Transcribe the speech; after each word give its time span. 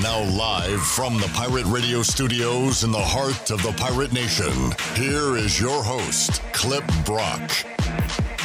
Now, 0.00 0.22
live 0.22 0.80
from 0.80 1.18
the 1.18 1.30
Pirate 1.34 1.66
Radio 1.66 2.02
studios 2.02 2.82
in 2.82 2.90
the 2.90 2.98
heart 2.98 3.50
of 3.50 3.62
the 3.62 3.72
Pirate 3.72 4.10
Nation, 4.10 4.50
here 4.94 5.36
is 5.36 5.60
your 5.60 5.82
host, 5.82 6.42
Clip 6.54 6.82
Brock. 7.04 7.50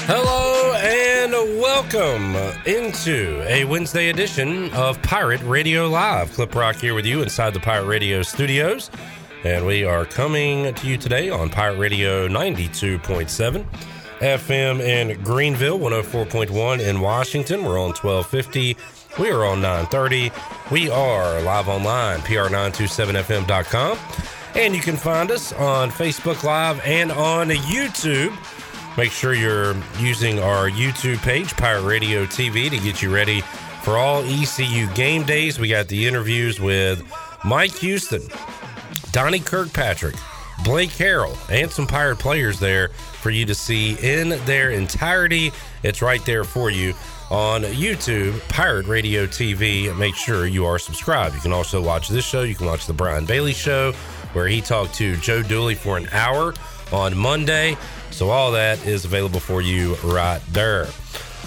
Hello 0.05 0.73
and 0.73 1.31
welcome 1.57 2.35
into 2.65 3.41
a 3.47 3.63
Wednesday 3.63 4.09
edition 4.09 4.73
of 4.73 5.01
Pirate 5.03 5.41
Radio 5.43 5.87
Live. 5.87 6.33
Clip 6.33 6.53
Rock 6.53 6.75
here 6.75 6.93
with 6.93 7.05
you 7.05 7.21
inside 7.21 7.53
the 7.53 7.61
Pirate 7.61 7.87
Radio 7.87 8.23
studios. 8.23 8.91
And 9.45 9.65
we 9.65 9.85
are 9.85 10.03
coming 10.03 10.73
to 10.73 10.87
you 10.87 10.97
today 10.97 11.29
on 11.29 11.49
Pirate 11.49 11.79
Radio 11.79 12.27
92.7 12.27 13.65
FM 14.19 14.81
in 14.81 15.23
Greenville, 15.23 15.79
104.1 15.79 16.81
in 16.81 16.99
Washington. 16.99 17.63
We're 17.63 17.79
on 17.79 17.93
1250. 17.93 18.75
We 19.19 19.31
are 19.31 19.45
on 19.45 19.61
930. 19.61 20.31
We 20.69 20.91
are 20.91 21.41
live 21.41 21.67
online, 21.67 22.19
pr927fm.com. 22.19 23.97
And 24.53 24.75
you 24.75 24.81
can 24.81 24.95
find 24.95 25.31
us 25.31 25.53
on 25.53 25.89
Facebook 25.89 26.43
Live 26.43 26.79
and 26.85 27.11
on 27.11 27.49
YouTube. 27.49 28.37
Make 28.95 29.11
sure 29.11 29.33
you're 29.33 29.75
using 29.97 30.39
our 30.39 30.69
YouTube 30.69 31.17
page, 31.23 31.57
Pirate 31.57 31.81
Radio 31.81 32.25
TV, 32.25 32.69
to 32.69 32.77
get 32.77 33.01
you 33.01 33.11
ready 33.11 33.41
for 33.81 33.97
all 33.97 34.23
ECU 34.23 34.87
game 34.93 35.23
days. 35.23 35.57
We 35.57 35.69
got 35.69 35.87
the 35.87 36.05
interviews 36.05 36.59
with 36.59 37.01
Mike 37.43 37.75
Houston, 37.79 38.21
Donnie 39.13 39.39
Kirkpatrick, 39.39 40.15
Blake 40.63 40.91
Harrell, 40.91 41.35
and 41.49 41.71
some 41.71 41.87
Pirate 41.87 42.19
players 42.19 42.59
there 42.59 42.89
for 42.89 43.31
you 43.31 43.47
to 43.47 43.55
see 43.55 43.97
in 43.99 44.29
their 44.45 44.69
entirety. 44.69 45.51
It's 45.81 46.03
right 46.03 46.23
there 46.23 46.43
for 46.43 46.69
you 46.69 46.93
on 47.29 47.63
YouTube, 47.63 48.39
Pirate 48.49 48.87
Radio 48.87 49.25
TV. 49.25 49.95
Make 49.97 50.15
sure 50.15 50.45
you 50.45 50.65
are 50.65 50.79
subscribed. 50.79 51.35
You 51.35 51.41
can 51.41 51.53
also 51.53 51.81
watch 51.81 52.07
this 52.07 52.25
show. 52.25 52.43
You 52.43 52.55
can 52.55 52.67
watch 52.67 52.85
the 52.85 52.93
Brian 52.93 53.25
Bailey 53.25 53.53
Show, 53.53 53.91
where 54.33 54.47
he 54.47 54.61
talked 54.61 54.93
to 54.95 55.15
Joe 55.17 55.43
Dooley 55.43 55.75
for 55.75 55.97
an 55.97 56.07
hour 56.11 56.53
on 56.91 57.17
Monday. 57.17 57.75
So 58.11 58.29
all 58.29 58.51
that 58.53 58.85
is 58.85 59.05
available 59.05 59.39
for 59.39 59.61
you 59.61 59.95
right 60.03 60.41
there. 60.51 60.87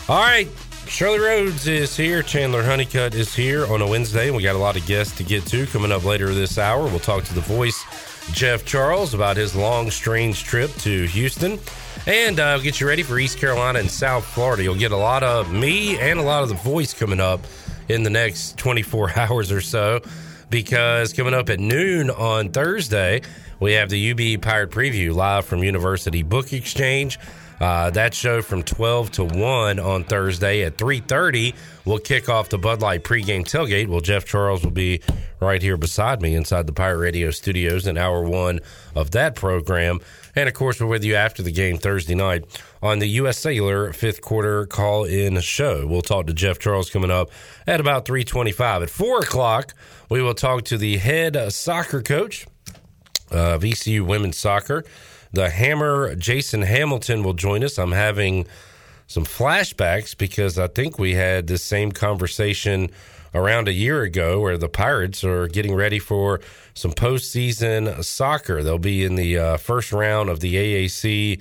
All 0.09 0.21
right. 0.21 0.49
Shirley 0.87 1.21
Rhodes 1.21 1.69
is 1.69 1.97
here. 1.97 2.21
Chandler 2.21 2.65
Honeycutt 2.65 3.15
is 3.15 3.33
here 3.33 3.65
on 3.73 3.81
a 3.81 3.87
Wednesday. 3.87 4.33
We 4.33 4.43
got 4.43 4.57
a 4.57 4.59
lot 4.59 4.77
of 4.77 4.85
guests 4.87 5.17
to 5.19 5.23
get 5.23 5.47
to 5.47 5.67
coming 5.67 5.93
up 5.93 6.05
later 6.05 6.35
this 6.35 6.59
hour. 6.59 6.83
We'll 6.83 6.99
talk 6.99 7.23
to 7.25 7.35
the 7.35 7.41
voice, 7.41 7.85
Jeff 8.33 8.65
Charles, 8.65 9.15
about 9.15 9.37
his 9.37 9.55
long, 9.55 9.93
strange 9.93 10.43
trip 10.43 10.73
to 10.79 11.05
Houston. 11.05 11.61
And 12.07 12.41
uh, 12.41 12.59
get 12.59 12.81
you 12.81 12.89
ready 12.89 13.03
for 13.03 13.19
East 13.19 13.39
Carolina 13.39 13.79
and 13.79 13.91
South 13.91 14.25
Florida. 14.25 14.63
You'll 14.63 14.75
get 14.75 14.91
a 14.91 14.97
lot 14.97 15.23
of 15.23 15.53
me 15.53 15.99
and 15.99 16.19
a 16.19 16.23
lot 16.23 16.43
of 16.43 16.49
the 16.49 16.55
voice 16.55 16.95
coming 16.95 17.21
up 17.21 17.41
in 17.89 18.03
the 18.05 18.11
next 18.11 18.57
24 18.57 19.13
hours 19.19 19.53
or 19.53 19.61
so. 19.61 20.01
Because 20.49 21.13
coming 21.13 21.35
up 21.35 21.51
at 21.51 21.61
noon 21.61 22.11
on 22.11 22.51
Thursday, 22.51 23.21
we 23.61 23.75
have 23.75 23.91
the 23.91 24.11
UB 24.11 24.41
Pirate 24.43 24.71
Preview 24.71 25.15
live 25.15 25.45
from 25.45 25.63
University 25.63 26.23
Book 26.23 26.53
Exchange. 26.53 27.19
Uh, 27.61 27.91
that 27.91 28.15
show 28.15 28.41
from 28.41 28.63
12 28.63 29.11
to 29.13 29.25
1 29.25 29.79
on 29.79 30.05
Thursday 30.05 30.63
at 30.63 30.79
3.30 30.79 31.55
will 31.85 31.99
kick 31.99 32.29
off 32.31 32.49
the 32.49 32.57
Bud 32.57 32.81
Light 32.81 33.05
pregame 33.05 33.43
tailgate. 33.43 33.89
Well, 33.89 34.01
Jeff 34.01 34.25
Charles 34.25 34.65
will 34.65 34.71
be 34.71 35.03
right 35.41 35.61
here 35.61 35.77
beside 35.77 36.23
me 36.23 36.35
inside 36.35 36.67
the 36.67 36.73
Pirate 36.73 36.99
Radio 36.99 37.31
studios 37.31 37.87
in 37.87 37.99
hour 37.99 38.23
one 38.23 38.61
of 38.95 39.11
that 39.11 39.35
program. 39.35 40.01
And, 40.35 40.49
of 40.49 40.55
course, 40.55 40.81
we're 40.81 40.87
with 40.87 41.05
you 41.05 41.17
after 41.17 41.43
the 41.43 41.53
game 41.53 41.77
Thursday 41.77 42.15
night 42.15 42.45
on 42.83 42.99
the 42.99 43.09
U.S. 43.09 43.37
Cellular 43.37 43.93
fifth 43.93 44.23
quarter 44.23 44.65
call-in 44.65 45.39
show. 45.41 45.87
We'll 45.87 46.03
talk 46.03 46.29
to 46.29 46.33
Jeff 46.33 46.59
Charles 46.59 46.89
coming 46.89 47.11
up 47.11 47.31
at 47.67 47.81
about 47.81 48.07
3.25. 48.07 48.85
At 48.85 48.91
4 48.91 49.19
o'clock, 49.21 49.75
we 50.09 50.23
will 50.23 50.35
talk 50.35 50.65
to 50.65 50.79
the 50.79 50.97
head 50.97 51.37
soccer 51.53 52.01
coach 52.01 52.47
of 53.31 53.65
ECU 53.65 54.05
women's 54.05 54.39
soccer. 54.39 54.85
The 55.33 55.51
Hammer 55.51 56.15
Jason 56.17 56.63
Hamilton 56.63 57.23
will 57.23 57.35
join 57.35 57.63
us. 57.63 57.79
I'm 57.79 57.93
having 57.93 58.47
some 59.07 59.25
flashbacks 59.25 60.17
because 60.17 60.59
I 60.59 60.67
think 60.67 60.99
we 60.99 61.15
had 61.15 61.47
this 61.47 61.63
same 61.63 61.93
conversation 61.93 62.91
around 63.35 63.69
a 63.69 63.73
year 63.73 64.03
ago 64.03 64.41
where 64.41 64.59
the 64.59 64.69
Pirates 64.69 65.23
are 65.23 65.47
getting 65.47 65.75
ready 65.75 65.99
for 65.99 66.41
some 66.75 66.93
postseason 66.93 68.05
soccer. 68.05 68.63
They'll 68.63 68.79
be 68.79 69.05
in 69.05 69.15
the 69.15 69.39
uh, 69.39 69.57
first 69.57 69.93
round 69.93 70.31
of 70.31 70.41
the 70.41 70.55
AAC 70.55 71.41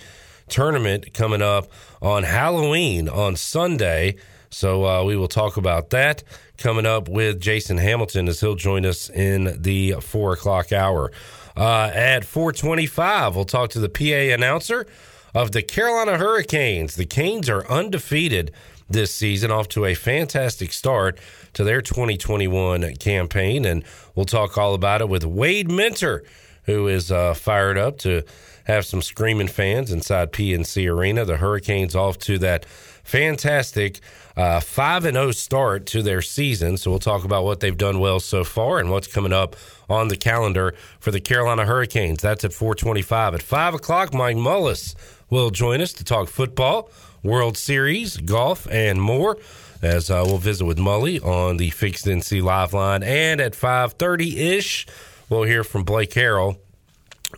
tournament 0.49 1.13
coming 1.13 1.41
up 1.41 1.67
on 2.01 2.23
Halloween 2.23 3.09
on 3.09 3.35
Sunday. 3.35 4.15
So 4.51 4.85
uh, 4.85 5.03
we 5.03 5.15
will 5.15 5.27
talk 5.27 5.57
about 5.57 5.91
that 5.91 6.23
coming 6.57 6.85
up 6.85 7.07
with 7.07 7.39
Jason 7.39 7.77
Hamilton 7.77 8.27
as 8.27 8.39
he'll 8.39 8.55
join 8.55 8.85
us 8.85 9.09
in 9.09 9.61
the 9.61 9.93
four 10.01 10.33
o'clock 10.33 10.71
hour. 10.71 11.11
Uh, 11.55 11.91
at 11.93 12.25
425, 12.25 13.35
we'll 13.35 13.45
talk 13.45 13.69
to 13.71 13.79
the 13.79 13.89
PA 13.89 14.33
announcer 14.33 14.85
of 15.33 15.51
the 15.51 15.61
Carolina 15.61 16.17
Hurricanes. 16.17 16.95
The 16.95 17.05
Canes 17.05 17.49
are 17.49 17.67
undefeated 17.67 18.51
this 18.89 19.13
season, 19.13 19.51
off 19.51 19.67
to 19.69 19.85
a 19.85 19.93
fantastic 19.93 20.73
start 20.73 21.19
to 21.53 21.63
their 21.63 21.81
2021 21.81 22.95
campaign. 22.95 23.65
And 23.65 23.83
we'll 24.15 24.25
talk 24.25 24.57
all 24.57 24.73
about 24.73 25.01
it 25.01 25.09
with 25.09 25.23
Wade 25.23 25.69
Minter, 25.69 26.23
who 26.63 26.87
is 26.87 27.11
uh, 27.11 27.33
fired 27.33 27.77
up 27.77 27.97
to 27.99 28.23
have 28.65 28.85
some 28.85 29.01
screaming 29.01 29.47
fans 29.47 29.91
inside 29.91 30.31
PNC 30.31 30.91
Arena. 30.91 31.25
The 31.25 31.37
Hurricanes 31.37 31.95
off 31.95 32.17
to 32.19 32.37
that 32.39 32.65
fantastic 32.65 33.99
uh, 34.39 34.61
5 34.61 35.03
and 35.03 35.15
0 35.15 35.31
start 35.31 35.85
to 35.87 36.01
their 36.01 36.21
season. 36.21 36.77
So 36.77 36.91
we'll 36.91 36.99
talk 36.99 37.25
about 37.25 37.43
what 37.43 37.59
they've 37.59 37.77
done 37.77 37.99
well 37.99 38.21
so 38.21 38.45
far 38.45 38.79
and 38.79 38.89
what's 38.89 39.07
coming 39.07 39.33
up 39.33 39.57
on 39.89 40.07
the 40.07 40.15
calendar 40.15 40.75
for 41.01 41.11
the 41.11 41.19
Carolina 41.19 41.65
Hurricanes. 41.65 42.21
That's 42.21 42.45
at 42.45 42.53
425. 42.53 43.33
At 43.33 43.41
5 43.41 43.73
o'clock, 43.73 44.13
Mike 44.13 44.37
Mullis 44.37 44.95
will 45.29 45.49
join 45.49 45.81
us 45.81 45.91
to 45.91 46.05
talk 46.05 46.29
football, 46.29 46.89
World 47.21 47.57
Series, 47.57 48.15
golf, 48.15 48.65
and 48.71 49.01
more. 49.01 49.35
As 49.81 50.09
uh, 50.09 50.23
we'll 50.25 50.37
visit 50.37 50.63
with 50.63 50.77
Mully 50.77 51.21
on 51.21 51.57
the 51.57 51.71
Fixed 51.71 52.05
NC 52.05 52.41
Live 52.41 52.73
line. 52.73 53.03
And 53.03 53.41
at 53.41 53.51
5.30-ish, 53.51 54.87
we'll 55.27 55.43
hear 55.43 55.65
from 55.65 55.83
Blake 55.83 56.11
Harrell. 56.11 56.57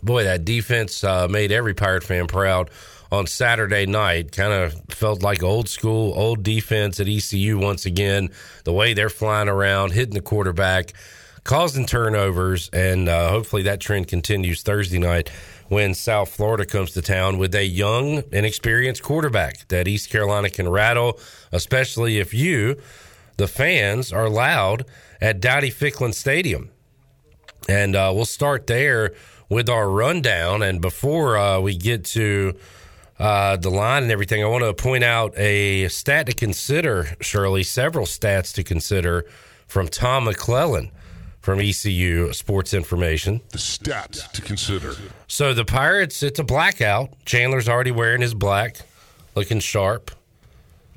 Boy, 0.04 0.22
that 0.22 0.44
defense 0.44 1.02
uh, 1.02 1.26
made 1.26 1.50
every 1.50 1.74
Pirate 1.74 2.04
fan 2.04 2.28
proud 2.28 2.70
on 3.12 3.26
Saturday 3.26 3.84
night. 3.84 4.32
Kind 4.32 4.52
of 4.54 4.74
felt 4.88 5.22
like 5.22 5.42
old 5.42 5.68
school, 5.68 6.14
old 6.16 6.42
defense 6.42 6.98
at 6.98 7.06
ECU 7.06 7.58
once 7.58 7.84
again. 7.86 8.30
The 8.64 8.72
way 8.72 8.94
they're 8.94 9.10
flying 9.10 9.48
around, 9.48 9.92
hitting 9.92 10.14
the 10.14 10.22
quarterback, 10.22 10.94
causing 11.44 11.86
turnovers, 11.86 12.70
and 12.72 13.08
uh, 13.08 13.28
hopefully 13.28 13.62
that 13.64 13.80
trend 13.80 14.08
continues 14.08 14.62
Thursday 14.62 14.98
night 14.98 15.30
when 15.68 15.94
South 15.94 16.34
Florida 16.34 16.64
comes 16.64 16.92
to 16.92 17.02
town 17.02 17.38
with 17.38 17.54
a 17.54 17.64
young, 17.64 18.22
inexperienced 18.32 19.02
quarterback 19.02 19.68
that 19.68 19.86
East 19.86 20.10
Carolina 20.10 20.50
can 20.50 20.68
rattle, 20.68 21.20
especially 21.52 22.18
if 22.18 22.34
you, 22.34 22.76
the 23.36 23.46
fans, 23.46 24.12
are 24.12 24.28
loud 24.28 24.84
at 25.20 25.40
Dowdy 25.40 25.70
Ficklen 25.70 26.14
Stadium. 26.14 26.70
And 27.68 27.94
uh, 27.94 28.10
we'll 28.14 28.24
start 28.24 28.66
there 28.66 29.14
with 29.48 29.68
our 29.68 29.88
rundown. 29.88 30.62
And 30.62 30.80
before 30.80 31.36
uh, 31.36 31.60
we 31.60 31.76
get 31.76 32.04
to 32.06 32.54
uh, 33.22 33.56
the 33.56 33.70
line 33.70 34.02
and 34.02 34.10
everything, 34.10 34.42
I 34.42 34.48
want 34.48 34.64
to 34.64 34.74
point 34.74 35.04
out 35.04 35.32
a 35.38 35.86
stat 35.86 36.26
to 36.26 36.32
consider, 36.32 37.06
Shirley, 37.20 37.62
several 37.62 38.04
stats 38.04 38.52
to 38.54 38.64
consider 38.64 39.26
from 39.68 39.86
Tom 39.86 40.24
McClellan 40.24 40.90
from 41.40 41.60
ECU 41.60 42.32
Sports 42.32 42.74
Information. 42.74 43.40
The 43.50 43.58
stats 43.58 44.28
to 44.32 44.42
consider. 44.42 44.96
So 45.28 45.54
the 45.54 45.64
Pirates, 45.64 46.24
it's 46.24 46.40
a 46.40 46.44
blackout. 46.44 47.10
Chandler's 47.24 47.68
already 47.68 47.92
wearing 47.92 48.22
his 48.22 48.34
black, 48.34 48.78
looking 49.36 49.60
sharp. 49.60 50.10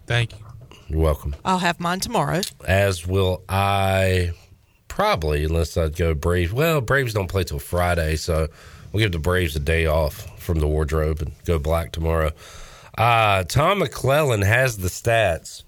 Thank 0.07 0.31
you. 0.33 0.39
You're 0.88 1.01
welcome. 1.01 1.36
I'll 1.45 1.60
have 1.60 1.80
mine 1.80 2.00
tomorrow. 2.00 2.42
As 2.68 3.06
will 3.06 3.44
I, 3.48 4.31
probably, 4.88 5.44
unless 5.44 5.77
I 5.77 5.89
go 5.89 6.16
Braves. 6.16 6.51
Well, 6.51 6.81
Braves 6.81 7.13
don't 7.13 7.27
play 7.27 7.44
till 7.44 7.60
Friday, 7.60 8.16
so 8.16 8.48
we'll 8.92 9.04
give 9.04 9.12
the 9.12 9.19
Braves 9.19 9.56
a 9.56 9.60
day 9.60 9.86
off 9.86 10.34
from 10.45 10.59
the 10.59 10.68
wardrobe 10.68 11.21
and 11.21 11.31
go 11.44 11.59
black 11.59 11.92
tomorrow. 11.92 12.31
Uh, 12.97 13.44
Tom 13.44 13.80
McClellan 13.80 14.42
has 14.42 14.77
the 14.77 14.88
stats 14.88 15.63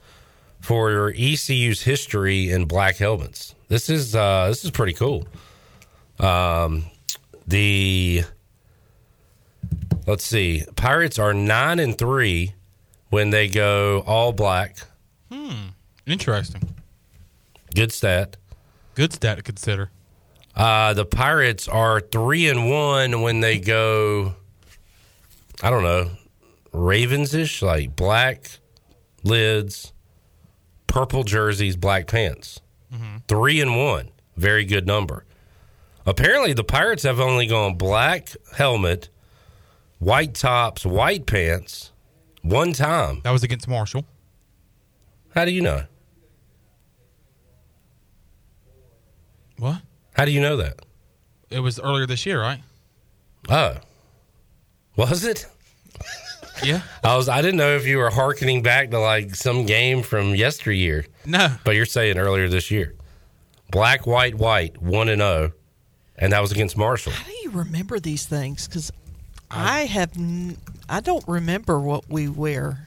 for 0.61 1.13
ECU's 1.15 1.81
history 1.81 2.49
in 2.49 2.65
black 2.65 2.97
helmets. 2.97 3.53
This 3.67 3.89
is 3.89 4.15
uh, 4.15 4.47
this 4.47 4.63
is 4.63 4.71
pretty 4.71 4.93
cool. 4.93 5.27
Um, 6.19 6.85
the 7.45 8.23
let's 10.05 10.23
see, 10.23 10.63
Pirates 10.75 11.19
are 11.19 11.33
nine 11.33 11.79
and 11.79 11.97
three 11.97 12.53
when 13.09 13.29
they 13.29 13.49
go 13.49 14.03
all 14.05 14.31
black. 14.31 14.77
Hmm, 15.31 15.69
interesting. 16.05 16.61
Good 17.75 17.91
stat. 17.91 18.37
Good 18.95 19.13
stat 19.13 19.37
to 19.37 19.43
consider. 19.43 19.91
Uh, 20.55 20.93
the 20.93 21.05
Pirates 21.05 21.67
are 21.67 21.99
three 21.99 22.49
and 22.49 22.69
one 22.69 23.21
when 23.21 23.41
they 23.41 23.59
go. 23.59 24.35
I 25.61 25.69
don't 25.69 25.83
know, 25.83 26.11
Ravens-ish, 26.71 27.61
like 27.61 27.95
black 27.95 28.59
lids, 29.23 29.93
purple 30.85 31.23
jerseys, 31.23 31.75
black 31.75 32.07
pants. 32.07 32.61
Mm-hmm. 32.93 33.17
Three 33.27 33.59
and 33.61 33.77
one, 33.77 34.11
very 34.35 34.65
good 34.65 34.85
number. 34.85 35.25
Apparently, 36.05 36.53
the 36.53 36.63
Pirates 36.63 37.03
have 37.03 37.19
only 37.19 37.47
gone 37.47 37.75
black 37.75 38.29
helmet, 38.55 39.09
white 39.99 40.35
tops, 40.35 40.85
white 40.85 41.25
pants, 41.25 41.91
one 42.43 42.71
time. 42.71 43.21
That 43.23 43.31
was 43.31 43.43
against 43.43 43.67
Marshall. 43.67 44.05
How 45.35 45.43
do 45.43 45.51
you 45.51 45.61
know? 45.61 45.83
What? 49.57 49.81
How 50.13 50.25
do 50.25 50.31
you 50.31 50.39
know 50.39 50.57
that? 50.57 50.79
It 51.49 51.59
was 51.59 51.79
earlier 51.79 52.05
this 52.05 52.25
year, 52.25 52.39
right? 52.39 52.61
Oh, 53.49 53.77
was 54.97 55.23
it? 55.23 55.45
Yeah. 56.63 56.81
I 57.03 57.15
was. 57.15 57.29
I 57.29 57.41
didn't 57.41 57.57
know 57.57 57.75
if 57.75 57.85
you 57.85 57.97
were 57.97 58.09
hearkening 58.09 58.63
back 58.63 58.89
to 58.91 58.99
like 58.99 59.35
some 59.35 59.65
game 59.65 60.01
from 60.01 60.33
yesteryear. 60.35 61.05
No. 61.25 61.55
But 61.63 61.75
you're 61.75 61.85
saying 61.85 62.17
earlier 62.17 62.49
this 62.49 62.71
year, 62.71 62.95
black, 63.69 64.07
white, 64.07 64.35
white, 64.35 64.81
one 64.81 65.07
and 65.07 65.21
zero, 65.21 65.51
and 66.17 66.33
that 66.33 66.41
was 66.41 66.51
against 66.51 66.75
Marshall. 66.75 67.11
How 67.13 67.25
do 67.27 67.35
you 67.43 67.51
remember 67.51 67.99
these 67.99 68.25
things? 68.25 68.67
Because 68.67 68.91
I 69.51 69.81
have, 69.81 70.17
n- 70.17 70.57
I 70.89 70.99
don't 70.99 71.25
remember 71.27 71.79
what 71.79 72.09
we 72.09 72.27
wear 72.27 72.85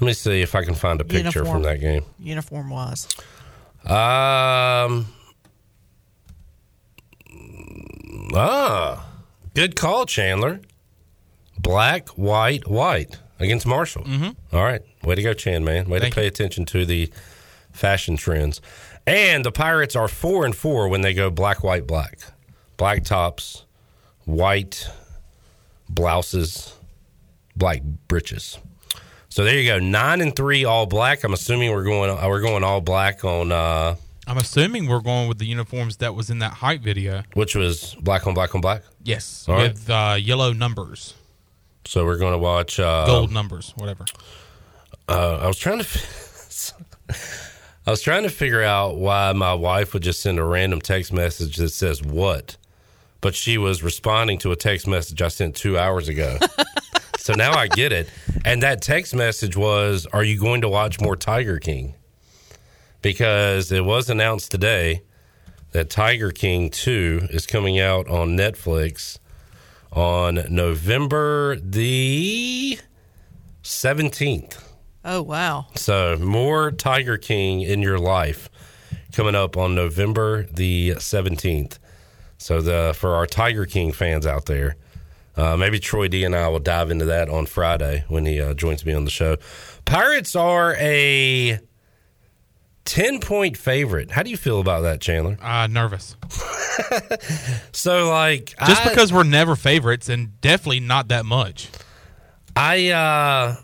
Let 0.00 0.06
me 0.06 0.12
see 0.14 0.40
if 0.40 0.54
I 0.54 0.64
can 0.64 0.74
find 0.74 0.98
a 1.00 1.04
picture 1.04 1.40
Uniform. 1.40 1.46
from 1.46 1.62
that 1.64 1.80
game. 1.80 2.04
uniform 2.18 2.70
wise. 2.70 3.06
Um. 3.84 5.08
Ah, 8.34 9.06
good 9.54 9.76
call, 9.76 10.06
Chandler. 10.06 10.60
Black, 11.64 12.08
white, 12.10 12.68
white 12.68 13.18
against 13.40 13.66
Marshall. 13.66 14.04
Mm-hmm. 14.04 14.56
right, 14.56 14.82
way 15.02 15.14
to 15.16 15.22
go, 15.22 15.32
Chan 15.34 15.64
man. 15.64 15.88
Way 15.88 15.98
Thank 15.98 16.14
to 16.14 16.20
pay 16.20 16.26
attention 16.26 16.64
to 16.66 16.86
the 16.86 17.10
fashion 17.72 18.16
trends. 18.16 18.60
And 19.06 19.44
the 19.44 19.50
Pirates 19.52 19.96
are 19.96 20.06
four 20.08 20.44
and 20.44 20.54
four 20.54 20.88
when 20.88 21.00
they 21.00 21.12
go 21.12 21.30
black, 21.30 21.64
white, 21.64 21.86
black, 21.86 22.20
black 22.76 23.04
tops, 23.04 23.64
white 24.24 24.88
blouses, 25.88 26.74
black 27.56 27.82
breeches. 28.08 28.58
So 29.28 29.42
there 29.42 29.58
you 29.58 29.68
go, 29.68 29.78
nine 29.80 30.20
and 30.20 30.34
three, 30.36 30.64
all 30.64 30.86
black. 30.86 31.24
I'm 31.24 31.32
assuming 31.32 31.72
we're 31.72 31.82
going 31.82 32.08
uh, 32.10 32.28
we're 32.28 32.40
going 32.40 32.62
all 32.62 32.80
black 32.80 33.24
on 33.24 33.50
uh, 33.50 33.96
I'm 34.26 34.38
assuming 34.38 34.86
we're 34.86 35.00
going 35.00 35.28
with 35.28 35.38
the 35.38 35.46
uniforms 35.46 35.96
that 35.98 36.14
was 36.14 36.30
in 36.30 36.38
that 36.38 36.52
hype 36.52 36.80
video. 36.82 37.22
which 37.34 37.54
was 37.54 37.94
black 38.00 38.26
on 38.26 38.34
black 38.34 38.54
on 38.54 38.60
black. 38.60 38.82
Yes. 39.02 39.44
All 39.48 39.56
right. 39.56 39.72
with 39.72 39.90
uh, 39.90 40.16
yellow 40.18 40.52
numbers, 40.52 41.14
So 41.86 42.04
we're 42.04 42.18
going 42.18 42.32
to 42.32 42.38
watch. 42.38 42.80
Uh, 42.80 43.06
gold 43.06 43.32
numbers, 43.32 43.72
whatever. 43.76 44.04
Uh, 45.08 45.38
I 45.42 45.46
was 45.46 45.58
trying 45.58 45.80
to. 45.80 45.86
I 47.86 47.90
was 47.90 48.00
trying 48.00 48.22
to 48.22 48.30
figure 48.30 48.62
out 48.62 48.96
why 48.96 49.32
my 49.34 49.52
wife 49.52 49.92
would 49.92 50.02
just 50.02 50.20
send 50.20 50.38
a 50.38 50.44
random 50.44 50.80
text 50.80 51.12
message 51.12 51.56
that 51.56 51.68
says 51.70 52.02
"what," 52.02 52.56
but 53.20 53.34
she 53.34 53.58
was 53.58 53.82
responding 53.82 54.38
to 54.38 54.52
a 54.52 54.56
text 54.56 54.86
message 54.86 55.20
I 55.20 55.28
sent 55.28 55.54
two 55.54 55.78
hours 55.78 56.08
ago. 56.08 56.38
so 57.18 57.34
now 57.34 57.52
I 57.52 57.68
get 57.68 57.92
it. 57.92 58.08
And 58.44 58.62
that 58.62 58.80
text 58.80 59.14
message 59.14 59.56
was, 59.56 60.06
"Are 60.06 60.24
you 60.24 60.40
going 60.40 60.62
to 60.62 60.68
watch 60.68 61.00
more 61.00 61.16
Tiger 61.16 61.58
King?" 61.58 61.94
Because 63.02 63.70
it 63.70 63.84
was 63.84 64.08
announced 64.08 64.50
today 64.50 65.02
that 65.72 65.90
Tiger 65.90 66.30
King 66.30 66.70
Two 66.70 67.28
is 67.30 67.46
coming 67.46 67.78
out 67.78 68.08
on 68.08 68.30
Netflix 68.38 69.18
on 69.94 70.44
November 70.50 71.56
the 71.56 72.78
seventeenth. 73.62 74.60
Oh 75.04 75.22
wow! 75.22 75.66
So 75.76 76.16
more 76.16 76.70
Tiger 76.70 77.16
King 77.16 77.60
in 77.60 77.80
your 77.80 77.98
life 77.98 78.50
coming 79.12 79.34
up 79.34 79.56
on 79.56 79.74
November 79.74 80.44
the 80.44 80.96
seventeenth. 80.98 81.78
So 82.38 82.60
the 82.60 82.94
for 82.96 83.14
our 83.14 83.26
Tiger 83.26 83.66
King 83.66 83.92
fans 83.92 84.26
out 84.26 84.46
there, 84.46 84.76
uh, 85.36 85.56
maybe 85.56 85.78
Troy 85.78 86.08
D 86.08 86.24
and 86.24 86.34
I 86.34 86.48
will 86.48 86.58
dive 86.58 86.90
into 86.90 87.04
that 87.04 87.28
on 87.28 87.46
Friday 87.46 88.04
when 88.08 88.26
he 88.26 88.40
uh, 88.40 88.54
joins 88.54 88.84
me 88.84 88.92
on 88.92 89.04
the 89.04 89.10
show. 89.10 89.36
Pirates 89.84 90.34
are 90.34 90.74
a 90.76 91.60
ten 92.84 93.20
point 93.20 93.56
favorite. 93.56 94.10
How 94.10 94.22
do 94.22 94.30
you 94.30 94.36
feel 94.36 94.60
about 94.60 94.82
that, 94.82 95.00
Chandler? 95.00 95.36
Uh, 95.40 95.66
nervous. 95.66 96.16
So 97.72 98.08
like, 98.10 98.54
Just 98.66 98.84
I- 98.84 98.88
because 98.88 99.12
we're 99.12 99.22
never 99.24 99.56
favorites 99.56 100.08
and 100.08 100.40
definitely 100.40 100.80
not 100.80 101.08
that 101.08 101.24
much. 101.24 101.68
I 102.56 102.90
uh 102.90 103.56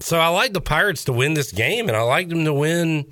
so 0.00 0.18
I 0.18 0.28
like 0.28 0.52
the 0.52 0.60
Pirates 0.60 1.04
to 1.04 1.12
win 1.12 1.34
this 1.34 1.52
game 1.52 1.88
and 1.88 1.96
I 1.96 2.02
like 2.02 2.28
them 2.28 2.44
to 2.44 2.52
win 2.52 3.06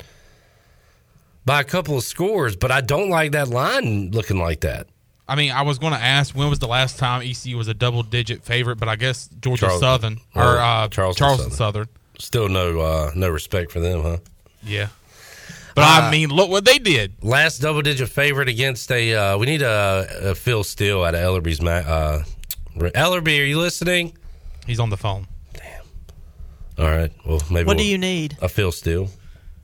by 1.45 1.61
a 1.61 1.65
couple 1.65 1.97
of 1.97 2.05
scores, 2.05 2.57
but 2.57 2.71
I 2.71 2.81
don't 2.81 3.09
like 3.11 3.33
that 3.33 3.49
line 3.49 4.11
looking 4.13 4.39
like 4.39 4.61
that. 4.61 4.87
I 5.29 5.35
mean, 5.37 5.51
I 5.53 5.63
was 5.63 5.79
going 5.79 5.93
to 5.95 5.99
ask 5.99 6.35
when 6.35 6.51
was 6.51 6.59
the 6.59 6.67
last 6.69 6.99
time 6.99 7.23
ECU 7.23 7.57
was 7.57 7.69
a 7.69 7.75
double 7.75 8.03
digit 8.03 8.45
favorite, 8.45 8.77
but 8.77 8.89
I 8.89 8.97
guess 8.97 9.29
Georgia 9.41 9.67
Charles- 9.67 9.81
Southern 9.81 10.19
or 10.35 10.43
or 10.45 10.59
uh, 10.59 10.89
Charleston 10.89 11.25
Charleston, 11.25 11.51
Southern. 11.53 11.85
Southern. 11.87 11.89
Still 12.19 12.49
no 12.49 12.81
uh 12.81 13.11
no 13.15 13.29
respect 13.31 13.73
for 13.73 13.81
them, 13.81 14.03
huh? 14.03 14.17
Yeah. 14.63 14.89
But 15.75 15.83
Uh, 15.85 16.07
I 16.07 16.11
mean, 16.11 16.29
look 16.31 16.51
what 16.51 16.65
they 16.65 16.79
did. 16.79 17.15
Last 17.23 17.59
double 17.59 17.83
digit 17.83 18.09
favorite 18.09 18.49
against 18.49 18.91
a 18.91 19.15
uh 19.15 19.39
we 19.39 19.47
need 19.47 19.63
a, 19.63 20.07
a 20.31 20.35
Phil 20.35 20.65
Steele 20.65 21.03
out 21.05 21.15
of 21.15 21.21
Ellerby's 21.21 21.61
ma- 21.63 21.71
uh 21.71 22.25
Ellerby, 22.77 23.41
are 23.41 23.45
you 23.45 23.59
listening? 23.59 24.17
He's 24.67 24.81
on 24.81 24.91
the 24.91 24.97
phone. 24.97 25.27
Damn. 25.53 25.85
All 26.79 26.87
right. 26.91 27.13
Well, 27.27 27.43
maybe 27.51 27.67
What 27.67 27.77
do 27.77 27.83
we'll- 27.83 27.91
you 27.91 27.99
need? 27.99 28.37
a 28.41 28.49
Phil 28.49 28.73
Steele. 28.73 29.09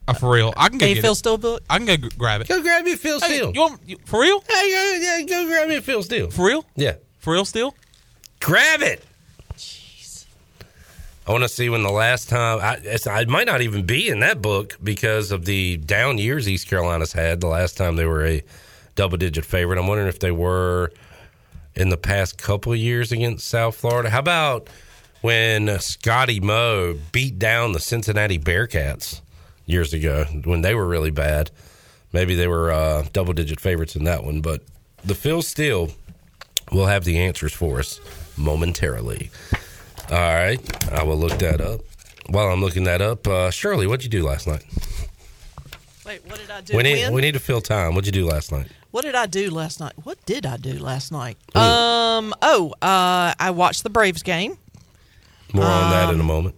Uh, 0.07 0.15
for 0.15 0.31
real, 0.31 0.55
I 0.57 0.71
can 0.71 0.79
go 0.79 0.85
Can 0.87 0.89
you 0.89 0.95
get 0.95 1.03
feel 1.03 1.13
it. 1.13 1.17
still 1.17 1.37
book? 1.37 1.63
I 1.69 1.77
can 1.77 1.87
go 1.87 1.97
g- 1.99 2.09
grab 2.17 2.41
it. 2.41 2.49
Go 2.49 2.63
grab 2.63 2.83
me 2.85 2.95
a 2.95 2.97
Phil 2.97 3.21
Hey, 3.21 3.27
Steele. 3.27 3.53
you 3.55 3.61
want 3.61 3.81
you, 3.87 3.99
for 4.07 4.23
real? 4.23 4.41
Hey, 4.49 4.71
go, 4.71 4.99
yeah, 5.03 5.21
go 5.27 5.47
grab 5.47 5.69
me 5.69 5.77
a 5.77 5.83
Phil 5.83 6.03
Steele. 6.03 6.31
For 6.31 6.47
real? 6.47 6.65
Yeah. 6.77 6.95
For 7.19 7.35
real? 7.35 7.45
Still? 7.45 7.75
Grab 8.41 8.81
it. 8.81 9.05
I 11.29 11.33
want 11.33 11.45
to 11.45 11.49
see 11.51 11.69
when 11.69 11.83
the 11.83 11.91
last 11.91 12.31
time 12.31 12.59
I, 12.59 12.99
I 13.07 13.27
might 13.27 13.47
not 13.47 13.61
even 13.61 13.85
be 13.85 14.09
in 14.09 14.21
that 14.21 14.41
book 14.41 14.79
because 14.83 15.31
of 15.31 15.45
the 15.45 15.77
down 15.77 16.17
years 16.17 16.49
East 16.49 16.69
Carolina's 16.69 17.13
had. 17.13 17.43
The 17.43 17.49
last 17.49 17.77
time 17.77 17.97
they 17.97 18.07
were 18.07 18.25
a 18.25 18.43
double 18.95 19.19
digit 19.19 19.45
favorite, 19.45 19.79
I'm 19.79 19.87
wondering 19.87 20.09
if 20.09 20.21
they 20.21 20.31
were 20.31 20.91
in 21.75 21.91
the 21.91 21.99
past 21.99 22.39
couple 22.39 22.73
of 22.73 22.79
years 22.79 23.13
against 23.13 23.47
South 23.47 23.77
Florida. 23.77 24.09
How 24.09 24.21
about 24.21 24.71
when 25.21 25.79
Scotty 25.81 26.41
Moe 26.41 26.97
beat 27.13 27.39
down 27.39 27.73
the 27.73 27.81
Cincinnati 27.81 28.39
Bearcats 28.39 29.21
years 29.67 29.93
ago 29.93 30.25
when 30.45 30.63
they 30.63 30.75
were 30.75 30.89
really 30.89 31.11
bad? 31.11 31.51
Maybe 32.11 32.37
they 32.37 32.49
were 32.49 32.73
uh, 32.73 33.05
double 33.13 33.35
digit 33.35 33.61
favorites 33.61 33.97
in 33.97 34.05
that 34.05 34.25
one, 34.25 34.41
but 34.41 34.63
the 35.05 35.15
Phil 35.15 35.43
Steele 35.43 35.91
will 36.73 36.87
have 36.87 37.05
the 37.05 37.19
answers 37.19 37.53
for 37.53 37.81
us 37.81 38.01
momentarily. 38.39 39.31
All 40.11 40.17
right, 40.35 40.93
I 40.93 41.03
will 41.03 41.17
look 41.19 41.39
that 41.39 41.61
up. 41.61 41.81
While 42.31 42.49
I'm 42.49 42.61
looking 42.63 42.85
that 42.85 43.01
up, 43.03 43.27
uh, 43.29 43.51
Shirley, 43.51 43.87
what'd 43.87 44.05
you 44.05 44.11
do 44.11 44.27
last 44.27 44.47
night? 44.47 44.65
Wait, 46.07 46.25
what 46.27 46.39
did 46.39 46.51
I 46.51 46.61
do? 46.63 46.77
We 46.77 46.83
need 46.83 47.03
When? 47.05 47.13
we 47.15 47.21
need 47.21 47.33
to 47.35 47.41
fill 47.41 47.61
time. 47.61 47.95
What'd 47.95 48.07
you 48.07 48.13
do 48.23 48.27
last 48.27 48.51
night? 48.51 48.69
What 48.91 49.03
did 49.03 49.15
I 49.15 49.27
do 49.27 49.51
last 49.51 49.81
night? 49.81 49.93
What 50.05 50.25
did 50.25 50.47
I 50.47 50.57
do 50.57 50.75
last 50.79 51.13
night? 51.13 51.37
Um. 51.55 52.35
Oh, 52.41 52.73
uh, 52.81 53.35
I 53.39 53.51
watched 53.51 53.83
the 53.83 53.91
Braves 53.91 54.23
game, 54.23 54.57
More 55.53 55.65
on 55.67 55.91
that 55.91 56.09
Um, 56.09 56.15
in 56.15 56.21
a 56.21 56.25
moment. 56.25 56.55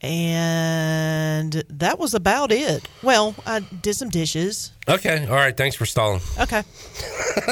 and 0.00 1.52
that 1.68 1.98
was 1.98 2.14
about 2.14 2.52
it. 2.52 2.88
Well, 3.02 3.34
I 3.46 3.60
did 3.60 3.94
some 3.96 4.10
dishes. 4.10 4.70
Okay, 4.88 5.26
all 5.26 5.34
right. 5.34 5.56
Thanks 5.56 5.74
for 5.76 5.86
stalling. 5.86 6.20
Okay. 6.38 6.62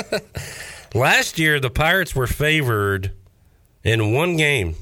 Last 0.95 1.39
year, 1.39 1.59
the 1.61 1.71
Pirates 1.71 2.15
were 2.15 2.27
favored 2.29 3.11
in 3.85 4.13
one 4.13 4.37
game 4.37 4.77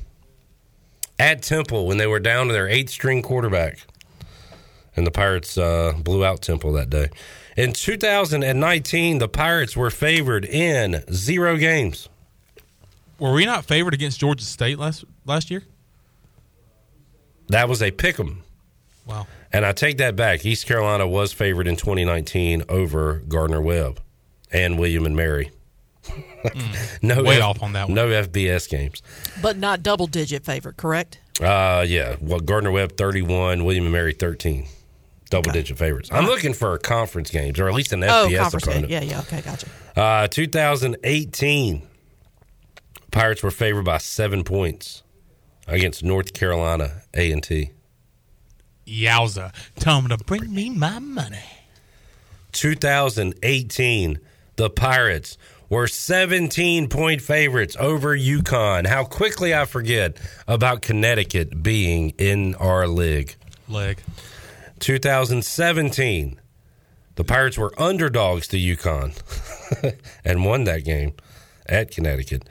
at 1.18 1.42
Temple 1.42 1.86
when 1.86 1.96
they 1.98 2.06
were 2.06 2.20
down 2.20 2.46
to 2.48 2.52
their 2.52 2.68
eighth 2.68 2.90
string 2.90 3.22
quarterback. 3.22 3.78
and 4.96 5.06
the 5.06 5.10
Pirates 5.10 5.58
uh, 5.58 5.92
blew 5.98 6.24
out 6.24 6.40
Temple 6.42 6.72
that 6.72 6.88
day. 6.90 7.10
In 7.56 7.72
2019, 7.72 9.18
the 9.18 9.28
Pirates 9.28 9.76
were 9.76 9.90
favored 9.90 10.44
in 10.44 11.02
zero 11.12 11.56
games. 11.56 12.08
Were 13.18 13.32
we 13.32 13.44
not 13.46 13.64
favored 13.64 13.94
against 13.94 14.20
Georgia 14.20 14.44
State 14.44 14.78
last 14.78 15.04
last 15.24 15.50
year? 15.50 15.62
That 17.48 17.68
was 17.68 17.82
a 17.82 17.90
pick 17.90 18.18
'em. 18.20 18.42
Wow. 19.06 19.26
And 19.52 19.64
I 19.64 19.72
take 19.72 19.98
that 19.98 20.16
back. 20.16 20.44
East 20.44 20.66
Carolina 20.66 21.06
was 21.06 21.32
favored 21.32 21.66
in 21.66 21.76
2019 21.76 22.64
over 22.68 23.22
Gardner 23.28 23.60
Webb 23.60 24.00
and 24.50 24.78
William 24.78 25.06
and 25.06 25.16
Mary. 25.16 25.50
no 27.02 27.22
Way 27.22 27.40
off 27.40 27.62
on 27.62 27.72
that 27.72 27.88
one. 27.88 27.94
No 27.94 28.08
FBS 28.08 28.68
games. 28.68 29.02
But 29.42 29.56
not 29.56 29.82
double 29.82 30.06
digit 30.06 30.44
favorite, 30.44 30.76
correct? 30.76 31.20
Uh, 31.40 31.84
yeah. 31.86 32.16
Well, 32.20 32.40
Gardner 32.40 32.70
Webb 32.70 32.96
31, 32.96 33.64
William 33.64 33.84
and 33.84 33.92
Mary 33.92 34.12
13. 34.12 34.66
Double 35.28 35.50
digit 35.50 35.76
favorites. 35.76 36.08
I'm 36.12 36.26
looking 36.26 36.54
for 36.54 36.78
conference 36.78 37.30
games 37.30 37.58
or 37.58 37.68
at 37.68 37.74
least 37.74 37.92
an 37.92 38.04
oh, 38.04 38.28
FBS 38.28 38.38
conference 38.38 38.64
game. 38.64 38.72
opponent. 38.84 38.92
Yeah, 38.92 39.00
yeah. 39.02 39.20
Okay, 39.20 39.40
gotcha. 39.40 39.66
Uh, 39.96 40.28
2018, 40.28 41.82
Pirates 43.10 43.42
were 43.42 43.50
favored 43.50 43.84
by 43.84 43.98
seven 43.98 44.44
points 44.44 45.02
against 45.66 46.04
North 46.04 46.32
Carolina 46.32 47.02
A&T. 47.14 47.70
Yowza. 48.86 49.52
Tell 49.76 50.00
them 50.00 50.16
to 50.16 50.24
bring 50.24 50.54
me 50.54 50.70
my 50.70 51.00
money. 51.00 51.38
2018, 52.52 54.18
the 54.56 54.70
Pirates 54.70 55.36
were 55.68 55.88
17 55.88 56.88
point 56.88 57.22
favorites 57.22 57.76
over 57.78 58.16
UConn. 58.16 58.86
How 58.86 59.04
quickly 59.04 59.54
I 59.54 59.64
forget 59.64 60.16
about 60.46 60.82
Connecticut 60.82 61.62
being 61.62 62.10
in 62.18 62.54
our 62.56 62.86
league. 62.86 63.36
Leg. 63.68 63.98
2017, 64.78 66.40
the 67.14 67.24
Pirates 67.24 67.56
were 67.56 67.72
underdogs 67.80 68.46
to 68.48 68.56
UConn 68.56 69.14
and 70.24 70.44
won 70.44 70.64
that 70.64 70.84
game 70.84 71.14
at 71.66 71.90
Connecticut. 71.90 72.48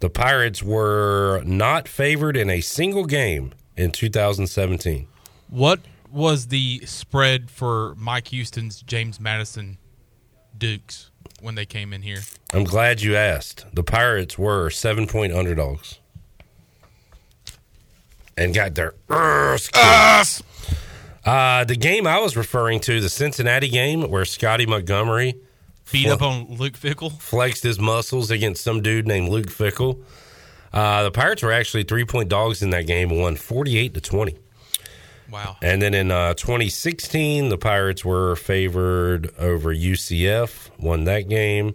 The 0.00 0.10
Pirates 0.10 0.62
were 0.62 1.42
not 1.44 1.88
favored 1.88 2.36
in 2.36 2.50
a 2.50 2.60
single 2.60 3.06
game 3.06 3.52
in 3.76 3.90
2017. 3.90 5.06
What 5.48 5.80
was 6.10 6.48
the 6.48 6.82
spread 6.84 7.50
for 7.50 7.94
Mike 7.96 8.28
Houston's 8.28 8.82
James 8.82 9.18
Madison 9.18 9.78
Dukes 10.56 11.11
when 11.42 11.54
they 11.54 11.66
came 11.66 11.92
in 11.92 12.02
here? 12.02 12.20
I'm 12.52 12.64
glad 12.64 13.02
you 13.02 13.16
asked. 13.16 13.66
The 13.72 13.82
Pirates 13.82 14.38
were 14.38 14.70
seven 14.70 15.06
point 15.06 15.32
underdogs 15.32 15.98
and 18.36 18.54
got 18.54 18.74
their 18.74 18.94
kicked. 19.08 20.42
Uh, 21.24 21.64
the 21.64 21.76
game 21.76 22.06
I 22.06 22.18
was 22.18 22.36
referring 22.36 22.80
to, 22.80 23.00
the 23.00 23.08
Cincinnati 23.08 23.68
game 23.68 24.10
where 24.10 24.24
Scotty 24.24 24.66
Montgomery 24.66 25.36
Beat 25.92 26.04
Flo- 26.06 26.14
up 26.14 26.22
on 26.22 26.46
Luke 26.56 26.72
Fickell. 26.72 27.12
flexed 27.20 27.62
his 27.62 27.78
muscles 27.78 28.30
against 28.30 28.64
some 28.64 28.82
dude 28.82 29.06
named 29.06 29.28
Luke 29.28 29.46
Fickell. 29.46 30.02
Uh, 30.72 31.02
the 31.04 31.10
Pirates 31.10 31.42
were 31.42 31.52
actually 31.52 31.84
three 31.84 32.04
point 32.04 32.28
dogs 32.28 32.62
in 32.62 32.70
that 32.70 32.86
game, 32.86 33.10
and 33.10 33.20
won 33.20 33.36
48 33.36 33.94
to 33.94 34.00
20. 34.00 34.36
Wow. 35.32 35.56
And 35.62 35.80
then 35.80 35.94
in 35.94 36.10
uh, 36.10 36.34
2016, 36.34 37.48
the 37.48 37.56
Pirates 37.56 38.04
were 38.04 38.36
favored 38.36 39.34
over 39.38 39.74
UCF, 39.74 40.68
won 40.78 41.04
that 41.04 41.22
game. 41.28 41.74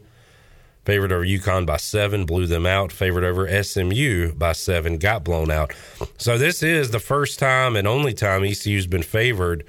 Favored 0.85 1.11
over 1.11 1.25
UConn 1.25 1.65
by 1.65 1.77
seven, 1.77 2.25
blew 2.25 2.45
them 2.45 2.65
out. 2.65 2.93
Favored 2.93 3.25
over 3.25 3.61
SMU 3.61 4.33
by 4.35 4.53
seven, 4.53 4.97
got 4.99 5.23
blown 5.23 5.51
out. 5.51 5.73
So 6.17 6.37
this 6.37 6.63
is 6.63 6.91
the 6.91 6.99
first 6.99 7.39
time 7.39 7.75
and 7.75 7.85
only 7.87 8.13
time 8.13 8.45
ECU's 8.45 8.87
been 8.87 9.03
favored 9.03 9.65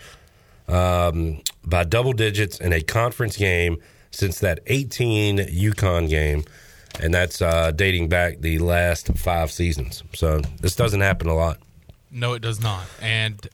um, 0.69 1.41
by 1.65 1.83
double 1.83 2.13
digits 2.13 2.61
in 2.61 2.73
a 2.73 2.83
conference 2.83 3.37
game 3.37 3.79
since 4.13 4.39
that 4.41 4.61
18 4.67 5.39
UConn 5.39 6.09
game. 6.09 6.45
And 7.01 7.13
that's 7.13 7.43
uh, 7.43 7.73
dating 7.73 8.09
back 8.09 8.41
the 8.41 8.59
last 8.59 9.09
five 9.17 9.51
seasons. 9.51 10.05
So 10.13 10.41
this 10.61 10.77
doesn't 10.77 11.01
happen 11.01 11.27
a 11.29 11.35
lot. 11.35 11.59
No, 12.11 12.35
it 12.35 12.43
does 12.43 12.61
not. 12.61 12.87
And 13.03 13.49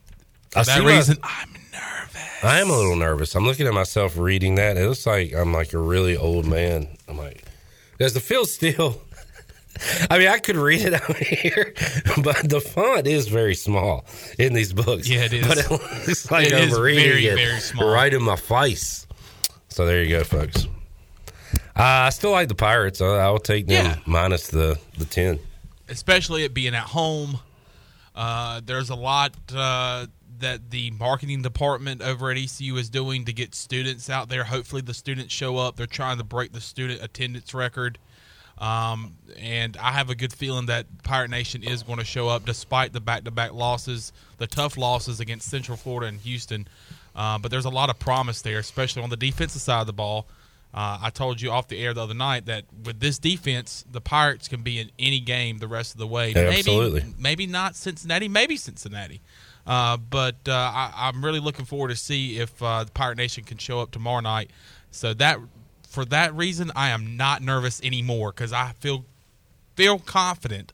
for 0.55 0.61
I 0.61 0.63
that 0.65 0.79
see 0.79 0.85
my- 0.85 0.97
reason, 0.97 1.19
I'm 1.23 1.53
nervous. 1.73 2.45
I 2.45 2.61
am 2.61 2.71
a 2.71 2.77
little 2.77 2.97
nervous. 2.97 3.35
I'm 3.35 3.45
looking 3.45 3.67
at 3.67 3.75
myself 3.75 4.17
reading 4.17 4.55
that. 4.57 4.77
It 4.77 4.87
looks 4.89 5.07
like 5.07 5.35
I'm 5.35 5.53
like 5.53 5.73
a 5.73 5.79
really 5.79 6.17
old 6.17 6.47
man. 6.47 6.89
I'm 7.09 7.17
like, 7.19 7.45
does 7.99 8.15
the 8.15 8.21
feel 8.21 8.45
still? 8.47 9.01
I 10.11 10.19
mean, 10.19 10.29
I 10.29 10.39
could 10.39 10.57
read 10.57 10.83
it 10.83 10.95
out 10.95 11.17
here, 11.17 11.75
but 12.23 12.49
the 12.49 12.61
font 12.61 13.07
is 13.09 13.27
very 13.29 13.55
small 13.57 14.05
in 14.39 14.53
these 14.53 14.73
books. 14.73 15.09
Yeah, 15.09 15.25
it 15.25 15.33
is. 15.33 15.47
But 15.49 15.59
it 15.59 15.71
looks 15.71 16.31
like 16.31 16.47
It 16.49 16.55
I'm 16.55 16.81
reading 16.81 17.05
very, 17.05 17.27
it 17.27 17.35
very 17.37 17.61
small. 17.61 17.93
right 17.93 18.13
in 18.15 18.23
my 18.23 18.37
face. 18.37 19.07
So 19.69 19.85
there 19.87 20.03
you 20.05 20.17
go, 20.19 20.23
folks. 20.25 20.67
Uh, 21.77 22.07
I 22.07 22.11
still 22.11 22.31
like 22.31 22.47
the 22.47 22.55
Pirates. 22.55 23.01
I, 23.01 23.07
I 23.07 23.31
will 23.31 23.41
take 23.41 23.67
them 23.67 23.85
Yeah. 23.87 23.97
minus 24.07 24.47
the 24.49 24.79
the 24.97 25.05
ten. 25.07 25.41
especially 25.89 26.45
it 26.45 26.55
being 26.55 26.75
at 26.75 26.85
home. 26.85 27.39
Uh, 28.15 28.61
there's 28.65 28.91
a 28.91 28.95
lot 28.95 29.35
uh, 29.53 30.07
that 30.45 30.71
the 30.71 30.91
marketing 30.93 31.43
department 31.43 32.03
over 32.03 32.31
at 32.31 32.37
ECU 32.37 32.77
is 32.77 32.91
doing 32.91 33.25
to 33.25 33.33
get 33.33 33.55
students 33.55 34.11
out 34.11 34.29
there. 34.29 34.45
Hopefully, 34.45 34.83
the 34.83 34.95
students 34.95 35.33
show 35.33 35.57
up. 35.57 35.77
They're 35.77 35.87
trying 35.87 36.19
to 36.19 36.25
break 36.25 36.53
the 36.53 36.61
student 36.61 37.03
attendance 37.03 37.55
record. 37.55 37.99
Um, 38.59 39.17
and 39.39 39.77
I 39.79 39.93
have 39.93 40.11
a 40.11 40.15
good 40.15 40.33
feeling 40.33 40.67
that 40.67 40.87
Pirate 41.03 41.31
Nation 41.31 41.63
is 41.63 41.83
going 41.83 41.99
to 41.99 42.05
show 42.05 42.29
up 42.29 42.45
despite 42.45 42.93
the 42.93 43.01
back 43.01 43.25
to 43.25 43.31
back 43.31 43.53
losses, 43.53 44.13
the 44.39 44.47
tough 44.47 44.77
losses 44.77 45.19
against 45.19 45.49
Central 45.49 45.77
Florida 45.77 46.07
and 46.07 46.21
Houston. 46.21 46.69
Uh, 47.17 47.39
but 47.39 47.51
there's 47.51 47.65
a 47.65 47.71
lot 47.71 47.91
of 47.91 47.99
promise 47.99 48.43
there, 48.43 48.59
especially 48.59 49.03
on 49.03 49.11
the 49.11 49.17
defensive 49.17 49.63
side 49.63 49.81
of 49.81 49.87
the 49.87 49.93
ball. 49.93 50.27
Uh, 50.73 50.99
I 51.03 51.11
told 51.11 51.41
you 51.41 51.51
off 51.51 51.69
the 51.69 51.79
air 51.79 51.95
the 51.95 52.03
other 52.03 52.15
night 52.15 52.47
that 52.47 52.65
with 52.85 53.01
this 53.01 53.19
defense, 53.19 53.85
the 53.91 54.01
Pirates 54.01 54.49
can 54.49 54.63
be 54.63 54.81
in 54.81 54.91
any 54.99 55.21
game 55.21 55.59
the 55.59 55.69
rest 55.69 55.95
of 55.95 55.99
the 55.99 56.07
way. 56.07 56.33
Yeah, 56.33 56.45
maybe, 56.45 56.59
absolutely. 56.59 57.05
maybe 57.17 57.47
not 57.47 57.77
Cincinnati, 57.77 58.29
maybe 58.29 58.57
Cincinnati. 58.57 59.21
Uh, 59.67 59.97
but 59.97 60.37
uh, 60.47 60.53
I, 60.53 60.93
I'm 60.95 61.25
really 61.25 61.41
looking 61.41 61.65
forward 61.65 61.89
to 61.89 61.97
see 61.97 62.39
if 62.39 62.63
uh, 62.63 62.85
the 62.85 62.91
Pirate 62.93 63.17
Nation 63.17 63.45
can 63.45 63.57
show 63.59 63.81
up 63.81 63.91
tomorrow 63.91 64.21
night. 64.21 64.51
So 64.91 65.15
that, 65.15 65.39
for 65.89 66.05
that 66.07 66.35
reason, 66.35 66.71
I 66.77 66.91
am 66.91 67.17
not 67.17 67.43
nervous 67.43 67.81
anymore 67.83 68.31
because 68.33 68.53
I 68.53 68.73
feel 68.81 69.05
feel 69.77 69.99
confident. 69.99 70.73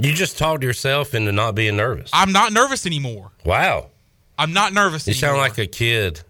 You 0.00 0.14
just 0.14 0.38
talked 0.38 0.62
yourself 0.62 1.14
into 1.14 1.32
not 1.32 1.54
being 1.54 1.76
nervous. 1.76 2.10
I'm 2.14 2.32
not 2.32 2.52
nervous 2.52 2.86
anymore. 2.86 3.32
wow, 3.44 3.90
I'm 4.38 4.52
not 4.54 4.72
nervous 4.72 5.06
you 5.06 5.12
sound 5.12 5.36
like 5.38 5.58
a 5.58 5.66
kid. 5.66 6.22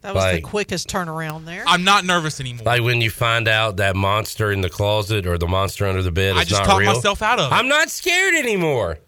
That 0.00 0.14
was 0.16 0.24
Like- 0.24 0.34
the 0.34 0.40
quickest 0.40 0.88
turnaround 0.88 1.44
there. 1.44 1.62
I'm 1.64 1.84
not 1.84 2.04
nervous 2.04 2.40
anymore. 2.40 2.64
Like 2.66 2.82
when 2.82 3.00
you 3.00 3.08
find 3.08 3.46
out 3.46 3.76
that 3.76 3.94
monster 3.94 4.50
in 4.50 4.60
the 4.60 4.68
closet 4.68 5.28
or 5.28 5.38
the 5.38 5.46
monster 5.46 5.86
under 5.86 6.02
the 6.02 6.10
bed 6.10 6.36
I 6.36 6.42
is 6.42 6.48
just 6.48 6.64
talked 6.64 6.84
myself 6.84 7.22
out 7.22 7.38
of 7.38 7.52
it. 7.52 7.54
I'm 7.54 7.68
not 7.68 7.88
scared 7.88 8.34
anymore. 8.34 8.98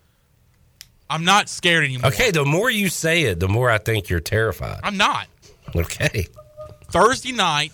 I'm 1.09 1.25
not 1.25 1.49
scared 1.49 1.85
anymore. 1.85 2.09
Okay, 2.09 2.31
the 2.31 2.45
more 2.45 2.71
you 2.71 2.89
say 2.89 3.23
it, 3.25 3.41
the 3.41 3.49
more 3.49 3.71
I 3.71 3.79
think 3.79 4.09
you're 4.09 4.21
terrified. 4.21 4.81
I'm 4.83 4.97
not. 4.97 5.27
Okay. 5.77 6.27
Thursday 6.89 7.33
night, 7.33 7.73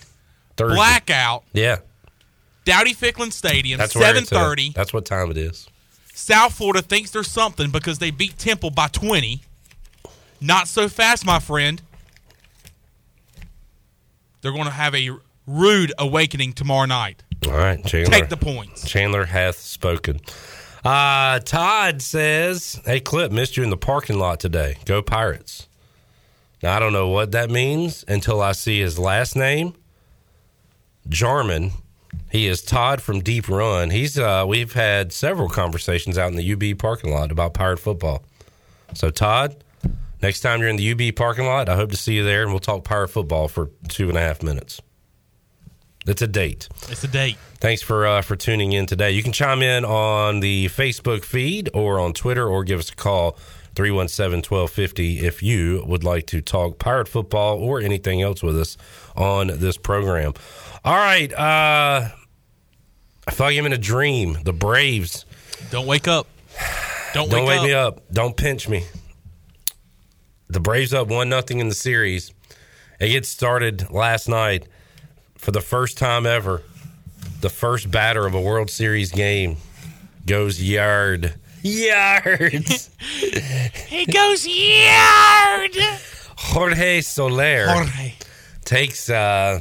Thursday. 0.57 0.75
blackout, 0.77 1.45
Yeah. 1.53 1.79
Dowdy 2.65 2.95
Ficklen 2.95 3.33
Stadium, 3.33 3.79
That's 3.79 3.95
where 3.95 4.05
seven 4.05 4.25
thirty. 4.25 4.71
That's 4.71 4.93
what 4.93 5.05
time 5.07 5.31
it 5.31 5.37
is. 5.39 5.67
South 6.13 6.55
Florida 6.55 6.83
thinks 6.83 7.11
there's 7.11 7.31
something 7.31 7.71
because 7.71 7.99
they 7.99 8.11
beat 8.11 8.39
Temple 8.39 8.71
by 8.71 8.89
twenty. 8.89 9.43
Not 10.41 10.69
so 10.69 10.89
fast, 10.89 11.25
my 11.25 11.39
friend. 11.39 11.81
They're 14.43 14.53
going 14.53 14.65
to 14.65 14.71
have 14.71 14.95
a 14.95 15.11
rude 15.47 15.93
awakening 15.99 16.53
tomorrow 16.55 16.87
night. 16.87 17.23
All 17.47 17.53
right, 17.53 17.85
Chandler. 17.85 18.11
Take 18.13 18.29
the 18.29 18.37
points. 18.37 18.89
Chandler 18.89 19.25
hath 19.25 19.59
spoken. 19.59 20.21
Uh, 20.85 21.39
Todd 21.41 22.01
says, 22.01 22.81
Hey, 22.85 23.01
Clip, 23.01 23.31
missed 23.33 23.57
you 23.57 23.63
in 23.63 23.71
the 23.71 23.77
parking 23.77 24.19
lot 24.19 24.41
today. 24.41 24.79
Go 24.85 25.03
Pirates. 25.03 25.69
Now, 26.63 26.77
I 26.77 26.79
don't 26.79 26.93
know 26.93 27.09
what 27.09 27.33
that 27.33 27.51
means 27.51 28.05
until 28.07 28.41
I 28.41 28.53
see 28.53 28.81
his 28.81 28.99
last 28.99 29.35
name, 29.35 29.75
Jarman. 31.09 31.73
He 32.31 32.47
is 32.47 32.63
Todd 32.63 33.01
from 33.01 33.21
Deep 33.21 33.49
Run. 33.49 33.91
He's 33.91 34.19
uh, 34.19 34.45
we've 34.47 34.73
had 34.73 35.13
several 35.13 35.49
conversations 35.49 36.19
out 36.19 36.31
in 36.31 36.37
the 36.37 36.53
UB 36.53 36.79
parking 36.79 37.11
lot 37.13 37.33
about 37.33 37.55
pirate 37.55 37.79
football. 37.79 38.23
So, 38.95 39.11
Todd, 39.11 39.63
next 40.21 40.41
time 40.41 40.61
you're 40.61 40.69
in 40.69 40.77
the 40.77 40.93
UB 40.93 41.15
parking 41.15 41.47
lot, 41.47 41.69
I 41.69 41.77
hope 41.77 41.91
to 41.91 41.97
see 41.97 42.15
you 42.15 42.25
there, 42.25 42.43
and 42.43 42.51
we'll 42.51 42.61
talk 42.61 42.85
pirate 42.85 43.09
football 43.09 43.49
for 43.49 43.71
two 43.89 44.09
and 44.09 44.19
a 44.19 44.21
half 44.21 44.43
minutes. 44.43 44.81
That's 46.11 46.23
a 46.23 46.27
date. 46.27 46.69
It's 46.89 47.05
a 47.05 47.09
date. 47.09 47.37
Thanks 47.61 47.83
for 47.83 48.05
uh, 48.05 48.23
for 48.23 48.35
tuning 48.35 48.73
in 48.73 48.87
today. 48.87 49.13
You 49.13 49.23
can 49.23 49.31
chime 49.31 49.63
in 49.63 49.85
on 49.85 50.41
the 50.41 50.67
Facebook 50.67 51.23
feed 51.25 51.71
or 51.73 52.01
on 52.01 52.15
Twitter 52.15 52.49
or 52.49 52.65
give 52.65 52.81
us 52.81 52.91
a 52.91 52.97
call 52.97 53.39
317-1250 53.77 55.23
if 55.23 55.41
you 55.41 55.85
would 55.87 56.03
like 56.03 56.27
to 56.27 56.41
talk 56.41 56.81
pirate 56.81 57.07
football 57.07 57.59
or 57.59 57.81
anything 57.81 58.23
else 58.23 58.43
with 58.43 58.59
us 58.59 58.77
on 59.15 59.53
this 59.61 59.77
program. 59.77 60.35
All 60.85 60.97
right, 60.97 61.33
uh 61.33 62.09
I 63.29 63.31
feel 63.31 63.47
like 63.47 63.57
I'm 63.57 63.67
in 63.67 63.73
a 63.73 63.79
dream. 63.79 64.37
The 64.43 64.53
Braves. 64.53 65.25
Don't 65.71 65.87
wake 65.87 66.09
up. 66.09 66.27
Don't, 67.15 67.31
Don't 67.31 67.45
wake 67.45 67.49
wake 67.51 67.59
up. 67.61 67.65
me 67.67 67.73
up. 67.73 68.13
Don't 68.13 68.37
pinch 68.37 68.69
me. 68.69 68.83
the 70.49 70.59
Braves 70.59 70.93
up 70.93 71.07
one 71.07 71.29
nothing 71.29 71.61
in 71.61 71.69
the 71.69 71.75
series. 71.77 72.33
It 72.99 73.11
gets 73.11 73.29
started 73.29 73.93
last 73.93 74.29
night 74.29 74.67
for 75.41 75.51
the 75.51 75.61
first 75.61 75.97
time 75.99 76.27
ever. 76.27 76.63
The 77.41 77.49
first 77.49 77.91
batter 77.91 78.27
of 78.27 78.35
a 78.35 78.41
World 78.41 78.71
Series 78.71 79.11
game 79.11 79.57
goes 80.27 80.63
yard. 80.63 81.35
Yards. 81.63 82.91
He 83.91 84.07
goes 84.07 84.47
yard. 84.47 85.77
Jorge 86.37 87.01
Soler 87.01 87.67
Jorge. 87.67 88.15
takes 88.65 89.11
uh, 89.11 89.61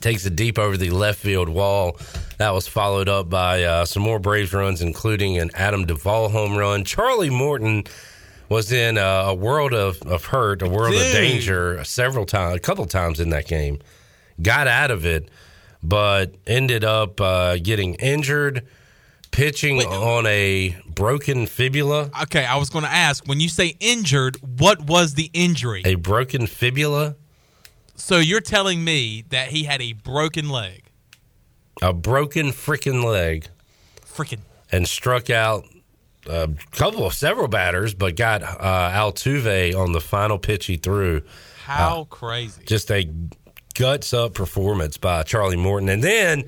takes 0.00 0.26
it 0.26 0.36
deep 0.36 0.58
over 0.58 0.76
the 0.76 0.90
left 0.90 1.18
field 1.20 1.48
wall. 1.48 1.96
That 2.38 2.50
was 2.50 2.66
followed 2.68 3.08
up 3.08 3.30
by 3.30 3.62
uh, 3.64 3.84
some 3.86 4.02
more 4.02 4.18
Braves 4.18 4.52
runs, 4.52 4.82
including 4.82 5.38
an 5.38 5.50
Adam 5.54 5.86
Duvall 5.86 6.28
home 6.28 6.56
run. 6.56 6.84
Charlie 6.84 7.30
Morton 7.30 7.84
was 8.48 8.72
in 8.72 8.98
uh, 8.98 9.24
a 9.28 9.34
world 9.34 9.72
of, 9.72 10.02
of 10.02 10.24
hurt, 10.26 10.62
a 10.62 10.68
world 10.68 10.94
of 10.94 11.00
danger 11.12 11.82
several 11.84 12.26
times, 12.26 12.56
a 12.56 12.60
couple 12.60 12.84
times 12.86 13.20
in 13.20 13.30
that 13.30 13.46
game. 13.46 13.78
Got 14.42 14.66
out 14.68 14.90
of 14.90 15.04
it, 15.04 15.28
but 15.82 16.34
ended 16.46 16.84
up 16.84 17.20
uh, 17.20 17.56
getting 17.58 17.94
injured, 17.94 18.66
pitching 19.30 19.80
on 19.80 20.26
a 20.26 20.76
broken 20.86 21.46
fibula. 21.46 22.10
Okay, 22.22 22.44
I 22.44 22.56
was 22.56 22.70
going 22.70 22.84
to 22.84 22.90
ask 22.90 23.26
when 23.26 23.40
you 23.40 23.48
say 23.48 23.76
injured, 23.80 24.36
what 24.58 24.82
was 24.82 25.14
the 25.14 25.30
injury? 25.32 25.82
A 25.84 25.94
broken 25.96 26.46
fibula, 26.46 27.16
So 27.96 28.18
you're 28.18 28.40
telling 28.40 28.82
me 28.84 29.24
that 29.28 29.48
he 29.48 29.64
had 29.64 29.80
a 29.82 29.92
broken 29.92 30.48
leg? 30.50 30.84
a 31.82 31.92
broken 31.94 32.48
freaking 32.48 33.02
leg. 33.04 33.46
Freaking. 34.04 34.40
and 34.70 34.86
struck 34.86 35.30
out 35.30 35.64
a 36.26 36.50
couple 36.72 37.06
of 37.06 37.14
several 37.14 37.48
batters, 37.48 37.94
but 37.94 38.16
got 38.16 38.42
uh, 38.42 38.90
Altuve 38.92 39.74
on 39.74 39.92
the 39.92 40.00
final 40.00 40.38
pitch 40.38 40.66
he 40.66 40.76
threw. 40.76 41.22
How 41.64 42.04
crazy. 42.10 42.62
Just 42.66 42.90
a 42.90 43.08
guts 43.74 44.12
up 44.12 44.34
performance 44.34 44.96
by 44.96 45.22
Charlie 45.22 45.56
Morton, 45.56 45.88
and 45.88 46.02
then 46.02 46.44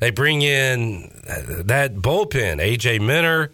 they 0.00 0.10
bring 0.10 0.42
in 0.42 1.10
that 1.66 1.96
bullpen. 1.96 2.60
AJ 2.60 3.00
Minter 3.00 3.50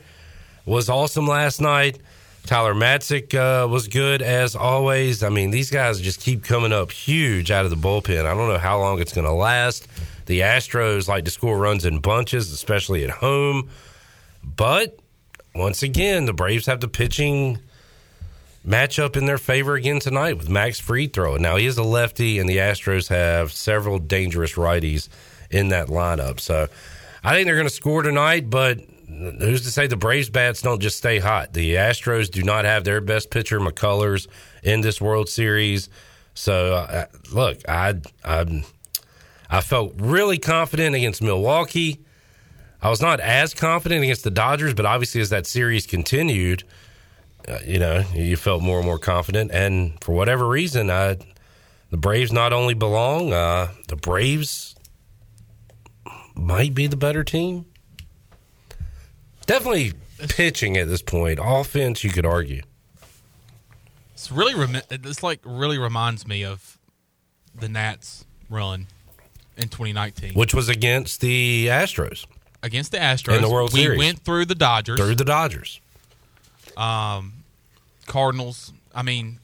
was 0.66 0.88
awesome 0.88 1.26
last 1.26 1.60
night. 1.60 1.98
Tyler 2.46 2.74
Matzek 2.74 3.34
uh, 3.34 3.66
was 3.66 3.88
good 3.88 4.20
as 4.20 4.54
always. 4.54 5.22
I 5.22 5.30
mean, 5.30 5.50
these 5.50 5.70
guys 5.70 6.00
just 6.00 6.20
keep 6.20 6.44
coming 6.44 6.72
up 6.72 6.90
huge 6.90 7.50
out 7.50 7.64
of 7.64 7.70
the 7.70 7.76
bullpen. 7.76 8.26
I 8.26 8.34
don't 8.34 8.48
know 8.48 8.58
how 8.58 8.78
long 8.78 9.00
it's 9.00 9.14
going 9.14 9.26
to 9.26 9.32
last. 9.32 9.88
The 10.26 10.40
Astros 10.40 11.08
like 11.08 11.24
to 11.24 11.30
score 11.30 11.58
runs 11.58 11.86
in 11.86 12.00
bunches, 12.00 12.52
especially 12.52 13.02
at 13.04 13.10
home. 13.10 13.70
But 14.42 14.98
once 15.54 15.82
again, 15.82 16.26
the 16.26 16.34
Braves 16.34 16.66
have 16.66 16.80
the 16.80 16.88
pitching 16.88 17.60
matchup 18.66 19.16
in 19.16 19.26
their 19.26 19.38
favor 19.38 19.74
again 19.74 20.00
tonight 20.00 20.38
with 20.38 20.48
Max 20.48 20.80
Fried 20.80 21.12
throwing. 21.12 21.42
Now 21.42 21.56
he 21.56 21.66
is 21.66 21.76
a 21.78 21.82
lefty, 21.82 22.38
and 22.38 22.48
the 22.48 22.56
Astros 22.56 23.08
have 23.08 23.52
several 23.52 23.98
dangerous 23.98 24.54
righties 24.54 25.08
in 25.50 25.68
that 25.68 25.88
lineup. 25.88 26.40
So 26.40 26.68
I 27.22 27.34
think 27.34 27.46
they're 27.46 27.56
going 27.56 27.68
to 27.68 27.74
score 27.74 28.02
tonight, 28.02 28.50
but 28.50 28.80
who's 29.06 29.62
to 29.62 29.70
say 29.70 29.86
the 29.86 29.96
Braves 29.96 30.30
bats 30.30 30.62
don't 30.62 30.80
just 30.80 30.96
stay 30.96 31.18
hot? 31.18 31.52
The 31.52 31.74
Astros 31.74 32.30
do 32.30 32.42
not 32.42 32.64
have 32.64 32.84
their 32.84 33.00
best 33.00 33.30
pitcher 33.30 33.60
McCullers 33.60 34.26
in 34.62 34.80
this 34.80 35.00
World 35.00 35.28
Series. 35.28 35.88
So 36.34 36.74
uh, 36.74 37.06
look, 37.32 37.58
I 37.68 37.94
I 38.24 38.64
I 39.48 39.60
felt 39.60 39.94
really 39.96 40.38
confident 40.38 40.96
against 40.96 41.22
Milwaukee. 41.22 42.00
I 42.82 42.90
was 42.90 43.00
not 43.00 43.20
as 43.20 43.54
confident 43.54 44.02
against 44.02 44.24
the 44.24 44.30
Dodgers, 44.30 44.74
but 44.74 44.84
obviously 44.84 45.20
as 45.20 45.30
that 45.30 45.46
series 45.46 45.86
continued, 45.86 46.64
uh, 47.48 47.58
you 47.66 47.78
know, 47.78 48.04
you 48.14 48.36
felt 48.36 48.62
more 48.62 48.78
and 48.78 48.86
more 48.86 48.98
confident. 48.98 49.50
And 49.52 50.02
for 50.02 50.12
whatever 50.12 50.46
reason, 50.46 50.90
I, 50.90 51.18
the 51.90 51.96
Braves 51.96 52.32
not 52.32 52.52
only 52.52 52.74
belong, 52.74 53.32
uh, 53.32 53.68
the 53.88 53.96
Braves 53.96 54.74
might 56.34 56.74
be 56.74 56.86
the 56.86 56.96
better 56.96 57.24
team. 57.24 57.66
Definitely 59.46 59.92
pitching 60.28 60.76
at 60.76 60.88
this 60.88 61.02
point. 61.02 61.38
Offense, 61.42 62.02
you 62.02 62.10
could 62.10 62.26
argue. 62.26 62.62
It's 64.14 64.30
really 64.32 64.54
remi- 64.54 64.82
it's 64.90 65.22
like 65.22 65.40
really 65.44 65.78
reminds 65.78 66.26
me 66.26 66.44
of 66.44 66.78
the 67.54 67.68
Nats 67.68 68.24
run 68.48 68.86
in 69.56 69.68
2019 69.68 70.32
Which 70.34 70.54
was 70.54 70.68
against 70.68 71.20
the 71.20 71.66
Astros 71.66 72.26
against 72.64 72.90
the 72.90 72.98
Astros. 72.98 73.36
In 73.36 73.42
the 73.42 73.50
World 73.50 73.72
we 73.72 73.82
Series. 73.82 73.98
went 73.98 74.18
through 74.20 74.46
the 74.46 74.54
Dodgers, 74.54 74.98
through 74.98 75.14
the 75.14 75.24
Dodgers. 75.24 75.80
Um, 76.76 77.44
Cardinals. 78.06 78.72
I 78.94 79.02
mean, 79.02 79.38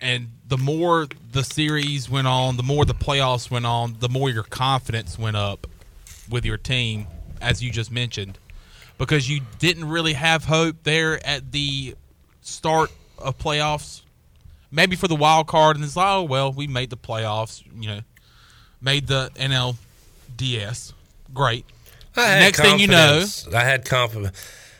and 0.00 0.28
the 0.48 0.58
more 0.58 1.06
the 1.32 1.42
series 1.44 2.08
went 2.08 2.26
on, 2.26 2.56
the 2.56 2.62
more 2.62 2.84
the 2.84 2.94
playoffs 2.94 3.50
went 3.50 3.66
on, 3.66 3.96
the 4.00 4.08
more 4.08 4.30
your 4.30 4.42
confidence 4.44 5.18
went 5.18 5.36
up 5.36 5.66
with 6.30 6.44
your 6.44 6.56
team, 6.56 7.06
as 7.40 7.62
you 7.62 7.70
just 7.70 7.90
mentioned, 7.90 8.38
because 8.98 9.28
you 9.28 9.40
didn't 9.58 9.88
really 9.88 10.12
have 10.14 10.44
hope 10.44 10.76
there 10.84 11.24
at 11.26 11.52
the 11.52 11.94
start 12.42 12.90
of 13.18 13.38
playoffs. 13.38 14.02
Maybe 14.70 14.96
for 14.96 15.06
the 15.08 15.16
wild 15.16 15.46
card, 15.46 15.76
and 15.76 15.84
it's 15.84 15.96
like, 15.96 16.06
oh 16.08 16.22
well, 16.24 16.52
we 16.52 16.66
made 16.66 16.90
the 16.90 16.96
playoffs. 16.96 17.62
You 17.80 17.88
know, 17.88 18.00
made 18.80 19.06
the 19.06 19.30
NLDS. 19.36 20.92
Great. 21.32 21.64
Next 22.16 22.60
thing 22.60 22.78
you 22.80 22.86
know- 22.86 23.20
I 23.54 23.64
had 23.64 23.84
confidence. 23.84 24.36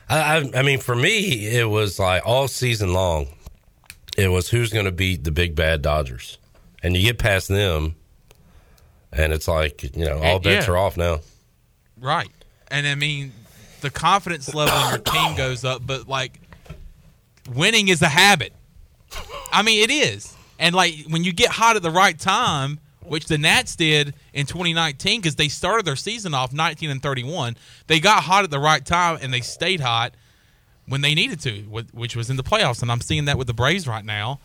I, 0.09 0.51
I, 0.55 0.62
mean, 0.62 0.79
for 0.81 0.95
me, 0.95 1.47
it 1.57 1.69
was 1.69 1.99
like 1.99 2.23
all 2.27 2.47
season 2.49 2.93
long. 2.93 3.29
It 4.17 4.29
was 4.29 4.49
who's 4.49 4.73
going 4.73 4.85
to 4.85 4.93
beat 4.93 5.25
the 5.25 5.31
big 5.33 5.57
bad 5.57 5.83
Dodgers, 5.83 6.38
and 6.83 6.97
you 6.97 7.03
get 7.03 7.19
past 7.19 7.49
them, 7.49 7.97
and 9.12 9.33
it's 9.33 9.49
like 9.49 9.83
you 9.97 10.05
know 10.05 10.19
all 10.19 10.37
eh, 10.37 10.38
bets 10.38 10.67
Yeah. 10.67 10.73
are 10.75 10.77
off 10.77 10.97
now. 10.97 11.21
Right. 11.99 12.29
And 12.69 12.87
I 12.87 12.95
mean, 12.95 13.33
the 13.81 13.90
confidence 13.90 14.55
level 14.55 14.77
in 14.77 14.88
your 14.90 14.99
team 14.99 15.37
goes 15.37 15.64
up, 15.64 15.83
but 15.85 16.07
like 16.09 16.40
winning 17.53 17.88
is 17.88 18.03
a 18.03 18.09
habit. 18.09 18.53
I 19.53 19.62
mean, 19.62 19.83
it 19.83 19.90
is. 19.90 20.35
And 20.59 20.75
like 20.75 20.95
when 21.09 21.25
you 21.25 21.33
get 21.33 21.51
hot 21.51 21.77
at 21.77 21.83
the 21.83 21.90
right 21.90 22.19
time, 22.19 22.79
which 23.07 23.27
the 23.27 23.38
Nats 23.38 23.77
did 23.77 24.14
in 24.33 24.47
2019 24.47 25.21
because 25.21 25.37
they 25.37 25.49
started 25.49 25.85
their 25.87 25.97
season 25.97 26.35
off 26.35 26.53
19 26.53 26.90
and 26.90 27.03
31, 27.03 27.57
they 27.87 28.01
got 28.01 28.23
hot 28.23 28.45
at 28.45 28.51
the 28.51 28.59
right 28.59 28.85
time 28.85 29.19
and 29.23 29.33
they 29.33 29.40
stayed 29.40 29.81
hot 29.81 30.14
when 30.87 31.01
they 31.01 31.14
needed 31.14 31.40
to, 31.40 31.62
which 31.93 32.17
was 32.17 32.31
in 32.31 32.37
the 32.37 32.43
playoffs. 32.43 32.83
And 32.83 32.90
I'm 32.90 33.01
seeing 33.01 33.27
that 33.27 33.38
with 33.38 33.47
the 33.47 33.55
Braves 33.55 33.88
right 33.88 34.05
now. 34.05 34.40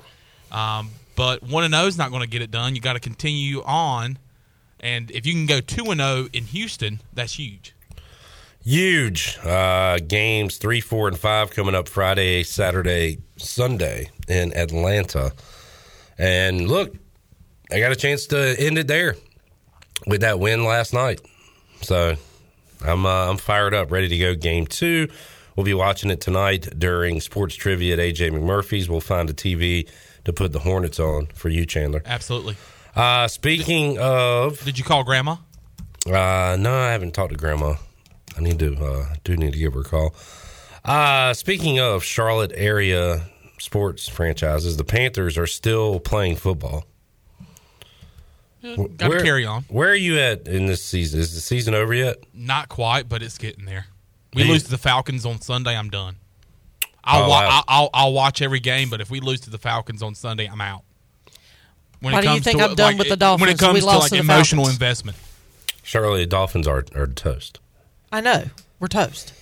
Um, 0.52 0.92
but 1.16 1.44
one 1.44 1.64
and 1.64 1.74
zero 1.74 1.86
is 1.86 1.98
not 1.98 2.12
going 2.12 2.22
to 2.22 2.30
get 2.30 2.42
it 2.42 2.52
done. 2.52 2.76
You 2.76 2.82
got 2.82 2.94
to 2.94 3.00
continue 3.00 3.62
on, 3.64 4.18
and 4.80 5.12
if 5.12 5.26
you 5.26 5.34
can 5.34 5.46
go 5.46 5.60
two 5.60 5.92
and 5.92 6.00
zero 6.00 6.28
in 6.32 6.46
Houston, 6.46 7.02
that's 7.14 7.34
huge. 7.38 7.74
Huge 8.64 9.38
uh, 9.44 10.00
games 10.08 10.58
three, 10.58 10.82
four, 10.82 11.08
and 11.08 11.18
five 11.18 11.52
coming 11.52 11.76
up 11.76 11.88
Friday, 11.88 12.44
Saturday, 12.44 13.20
Sunday 13.38 14.12
in 14.28 14.56
Atlanta. 14.56 15.34
And 16.18 16.68
look, 16.68 16.96
I 17.72 17.80
got 17.80 17.92
a 17.92 17.96
chance 17.96 18.26
to 18.28 18.56
end 18.60 18.78
it 18.78 18.88
there 18.88 19.16
with 20.08 20.22
that 20.22 20.40
win 20.40 20.64
last 20.64 20.94
night. 20.94 21.22
So 21.82 22.16
I'm 22.86 23.06
uh, 23.06 23.30
I'm 23.30 23.38
fired 23.38 23.74
up, 23.74 23.92
ready 23.92 24.08
to 24.08 24.18
go. 24.18 24.36
Game 24.36 24.66
two. 24.66 25.08
We'll 25.56 25.66
be 25.66 25.74
watching 25.74 26.10
it 26.10 26.22
tonight 26.22 26.70
during 26.80 27.20
sports 27.20 27.54
trivia 27.56 27.94
at 27.94 28.00
AJ 28.00 28.32
McMurphy's. 28.32 28.90
We'll 28.90 29.02
find 29.02 29.30
a 29.30 29.34
TV 29.34 29.90
to 30.24 30.32
put 30.32 30.54
the 30.54 30.60
Hornets 30.60 31.00
on 31.00 31.28
for 31.28 31.50
you, 31.50 31.66
Chandler. 31.66 32.02
Absolutely. 32.06 32.56
Uh, 32.96 33.28
speaking 33.28 33.98
of, 34.00 34.64
Did 34.64 34.78
you 34.78 34.86
call 34.86 35.04
Grandma? 35.04 35.36
uh, 36.08 36.56
no, 36.60 36.74
I 36.74 36.92
haven't 36.92 37.14
talked 37.14 37.32
to 37.32 37.38
Grandma. 37.38 37.76
I 38.38 38.42
need 38.42 38.58
to 38.60 38.76
uh, 38.84 39.16
do 39.24 39.36
need 39.36 39.54
to 39.54 39.60
give 39.60 39.74
her 39.74 39.82
a 39.82 39.84
call. 39.84 40.16
Uh, 40.86 41.34
speaking 41.34 41.80
of 41.80 42.04
Charlotte 42.04 42.54
area 42.56 43.26
sports 43.58 44.08
franchises, 44.08 44.78
the 44.78 44.86
Panthers 44.86 45.38
are 45.38 45.48
still 45.48 46.00
playing 46.00 46.38
football. 46.38 46.86
Got 48.62 48.98
to 49.00 49.08
Where- 49.10 49.22
carry 49.24 49.46
on. 49.46 49.64
Where 49.70 49.90
are 49.90 49.96
you 49.96 50.20
at 50.20 50.48
in 50.48 50.66
this 50.66 50.84
season? 50.84 51.20
Is 51.20 51.34
the 51.34 51.42
season 51.42 51.74
over 51.74 51.94
yet? 51.94 52.18
Not 52.34 52.68
quite, 52.70 53.08
but 53.08 53.22
it's 53.24 53.38
getting 53.38 53.66
there. 53.66 53.88
We 54.34 54.44
Hey. 54.44 54.50
lose 54.50 54.64
to 54.64 54.70
the 54.70 54.78
Falcons 54.78 55.26
on 55.26 55.42
Sunday. 55.42 55.76
I'm 55.78 55.90
done. 55.90 56.18
I'll, 57.04 57.24
Oh, 57.24 57.30
wa- 57.30 57.40
wow. 57.42 57.50
I'll, 57.50 57.64
I'll 57.68 57.90
I'll 57.94 58.14
watch 58.14 58.42
every 58.42 58.60
game, 58.60 58.90
but 58.90 59.00
if 59.02 59.10
we 59.10 59.20
lose 59.22 59.40
to 59.42 59.50
the 59.50 59.58
Falcons 59.58 60.04
on 60.04 60.14
Sunday, 60.16 60.48
I'm 60.48 60.62
out. 60.62 60.84
When 62.02 62.14
Why 62.14 62.22
do 62.22 62.30
you 62.32 62.40
think 62.40 62.62
I'm 62.62 62.76
done 62.76 62.98
with 62.98 63.08
the 63.08 63.12
When 63.14 63.20
Dolphins? 63.20 63.52
it 63.52 63.60
comes 63.60 63.74
We 63.76 63.80
to 63.80 63.86
lost 63.86 64.00
like 64.02 64.10
to 64.10 64.16
the 64.16 64.22
emotional 64.22 64.64
Falcons. 64.66 64.76
investment, 64.76 65.18
Charlotte 65.84 66.30
Dolphins 66.30 66.68
are 66.68 66.86
are 66.96 67.08
toast. 67.08 67.60
I 68.12 68.22
know 68.22 68.50
we're 68.80 68.88
toast. 68.88 69.34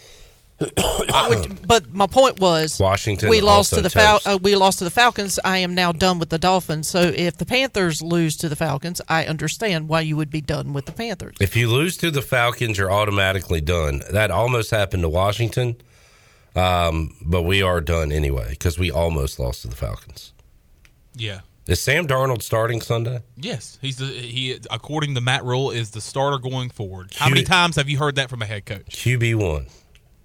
Which- 0.59 1.61
but 1.67 1.93
my 1.93 2.07
point 2.07 2.39
was, 2.39 2.79
Washington 2.79 3.29
We 3.29 3.41
lost 3.41 3.73
to 3.73 3.81
the 3.81 3.89
Fal- 3.89 4.21
uh, 4.25 4.39
we 4.41 4.55
lost 4.55 4.79
to 4.79 4.83
the 4.85 4.89
Falcons. 4.89 5.39
I 5.43 5.59
am 5.59 5.75
now 5.75 5.91
done 5.91 6.17
with 6.19 6.29
the 6.29 6.39
Dolphins. 6.39 6.87
So 6.87 7.01
if 7.01 7.37
the 7.37 7.45
Panthers 7.45 8.01
lose 8.01 8.35
to 8.37 8.49
the 8.49 8.55
Falcons, 8.55 8.99
I 9.07 9.25
understand 9.25 9.87
why 9.87 10.01
you 10.01 10.17
would 10.17 10.31
be 10.31 10.41
done 10.41 10.73
with 10.73 10.85
the 10.85 10.91
Panthers. 10.91 11.35
If 11.39 11.55
you 11.55 11.69
lose 11.69 11.95
to 11.97 12.09
the 12.09 12.21
Falcons, 12.23 12.77
you're 12.77 12.91
automatically 12.91 13.61
done. 13.61 14.01
That 14.11 14.31
almost 14.31 14.71
happened 14.71 15.03
to 15.03 15.09
Washington, 15.09 15.75
um, 16.55 17.15
but 17.21 17.43
we 17.43 17.61
are 17.61 17.81
done 17.81 18.11
anyway 18.11 18.47
because 18.51 18.79
we 18.79 18.89
almost 18.89 19.37
lost 19.39 19.61
to 19.61 19.67
the 19.67 19.75
Falcons. 19.75 20.33
Yeah. 21.15 21.41
Is 21.67 21.81
Sam 21.81 22.07
Darnold 22.07 22.41
starting 22.41 22.79
Sunday? 22.81 23.19
Yes, 23.35 23.77
he's 23.81 23.97
the 23.97 24.05
he. 24.05 24.57
According 24.71 25.15
to 25.15 25.21
Matt 25.21 25.43
Rhule, 25.43 25.69
is 25.69 25.91
the 25.91 25.99
starter 25.99 26.37
going 26.37 26.69
forward. 26.69 27.11
How 27.15 27.25
Q- 27.25 27.35
many 27.35 27.45
times 27.45 27.75
have 27.75 27.89
you 27.89 27.97
heard 27.97 28.15
that 28.15 28.29
from 28.29 28.41
a 28.41 28.45
head 28.45 28.65
coach? 28.65 28.85
QB 28.87 29.35
one. 29.35 29.67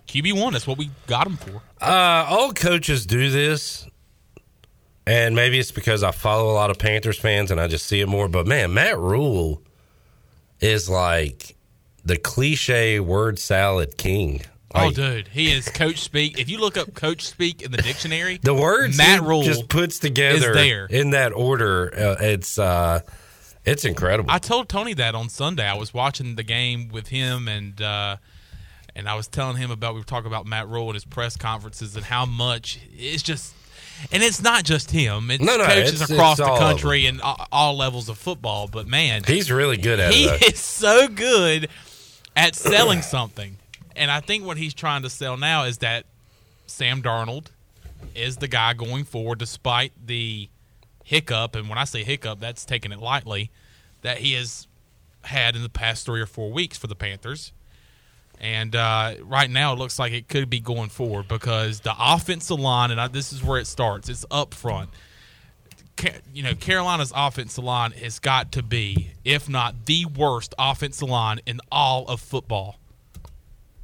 QB 0.06 0.40
one. 0.40 0.52
That's 0.52 0.66
what 0.66 0.78
we 0.78 0.90
got 1.06 1.26
him 1.26 1.36
for. 1.36 1.62
Uh, 1.80 2.26
all 2.28 2.52
coaches 2.52 3.06
do 3.06 3.30
this, 3.30 3.86
and 5.06 5.34
maybe 5.34 5.58
it's 5.58 5.72
because 5.72 6.02
I 6.02 6.10
follow 6.10 6.50
a 6.50 6.54
lot 6.54 6.70
of 6.70 6.78
Panthers 6.78 7.18
fans 7.18 7.50
and 7.50 7.60
I 7.60 7.66
just 7.68 7.86
see 7.86 8.00
it 8.00 8.08
more. 8.08 8.28
But 8.28 8.46
man, 8.46 8.74
Matt 8.74 8.98
Rhule 8.98 9.62
is 10.60 10.88
like 10.88 11.56
the 12.04 12.16
cliche 12.16 13.00
word 13.00 13.38
salad 13.38 13.96
king. 13.96 14.42
Oh, 14.74 14.90
dude, 14.90 15.28
he 15.28 15.52
is 15.52 15.68
coach 15.68 16.00
speak. 16.00 16.38
If 16.38 16.48
you 16.48 16.58
look 16.58 16.78
up 16.78 16.94
coach 16.94 17.26
speak 17.26 17.60
in 17.60 17.72
the 17.72 17.78
dictionary, 17.78 18.38
the 18.42 18.54
words 18.54 18.96
Matt 18.96 19.22
Rhule 19.22 19.42
just 19.42 19.68
puts 19.68 19.98
together 19.98 20.54
there. 20.54 20.86
in 20.86 21.10
that 21.10 21.32
order. 21.32 21.92
Uh, 21.94 22.16
it's 22.20 22.58
uh, 22.58 23.00
it's 23.64 23.84
incredible. 23.84 24.30
I 24.30 24.38
told 24.38 24.68
Tony 24.68 24.94
that 24.94 25.14
on 25.14 25.28
Sunday. 25.28 25.66
I 25.66 25.74
was 25.74 25.92
watching 25.92 26.36
the 26.36 26.42
game 26.42 26.88
with 26.88 27.08
him, 27.08 27.48
and 27.48 27.80
uh, 27.82 28.16
and 28.94 29.08
I 29.08 29.14
was 29.14 29.28
telling 29.28 29.56
him 29.56 29.70
about 29.70 29.94
we 29.94 30.00
were 30.00 30.04
talking 30.06 30.26
about 30.26 30.46
Matt 30.46 30.68
Rhule 30.68 30.86
and 30.86 30.94
his 30.94 31.04
press 31.04 31.36
conferences 31.36 31.96
and 31.96 32.04
how 32.04 32.26
much 32.26 32.78
it's 32.96 33.22
just. 33.22 33.54
And 34.10 34.22
it's 34.22 34.42
not 34.42 34.64
just 34.64 34.90
him; 34.90 35.30
it's 35.30 35.42
No, 35.44 35.56
no, 35.56 35.64
coaches 35.66 35.94
it's- 36.02 36.10
across 36.10 36.38
it's 36.40 36.48
the 36.48 36.56
country 36.56 37.06
and 37.06 37.20
all, 37.52 37.76
levels 37.76 38.08
of 38.08 38.18
football. 38.18 38.66
But 38.66 38.88
man, 38.88 39.22
He's 39.24 39.50
really 39.50 39.76
good 39.76 40.00
at 40.00 40.12
he 40.12 40.24
it. 40.24 40.40
though. 40.40 40.46
is 40.48 40.58
so 40.60 41.06
good 41.08 41.68
at 42.34 42.56
selling 42.56 43.02
something. 43.02 43.58
And 43.94 44.10
I 44.10 44.20
think 44.20 44.44
what 44.44 44.56
he's 44.56 44.74
trying 44.74 45.02
to 45.02 45.10
sell 45.10 45.36
now 45.36 45.64
is 45.64 45.78
that 45.78 46.06
Sam 46.66 47.02
Darnold 47.02 47.46
is 48.14 48.38
the 48.38 48.48
guy 48.48 48.72
going 48.72 49.04
forward, 49.04 49.38
despite 49.38 49.92
the 50.04 50.48
hiccup. 51.04 51.54
And 51.54 51.68
when 51.68 51.78
I 51.78 51.84
say 51.84 52.02
hiccup, 52.02 52.40
that's 52.40 52.64
taking 52.64 52.90
it 52.90 52.98
lightly, 52.98 53.50
that 54.00 54.18
he 54.18 54.32
has 54.32 54.66
had 55.24 55.54
in 55.54 55.62
the 55.62 55.68
past 55.68 56.06
three 56.06 56.20
or 56.20 56.26
four 56.26 56.50
weeks 56.50 56.76
for 56.76 56.86
the 56.88 56.96
Panthers. 56.96 57.52
And 58.42 58.74
uh, 58.74 59.14
right 59.22 59.48
now, 59.48 59.72
it 59.72 59.78
looks 59.78 60.00
like 60.00 60.12
it 60.12 60.28
could 60.28 60.50
be 60.50 60.58
going 60.58 60.88
forward 60.88 61.28
because 61.28 61.80
the 61.80 61.94
offensive 61.96 62.58
line, 62.58 62.90
and 62.90 63.00
I, 63.00 63.06
this 63.06 63.32
is 63.32 63.42
where 63.42 63.60
it 63.60 63.68
starts, 63.68 64.08
it's 64.08 64.26
up 64.32 64.52
front. 64.52 64.90
Ca- 65.96 66.18
you 66.34 66.42
know, 66.42 66.56
Carolina's 66.56 67.12
offensive 67.14 67.62
line 67.62 67.92
has 67.92 68.18
got 68.18 68.50
to 68.52 68.62
be, 68.64 69.12
if 69.24 69.48
not 69.48 69.86
the 69.86 70.06
worst 70.06 70.56
offensive 70.58 71.08
line 71.08 71.38
in 71.46 71.60
all 71.70 72.04
of 72.08 72.20
football. 72.20 72.78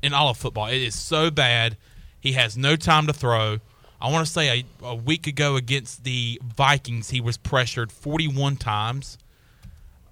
In 0.02 0.12
all 0.12 0.28
of 0.28 0.36
football, 0.36 0.66
it 0.66 0.82
is 0.82 0.96
so 0.96 1.30
bad. 1.30 1.76
He 2.18 2.32
has 2.32 2.56
no 2.56 2.74
time 2.74 3.06
to 3.06 3.12
throw. 3.12 3.58
I 4.00 4.10
want 4.10 4.26
to 4.26 4.32
say 4.32 4.64
a, 4.82 4.86
a 4.86 4.94
week 4.96 5.28
ago 5.28 5.54
against 5.54 6.02
the 6.02 6.40
Vikings, 6.42 7.10
he 7.10 7.20
was 7.20 7.36
pressured 7.36 7.92
41 7.92 8.56
times. 8.56 9.18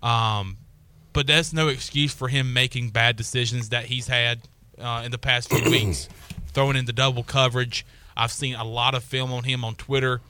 Um, 0.02 0.56
but 1.16 1.26
that's 1.26 1.54
no 1.54 1.68
excuse 1.68 2.12
for 2.12 2.28
him 2.28 2.52
making 2.52 2.90
bad 2.90 3.16
decisions 3.16 3.70
that 3.70 3.86
he's 3.86 4.06
had 4.06 4.38
uh, 4.78 5.00
in 5.02 5.10
the 5.10 5.16
past 5.16 5.48
few 5.48 5.70
weeks. 5.70 6.10
Throwing 6.48 6.76
in 6.76 6.84
the 6.84 6.92
double 6.92 7.22
coverage. 7.22 7.86
I've 8.14 8.30
seen 8.30 8.54
a 8.54 8.64
lot 8.64 8.94
of 8.94 9.02
film 9.02 9.32
on 9.32 9.44
him 9.44 9.64
on 9.64 9.76
Twitter 9.76 10.20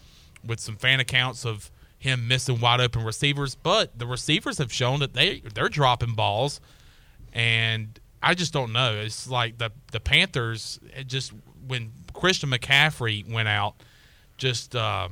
with 0.45 0.61
some 0.61 0.77
fan 0.77 1.01
accounts 1.01 1.45
of 1.45 1.73
him 1.99 2.29
missing 2.29 2.61
wide 2.61 2.81
open 2.81 3.03
receivers, 3.03 3.57
but 3.57 3.99
the 3.99 4.07
receivers 4.07 4.59
have 4.59 4.73
shown 4.73 5.01
that 5.01 5.13
they 5.13 5.41
they're 5.55 5.69
dropping 5.69 6.15
balls, 6.15 6.61
and 7.33 7.99
I 8.23 8.35
just 8.35 8.53
don't 8.53 8.73
know. 8.73 8.95
It's 8.95 9.29
like 9.29 9.59
the 9.59 9.73
the 9.91 9.99
Panthers 9.99 10.79
just 11.05 11.33
when 11.67 11.91
Christian 12.13 12.51
McCaffrey 12.51 13.29
went 13.29 13.49
out, 13.49 13.75
just 14.39 14.77
uh, 14.77 15.09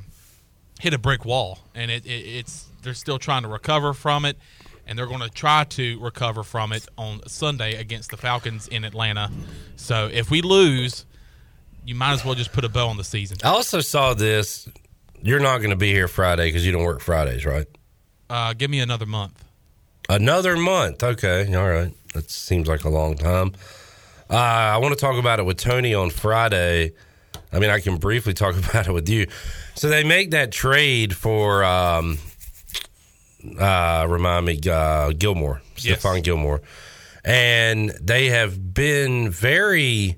hit 0.79 0.95
a 0.95 0.99
brick 0.99 1.25
wall, 1.25 1.59
and 1.75 1.91
it, 1.91 2.07
it 2.07 2.11
it's 2.11 2.69
they're 2.83 2.95
still 2.95 3.19
trying 3.19 3.43
to 3.43 3.49
recover 3.49 3.93
from 3.93 4.25
it, 4.25 4.39
and 4.87 4.99
they're 4.99 5.07
going 5.07 5.21
to 5.21 5.31
try 5.31 5.65
to 5.65 5.99
recover 6.01 6.43
from 6.43 6.73
it 6.73 6.87
on 6.99 7.21
Sunday 7.27 7.77
against 7.77 8.11
the 8.11 8.17
Falcons 8.17 8.69
in 8.69 8.85
Atlanta. 8.85 9.31
So 9.77 10.09
if 10.13 10.31
we 10.31 10.43
lose, 10.43 11.07
you 11.85 11.95
might 11.95 12.13
as 12.13 12.25
well 12.25 12.35
just 12.35 12.53
put 12.53 12.65
a 12.65 12.69
bow 12.69 12.89
on 12.89 12.97
the 12.97 13.05
season. 13.05 13.39
I 13.45 13.49
also 13.49 13.81
saw 13.81 14.15
this. 14.15 14.69
You're 15.23 15.41
not 15.41 15.59
going 15.59 15.71
to 15.71 15.77
be 15.77 15.93
here 15.93 16.09
Friday 16.09 16.49
because 16.49 16.67
you 16.67 16.73
don't 16.73 16.85
work 16.85 17.01
Fridays, 17.01 17.47
right? 17.47 17.67
Uh, 18.29 18.53
give 18.53 18.71
me 18.71 18.81
another 18.81 19.07
month. 19.07 19.45
Another 20.09 20.57
month. 20.57 21.03
Okay. 21.03 21.55
All 21.55 21.69
right. 21.69 21.93
That 22.13 22.31
seems 22.31 22.69
like 22.69 22.85
a 22.85 22.91
long 22.91 23.17
time. 23.17 23.53
Uh, 24.31 24.35
I 24.35 24.77
want 24.79 24.95
to 24.95 25.01
talk 25.01 25.19
about 25.19 25.39
it 25.39 25.45
with 25.45 25.59
Tony 25.59 25.95
on 25.95 26.11
Friday. 26.11 26.93
I 27.53 27.59
mean, 27.59 27.71
I 27.71 27.81
can 27.81 27.97
briefly 27.97 28.35
talk 28.35 28.57
about 28.71 28.87
it 28.87 28.93
with 28.93 29.09
you. 29.09 29.27
So 29.75 29.89
they 29.89 30.05
make 30.05 30.31
that 30.33 30.53
trade 30.53 31.17
for, 31.17 31.65
um, 31.65 32.19
uh, 33.59 34.07
remind 34.09 34.47
me, 34.47 34.61
uh, 34.71 35.11
Gilmore, 35.13 35.61
Yes. 35.79 36.03
Stephon 36.03 36.23
Gilmore. 36.23 36.61
And 37.25 37.91
they 38.01 38.29
have 38.29 38.75
been 38.75 39.31
very 39.31 40.17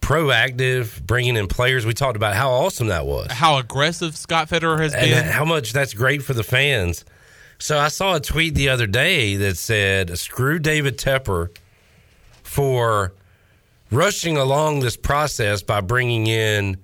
proactive 0.00 1.02
bringing 1.02 1.36
in 1.36 1.46
players. 1.46 1.84
We 1.86 1.92
talked 1.94 2.16
about 2.16 2.34
how 2.34 2.50
awesome 2.50 2.86
that 2.88 3.06
was 3.06 3.30
How 3.30 3.58
aggressive 3.58 4.16
Scott 4.16 4.48
Fitterer 4.48 4.80
has 4.80 4.94
and 4.94 5.10
been. 5.10 5.24
how 5.26 5.44
much 5.44 5.72
that's 5.72 5.94
great 5.94 6.22
for 6.22 6.32
the 6.34 6.42
fans. 6.44 7.04
So 7.58 7.78
I 7.78 7.88
saw 7.88 8.14
a 8.16 8.20
tweet 8.20 8.54
the 8.54 8.68
other 8.70 8.86
day 8.86 9.36
that 9.36 9.56
said, 9.58 10.18
"Screw 10.18 10.58
David 10.58 10.96
Tepper 10.98 11.50
for 12.42 13.12
rushing 13.90 14.36
along 14.36 14.80
this 14.80 14.96
process 14.96 15.62
by 15.62 15.80
bringing 15.80 16.26
in, 16.26 16.78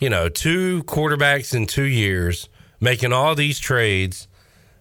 you 0.00 0.10
know, 0.10 0.28
two 0.28 0.82
quarterbacks 0.84 1.54
in 1.54 1.66
two 1.66 1.84
years, 1.84 2.48
making 2.80 3.12
all 3.12 3.34
these 3.34 3.58
trades, 3.58 4.27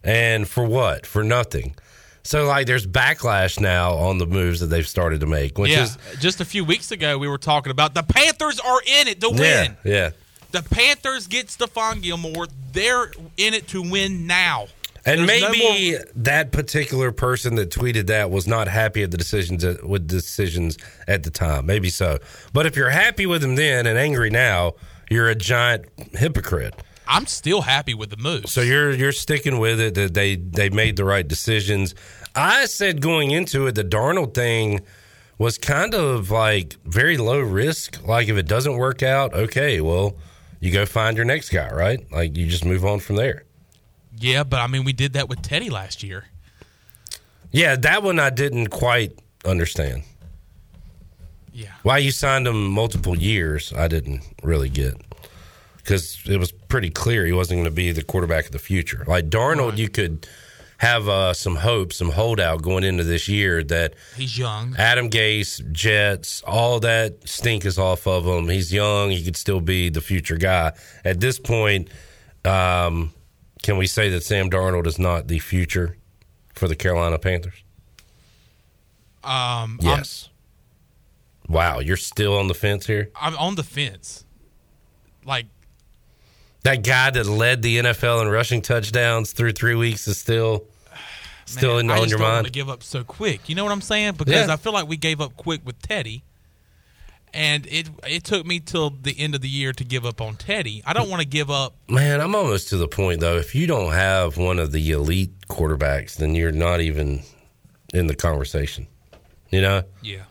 and 0.04 0.48
for 0.48 0.66
what? 0.66 1.06
For 1.06 1.24
nothing." 1.24 1.76
So 2.24 2.46
like, 2.46 2.68
there's 2.68 2.86
backlash 2.86 3.58
now 3.60 3.94
on 3.94 4.18
the 4.18 4.26
moves 4.26 4.60
that 4.60 4.66
they've 4.68 4.88
started 4.88 5.22
to 5.22 5.26
make, 5.28 5.58
which 5.58 5.72
yeah, 5.72 5.84
is 5.84 5.98
just 6.20 6.42
a 6.42 6.46
few 6.46 6.66
weeks 6.66 6.92
ago 6.92 7.18
we 7.18 7.28
were 7.28 7.38
talking 7.38 7.72
about 7.72 7.94
the 7.94 8.04
Panthers 8.04 8.60
are 8.60 8.82
in 8.86 9.08
it 9.08 9.22
to 9.22 9.30
win. 9.30 9.78
yeah. 9.86 10.10
The 10.52 10.62
Panthers 10.62 11.28
get 11.28 11.48
Stephon 11.48 12.02
Gilmore. 12.02 12.48
They're 12.74 13.12
in 13.38 13.54
it 13.54 13.68
to 13.70 13.82
win 13.82 14.28
now. 14.28 14.68
And 15.06 15.28
There's 15.28 15.42
no 15.42 15.50
maybe 15.52 15.92
more- 15.92 16.06
that 16.16 16.52
particular 16.52 17.14
person 17.14 17.56
that 17.56 17.70
tweeted 17.70 18.08
that 18.08 18.30
was 18.30 18.46
not 18.46 18.68
happy 18.68 19.04
at 19.04 19.12
the 19.12 19.18
decisions 19.18 19.64
at, 19.64 19.88
with 19.88 20.08
decisions 20.08 20.78
at 21.08 21.24
the 21.24 21.30
time. 21.30 21.66
Maybe 21.66 21.90
so. 21.90 22.18
But 22.52 22.66
if 22.66 22.76
you're 22.76 22.90
happy 22.90 23.26
with 23.26 23.42
them 23.42 23.56
then 23.56 23.88
and 23.88 23.98
angry 23.98 24.30
now, 24.30 24.74
you're 25.10 25.30
a 25.30 25.36
giant 25.36 25.86
hypocrite. 26.14 26.74
I'm 27.08 27.26
still 27.26 27.62
happy 27.62 27.94
with 27.94 28.10
the 28.10 28.18
move. 28.18 28.48
So 28.48 28.62
you're 28.62 28.92
you're 28.92 29.12
sticking 29.12 29.60
with 29.60 29.80
it 29.80 29.96
that 29.96 30.14
they 30.14 30.36
they 30.36 30.70
made 30.70 30.98
the 30.98 31.06
right 31.06 31.28
decisions. 31.28 31.96
I 32.36 32.66
said 32.66 33.02
going 33.02 33.32
into 33.32 33.68
it 33.68 33.74
the 33.76 33.84
Darnold 33.84 34.34
thing 34.34 34.82
was 35.38 35.58
kind 35.58 35.94
of 35.94 36.32
like 36.32 36.76
very 36.86 37.18
low 37.18 37.40
risk. 37.40 38.06
Like 38.06 38.28
if 38.28 38.38
it 38.38 38.48
doesn't 38.48 38.76
work 38.78 39.04
out, 39.04 39.34
okay, 39.34 39.82
well, 39.82 40.16
you 40.60 40.72
go 40.72 40.86
find 40.86 41.16
your 41.16 41.26
next 41.26 41.50
guy, 41.50 41.70
right? 41.72 42.00
Like 42.12 42.36
you 42.36 42.48
just 42.48 42.66
move 42.66 42.84
on 42.86 43.00
from 43.00 43.16
there. 43.18 43.44
yeah, 44.20 44.44
but 44.44 44.60
I 44.60 44.68
mean 44.68 44.84
we 44.84 44.94
did 44.94 45.14
that 45.14 45.30
with 45.30 45.42
Teddy 45.42 45.70
last 45.70 46.04
year. 46.04 46.26
Yeah, 47.52 47.76
that 47.78 48.04
one 48.04 48.20
I 48.20 48.30
didn't 48.30 48.68
quite 48.68 49.18
understand. 49.46 50.04
Yeah. 51.54 51.70
Why 51.84 51.98
you 52.00 52.12
signed 52.12 52.46
him 52.48 52.68
multiple 52.70 53.18
years, 53.18 53.74
I 53.74 53.88
didn't 53.88 54.22
really 54.44 54.70
get. 54.70 54.96
Because 55.88 56.20
it 56.28 56.36
was 56.38 56.52
pretty 56.52 56.90
clear 56.90 57.26
he 57.26 57.32
wasn't 57.32 57.60
going 57.60 57.64
to 57.64 57.72
be 57.72 57.94
the 57.94 58.04
quarterback 58.04 58.48
of 58.48 58.52
the 58.52 58.60
future. 58.60 59.06
Like 59.08 59.30
Darnold, 59.30 59.78
you 59.78 59.88
could 59.88 60.28
have 60.80 61.08
uh, 61.08 61.34
some 61.34 61.56
hope, 61.56 61.94
some 61.94 62.10
holdout 62.12 62.62
going 62.62 62.84
into 62.84 63.06
this 63.06 63.30
year 63.30 63.64
that 63.64 63.94
He's 64.18 64.38
young. 64.38 64.76
Adam 64.78 65.10
Gase, 65.10 65.72
Jets, 65.72 66.44
all 66.46 66.82
that 66.82 67.26
stink 67.26 67.64
is 67.66 67.80
off 67.80 68.06
of 68.06 68.26
him. 68.26 68.50
He's 68.50 68.74
young. 68.74 69.12
He 69.12 69.24
could 69.24 69.38
still 69.38 69.62
be 69.62 69.88
the 69.88 70.02
future 70.02 70.36
guy. 70.36 70.74
At 71.06 71.22
this 71.22 71.40
point, 71.40 71.90
um, 72.44 73.14
can 73.64 73.78
we 73.78 73.88
say 73.88 74.10
that 74.10 74.24
Sam 74.24 74.50
Darnold 74.50 74.88
is 74.88 75.00
not 75.00 75.30
the 75.30 75.40
future 75.40 75.96
for 76.54 76.68
the 76.68 76.76
Carolina 76.76 77.18
Panthers? 77.18 77.64
Um, 79.24 79.80
Yes. 79.82 80.28
wow, 81.48 81.80
you're 81.80 81.96
still 81.96 82.38
on 82.38 82.50
the 82.50 82.54
fence 82.54 82.86
here? 82.88 83.10
I'm, 83.16 83.34
I'm 83.36 83.40
on 83.40 83.56
the 83.56 83.64
fence. 83.64 84.26
Like 85.26 85.46
That 86.68 86.84
guy 86.84 87.10
that 87.12 87.26
led 87.26 87.62
the 87.62 87.78
NFL 87.78 88.22
in 88.24 88.28
rushing 88.28 88.62
touchdowns 88.62 89.32
through 89.32 89.54
three 89.54 89.76
weeks 89.76 90.06
is 90.08 90.18
still 90.18 90.66
still 91.46 91.76
man, 91.78 91.86
in, 91.86 91.92
on 91.92 92.10
your 92.10 92.20
don't 92.20 92.28
mind. 92.28 92.46
to 92.46 92.52
give 92.52 92.70
up 92.70 92.84
so 92.84 93.06
quick. 93.06 93.48
You 93.48 93.56
know 93.56 93.64
what 93.64 93.72
I'm 93.72 93.80
saying? 93.82 94.16
Because 94.16 94.48
Yeah. 94.48 94.54
I 94.54 94.58
feel 94.58 94.74
like 94.74 94.86
we 94.88 94.98
gave 94.98 95.22
up 95.22 95.38
quick 95.38 95.62
with 95.66 95.82
Teddy, 95.82 96.24
and 97.34 97.66
it 97.68 97.90
it 98.06 98.26
took 98.26 98.46
me 98.46 98.60
till 98.60 98.90
the 98.90 99.18
end 99.18 99.34
of 99.34 99.40
the 99.40 99.48
year 99.48 99.72
to 99.72 99.84
give 99.86 100.06
up 100.06 100.20
on 100.20 100.36
Teddy. 100.36 100.84
I 100.86 100.92
don't 100.92 101.10
want 101.10 101.22
to 101.22 101.28
give 101.28 101.50
up. 101.50 101.76
Man, 101.88 102.20
I'm 102.20 102.36
almost 102.36 102.68
to 102.70 102.78
the 102.78 102.88
point 102.90 103.22
though. 103.22 103.38
If 103.38 103.56
you 103.56 103.66
don't 103.66 103.94
have 103.94 104.36
one 104.38 104.60
of 104.60 104.74
the 104.74 104.92
elite 104.92 105.32
quarterbacks, 105.48 106.16
then 106.18 106.36
you're 106.36 106.52
not 106.52 106.82
even 106.82 107.22
in 107.94 108.08
the 108.08 108.16
conversation. 108.16 108.88
You 109.52 109.62
know, 109.62 109.84
Yeah. 110.02 110.24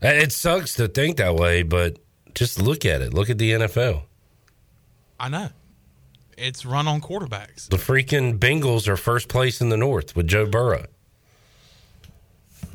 it 0.00 0.32
sucks 0.32 0.72
to 0.76 0.88
think 0.88 1.18
that 1.18 1.34
way, 1.36 1.62
but 1.62 1.98
just 2.34 2.58
look 2.58 2.86
at 2.86 3.02
it. 3.02 3.12
Look 3.12 3.28
at 3.28 3.36
the 3.36 3.52
NFL. 3.52 4.04
I 5.20 5.28
know. 5.28 5.50
It's 6.36 6.64
run 6.64 6.86
on 6.88 7.00
quarterbacks. 7.00 7.68
The 7.68 7.76
freaking 7.76 8.38
Bengals 8.38 8.88
are 8.88 8.96
first 8.96 9.28
place 9.28 9.60
in 9.60 9.68
the 9.68 9.76
North 9.76 10.16
with 10.16 10.26
Joe 10.26 10.46
Burrow. 10.46 10.86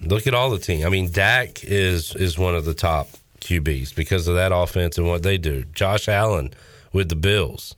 Look 0.01 0.27
at 0.27 0.33
all 0.33 0.49
the 0.49 0.59
team. 0.59 0.85
I 0.85 0.89
mean, 0.89 1.11
Dak 1.11 1.63
is 1.63 2.15
is 2.15 2.37
one 2.37 2.55
of 2.55 2.65
the 2.65 2.73
top 2.73 3.09
QBs 3.41 3.95
because 3.95 4.27
of 4.27 4.35
that 4.35 4.51
offense 4.53 4.97
and 4.97 5.07
what 5.07 5.23
they 5.23 5.37
do. 5.37 5.63
Josh 5.73 6.07
Allen 6.07 6.53
with 6.93 7.09
the 7.09 7.15
Bills, 7.15 7.75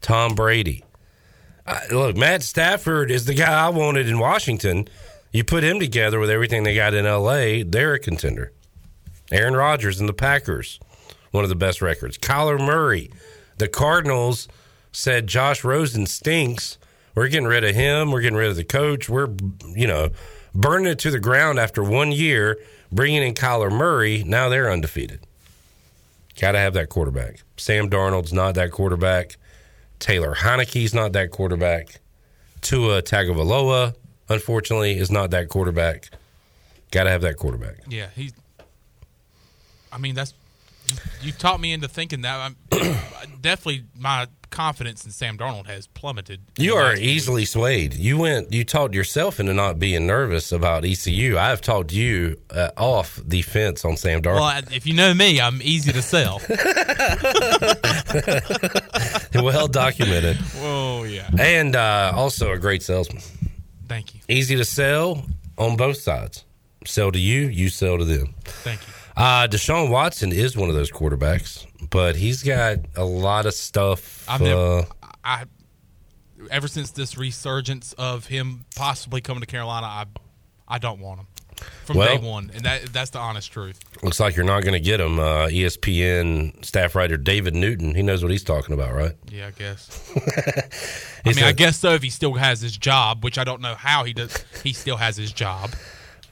Tom 0.00 0.34
Brady. 0.34 0.84
I, 1.66 1.86
look, 1.90 2.16
Matt 2.16 2.42
Stafford 2.42 3.10
is 3.10 3.26
the 3.26 3.34
guy 3.34 3.66
I 3.66 3.68
wanted 3.68 4.08
in 4.08 4.18
Washington. 4.18 4.88
You 5.32 5.44
put 5.44 5.62
him 5.62 5.78
together 5.78 6.18
with 6.18 6.30
everything 6.30 6.62
they 6.62 6.74
got 6.74 6.94
in 6.94 7.04
LA, 7.04 7.62
they're 7.66 7.94
a 7.94 7.98
contender. 7.98 8.52
Aaron 9.30 9.54
Rodgers 9.54 10.00
and 10.00 10.08
the 10.08 10.14
Packers, 10.14 10.80
one 11.32 11.44
of 11.44 11.50
the 11.50 11.56
best 11.56 11.82
records. 11.82 12.16
Kyler 12.16 12.58
Murray, 12.58 13.10
the 13.58 13.68
Cardinals 13.68 14.48
said 14.98 15.28
Josh 15.28 15.62
Rosen 15.62 16.06
stinks. 16.06 16.76
We're 17.14 17.28
getting 17.28 17.46
rid 17.46 17.62
of 17.62 17.74
him. 17.74 18.10
We're 18.10 18.20
getting 18.20 18.36
rid 18.36 18.50
of 18.50 18.56
the 18.56 18.64
coach. 18.64 19.08
We're, 19.08 19.28
you 19.74 19.86
know, 19.86 20.10
burning 20.54 20.90
it 20.90 20.98
to 21.00 21.10
the 21.12 21.20
ground 21.20 21.60
after 21.60 21.84
one 21.84 22.10
year, 22.10 22.58
bringing 22.90 23.22
in 23.22 23.34
Kyler 23.34 23.70
Murray. 23.70 24.24
Now 24.26 24.48
they're 24.48 24.70
undefeated. 24.70 25.20
Got 26.40 26.52
to 26.52 26.58
have 26.58 26.74
that 26.74 26.88
quarterback. 26.88 27.42
Sam 27.56 27.88
Darnold's 27.88 28.32
not 28.32 28.56
that 28.56 28.72
quarterback. 28.72 29.36
Taylor 30.00 30.34
Heinicke's 30.34 30.94
not 30.94 31.12
that 31.12 31.30
quarterback. 31.30 32.00
Tua 32.60 33.00
Tagovailoa, 33.00 33.94
unfortunately, 34.28 34.98
is 34.98 35.12
not 35.12 35.30
that 35.30 35.48
quarterback. 35.48 36.10
Got 36.90 37.04
to 37.04 37.10
have 37.10 37.22
that 37.22 37.36
quarterback. 37.36 37.76
Yeah, 37.88 38.08
he. 38.16 38.32
I 39.92 39.98
mean, 39.98 40.16
that's 40.16 40.34
you, 40.86 40.96
you 41.22 41.32
taught 41.32 41.60
me 41.60 41.72
into 41.72 41.86
thinking 41.86 42.22
that. 42.22 42.36
I'm, 42.40 42.56
definitely, 43.40 43.84
my 43.96 44.26
confidence 44.50 45.04
in 45.04 45.10
Sam 45.10 45.36
Darnold 45.38 45.66
has 45.66 45.86
plummeted. 45.86 46.40
You 46.56 46.74
are 46.74 46.94
easily 46.94 47.44
swayed. 47.44 47.94
You 47.94 48.18
went. 48.18 48.52
You 48.52 48.64
talked 48.64 48.94
yourself 48.94 49.40
into 49.40 49.54
not 49.54 49.78
being 49.78 50.06
nervous 50.06 50.52
about 50.52 50.84
ECU. 50.84 51.36
I 51.38 51.48
have 51.50 51.60
talked 51.60 51.92
you 51.92 52.40
uh, 52.50 52.70
off 52.76 53.20
the 53.24 53.42
fence 53.42 53.84
on 53.84 53.96
Sam 53.96 54.22
Darnold. 54.22 54.34
Well, 54.36 54.44
I- 54.44 54.62
if 54.72 54.86
you 54.86 54.94
know 54.94 55.14
me, 55.14 55.40
I'm 55.40 55.60
easy 55.62 55.92
to 55.92 56.02
sell. 56.02 56.40
well 59.34 59.68
documented, 59.68 60.38
oh 60.58 61.04
yeah, 61.04 61.28
and 61.38 61.76
uh, 61.76 62.12
also 62.14 62.52
a 62.52 62.58
great 62.58 62.82
salesman. 62.82 63.22
thank 63.88 64.14
you, 64.14 64.20
Easy 64.28 64.56
to 64.56 64.64
sell 64.64 65.24
on 65.56 65.76
both 65.76 65.98
sides. 65.98 66.44
Sell 66.84 67.10
to 67.12 67.18
you, 67.18 67.48
you 67.48 67.68
sell 67.68 67.98
to 67.98 68.04
them. 68.04 68.34
thank 68.44 68.80
you. 68.86 68.92
Uh, 69.16 69.46
Deshaun 69.48 69.90
Watson 69.90 70.30
is 70.32 70.56
one 70.56 70.68
of 70.68 70.74
those 70.76 70.90
quarterbacks, 70.92 71.66
but 71.90 72.16
he's 72.16 72.42
got 72.42 72.78
a 72.96 73.04
lot 73.04 73.46
of 73.46 73.54
stuff. 73.54 74.24
I've 74.28 74.40
never, 74.40 74.78
uh, 74.80 74.84
I, 75.24 75.44
ever 76.50 76.68
since 76.68 76.90
this 76.92 77.16
resurgence 77.18 77.92
of 77.94 78.26
him 78.26 78.64
possibly 78.76 79.20
coming 79.20 79.40
to 79.40 79.46
Carolina, 79.46 79.86
I, 79.86 80.04
I 80.66 80.78
don't 80.78 81.00
want 81.00 81.20
him 81.20 81.26
from 81.84 81.96
Well- 81.96 82.16
day 82.18 82.24
one, 82.24 82.50
and 82.54 82.64
that 82.64 82.92
that's 82.92 83.10
the 83.10 83.18
honest 83.18 83.50
truth. 83.50 83.80
looks 84.02 84.20
like 84.20 84.36
you're 84.36 84.44
not 84.44 84.60
going 84.62 84.74
to 84.74 84.80
get 84.80 85.00
him. 85.00 85.18
Uh, 85.18 85.48
ESPN 85.48 86.64
staff 86.64 86.94
writer 86.94 87.16
David 87.16 87.54
Newton, 87.54 87.94
he 87.94 88.02
knows 88.02 88.22
what 88.22 88.30
he's 88.30 88.44
talking 88.44 88.74
about, 88.74 88.94
right? 88.94 89.12
Yeah, 89.30 89.48
I 89.48 89.50
guess. 89.50 90.12
I 91.26 91.32
mean, 91.32 91.44
I 91.44 91.52
guess 91.52 91.78
so. 91.78 91.94
If 91.94 92.02
he 92.02 92.10
still 92.10 92.34
has 92.34 92.60
his 92.60 92.76
job, 92.76 93.24
which 93.24 93.38
I 93.38 93.44
don't 93.44 93.60
know 93.60 93.74
how 93.74 94.04
he 94.04 94.12
does, 94.12 94.44
he 94.62 94.72
still 94.72 94.96
has 94.98 95.16
his 95.16 95.32
job. 95.32 95.70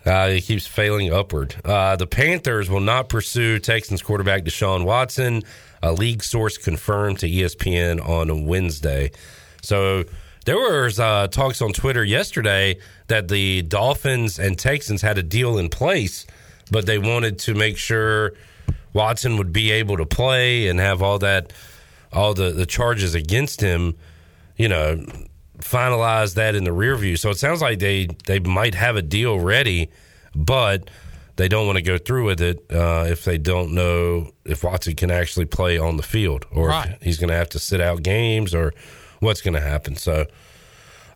Uh, 0.07 0.29
he 0.29 0.40
keeps 0.40 0.66
failing 0.66 1.12
upward. 1.12 1.57
Uh, 1.64 1.97
the 1.97 2.07
Panthers 2.07 2.71
will 2.71 2.81
not 2.81 3.09
pursue 3.09 3.59
Texans 3.59 4.03
quarterback 4.03 4.45
Deshaun 4.45 4.85
Watson. 4.85 5.42
A 5.83 5.92
league 5.92 6.23
source 6.23 6.57
confirmed 6.57 7.19
to 7.21 7.29
ESPN 7.29 8.07
on 8.07 8.47
Wednesday. 8.47 9.11
So 9.62 10.05
there 10.45 10.57
was 10.57 11.01
uh, 11.01 11.27
talks 11.27 11.61
on 11.61 11.73
Twitter 11.73 12.05
yesterday 12.05 12.79
that 13.09 13.27
the 13.27 13.62
Dolphins 13.62 14.38
and 14.38 14.57
Texans 14.57 15.03
had 15.03 15.19
a 15.19 15.23
deal 15.23 15.59
in 15.59 15.69
place, 15.69 16.25
but 16.71 16.87
they 16.87 16.99
wanted 16.99 17.40
to 17.40 17.55
make 17.55 17.77
sure 17.77 18.33
Watson 18.92 19.38
would 19.38 19.53
be 19.53 19.73
able 19.73 19.97
to 19.97 20.07
play 20.07 20.69
and 20.69 20.79
have 20.79 21.03
all 21.03 21.19
that, 21.19 21.53
all 22.12 22.33
the, 22.33 22.53
the 22.53 22.64
charges 22.64 23.16
against 23.16 23.61
him, 23.61 23.97
you 24.57 24.69
know, 24.69 25.05
finalize 25.59 26.35
that 26.35 26.55
in 26.55 26.64
the 26.64 26.73
rear 26.73 26.97
view. 26.97 27.16
So 27.16 27.31
it 27.31 27.38
sounds 27.38 27.61
like 27.62 27.79
they 27.79 28.09
they 28.27 28.38
might 28.40 28.75
have 28.75 28.97
a 28.97 29.03
deal 29.03 29.38
ready, 29.40 29.90
but 30.35 30.90
they 31.37 31.49
don't 31.49 31.66
want 31.66 31.77
to 31.77 31.83
go 31.83 31.99
through 31.99 32.25
with 32.25 32.40
it 32.40 32.64
uh, 32.73 33.05
if 33.09 33.25
they 33.25 33.37
don't 33.38 33.73
know 33.75 34.31
if 34.45 34.64
Watson 34.64 34.95
can 34.95 35.11
actually 35.11 35.45
play 35.47 35.77
on 35.79 35.97
the 35.99 36.03
field 36.03 36.47
or 36.51 36.69
Right. 36.69 36.92
if 36.92 37.03
he's 37.03 37.19
going 37.19 37.29
to 37.29 37.37
have 37.37 37.51
to 37.51 37.59
sit 37.59 37.81
out 37.81 38.03
games 38.03 38.55
or 38.55 38.73
what's 39.21 39.42
going 39.42 39.53
to 39.55 39.61
happen. 39.61 39.97
So 39.97 40.25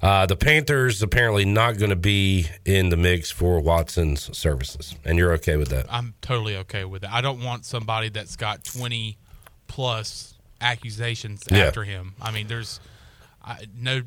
uh, 0.02 0.26
the 0.26 0.36
Panthers 0.36 1.02
apparently 1.02 1.44
not 1.46 1.78
going 1.78 1.88
to 1.90 1.96
be 1.96 2.46
in 2.66 2.88
the 2.90 2.96
mix 2.98 3.30
for 3.30 3.60
Watson's 3.60 4.36
services, 4.36 4.94
and 5.04 5.16
you're 5.18 5.32
okay 5.34 5.56
with 5.56 5.68
that. 5.68 5.86
I'm 5.90 6.14
totally 6.22 6.56
okay 6.56 6.84
with 6.84 7.04
it. 7.04 7.10
I 7.12 7.20
don't 7.22 7.42
want 7.42 7.64
somebody 7.66 8.08
that's 8.10 8.36
got 8.36 8.64
20 8.64 9.16
plus 9.68 10.34
accusations 10.60 11.42
Yeah. 11.50 11.64
after 11.66 11.84
him. 11.84 12.14
I 12.20 12.30
mean, 12.30 12.46
there's 12.46 12.80
I, 13.42 13.64
no 13.74 14.02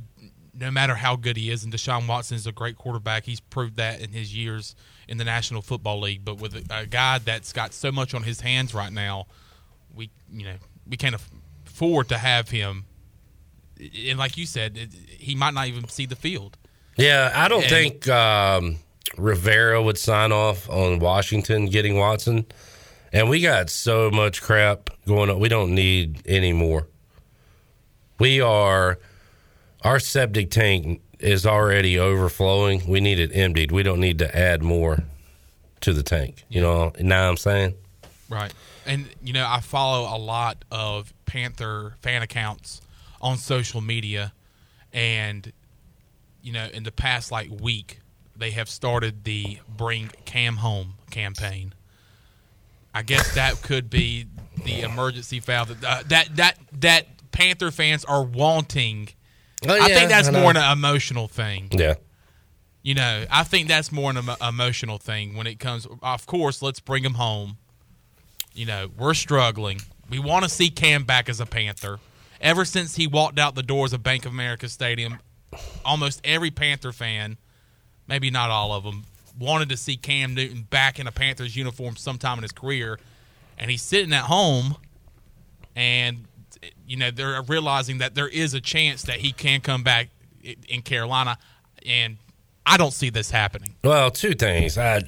no 0.53 0.69
matter 0.71 0.95
how 0.95 1.15
good 1.15 1.35
he 1.37 1.49
is, 1.49 1.63
and 1.63 1.73
Deshaun 1.73 2.07
Watson 2.07 2.35
is 2.35 2.45
a 2.47 2.51
great 2.51 2.75
quarterback. 2.77 3.25
He's 3.25 3.39
proved 3.39 3.77
that 3.77 4.01
in 4.01 4.11
his 4.11 4.35
years 4.35 4.75
in 5.07 5.17
the 5.17 5.23
National 5.23 5.61
Football 5.61 5.99
League. 6.01 6.23
But 6.23 6.39
with 6.39 6.55
a, 6.55 6.81
a 6.81 6.85
guy 6.85 7.17
that's 7.19 7.51
got 7.53 7.73
so 7.73 7.91
much 7.91 8.13
on 8.13 8.23
his 8.23 8.41
hands 8.41 8.73
right 8.73 8.91
now, 8.93 9.25
we 9.95 10.09
you 10.31 10.45
know 10.45 10.55
we 10.87 10.97
can't 10.97 11.15
afford 11.65 12.09
to 12.09 12.17
have 12.17 12.49
him. 12.49 12.85
And 14.07 14.17
like 14.19 14.37
you 14.37 14.45
said, 14.45 14.77
it, 14.77 14.93
he 14.93 15.35
might 15.35 15.53
not 15.53 15.67
even 15.67 15.87
see 15.89 16.05
the 16.05 16.15
field. 16.15 16.57
Yeah, 16.95 17.31
I 17.33 17.47
don't 17.47 17.61
And- 17.63 17.69
think 17.71 18.07
um, 18.07 18.77
Rivera 19.17 19.81
would 19.81 19.97
sign 19.97 20.31
off 20.31 20.69
on 20.69 20.99
Washington 20.99 21.65
getting 21.65 21.97
Watson. 21.97 22.45
And 23.11 23.29
we 23.29 23.41
got 23.41 23.69
so 23.69 24.09
much 24.11 24.41
crap 24.41 24.89
going 25.07 25.29
on. 25.29 25.39
We 25.39 25.49
don't 25.49 25.73
need 25.75 26.21
any 26.27 26.53
more. 26.53 26.87
We 28.19 28.41
are, 28.41 28.99
our 29.83 29.99
septic 29.99 30.49
tank 30.49 31.01
is 31.19 31.45
already 31.45 31.99
overflowing. 31.99 32.87
We 32.87 32.99
need 32.99 33.19
it 33.19 33.31
emptied. 33.33 33.71
We 33.71 33.83
don't 33.83 33.99
need 33.99 34.19
to 34.19 34.37
add 34.37 34.63
more 34.63 34.99
to 35.81 35.93
the 35.93 36.03
tank. 36.03 36.43
You 36.49 36.61
know, 36.61 36.93
now 36.99 37.29
I'm 37.29 37.37
saying? 37.37 37.75
Right. 38.29 38.53
And 38.85 39.07
you 39.23 39.33
know, 39.33 39.45
I 39.47 39.59
follow 39.61 40.15
a 40.15 40.17
lot 40.17 40.63
of 40.71 41.13
Panther 41.25 41.95
fan 42.01 42.21
accounts 42.21 42.81
on 43.21 43.37
social 43.37 43.81
media 43.81 44.33
and 44.91 45.51
you 46.41 46.51
know, 46.51 46.67
in 46.73 46.83
the 46.83 46.91
past 46.91 47.31
like 47.31 47.49
week, 47.61 48.01
they 48.35 48.51
have 48.51 48.69
started 48.69 49.23
the 49.23 49.59
bring 49.67 50.11
Cam 50.25 50.57
home 50.57 50.95
campaign. 51.09 51.73
I 52.93 53.01
guess 53.01 53.33
that 53.35 53.61
could 53.61 53.89
be 53.89 54.27
the 54.65 54.81
emergency 54.81 55.39
valve 55.39 55.79
that 55.81 55.89
uh, 55.89 56.03
that 56.07 56.35
that 56.35 56.57
that 56.79 57.07
Panther 57.31 57.71
fans 57.71 58.05
are 58.05 58.23
wanting. 58.23 59.09
Oh, 59.67 59.81
I 59.81 59.87
think 59.93 60.09
that's 60.09 60.27
I 60.27 60.31
more 60.31 60.51
an 60.51 60.57
emotional 60.57 61.27
thing. 61.27 61.69
Yeah. 61.71 61.95
You 62.81 62.95
know, 62.95 63.25
I 63.31 63.43
think 63.43 63.69
that's 63.69 63.91
more 63.91 64.11
an 64.11 64.17
emo- 64.17 64.35
emotional 64.45 64.97
thing 64.97 65.35
when 65.35 65.47
it 65.47 65.59
comes. 65.59 65.87
Of 66.01 66.25
course, 66.25 66.61
let's 66.61 66.79
bring 66.81 67.03
him 67.03 67.13
home. 67.13 67.57
You 68.53 68.65
know, 68.65 68.89
we're 68.97 69.13
struggling. 69.13 69.81
We 70.09 70.19
want 70.19 70.43
to 70.43 70.49
see 70.49 70.69
Cam 70.69 71.05
back 71.05 71.29
as 71.29 71.39
a 71.39 71.45
Panther. 71.45 71.99
Ever 72.41 72.65
since 72.65 72.97
he 72.97 73.07
walked 73.07 73.39
out 73.39 73.55
the 73.55 73.63
doors 73.63 73.93
of 73.93 74.03
Bank 74.03 74.25
of 74.25 74.33
America 74.33 74.67
Stadium, 74.67 75.19
almost 75.85 76.19
every 76.25 76.51
Panther 76.51 76.91
fan, 76.91 77.37
maybe 78.07 78.29
not 78.29 78.51
all 78.51 78.73
of 78.73 78.83
them, 78.83 79.05
wanted 79.39 79.69
to 79.69 79.77
see 79.77 79.95
Cam 79.95 80.33
Newton 80.33 80.67
back 80.69 80.99
in 80.99 81.07
a 81.07 81.11
Panthers 81.11 81.55
uniform 81.55 81.95
sometime 81.95 82.37
in 82.37 82.43
his 82.43 82.51
career. 82.51 82.99
And 83.57 83.71
he's 83.71 83.81
sitting 83.81 84.13
at 84.13 84.23
home, 84.23 84.75
and 85.75 86.25
you 86.87 86.97
know 86.97 87.11
they're 87.11 87.41
realizing 87.43 87.99
that 87.99 88.15
there 88.15 88.27
is 88.27 88.53
a 88.53 88.61
chance 88.61 89.03
that 89.03 89.17
he 89.17 89.31
can 89.31 89.61
come 89.61 89.83
back 89.83 90.09
in 90.67 90.81
Carolina, 90.81 91.37
and 91.85 92.17
I 92.65 92.77
don't 92.77 92.93
see 92.93 93.09
this 93.09 93.29
happening. 93.31 93.75
Well, 93.83 94.11
two 94.11 94.33
things. 94.33 94.77
I, 94.77 95.01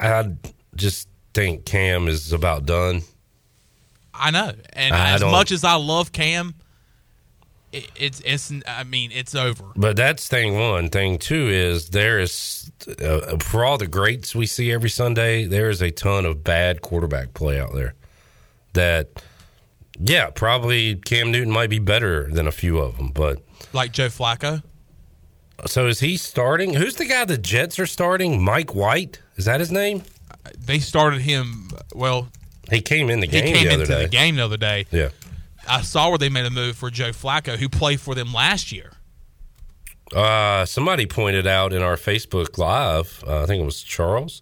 I 0.00 0.30
just 0.74 1.08
think 1.34 1.64
Cam 1.64 2.08
is 2.08 2.32
about 2.32 2.66
done. 2.66 3.02
I 4.14 4.30
know, 4.30 4.52
and 4.72 4.94
I 4.94 5.10
as 5.12 5.20
don't- 5.20 5.30
much 5.32 5.52
as 5.52 5.62
I 5.64 5.74
love 5.74 6.10
Cam, 6.12 6.54
it, 7.72 7.90
it's 7.94 8.20
it's 8.24 8.52
I 8.66 8.84
mean 8.84 9.12
it's 9.12 9.34
over. 9.34 9.64
But 9.76 9.96
that's 9.96 10.26
thing 10.28 10.58
one. 10.58 10.88
Thing 10.88 11.18
two 11.18 11.48
is 11.48 11.90
there 11.90 12.18
is 12.18 12.70
uh, 13.02 13.36
for 13.38 13.64
all 13.64 13.78
the 13.78 13.86
greats 13.86 14.34
we 14.34 14.46
see 14.46 14.72
every 14.72 14.90
Sunday, 14.90 15.44
there 15.44 15.68
is 15.70 15.82
a 15.82 15.90
ton 15.90 16.24
of 16.24 16.42
bad 16.42 16.80
quarterback 16.82 17.34
play 17.34 17.60
out 17.60 17.74
there. 17.74 17.94
That, 18.74 19.22
yeah, 20.00 20.30
probably 20.30 20.96
Cam 20.96 21.30
Newton 21.32 21.52
might 21.52 21.70
be 21.70 21.78
better 21.78 22.28
than 22.30 22.46
a 22.46 22.52
few 22.52 22.78
of 22.78 22.96
them. 22.96 23.10
But 23.12 23.42
Like 23.72 23.92
Joe 23.92 24.08
Flacco, 24.08 24.62
so 25.66 25.86
is 25.86 26.00
he 26.00 26.16
starting? 26.16 26.74
Who's 26.74 26.94
the 26.96 27.04
guy 27.06 27.24
the 27.24 27.38
Jets 27.38 27.78
are 27.78 27.86
starting? 27.86 28.42
Mike 28.42 28.74
White 28.74 29.20
is 29.36 29.44
that 29.46 29.60
his 29.60 29.70
name? 29.72 30.02
they 30.58 30.78
started 30.78 31.20
him. 31.20 31.68
Well, 31.94 32.28
He 32.70 32.80
came 32.80 33.10
in 33.10 33.20
the 33.20 33.26
game. 33.26 33.44
he 33.46 33.52
came 33.52 33.64
the 33.68 33.74
other 33.74 33.82
into 33.82 33.94
day. 33.94 34.02
the 34.04 34.08
game 34.08 34.36
the 34.36 34.44
other 34.44 34.56
day. 34.56 34.86
Yeah, 34.90 35.08
I 35.68 35.82
saw 35.82 36.08
where 36.08 36.18
they 36.18 36.28
made 36.28 36.46
a 36.46 36.50
move 36.50 36.76
for 36.76 36.90
Joe 36.90 37.10
Flacco, 37.10 37.56
who 37.56 37.68
played 37.68 38.00
for 38.00 38.14
them 38.14 38.32
last 38.32 38.72
year. 38.72 38.92
Uh, 40.14 40.64
somebody 40.64 41.04
pointed 41.06 41.46
out 41.46 41.72
in 41.74 41.82
our 41.82 41.96
Facebook 41.96 42.56
Live, 42.56 43.22
uh, 43.26 43.42
I 43.42 43.46
think 43.46 43.60
it 43.60 43.66
was 43.66 43.82
Charles. 43.82 44.40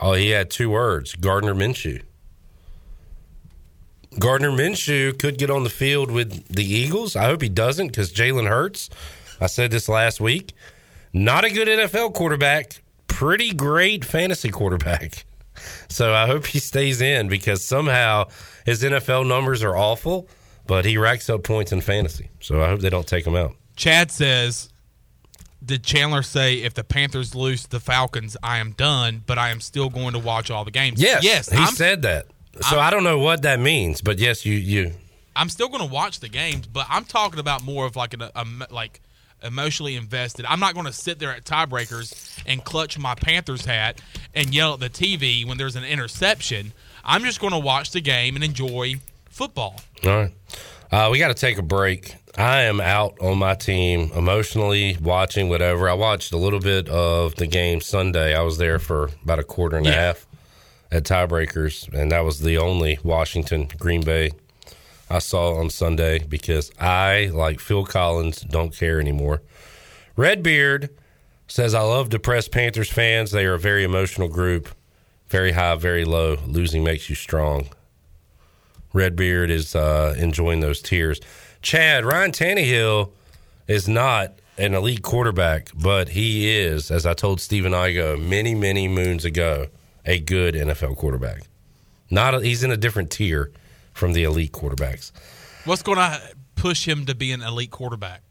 Oh, 0.00 0.12
he 0.12 0.30
had 0.30 0.48
two 0.50 0.70
words: 0.70 1.14
Gardner 1.16 1.54
Minshew. 1.54 2.02
Gardner 4.18 4.50
Minshew 4.50 5.18
could 5.18 5.38
get 5.38 5.50
on 5.50 5.62
the 5.62 5.70
field 5.70 6.10
with 6.10 6.48
the 6.48 6.64
Eagles. 6.64 7.14
I 7.14 7.24
hope 7.24 7.42
he 7.42 7.48
doesn't 7.48 7.88
because 7.88 8.12
Jalen 8.12 8.48
Hurts. 8.48 8.90
I 9.40 9.46
said 9.46 9.70
this 9.70 9.88
last 9.88 10.20
week. 10.20 10.52
Not 11.12 11.44
a 11.44 11.50
good 11.50 11.68
NFL 11.68 12.14
quarterback. 12.14 12.82
Pretty 13.06 13.52
great 13.52 14.04
fantasy 14.04 14.50
quarterback. 14.50 15.24
So 15.90 16.14
I 16.14 16.26
hope 16.26 16.46
he 16.46 16.58
stays 16.58 17.02
in 17.02 17.28
because 17.28 17.62
somehow 17.62 18.28
his 18.64 18.82
NFL 18.82 19.26
numbers 19.26 19.62
are 19.62 19.76
awful, 19.76 20.26
but 20.66 20.86
he 20.86 20.96
racks 20.96 21.28
up 21.28 21.42
points 21.42 21.70
in 21.70 21.82
fantasy. 21.82 22.30
So 22.40 22.62
I 22.62 22.68
hope 22.68 22.80
they 22.80 22.88
don't 22.88 23.06
take 23.06 23.26
him 23.26 23.36
out. 23.36 23.54
Chad 23.76 24.10
says, 24.10 24.70
"Did 25.62 25.82
Chandler 25.84 26.22
say 26.22 26.62
if 26.62 26.72
the 26.72 26.84
Panthers 26.84 27.34
lose 27.34 27.66
the 27.66 27.80
Falcons, 27.80 28.38
I 28.42 28.56
am 28.58 28.70
done, 28.72 29.22
but 29.26 29.36
I 29.36 29.50
am 29.50 29.60
still 29.60 29.90
going 29.90 30.14
to 30.14 30.18
watch 30.18 30.50
all 30.50 30.64
the 30.64 30.70
games?" 30.70 31.02
Yes, 31.02 31.24
yes, 31.24 31.50
he 31.50 31.58
I'm, 31.58 31.74
said 31.74 32.02
that. 32.02 32.26
So 32.60 32.76
I'm- 32.78 32.86
I 32.86 32.90
don't 32.90 33.04
know 33.04 33.18
what 33.18 33.42
that 33.42 33.60
means, 33.60 34.00
but 34.00 34.18
yes, 34.18 34.44
you 34.44 34.54
you 34.54 34.92
I'm 35.36 35.48
still 35.48 35.68
going 35.68 35.80
to 35.80 35.86
watch 35.92 36.20
the 36.20 36.28
games, 36.28 36.66
but 36.66 36.86
I'm 36.90 37.04
talking 37.04 37.38
about 37.38 37.62
more 37.62 37.86
of 37.86 37.94
like 37.96 38.12
an 38.14 38.22
a, 38.22 38.44
like 38.70 39.00
emotionally 39.42 39.96
invested. 39.96 40.44
I'm 40.46 40.60
not 40.60 40.74
going 40.74 40.86
to 40.86 40.92
sit 40.92 41.18
there 41.18 41.30
at 41.30 41.44
tiebreakers 41.44 42.42
and 42.46 42.62
clutch 42.62 42.98
my 42.98 43.14
Panthers 43.14 43.64
hat 43.64 44.00
and 44.34 44.52
yell 44.54 44.74
at 44.74 44.80
the 44.80 44.90
TV 44.90 45.46
when 45.46 45.56
there's 45.56 45.76
an 45.76 45.84
interception. 45.84 46.72
I'm 47.04 47.22
just 47.24 47.40
going 47.40 47.52
to 47.52 47.58
watch 47.58 47.92
the 47.92 48.00
game 48.02 48.34
and 48.34 48.44
enjoy 48.44 48.96
football. 49.30 49.80
All 50.04 50.10
right. 50.10 50.32
Uh, 50.92 51.08
we 51.10 51.18
got 51.18 51.28
to 51.28 51.34
take 51.34 51.56
a 51.56 51.62
break. 51.62 52.16
I 52.36 52.62
am 52.62 52.80
out 52.80 53.14
on 53.20 53.38
my 53.38 53.54
team 53.54 54.10
emotionally 54.14 54.96
watching 55.00 55.48
whatever. 55.48 55.88
I 55.88 55.94
watched 55.94 56.32
a 56.32 56.36
little 56.36 56.60
bit 56.60 56.88
of 56.88 57.36
the 57.36 57.46
game 57.46 57.80
Sunday. 57.80 58.34
I 58.34 58.42
was 58.42 58.58
there 58.58 58.78
for 58.78 59.10
about 59.24 59.38
a 59.38 59.44
quarter 59.44 59.76
and 59.78 59.86
a 59.86 59.92
half 59.92 60.26
at 60.92 61.04
tiebreakers, 61.04 61.92
and 61.92 62.10
that 62.12 62.24
was 62.24 62.40
the 62.40 62.58
only 62.58 62.98
Washington 63.02 63.68
Green 63.78 64.02
Bay 64.02 64.30
I 65.08 65.18
saw 65.18 65.54
on 65.54 65.70
Sunday 65.70 66.20
because 66.20 66.72
I, 66.78 67.30
like 67.32 67.60
Phil 67.60 67.84
Collins, 67.84 68.40
don't 68.42 68.74
care 68.74 69.00
anymore. 69.00 69.42
Redbeard 70.16 70.90
says, 71.48 71.74
I 71.74 71.80
love 71.80 72.10
depressed 72.10 72.52
Panthers 72.52 72.90
fans. 72.90 73.30
They 73.30 73.44
are 73.44 73.54
a 73.54 73.58
very 73.58 73.84
emotional 73.84 74.28
group. 74.28 74.68
Very 75.28 75.52
high, 75.52 75.74
very 75.76 76.04
low. 76.04 76.38
Losing 76.46 76.84
makes 76.84 77.08
you 77.08 77.16
strong. 77.16 77.68
Redbeard 78.92 79.50
is 79.50 79.74
uh, 79.74 80.14
enjoying 80.18 80.60
those 80.60 80.80
tears. 80.82 81.20
Chad, 81.62 82.04
Ryan 82.04 82.32
Tannehill 82.32 83.12
is 83.68 83.88
not 83.88 84.34
an 84.58 84.74
elite 84.74 85.02
quarterback, 85.02 85.70
but 85.74 86.10
he 86.10 86.50
is, 86.50 86.90
as 86.90 87.06
I 87.06 87.14
told 87.14 87.40
Stephen 87.40 87.72
Igo 87.72 88.20
many, 88.20 88.54
many 88.54 88.88
moons 88.88 89.24
ago, 89.24 89.68
a 90.04 90.20
good 90.20 90.54
NFL 90.54 90.96
quarterback. 90.96 91.42
Not 92.10 92.34
a, 92.34 92.40
he's 92.40 92.62
in 92.64 92.70
a 92.70 92.76
different 92.76 93.10
tier 93.10 93.50
from 93.92 94.12
the 94.12 94.24
elite 94.24 94.52
quarterbacks. 94.52 95.12
What's 95.64 95.82
going 95.82 95.98
to 95.98 96.20
push 96.56 96.86
him 96.86 97.06
to 97.06 97.14
be 97.14 97.32
an 97.32 97.42
elite 97.42 97.70
quarterback? 97.70 98.22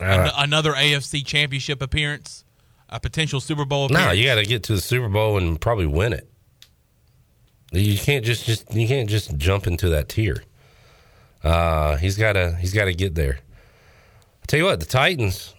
Uh, 0.00 0.04
An- 0.04 0.30
another 0.36 0.72
AFC 0.72 1.24
championship 1.24 1.80
appearance? 1.80 2.44
A 2.88 3.00
potential 3.00 3.40
Super 3.40 3.64
Bowl 3.64 3.86
appearance? 3.86 4.06
no, 4.06 4.12
you 4.12 4.24
got 4.26 4.36
to 4.36 4.44
get 4.44 4.62
to 4.64 4.74
the 4.74 4.80
Super 4.80 5.08
Bowl 5.08 5.38
and 5.38 5.60
probably 5.60 5.86
win 5.86 6.12
it. 6.12 6.28
You 7.72 7.98
can't 7.98 8.24
just, 8.24 8.44
just 8.44 8.72
you 8.72 8.86
can't 8.86 9.08
just 9.10 9.36
jump 9.36 9.66
into 9.66 9.88
that 9.88 10.08
tier. 10.08 10.44
Uh, 11.42 11.96
he's 11.96 12.16
got 12.16 12.34
to 12.34 12.54
he's 12.56 12.72
got 12.72 12.84
to 12.84 12.94
get 12.94 13.16
there. 13.16 13.40
I 14.42 14.46
tell 14.46 14.58
you 14.58 14.66
what, 14.66 14.78
the 14.78 14.86
Titans 14.86 15.52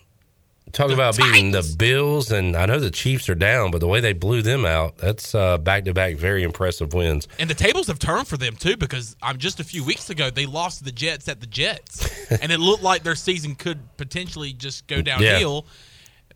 talk 0.77 0.91
about 0.91 1.17
beating 1.17 1.51
the 1.51 1.75
Bills, 1.77 2.31
and 2.31 2.55
I 2.55 2.67
know 2.67 2.79
the 2.79 2.91
Chiefs 2.91 3.27
are 3.29 3.35
down, 3.35 3.71
but 3.71 3.79
the 3.79 3.87
way 3.87 3.99
they 3.99 4.13
blew 4.13 4.41
them 4.41 4.65
out, 4.65 4.97
that's 4.97 5.33
back 5.33 5.85
to 5.85 5.93
back 5.93 6.15
very 6.15 6.43
impressive 6.43 6.93
wins. 6.93 7.27
And 7.39 7.49
the 7.49 7.55
tables 7.55 7.87
have 7.87 7.99
turned 7.99 8.27
for 8.27 8.37
them 8.37 8.55
too 8.55 8.77
because 8.77 9.15
I'm 9.21 9.37
just 9.37 9.59
a 9.59 9.63
few 9.63 9.83
weeks 9.83 10.09
ago 10.09 10.29
they 10.29 10.45
lost 10.45 10.85
the 10.85 10.91
Jets 10.91 11.27
at 11.27 11.41
the 11.41 11.47
Jets, 11.47 12.31
and 12.41 12.51
it 12.51 12.59
looked 12.59 12.83
like 12.83 13.03
their 13.03 13.15
season 13.15 13.55
could 13.55 13.79
potentially 13.97 14.53
just 14.53 14.87
go 14.87 15.01
downhill. 15.01 15.65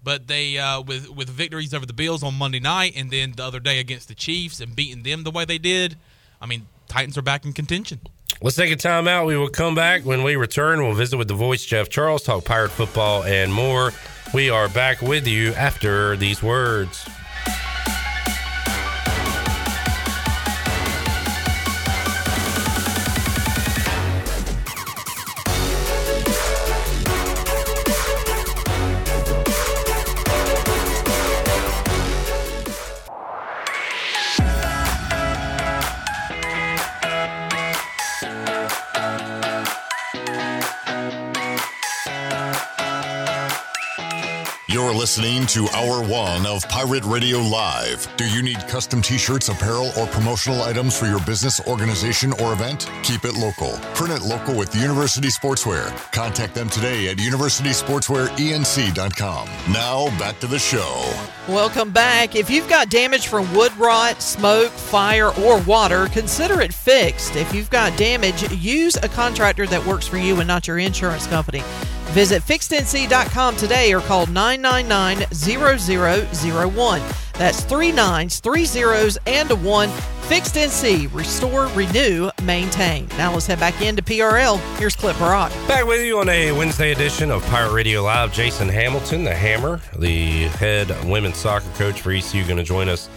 But 0.04 0.28
they 0.28 0.58
uh, 0.58 0.82
with 0.82 1.10
with 1.12 1.30
victories 1.30 1.76
over 1.76 1.86
the 1.86 1.94
Bills 1.94 2.24
on 2.24 2.34
Monday 2.34 2.60
night, 2.60 2.94
and 2.96 3.12
then 3.12 3.34
the 3.34 3.44
other 3.44 3.60
day 3.60 3.80
against 3.80 4.08
the 4.08 4.16
Chiefs 4.16 4.60
and 4.60 4.76
beating 4.76 5.04
them 5.04 5.24
the 5.24 5.32
way 5.32 5.46
they 5.46 5.60
did. 5.60 5.96
I 6.42 6.48
mean, 6.48 6.68
Titans 6.88 7.18
are 7.20 7.22
back 7.22 7.46
in 7.46 7.54
contention. 7.54 8.00
Let's 8.42 8.56
take 8.56 8.72
a 8.72 8.76
time 8.76 9.08
out. 9.08 9.28
We 9.28 9.38
will 9.38 9.50
come 9.50 9.76
back. 9.76 10.04
When 10.04 10.24
we 10.24 10.36
return, 10.36 10.82
we'll 10.82 10.96
visit 10.96 11.18
with 11.18 11.28
the 11.28 11.36
voice, 11.36 11.64
Jeff 11.64 11.90
Charles, 11.90 12.24
talk 12.24 12.44
pirate 12.44 12.72
football 12.72 13.24
and 13.24 13.54
more. 13.54 13.94
We 14.34 14.50
are 14.50 14.70
back 14.70 15.02
with 15.02 15.28
you 15.28 15.54
after 15.56 16.16
these 16.16 16.42
words. 16.42 17.06
Listening 45.02 45.48
to 45.48 45.68
Hour 45.70 46.08
One 46.08 46.46
of 46.46 46.62
Pirate 46.70 47.04
Radio 47.06 47.40
Live. 47.40 48.08
Do 48.18 48.30
you 48.30 48.44
need 48.44 48.60
custom 48.68 49.02
t 49.02 49.18
shirts, 49.18 49.50
apparel, 49.50 49.92
or 49.98 50.06
promotional 50.06 50.62
items 50.62 50.96
for 50.96 51.08
your 51.08 51.20
business, 51.22 51.60
organization, 51.66 52.34
or 52.34 52.54
event? 52.54 52.88
Keep 53.02 53.26
it 53.26 53.34
local. 53.34 53.72
Print 53.96 54.14
it 54.14 54.22
local 54.22 54.56
with 54.56 54.76
University 54.76 55.30
Sportswear. 55.30 55.90
Contact 56.12 56.54
them 56.54 56.70
today 56.70 57.08
at 57.08 57.18
universitysportswearenc.com. 57.18 59.50
Now, 59.74 60.20
back 60.20 60.40
to 60.40 60.46
the 60.46 60.60
show. 60.60 61.12
Welcome 61.48 61.90
back. 61.90 62.36
If 62.36 62.52
you've 62.52 62.70
got 62.70 62.92
damage 62.92 63.26
from 63.26 63.52
wood 63.56 63.76
rot, 63.78 64.22
smoke, 64.22 64.70
fire, 64.70 65.34
or 65.40 65.60
water, 65.62 66.10
consider 66.10 66.62
it 66.62 66.76
fixed. 66.76 67.36
If 67.36 67.56
you've 67.56 67.72
got 67.72 67.98
damage, 67.98 68.52
use 68.52 68.98
a 68.98 69.10
contractor 69.10 69.66
that 69.66 69.84
works 69.84 70.06
for 70.06 70.18
you 70.18 70.38
and 70.38 70.48
not 70.48 70.68
your 70.68 70.78
insurance 70.78 71.26
company. 71.26 71.64
Visit 72.12 72.44
fixednc.com 72.44 73.56
today 73.56 73.94
or 73.94 74.02
call 74.02 74.28
999-0001. 74.28 77.18
That's 77.38 77.64
three 77.64 77.94
nines, 77.94 78.40
three 78.40 78.66
zeros, 78.66 79.18
and 79.26 79.50
a 79.50 79.56
one. 79.56 79.90
Fixed 80.24 80.56
NC. 80.56 81.14
Restore, 81.14 81.68
renew, 81.68 82.30
maintain. 82.44 83.08
Now 83.18 83.32
let's 83.34 83.48
head 83.48 83.60
back 83.60 83.82
into 83.82 84.04
PRL. 84.04 84.60
Here's 84.78 84.96
Clip 84.96 85.20
Rock. 85.20 85.52
Back 85.68 85.88
with 85.88 86.06
you 86.06 86.20
on 86.20 86.30
a 86.30 86.52
Wednesday 86.52 86.92
edition 86.92 87.32
of 87.32 87.44
Pirate 87.48 87.72
Radio 87.72 88.04
Live. 88.04 88.32
Jason 88.34 88.70
Hamilton, 88.70 89.24
the 89.24 89.34
Hammer, 89.34 89.82
the 89.98 90.44
head 90.50 90.90
women's 91.06 91.38
soccer 91.38 91.72
coach 91.76 92.02
for 92.02 92.12
ECU, 92.12 92.44
going 92.44 92.58
to 92.58 92.64
join 92.64 92.88
us 92.90 93.10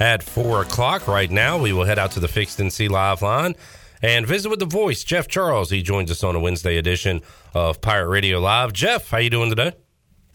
at 0.00 0.22
4 0.22 0.62
o'clock. 0.62 1.06
Right 1.06 1.30
now, 1.30 1.58
we 1.58 1.72
will 1.72 1.84
head 1.84 1.98
out 1.98 2.12
to 2.12 2.20
the 2.20 2.28
Fixed 2.28 2.58
NC 2.58 2.88
Live 2.88 3.20
line 3.22 3.54
and 4.02 4.26
visit 4.26 4.48
with 4.48 4.60
the 4.60 4.66
voice, 4.66 5.04
Jeff 5.04 5.28
Charles. 5.28 5.70
He 5.70 5.82
joins 5.82 6.10
us 6.10 6.22
on 6.22 6.36
a 6.36 6.40
Wednesday 6.40 6.76
edition 6.76 7.22
of 7.54 7.80
Pirate 7.80 8.08
Radio 8.08 8.40
Live. 8.40 8.72
Jeff, 8.72 9.10
how 9.10 9.18
you 9.18 9.30
doing 9.30 9.50
today? 9.50 9.72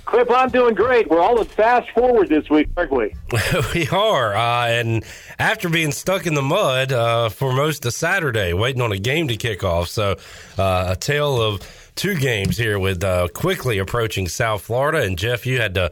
Clip, 0.06 0.30
I'm 0.30 0.49
doing 0.49 0.76
great. 0.76 1.10
We're 1.10 1.21
all 1.21 1.39
in 1.39 1.47
fast 1.47 1.89
forward 1.91 2.28
this 2.28 2.49
week, 2.49 2.67
aren't 2.76 2.91
we? 2.91 3.13
we 3.73 3.88
are. 3.88 4.36
Uh, 4.36 4.67
and 4.67 5.06
after 5.39 5.69
being 5.69 5.91
stuck 5.91 6.28
in 6.28 6.34
the 6.34 6.41
mud 6.41 6.91
uh, 6.91 7.30
for 7.30 7.53
most 7.53 7.86
of 7.86 7.93
Saturday, 7.93 8.51
waiting 8.51 8.82
on 8.82 8.91
a 8.91 8.97
game 8.97 9.30
to 9.30 9.38
kick 9.38 9.64
off. 9.64 9.88
So, 9.88 10.18
uh, 10.57 10.88
a 10.89 10.95
tale 10.97 11.41
of 11.41 11.61
two 11.95 12.16
games 12.16 12.57
here 12.57 12.78
with 12.80 13.01
uh, 13.03 13.30
quickly 13.34 13.78
approaching 13.78 14.28
South 14.28 14.64
Florida. 14.64 15.03
And, 15.03 15.18
Jeff, 15.18 15.45
you 15.45 15.61
had 15.61 15.74
to 15.76 15.91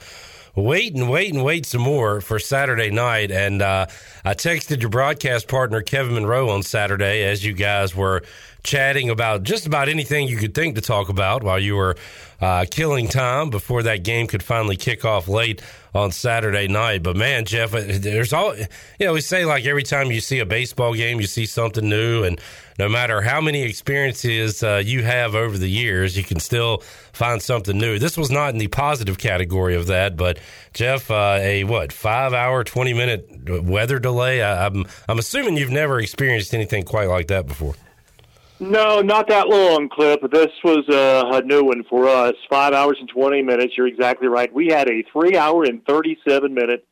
wait 0.56 0.96
and 0.96 1.10
wait 1.10 1.34
and 1.34 1.44
wait 1.44 1.66
some 1.66 1.82
more 1.82 2.22
for 2.22 2.40
Saturday 2.40 2.92
night. 2.92 3.32
And 3.32 3.62
uh, 3.62 3.88
I 4.26 4.34
texted 4.34 4.82
your 4.82 4.90
broadcast 4.90 5.48
partner, 5.48 5.82
Kevin 5.82 6.16
Monroe, 6.16 6.50
on 6.50 6.64
Saturday 6.64 7.24
as 7.24 7.46
you 7.46 7.54
guys 7.54 7.96
were 7.96 8.24
chatting 8.64 9.10
about 9.10 9.44
just 9.44 9.66
about 9.66 9.90
anything 9.90 10.28
you 10.28 10.38
could 10.38 10.54
think 10.54 10.76
to 10.76 10.82
talk 10.82 11.10
about 11.10 11.44
while 11.44 11.60
you 11.60 11.76
were 11.76 11.96
uh, 12.40 12.66
killing 12.70 13.08
time 13.08 13.50
before 13.50 13.84
that 13.84 14.04
game 14.04 14.28
could 14.28 14.44
finally 14.44 14.76
kick 14.76 15.04
off 15.06 15.28
late 15.28 15.62
on 15.94 16.12
Saturday 16.12 16.68
night. 16.68 17.04
But 17.04 17.16
man, 17.16 17.46
Jeff, 17.46 17.74
uh, 17.74 17.82
there's 17.86 18.34
all 18.34 18.56
you 18.56 18.66
know. 19.00 19.14
We 19.14 19.22
say 19.22 19.46
like 19.46 19.66
every 19.66 19.84
time 19.84 20.12
you 20.12 20.22
see 20.22 20.40
a 20.40 20.46
baseball 20.46 20.94
game, 20.94 21.20
you 21.20 21.28
see 21.28 21.46
something 21.46 21.88
new, 21.88 22.24
and 22.24 22.40
no 22.82 22.90
matter 22.90 23.22
how 23.22 23.40
many 23.40 23.62
experiences 23.62 24.64
uh, 24.64 24.82
you 24.84 25.04
have 25.04 25.36
over 25.36 25.56
the 25.56 25.68
years, 25.68 26.18
you 26.18 26.24
can 26.24 26.40
still 26.40 26.80
find 27.14 27.40
something 27.40 27.78
new. 27.78 28.00
This 28.00 28.18
was 28.18 28.32
not 28.32 28.50
in 28.50 28.58
the 28.58 28.70
positive 28.70 29.20
category 29.20 29.76
of 29.76 29.86
that, 29.86 30.18
but 30.18 30.40
Jeff, 30.74 31.12
uh, 31.12 31.38
a 31.40 31.64
what 31.64 31.94
five 31.94 32.34
hour, 32.34 32.64
twenty 32.64 32.94
minute 32.94 33.64
weather 33.64 34.00
delay? 34.00 34.42
I, 34.42 34.66
I'm 34.66 34.88
I'm 35.08 35.20
assuming 35.20 35.58
you've 35.58 35.70
never 35.70 36.00
experienced 36.00 36.56
anything 36.56 36.82
quite 36.82 37.08
like 37.08 37.28
that 37.28 37.46
before. 37.46 37.76
No, 38.60 39.02
not 39.02 39.28
that 39.28 39.48
long, 39.48 39.88
Clip. 39.88 40.20
This 40.32 40.50
was 40.64 40.84
a, 40.90 41.38
a 41.38 41.44
new 41.44 41.64
one 41.64 41.84
for 41.84 42.08
us. 42.08 42.34
Five 42.50 42.74
hours 42.74 42.98
and 43.00 43.10
20 43.10 43.44
minutes. 43.44 43.74
You're 43.78 43.88
exactly 43.88 44.28
right. 44.28 44.52
We 44.52 44.70
had 44.70 44.90
a 44.90 45.04
three 45.14 45.38
hour 45.38 45.66
and 45.66 45.86
37 45.86 46.52
minute 46.52 46.84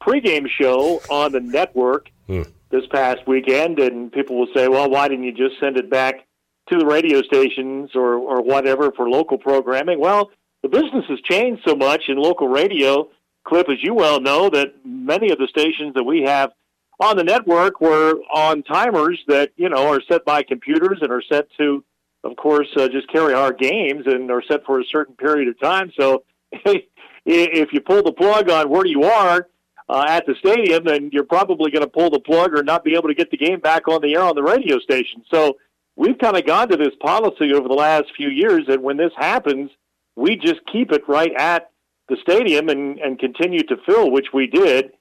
pregame 0.00 0.48
show 0.48 1.00
on 1.08 1.30
the 1.30 1.40
network 1.40 2.10
Hmm. 2.26 2.42
This 2.76 2.88
past 2.90 3.26
weekend, 3.26 3.78
and 3.78 4.12
people 4.12 4.38
will 4.38 4.48
say, 4.54 4.68
well, 4.68 4.90
why 4.90 5.08
didn't 5.08 5.24
you 5.24 5.32
just 5.32 5.58
send 5.60 5.76
it 5.76 5.90
back 5.90 6.26
to 6.68 6.78
the 6.78 6.86
radio 6.86 7.22
stations 7.22 7.90
or, 7.94 8.14
or 8.14 8.42
whatever 8.42 8.92
for 8.92 9.08
local 9.08 9.38
programming? 9.38 9.98
Well, 9.98 10.30
the 10.62 10.68
business 10.68 11.04
has 11.08 11.20
changed 11.20 11.62
so 11.66 11.74
much 11.74 12.04
in 12.08 12.16
local 12.16 12.48
radio, 12.48 13.08
Clip, 13.44 13.68
as 13.68 13.78
you 13.80 13.94
well 13.94 14.20
know, 14.20 14.50
that 14.50 14.74
many 14.84 15.30
of 15.30 15.38
the 15.38 15.46
stations 15.48 15.94
that 15.94 16.02
we 16.02 16.22
have 16.22 16.50
on 16.98 17.16
the 17.16 17.24
network 17.24 17.80
were 17.80 18.14
on 18.34 18.62
timers 18.62 19.22
that, 19.28 19.52
you 19.56 19.68
know, 19.68 19.88
are 19.88 20.00
set 20.08 20.24
by 20.24 20.42
computers 20.42 20.98
and 21.00 21.12
are 21.12 21.22
set 21.30 21.46
to, 21.58 21.84
of 22.24 22.36
course, 22.36 22.68
uh, 22.76 22.88
just 22.88 23.08
carry 23.12 23.34
our 23.34 23.52
games 23.52 24.04
and 24.06 24.30
are 24.30 24.42
set 24.50 24.64
for 24.64 24.80
a 24.80 24.84
certain 24.90 25.14
period 25.14 25.48
of 25.48 25.60
time. 25.60 25.92
So 25.98 26.24
if 26.52 27.72
you 27.72 27.80
pull 27.80 28.02
the 28.02 28.12
plug 28.12 28.50
on 28.50 28.68
where 28.68 28.86
you 28.86 29.04
are, 29.04 29.46
uh, 29.88 30.04
at 30.08 30.26
the 30.26 30.34
stadium, 30.38 30.84
then 30.84 31.10
you're 31.12 31.24
probably 31.24 31.70
going 31.70 31.84
to 31.84 31.90
pull 31.90 32.10
the 32.10 32.20
plug 32.20 32.54
or 32.54 32.62
not 32.62 32.84
be 32.84 32.94
able 32.94 33.08
to 33.08 33.14
get 33.14 33.30
the 33.30 33.36
game 33.36 33.60
back 33.60 33.86
on 33.88 34.00
the 34.02 34.14
air 34.14 34.22
on 34.22 34.34
the 34.34 34.42
radio 34.42 34.78
station. 34.78 35.22
So 35.32 35.56
we've 35.94 36.18
kind 36.18 36.36
of 36.36 36.46
gone 36.46 36.68
to 36.68 36.76
this 36.76 36.94
policy 37.00 37.52
over 37.54 37.68
the 37.68 37.74
last 37.74 38.06
few 38.16 38.28
years 38.28 38.64
that 38.68 38.82
when 38.82 38.96
this 38.96 39.12
happens, 39.16 39.70
we 40.16 40.36
just 40.36 40.60
keep 40.72 40.92
it 40.92 41.02
right 41.08 41.32
at 41.38 41.70
the 42.08 42.16
stadium 42.22 42.68
and, 42.68 42.98
and 42.98 43.18
continue 43.18 43.62
to 43.64 43.76
fill, 43.86 44.10
which 44.10 44.28
we 44.32 44.46
did. 44.46 44.92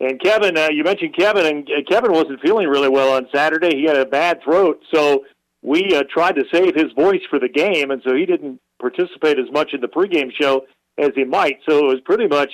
And 0.00 0.20
Kevin, 0.20 0.56
uh, 0.56 0.68
you 0.70 0.82
mentioned 0.84 1.14
Kevin, 1.14 1.44
and 1.44 1.68
uh, 1.68 1.82
Kevin 1.88 2.12
wasn't 2.12 2.40
feeling 2.40 2.68
really 2.68 2.88
well 2.88 3.12
on 3.12 3.28
Saturday. 3.34 3.76
He 3.76 3.84
had 3.84 3.98
a 3.98 4.06
bad 4.06 4.42
throat, 4.42 4.80
so 4.92 5.24
we 5.62 5.94
uh, 5.94 6.04
tried 6.10 6.36
to 6.36 6.44
save 6.52 6.74
his 6.74 6.92
voice 6.96 7.20
for 7.28 7.38
the 7.38 7.48
game, 7.48 7.90
and 7.90 8.00
so 8.06 8.14
he 8.14 8.24
didn't 8.24 8.60
participate 8.80 9.38
as 9.38 9.50
much 9.52 9.74
in 9.74 9.82
the 9.82 9.88
pregame 9.88 10.30
show 10.32 10.62
as 10.96 11.10
he 11.14 11.24
might. 11.24 11.58
So 11.68 11.78
it 11.78 11.84
was 11.84 12.00
pretty 12.04 12.28
much 12.28 12.50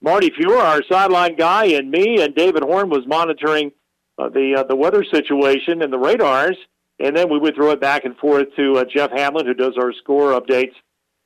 Marty 0.00 0.30
Fuhr, 0.30 0.60
our 0.60 0.82
sideline 0.88 1.36
guy, 1.36 1.66
and 1.66 1.90
me, 1.90 2.22
and 2.22 2.34
David 2.34 2.62
Horn 2.62 2.88
was 2.88 3.06
monitoring 3.06 3.72
uh, 4.18 4.28
the 4.28 4.56
uh, 4.58 4.62
the 4.64 4.76
weather 4.76 5.04
situation 5.04 5.82
and 5.82 5.92
the 5.92 5.98
radars, 5.98 6.56
and 6.98 7.16
then 7.16 7.30
we 7.30 7.38
would 7.38 7.54
throw 7.54 7.70
it 7.70 7.80
back 7.80 8.04
and 8.04 8.16
forth 8.16 8.46
to 8.56 8.78
uh, 8.78 8.84
Jeff 8.84 9.10
Hamlin, 9.10 9.46
who 9.46 9.54
does 9.54 9.74
our 9.76 9.92
score 9.92 10.38
updates 10.38 10.74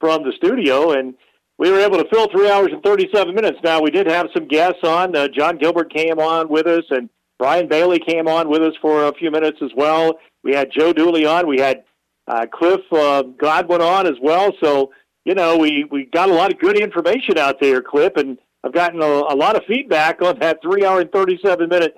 from 0.00 0.22
the 0.24 0.32
studio, 0.36 0.92
and 0.92 1.14
we 1.58 1.70
were 1.70 1.80
able 1.80 1.98
to 1.98 2.08
fill 2.08 2.28
three 2.28 2.50
hours 2.50 2.70
and 2.72 2.82
37 2.82 3.34
minutes. 3.34 3.58
Now 3.62 3.80
we 3.80 3.90
did 3.90 4.06
have 4.06 4.28
some 4.34 4.48
guests 4.48 4.82
on. 4.84 5.14
Uh, 5.14 5.28
Jon 5.28 5.58
Gilbert 5.58 5.92
came 5.92 6.18
on 6.18 6.48
with 6.48 6.66
us, 6.66 6.84
and 6.90 7.08
Brian 7.38 7.68
Bailey 7.68 7.98
came 7.98 8.26
on 8.26 8.48
with 8.48 8.62
us 8.62 8.74
for 8.80 9.04
a 9.04 9.14
few 9.14 9.30
minutes 9.30 9.58
as 9.62 9.70
well. 9.76 10.18
We 10.42 10.54
had 10.54 10.70
Joe 10.72 10.92
Dooley 10.92 11.26
on. 11.26 11.46
We 11.46 11.60
had 11.60 11.84
uh, 12.26 12.46
Cliff 12.52 12.80
uh, 12.90 13.22
Godwin 13.22 13.82
on 13.82 14.06
as 14.06 14.16
well. 14.20 14.52
So 14.62 14.92
you 15.24 15.34
know, 15.34 15.56
we 15.56 15.84
we 15.90 16.06
got 16.06 16.30
a 16.30 16.34
lot 16.34 16.52
of 16.52 16.58
good 16.58 16.78
information 16.78 17.38
out 17.38 17.60
there, 17.60 17.80
Cliff, 17.80 18.14
and 18.16 18.38
I've 18.64 18.72
gotten 18.72 19.02
a, 19.02 19.06
a 19.06 19.36
lot 19.36 19.56
of 19.56 19.64
feedback 19.66 20.22
on 20.22 20.38
that 20.38 20.60
three 20.62 20.84
hour 20.84 21.00
and 21.00 21.10
37 21.10 21.68
minute 21.68 21.96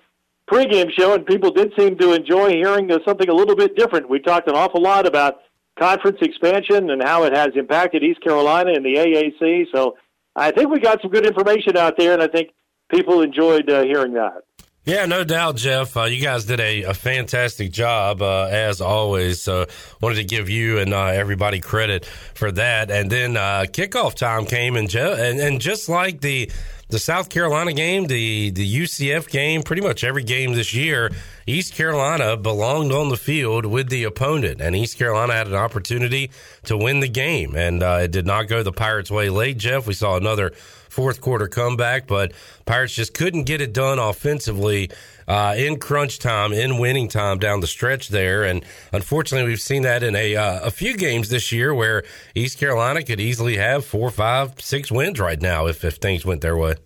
pregame 0.50 0.90
show, 0.90 1.14
and 1.14 1.24
people 1.26 1.50
did 1.50 1.72
seem 1.78 1.96
to 1.98 2.12
enjoy 2.12 2.50
hearing 2.50 2.90
uh, 2.90 2.98
something 3.04 3.28
a 3.28 3.34
little 3.34 3.56
bit 3.56 3.76
different. 3.76 4.08
We 4.08 4.18
talked 4.18 4.48
an 4.48 4.54
awful 4.54 4.82
lot 4.82 5.06
about 5.06 5.36
conference 5.78 6.18
expansion 6.20 6.90
and 6.90 7.02
how 7.02 7.24
it 7.24 7.34
has 7.34 7.50
impacted 7.56 8.02
East 8.02 8.20
Carolina 8.22 8.72
and 8.72 8.84
the 8.84 8.94
AAC. 8.94 9.66
So 9.74 9.96
I 10.36 10.50
think 10.50 10.70
we 10.70 10.80
got 10.80 11.00
some 11.02 11.10
good 11.10 11.26
information 11.26 11.76
out 11.76 11.96
there, 11.96 12.12
and 12.12 12.22
I 12.22 12.28
think 12.28 12.50
people 12.90 13.22
enjoyed 13.22 13.70
uh, 13.70 13.82
hearing 13.82 14.14
that. 14.14 14.42
Yeah, 14.84 15.06
no 15.06 15.24
doubt, 15.24 15.56
Jeff. 15.56 15.96
Uh, 15.96 16.04
you 16.04 16.20
guys 16.22 16.44
did 16.44 16.60
a, 16.60 16.82
a 16.82 16.92
fantastic 16.94 17.72
job 17.72 18.20
uh, 18.20 18.48
as 18.50 18.82
always. 18.82 19.40
So 19.40 19.64
wanted 20.02 20.16
to 20.16 20.24
give 20.24 20.50
you 20.50 20.78
and 20.78 20.92
uh, 20.92 21.06
everybody 21.06 21.60
credit 21.60 22.04
for 22.04 22.52
that. 22.52 22.90
And 22.90 23.10
then 23.10 23.38
uh, 23.38 23.64
kickoff 23.66 24.14
time 24.14 24.44
came, 24.44 24.76
and, 24.76 24.90
Je- 24.90 25.30
and 25.30 25.40
and 25.40 25.58
just 25.58 25.88
like 25.88 26.20
the 26.20 26.50
the 26.90 26.98
South 26.98 27.30
Carolina 27.30 27.72
game, 27.72 28.08
the 28.08 28.50
the 28.50 28.80
UCF 28.82 29.30
game, 29.30 29.62
pretty 29.62 29.80
much 29.80 30.04
every 30.04 30.22
game 30.22 30.52
this 30.52 30.74
year, 30.74 31.10
East 31.46 31.72
Carolina 31.72 32.36
belonged 32.36 32.92
on 32.92 33.08
the 33.08 33.16
field 33.16 33.64
with 33.64 33.88
the 33.88 34.04
opponent, 34.04 34.60
and 34.60 34.76
East 34.76 34.98
Carolina 34.98 35.32
had 35.32 35.46
an 35.46 35.54
opportunity 35.54 36.30
to 36.64 36.76
win 36.76 37.00
the 37.00 37.08
game, 37.08 37.56
and 37.56 37.82
uh, 37.82 38.00
it 38.02 38.10
did 38.10 38.26
not 38.26 38.48
go 38.48 38.62
the 38.62 38.70
Pirates' 38.70 39.10
way 39.10 39.30
late. 39.30 39.56
Jeff, 39.56 39.86
we 39.86 39.94
saw 39.94 40.16
another 40.18 40.52
fourth 40.94 41.20
quarter 41.20 41.48
comeback, 41.48 42.06
but 42.06 42.32
Pirates 42.64 42.94
just 42.94 43.14
couldn't 43.14 43.44
get 43.44 43.60
it 43.60 43.72
done 43.72 43.98
offensively 43.98 44.90
uh, 45.26 45.54
in 45.56 45.78
crunch 45.78 46.20
time, 46.20 46.52
in 46.52 46.78
winning 46.78 47.08
time 47.08 47.38
down 47.38 47.60
the 47.60 47.66
stretch 47.66 48.08
there. 48.08 48.44
And 48.44 48.64
unfortunately, 48.92 49.48
we've 49.48 49.60
seen 49.60 49.82
that 49.82 50.02
in 50.04 50.14
a 50.14 50.36
uh, 50.36 50.60
a 50.66 50.70
few 50.70 50.96
games 50.96 51.28
this 51.28 51.50
year 51.50 51.74
where 51.74 52.04
East 52.34 52.58
Carolina 52.58 53.02
could 53.02 53.20
easily 53.20 53.56
have 53.56 53.84
four, 53.84 54.10
five, 54.10 54.60
six 54.60 54.92
wins 54.92 55.18
right 55.18 55.42
now 55.42 55.66
if, 55.66 55.84
if 55.84 55.96
things 55.96 56.24
went 56.24 56.40
their 56.40 56.56
way. 56.56 56.76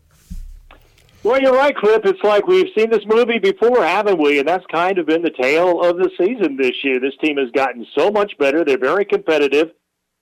Well, 1.23 1.41
you're 1.41 1.53
right, 1.53 1.77
Clip. 1.77 2.07
It's 2.07 2.23
like 2.23 2.47
we've 2.47 2.73
seen 2.77 2.91
this 2.91 3.05
movie 3.05 3.41
before, 3.41 3.85
haven't 3.85 4.23
we? 4.23 4.39
And 4.39 4.49
that's 4.49 4.65
kind 4.73 4.99
of 4.99 5.07
been 5.07 5.23
the 5.23 5.31
tale 5.31 5.83
of 5.83 5.99
the 5.99 6.11
season 6.17 6.57
this 6.57 6.83
year. 6.83 7.01
This 7.01 7.17
team 7.23 7.37
has 7.37 7.51
gotten 7.51 7.85
so 7.97 8.11
much 8.11 8.39
better. 8.39 8.65
They're 8.65 8.79
very 8.79 9.05
competitive. 9.05 9.73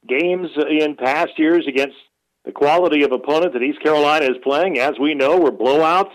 Games 0.08 0.48
in 0.56 0.96
past 0.96 1.38
years 1.38 1.66
against 1.68 1.96
the 2.46 2.52
quality 2.52 3.02
of 3.02 3.12
opponent 3.12 3.52
that 3.52 3.62
East 3.62 3.82
Carolina 3.82 4.24
is 4.24 4.38
playing, 4.42 4.78
as 4.78 4.98
we 4.98 5.14
know, 5.14 5.38
were 5.38 5.50
blowouts. 5.50 6.12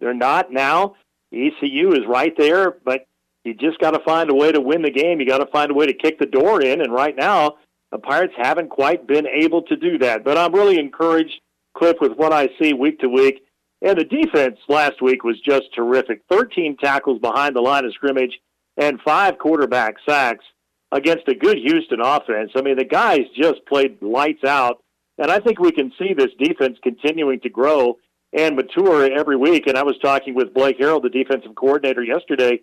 They're 0.00 0.14
not 0.14 0.50
now. 0.50 0.96
ECU 1.32 1.92
is 1.92 2.06
right 2.08 2.34
there, 2.36 2.72
but 2.84 3.06
you 3.44 3.54
just 3.54 3.78
got 3.78 3.90
to 3.90 4.00
find 4.00 4.30
a 4.30 4.34
way 4.34 4.50
to 4.50 4.60
win 4.60 4.82
the 4.82 4.90
game. 4.90 5.20
You 5.20 5.26
got 5.26 5.38
to 5.38 5.50
find 5.52 5.70
a 5.70 5.74
way 5.74 5.86
to 5.86 5.92
kick 5.92 6.18
the 6.18 6.26
door 6.26 6.62
in, 6.62 6.80
and 6.80 6.92
right 6.92 7.14
now 7.14 7.56
the 7.92 7.98
Pirates 7.98 8.34
haven't 8.36 8.70
quite 8.70 9.06
been 9.06 9.26
able 9.26 9.62
to 9.62 9.76
do 9.76 9.98
that. 9.98 10.24
But 10.24 10.38
I'm 10.38 10.54
really 10.54 10.78
encouraged, 10.78 11.40
Cliff, 11.76 11.96
with 12.00 12.12
what 12.12 12.32
I 12.32 12.48
see 12.60 12.72
week 12.72 13.00
to 13.00 13.08
week. 13.08 13.44
And 13.82 13.98
the 13.98 14.04
defense 14.04 14.58
last 14.68 15.02
week 15.02 15.22
was 15.22 15.38
just 15.40 15.74
terrific. 15.74 16.22
13 16.30 16.78
tackles 16.78 17.20
behind 17.20 17.54
the 17.54 17.60
line 17.60 17.84
of 17.84 17.92
scrimmage 17.92 18.40
and 18.78 19.00
five 19.02 19.38
quarterback 19.38 19.96
sacks 20.08 20.44
against 20.90 21.28
a 21.28 21.34
good 21.34 21.58
Houston 21.58 22.00
offense. 22.00 22.52
I 22.56 22.62
mean, 22.62 22.76
the 22.78 22.84
guys 22.84 23.20
just 23.36 23.66
played 23.66 24.00
lights 24.00 24.44
out. 24.44 24.82
And 25.18 25.30
I 25.30 25.38
think 25.38 25.60
we 25.60 25.72
can 25.72 25.92
see 25.98 26.12
this 26.12 26.32
defense 26.38 26.78
continuing 26.82 27.40
to 27.40 27.48
grow 27.48 27.98
and 28.32 28.56
mature 28.56 29.10
every 29.10 29.36
week. 29.36 29.66
And 29.66 29.78
I 29.78 29.84
was 29.84 29.96
talking 29.98 30.34
with 30.34 30.54
Blake 30.54 30.78
Harrell, 30.78 31.02
the 31.02 31.08
defensive 31.08 31.54
coordinator, 31.54 32.02
yesterday. 32.02 32.60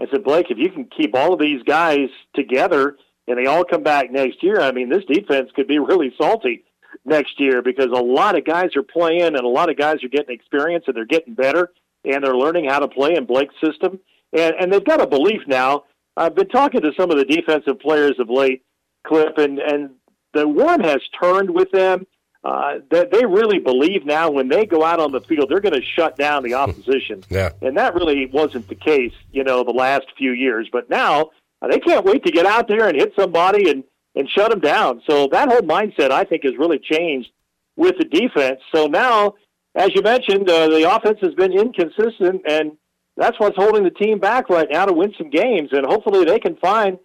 I 0.00 0.06
said, 0.10 0.24
Blake, 0.24 0.50
if 0.50 0.56
you 0.56 0.70
can 0.70 0.86
keep 0.86 1.14
all 1.14 1.34
of 1.34 1.40
these 1.40 1.62
guys 1.62 2.08
together 2.34 2.96
and 3.28 3.38
they 3.38 3.46
all 3.46 3.64
come 3.64 3.82
back 3.82 4.10
next 4.10 4.42
year, 4.42 4.60
I 4.60 4.72
mean, 4.72 4.88
this 4.88 5.04
defense 5.04 5.50
could 5.54 5.68
be 5.68 5.78
really 5.78 6.14
salty 6.16 6.64
next 7.04 7.38
year 7.38 7.60
because 7.60 7.88
a 7.94 8.02
lot 8.02 8.36
of 8.36 8.46
guys 8.46 8.74
are 8.76 8.82
playing 8.82 9.22
and 9.22 9.36
a 9.36 9.48
lot 9.48 9.68
of 9.68 9.76
guys 9.76 10.02
are 10.02 10.08
getting 10.08 10.34
experience 10.34 10.84
and 10.86 10.96
they're 10.96 11.04
getting 11.04 11.34
better 11.34 11.70
and 12.04 12.24
they're 12.24 12.36
learning 12.36 12.66
how 12.68 12.78
to 12.78 12.88
play 12.88 13.14
in 13.14 13.26
Blake's 13.26 13.54
system. 13.62 14.00
And, 14.32 14.54
and 14.58 14.72
they've 14.72 14.84
got 14.84 15.02
a 15.02 15.06
belief 15.06 15.42
now. 15.46 15.84
I've 16.16 16.34
been 16.34 16.48
talking 16.48 16.80
to 16.80 16.92
some 16.98 17.10
of 17.10 17.18
the 17.18 17.24
defensive 17.24 17.78
players 17.78 18.18
of 18.18 18.30
late, 18.30 18.62
Clip, 19.06 19.38
and, 19.38 19.58
and 19.58 19.90
the 20.32 20.46
one 20.46 20.80
has 20.80 21.00
turned 21.20 21.50
with 21.50 21.70
them. 21.70 22.06
Uh, 22.42 22.78
that 22.90 23.12
they 23.12 23.26
really 23.26 23.58
believe 23.58 24.06
now 24.06 24.30
when 24.30 24.48
they 24.48 24.64
go 24.64 24.82
out 24.82 24.98
on 24.98 25.12
the 25.12 25.20
field, 25.20 25.50
they're 25.50 25.60
going 25.60 25.74
to 25.74 25.84
shut 25.84 26.16
down 26.16 26.42
the 26.42 26.54
opposition. 26.54 27.22
Yeah. 27.28 27.50
And 27.60 27.76
that 27.76 27.94
really 27.94 28.24
wasn't 28.32 28.66
the 28.66 28.74
case, 28.74 29.12
you 29.30 29.44
know, 29.44 29.62
the 29.62 29.72
last 29.72 30.06
few 30.16 30.32
years. 30.32 30.66
But 30.72 30.88
now 30.88 31.32
uh, 31.60 31.68
they 31.68 31.78
can't 31.78 32.02
wait 32.04 32.24
to 32.24 32.32
get 32.32 32.46
out 32.46 32.66
there 32.66 32.88
and 32.88 32.96
hit 32.96 33.12
somebody 33.14 33.70
and, 33.70 33.84
and 34.14 34.26
shut 34.28 34.50
them 34.50 34.60
down. 34.60 35.02
So 35.06 35.28
that 35.32 35.50
whole 35.50 35.60
mindset, 35.60 36.10
I 36.12 36.24
think, 36.24 36.44
has 36.44 36.56
really 36.56 36.78
changed 36.78 37.30
with 37.76 37.96
the 37.98 38.04
defense. 38.04 38.60
So 38.74 38.86
now, 38.86 39.34
as 39.74 39.94
you 39.94 40.02
mentioned, 40.02 40.48
uh, 40.48 40.68
the 40.68 40.90
offense 40.90 41.18
has 41.20 41.34
been 41.34 41.52
inconsistent, 41.52 42.42
and 42.48 42.72
that's 43.16 43.38
what's 43.38 43.56
holding 43.56 43.84
the 43.84 43.90
team 43.90 44.18
back 44.18 44.48
right 44.48 44.68
now 44.70 44.86
to 44.86 44.92
win 44.92 45.12
some 45.16 45.30
games. 45.30 45.70
And 45.72 45.86
hopefully 45.86 46.24
they 46.24 46.38
can 46.38 46.56
find 46.56 46.98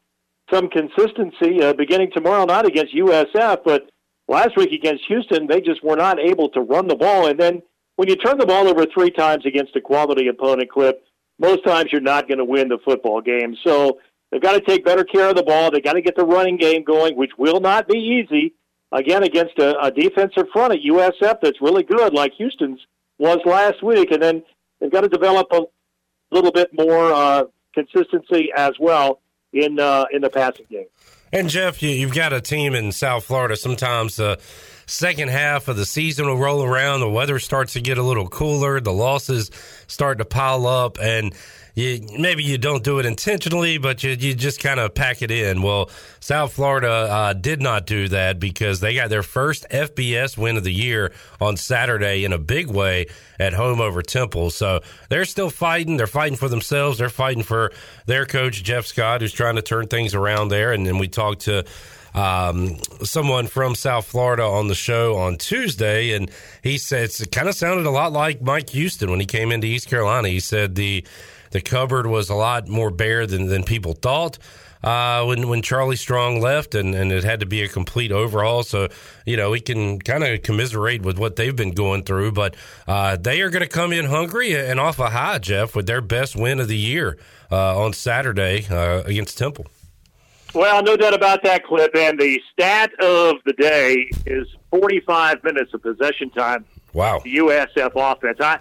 some 0.52 0.70
consistency 0.70 1.62
uh, 1.62 1.74
beginning 1.74 2.12
tomorrow 2.14 2.46
night 2.46 2.66
against 2.66 2.96
USF. 2.96 3.60
But 3.66 3.90
last 4.28 4.56
week 4.56 4.72
against 4.72 5.06
Houston, 5.08 5.48
they 5.48 5.62
just 5.62 5.84
were 5.84 5.96
not 5.96 6.20
able 6.20 6.50
to 6.50 6.62
run 6.62 6.88
the 6.88 6.96
ball. 6.96 7.28
And 7.28 7.40
then 7.40 7.62
when 7.96 8.10
you 8.10 8.16
turn 8.16 8.38
the 8.38 8.46
ball 8.46 8.68
over 8.68 8.86
three 8.86 9.12
times 9.12 9.46
against 9.46 9.76
a 9.76 9.82
quality 9.82 10.28
opponent, 10.28 10.70
Clip, 10.70 11.04
most 11.40 11.66
times 11.66 11.90
you're 11.92 12.02
not 12.02 12.28
going 12.28 12.38
to 12.38 12.46
win 12.46 12.70
the 12.70 12.78
football 12.86 13.22
game. 13.22 13.56
So 13.66 14.00
they've 14.32 14.42
got 14.42 14.54
to 14.54 14.62
take 14.62 14.86
better 14.86 15.04
care 15.04 15.30
of 15.30 15.36
the 15.36 15.44
ball. 15.44 15.72
They've 15.72 15.84
got 15.84 15.94
to 15.94 16.02
get 16.02 16.16
the 16.16 16.26
running 16.26 16.58
game 16.58 16.84
going, 16.84 17.18
which 17.18 17.32
will 17.38 17.60
not 17.60 17.88
be 17.88 17.98
easy. 17.98 18.54
Again, 18.92 19.24
against 19.24 19.58
a, 19.60 19.78
a 19.80 19.92
defensive 19.92 20.46
front 20.54 20.74
at 20.74 20.80
USF 20.80 21.40
that's 21.42 21.62
really 21.62 21.84
good, 21.84 22.14
like 22.14 22.34
Houston's 22.38 22.80
was 23.18 23.40
last 23.46 23.82
week. 23.84 24.12
And 24.12 24.22
then 24.22 24.44
they've 24.80 24.92
got 24.92 25.02
to 25.02 25.10
develop 25.10 25.48
a 25.52 25.62
little 26.32 26.52
bit 26.52 26.70
more 26.74 27.12
uh, 27.12 27.44
consistency 27.74 28.50
as 28.56 28.72
well 28.80 29.20
in 29.56 29.80
uh, 29.80 30.06
in 30.12 30.22
the 30.22 30.30
passing 30.30 30.66
game. 30.70 30.86
And 31.32 31.50
Jeff, 31.50 31.82
you, 31.82 31.90
you've 31.90 32.14
got 32.14 32.34
a 32.34 32.42
team 32.42 32.76
in 32.76 32.92
South 32.92 33.26
Florida. 33.26 33.56
Sometimes 33.56 34.18
the 34.18 34.40
second 34.86 35.30
half 35.30 35.68
of 35.68 35.76
the 35.76 35.86
season 35.86 36.28
will 36.28 36.38
roll 36.38 36.64
around. 36.64 37.00
The 37.00 37.10
weather 37.10 37.40
starts 37.40 37.74
to 37.74 37.82
get 37.82 37.98
a 37.98 38.04
little 38.04 38.28
cooler. 38.28 38.80
The 38.80 38.94
losses 38.94 39.50
start 39.88 40.20
to 40.20 40.26
pile 40.26 40.68
up, 40.68 40.98
and 41.02 41.34
you, 41.76 42.08
maybe 42.18 42.44
you 42.44 42.58
don't 42.58 42.84
do 42.84 43.00
it 43.00 43.06
intentionally, 43.06 43.78
but 43.78 44.04
you, 44.04 44.12
you 44.12 44.34
just 44.34 44.62
kind 44.62 44.80
of 44.80 44.96
pack 44.96 45.22
it 45.22 45.30
in. 45.30 45.62
Well, 45.62 45.90
South 46.22 46.54
Florida 46.54 46.90
uh, 46.90 47.34
did 47.34 47.62
not 47.62 47.86
do 47.86 48.08
that 48.08 48.40
because 48.40 48.80
they 48.80 48.96
got 48.96 49.10
their 49.10 49.24
first 49.24 49.66
FBS 49.70 50.38
win 50.38 50.56
of 50.56 50.64
the 50.64 50.74
year 50.74 51.12
on 51.42 51.58
Saturday 51.58 52.24
in 52.24 52.32
a 52.32 52.38
big 52.38 52.68
way 52.68 53.08
at 53.40 53.54
home 53.54 53.82
over 53.82 54.02
Temple. 54.02 54.50
So 54.52 54.82
they're 55.10 55.26
still 55.26 55.50
fighting. 55.50 55.98
They're 55.98 56.08
fighting 56.08 56.38
for 56.38 56.48
themselves. 56.48 56.98
They're 56.98 57.10
fighting 57.10 57.44
for 57.44 57.74
their 58.06 58.26
coach, 58.26 58.64
Jeff 58.64 58.86
Scott, 58.86 59.20
who's 59.22 59.34
trying 59.34 59.58
to 59.58 59.62
turn 59.62 59.88
things 59.88 60.16
around 60.16 60.48
there. 60.48 60.72
And 60.72 60.88
then 60.88 60.98
we 60.98 61.10
talked 61.10 61.42
to 61.42 61.66
um, 62.14 62.78
someone 63.04 63.48
from 63.48 63.76
South 63.76 64.06
Florida 64.06 64.44
on 64.44 64.70
the 64.70 64.76
show 64.76 65.18
on 65.18 65.38
Tuesday, 65.38 66.14
and 66.14 66.32
he 66.64 66.78
said 66.78 67.10
it 67.10 67.32
kind 67.32 67.50
of 67.50 67.56
sounded 67.56 67.86
a 67.86 67.92
lot 67.92 68.14
like 68.14 68.42
Mike 68.42 68.70
Houston 68.70 69.12
when 69.12 69.20
he 69.20 69.26
came 69.26 69.52
into 69.52 69.68
East 69.68 69.90
Carolina. 69.90 70.30
He 70.30 70.40
said 70.40 70.76
the 70.76 71.06
the 71.56 71.62
cupboard 71.62 72.06
was 72.06 72.30
a 72.30 72.36
lot 72.36 72.68
more 72.68 72.92
bare 72.92 73.26
than, 73.26 73.48
than 73.48 73.64
people 73.64 73.94
thought. 73.94 74.38
Uh, 74.84 75.24
when 75.24 75.48
when 75.48 75.62
Charlie 75.64 75.96
Strong 75.96 76.42
left, 76.42 76.76
and, 76.76 76.94
and 76.94 77.12
it 77.12 77.24
had 77.24 77.40
to 77.40 77.46
be 77.46 77.64
a 77.64 77.68
complete 77.68 78.12
overhaul. 78.12 78.62
So 78.62 78.90
you 79.26 79.36
know 79.36 79.50
we 79.50 79.62
can 79.62 80.00
kind 80.00 80.24
of 80.24 80.44
commiserate 80.44 81.02
with 81.02 81.18
what 81.18 81.38
they've 81.38 81.56
been 81.56 81.72
going 81.72 82.04
through, 82.04 82.34
but 82.34 82.56
uh, 82.88 83.16
they 83.16 83.42
are 83.42 83.50
going 83.50 83.64
to 83.64 83.70
come 83.70 83.94
in 83.94 84.06
hungry 84.06 84.54
and 84.54 84.80
off 84.80 85.00
a 85.00 85.10
high, 85.10 85.40
Jeff, 85.40 85.76
with 85.76 85.88
their 85.88 86.02
best 86.02 86.36
win 86.36 86.60
of 86.60 86.68
the 86.68 86.78
year 86.78 87.18
uh, 87.52 87.82
on 87.84 87.94
Saturday 87.94 88.68
uh, 88.70 89.02
against 89.06 89.38
Temple. 89.40 89.66
Well, 90.54 90.84
no 90.84 90.96
doubt 90.98 91.16
about 91.16 91.42
that, 91.44 91.64
Clip. 91.64 91.96
And 91.96 92.20
the 92.20 92.40
stat 92.52 92.92
of 93.00 93.38
the 93.46 93.54
day 93.54 94.10
is 94.26 94.48
45 94.70 95.44
minutes 95.44 95.74
of 95.74 95.82
possession 95.82 96.30
time. 96.30 96.66
Wow. 96.94 97.22
The 97.24 97.38
USF 97.38 97.92
offense. 97.96 98.38
I, 98.40 98.60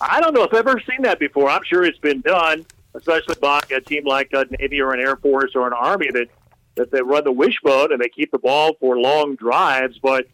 I 0.00 0.20
don't 0.20 0.34
know 0.34 0.42
if 0.42 0.52
I've 0.52 0.66
ever 0.66 0.80
seen 0.80 1.02
that 1.02 1.18
before. 1.18 1.48
I'm 1.48 1.62
sure 1.64 1.84
it's 1.84 1.98
been 1.98 2.20
done, 2.20 2.66
especially 2.94 3.36
by 3.40 3.60
a 3.74 3.80
team 3.80 4.04
like 4.06 4.30
a 4.32 4.46
Navy 4.58 4.80
or 4.80 4.92
an 4.92 5.00
Air 5.00 5.16
Force 5.16 5.52
or 5.54 5.66
an 5.66 5.72
Army 5.72 6.10
that, 6.12 6.28
that 6.74 6.90
they 6.90 7.02
run 7.02 7.24
the 7.24 7.32
wishbone 7.32 7.92
and 7.92 8.00
they 8.00 8.08
keep 8.08 8.30
the 8.30 8.38
ball 8.38 8.74
for 8.80 8.98
long 8.98 9.36
drives. 9.36 9.98
But 9.98 10.26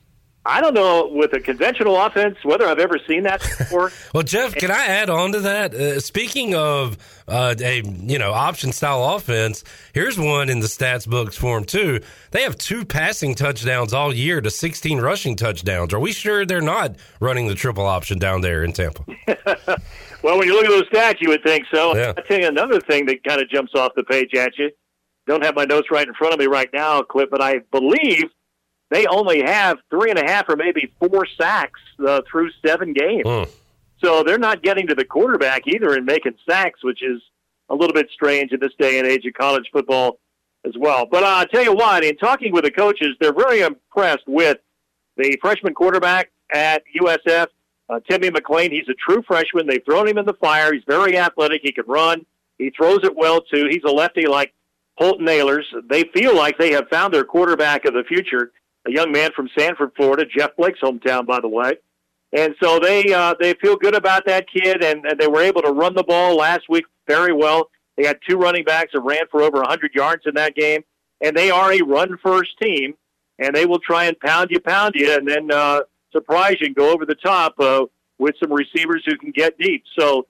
I 0.48 0.62
don't 0.62 0.72
know 0.72 1.10
with 1.12 1.34
a 1.34 1.40
conventional 1.40 2.00
offense 2.00 2.38
whether 2.42 2.66
I've 2.66 2.78
ever 2.78 2.98
seen 3.06 3.24
that 3.24 3.40
before. 3.58 3.92
well, 4.14 4.22
Jeff, 4.22 4.54
can 4.54 4.70
I 4.70 4.86
add 4.86 5.10
on 5.10 5.32
to 5.32 5.40
that? 5.40 5.74
Uh, 5.74 6.00
speaking 6.00 6.54
of 6.54 6.96
uh, 7.28 7.54
a 7.60 7.82
you 7.82 8.18
know 8.18 8.32
option 8.32 8.72
style 8.72 9.04
offense, 9.14 9.62
here's 9.92 10.18
one 10.18 10.48
in 10.48 10.60
the 10.60 10.66
stats 10.66 11.06
books 11.06 11.36
for 11.36 11.58
them 11.58 11.66
too. 11.66 12.00
They 12.30 12.42
have 12.42 12.56
two 12.56 12.86
passing 12.86 13.34
touchdowns 13.34 13.92
all 13.92 14.14
year 14.14 14.40
to 14.40 14.50
16 14.50 15.00
rushing 15.00 15.36
touchdowns. 15.36 15.92
Are 15.92 16.00
we 16.00 16.12
sure 16.12 16.46
they're 16.46 16.62
not 16.62 16.96
running 17.20 17.46
the 17.46 17.54
triple 17.54 17.84
option 17.84 18.18
down 18.18 18.40
there 18.40 18.64
in 18.64 18.72
Tampa? 18.72 19.04
well, 20.22 20.38
when 20.38 20.48
you 20.48 20.54
look 20.54 20.64
at 20.64 20.70
those 20.70 20.88
stats, 20.88 21.20
you 21.20 21.28
would 21.28 21.42
think 21.44 21.66
so. 21.72 21.94
Yeah. 21.94 22.14
I'll 22.16 22.24
tell 22.24 22.40
you 22.40 22.48
another 22.48 22.80
thing 22.80 23.04
that 23.06 23.22
kind 23.22 23.42
of 23.42 23.50
jumps 23.50 23.72
off 23.74 23.92
the 23.96 24.04
page 24.04 24.34
at 24.34 24.56
you. 24.56 24.70
Don't 25.26 25.44
have 25.44 25.54
my 25.54 25.66
notes 25.66 25.88
right 25.90 26.08
in 26.08 26.14
front 26.14 26.32
of 26.32 26.40
me 26.40 26.46
right 26.46 26.70
now, 26.72 27.02
Clip, 27.02 27.30
but 27.30 27.42
I 27.42 27.58
believe 27.70 28.30
they 28.90 29.06
only 29.06 29.42
have 29.42 29.78
three 29.90 30.10
and 30.10 30.18
a 30.18 30.24
half 30.24 30.48
or 30.48 30.56
maybe 30.56 30.92
four 30.98 31.26
sacks 31.26 31.80
uh, 32.06 32.22
through 32.30 32.50
seven 32.64 32.92
games. 32.92 33.24
Mm. 33.26 33.50
So 34.02 34.22
they're 34.22 34.38
not 34.38 34.62
getting 34.62 34.86
to 34.86 34.94
the 34.94 35.04
quarterback 35.04 35.66
either 35.66 35.94
and 35.94 36.06
making 36.06 36.34
sacks, 36.48 36.82
which 36.82 37.02
is 37.02 37.20
a 37.68 37.74
little 37.74 37.92
bit 37.92 38.08
strange 38.12 38.52
in 38.52 38.60
this 38.60 38.72
day 38.78 38.98
and 38.98 39.06
age 39.06 39.26
of 39.26 39.34
college 39.34 39.68
football 39.72 40.18
as 40.64 40.72
well. 40.78 41.06
But 41.06 41.22
uh, 41.22 41.26
I'll 41.26 41.46
tell 41.46 41.64
you 41.64 41.74
what, 41.74 42.04
in 42.04 42.16
talking 42.16 42.52
with 42.52 42.64
the 42.64 42.70
coaches, 42.70 43.16
they're 43.20 43.32
very 43.32 43.60
impressed 43.60 44.26
with 44.26 44.58
the 45.16 45.36
freshman 45.40 45.74
quarterback 45.74 46.30
at 46.52 46.82
USF, 47.00 47.48
uh, 47.88 48.00
Timmy 48.08 48.30
McClain. 48.30 48.70
He's 48.70 48.88
a 48.88 48.94
true 48.94 49.22
freshman. 49.26 49.66
They've 49.66 49.84
thrown 49.84 50.08
him 50.08 50.18
in 50.18 50.26
the 50.26 50.34
fire. 50.34 50.72
He's 50.72 50.84
very 50.86 51.18
athletic. 51.18 51.60
He 51.62 51.72
can 51.72 51.84
run. 51.86 52.24
He 52.58 52.70
throws 52.70 53.00
it 53.02 53.16
well, 53.16 53.40
too. 53.40 53.68
He's 53.70 53.84
a 53.84 53.92
lefty 53.92 54.26
like 54.26 54.54
Holton 54.96 55.26
Ahlers. 55.26 55.64
They 55.88 56.04
feel 56.04 56.34
like 56.36 56.58
they 56.58 56.72
have 56.72 56.88
found 56.88 57.14
their 57.14 57.24
quarterback 57.24 57.84
of 57.84 57.94
the 57.94 58.04
future 58.04 58.52
a 58.88 58.92
young 58.92 59.12
man 59.12 59.30
from 59.36 59.48
Sanford, 59.56 59.92
Florida, 59.96 60.24
Jeff 60.24 60.56
Blake's 60.56 60.80
hometown, 60.80 61.26
by 61.26 61.40
the 61.40 61.48
way. 61.48 61.74
And 62.32 62.54
so 62.62 62.78
they 62.78 63.12
uh, 63.12 63.34
they 63.40 63.54
feel 63.54 63.76
good 63.76 63.94
about 63.94 64.26
that 64.26 64.46
kid, 64.50 64.82
and, 64.82 65.04
and 65.06 65.18
they 65.18 65.28
were 65.28 65.40
able 65.40 65.62
to 65.62 65.70
run 65.70 65.94
the 65.94 66.02
ball 66.02 66.36
last 66.36 66.68
week 66.68 66.84
very 67.06 67.32
well. 67.32 67.70
They 67.96 68.06
had 68.06 68.18
two 68.28 68.36
running 68.36 68.64
backs 68.64 68.92
that 68.92 69.00
ran 69.00 69.22
for 69.30 69.42
over 69.42 69.58
100 69.58 69.94
yards 69.94 70.24
in 70.26 70.34
that 70.34 70.54
game, 70.54 70.82
and 71.22 71.36
they 71.36 71.50
are 71.50 71.72
a 71.72 71.80
run 71.80 72.18
first 72.22 72.58
team, 72.60 72.94
and 73.38 73.54
they 73.54 73.66
will 73.66 73.78
try 73.78 74.04
and 74.04 74.18
pound 74.20 74.50
you, 74.50 74.60
pound 74.60 74.94
you, 74.94 75.12
and 75.12 75.26
then 75.26 75.50
uh, 75.50 75.80
surprise 76.12 76.56
you 76.60 76.66
and 76.66 76.76
go 76.76 76.92
over 76.92 77.06
the 77.06 77.14
top 77.14 77.58
uh, 77.58 77.86
with 78.18 78.34
some 78.40 78.52
receivers 78.52 79.02
who 79.06 79.16
can 79.16 79.30
get 79.30 79.58
deep. 79.58 79.84
So 79.98 80.26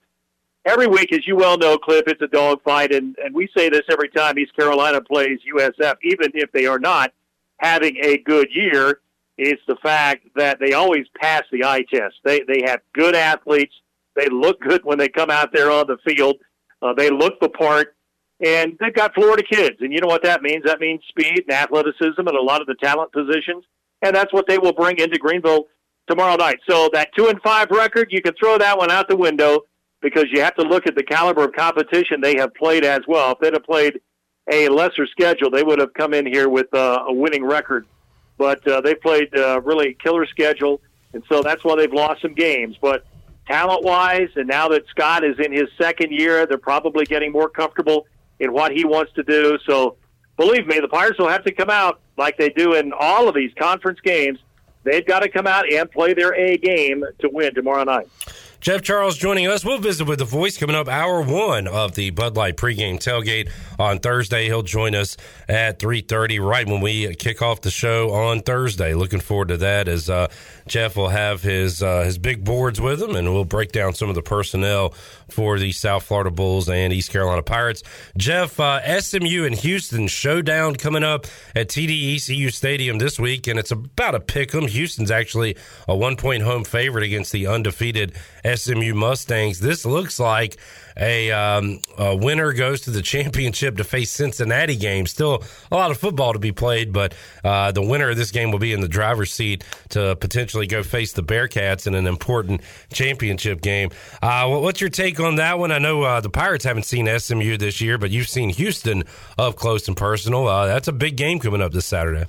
every 0.65 0.87
week, 0.87 1.11
as 1.11 1.27
you 1.27 1.35
well 1.35 1.57
know, 1.57 1.77
Cliff, 1.77 2.03
it's 2.07 2.21
a 2.21 2.27
dogfight, 2.27 2.93
and, 2.93 3.17
and 3.23 3.35
we 3.35 3.49
say 3.55 3.69
this 3.69 3.83
every 3.91 4.09
time 4.09 4.39
East 4.39 4.55
Carolina 4.55 5.01
plays 5.01 5.39
USF, 5.53 5.95
even 6.03 6.31
if 6.33 6.51
they 6.53 6.65
are 6.65 6.79
not 6.79 7.11
having 7.59 7.97
a 8.01 8.17
good 8.17 8.49
year 8.51 8.99
is 9.37 9.55
the 9.67 9.77
fact 9.77 10.27
that 10.35 10.59
they 10.59 10.73
always 10.73 11.05
pass 11.19 11.43
the 11.51 11.63
eye 11.63 11.83
test. 11.93 12.15
They 12.25 12.41
they 12.47 12.63
have 12.65 12.81
good 12.93 13.15
athletes. 13.15 13.73
They 14.15 14.27
look 14.29 14.59
good 14.59 14.81
when 14.83 14.97
they 14.97 15.07
come 15.07 15.29
out 15.29 15.53
there 15.53 15.71
on 15.71 15.87
the 15.87 15.97
field. 16.05 16.37
Uh, 16.81 16.93
they 16.93 17.09
look 17.09 17.39
the 17.39 17.49
part, 17.49 17.95
and 18.45 18.77
they've 18.79 18.93
got 18.93 19.13
Florida 19.13 19.43
kids. 19.43 19.77
And 19.79 19.93
you 19.93 20.01
know 20.01 20.07
what 20.07 20.23
that 20.23 20.41
means? 20.41 20.63
That 20.65 20.79
means 20.79 21.01
speed 21.07 21.43
and 21.47 21.51
athleticism 21.51 22.19
and 22.19 22.37
a 22.37 22.41
lot 22.41 22.61
of 22.61 22.67
the 22.67 22.75
talent 22.75 23.11
positions. 23.13 23.63
And 24.01 24.15
that's 24.15 24.33
what 24.33 24.47
they 24.47 24.57
will 24.57 24.73
bring 24.73 24.97
into 24.99 25.17
Greenville 25.17 25.67
tomorrow 26.07 26.35
night. 26.35 26.59
So 26.69 26.89
that 26.93 27.09
two 27.17 27.27
and 27.27 27.41
five 27.41 27.69
record, 27.69 28.09
you 28.11 28.21
can 28.21 28.33
throw 28.39 28.57
that 28.57 28.77
one 28.77 28.91
out 28.91 29.07
the 29.07 29.17
window 29.17 29.61
because 30.01 30.25
you 30.31 30.41
have 30.41 30.55
to 30.55 30.63
look 30.63 30.87
at 30.87 30.95
the 30.95 31.03
caliber 31.03 31.43
of 31.43 31.53
competition 31.53 32.21
they 32.21 32.37
have 32.37 32.53
played 32.55 32.85
as 32.85 33.01
well. 33.07 33.31
If 33.31 33.39
they'd 33.39 33.53
have 33.53 33.63
played 33.63 33.99
a 34.49 34.69
lesser 34.69 35.05
schedule, 35.07 35.49
they 35.49 35.63
would 35.63 35.79
have 35.79 35.93
come 35.93 36.13
in 36.13 36.25
here 36.25 36.49
with 36.49 36.73
uh, 36.73 37.03
a 37.07 37.13
winning 37.13 37.43
record. 37.43 37.85
But 38.37 38.65
uh, 38.67 38.81
they 38.81 38.95
played 38.95 39.35
uh, 39.35 39.61
really 39.61 39.95
killer 40.01 40.25
schedule, 40.25 40.81
and 41.13 41.23
so 41.27 41.41
that's 41.41 41.63
why 41.63 41.75
they've 41.75 41.93
lost 41.93 42.21
some 42.21 42.33
games. 42.33 42.77
But 42.81 43.05
talent 43.47 43.83
wise, 43.83 44.29
and 44.35 44.47
now 44.47 44.69
that 44.69 44.87
Scott 44.87 45.23
is 45.23 45.37
in 45.39 45.51
his 45.51 45.67
second 45.77 46.11
year, 46.11 46.45
they're 46.45 46.57
probably 46.57 47.05
getting 47.05 47.31
more 47.31 47.49
comfortable 47.49 48.07
in 48.39 48.53
what 48.53 48.71
he 48.71 48.85
wants 48.85 49.11
to 49.13 49.23
do. 49.23 49.57
So 49.65 49.97
believe 50.37 50.65
me, 50.67 50.79
the 50.79 50.87
Pirates 50.87 51.19
will 51.19 51.27
have 51.27 51.43
to 51.43 51.51
come 51.51 51.69
out 51.69 51.99
like 52.17 52.37
they 52.37 52.49
do 52.49 52.75
in 52.75 52.93
all 52.97 53.27
of 53.27 53.35
these 53.35 53.51
conference 53.55 53.99
games. 53.99 54.39
They've 54.83 55.05
got 55.05 55.19
to 55.19 55.29
come 55.29 55.45
out 55.45 55.71
and 55.71 55.91
play 55.91 56.13
their 56.13 56.33
A 56.33 56.57
game 56.57 57.03
to 57.19 57.29
win 57.29 57.53
tomorrow 57.53 57.83
night. 57.83 58.07
Jeff 58.61 58.81
Charles 58.81 59.17
joining 59.17 59.47
us. 59.47 59.63
We'll 59.63 59.77
visit 59.77 60.05
with 60.05 60.19
the 60.19 60.25
voice 60.25 60.57
coming 60.57 60.75
up 60.75 60.89
hour 60.89 61.21
one 61.21 61.65
of 61.65 61.95
the 61.95 62.09
Bud 62.09 62.35
Light 62.35 62.57
pregame 62.57 62.97
tailgate 62.97 63.49
on 63.79 63.99
Thursday. 63.99 64.47
He'll 64.47 64.63
join 64.63 64.95
us 64.95 65.15
at 65.47 65.79
3.30 65.79 66.45
right 66.45 66.67
when 66.67 66.81
we 66.81 67.15
kick 67.15 67.41
off 67.41 67.61
the 67.61 67.71
show 67.71 68.11
on 68.11 68.41
Thursday. 68.41 68.93
Looking 68.93 69.21
forward 69.21 69.47
to 69.47 69.57
that 69.57 69.87
as 69.87 70.09
uh, 70.09 70.27
Jeff 70.67 70.97
will 70.97 71.07
have 71.07 71.41
his 71.41 71.81
uh, 71.81 72.03
his 72.03 72.17
big 72.17 72.43
boards 72.43 72.81
with 72.81 73.01
him 73.01 73.15
and 73.15 73.33
we'll 73.33 73.45
break 73.45 73.71
down 73.71 73.93
some 73.93 74.09
of 74.09 74.15
the 74.15 74.21
personnel 74.21 74.89
for 75.29 75.57
the 75.57 75.71
South 75.71 76.03
Florida 76.03 76.29
Bulls 76.29 76.67
and 76.67 76.91
East 76.91 77.11
Carolina 77.11 77.41
Pirates. 77.41 77.81
Jeff, 78.17 78.59
uh, 78.59 78.99
SMU 78.99 79.45
and 79.45 79.55
Houston 79.55 80.09
showdown 80.09 80.75
coming 80.75 81.05
up 81.05 81.27
at 81.55 81.69
TDECU 81.69 82.51
Stadium 82.51 82.97
this 82.97 83.17
week 83.17 83.47
and 83.47 83.57
it's 83.57 83.71
about 83.71 84.15
a 84.15 84.19
pick 84.19 84.53
'em. 84.53 84.67
Houston's 84.67 85.11
actually 85.11 85.55
a 85.87 85.95
one 85.95 86.17
point 86.17 86.43
home 86.43 86.65
favorite 86.65 87.05
against 87.05 87.31
the 87.31 87.47
undefeated 87.47 88.13
SMU 88.55 88.93
Mustangs. 88.93 89.59
This 89.59 89.85
looks 89.85 90.19
like 90.19 90.57
a, 90.97 91.31
um, 91.31 91.79
a, 91.97 92.15
winner 92.15 92.53
goes 92.53 92.81
to 92.81 92.91
the 92.91 93.01
championship 93.01 93.77
to 93.77 93.83
face 93.83 94.11
Cincinnati 94.11 94.75
game. 94.75 95.05
Still 95.05 95.43
a 95.71 95.75
lot 95.75 95.91
of 95.91 95.97
football 95.97 96.33
to 96.33 96.39
be 96.39 96.51
played, 96.51 96.91
but 96.91 97.13
uh, 97.43 97.71
the 97.71 97.81
winner 97.81 98.09
of 98.09 98.17
this 98.17 98.31
game 98.31 98.51
will 98.51 98.59
be 98.59 98.73
in 98.73 98.81
the 98.81 98.87
driver's 98.87 99.31
seat 99.31 99.63
to 99.89 100.15
potentially 100.17 100.67
go 100.67 100.83
face 100.83 101.13
the 101.13 101.23
Bearcats 101.23 101.87
in 101.87 101.95
an 101.95 102.07
important 102.07 102.61
championship 102.91 103.61
game. 103.61 103.89
Uh, 104.21 104.47
what's 104.47 104.81
your 104.81 104.89
take 104.89 105.19
on 105.19 105.35
that 105.35 105.59
one? 105.59 105.71
I 105.71 105.79
know 105.79 106.03
uh, 106.03 106.21
the 106.21 106.29
Pirates 106.29 106.65
haven't 106.65 106.83
seen 106.83 107.07
SMU 107.19 107.57
this 107.57 107.79
year, 107.81 107.97
but 107.97 108.11
you've 108.11 108.29
seen 108.29 108.49
Houston 108.49 109.03
up 109.37 109.55
close 109.55 109.87
and 109.87 109.95
personal. 109.95 110.47
Uh, 110.47 110.67
that's 110.67 110.87
a 110.87 110.93
big 110.93 111.15
game 111.15 111.39
coming 111.39 111.61
up 111.61 111.71
this 111.71 111.85
Saturday. 111.85 112.25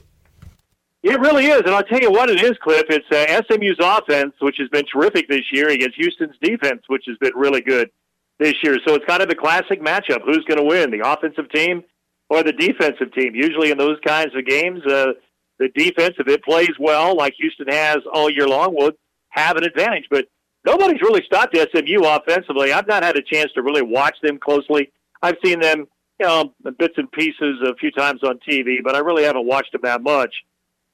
It 1.03 1.19
really 1.19 1.47
is, 1.47 1.61
and 1.61 1.71
I'll 1.71 1.83
tell 1.83 2.01
you 2.01 2.11
what 2.11 2.29
it 2.29 2.43
is, 2.43 2.59
Cliff. 2.63 2.85
It's 2.91 3.07
uh, 3.11 3.43
SMU's 3.49 3.79
offense, 3.81 4.35
which 4.41 4.57
has 4.59 4.69
been 4.69 4.85
terrific 4.85 5.29
this 5.29 5.51
year, 5.51 5.71
against 5.71 5.97
Houston's 5.97 6.37
defense, 6.43 6.83
which 6.89 7.05
has 7.07 7.17
been 7.19 7.33
really 7.35 7.63
good 7.63 7.91
this 8.39 8.55
year. 8.63 8.77
So 8.87 8.95
it's 8.95 9.07
kind 9.07 9.23
of 9.23 9.31
the 9.31 9.35
classic 9.35 9.81
matchup: 9.81 10.23
who's 10.25 10.45
going 10.45 10.59
to 10.59 10.65
win, 10.65 10.91
the 10.91 11.09
offensive 11.09 11.51
team 11.51 11.85
or 12.29 12.43
the 12.43 12.53
defensive 12.53 13.15
team? 13.15 13.35
Usually 13.35 13.71
in 13.71 13.79
those 13.79 13.97
kinds 14.07 14.35
of 14.37 14.45
games, 14.45 14.85
uh, 14.85 15.13
the 15.59 15.69
defense, 15.69 16.17
if 16.19 16.29
it 16.29 16.45
plays 16.45 16.73
well, 16.79 17.17
like 17.17 17.33
Houston 17.39 17.69
has 17.69 17.99
all 18.13 18.29
year 18.29 18.47
long, 18.47 18.75
will 18.75 18.93
have 19.31 19.57
an 19.57 19.65
advantage. 19.65 20.05
But 20.11 20.27
nobody's 20.67 21.01
really 21.01 21.23
stopped 21.25 21.57
SMU 21.57 22.05
offensively. 22.05 22.75
I've 22.75 22.89
not 22.89 23.03
had 23.03 23.17
a 23.17 23.23
chance 23.23 23.53
to 23.53 23.63
really 23.63 23.83
watch 23.83 24.17
them 24.23 24.39
closely. 24.39 24.93
I've 25.23 25.37
seen 25.43 25.61
them, 25.61 25.87
you 26.19 26.27
know, 26.27 26.53
bits 26.79 26.95
and 26.99 27.11
pieces 27.11 27.59
a 27.67 27.75
few 27.77 27.91
times 27.91 28.23
on 28.23 28.39
TV, 28.47 28.79
but 28.85 28.95
I 28.95 28.99
really 28.99 29.25
haven't 29.25 29.47
watched 29.47 29.73
them 29.73 29.83
that 29.85 30.03
much. 30.03 30.35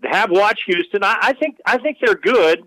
Have 0.05 0.31
watched 0.31 0.63
Houston. 0.67 1.03
I, 1.03 1.17
I 1.21 1.33
think 1.35 1.59
I 1.65 1.79
think 1.79 1.99
they're 2.05 2.15
good. 2.15 2.65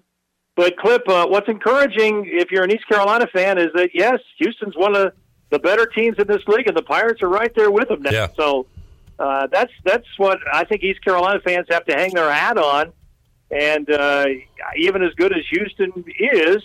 But 0.56 0.76
Clip, 0.78 1.08
uh, 1.08 1.26
what's 1.28 1.48
encouraging 1.48 2.30
if 2.34 2.52
you're 2.52 2.64
an 2.64 2.72
East 2.72 2.88
Carolina 2.90 3.28
fan 3.32 3.58
is 3.58 3.68
that 3.76 3.92
yes, 3.94 4.20
Houston's 4.40 4.76
one 4.76 4.96
of 4.96 5.14
the 5.52 5.60
better 5.60 5.86
teams 5.86 6.18
in 6.20 6.28
this 6.28 6.44
league, 6.48 6.68
and 6.68 6.76
the 6.76 6.84
Pirates 6.84 7.22
are 7.22 7.30
right 7.30 7.52
there 7.56 7.72
with 7.72 7.88
them 7.88 8.02
now. 8.02 8.12
Yeah. 8.12 8.28
So 8.36 8.68
uh, 9.18 9.48
that's 9.52 9.72
that's 9.86 10.08
what 10.18 10.40
I 10.52 10.66
think 10.66 10.84
East 10.84 11.04
Carolina 11.04 11.40
fans 11.46 11.68
have 11.70 11.86
to 11.86 11.94
hang 11.94 12.14
their 12.14 12.32
hat 12.32 12.58
on. 12.58 12.92
And 13.52 13.90
uh, 13.90 14.26
even 14.78 15.02
as 15.02 15.14
good 15.16 15.36
as 15.36 15.44
Houston 15.52 16.04
is, 16.20 16.58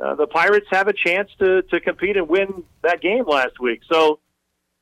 uh, 0.00 0.14
the 0.14 0.26
Pirates 0.26 0.66
have 0.70 0.88
a 0.88 0.92
chance 0.92 1.30
to 1.38 1.62
to 1.62 1.80
compete 1.80 2.16
and 2.16 2.28
win 2.28 2.64
that 2.82 3.00
game 3.00 3.24
last 3.26 3.58
week. 3.60 3.80
So 3.90 4.20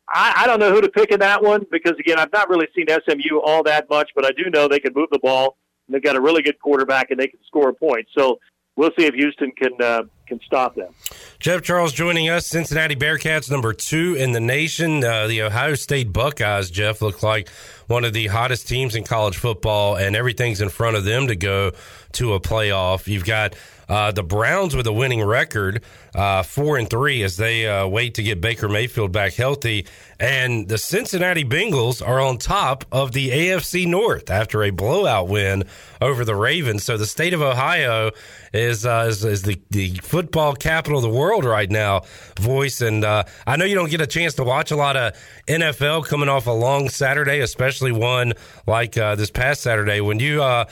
I, 0.09 0.43
I 0.43 0.47
don't 0.47 0.61
know 0.61 0.73
who 0.73 0.81
to 0.81 0.89
pick 0.89 1.11
in 1.11 1.21
that 1.21 1.43
one 1.43 1.67
because 1.71 1.95
again, 1.99 2.19
I've 2.19 2.33
not 2.33 2.49
really 2.49 2.69
seen 2.75 2.87
SMU 2.89 3.41
all 3.45 3.63
that 3.65 3.89
much, 3.91 4.11
but 4.15 4.25
I 4.25 4.31
do 4.31 4.51
know 4.51 4.69
they 4.69 4.81
can 4.81 4.93
move 4.95 5.09
the 5.11 5.19
ball. 5.19 5.57
And 5.87 5.95
they've 5.95 6.03
got 6.03 6.17
a 6.17 6.21
really 6.21 6.43
good 6.43 6.59
quarterback 6.61 7.11
and 7.11 7.19
they 7.19 7.29
can 7.29 7.41
score 7.47 7.69
a 7.69 7.75
point. 7.75 8.07
So 8.17 8.39
we'll 8.77 8.91
see 8.99 9.07
if 9.07 9.15
Houston 9.15 9.53
can 9.53 9.73
uh, 9.81 10.03
can 10.27 10.41
stop 10.45 10.75
them. 10.75 10.93
Jeff 11.39 11.63
Charles 11.63 11.93
joining 11.93 12.29
us. 12.29 12.47
Cincinnati 12.47 12.97
Bearcats, 12.97 13.51
number 13.51 13.73
two 13.73 14.15
in 14.19 14.33
the 14.33 14.41
nation. 14.41 15.03
Uh, 15.05 15.27
the 15.27 15.43
Ohio 15.43 15.75
State 15.75 16.13
Buckeyes, 16.13 16.71
Jeff, 16.71 17.03
look 17.03 17.23
like 17.23 17.49
one 17.87 18.05
of 18.05 18.13
the 18.13 18.27
hottest 18.27 18.69
teams 18.69 18.95
in 18.95 19.05
college 19.05 19.37
football, 19.37 19.97
and 19.97 20.17
everything's 20.17 20.61
in 20.61 20.69
front 20.69 20.97
of 20.97 21.05
them 21.05 21.29
to 21.29 21.37
go 21.37 21.73
to 22.13 22.35
a 22.35 22.41
playoff. 22.41 23.07
You've 23.07 23.25
got 23.25 23.55
uh, 23.89 24.11
the 24.13 24.23
Browns 24.23 24.75
with 24.75 24.87
a 24.87 24.93
winning 24.93 25.23
record, 25.23 25.83
uh, 26.15 26.43
four 26.43 26.79
and 26.79 26.89
three, 26.89 27.23
as 27.23 27.37
they 27.37 27.67
uh, 27.67 27.87
wait 27.87 28.15
to 28.15 28.23
get 28.23 28.41
Baker 28.41 28.69
Mayfield 28.69 29.13
back 29.13 29.35
healthy. 29.35 29.87
And 30.19 30.67
the 30.67 30.79
Cincinnati 30.79 31.45
Bengals 31.45 32.07
are 32.07 32.21
on 32.21 32.39
top 32.39 32.87
of 32.91 33.13
the 33.13 33.31
AFC 33.31 33.87
North 33.87 34.31
after 34.31 34.63
a 34.63 34.71
blowout 34.71 35.29
win 35.29 35.65
over 36.01 36.25
the 36.25 36.35
Ravens. 36.35 36.85
So 36.85 36.97
the 36.97 37.07
state 37.07 37.35
of 37.35 37.43
Ohio 37.43 38.13
is 38.55 38.87
uh, 38.87 39.07
is, 39.09 39.25
is 39.25 39.43
the, 39.43 39.61
the 39.71 39.91
football 40.03 40.55
capital 40.55 40.99
of 40.99 41.03
the 41.03 41.11
world 41.11 41.45
right 41.45 41.71
now. 41.71 42.03
Voice 42.41 42.81
and 42.81 43.05
uh, 43.05 43.25
I 43.47 43.57
know 43.57 43.67
you 43.67 43.75
don't 43.75 43.91
get 43.91 44.01
a 44.01 44.07
chance 44.07 44.35
to 44.35 44.45
watch 44.45 44.71
a 44.71 44.77
lot 44.77 44.97
of 44.97 45.15
NFL 45.47 46.07
coming 46.07 46.29
off 46.29 46.47
a 46.47 46.53
long 46.53 46.89
Saturday, 46.89 47.41
especially 47.41 47.93
one 47.93 48.33
like 48.67 48.97
uh, 48.97 49.17
this 49.17 49.31
past 49.31 49.61
Saturday 49.61 50.01
when 50.01 50.19
you 50.19 50.43
uh, 50.43 50.65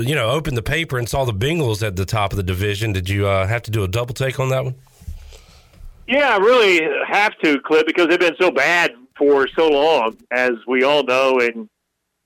you 0.00 0.14
know 0.14 0.30
opened 0.30 0.56
the 0.56 0.62
paper 0.62 0.98
and 0.98 1.08
saw 1.08 1.24
the 1.24 1.32
Bengals 1.32 1.86
at 1.86 1.96
the 1.96 2.04
top 2.04 2.32
of 2.32 2.36
the 2.36 2.42
division. 2.42 2.92
Did 2.92 3.08
you 3.08 3.24
have 3.24 3.62
to 3.62 3.70
do 3.70 3.84
a 3.84 3.88
double 3.88 4.14
take 4.14 4.38
on 4.38 4.50
that 4.50 4.64
one? 4.64 4.74
Yeah, 6.12 6.34
I 6.34 6.36
really 6.36 6.86
have 7.08 7.38
to, 7.38 7.58
Clip, 7.60 7.86
because 7.86 8.08
they've 8.08 8.20
been 8.20 8.36
so 8.38 8.50
bad 8.50 8.92
for 9.16 9.48
so 9.48 9.66
long, 9.70 10.18
as 10.30 10.50
we 10.66 10.84
all 10.84 11.02
know, 11.04 11.38
and 11.38 11.70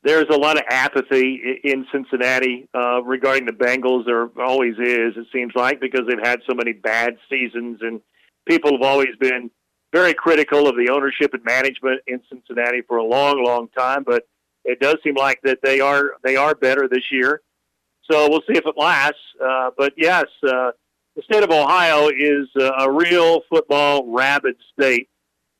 there's 0.02 0.26
a 0.28 0.36
lot 0.36 0.56
of 0.56 0.64
apathy 0.68 1.60
in 1.62 1.86
Cincinnati 1.92 2.68
uh, 2.74 3.00
regarding 3.04 3.46
the 3.46 3.52
Bengals. 3.52 4.04
There 4.04 4.28
always 4.44 4.74
is, 4.74 5.16
it 5.16 5.28
seems 5.32 5.52
like, 5.54 5.80
because 5.80 6.00
they've 6.08 6.18
had 6.18 6.40
so 6.48 6.54
many 6.56 6.72
bad 6.72 7.16
seasons, 7.30 7.78
and 7.80 8.00
people 8.44 8.72
have 8.72 8.82
always 8.82 9.14
been 9.20 9.52
very 9.92 10.14
critical 10.14 10.68
of 10.68 10.74
the 10.74 10.90
ownership 10.92 11.32
and 11.32 11.44
management 11.44 12.00
in 12.08 12.20
Cincinnati 12.28 12.82
for 12.88 12.96
a 12.96 13.04
long, 13.04 13.44
long 13.44 13.68
time. 13.68 14.02
But 14.04 14.24
it 14.64 14.80
does 14.80 14.96
seem 15.04 15.14
like 15.14 15.40
that 15.44 15.60
they 15.62 15.78
are 15.78 16.14
they 16.24 16.34
are 16.34 16.56
better 16.56 16.88
this 16.88 17.12
year. 17.12 17.40
So 18.10 18.28
we'll 18.28 18.42
see 18.48 18.58
if 18.58 18.66
it 18.66 18.74
lasts. 18.76 19.20
Uh, 19.40 19.70
but 19.78 19.92
yes, 19.96 20.24
uh, 20.44 20.72
the 21.16 21.22
state 21.22 21.42
of 21.42 21.50
Ohio 21.50 22.08
is 22.08 22.46
uh, 22.60 22.72
a 22.78 22.90
real 22.92 23.40
football 23.48 24.06
rabid 24.12 24.56
state. 24.72 25.08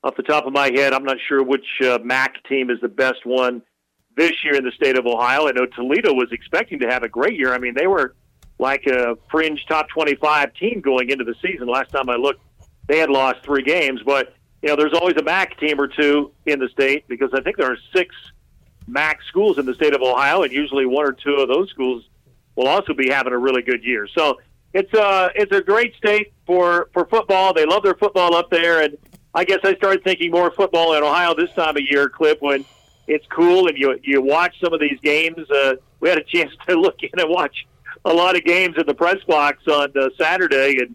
Off 0.04 0.14
the 0.16 0.22
top 0.22 0.46
of 0.46 0.52
my 0.52 0.70
head, 0.70 0.92
I'm 0.92 1.02
not 1.02 1.16
sure 1.26 1.42
which 1.42 1.66
uh, 1.82 1.98
MAC 2.04 2.44
team 2.44 2.70
is 2.70 2.78
the 2.80 2.88
best 2.88 3.24
one 3.24 3.62
this 4.16 4.44
year 4.44 4.54
in 4.54 4.64
the 4.64 4.70
state 4.70 4.96
of 4.96 5.06
Ohio. 5.06 5.48
I 5.48 5.52
know 5.52 5.66
Toledo 5.66 6.12
was 6.12 6.28
expecting 6.30 6.78
to 6.80 6.86
have 6.86 7.02
a 7.02 7.08
great 7.08 7.36
year. 7.36 7.54
I 7.54 7.58
mean, 7.58 7.74
they 7.74 7.86
were 7.86 8.14
like 8.58 8.86
a 8.86 9.16
fringe 9.30 9.64
top 9.66 9.88
25 9.88 10.54
team 10.54 10.80
going 10.80 11.10
into 11.10 11.24
the 11.24 11.34
season. 11.42 11.66
Last 11.66 11.90
time 11.90 12.08
I 12.08 12.16
looked, 12.16 12.40
they 12.86 12.98
had 12.98 13.10
lost 13.10 13.42
three 13.42 13.62
games. 13.62 14.00
But, 14.04 14.34
you 14.62 14.68
know, 14.68 14.76
there's 14.76 14.92
always 14.92 15.16
a 15.16 15.24
MAC 15.24 15.58
team 15.58 15.80
or 15.80 15.88
two 15.88 16.30
in 16.44 16.60
the 16.60 16.68
state 16.68 17.08
because 17.08 17.30
I 17.34 17.40
think 17.40 17.56
there 17.56 17.72
are 17.72 17.78
six 17.94 18.14
MAC 18.86 19.22
schools 19.22 19.58
in 19.58 19.66
the 19.66 19.74
state 19.74 19.94
of 19.94 20.02
Ohio, 20.02 20.42
and 20.42 20.52
usually 20.52 20.86
one 20.86 21.06
or 21.06 21.12
two 21.12 21.36
of 21.36 21.48
those 21.48 21.70
schools 21.70 22.04
will 22.54 22.68
also 22.68 22.94
be 22.94 23.10
having 23.10 23.32
a 23.32 23.38
really 23.38 23.62
good 23.62 23.82
year. 23.82 24.06
So 24.06 24.38
it's 24.76 24.92
a 24.92 25.30
it's 25.34 25.52
a 25.52 25.62
great 25.62 25.96
state 25.96 26.34
for 26.46 26.90
for 26.92 27.06
football. 27.06 27.54
They 27.54 27.64
love 27.64 27.82
their 27.82 27.94
football 27.94 28.34
up 28.34 28.50
there, 28.50 28.82
and 28.82 28.98
I 29.34 29.44
guess 29.44 29.60
I 29.64 29.74
started 29.76 30.04
thinking 30.04 30.30
more 30.30 30.50
football 30.50 30.94
in 30.94 31.02
Ohio 31.02 31.34
this 31.34 31.50
time 31.52 31.76
of 31.76 31.82
year, 31.82 32.10
Clip, 32.10 32.42
when 32.42 32.64
it's 33.06 33.26
cool 33.28 33.68
and 33.68 33.78
you 33.78 33.98
you 34.02 34.20
watch 34.20 34.54
some 34.60 34.74
of 34.74 34.80
these 34.80 34.98
games. 35.02 35.50
Uh, 35.50 35.76
we 36.00 36.10
had 36.10 36.18
a 36.18 36.24
chance 36.34 36.52
to 36.68 36.78
look 36.78 37.02
in 37.02 37.18
and 37.18 37.30
watch 37.30 37.66
a 38.04 38.12
lot 38.12 38.36
of 38.36 38.44
games 38.44 38.76
in 38.76 38.86
the 38.86 38.94
press 38.94 39.22
box 39.24 39.66
on 39.66 39.92
uh, 39.98 40.10
Saturday, 40.18 40.76
and 40.80 40.94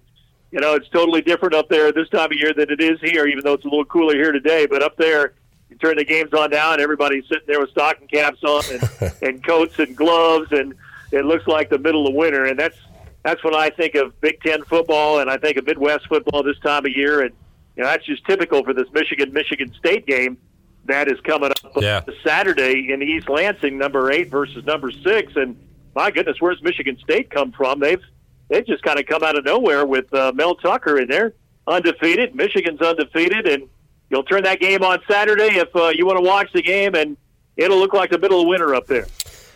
you 0.51 0.59
know 0.59 0.75
it's 0.75 0.89
totally 0.89 1.21
different 1.21 1.55
up 1.55 1.67
there 1.67 1.91
this 1.91 2.09
time 2.09 2.32
of 2.32 2.38
year 2.38 2.53
than 2.53 2.69
it 2.69 2.82
is 2.82 2.99
here. 3.01 3.25
Even 3.25 3.43
though 3.43 3.53
it's 3.53 3.65
a 3.65 3.67
little 3.67 3.86
cooler 3.86 4.13
here 4.13 4.32
today, 4.32 4.67
but 4.67 4.84
up 4.84 4.95
there 4.97 5.34
you 5.69 5.75
turn 5.77 5.97
the 5.97 6.05
games 6.05 6.34
on 6.34 6.51
down, 6.51 6.73
and 6.73 6.82
everybody's 6.84 7.23
sitting 7.27 7.47
there 7.47 7.59
with 7.59 7.71
stocking 7.71 8.07
caps 8.07 8.43
on 8.43 8.63
and, 8.71 9.13
and 9.23 9.43
coats 9.43 9.79
and 9.79 9.97
gloves, 9.97 10.51
and 10.51 10.75
it 11.11 11.25
looks 11.25 11.47
like 11.47 11.71
the 11.71 11.79
middle 11.79 12.05
of 12.05 12.13
winter. 12.13 12.45
And 12.45 12.59
that's 12.59 12.77
that's 13.24 13.43
when 13.43 13.55
I 13.55 13.69
think 13.69 13.95
of 13.95 14.19
Big 14.22 14.41
Ten 14.41 14.63
football, 14.63 15.19
and 15.19 15.30
I 15.30 15.38
think 15.38 15.57
of 15.57 15.65
Midwest 15.65 16.07
football 16.07 16.43
this 16.43 16.57
time 16.59 16.86
of 16.86 16.91
year, 16.91 17.22
and 17.22 17.34
you 17.76 17.84
know 17.84 17.89
that's 17.89 18.05
just 18.05 18.26
typical 18.26 18.63
for 18.63 18.74
this 18.74 18.88
Michigan 18.93 19.32
Michigan 19.34 19.74
State 19.78 20.05
game 20.05 20.38
that 20.86 21.07
is 21.07 21.19
coming 21.22 21.51
up 21.51 21.57
Yeah. 21.82 22.01
Saturday 22.24 22.91
in 22.91 23.01
East 23.03 23.30
Lansing, 23.30 23.78
number 23.78 24.11
eight 24.11 24.30
versus 24.30 24.65
number 24.65 24.91
six. 24.91 25.34
And 25.36 25.55
my 25.95 26.09
goodness, 26.09 26.38
where's 26.39 26.61
Michigan 26.63 26.97
State 27.03 27.30
come 27.30 27.51
from? 27.51 27.80
They've 27.80 28.01
they've 28.49 28.65
just 28.65 28.84
kind 28.84 28.99
of 28.99 29.05
come 29.05 29.24
out 29.24 29.38
of 29.38 29.45
nowhere 29.45 29.86
with 29.86 30.11
uh, 30.13 30.32
Mel 30.34 30.55
Tucker, 30.55 30.97
in 30.97 31.07
they're 31.07 31.34
undefeated. 31.67 32.36
Michigan's 32.36 32.82
undefeated, 32.82 33.47
and 33.47 33.69
you'll 34.09 34.24
turn 34.24 34.43
that 34.43 34.59
game 34.59 34.84
on 34.84 34.99
Saturday 35.09 35.57
if 35.57 35.74
uh, 35.76 35.89
you 35.89 36.05
want 36.05 36.17
to 36.17 36.24
watch 36.24 36.51
the 36.53 36.61
game, 36.61 36.95
and 36.95 37.15
it'll 37.57 37.78
look 37.78 37.93
like 37.93 38.09
the 38.09 38.19
middle 38.19 38.41
of 38.41 38.47
winter 38.47 38.74
up 38.74 38.88
there. 38.88 39.05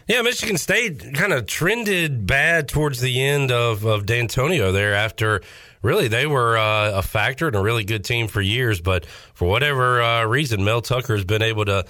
Yeah, 0.07 0.21
Michigan 0.21 0.57
State 0.57 1.15
kind 1.15 1.33
of 1.33 1.47
trended 1.47 2.27
bad 2.27 2.67
towards 2.67 3.01
the 3.01 3.23
end 3.23 3.51
of, 3.51 3.85
of 3.85 4.05
D'Antonio 4.05 4.71
there 4.71 4.93
after 4.93 5.41
really 5.81 6.07
they 6.07 6.27
were 6.27 6.59
uh, 6.59 6.99
a 6.99 7.01
factor 7.01 7.47
and 7.47 7.55
a 7.55 7.59
really 7.59 7.83
good 7.83 8.03
team 8.03 8.27
for 8.27 8.39
years. 8.39 8.79
But 8.79 9.07
for 9.33 9.47
whatever 9.47 10.03
uh, 10.03 10.25
reason, 10.25 10.63
Mel 10.63 10.81
Tucker 10.83 11.15
has 11.15 11.25
been 11.25 11.41
able 11.41 11.65
to, 11.65 11.85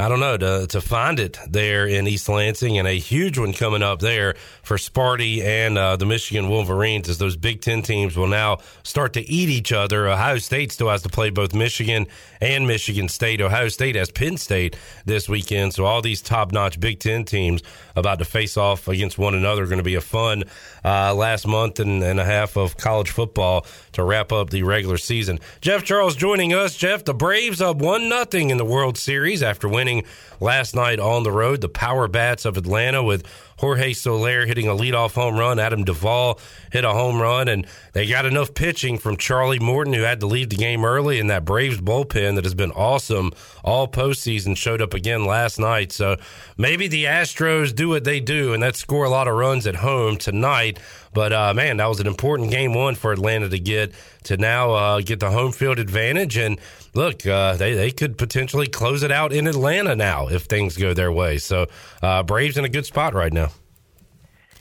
I 0.00 0.08
don't 0.08 0.20
know, 0.20 0.36
to, 0.36 0.66
to 0.68 0.80
find 0.80 1.18
it 1.18 1.40
there 1.48 1.84
in 1.84 2.06
East 2.06 2.28
Lansing 2.28 2.78
and 2.78 2.86
a 2.86 2.92
huge 2.92 3.36
one 3.36 3.52
coming 3.52 3.82
up 3.82 3.98
there 3.98 4.34
for 4.62 4.76
Sparty 4.76 5.42
and 5.42 5.76
uh, 5.76 5.96
the 5.96 6.06
Michigan 6.06 6.48
Wolverines 6.48 7.08
as 7.08 7.18
those 7.18 7.34
Big 7.34 7.62
Ten 7.62 7.82
teams 7.82 8.16
will 8.16 8.28
now 8.28 8.58
start 8.84 9.14
to 9.14 9.28
eat 9.28 9.48
each 9.48 9.72
other. 9.72 10.06
Ohio 10.06 10.38
State 10.38 10.70
still 10.70 10.88
has 10.88 11.02
to 11.02 11.08
play 11.08 11.30
both 11.30 11.52
Michigan 11.52 12.06
and 12.40 12.68
Michigan 12.68 13.08
State. 13.08 13.40
Ohio 13.40 13.66
State 13.66 13.96
has 13.96 14.08
Penn 14.08 14.36
State 14.36 14.76
this 15.04 15.28
weekend. 15.28 15.74
So 15.74 15.84
all 15.84 16.00
these 16.00 16.22
top 16.22 16.52
notch 16.52 16.78
Big 16.78 17.00
Ten 17.00 17.24
teams 17.24 17.64
about 17.96 18.20
to 18.20 18.24
face 18.24 18.56
off 18.56 18.86
against 18.86 19.18
one 19.18 19.34
another. 19.34 19.64
are 19.64 19.66
Going 19.66 19.78
to 19.78 19.82
be 19.82 19.96
a 19.96 20.00
fun 20.00 20.44
uh, 20.84 21.12
last 21.12 21.44
month 21.44 21.80
and, 21.80 22.04
and 22.04 22.20
a 22.20 22.24
half 22.24 22.56
of 22.56 22.76
college 22.76 23.10
football 23.10 23.66
to 23.98 24.04
wrap 24.04 24.32
up 24.32 24.50
the 24.50 24.62
regular 24.62 24.96
season. 24.96 25.38
Jeff 25.60 25.84
Charles 25.84 26.16
joining 26.16 26.54
us. 26.54 26.76
Jeff, 26.76 27.04
the 27.04 27.14
Braves 27.14 27.60
up 27.60 27.76
one 27.76 28.08
nothing 28.08 28.50
in 28.50 28.56
the 28.56 28.64
World 28.64 28.96
Series 28.96 29.42
after 29.42 29.68
winning 29.68 30.04
last 30.40 30.74
night 30.74 30.98
on 30.98 31.22
the 31.22 31.32
road. 31.32 31.60
The 31.60 31.68
Power 31.68 32.08
Bats 32.08 32.44
of 32.44 32.56
Atlanta 32.56 33.02
with 33.02 33.26
Jorge 33.58 33.92
Soler 33.92 34.46
hitting 34.46 34.68
a 34.68 34.72
leadoff 34.72 35.14
home 35.14 35.36
run. 35.36 35.58
Adam 35.58 35.84
Duvall 35.84 36.40
hit 36.72 36.84
a 36.84 36.92
home 36.92 37.20
run, 37.20 37.48
and 37.48 37.66
they 37.92 38.06
got 38.06 38.24
enough 38.24 38.54
pitching 38.54 38.98
from 38.98 39.16
Charlie 39.16 39.58
Morton, 39.58 39.92
who 39.92 40.02
had 40.02 40.20
to 40.20 40.26
leave 40.26 40.50
the 40.50 40.56
game 40.56 40.84
early, 40.84 41.20
and 41.20 41.28
that 41.30 41.44
Braves 41.44 41.80
bullpen 41.80 42.36
that 42.36 42.44
has 42.44 42.54
been 42.54 42.72
awesome 42.72 43.32
all 43.64 43.88
postseason 43.88 44.56
showed 44.56 44.80
up 44.80 44.94
again 44.94 45.24
last 45.24 45.58
night. 45.58 45.92
So 45.92 46.16
maybe 46.56 46.88
the 46.88 47.04
Astros 47.04 47.74
do 47.74 47.88
what 47.88 48.04
they 48.04 48.20
do, 48.20 48.52
and 48.54 48.62
that 48.62 48.76
score 48.76 49.04
a 49.04 49.10
lot 49.10 49.28
of 49.28 49.34
runs 49.34 49.66
at 49.66 49.76
home 49.76 50.16
tonight. 50.16 50.78
But 51.12 51.32
uh, 51.32 51.54
man, 51.54 51.78
that 51.78 51.86
was 51.86 52.00
an 52.00 52.06
important 52.06 52.50
game 52.50 52.74
one 52.74 52.94
for 52.94 53.12
Atlanta 53.12 53.48
to 53.48 53.58
get 53.58 53.92
to 54.28 54.36
now 54.36 54.72
uh, 54.72 55.00
get 55.00 55.20
the 55.20 55.30
home 55.30 55.52
field 55.52 55.78
advantage. 55.78 56.36
And 56.36 56.60
look, 56.94 57.26
uh, 57.26 57.56
they 57.56 57.74
they 57.74 57.90
could 57.90 58.16
potentially 58.16 58.66
close 58.66 59.02
it 59.02 59.10
out 59.10 59.32
in 59.32 59.46
Atlanta 59.46 59.96
now 59.96 60.28
if 60.28 60.44
things 60.44 60.76
go 60.76 60.94
their 60.94 61.10
way. 61.10 61.38
So 61.38 61.66
uh, 62.02 62.22
Braves 62.22 62.56
in 62.56 62.64
a 62.64 62.68
good 62.68 62.86
spot 62.86 63.14
right 63.14 63.32
now. 63.32 63.50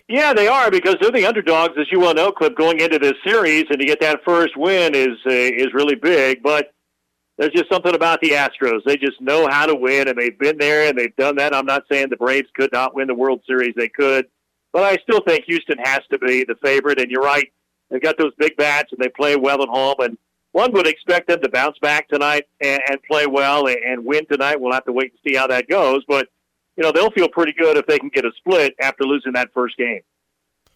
Yeah, 0.07 0.33
they 0.33 0.47
are 0.47 0.71
because 0.71 0.95
they're 1.01 1.11
the 1.11 1.25
underdogs, 1.25 1.73
as 1.77 1.91
you 1.91 1.99
well 1.99 2.13
know, 2.13 2.31
Clip, 2.31 2.55
going 2.55 2.79
into 2.79 2.97
this 2.97 3.15
series, 3.25 3.65
and 3.69 3.77
to 3.77 3.85
get 3.85 3.99
that 3.99 4.21
first 4.25 4.55
win 4.55 4.95
is 4.95 5.17
uh, 5.25 5.31
is 5.31 5.67
really 5.73 5.95
big. 5.95 6.41
But 6.41 6.73
there's 7.37 7.51
just 7.51 7.69
something 7.69 7.93
about 7.93 8.21
the 8.21 8.29
Astros; 8.29 8.85
they 8.85 8.95
just 8.95 9.19
know 9.19 9.49
how 9.49 9.65
to 9.65 9.75
win, 9.75 10.07
and 10.07 10.17
they've 10.17 10.39
been 10.39 10.57
there 10.57 10.87
and 10.87 10.97
they've 10.97 11.15
done 11.17 11.35
that. 11.35 11.53
I'm 11.53 11.65
not 11.65 11.83
saying 11.91 12.07
the 12.09 12.15
Braves 12.15 12.47
could 12.55 12.71
not 12.71 12.95
win 12.95 13.07
the 13.07 13.15
World 13.15 13.41
Series; 13.45 13.73
they 13.75 13.89
could, 13.89 14.27
but 14.71 14.83
I 14.83 14.95
still 15.03 15.19
think 15.27 15.43
Houston 15.43 15.77
has 15.83 15.99
to 16.09 16.17
be 16.19 16.45
the 16.45 16.55
favorite. 16.63 17.01
And 17.01 17.11
you're 17.11 17.21
right; 17.21 17.51
they've 17.89 18.01
got 18.01 18.17
those 18.17 18.33
big 18.37 18.55
bats, 18.57 18.91
and 18.91 18.99
they 18.99 19.09
play 19.09 19.35
well 19.35 19.61
at 19.61 19.69
home. 19.69 19.95
And 19.99 20.17
one 20.51 20.71
would 20.73 20.87
expect 20.87 21.27
them 21.27 21.41
to 21.41 21.49
bounce 21.49 21.77
back 21.79 22.07
tonight 22.09 22.45
and, 22.61 22.81
and 22.89 23.01
play 23.03 23.27
well 23.27 23.67
and, 23.67 23.77
and 23.77 24.05
win 24.05 24.25
tonight. 24.25 24.59
We'll 24.59 24.73
have 24.73 24.85
to 24.85 24.93
wait 24.93 25.11
and 25.11 25.19
see 25.27 25.37
how 25.37 25.47
that 25.47 25.67
goes, 25.67 26.03
but 26.07 26.27
you 26.77 26.83
know, 26.83 26.91
they'll 26.91 27.11
feel 27.11 27.27
pretty 27.27 27.53
good 27.53 27.75
if 27.75 27.87
they 27.87 27.97
can 27.97 28.09
get 28.09 28.23
a 28.23 28.31
split 28.37 28.75
after 28.79 29.03
losing 29.03 29.33
that 29.33 29.49
first 29.53 29.77
game. 29.77 30.01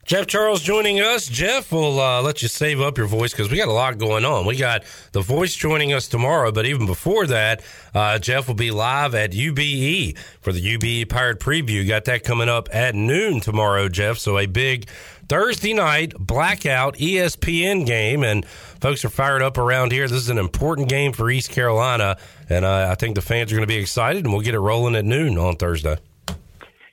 Jeff 0.04 0.26
Charles 0.26 0.64
joining 0.64 1.00
us. 1.00 1.28
Jeff, 1.28 1.72
we'll 1.72 2.00
uh, 2.00 2.24
let 2.24 2.42
you 2.42 2.48
save 2.48 2.82
up 2.82 2.98
your 2.98 3.06
voice 3.06 3.34
because 3.34 3.52
we 3.52 3.58
got 3.58 3.68
a 3.68 3.72
lot 3.72 4.00
going 4.00 4.26
on. 4.26 4.48
We 4.48 4.56
got 4.56 4.84
the 5.12 5.22
voice 5.22 5.54
joining 5.56 5.94
us 5.94 6.08
tomorrow, 6.08 6.52
but 6.52 6.66
even 6.66 6.88
before 6.88 7.28
that, 7.28 7.62
uh, 7.94 8.18
Jeff 8.18 8.48
will 8.48 8.56
be 8.56 8.72
live 8.72 9.14
at 9.14 9.32
UBE 9.32 10.18
for 10.42 10.52
the 10.52 10.60
UBE 10.60 11.08
Pirate 11.08 11.40
Preview. 11.40 11.88
Got 11.88 12.06
that 12.06 12.24
coming 12.24 12.50
up 12.50 12.68
at 12.74 12.96
noon 12.96 13.42
tomorrow, 13.42 13.90
Jeff. 13.90 14.18
So 14.18 14.40
a 14.40 14.48
big 14.48 14.90
Thursday 15.32 15.72
night 15.74 16.14
blackout 16.20 16.96
ESPN 16.98 17.86
game, 17.86 18.22
and 18.22 18.46
folks 18.46 19.06
are 19.06 19.10
fired 19.10 19.42
up 19.42 19.58
around 19.58 19.94
here. 19.94 20.06
This 20.06 20.24
is 20.24 20.30
an 20.30 20.38
important 20.38 20.90
game 20.90 21.14
for 21.14 21.32
East 21.32 21.52
Carolina, 21.52 22.18
and 22.50 22.66
uh, 22.66 22.90
I 22.92 22.96
think 22.96 23.16
the 23.16 23.22
fans 23.22 23.50
are 23.50 23.56
going 23.56 23.64
to 23.64 23.74
be 23.74 23.78
excited, 23.78 24.26
and 24.26 24.34
we'll 24.34 24.42
get 24.42 24.56
it 24.56 24.60
rolling 24.60 24.94
at 24.94 25.06
noon 25.06 25.38
on 25.38 25.56
Thursday. 25.56 25.96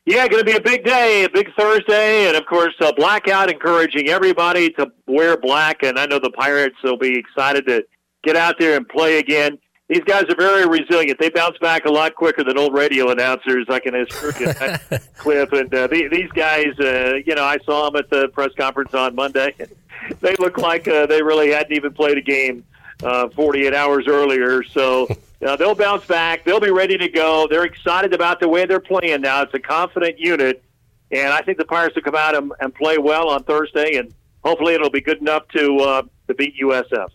Yeah, 0.07 0.29
going 0.29 0.39
to 0.39 0.45
be 0.45 0.57
a 0.57 0.61
big 0.61 0.85
day, 0.85 1.25
a 1.25 1.29
big 1.29 1.49
Thursday, 1.59 2.29
and 2.29 2.37
of 2.37 2.47
course, 2.47 2.77
uh, 2.81 2.93
blackout 2.93 3.51
encouraging 3.51 4.09
everybody 4.09 4.71
to 4.75 4.87
wear 5.09 5.37
black. 5.37 5.83
And 5.83 5.99
I 5.99 6.07
know 6.07 6.21
the 6.21 6.31
Pirates 6.31 6.77
will 6.85 6.97
be 6.97 7.19
excited 7.19 7.67
to 7.67 7.85
get 8.23 8.37
out 8.37 8.55
there 8.61 8.77
and 8.77 8.89
play 8.89 9.19
again. 9.19 9.59
These 9.89 10.05
guys 10.05 10.25
are 10.25 10.37
very 10.37 10.67
resilient. 10.67 11.19
They 11.19 11.31
bounce 11.31 11.57
back 11.59 11.87
a 11.87 11.91
lot 11.91 12.15
quicker 12.15 12.45
than 12.45 12.59
old 12.59 12.75
radio 12.75 13.11
announcers. 13.11 13.67
I 13.71 13.79
can 13.79 13.95
assure 13.95 14.33
you 14.39 14.53
that, 14.53 15.03
Cliff. 15.17 15.51
And 15.53 15.75
uh, 15.75 15.87
the, 15.87 16.09
these 16.09 16.31
guys, 16.33 16.79
uh, 16.79 17.21
you 17.25 17.35
know, 17.35 17.45
I 17.45 17.57
saw 17.65 17.89
them 17.89 17.97
at 17.97 18.11
the 18.11 18.29
press 18.29 18.51
conference 18.55 18.93
on 18.93 19.15
Monday. 19.15 19.55
they 20.21 20.37
look 20.37 20.59
like 20.59 20.87
uh, 20.87 21.07
they 21.07 21.23
really 21.23 21.51
hadn't 21.53 21.73
even 21.73 21.95
played 21.95 22.19
a 22.19 22.21
game 22.21 22.65
uh, 23.03 23.31
48 23.31 23.73
hours 23.73 24.07
earlier. 24.07 24.63
So 24.63 25.09
uh, 25.47 25.57
they'll 25.57 25.75
bounce 25.75 26.05
back. 26.05 26.45
They'll 26.45 26.61
be 26.61 26.71
ready 26.71 26.99
to 26.99 27.09
go. 27.09 27.47
They're 27.49 27.65
excited 27.65 28.13
about 28.13 28.41
the 28.41 28.49
way 28.49 28.67
they're 28.67 28.81
playing 28.81 29.23
now. 29.23 29.43
It's 29.43 29.55
a 29.55 29.59
confident 29.59 30.19
unit, 30.19 30.63
and 31.11 31.33
I 31.33 31.41
think 31.41 31.57
the 31.57 31.65
Pirates 31.65 31.95
will 31.95 32.03
come 32.03 32.17
out 32.17 32.37
and, 32.37 32.53
and 32.61 32.75
play 32.75 32.99
well 32.99 33.31
on 33.31 33.43
Thursday, 33.45 33.97
and 33.97 34.13
hopefully 34.45 34.75
it'll 34.75 34.91
be 34.91 35.01
good 35.01 35.19
enough 35.19 35.49
to 35.57 35.77
uh, 35.79 36.03
to 36.27 36.35
beat 36.35 36.55
USF. 36.61 37.09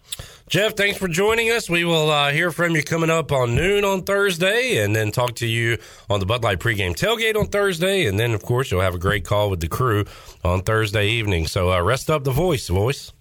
Jeff, 0.53 0.75
thanks 0.75 0.99
for 0.99 1.07
joining 1.07 1.49
us. 1.49 1.67
We 1.67 1.83
will 1.83 2.11
uh, 2.11 2.29
hear 2.29 2.51
from 2.51 2.75
you 2.75 2.83
coming 2.83 3.09
up 3.09 3.31
on 3.31 3.55
noon 3.55 3.83
on 3.83 4.03
Thursday, 4.03 4.83
and 4.83 4.95
then 4.95 5.11
talk 5.11 5.33
to 5.37 5.47
you 5.47 5.79
on 6.11 6.19
the 6.19 6.27
Bud 6.27 6.43
Light 6.43 6.59
pregame 6.59 6.93
tailgate 6.93 7.35
on 7.35 7.47
Thursday, 7.47 8.05
and 8.05 8.19
then 8.19 8.35
of 8.35 8.43
course 8.43 8.69
you'll 8.69 8.81
have 8.81 8.93
a 8.93 8.99
great 8.99 9.25
call 9.25 9.49
with 9.49 9.61
the 9.61 9.67
crew 9.67 10.05
on 10.43 10.61
Thursday 10.61 11.07
evening. 11.07 11.47
So 11.47 11.71
uh, 11.71 11.81
rest 11.81 12.11
up 12.11 12.23
the 12.23 12.31
voice, 12.31 12.67
voice. 12.67 13.11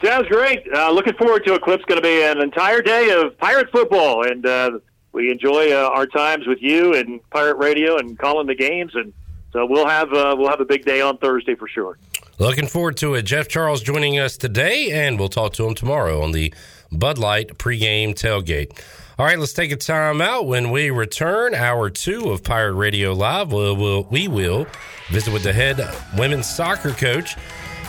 Sounds 0.00 0.28
great. 0.28 0.62
Uh, 0.72 0.92
looking 0.92 1.14
forward 1.14 1.44
to 1.46 1.54
it. 1.54 1.62
Clip's 1.62 1.84
going 1.86 2.00
to 2.00 2.08
be 2.08 2.22
an 2.22 2.40
entire 2.40 2.80
day 2.80 3.10
of 3.10 3.36
Pirate 3.38 3.68
football, 3.72 4.24
and 4.24 4.46
uh, 4.46 4.78
we 5.10 5.32
enjoy 5.32 5.72
uh, 5.72 5.90
our 5.92 6.06
times 6.06 6.46
with 6.46 6.62
you 6.62 6.94
and 6.94 7.28
Pirate 7.30 7.56
Radio 7.56 7.98
and 7.98 8.16
calling 8.16 8.46
the 8.46 8.54
games, 8.54 8.94
and 8.94 9.12
so 9.52 9.66
we'll 9.66 9.88
have 9.88 10.12
uh, 10.12 10.36
we'll 10.38 10.50
have 10.50 10.60
a 10.60 10.64
big 10.64 10.84
day 10.84 11.00
on 11.00 11.18
Thursday 11.18 11.56
for 11.56 11.66
sure. 11.66 11.98
Looking 12.38 12.66
forward 12.66 12.98
to 12.98 13.14
it. 13.14 13.22
Jeff 13.22 13.48
Charles 13.48 13.80
joining 13.80 14.18
us 14.18 14.36
today, 14.36 14.90
and 14.92 15.18
we'll 15.18 15.30
talk 15.30 15.54
to 15.54 15.66
him 15.66 15.74
tomorrow 15.74 16.20
on 16.22 16.32
the 16.32 16.52
Bud 16.92 17.16
Light 17.16 17.56
pregame 17.56 18.10
tailgate. 18.10 18.78
All 19.18 19.24
right, 19.24 19.38
let's 19.38 19.54
take 19.54 19.72
a 19.72 19.76
time 19.76 20.20
out. 20.20 20.46
When 20.46 20.70
we 20.70 20.90
return, 20.90 21.54
hour 21.54 21.88
two 21.88 22.28
of 22.30 22.44
Pirate 22.44 22.74
Radio 22.74 23.14
Live, 23.14 23.52
we'll, 23.52 23.74
we'll, 23.74 24.02
we 24.10 24.28
will 24.28 24.66
visit 25.08 25.32
with 25.32 25.44
the 25.44 25.52
head 25.54 25.80
women's 26.18 26.46
soccer 26.46 26.90
coach 26.90 27.36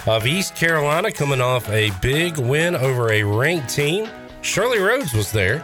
of 0.05 0.25
East 0.25 0.55
Carolina 0.55 1.11
coming 1.11 1.41
off 1.41 1.69
a 1.69 1.91
big 2.01 2.37
win 2.37 2.73
over 2.73 3.11
a 3.11 3.23
ranked 3.23 3.67
team. 3.67 4.07
Shirley 4.41 4.79
Rhodes 4.79 5.13
was 5.13 5.29
there 5.33 5.61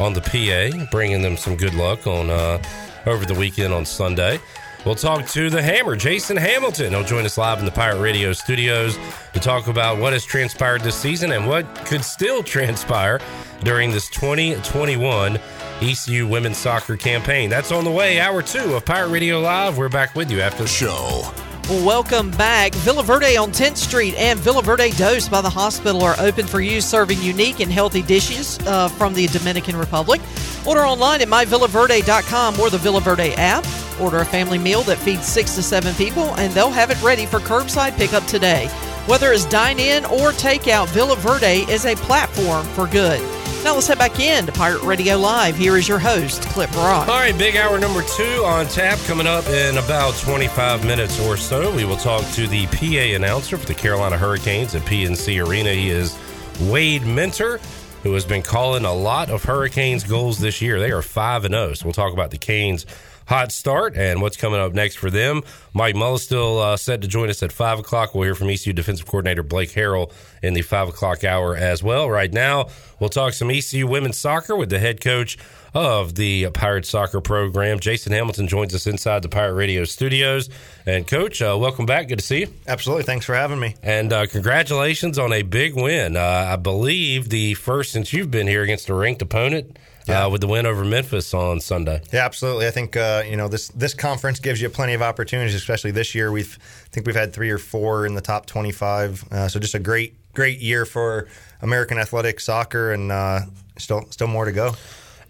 on 0.00 0.14
the 0.14 0.20
PA, 0.20 0.86
bringing 0.90 1.22
them 1.22 1.36
some 1.36 1.54
good 1.54 1.74
luck 1.74 2.08
on 2.08 2.30
uh, 2.30 2.60
over 3.06 3.24
the 3.24 3.34
weekend 3.34 3.72
on 3.72 3.84
Sunday. 3.84 4.40
We'll 4.86 4.94
talk 4.94 5.26
to 5.30 5.50
the 5.50 5.60
Hammer, 5.60 5.96
Jason 5.96 6.36
Hamilton. 6.36 6.92
He'll 6.92 7.02
join 7.02 7.24
us 7.24 7.36
live 7.36 7.58
in 7.58 7.64
the 7.64 7.72
Pirate 7.72 8.00
Radio 8.00 8.32
studios 8.32 8.96
to 9.32 9.40
talk 9.40 9.66
about 9.66 9.98
what 9.98 10.12
has 10.12 10.24
transpired 10.24 10.82
this 10.82 10.94
season 10.94 11.32
and 11.32 11.48
what 11.48 11.66
could 11.86 12.04
still 12.04 12.40
transpire 12.44 13.20
during 13.64 13.90
this 13.90 14.08
2021 14.10 15.40
ECU 15.80 16.28
women's 16.28 16.56
soccer 16.56 16.96
campaign. 16.96 17.50
That's 17.50 17.72
on 17.72 17.82
the 17.82 17.90
way. 17.90 18.20
Hour 18.20 18.42
two 18.42 18.76
of 18.76 18.84
Pirate 18.84 19.08
Radio 19.08 19.40
Live. 19.40 19.76
We're 19.76 19.88
back 19.88 20.14
with 20.14 20.30
you 20.30 20.40
after 20.40 20.62
the 20.62 20.68
show. 20.68 21.32
Welcome 21.68 22.30
back. 22.30 22.72
Villa 22.76 23.02
Verde 23.02 23.36
on 23.36 23.50
10th 23.50 23.76
Street 23.76 24.14
and 24.14 24.38
Villa 24.38 24.62
Verde 24.62 24.90
Dose 24.90 25.28
by 25.28 25.40
the 25.40 25.50
hospital 25.50 26.00
are 26.02 26.14
open 26.20 26.46
for 26.46 26.60
you, 26.60 26.80
serving 26.80 27.20
unique 27.20 27.58
and 27.58 27.72
healthy 27.72 28.02
dishes 28.02 28.60
uh, 28.68 28.86
from 28.86 29.14
the 29.14 29.26
Dominican 29.26 29.74
Republic. 29.74 30.20
Order 30.64 30.86
online 30.86 31.22
at 31.22 31.26
myvillaverde.com 31.26 32.60
or 32.60 32.70
the 32.70 32.78
Villa 32.78 33.00
Verde 33.00 33.34
app. 33.34 33.66
Order 34.00 34.18
a 34.18 34.24
family 34.24 34.58
meal 34.58 34.82
that 34.82 34.98
feeds 34.98 35.26
six 35.26 35.56
to 35.56 35.62
seven 35.62 35.92
people, 35.96 36.36
and 36.36 36.52
they'll 36.52 36.70
have 36.70 36.92
it 36.92 37.02
ready 37.02 37.26
for 37.26 37.40
curbside 37.40 37.96
pickup 37.96 38.24
today. 38.26 38.68
Whether 39.06 39.32
it's 39.32 39.44
dine 39.46 39.80
in 39.80 40.04
or 40.04 40.30
takeout, 40.30 40.86
Villa 40.90 41.16
Verde 41.16 41.66
is 41.68 41.84
a 41.84 41.96
platform 41.96 42.64
for 42.74 42.86
good. 42.86 43.20
Now 43.66 43.74
let's 43.74 43.88
head 43.88 43.98
back 43.98 44.20
in 44.20 44.46
to 44.46 44.52
Pirate 44.52 44.84
Radio 44.84 45.16
Live. 45.16 45.56
Here 45.56 45.76
is 45.76 45.88
your 45.88 45.98
host, 45.98 46.42
Clip 46.42 46.72
Rock. 46.76 47.08
All 47.08 47.16
right, 47.16 47.36
big 47.36 47.56
hour 47.56 47.80
number 47.80 48.00
two 48.16 48.44
on 48.44 48.66
tap 48.66 48.96
coming 49.08 49.26
up 49.26 49.44
in 49.48 49.76
about 49.76 50.14
25 50.18 50.86
minutes 50.86 51.18
or 51.22 51.36
so. 51.36 51.74
We 51.74 51.84
will 51.84 51.96
talk 51.96 52.24
to 52.34 52.46
the 52.46 52.66
PA 52.66 53.16
announcer 53.16 53.56
for 53.56 53.66
the 53.66 53.74
Carolina 53.74 54.16
Hurricanes 54.16 54.76
at 54.76 54.82
PNC 54.82 55.44
Arena. 55.44 55.72
He 55.72 55.90
is 55.90 56.16
Wade 56.60 57.04
Minter, 57.04 57.58
who 58.04 58.14
has 58.14 58.24
been 58.24 58.40
calling 58.40 58.84
a 58.84 58.94
lot 58.94 59.30
of 59.30 59.42
Hurricanes 59.42 60.04
goals 60.04 60.38
this 60.38 60.62
year. 60.62 60.78
They 60.78 60.92
are 60.92 61.02
5 61.02 61.46
and 61.46 61.52
0. 61.52 61.74
So 61.74 61.86
we'll 61.86 61.92
talk 61.92 62.12
about 62.12 62.30
the 62.30 62.38
Canes 62.38 62.86
hot 63.26 63.52
start 63.52 63.96
and 63.96 64.22
what's 64.22 64.36
coming 64.36 64.60
up 64.60 64.72
next 64.72 64.96
for 64.96 65.10
them. 65.10 65.42
Mike 65.74 65.94
Mullis 65.94 66.20
still 66.20 66.60
uh, 66.60 66.76
set 66.76 67.02
to 67.02 67.08
join 67.08 67.28
us 67.28 67.42
at 67.42 67.52
5 67.52 67.80
o'clock. 67.80 68.14
We'll 68.14 68.24
hear 68.24 68.34
from 68.34 68.48
ECU 68.48 68.72
defensive 68.72 69.06
coordinator 69.06 69.42
Blake 69.42 69.70
Harrell 69.70 70.12
in 70.42 70.54
the 70.54 70.62
5 70.62 70.88
o'clock 70.88 71.24
hour 71.24 71.54
as 71.54 71.82
well. 71.82 72.08
Right 72.08 72.32
now, 72.32 72.68
we'll 72.98 73.10
talk 73.10 73.32
some 73.32 73.50
ECU 73.50 73.86
women's 73.86 74.18
soccer 74.18 74.56
with 74.56 74.70
the 74.70 74.78
head 74.78 75.00
coach 75.00 75.36
of 75.74 76.14
the 76.14 76.48
Pirate 76.50 76.86
Soccer 76.86 77.20
program. 77.20 77.80
Jason 77.80 78.12
Hamilton 78.12 78.48
joins 78.48 78.74
us 78.74 78.86
inside 78.86 79.20
the 79.22 79.28
Pirate 79.28 79.54
Radio 79.54 79.84
studios. 79.84 80.48
And, 80.86 81.06
Coach, 81.06 81.42
uh, 81.42 81.56
welcome 81.60 81.84
back. 81.84 82.08
Good 82.08 82.20
to 82.20 82.24
see 82.24 82.40
you. 82.40 82.48
Absolutely. 82.66 83.04
Thanks 83.04 83.26
for 83.26 83.34
having 83.34 83.58
me. 83.58 83.74
And 83.82 84.10
uh, 84.10 84.26
congratulations 84.26 85.18
on 85.18 85.34
a 85.34 85.42
big 85.42 85.74
win. 85.74 86.16
Uh, 86.16 86.48
I 86.48 86.56
believe 86.56 87.28
the 87.28 87.54
first 87.54 87.92
since 87.92 88.12
you've 88.12 88.30
been 88.30 88.46
here 88.46 88.62
against 88.62 88.88
a 88.88 88.94
ranked 88.94 89.20
opponent. 89.20 89.78
Yeah. 90.06 90.26
Uh, 90.26 90.30
with 90.30 90.40
the 90.40 90.46
win 90.46 90.66
over 90.66 90.84
Memphis 90.84 91.34
on 91.34 91.58
Sunday. 91.58 92.00
Yeah, 92.12 92.24
absolutely. 92.24 92.68
I 92.68 92.70
think 92.70 92.96
uh, 92.96 93.24
you 93.28 93.36
know 93.36 93.48
this 93.48 93.68
this 93.68 93.92
conference 93.92 94.38
gives 94.38 94.60
you 94.60 94.68
plenty 94.68 94.94
of 94.94 95.02
opportunities, 95.02 95.54
especially 95.54 95.90
this 95.90 96.14
year. 96.14 96.30
We've 96.30 96.58
I 96.60 96.88
think 96.90 97.06
we've 97.06 97.16
had 97.16 97.32
three 97.32 97.50
or 97.50 97.58
four 97.58 98.06
in 98.06 98.14
the 98.14 98.20
top 98.20 98.46
twenty 98.46 98.72
five. 98.72 99.24
Uh, 99.32 99.48
so 99.48 99.58
just 99.58 99.74
a 99.74 99.80
great 99.80 100.14
great 100.32 100.60
year 100.60 100.84
for 100.84 101.26
American 101.60 101.98
athletic 101.98 102.38
soccer, 102.38 102.92
and 102.92 103.10
uh, 103.10 103.40
still 103.78 104.06
still 104.10 104.28
more 104.28 104.44
to 104.44 104.52
go. 104.52 104.76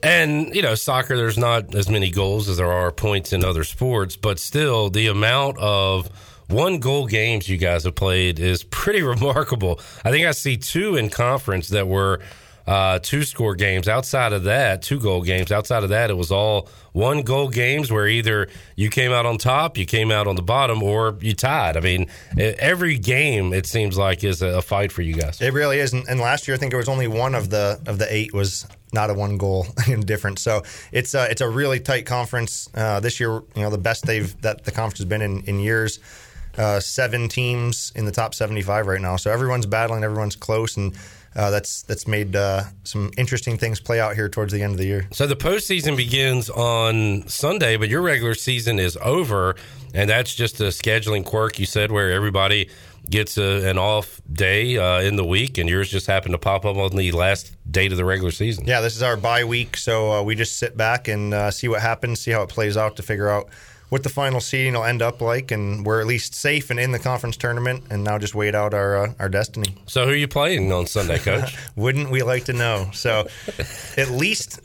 And 0.02 0.54
you 0.54 0.62
know, 0.62 0.74
soccer 0.74 1.16
there's 1.16 1.38
not 1.38 1.74
as 1.74 1.88
many 1.88 2.10
goals 2.10 2.48
as 2.48 2.58
there 2.58 2.70
are 2.70 2.92
points 2.92 3.32
in 3.32 3.44
other 3.44 3.64
sports, 3.64 4.16
but 4.16 4.38
still 4.38 4.90
the 4.90 5.06
amount 5.06 5.58
of 5.58 6.10
one 6.48 6.78
goal 6.78 7.06
games 7.06 7.48
you 7.48 7.56
guys 7.56 7.84
have 7.84 7.94
played 7.94 8.38
is 8.38 8.62
pretty 8.62 9.02
remarkable. 9.14 9.80
I 10.04 10.10
think 10.10 10.26
I 10.26 10.32
see 10.32 10.56
two 10.56 10.96
in 10.96 11.08
conference 11.08 11.68
that 11.68 11.88
were 11.88 12.20
uh, 12.66 12.98
two 12.98 13.22
score 13.22 13.54
games. 13.54 13.88
Outside 13.88 14.32
of 14.32 14.44
that, 14.44 14.82
two 14.82 14.98
goal 14.98 15.22
games. 15.22 15.52
Outside 15.52 15.84
of 15.84 15.90
that, 15.90 16.10
it 16.10 16.16
was 16.16 16.32
all 16.32 16.68
one 16.92 17.22
goal 17.22 17.48
games 17.48 17.92
where 17.92 18.08
either 18.08 18.48
you 18.74 18.90
came 18.90 19.12
out 19.12 19.26
on 19.26 19.38
top, 19.38 19.78
you 19.78 19.86
came 19.86 20.10
out 20.10 20.26
on 20.26 20.34
the 20.34 20.42
bottom, 20.42 20.82
or 20.82 21.16
you 21.20 21.34
tied. 21.34 21.76
I 21.76 21.80
mean, 21.80 22.06
every 22.36 22.98
game 22.98 23.52
it 23.52 23.66
seems 23.66 23.96
like 23.96 24.24
is 24.24 24.42
a 24.42 24.62
fight 24.62 24.90
for 24.90 25.02
you 25.02 25.14
guys. 25.14 25.40
It 25.40 25.52
really 25.52 25.78
is. 25.78 25.92
And, 25.92 26.20
last 26.20 26.48
year, 26.48 26.56
I 26.56 26.58
think 26.58 26.72
it 26.72 26.76
was 26.76 26.88
only 26.88 27.06
one 27.06 27.34
of 27.34 27.50
the 27.50 27.78
of 27.86 27.98
the 27.98 28.12
eight 28.12 28.32
was 28.32 28.66
not 28.92 29.10
a 29.10 29.14
one 29.14 29.36
goal 29.36 29.66
difference. 30.00 30.42
So 30.42 30.62
it's 30.90 31.14
a, 31.14 31.30
it's 31.30 31.42
a 31.42 31.48
really 31.48 31.78
tight 31.78 32.06
conference. 32.06 32.68
Uh, 32.74 32.98
this 33.00 33.20
year, 33.20 33.42
you 33.54 33.62
know, 33.62 33.70
the 33.70 33.78
best 33.78 34.06
they've 34.06 34.40
that 34.40 34.64
the 34.64 34.72
conference 34.72 34.98
has 34.98 35.04
been 35.04 35.22
in 35.22 35.42
in 35.42 35.60
years. 35.60 36.00
Uh, 36.58 36.80
seven 36.80 37.28
teams 37.28 37.92
in 37.94 38.06
the 38.06 38.10
top 38.10 38.34
75 38.34 38.86
right 38.86 39.00
now. 39.00 39.16
So 39.16 39.30
everyone's 39.30 39.66
battling, 39.66 40.02
everyone's 40.02 40.36
close, 40.36 40.78
and 40.78 40.96
uh, 41.36 41.50
that's 41.50 41.82
that's 41.82 42.08
made 42.08 42.34
uh, 42.34 42.64
some 42.84 43.10
interesting 43.18 43.58
things 43.58 43.78
play 43.78 44.00
out 44.00 44.14
here 44.14 44.28
towards 44.28 44.52
the 44.52 44.62
end 44.62 44.72
of 44.72 44.78
the 44.78 44.86
year. 44.86 45.06
So 45.12 45.26
the 45.26 45.36
postseason 45.36 45.96
begins 45.96 46.48
on 46.48 47.28
Sunday, 47.28 47.76
but 47.76 47.88
your 47.88 48.02
regular 48.02 48.34
season 48.34 48.78
is 48.78 48.96
over, 49.02 49.54
and 49.94 50.08
that's 50.08 50.34
just 50.34 50.60
a 50.60 50.64
scheduling 50.64 51.24
quirk 51.24 51.58
you 51.58 51.66
said, 51.66 51.92
where 51.92 52.10
everybody 52.10 52.70
gets 53.08 53.38
a, 53.38 53.68
an 53.68 53.78
off 53.78 54.20
day 54.32 54.78
uh, 54.78 55.00
in 55.00 55.16
the 55.16 55.24
week, 55.24 55.58
and 55.58 55.68
yours 55.68 55.88
just 55.88 56.06
happened 56.06 56.32
to 56.32 56.38
pop 56.38 56.64
up 56.64 56.76
on 56.76 56.96
the 56.96 57.12
last 57.12 57.54
date 57.70 57.92
of 57.92 57.98
the 57.98 58.04
regular 58.04 58.30
season. 58.30 58.64
Yeah, 58.66 58.80
this 58.80 58.96
is 58.96 59.02
our 59.02 59.16
bye 59.16 59.44
week, 59.44 59.76
so 59.76 60.12
uh, 60.12 60.22
we 60.22 60.34
just 60.34 60.58
sit 60.58 60.76
back 60.76 61.06
and 61.06 61.34
uh, 61.34 61.50
see 61.50 61.68
what 61.68 61.82
happens, 61.82 62.20
see 62.20 62.30
how 62.30 62.42
it 62.42 62.48
plays 62.48 62.76
out 62.76 62.96
to 62.96 63.02
figure 63.02 63.28
out 63.28 63.48
what 63.88 64.02
the 64.02 64.08
final 64.08 64.40
seeding 64.40 64.74
will 64.74 64.84
end 64.84 65.02
up 65.02 65.20
like, 65.20 65.50
and 65.50 65.86
we're 65.86 66.00
at 66.00 66.06
least 66.06 66.34
safe 66.34 66.70
and 66.70 66.80
in 66.80 66.92
the 66.92 66.98
conference 66.98 67.36
tournament, 67.36 67.84
and 67.90 68.02
now 68.02 68.18
just 68.18 68.34
wait 68.34 68.54
out 68.54 68.74
our 68.74 68.96
uh, 68.96 69.12
our 69.18 69.28
destiny. 69.28 69.74
So, 69.86 70.04
who 70.04 70.12
are 70.12 70.16
you 70.16 70.28
playing 70.28 70.72
on 70.72 70.86
Sunday, 70.86 71.18
Coach? 71.18 71.56
Wouldn't 71.76 72.10
we 72.10 72.22
like 72.22 72.44
to 72.46 72.52
know? 72.52 72.90
So, 72.92 73.28
at 73.96 74.10
least 74.10 74.60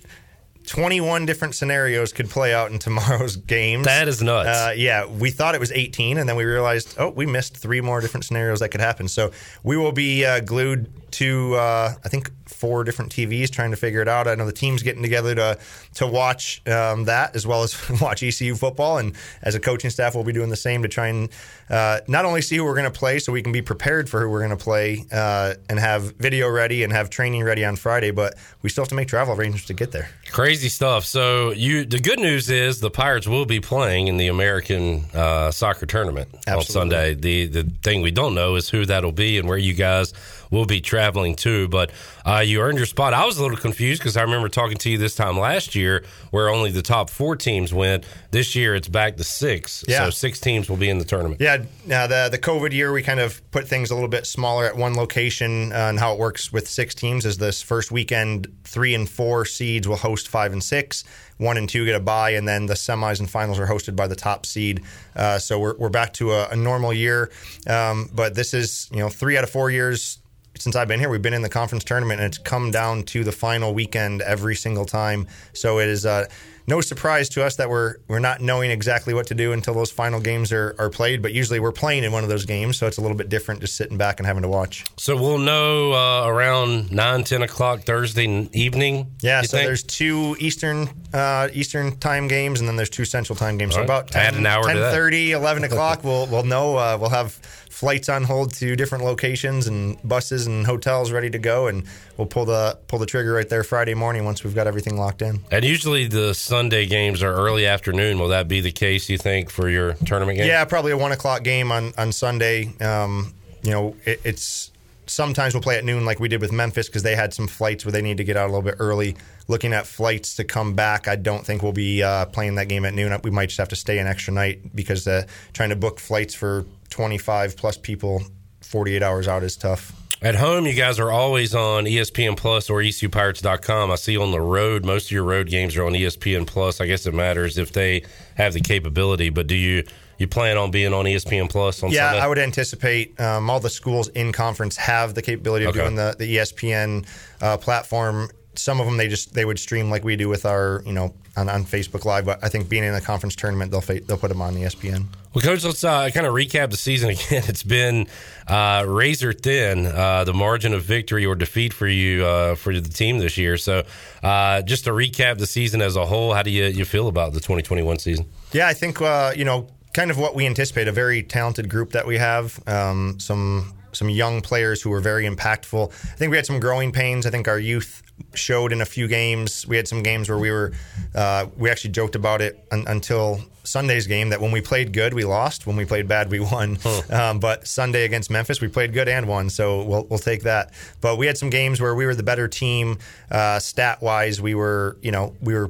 21 0.67 1.25
different 1.25 1.55
scenarios 1.55 2.13
could 2.13 2.29
play 2.29 2.53
out 2.53 2.71
in 2.71 2.79
tomorrow's 2.79 3.35
games. 3.55 3.85
That 3.85 4.07
is 4.07 4.21
nuts. 4.21 4.47
Uh, 4.47 4.73
yeah, 4.75 5.05
we 5.05 5.29
thought 5.29 5.55
it 5.55 5.59
was 5.59 5.71
18, 5.71 6.17
and 6.17 6.27
then 6.27 6.35
we 6.35 6.45
realized, 6.45 6.95
oh, 6.97 7.09
we 7.09 7.25
missed 7.25 7.57
three 7.57 7.81
more 7.81 8.01
different 8.01 8.25
scenarios 8.25 8.59
that 8.59 8.69
could 8.69 8.81
happen. 8.81 9.07
So 9.07 9.31
we 9.63 9.77
will 9.77 9.91
be 9.91 10.25
uh, 10.25 10.39
glued 10.41 10.91
to, 11.13 11.55
uh, 11.55 11.93
I 12.03 12.09
think, 12.09 12.31
four 12.45 12.83
different 12.83 13.11
TVs 13.11 13.49
trying 13.49 13.71
to 13.71 13.77
figure 13.77 14.01
it 14.01 14.07
out. 14.07 14.27
I 14.27 14.35
know 14.35 14.45
the 14.45 14.51
team's 14.51 14.83
getting 14.83 15.01
together 15.01 15.33
to 15.35 15.59
to 15.95 16.07
watch 16.07 16.61
um, 16.67 17.05
that 17.05 17.35
as 17.35 17.47
well 17.47 17.63
as 17.63 17.75
watch 18.01 18.23
ECU 18.23 18.55
football, 18.55 18.97
and 18.97 19.15
as 19.41 19.55
a 19.55 19.59
coaching 19.59 19.89
staff, 19.89 20.15
we'll 20.15 20.23
be 20.23 20.33
doing 20.33 20.49
the 20.49 20.55
same 20.55 20.83
to 20.83 20.87
try 20.87 21.07
and 21.07 21.29
uh, 21.69 21.99
not 22.07 22.25
only 22.25 22.41
see 22.41 22.57
who 22.57 22.65
we're 22.65 22.75
going 22.75 22.91
to 22.91 22.99
play, 22.99 23.19
so 23.19 23.31
we 23.31 23.41
can 23.41 23.51
be 23.51 23.61
prepared 23.61 24.09
for 24.09 24.21
who 24.21 24.29
we're 24.29 24.45
going 24.45 24.57
to 24.57 24.63
play 24.63 25.05
uh, 25.11 25.53
and 25.69 25.79
have 25.79 26.15
video 26.17 26.49
ready 26.49 26.83
and 26.83 26.91
have 26.91 27.09
training 27.09 27.43
ready 27.43 27.63
on 27.63 27.75
Friday, 27.75 28.11
but 28.11 28.35
we 28.61 28.69
still 28.69 28.83
have 28.83 28.89
to 28.89 28.95
make 28.95 29.07
travel 29.07 29.33
arrangements 29.33 29.67
to 29.67 29.73
get 29.73 29.91
there. 29.91 30.09
Crazy 30.31 30.69
stuff. 30.69 31.05
So 31.05 31.51
you, 31.51 31.85
the 31.85 31.99
good 31.99 32.19
news 32.19 32.49
is 32.49 32.79
the 32.79 32.91
Pirates 32.91 33.27
will 33.27 33.45
be 33.45 33.59
playing 33.59 34.07
in 34.07 34.17
the 34.17 34.27
American 34.27 35.05
uh, 35.13 35.51
soccer 35.51 35.85
tournament 35.85 36.29
Absolutely. 36.47 36.57
on 36.57 36.63
Sunday. 36.63 37.13
The 37.13 37.47
the 37.47 37.63
thing 37.81 38.01
we 38.01 38.11
don't 38.11 38.35
know 38.35 38.55
is 38.55 38.69
who 38.69 38.85
that'll 38.85 39.11
be 39.11 39.37
and 39.37 39.47
where 39.47 39.57
you 39.57 39.73
guys 39.73 40.13
will 40.51 40.65
be 40.65 40.81
traveling 40.81 41.35
to. 41.37 41.67
But 41.69 41.91
uh, 42.25 42.43
you 42.45 42.61
earned 42.61 42.77
your 42.77 42.85
spot. 42.85 43.13
I 43.13 43.25
was 43.25 43.37
a 43.37 43.41
little 43.41 43.57
confused 43.57 44.01
because 44.01 44.17
I 44.17 44.21
remember 44.21 44.49
talking 44.49 44.77
to 44.77 44.89
you 44.89 44.97
this 44.97 45.15
time 45.15 45.39
last 45.39 45.73
year 45.73 46.03
where 46.29 46.49
only 46.49 46.69
the 46.69 46.83
top 46.83 47.09
four 47.09 47.35
teams 47.35 47.73
went. 47.73 48.03
This 48.29 48.55
year 48.55 48.75
it's 48.75 48.87
back 48.87 49.17
to 49.17 49.23
six. 49.23 49.83
Yeah. 49.87 50.05
So 50.05 50.09
six 50.11 50.39
teams 50.39 50.69
will 50.69 50.77
be 50.77 50.89
in 50.89 50.99
the 50.99 51.05
tournament. 51.05 51.41
Yeah, 51.41 51.63
now 51.85 52.05
the 52.05 52.29
the 52.29 52.37
COVID 52.37 52.71
year, 52.71 52.91
we 52.91 53.01
kind 53.01 53.19
of 53.19 53.41
put 53.51 53.67
things 53.67 53.89
a 53.89 53.95
little 53.95 54.09
bit 54.09 54.27
smaller 54.27 54.65
at 54.65 54.75
one 54.75 54.93
location, 54.93 55.71
uh, 55.71 55.75
and 55.75 55.99
how 55.99 56.13
it 56.13 56.19
works 56.19 56.51
with 56.51 56.67
six 56.67 56.93
teams 56.93 57.25
is 57.25 57.37
this 57.37 57.61
first 57.61 57.91
weekend, 57.91 58.47
three 58.63 58.93
and 58.93 59.09
four 59.09 59.45
seeds 59.45 59.87
will 59.87 59.95
host 59.95 60.27
five 60.27 60.53
and 60.53 60.63
six. 60.63 61.03
One 61.37 61.57
and 61.57 61.67
two 61.67 61.85
get 61.85 61.95
a 61.95 61.99
bye, 61.99 62.31
and 62.31 62.47
then 62.47 62.67
the 62.67 62.75
semis 62.75 63.19
and 63.19 63.27
finals 63.27 63.57
are 63.57 63.65
hosted 63.65 63.95
by 63.95 64.05
the 64.05 64.15
top 64.15 64.45
seed. 64.45 64.83
Uh, 65.15 65.39
so 65.39 65.57
we're, 65.57 65.75
we're 65.75 65.89
back 65.89 66.13
to 66.13 66.33
a, 66.33 66.49
a 66.49 66.55
normal 66.55 66.93
year, 66.93 67.31
um, 67.65 68.11
but 68.13 68.35
this 68.35 68.53
is 68.53 68.89
you 68.91 68.99
know 68.99 69.09
three 69.09 69.37
out 69.37 69.43
of 69.43 69.49
four 69.49 69.71
years 69.71 70.20
since 70.61 70.75
I've 70.75 70.87
been 70.87 70.99
here, 70.99 71.09
we've 71.09 71.21
been 71.21 71.33
in 71.33 71.41
the 71.41 71.49
conference 71.49 71.83
tournament, 71.83 72.21
and 72.21 72.27
it's 72.27 72.37
come 72.37 72.71
down 72.71 73.03
to 73.03 73.23
the 73.23 73.31
final 73.31 73.73
weekend 73.73 74.21
every 74.21 74.55
single 74.55 74.85
time. 74.85 75.27
So 75.53 75.79
it 75.79 75.89
is 75.89 76.05
uh, 76.05 76.27
no 76.67 76.81
surprise 76.81 77.29
to 77.29 77.43
us 77.43 77.55
that 77.55 77.69
we're 77.69 77.95
we're 78.07 78.19
not 78.19 78.41
knowing 78.41 78.71
exactly 78.71 79.13
what 79.13 79.27
to 79.27 79.35
do 79.35 79.51
until 79.53 79.73
those 79.73 79.91
final 79.91 80.19
games 80.19 80.51
are, 80.51 80.75
are 80.77 80.89
played. 80.89 81.21
But 81.21 81.33
usually 81.33 81.59
we're 81.59 81.71
playing 81.71 82.03
in 82.03 82.11
one 82.11 82.23
of 82.23 82.29
those 82.29 82.45
games, 82.45 82.77
so 82.77 82.87
it's 82.87 82.97
a 82.97 83.01
little 83.01 83.17
bit 83.17 83.29
different 83.29 83.61
just 83.61 83.75
sitting 83.75 83.97
back 83.97 84.19
and 84.19 84.27
having 84.27 84.43
to 84.43 84.47
watch. 84.47 84.85
So 84.97 85.15
we'll 85.15 85.39
know 85.39 85.93
uh, 85.93 86.27
around 86.27 86.91
9, 86.91 87.23
10 87.23 87.41
o'clock 87.41 87.81
Thursday 87.81 88.49
evening. 88.53 89.11
Yeah, 89.21 89.41
so 89.41 89.57
think? 89.57 89.67
there's 89.67 89.83
two 89.83 90.35
Eastern 90.39 90.89
uh, 91.13 91.49
Eastern 91.53 91.97
time 91.97 92.27
games, 92.27 92.59
and 92.59 92.69
then 92.69 92.75
there's 92.75 92.89
two 92.89 93.05
Central 93.05 93.35
time 93.35 93.57
games. 93.57 93.73
So 93.73 93.81
All 93.81 93.87
right. 93.87 93.99
about 93.99 94.11
10, 94.11 94.21
Add 94.21 94.35
an 94.35 94.45
hour 94.45 94.71
to 94.71 94.79
that. 94.79 94.93
10:30, 94.93 95.29
11 95.31 95.63
o'clock, 95.63 96.03
we'll 96.03 96.27
we'll 96.27 96.43
know. 96.43 96.77
Uh, 96.77 96.97
we'll 96.99 97.09
have 97.09 97.39
flights 97.81 98.09
on 98.09 98.23
hold 98.23 98.53
to 98.53 98.75
different 98.75 99.03
locations 99.03 99.65
and 99.65 99.97
buses 100.07 100.45
and 100.45 100.67
hotels 100.67 101.11
ready 101.11 101.31
to 101.31 101.39
go, 101.39 101.65
and 101.65 101.83
we'll 102.15 102.27
pull 102.27 102.45
the 102.45 102.77
pull 102.87 102.99
the 102.99 103.07
trigger 103.07 103.33
right 103.33 103.49
there 103.49 103.63
Friday 103.63 103.95
morning 103.95 104.23
once 104.23 104.43
we've 104.43 104.53
got 104.53 104.67
everything 104.67 104.97
locked 104.97 105.23
in. 105.23 105.39
And 105.49 105.65
usually 105.65 106.05
the 106.05 106.35
Sunday 106.35 106.85
games 106.85 107.23
are 107.23 107.33
early 107.33 107.65
afternoon. 107.65 108.19
Will 108.19 108.27
that 108.27 108.47
be 108.47 108.61
the 108.61 108.71
case, 108.71 109.09
you 109.09 109.17
think, 109.17 109.49
for 109.49 109.67
your 109.67 109.93
tournament 110.05 110.37
game? 110.37 110.47
Yeah, 110.47 110.63
probably 110.65 110.91
a 110.91 110.97
one 110.97 111.11
o'clock 111.11 111.41
game 111.41 111.71
on 111.71 111.91
on 111.97 112.11
Sunday. 112.11 112.71
Um, 112.79 113.33
you 113.63 113.71
know, 113.71 113.95
it, 114.05 114.21
it's 114.23 114.71
sometimes 115.07 115.55
we'll 115.55 115.63
play 115.63 115.79
at 115.79 115.83
noon 115.83 116.05
like 116.05 116.19
we 116.19 116.27
did 116.27 116.39
with 116.39 116.51
Memphis 116.51 116.87
because 116.87 117.01
they 117.01 117.15
had 117.15 117.33
some 117.33 117.47
flights 117.47 117.83
where 117.83 117.91
they 117.91 118.03
need 118.03 118.17
to 118.17 118.23
get 118.23 118.37
out 118.37 118.45
a 118.45 118.51
little 118.53 118.61
bit 118.61 118.75
early. 118.77 119.15
Looking 119.47 119.73
at 119.73 119.87
flights 119.87 120.35
to 120.35 120.43
come 120.43 120.75
back, 120.75 121.07
I 121.07 121.15
don't 121.15 121.43
think 121.43 121.63
we'll 121.63 121.73
be 121.73 122.03
uh, 122.03 122.27
playing 122.27 122.55
that 122.55 122.69
game 122.69 122.85
at 122.85 122.93
noon. 122.93 123.19
We 123.23 123.31
might 123.31 123.47
just 123.47 123.57
have 123.57 123.69
to 123.69 123.75
stay 123.75 123.97
an 123.97 124.05
extra 124.05 124.35
night 124.35 124.75
because 124.75 125.07
uh, 125.07 125.25
trying 125.53 125.69
to 125.69 125.75
book 125.75 125.99
flights 125.99 126.35
for 126.35 126.63
25 126.91 127.57
plus 127.57 127.77
people 127.77 128.21
48 128.61 129.01
hours 129.01 129.27
out 129.27 129.43
is 129.43 129.57
tough. 129.57 129.91
At 130.23 130.35
home, 130.35 130.67
you 130.67 130.73
guys 130.75 130.99
are 130.99 131.09
always 131.11 131.55
on 131.55 131.85
ESPN 131.85 132.37
Plus 132.37 132.69
or 132.69 132.79
ECUPirates.com. 132.79 133.89
I 133.89 133.95
see 133.95 134.17
on 134.17 134.29
the 134.29 134.39
road, 134.39 134.85
most 134.85 135.05
of 135.07 135.11
your 135.11 135.23
road 135.23 135.47
games 135.49 135.75
are 135.75 135.83
on 135.83 135.93
ESPN 135.93 136.45
Plus. 136.45 136.79
I 136.79 136.85
guess 136.85 137.07
it 137.07 137.13
matters 137.15 137.57
if 137.57 137.71
they 137.71 138.03
have 138.35 138.53
the 138.53 138.61
capability, 138.61 139.31
but 139.31 139.47
do 139.47 139.55
you 139.55 139.83
you 140.19 140.27
plan 140.27 140.55
on 140.57 140.69
being 140.69 140.93
on 140.93 141.05
ESPN 141.05 141.49
Plus 141.49 141.81
on 141.81 141.89
yeah, 141.89 142.11
Sunday? 142.11 142.19
I 142.23 142.27
would 142.27 142.37
anticipate 142.37 143.19
um, 143.19 143.49
all 143.49 143.59
the 143.59 143.71
schools 143.71 144.09
in 144.09 144.31
conference 144.31 144.77
have 144.77 145.15
the 145.15 145.23
capability 145.23 145.65
of 145.65 145.69
Okay. 145.71 145.79
doing 145.79 145.95
the, 145.95 146.15
the 146.19 146.37
ESPN 146.37 147.07
uh, 147.41 147.57
platform. 147.57 148.29
Some 148.53 148.79
of 148.79 148.85
them 148.85 148.97
they 148.97 149.07
just 149.07 149.33
they 149.33 149.45
would 149.45 149.57
stream 149.57 149.89
like 149.89 150.03
we 150.03 150.15
do 150.15 150.29
with 150.29 150.45
our 150.45 150.83
you 150.85 150.93
know 150.93 151.15
on, 151.35 151.49
on 151.49 151.63
Facebook 151.65 152.05
Live. 152.05 152.25
But 152.25 152.43
I 152.43 152.49
think 152.49 152.69
being 152.69 152.83
in 152.83 152.93
the 152.93 153.01
conference 153.01 153.35
tournament, 153.35 153.71
they'll 153.71 153.81
fa- 153.81 154.01
they'll 154.01 154.17
put 154.17 154.29
them 154.29 154.41
on 154.43 154.53
ESPN. 154.53 155.07
Well, 155.33 155.41
coach, 155.41 155.63
let's 155.63 155.81
uh, 155.85 156.09
kind 156.09 156.27
of 156.27 156.33
recap 156.33 156.71
the 156.71 156.77
season 156.77 157.09
again. 157.11 157.43
It's 157.47 157.63
been 157.63 158.07
uh, 158.47 158.83
razor 158.85 159.31
thin, 159.31 159.85
uh, 159.85 160.25
the 160.25 160.33
margin 160.33 160.73
of 160.73 160.83
victory 160.83 161.25
or 161.25 161.35
defeat 161.35 161.73
for 161.73 161.87
you 161.87 162.25
uh, 162.25 162.55
for 162.55 162.77
the 162.77 162.89
team 162.89 163.19
this 163.19 163.37
year. 163.37 163.55
So, 163.55 163.83
uh, 164.23 164.61
just 164.63 164.83
to 164.85 164.91
recap 164.91 165.37
the 165.37 165.47
season 165.47 165.81
as 165.81 165.95
a 165.95 166.05
whole, 166.05 166.33
how 166.33 166.43
do 166.43 166.51
you, 166.51 166.65
you 166.65 166.83
feel 166.83 167.07
about 167.07 167.31
the 167.31 167.39
2021 167.39 167.99
season? 167.99 168.25
Yeah, 168.51 168.67
I 168.67 168.73
think 168.73 169.01
uh, 169.01 169.31
you 169.33 169.45
know 169.45 169.67
kind 169.93 170.11
of 170.11 170.17
what 170.17 170.35
we 170.35 170.45
anticipate 170.45 170.89
a 170.89 170.91
very 170.91 171.23
talented 171.23 171.69
group 171.69 171.91
that 171.91 172.05
we 172.05 172.17
have. 172.17 172.61
Um, 172.67 173.17
some 173.19 173.73
some 174.01 174.09
young 174.09 174.41
players 174.41 174.81
who 174.81 174.89
were 174.89 174.99
very 174.99 175.25
impactful. 175.25 175.91
I 175.91 176.15
think 176.15 176.31
we 176.31 176.37
had 176.37 176.47
some 176.47 176.59
growing 176.59 176.91
pains. 176.91 177.27
I 177.27 177.29
think 177.29 177.47
our 177.47 177.59
youth 177.59 178.01
showed 178.33 178.73
in 178.73 178.81
a 178.81 178.85
few 178.85 179.07
games. 179.07 179.67
We 179.67 179.77
had 179.77 179.87
some 179.87 180.01
games 180.01 180.27
where 180.27 180.39
we 180.39 180.49
were 180.49 180.73
uh, 181.13 181.45
we 181.55 181.69
actually 181.69 181.91
joked 181.91 182.15
about 182.15 182.41
it 182.41 182.65
un- 182.71 182.85
until 182.87 183.41
Sunday's 183.63 184.07
game 184.07 184.29
that 184.29 184.41
when 184.41 184.51
we 184.51 184.59
played 184.59 184.91
good 184.91 185.13
we 185.13 185.23
lost, 185.23 185.67
when 185.67 185.75
we 185.75 185.85
played 185.85 186.07
bad 186.07 186.31
we 186.31 186.39
won. 186.39 186.79
Um, 187.11 187.39
but 187.39 187.67
Sunday 187.67 188.05
against 188.05 188.31
Memphis 188.31 188.61
we 188.61 188.67
played 188.67 188.93
good 188.93 189.07
and 189.09 189.27
won, 189.27 189.49
so 189.49 189.83
we'll 189.83 190.05
we'll 190.05 190.19
take 190.19 190.43
that. 190.43 190.73
But 191.01 191.17
we 191.17 191.27
had 191.27 191.37
some 191.37 191.49
games 191.49 191.79
where 191.81 191.93
we 191.93 192.05
were 192.05 192.15
the 192.15 192.23
better 192.23 192.47
team 192.47 192.97
uh, 193.29 193.59
stat 193.59 194.01
wise. 194.01 194.41
We 194.41 194.55
were 194.55 194.97
you 195.01 195.11
know 195.11 195.35
we 195.41 195.53
were 195.53 195.69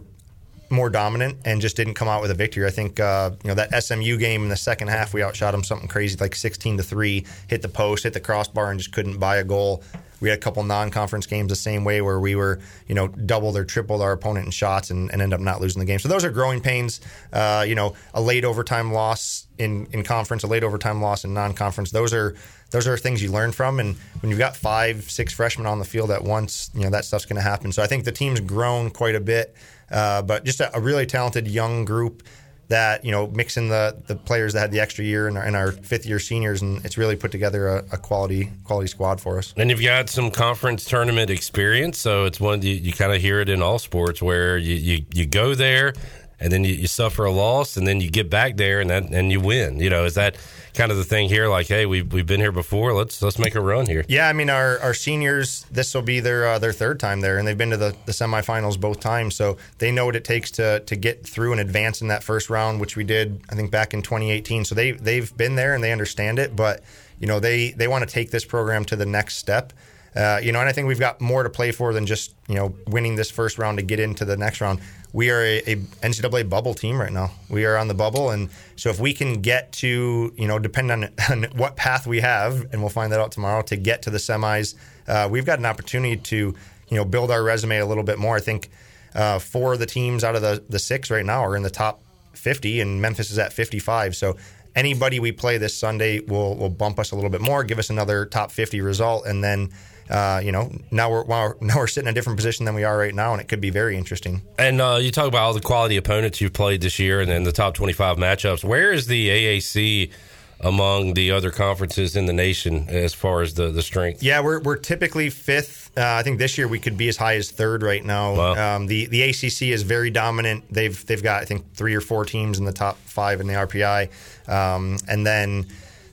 more 0.72 0.90
dominant 0.90 1.38
and 1.46 1.62
just 1.62 1.76
didn't 1.76 1.94
come 1.96 2.08
out 2.08 2.22
with 2.22 2.32
a 2.32 2.36
victory. 2.36 2.66
I 2.66 2.72
think 2.72 3.00
uh, 3.00 3.32
you 3.44 3.50
know 3.50 3.56
that 3.56 3.84
SMU 3.84 4.18
game 4.18 4.44
in 4.44 4.50
the 4.50 4.56
second 4.56 4.88
half 4.88 5.14
we 5.14 5.24
outshot 5.24 5.52
them 5.52 5.64
something 5.64 5.88
crazy 5.88 6.18
like 6.18 6.36
16 6.36 6.78
to 6.78 6.84
3, 6.84 7.26
hit 7.48 7.62
the 7.62 7.70
post, 7.70 8.04
hit 8.04 8.14
the 8.14 8.20
crossbar 8.20 8.72
and 8.72 8.80
just 8.80 8.94
couldn't 8.94 9.20
buy 9.20 9.38
a 9.38 9.44
goal. 9.44 9.84
We 10.22 10.30
had 10.30 10.38
a 10.38 10.42
couple 10.42 10.64
non-conference 10.64 11.26
games 11.26 11.50
the 11.50 11.56
same 11.56 11.84
way 11.84 12.00
where 12.00 12.20
we 12.20 12.36
were, 12.36 12.60
you 12.88 12.94
know, 12.94 13.08
doubled 13.08 13.58
or 13.58 13.66
tripled 13.66 14.04
our 14.04 14.12
opponent 14.12 14.46
in 14.46 14.52
shots 14.52 14.92
and, 14.92 15.12
and 15.12 15.20
end 15.20 15.34
up 15.34 15.40
not 15.40 15.60
losing 15.60 15.80
the 15.80 15.86
game. 15.86 15.98
So 15.98 16.10
those 16.10 16.24
are 16.24 16.30
growing 16.30 16.62
pains. 16.62 17.02
Uh, 17.34 17.66
you 17.68 17.74
know, 17.74 17.96
a 18.14 18.22
late 18.22 18.46
overtime 18.46 18.94
loss 18.94 19.48
in, 19.58 19.88
in 19.92 20.04
conference, 20.04 20.44
a 20.44 20.48
late 20.48 20.64
overtime 20.64 21.02
loss 21.02 21.26
in 21.26 21.34
non-conference. 21.34 21.90
Those 21.90 22.14
are 22.14 22.36
those 22.70 22.88
are 22.88 22.98
things 22.98 23.22
you 23.22 23.32
learn 23.32 23.52
from. 23.52 23.80
And 23.80 23.98
when 24.22 24.30
you've 24.30 24.40
got 24.40 24.56
five, 24.56 25.10
six 25.12 25.34
freshmen 25.34 25.68
on 25.68 25.80
the 25.80 25.86
field 25.86 26.10
at 26.10 26.24
once, 26.24 26.72
you 26.74 26.84
know 26.84 26.90
that 26.90 27.06
stuff's 27.06 27.26
going 27.26 27.36
to 27.36 27.42
happen. 27.42 27.72
So 27.72 27.84
I 27.84 27.88
think 27.88 28.06
the 28.06 28.12
team's 28.12 28.40
grown 28.40 28.90
quite 28.90 29.16
a 29.16 29.20
bit, 29.20 29.56
uh, 29.92 30.22
but 30.22 30.44
just 30.44 30.60
a, 30.60 30.76
a 30.76 30.80
really 30.80 31.06
talented 31.06 31.48
young 31.48 31.86
group 31.86 32.24
that 32.72 33.04
you 33.04 33.12
know 33.12 33.28
mixing 33.28 33.70
the 33.70 33.96
the 34.08 34.16
players 34.16 34.54
that 34.54 34.62
had 34.62 34.72
the 34.72 34.80
extra 34.80 35.04
year 35.04 35.28
and 35.28 35.38
our, 35.38 35.44
and 35.44 35.56
our 35.56 35.72
fifth 35.72 36.06
year 36.06 36.20
seniors, 36.20 36.62
and 36.62 36.84
it's 36.86 36.98
really 36.98 37.16
put 37.16 37.32
together 37.32 37.68
a, 37.68 37.78
a 37.92 37.98
quality 37.98 38.50
quality 38.64 38.88
squad 38.88 39.22
for 39.22 39.38
us. 39.38 39.54
And 39.58 39.70
you've 39.70 39.84
got 39.84 40.10
some 40.10 40.32
conference 40.32 40.86
tournament 40.86 41.30
experience, 41.30 42.00
so 42.00 42.26
it's 42.26 42.40
one 42.40 42.62
you, 42.62 42.74
you 42.74 42.94
kind 42.94 43.14
of 43.14 43.22
hear 43.22 43.40
it 43.42 43.50
in 43.50 43.62
all 43.62 43.78
sports 43.78 44.22
where 44.22 44.58
you, 44.58 44.76
you, 44.76 45.06
you 45.14 45.26
go 45.26 45.54
there 45.54 45.94
and 46.40 46.52
then 46.52 46.64
you, 46.64 46.74
you 46.74 46.88
suffer 46.88 47.26
a 47.26 47.32
loss 47.32 47.78
and 47.78 47.86
then 47.86 48.02
you 48.02 48.10
get 48.10 48.30
back 48.30 48.58
there 48.58 48.80
and 48.80 48.90
that 48.90 49.04
and 49.04 49.32
you 49.32 49.40
win. 49.40 49.80
You 49.80 49.90
know, 49.90 50.06
is 50.06 50.16
that 50.16 50.38
kind 50.74 50.92
of 50.92 50.98
the 50.98 51.04
thing 51.04 51.30
here? 51.30 51.48
Like, 51.48 51.68
hey, 51.68 51.86
we've 51.86 52.12
we've 52.12 52.26
been 52.26 52.40
here 52.40 52.52
before. 52.52 52.94
Let's 52.94 53.22
let's 53.22 53.40
make 53.40 53.56
a 53.56 53.62
run 53.62 53.86
here. 53.86 54.06
Yeah, 54.08 54.28
I 54.28 54.34
mean 54.34 54.50
our, 54.50 54.80
our 54.80 54.94
seniors, 54.94 55.66
this 55.72 55.94
will 55.94 56.02
be 56.02 56.20
their 56.20 56.48
uh, 56.48 56.60
their 56.60 56.74
third 56.74 57.00
time 57.00 57.22
there, 57.22 57.38
and 57.38 57.48
they've 57.48 57.58
been 57.58 57.72
to 57.72 57.78
the, 57.78 57.96
the 58.06 58.12
semifinals 58.12 58.80
both 58.80 59.00
times, 59.00 59.36
so 59.36 59.58
they 59.78 59.92
know 59.92 60.06
what 60.06 60.16
it 60.16 60.24
takes 60.24 60.52
to 60.52 60.80
to 60.82 60.96
get 60.96 61.26
through 61.26 61.52
and 61.52 61.62
advance 61.62 62.02
in 62.02 62.08
that 62.10 62.24
first 62.24 62.50
round, 62.50 62.80
which 62.80 62.96
we 62.96 63.04
did 63.04 63.42
I 63.50 63.56
think 63.56 63.72
back 63.72 63.94
in 63.94 64.02
2018. 64.02 64.66
So 64.66 64.76
they 64.76 64.92
they've 64.92 65.36
been 65.36 65.56
there 65.56 65.74
and 65.74 65.84
they 65.84 65.92
understand 65.92 66.40
it, 66.40 66.56
but 66.56 66.84
you 67.20 67.28
know 67.28 67.40
they 67.40 67.72
they 67.72 67.88
want 67.88 68.08
to 68.08 68.14
take 68.14 68.32
this 68.32 68.46
program 68.46 68.86
to 68.86 68.96
the 68.96 69.06
next 69.06 69.38
step. 69.38 69.74
Uh, 70.16 70.40
you 70.44 70.52
know, 70.52 70.60
and 70.60 70.68
I 70.68 70.74
think 70.74 70.88
we've 70.88 71.00
got 71.00 71.22
more 71.22 71.44
to 71.44 71.50
play 71.50 71.72
for 71.72 71.94
than 71.94 72.06
just 72.06 72.36
you 72.48 72.56
know 72.56 72.76
winning 72.88 73.16
this 73.16 73.32
first 73.32 73.58
round 73.58 73.78
to 73.78 73.84
get 73.84 74.00
into 74.00 74.26
the 74.26 74.36
next 74.36 74.60
round. 74.60 74.80
We 75.14 75.30
are 75.30 75.42
a, 75.42 75.58
a 75.60 75.76
NCAA 75.76 76.50
bubble 76.50 76.74
team 76.74 77.00
right 77.00 77.12
now. 77.12 77.32
We 77.50 77.66
are 77.66 77.78
on 77.78 77.88
the 77.88 77.94
bubble, 77.94 78.30
and 78.30 78.50
so 78.76 78.90
if 78.90 79.00
we 79.00 79.14
can 79.14 79.42
get 79.42 79.72
to 79.74 80.34
you 80.38 80.48
know, 80.48 80.60
depend 80.60 80.92
on, 80.92 81.10
on 81.30 81.44
what 81.56 81.76
path 81.76 82.08
we 82.08 82.20
have, 82.22 82.68
and 82.72 82.82
we'll 82.82 82.90
find 82.90 83.12
that 83.12 83.20
out 83.20 83.32
tomorrow 83.32 83.62
to 83.64 83.76
get 83.76 84.02
to 84.04 84.10
the 84.10 84.18
semis, 84.18 84.76
uh, 85.08 85.28
we've 85.30 85.46
got 85.46 85.60
an 85.60 85.66
opportunity 85.66 86.18
to 86.18 86.56
you 86.90 86.98
know 86.98 87.06
build 87.06 87.32
our 87.32 87.42
resume 87.42 87.78
a 87.78 87.86
little 87.86 88.04
bit 88.04 88.20
more. 88.20 88.36
I 88.36 88.42
think 88.42 88.70
uh, 89.16 89.40
four 89.40 89.74
of 89.74 89.80
the 89.80 89.86
teams 89.86 90.24
out 90.24 90.36
of 90.36 90.42
the 90.42 90.64
the 90.70 90.80
six 90.80 91.10
right 91.10 91.26
now 91.26 91.44
are 91.44 91.56
in 91.56 91.64
the 91.64 91.70
top 91.70 92.02
50, 92.34 92.82
and 92.82 93.02
Memphis 93.02 93.32
is 93.32 93.40
at 93.40 93.54
55. 93.54 94.16
So 94.16 94.38
anybody 94.76 95.20
we 95.20 95.32
play 95.32 95.58
this 95.58 95.76
Sunday 95.76 96.20
will 96.20 96.56
will 96.56 96.70
bump 96.70 97.00
us 97.00 97.12
a 97.12 97.16
little 97.16 97.30
bit 97.30 97.42
more, 97.42 97.64
give 97.64 97.80
us 97.80 97.90
another 97.90 98.26
top 98.26 98.52
50 98.52 98.82
result, 98.82 99.26
and 99.26 99.42
then. 99.42 99.72
Uh, 100.12 100.42
you 100.44 100.52
know, 100.52 100.70
now 100.92 101.10
we're 101.10 101.26
now 101.62 101.78
we're 101.78 101.88
sitting 101.88 102.08
in 102.08 102.12
a 102.12 102.14
different 102.14 102.38
position 102.38 102.66
than 102.66 102.76
we 102.76 102.84
are 102.84 102.98
right 102.98 103.16
now, 103.16 103.32
and 103.32 103.42
it 103.42 103.48
could 103.48 103.62
be 103.62 103.70
very 103.70 103.98
interesting. 103.98 104.42
And 104.60 104.82
uh, 104.82 105.00
you 105.02 105.10
talk 105.10 105.28
about 105.28 105.44
all 105.44 105.54
the 105.54 105.62
quality 105.62 105.96
opponents 105.96 106.42
you've 106.42 106.54
played 106.54 106.82
this 106.82 107.00
year, 107.00 107.22
and 107.22 107.32
then 107.32 107.44
the 107.44 107.54
top 107.54 107.76
twenty-five 107.76 108.18
matchups. 108.18 108.64
Where 108.64 108.92
is 108.92 109.08
the 109.08 109.30
AAC 109.30 110.12
among 110.60 111.16
the 111.16 111.32
other 111.32 111.50
conferences 111.50 112.16
in 112.16 112.28
the 112.28 112.34
nation 112.34 112.88
as 112.90 113.14
far 113.14 113.42
as 113.42 113.54
the 113.54 113.72
the 113.72 113.82
strength? 113.82 114.22
Yeah, 114.22 114.42
we're 114.42 114.60
we're 114.60 114.76
typically 114.78 115.30
fifth. 115.30 115.98
Uh, 115.98 116.04
I 116.04 116.24
think 116.24 116.40
this 116.40 116.58
year 116.58 116.68
we 116.68 116.80
could 116.80 116.98
be 116.98 117.08
as 117.08 117.16
high 117.16 117.36
as 117.36 117.50
third 117.50 117.82
right 117.82 118.04
now. 118.04 118.36
Wow. 118.36 118.76
Um, 118.76 118.88
the 118.88 119.06
the 119.06 119.22
ACC 119.24 119.64
is 119.64 119.84
very 119.84 120.10
dominant. 120.10 120.66
They've 120.70 121.06
they've 121.06 121.24
got 121.24 121.42
I 121.42 121.46
think 121.46 121.74
three 121.74 121.96
or 121.96 122.02
four 122.02 122.26
teams 122.26 122.60
in 122.60 122.66
the 122.66 122.74
top 122.74 122.98
five 123.06 123.40
in 123.40 123.48
the 123.48 123.54
RPI, 123.54 124.50
um, 124.50 124.98
and 125.08 125.26
then 125.26 125.68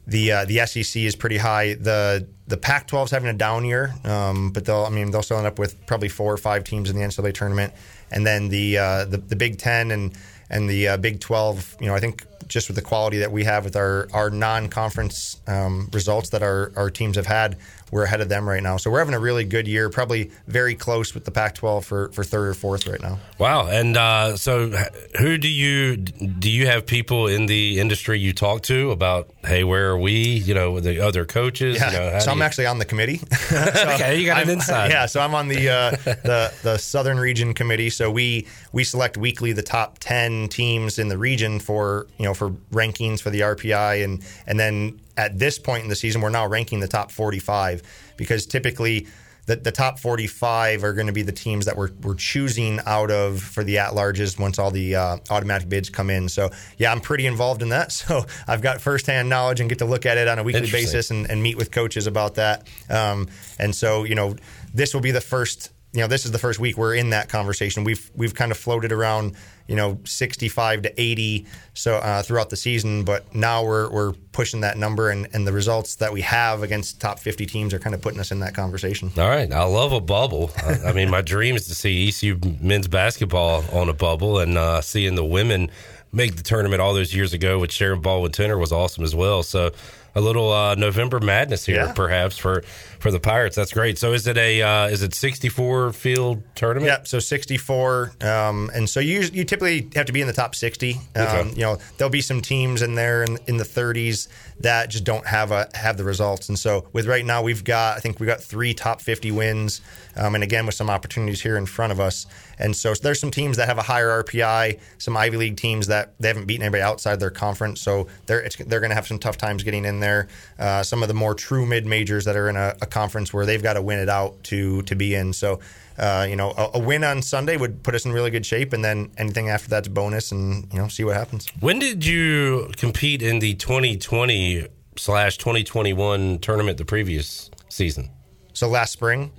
the 0.06 0.32
uh, 0.32 0.44
the 0.46 0.64
SEC 0.66 1.02
is 1.02 1.16
pretty 1.16 1.38
high. 1.38 1.74
The 1.74 2.26
the 2.48 2.56
Pac-12 2.56 3.04
is 3.04 3.10
having 3.10 3.28
a 3.28 3.34
down 3.34 3.64
year, 3.64 3.94
um, 4.04 4.50
but 4.50 4.64
they'll 4.64 4.84
I 4.84 4.90
mean 4.90 5.10
they'll 5.10 5.22
still 5.22 5.36
end 5.36 5.46
up 5.46 5.58
with 5.58 5.86
probably 5.86 6.08
four 6.08 6.32
or 6.32 6.38
five 6.38 6.64
teams 6.64 6.90
in 6.90 6.96
the 6.96 7.02
NCAA 7.02 7.34
tournament, 7.34 7.72
and 8.10 8.26
then 8.26 8.48
the 8.48 8.78
uh, 8.78 9.04
the, 9.04 9.18
the 9.18 9.36
Big 9.36 9.58
Ten 9.58 9.90
and 9.90 10.16
and 10.50 10.68
the 10.68 10.88
uh, 10.88 10.96
Big 10.96 11.20
12. 11.20 11.76
You 11.80 11.86
know 11.88 11.94
I 11.94 12.00
think 12.00 12.24
just 12.48 12.68
with 12.68 12.76
the 12.76 12.82
quality 12.82 13.18
that 13.18 13.30
we 13.30 13.44
have 13.44 13.64
with 13.64 13.76
our 13.76 14.08
our 14.14 14.30
non-conference 14.30 15.40
um, 15.46 15.88
results 15.92 16.30
that 16.30 16.42
our 16.42 16.72
our 16.74 16.90
teams 16.90 17.16
have 17.16 17.26
had, 17.26 17.58
we're 17.90 18.04
ahead 18.04 18.20
of 18.20 18.28
them 18.28 18.48
right 18.48 18.62
now. 18.62 18.76
So 18.76 18.90
we're 18.90 18.98
having 18.98 19.14
a 19.14 19.20
really 19.20 19.44
good 19.44 19.66
year, 19.66 19.88
probably 19.90 20.30
very 20.46 20.74
close 20.74 21.14
with 21.14 21.24
the 21.24 21.30
Pac-12 21.30 21.84
for, 21.84 22.10
for 22.12 22.24
third 22.24 22.48
or 22.48 22.54
fourth 22.54 22.86
right 22.86 23.00
now. 23.00 23.18
Wow! 23.38 23.68
And 23.68 23.96
uh, 23.96 24.36
so, 24.36 24.70
who 25.18 25.38
do 25.38 25.48
you 25.48 25.96
do 25.96 26.50
you 26.50 26.66
have 26.66 26.86
people 26.86 27.26
in 27.26 27.46
the 27.46 27.78
industry 27.80 28.18
you 28.18 28.32
talk 28.32 28.62
to 28.62 28.90
about? 28.90 29.30
Hey, 29.44 29.64
where 29.64 29.90
are 29.90 29.98
we? 29.98 30.12
You 30.12 30.54
know, 30.54 30.80
the 30.80 31.00
other 31.00 31.24
coaches. 31.24 31.76
Yeah. 31.76 31.90
You 31.90 31.98
know, 31.98 32.18
so 32.18 32.30
I'm 32.30 32.38
you... 32.38 32.44
actually 32.44 32.66
on 32.66 32.78
the 32.78 32.84
committee. 32.84 33.18
so 33.18 33.56
okay, 33.94 34.18
you 34.18 34.26
got 34.26 34.42
an 34.42 34.50
inside. 34.50 34.90
Yeah, 34.90 35.06
so 35.06 35.20
I'm 35.20 35.34
on 35.34 35.48
the 35.48 35.68
uh, 35.68 35.90
the 36.04 36.52
the 36.62 36.78
Southern 36.78 37.18
Region 37.18 37.54
committee. 37.54 37.90
So 37.90 38.10
we 38.10 38.46
we 38.72 38.84
select 38.84 39.16
weekly 39.16 39.52
the 39.52 39.62
top 39.62 39.98
ten 39.98 40.48
teams 40.48 40.98
in 40.98 41.08
the 41.08 41.18
region 41.18 41.60
for 41.60 42.06
you 42.18 42.24
know 42.24 42.34
for 42.34 42.50
rankings 42.72 43.20
for 43.20 43.30
the 43.30 43.40
RPI, 43.40 44.04
and 44.04 44.22
and 44.46 44.58
then 44.58 45.00
at 45.18 45.38
this 45.38 45.58
point 45.58 45.82
in 45.82 45.88
the 45.88 45.96
season, 45.96 46.22
we're 46.22 46.30
now 46.30 46.46
ranking 46.46 46.80
the 46.80 46.88
top 46.88 47.10
45 47.10 47.82
because 48.16 48.46
typically 48.46 49.06
the, 49.46 49.56
the 49.56 49.72
top 49.72 49.98
45 49.98 50.84
are 50.84 50.92
going 50.92 51.06
to 51.06 51.12
be 51.12 51.22
the 51.22 51.32
teams 51.32 51.64
that 51.64 51.76
we're, 51.76 51.90
we're 52.02 52.14
choosing 52.14 52.80
out 52.86 53.10
of 53.10 53.40
for 53.40 53.64
the 53.64 53.78
at 53.78 53.92
larges 53.92 54.38
once 54.38 54.58
all 54.58 54.70
the 54.70 54.94
uh, 54.94 55.16
automatic 55.30 55.68
bids 55.68 55.88
come 55.88 56.10
in. 56.10 56.28
So, 56.28 56.50
yeah, 56.76 56.92
I'm 56.92 57.00
pretty 57.00 57.26
involved 57.26 57.62
in 57.62 57.70
that. 57.70 57.88
So, 57.98 58.24
I've 58.46 58.62
got 58.62 58.80
firsthand 58.80 59.28
knowledge 59.28 59.60
and 59.60 59.68
get 59.68 59.78
to 59.80 59.84
look 59.84 60.06
at 60.06 60.18
it 60.18 60.28
on 60.28 60.38
a 60.38 60.42
weekly 60.42 60.70
basis 60.70 61.10
and, 61.10 61.28
and, 61.28 61.42
meet 61.42 61.56
with 61.56 61.72
coaches 61.72 62.06
about 62.06 62.36
that. 62.36 62.68
Um, 62.88 63.28
and 63.58 63.74
so, 63.74 64.04
you 64.04 64.14
know, 64.14 64.36
this 64.72 64.94
will 64.94 65.00
be 65.00 65.10
the 65.10 65.20
first 65.20 65.72
you 65.98 66.04
know, 66.04 66.08
this 66.08 66.24
is 66.24 66.30
the 66.30 66.38
first 66.38 66.60
week 66.60 66.78
we're 66.78 66.94
in 66.94 67.10
that 67.10 67.28
conversation. 67.28 67.82
We've 67.82 68.08
we've 68.14 68.32
kind 68.32 68.52
of 68.52 68.56
floated 68.56 68.92
around, 68.92 69.34
you 69.66 69.74
know, 69.74 69.98
65 70.04 70.82
to 70.82 71.00
80 71.00 71.44
so 71.74 71.96
uh, 71.96 72.22
throughout 72.22 72.50
the 72.50 72.56
season, 72.56 73.02
but 73.02 73.34
now 73.34 73.64
we're 73.64 73.90
we're 73.90 74.12
pushing 74.30 74.60
that 74.60 74.78
number, 74.78 75.10
and, 75.10 75.26
and 75.32 75.44
the 75.44 75.50
results 75.52 75.96
that 75.96 76.12
we 76.12 76.20
have 76.20 76.62
against 76.62 77.00
top 77.00 77.18
50 77.18 77.46
teams 77.46 77.74
are 77.74 77.80
kind 77.80 77.96
of 77.96 78.00
putting 78.00 78.20
us 78.20 78.30
in 78.30 78.38
that 78.38 78.54
conversation. 78.54 79.10
All 79.18 79.28
right, 79.28 79.52
I 79.52 79.64
love 79.64 79.92
a 79.92 80.00
bubble. 80.00 80.52
I, 80.58 80.90
I 80.90 80.92
mean, 80.92 81.10
my 81.10 81.20
dream 81.20 81.56
is 81.56 81.66
to 81.66 81.74
see 81.74 82.06
ECU 82.06 82.38
men's 82.60 82.86
basketball 82.86 83.64
on 83.72 83.88
a 83.88 83.92
bubble, 83.92 84.38
and 84.38 84.56
uh, 84.56 84.80
seeing 84.80 85.16
the 85.16 85.24
women 85.24 85.68
make 86.12 86.36
the 86.36 86.44
tournament 86.44 86.80
all 86.80 86.94
those 86.94 87.12
years 87.12 87.32
ago 87.32 87.58
with 87.58 87.72
Sharon 87.72 88.00
Baldwin 88.00 88.30
Tener 88.30 88.56
was 88.56 88.70
awesome 88.70 89.02
as 89.02 89.16
well. 89.16 89.42
So 89.42 89.72
a 90.14 90.20
little 90.20 90.52
uh, 90.52 90.74
November 90.74 91.20
madness 91.20 91.66
here, 91.66 91.76
yeah. 91.76 91.92
perhaps 91.92 92.36
for 92.36 92.62
for 92.98 93.10
the 93.10 93.20
Pirates. 93.20 93.54
That's 93.54 93.72
great. 93.72 93.98
So 93.98 94.12
is 94.12 94.26
it 94.26 94.36
a 94.36 94.62
uh, 94.62 94.86
is 94.88 95.02
it 95.02 95.14
64 95.14 95.92
field 95.92 96.42
tournament? 96.54 96.90
Yep. 96.90 97.08
So 97.08 97.18
64, 97.18 98.12
um, 98.20 98.70
and 98.74 98.88
so 98.88 99.00
you 99.00 99.20
you 99.32 99.44
typically 99.44 99.88
have 99.94 100.06
to 100.06 100.12
be 100.12 100.20
in 100.20 100.26
the 100.26 100.32
top 100.32 100.54
60. 100.54 100.94
Um, 100.94 101.00
okay. 101.14 101.50
You 101.50 101.62
know, 101.62 101.78
there'll 101.96 102.10
be 102.10 102.20
some 102.20 102.40
teams 102.40 102.82
in 102.82 102.94
there 102.94 103.22
in, 103.22 103.38
in 103.46 103.56
the 103.56 103.64
30s 103.64 104.28
that 104.60 104.90
just 104.90 105.04
don't 105.04 105.26
have 105.26 105.52
a 105.52 105.68
have 105.74 105.96
the 105.96 106.04
results. 106.04 106.48
And 106.48 106.58
so 106.58 106.88
with 106.92 107.06
right 107.06 107.24
now, 107.24 107.42
we've 107.42 107.64
got 107.64 107.96
I 107.96 108.00
think 108.00 108.20
we've 108.20 108.28
got 108.28 108.40
three 108.40 108.74
top 108.74 109.00
50 109.00 109.30
wins, 109.30 109.80
um, 110.16 110.34
and 110.34 110.42
again 110.42 110.66
with 110.66 110.74
some 110.74 110.90
opportunities 110.90 111.42
here 111.42 111.56
in 111.56 111.66
front 111.66 111.92
of 111.92 112.00
us. 112.00 112.26
And 112.58 112.74
so 112.74 112.94
there's 112.94 113.20
some 113.20 113.30
teams 113.30 113.56
that 113.56 113.68
have 113.68 113.78
a 113.78 113.82
higher 113.82 114.22
RPI, 114.22 114.80
some 114.98 115.16
Ivy 115.16 115.36
League 115.36 115.56
teams 115.56 115.86
that 115.88 116.14
they 116.18 116.28
haven't 116.28 116.46
beaten 116.46 116.62
anybody 116.62 116.82
outside 116.82 117.20
their 117.20 117.30
conference, 117.30 117.80
so 117.80 118.08
they're 118.26 118.48
they're 118.66 118.80
going 118.80 118.90
to 118.90 118.94
have 118.94 119.06
some 119.06 119.18
tough 119.18 119.36
times 119.36 119.62
getting 119.62 119.84
in 119.84 120.00
there. 120.00 120.28
Uh, 120.58 120.82
some 120.82 121.02
of 121.02 121.08
the 121.08 121.14
more 121.14 121.34
true 121.34 121.66
mid 121.66 121.86
majors 121.86 122.24
that 122.24 122.36
are 122.36 122.48
in 122.48 122.56
a, 122.56 122.74
a, 122.82 122.86
conference 122.86 123.32
where 123.32 123.46
they've 123.46 123.62
got 123.62 123.74
to 123.74 123.82
win 123.82 123.98
it 123.98 124.08
out 124.08 124.42
to 124.44 124.82
to 124.82 124.94
be 124.94 125.14
in. 125.14 125.32
So. 125.32 125.60
Uh, 125.98 126.24
you 126.30 126.36
know, 126.36 126.52
a, 126.56 126.70
a, 126.74 126.78
win 126.78 127.02
on 127.02 127.20
Sunday 127.20 127.56
would 127.56 127.82
put 127.82 127.92
us 127.92 128.04
in 128.04 128.12
really 128.12 128.30
good 128.30 128.46
shape, 128.46 128.72
and 128.72 128.84
then 128.84 129.10
anything 129.18 129.48
after 129.48 129.68
that's 129.68 129.88
bonus, 129.88 130.30
and 130.30 130.72
you 130.72 130.78
know, 130.78 130.86
see 130.86 131.02
what 131.02 131.16
happens. 131.16 131.48
When 131.58 131.80
did 131.80 132.06
you 132.06 132.70
compete 132.76 133.20
in 133.20 133.40
the 133.40 133.54
2020 133.54 134.68
slash 134.94 135.38
2021 135.38 136.38
tournament 136.38 136.78
the 136.78 136.84
previous 136.84 137.50
season? 137.68 138.10
So 138.52 138.68
last 138.68 138.92
spring. 138.92 139.32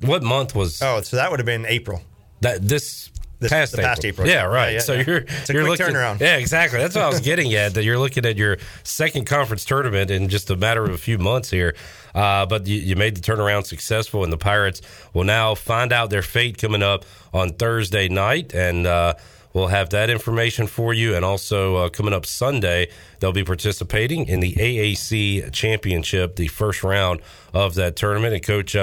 What 0.00 0.22
month 0.22 0.54
was? 0.54 0.82
Oh, 0.82 1.00
so 1.02 1.16
that 1.16 1.30
would 1.30 1.38
have 1.40 1.46
been 1.46 1.66
April. 1.66 2.02
That 2.42 2.66
this 2.66 3.10
this, 3.42 3.50
past, 3.50 3.74
April. 3.74 3.86
past 3.86 4.04
April. 4.04 4.28
Yeah, 4.28 4.44
right. 4.44 4.68
Yeah, 4.68 4.74
yeah, 4.74 4.80
so 4.80 4.92
yeah. 4.94 5.04
you're 5.06 5.16
it's 5.16 5.50
a 5.50 5.52
you're 5.52 5.64
quick 5.64 5.80
looking, 5.80 5.94
turnaround. 5.94 6.20
Yeah, 6.20 6.36
exactly. 6.36 6.78
That's 6.78 6.94
what 6.94 7.04
I 7.04 7.08
was 7.08 7.20
getting 7.30 7.52
at. 7.54 7.74
That 7.74 7.84
you're 7.84 7.98
looking 7.98 8.24
at 8.24 8.36
your 8.36 8.58
second 8.84 9.26
conference 9.26 9.64
tournament 9.64 10.10
in 10.10 10.28
just 10.28 10.48
a 10.50 10.56
matter 10.56 10.84
of 10.84 10.90
a 10.90 10.98
few 10.98 11.18
months 11.18 11.50
here. 11.50 11.74
Uh, 12.14 12.46
but 12.46 12.66
you, 12.66 12.76
you, 12.76 12.94
made 12.94 13.16
the 13.16 13.20
turnaround 13.20 13.64
successful, 13.64 14.22
and 14.22 14.32
the 14.32 14.38
Pirates 14.38 14.82
will 15.14 15.24
now 15.24 15.54
find 15.54 15.92
out 15.92 16.10
their 16.10 16.22
fate 16.22 16.58
coming 16.58 16.82
up 16.82 17.04
on 17.32 17.50
Thursday 17.54 18.06
night, 18.08 18.54
and 18.54 18.86
uh, 18.86 19.14
we'll 19.54 19.68
have 19.68 19.90
that 19.90 20.10
information 20.10 20.66
for 20.66 20.92
you. 20.92 21.16
And 21.16 21.24
also 21.24 21.76
uh, 21.76 21.88
coming 21.88 22.12
up 22.12 22.26
Sunday, 22.26 22.90
they'll 23.20 23.32
be 23.32 23.44
participating 23.44 24.26
in 24.28 24.40
the 24.40 24.52
AAC 24.52 25.52
Championship, 25.52 26.36
the 26.36 26.48
first 26.48 26.84
round 26.84 27.20
of 27.54 27.74
that 27.74 27.96
tournament. 27.96 28.34
And 28.34 28.42
Coach. 28.42 28.76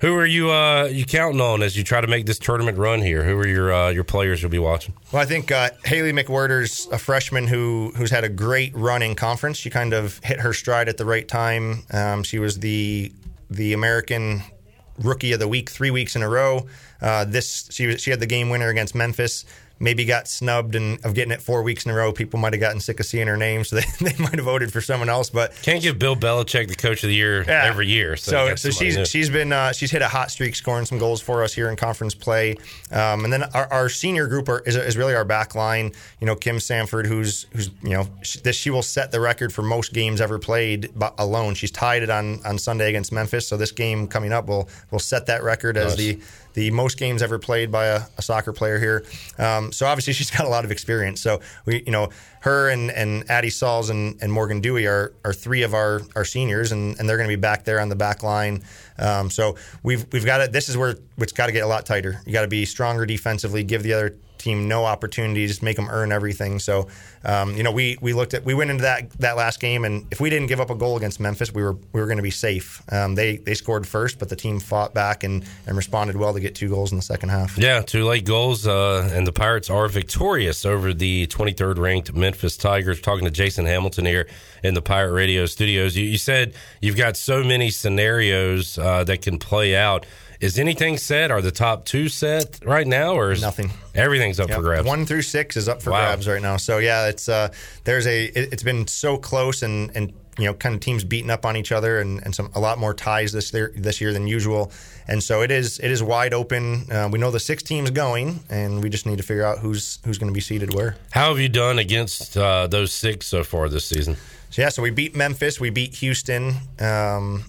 Who 0.00 0.14
are 0.16 0.26
you 0.26 0.50
uh, 0.50 0.84
you 0.84 1.04
counting 1.04 1.40
on 1.40 1.62
as 1.62 1.76
you 1.76 1.84
try 1.84 2.00
to 2.00 2.06
make 2.06 2.26
this 2.26 2.38
tournament 2.38 2.78
run 2.78 3.00
here? 3.00 3.22
Who 3.22 3.38
are 3.38 3.46
your 3.46 3.72
uh, 3.72 3.90
your 3.90 4.04
players 4.04 4.42
you'll 4.42 4.50
be 4.50 4.58
watching? 4.58 4.94
Well, 5.12 5.22
I 5.22 5.26
think 5.26 5.50
uh, 5.52 5.70
Haley 5.84 6.12
McWhirter's 6.12 6.86
a 6.92 6.98
freshman 6.98 7.46
who 7.46 7.92
who's 7.96 8.10
had 8.10 8.24
a 8.24 8.28
great 8.28 8.74
run 8.74 9.02
in 9.02 9.14
conference. 9.14 9.56
She 9.56 9.70
kind 9.70 9.92
of 9.92 10.18
hit 10.24 10.40
her 10.40 10.52
stride 10.52 10.88
at 10.88 10.96
the 10.96 11.04
right 11.04 11.26
time. 11.26 11.84
Um, 11.92 12.22
she 12.22 12.38
was 12.38 12.58
the 12.58 13.12
the 13.50 13.72
American 13.72 14.42
Rookie 14.98 15.32
of 15.32 15.40
the 15.40 15.48
Week 15.48 15.70
three 15.70 15.90
weeks 15.90 16.16
in 16.16 16.22
a 16.22 16.28
row. 16.28 16.66
Uh, 17.00 17.24
this 17.24 17.68
she 17.70 17.96
she 17.98 18.10
had 18.10 18.20
the 18.20 18.26
game 18.26 18.50
winner 18.50 18.68
against 18.68 18.94
Memphis 18.94 19.44
maybe 19.78 20.04
got 20.04 20.28
snubbed 20.28 20.74
and 20.74 21.04
of 21.04 21.14
getting 21.14 21.32
it 21.32 21.42
four 21.42 21.62
weeks 21.62 21.84
in 21.84 21.90
a 21.90 21.94
row. 21.94 22.12
People 22.12 22.38
might 22.38 22.52
have 22.52 22.60
gotten 22.60 22.80
sick 22.80 23.00
of 23.00 23.06
seeing 23.06 23.26
her 23.26 23.36
name, 23.36 23.64
so 23.64 23.76
they, 24.00 24.10
they 24.10 24.16
might 24.18 24.34
have 24.34 24.44
voted 24.44 24.72
for 24.72 24.80
someone 24.80 25.08
else. 25.08 25.30
But 25.30 25.54
can't 25.62 25.82
give 25.82 25.98
Bill 25.98 26.16
Belichick 26.16 26.68
the 26.68 26.74
coach 26.74 27.02
of 27.02 27.08
the 27.08 27.14
year 27.14 27.42
yeah. 27.42 27.64
every 27.64 27.88
year. 27.88 28.16
So 28.16 28.48
so, 28.48 28.56
so 28.56 28.70
she's 28.70 28.96
new. 28.96 29.04
she's 29.04 29.30
been 29.30 29.52
uh, 29.52 29.72
she's 29.72 29.90
hit 29.90 30.02
a 30.02 30.08
hot 30.08 30.30
streak, 30.30 30.54
scoring 30.54 30.86
some 30.86 30.98
goals 30.98 31.20
for 31.20 31.42
us 31.42 31.52
here 31.52 31.68
in 31.68 31.76
conference 31.76 32.14
play. 32.14 32.56
Um, 32.90 33.24
and 33.24 33.32
then 33.32 33.44
our, 33.54 33.72
our 33.72 33.88
senior 33.88 34.26
group 34.26 34.48
are, 34.48 34.60
is, 34.60 34.76
is, 34.76 34.96
really 34.96 35.14
our 35.14 35.24
back 35.24 35.54
line. 35.54 35.92
You 36.20 36.26
know, 36.26 36.36
Kim 36.36 36.60
Sanford, 36.60 37.06
who's 37.06 37.46
who's 37.52 37.70
you 37.82 37.90
know 37.90 38.08
she, 38.22 38.40
this 38.40 38.56
she 38.56 38.70
will 38.70 38.82
set 38.82 39.10
the 39.10 39.20
record 39.20 39.52
for 39.52 39.62
most 39.62 39.92
games 39.92 40.20
ever 40.20 40.38
played 40.38 40.90
alone. 41.18 41.54
She's 41.54 41.70
tied 41.70 42.02
it 42.02 42.10
on 42.10 42.40
on 42.44 42.58
Sunday 42.58 42.88
against 42.88 43.12
Memphis. 43.12 43.46
So 43.48 43.56
this 43.56 43.72
game 43.72 44.06
coming 44.06 44.32
up 44.32 44.46
will 44.46 44.68
will 44.90 44.98
set 44.98 45.26
that 45.26 45.42
record 45.42 45.76
nice. 45.76 45.86
as 45.86 45.96
the 45.96 46.20
the 46.54 46.70
most 46.70 46.98
games 46.98 47.22
ever 47.22 47.38
played 47.38 47.70
by 47.70 47.86
a, 47.86 48.02
a 48.16 48.22
soccer 48.22 48.52
player 48.52 48.78
here. 48.78 49.04
Um, 49.38 49.70
so 49.72 49.86
obviously 49.86 50.12
she's 50.14 50.30
got 50.30 50.46
a 50.46 50.48
lot 50.48 50.64
of 50.64 50.70
experience. 50.70 51.20
So 51.20 51.40
we, 51.66 51.82
you 51.84 51.92
know, 51.92 52.08
her 52.40 52.68
and, 52.68 52.90
and 52.90 53.28
Addie 53.30 53.50
Sauls 53.50 53.90
and, 53.90 54.20
and 54.22 54.32
Morgan 54.32 54.60
Dewey 54.60 54.86
are, 54.86 55.12
are 55.24 55.32
three 55.32 55.62
of 55.62 55.74
our, 55.74 56.02
our 56.14 56.24
seniors, 56.24 56.72
and, 56.72 56.98
and 56.98 57.08
they're 57.08 57.16
going 57.16 57.28
to 57.28 57.36
be 57.36 57.40
back 57.40 57.64
there 57.64 57.80
on 57.80 57.88
the 57.88 57.96
back 57.96 58.22
line. 58.22 58.62
Um, 58.98 59.30
so 59.30 59.56
we've 59.82 60.06
we've 60.12 60.26
got 60.26 60.40
it. 60.40 60.52
This 60.52 60.68
is 60.68 60.76
where 60.76 60.96
it's 61.18 61.32
got 61.32 61.46
to 61.46 61.52
get 61.52 61.64
a 61.64 61.66
lot 61.66 61.86
tighter. 61.86 62.20
You 62.26 62.32
got 62.32 62.42
to 62.42 62.48
be 62.48 62.64
stronger 62.64 63.06
defensively, 63.06 63.64
give 63.64 63.82
the 63.82 63.94
other 63.94 64.16
team 64.44 64.68
no 64.68 64.84
opportunities, 64.84 65.62
make 65.62 65.76
them 65.76 65.88
earn 65.90 66.12
everything. 66.12 66.58
So, 66.58 66.88
um, 67.24 67.56
you 67.56 67.62
know, 67.62 67.72
we 67.72 67.96
we 68.00 68.12
looked 68.12 68.34
at 68.34 68.44
we 68.44 68.54
went 68.54 68.70
into 68.70 68.82
that 68.82 69.10
that 69.18 69.36
last 69.36 69.60
game, 69.60 69.84
and 69.84 70.06
if 70.12 70.20
we 70.20 70.30
didn't 70.30 70.48
give 70.48 70.60
up 70.60 70.70
a 70.70 70.74
goal 70.74 70.96
against 70.96 71.18
Memphis, 71.18 71.52
we 71.52 71.62
were 71.62 71.72
we 71.92 72.00
were 72.00 72.06
going 72.06 72.18
to 72.18 72.22
be 72.22 72.30
safe. 72.30 72.82
Um, 72.92 73.14
they 73.14 73.38
they 73.38 73.54
scored 73.54 73.86
first, 73.86 74.18
but 74.18 74.28
the 74.28 74.36
team 74.36 74.60
fought 74.60 74.94
back 74.94 75.24
and 75.24 75.44
and 75.66 75.76
responded 75.76 76.16
well 76.16 76.32
to 76.34 76.40
get 76.40 76.54
two 76.54 76.68
goals 76.68 76.92
in 76.92 76.98
the 76.98 77.02
second 77.02 77.30
half. 77.30 77.58
Yeah, 77.58 77.80
two 77.80 78.04
late 78.04 78.24
goals, 78.24 78.66
uh, 78.66 79.10
and 79.12 79.26
the 79.26 79.32
Pirates 79.32 79.70
are 79.70 79.88
victorious 79.88 80.64
over 80.64 80.92
the 80.92 81.26
23rd 81.28 81.78
ranked 81.78 82.14
Memphis 82.14 82.56
Tigers. 82.56 83.00
Talking 83.00 83.24
to 83.24 83.30
Jason 83.30 83.66
Hamilton 83.66 84.04
here 84.04 84.28
in 84.62 84.74
the 84.74 84.82
Pirate 84.82 85.12
Radio 85.12 85.46
studios. 85.46 85.96
You, 85.96 86.04
you 86.04 86.18
said 86.18 86.54
you've 86.80 86.96
got 86.96 87.16
so 87.16 87.42
many 87.42 87.70
scenarios 87.70 88.78
uh, 88.78 89.04
that 89.04 89.22
can 89.22 89.38
play 89.38 89.74
out 89.74 90.06
Is 90.40 90.58
anything 90.58 90.96
set? 90.98 91.30
Are 91.30 91.40
the 91.40 91.50
top 91.52 91.84
two 91.84 92.08
set 92.08 92.58
right 92.64 92.86
now, 92.86 93.14
or 93.14 93.32
is 93.32 93.40
Nothing. 93.42 93.70
Everything's 93.94 94.40
up 94.40 94.48
Yep. 94.48 94.56
for 94.56 94.62
grabs. 94.62 94.86
One 94.86 95.06
through 95.06 95.22
six 95.22 95.56
is 95.56 95.68
up 95.68 95.82
for 95.82 95.90
Wow. 95.90 96.00
grabs 96.00 96.26
right 96.28 96.42
now. 96.42 96.56
So 96.56 96.78
yeah, 96.78 97.06
it's 97.08 97.28
uh, 97.28 97.48
there's 97.84 98.06
a 98.06 98.24
it, 98.24 98.52
it's 98.52 98.62
been 98.62 98.86
so 98.86 99.16
close 99.16 99.62
and 99.62 99.90
and 99.94 100.12
you 100.36 100.46
know 100.46 100.54
kind 100.54 100.74
of 100.74 100.80
teams 100.80 101.04
beating 101.04 101.30
up 101.30 101.46
on 101.46 101.56
each 101.56 101.70
other 101.70 102.00
and, 102.00 102.20
and 102.24 102.34
some 102.34 102.50
a 102.56 102.60
lot 102.60 102.76
more 102.78 102.92
ties 102.92 103.30
this 103.32 103.52
year 103.54 103.72
this 103.76 104.00
year 104.00 104.12
than 104.12 104.26
usual. 104.26 104.72
And 105.06 105.22
so 105.22 105.42
it 105.42 105.50
is 105.50 105.78
it 105.78 105.90
is 105.90 106.02
wide 106.02 106.34
open. 106.34 106.90
Uh, 106.90 107.08
we 107.12 107.18
know 107.18 107.30
the 107.30 107.38
six 107.40 107.62
teams 107.62 107.90
going, 107.90 108.40
and 108.50 108.82
we 108.82 108.88
just 108.90 109.06
need 109.06 109.18
to 109.18 109.22
figure 109.22 109.44
out 109.44 109.58
who's 109.60 109.98
who's 110.04 110.18
going 110.18 110.30
to 110.32 110.34
be 110.34 110.40
seated 110.40 110.74
where. 110.74 110.96
How 111.12 111.28
have 111.28 111.38
you 111.38 111.48
done 111.48 111.78
against 111.78 112.36
uh, 112.36 112.66
those 112.66 112.92
six 112.92 113.26
so 113.26 113.44
far 113.44 113.68
this 113.68 113.84
season? 113.84 114.16
So 114.50 114.62
yeah, 114.62 114.68
so 114.70 114.82
we 114.82 114.90
beat 114.90 115.14
Memphis, 115.16 115.58
we 115.60 115.70
beat 115.70 115.94
Houston, 115.96 116.54
um, 116.78 117.44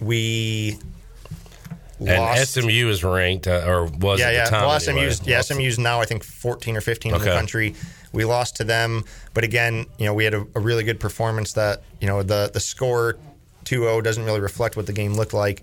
we 0.00 0.78
And 2.08 2.22
lost. 2.22 2.54
SMU 2.54 2.88
is 2.88 3.04
ranked, 3.04 3.46
uh, 3.46 3.64
or 3.66 3.84
was 3.86 4.20
yeah, 4.20 4.28
at 4.28 4.34
yeah. 4.34 4.44
the 4.44 4.50
time. 4.50 4.66
well, 4.66 4.88
anyway. 4.88 5.10
SMU's 5.10 5.26
yeah, 5.26 5.40
SMU's 5.40 5.78
now 5.78 6.00
I 6.00 6.06
think 6.06 6.24
14 6.24 6.76
or 6.76 6.80
15 6.80 7.14
in 7.14 7.20
the 7.20 7.24
country. 7.26 7.74
We 8.12 8.24
lost 8.24 8.56
to 8.56 8.64
them, 8.64 9.04
but 9.34 9.44
again, 9.44 9.86
you 9.98 10.06
know, 10.06 10.14
we 10.14 10.24
had 10.24 10.34
a, 10.34 10.44
a 10.54 10.60
really 10.60 10.82
good 10.82 10.98
performance. 10.98 11.52
That 11.52 11.82
you 12.00 12.08
know, 12.08 12.22
the 12.22 12.50
the 12.52 12.58
score 12.60 13.18
2-0 13.64 14.02
doesn't 14.02 14.24
really 14.24 14.40
reflect 14.40 14.76
what 14.76 14.86
the 14.86 14.92
game 14.92 15.14
looked 15.14 15.34
like. 15.34 15.62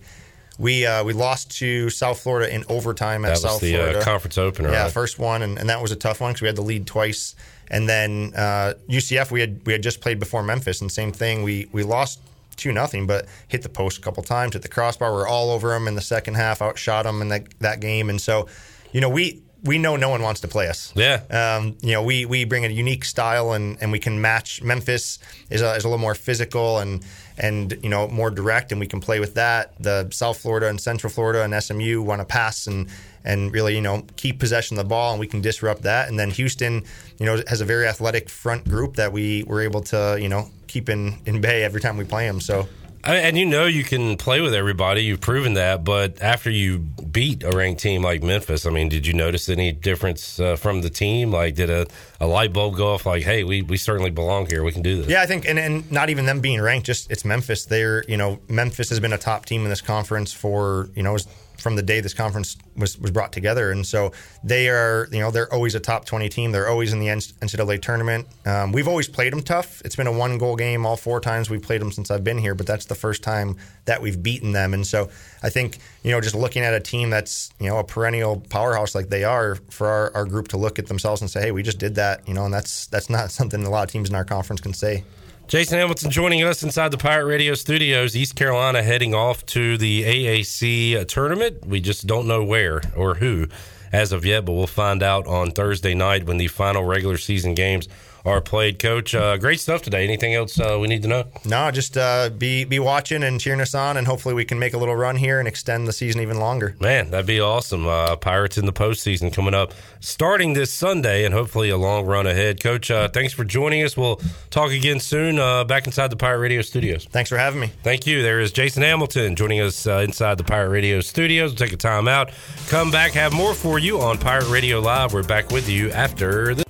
We 0.59 0.85
uh, 0.85 1.03
we 1.03 1.13
lost 1.13 1.51
to 1.57 1.89
South 1.89 2.19
Florida 2.19 2.53
in 2.53 2.63
overtime 2.69 3.25
at 3.25 3.29
That 3.29 3.31
was 3.33 3.41
South 3.41 3.61
the, 3.61 3.75
uh, 3.75 3.77
Florida 3.77 4.01
conference 4.03 4.37
opener, 4.37 4.71
Yeah, 4.71 4.83
right? 4.83 4.91
first 4.91 5.19
one, 5.19 5.41
and, 5.43 5.59
and 5.59 5.69
that 5.69 5.81
was 5.81 5.91
a 5.91 5.95
tough 5.95 6.21
one 6.21 6.31
because 6.31 6.41
we 6.41 6.47
had 6.47 6.55
the 6.55 6.63
lead 6.63 6.87
twice. 6.87 7.35
And 7.69 7.87
then 7.87 8.31
uh, 8.35 8.73
UCF, 8.89 9.29
we 9.29 9.41
had 9.41 9.59
we 9.65 9.73
had 9.73 9.83
just 9.83 10.01
played 10.01 10.19
before 10.19 10.41
Memphis, 10.41 10.81
and 10.81 10.91
same 10.91 11.11
thing. 11.11 11.43
We 11.43 11.67
we 11.71 11.83
lost 11.83 12.19
two 12.57 12.73
nothing, 12.73 13.07
but 13.07 13.27
hit 13.47 13.61
the 13.61 13.69
post 13.69 13.97
a 13.97 14.01
couple 14.01 14.23
times, 14.23 14.53
hit 14.53 14.63
the 14.63 14.67
crossbar. 14.67 15.15
We 15.15 15.21
are 15.21 15.27
all 15.27 15.51
over 15.51 15.69
them 15.69 15.87
in 15.87 15.95
the 15.95 16.01
second 16.01 16.33
half, 16.33 16.61
outshot 16.61 17.05
them 17.05 17.21
in 17.21 17.29
that 17.29 17.47
that 17.59 17.79
game, 17.79 18.09
and 18.09 18.19
so 18.19 18.47
you 18.91 19.01
know 19.01 19.09
we. 19.09 19.43
We 19.63 19.77
know 19.77 19.95
no 19.95 20.09
one 20.09 20.21
wants 20.21 20.41
to 20.41 20.47
play 20.47 20.67
us. 20.67 20.93
Yeah. 20.95 21.21
Um, 21.29 21.77
you 21.81 21.93
know, 21.93 22.03
we, 22.03 22.25
we 22.25 22.45
bring 22.45 22.63
a 22.63 22.69
unique 22.69 23.03
style 23.03 23.53
and, 23.53 23.77
and 23.81 23.91
we 23.91 23.99
can 23.99 24.21
match. 24.21 24.61
Memphis 24.61 25.19
is 25.49 25.61
a, 25.61 25.73
is 25.75 25.83
a 25.83 25.87
little 25.87 25.97
more 25.97 26.15
physical 26.15 26.79
and 26.79 27.03
and 27.37 27.77
you 27.83 27.89
know 27.89 28.07
more 28.07 28.31
direct, 28.31 28.71
and 28.71 28.79
we 28.79 28.87
can 28.87 28.99
play 28.99 29.19
with 29.19 29.35
that. 29.35 29.73
The 29.81 30.09
South 30.11 30.39
Florida 30.39 30.67
and 30.67 30.81
Central 30.81 31.11
Florida 31.11 31.43
and 31.43 31.63
SMU 31.63 32.01
want 32.01 32.19
to 32.19 32.25
pass 32.25 32.67
and 32.67 32.89
and 33.23 33.53
really 33.53 33.75
you 33.75 33.81
know 33.81 34.05
keep 34.15 34.39
possession 34.39 34.77
of 34.77 34.83
the 34.83 34.89
ball, 34.89 35.11
and 35.11 35.19
we 35.19 35.27
can 35.27 35.41
disrupt 35.41 35.83
that. 35.83 36.09
And 36.09 36.19
then 36.19 36.31
Houston, 36.31 36.83
you 37.19 37.25
know, 37.25 37.41
has 37.47 37.61
a 37.61 37.65
very 37.65 37.87
athletic 37.87 38.29
front 38.29 38.67
group 38.67 38.95
that 38.95 39.11
we 39.11 39.43
were 39.43 39.61
able 39.61 39.81
to 39.81 40.17
you 40.19 40.29
know 40.29 40.49
keep 40.67 40.89
in 40.89 41.19
in 41.25 41.41
bay 41.41 41.63
every 41.63 41.81
time 41.81 41.97
we 41.97 42.05
play 42.05 42.27
them. 42.27 42.41
So. 42.41 42.67
And 43.03 43.37
you 43.37 43.45
know 43.45 43.65
you 43.65 43.83
can 43.83 44.17
play 44.17 44.41
with 44.41 44.53
everybody. 44.53 45.03
You've 45.03 45.21
proven 45.21 45.53
that. 45.53 45.83
But 45.83 46.21
after 46.21 46.49
you 46.49 46.79
beat 46.79 47.43
a 47.43 47.51
ranked 47.51 47.81
team 47.81 48.01
like 48.01 48.21
Memphis, 48.21 48.65
I 48.65 48.69
mean, 48.69 48.89
did 48.89 49.07
you 49.07 49.13
notice 49.13 49.47
any 49.49 49.71
difference 49.71 50.39
uh, 50.39 50.55
from 50.55 50.81
the 50.81 50.89
team? 50.89 51.31
Like, 51.31 51.55
did 51.55 51.69
a, 51.69 51.87
a 52.19 52.27
light 52.27 52.51
bulb 52.51 52.75
go 52.75 52.93
off? 52.93 53.05
Like, 53.05 53.23
hey, 53.23 53.43
we, 53.43 53.61
we 53.61 53.77
certainly 53.77 54.09
belong 54.09 54.47
here. 54.47 54.63
We 54.63 54.71
can 54.71 54.81
do 54.81 54.97
this. 54.97 55.07
Yeah, 55.07 55.21
I 55.21 55.25
think, 55.25 55.47
and, 55.47 55.57
and 55.57 55.89
not 55.91 56.09
even 56.09 56.25
them 56.25 56.41
being 56.41 56.61
ranked, 56.61 56.85
just 56.85 57.09
it's 57.09 57.23
Memphis. 57.23 57.65
They're, 57.65 58.03
you 58.09 58.17
know, 58.17 58.39
Memphis 58.49 58.89
has 58.89 58.99
been 58.99 59.13
a 59.13 59.17
top 59.17 59.45
team 59.45 59.63
in 59.63 59.69
this 59.69 59.81
conference 59.81 60.33
for, 60.33 60.89
you 60.95 61.03
know, 61.03 61.17
from 61.59 61.75
the 61.75 61.81
day 61.81 61.99
this 61.99 62.13
conference 62.13 62.57
was, 62.75 62.97
was 62.99 63.11
brought 63.11 63.31
together. 63.31 63.71
And 63.71 63.85
so 63.85 64.11
they 64.43 64.69
are, 64.69 65.07
you 65.11 65.19
know, 65.19 65.31
they're 65.31 65.51
always 65.51 65.75
a 65.75 65.79
top 65.79 66.05
20 66.05 66.29
team. 66.29 66.51
They're 66.51 66.69
always 66.69 66.93
in 66.93 66.99
the 66.99 67.07
NCAA 67.07 67.81
tournament. 67.81 68.27
Um, 68.45 68.71
we've 68.71 68.87
always 68.87 69.07
played 69.07 69.33
them 69.33 69.41
tough. 69.41 69.81
It's 69.83 69.95
been 69.95 70.07
a 70.07 70.11
one 70.11 70.37
goal 70.37 70.55
game 70.55 70.85
all 70.85 70.97
four 70.97 71.19
times 71.19 71.49
we've 71.49 71.61
played 71.61 71.81
them 71.81 71.91
since 71.91 72.11
I've 72.11 72.23
been 72.23 72.37
here, 72.37 72.55
but 72.55 72.67
that's 72.67 72.85
the 72.85 72.95
first 72.95 73.23
time 73.23 73.57
that 73.85 74.01
we've 74.01 74.21
beaten 74.21 74.51
them. 74.51 74.73
And 74.73 74.85
so 74.85 75.09
I 75.43 75.49
think, 75.49 75.77
you 76.03 76.11
know, 76.11 76.21
just 76.21 76.35
looking 76.35 76.63
at 76.63 76.73
a 76.73 76.79
team 76.79 77.09
that's, 77.09 77.51
you 77.59 77.67
know, 77.67 77.77
a 77.77 77.83
perennial 77.83 78.41
powerhouse 78.49 78.95
like 78.95 79.09
they 79.09 79.23
are 79.23 79.55
for 79.69 79.87
our, 79.87 80.11
our 80.15 80.25
group 80.25 80.49
to 80.49 80.57
look 80.57 80.79
at 80.79 80.87
themselves 80.87 81.21
and 81.21 81.29
say, 81.29 81.41
hey, 81.41 81.51
we 81.51 81.63
just 81.63 81.79
did 81.79 81.95
that, 81.95 82.27
you 82.27 82.33
know, 82.33 82.45
and 82.45 82.53
that's, 82.53 82.87
that's 82.87 83.09
not 83.09 83.31
something 83.37 83.63
a 83.63 83.69
lot 83.69 83.83
of 83.83 83.91
teams 83.91 84.09
in 84.09 84.15
our 84.15 84.25
conference 84.25 84.61
can 84.61 84.73
say. 84.73 85.03
Jason 85.47 85.77
Hamilton 85.77 86.11
joining 86.11 86.43
us 86.43 86.61
inside 86.61 86.91
the 86.91 86.97
Pirate 86.97 87.25
Radio 87.25 87.53
studios. 87.53 88.17
East 88.17 88.35
Carolina 88.35 88.83
heading 88.83 89.15
off 89.15 89.45
to 89.45 89.77
the 89.77 90.03
AAC 90.03 90.97
uh, 90.97 91.05
tournament. 91.05 91.65
We 91.65 91.79
just 91.79 92.05
don't 92.05 92.27
know 92.27 92.43
where 92.43 92.81
or 92.97 93.15
who 93.15 93.47
as 93.93 94.11
of 94.11 94.25
yet, 94.25 94.43
but 94.43 94.51
we'll 94.51 94.67
find 94.67 95.01
out 95.01 95.25
on 95.25 95.51
Thursday 95.51 95.93
night 95.93 96.25
when 96.25 96.35
the 96.35 96.47
final 96.47 96.83
regular 96.83 97.17
season 97.17 97.53
games 97.53 97.87
are 98.27 98.41
played. 98.41 98.77
Coach, 98.77 99.15
uh, 99.15 99.37
great 99.37 99.59
stuff 99.59 99.81
today. 99.81 100.03
Anything 100.03 100.35
else 100.35 100.59
uh, 100.59 100.77
we 100.79 100.87
need 100.87 101.01
to 101.03 101.07
know? 101.07 101.23
No, 101.45 101.71
just 101.71 101.97
uh, 101.97 102.29
be 102.29 102.65
be 102.65 102.77
watching 102.77 103.23
and 103.23 103.39
cheering 103.39 103.61
us 103.61 103.73
on, 103.73 103.97
and 103.97 104.05
hopefully 104.05 104.35
we 104.35 104.45
can 104.45 104.59
make 104.59 104.73
a 104.73 104.77
little 104.77 104.95
run 104.95 105.15
here 105.15 105.39
and 105.39 105.47
extend 105.47 105.87
the 105.87 105.93
season 105.93 106.21
even 106.21 106.39
longer. 106.39 106.75
Man, 106.79 107.09
that'd 107.09 107.25
be 107.25 107.39
awesome. 107.39 107.87
Uh, 107.87 108.15
Pirates 108.17 108.57
in 108.57 108.65
the 108.65 108.73
postseason 108.73 109.33
coming 109.33 109.53
up, 109.53 109.73
starting 110.01 110.53
this 110.53 110.71
Sunday, 110.71 111.23
and 111.23 111.33
hopefully 111.33 111.69
a 111.69 111.77
long 111.77 112.05
run 112.05 112.27
ahead. 112.27 112.61
Coach, 112.61 112.91
uh, 112.91 113.07
thanks 113.07 113.33
for 113.33 113.45
joining 113.45 113.83
us. 113.83 113.95
We'll 113.95 114.19
talk 114.49 114.71
again 114.71 114.99
soon 114.99 115.39
uh, 115.39 115.63
back 115.63 115.87
inside 115.87 116.09
the 116.09 116.17
Pirate 116.17 116.39
Radio 116.39 116.61
studios. 116.61 117.05
Thanks 117.05 117.29
for 117.29 117.37
having 117.37 117.61
me. 117.61 117.71
Thank 117.83 118.05
you. 118.05 118.21
There 118.21 118.41
is 118.41 118.51
Jason 118.51 118.83
Hamilton 118.83 119.35
joining 119.35 119.61
us 119.61 119.87
uh, 119.87 119.99
inside 119.99 120.37
the 120.37 120.43
Pirate 120.43 120.69
Radio 120.69 120.99
studios. 120.99 121.51
We'll 121.51 121.57
take 121.57 121.73
a 121.73 121.77
time 121.77 122.07
out, 122.07 122.31
come 122.67 122.91
back, 122.91 123.13
have 123.13 123.33
more 123.33 123.53
for 123.53 123.79
you 123.79 124.01
on 124.01 124.17
Pirate 124.17 124.49
Radio 124.49 124.79
Live. 124.79 125.13
We're 125.13 125.23
back 125.23 125.49
with 125.49 125.69
you 125.69 125.91
after 125.91 126.53
this. 126.53 126.66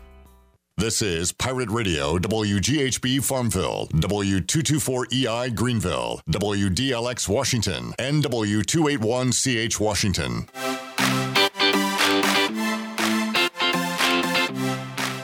This 0.80 1.02
is 1.02 1.32
Pirate 1.32 1.72
Radio, 1.72 2.20
WGHB 2.20 3.24
Farmville, 3.26 3.88
W224EI 3.94 5.56
Greenville, 5.56 6.22
WDLX 6.30 7.28
Washington, 7.28 7.96
and 7.98 8.24
W281CH 8.24 9.80
Washington. 9.80 10.48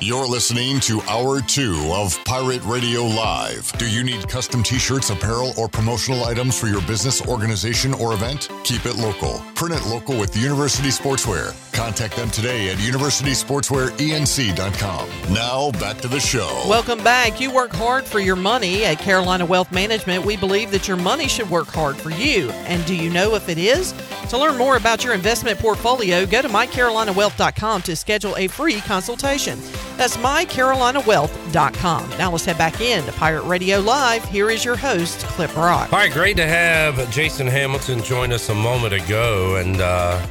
You're 0.05 0.27
listening 0.27 0.81
to 0.81 1.01
Hour 1.03 1.39
2 1.39 1.91
of 1.93 2.21
Pirate 2.25 2.61
Radio 2.65 3.03
Live. 3.03 3.71
Do 3.77 3.89
you 3.89 4.03
need 4.03 4.27
custom 4.27 4.61
t 4.61 4.77
shirts, 4.77 5.11
apparel, 5.11 5.53
or 5.57 5.69
promotional 5.69 6.25
items 6.25 6.59
for 6.59 6.67
your 6.67 6.81
business, 6.81 7.25
organization, 7.25 7.93
or 7.93 8.13
event? 8.13 8.49
Keep 8.65 8.85
it 8.85 8.97
local. 8.97 9.41
Print 9.55 9.75
it 9.75 9.85
local 9.87 10.19
with 10.19 10.35
University 10.35 10.89
Sportswear. 10.89 11.55
Contact 11.71 12.17
them 12.17 12.29
today 12.31 12.69
at 12.69 12.79
universitysportswearenc.com. 12.79 15.33
Now, 15.33 15.71
back 15.79 16.01
to 16.01 16.09
the 16.09 16.19
show. 16.19 16.65
Welcome 16.67 17.01
back. 17.01 17.39
You 17.39 17.53
work 17.53 17.71
hard 17.71 18.03
for 18.03 18.19
your 18.19 18.35
money 18.35 18.83
at 18.83 18.99
Carolina 18.99 19.45
Wealth 19.45 19.71
Management. 19.71 20.25
We 20.25 20.35
believe 20.35 20.69
that 20.71 20.85
your 20.85 20.97
money 20.97 21.29
should 21.29 21.49
work 21.49 21.67
hard 21.67 21.95
for 21.95 22.09
you. 22.09 22.49
And 22.65 22.85
do 22.85 22.93
you 22.93 23.09
know 23.09 23.35
if 23.35 23.47
it 23.47 23.57
is? 23.57 23.93
To 24.31 24.37
learn 24.37 24.57
more 24.57 24.75
about 24.75 25.05
your 25.05 25.13
investment 25.13 25.59
portfolio, 25.59 26.25
go 26.25 26.41
to 26.41 26.49
mycarolinawealth.com 26.49 27.83
to 27.83 27.95
schedule 27.95 28.35
a 28.35 28.49
free 28.49 28.81
consultation. 28.81 29.57
That's 29.97 30.17
mycarolinawealth.com. 30.17 32.09
Now 32.17 32.31
let's 32.31 32.45
head 32.45 32.57
back 32.57 32.81
in 32.81 33.05
to 33.05 33.11
Pirate 33.13 33.43
Radio 33.43 33.79
Live. 33.79 34.23
Here 34.25 34.49
is 34.49 34.65
your 34.65 34.75
host, 34.75 35.19
Clip 35.19 35.53
Brock. 35.53 35.93
All 35.93 35.99
right, 35.99 36.11
great 36.11 36.37
to 36.37 36.47
have 36.47 37.09
Jason 37.11 37.47
Hamilton 37.47 38.01
join 38.03 38.31
us 38.31 38.49
a 38.49 38.55
moment 38.55 38.93
ago. 38.93 39.57
And 39.57 39.79
uh, 39.79 40.25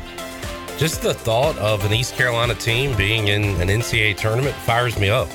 just 0.78 1.02
the 1.02 1.14
thought 1.14 1.56
of 1.58 1.84
an 1.84 1.92
East 1.92 2.16
Carolina 2.16 2.54
team 2.54 2.96
being 2.96 3.28
in 3.28 3.44
an 3.60 3.68
NCAA 3.68 4.16
tournament 4.16 4.54
fires 4.56 4.98
me 4.98 5.08
up. 5.08 5.28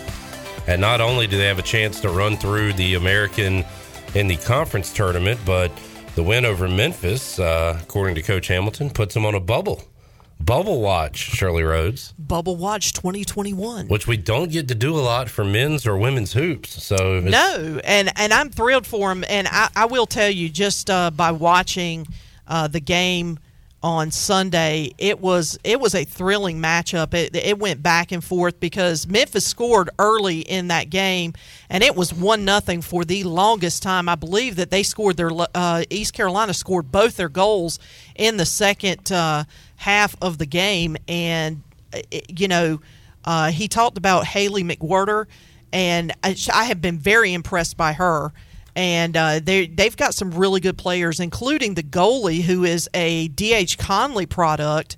And 0.68 0.82
not 0.82 1.00
only 1.00 1.28
do 1.28 1.38
they 1.38 1.48
have 1.48 1.60
a 1.60 1.64
chance 1.64 2.02
to 2.02 2.10
run 2.10 2.36
through 2.36 2.74
the 2.74 2.96
American 2.96 3.64
in 4.14 4.28
the 4.28 4.36
conference 4.38 4.92
tournament, 4.92 5.40
but 5.46 5.72
the 6.16 6.24
win 6.24 6.44
over 6.46 6.68
Memphis, 6.68 7.40
uh, 7.40 7.80
according 7.82 8.16
to 8.16 8.22
Coach 8.22 8.48
Hamilton, 8.48 8.90
puts 8.90 9.14
them 9.14 9.26
on 9.26 9.36
a 9.36 9.40
bubble. 9.40 9.84
Bubble 10.40 10.82
watch, 10.82 11.18
Shirley 11.18 11.64
Rhodes, 11.64 12.14
Bubble 12.18 12.56
Watch 12.56 12.94
2021. 12.94 13.88
which 13.88 14.08
we 14.08 14.18
don't 14.18 14.52
get 14.52 14.68
to 14.70 14.76
do 14.76 14.98
a 14.98 15.02
lot 15.02 15.30
for 15.30 15.44
men's 15.44 15.86
or 15.86 15.98
women's 15.98 16.34
hoops. 16.34 16.82
So 16.84 17.20
No, 17.20 17.80
and 17.84 18.12
and 18.16 18.34
I'm 18.34 18.50
thrilled 18.50 18.88
for 18.88 19.10
them. 19.10 19.26
And 19.28 19.48
I, 19.50 19.70
I 19.76 19.86
will 19.86 20.06
tell 20.06 20.30
you, 20.30 20.48
just 20.50 20.90
uh, 20.90 21.12
by 21.12 21.32
watching 21.32 22.08
uh, 22.48 22.68
the 22.68 22.80
game 22.80 23.40
on 23.84 24.10
Sunday, 24.10 24.92
it 24.98 25.20
was 25.20 25.58
it 25.64 25.80
was 25.80 25.94
a 25.94 26.04
thrilling 26.04 26.60
matchup. 26.60 27.14
It, 27.14 27.36
it 27.36 27.60
went 27.60 27.84
back 27.84 28.12
and 28.12 28.24
forth 28.24 28.60
because 28.60 29.08
Memphis 29.08 29.46
scored 29.46 29.90
early 30.00 30.40
in 30.40 30.70
that 30.70 30.90
game, 30.90 31.34
and 31.70 31.84
it 31.84 31.96
was 31.96 32.14
one 32.14 32.44
nothing 32.46 32.82
for 32.82 33.04
the 33.06 33.24
longest 33.24 33.84
time. 33.84 34.08
I 34.08 34.16
believe 34.16 34.56
that 34.56 34.72
they 34.72 34.84
scored 34.84 35.18
their 35.18 35.32
uh, 35.54 35.84
East 35.90 36.14
Carolina 36.14 36.54
scored 36.54 36.92
both 36.92 37.18
their 37.18 37.30
goals 37.30 37.80
in 38.16 38.38
the 38.38 38.46
second 38.46 39.12
uh, 39.12 39.44
half 39.78 40.16
of 40.22 40.38
the 40.38 40.46
game, 40.46 40.98
and 41.08 41.64
uh, 41.94 42.00
you 42.30 42.48
know. 42.48 42.82
Uh, 43.26 43.52
he 43.52 43.68
talked 43.68 43.98
about 43.98 44.26
Haley 44.26 44.64
McWhirter, 44.64 45.26
and 45.74 46.14
I, 46.24 46.36
I 46.54 46.64
have 46.66 46.82
been 46.82 46.98
very 46.98 47.34
impressed 47.34 47.76
by 47.76 47.94
her. 47.94 48.32
And 48.76 49.18
uh, 49.18 49.40
they 49.44 49.68
they've 49.68 49.98
got 49.98 50.14
some 50.14 50.32
really 50.32 50.60
good 50.62 50.78
players, 50.78 51.20
including 51.20 51.74
the 51.74 51.84
goalie, 51.84 52.42
who 52.42 52.64
is 52.64 52.88
a 52.94 53.28
DH 53.30 53.78
Conley 53.80 54.28
product. 54.28 54.98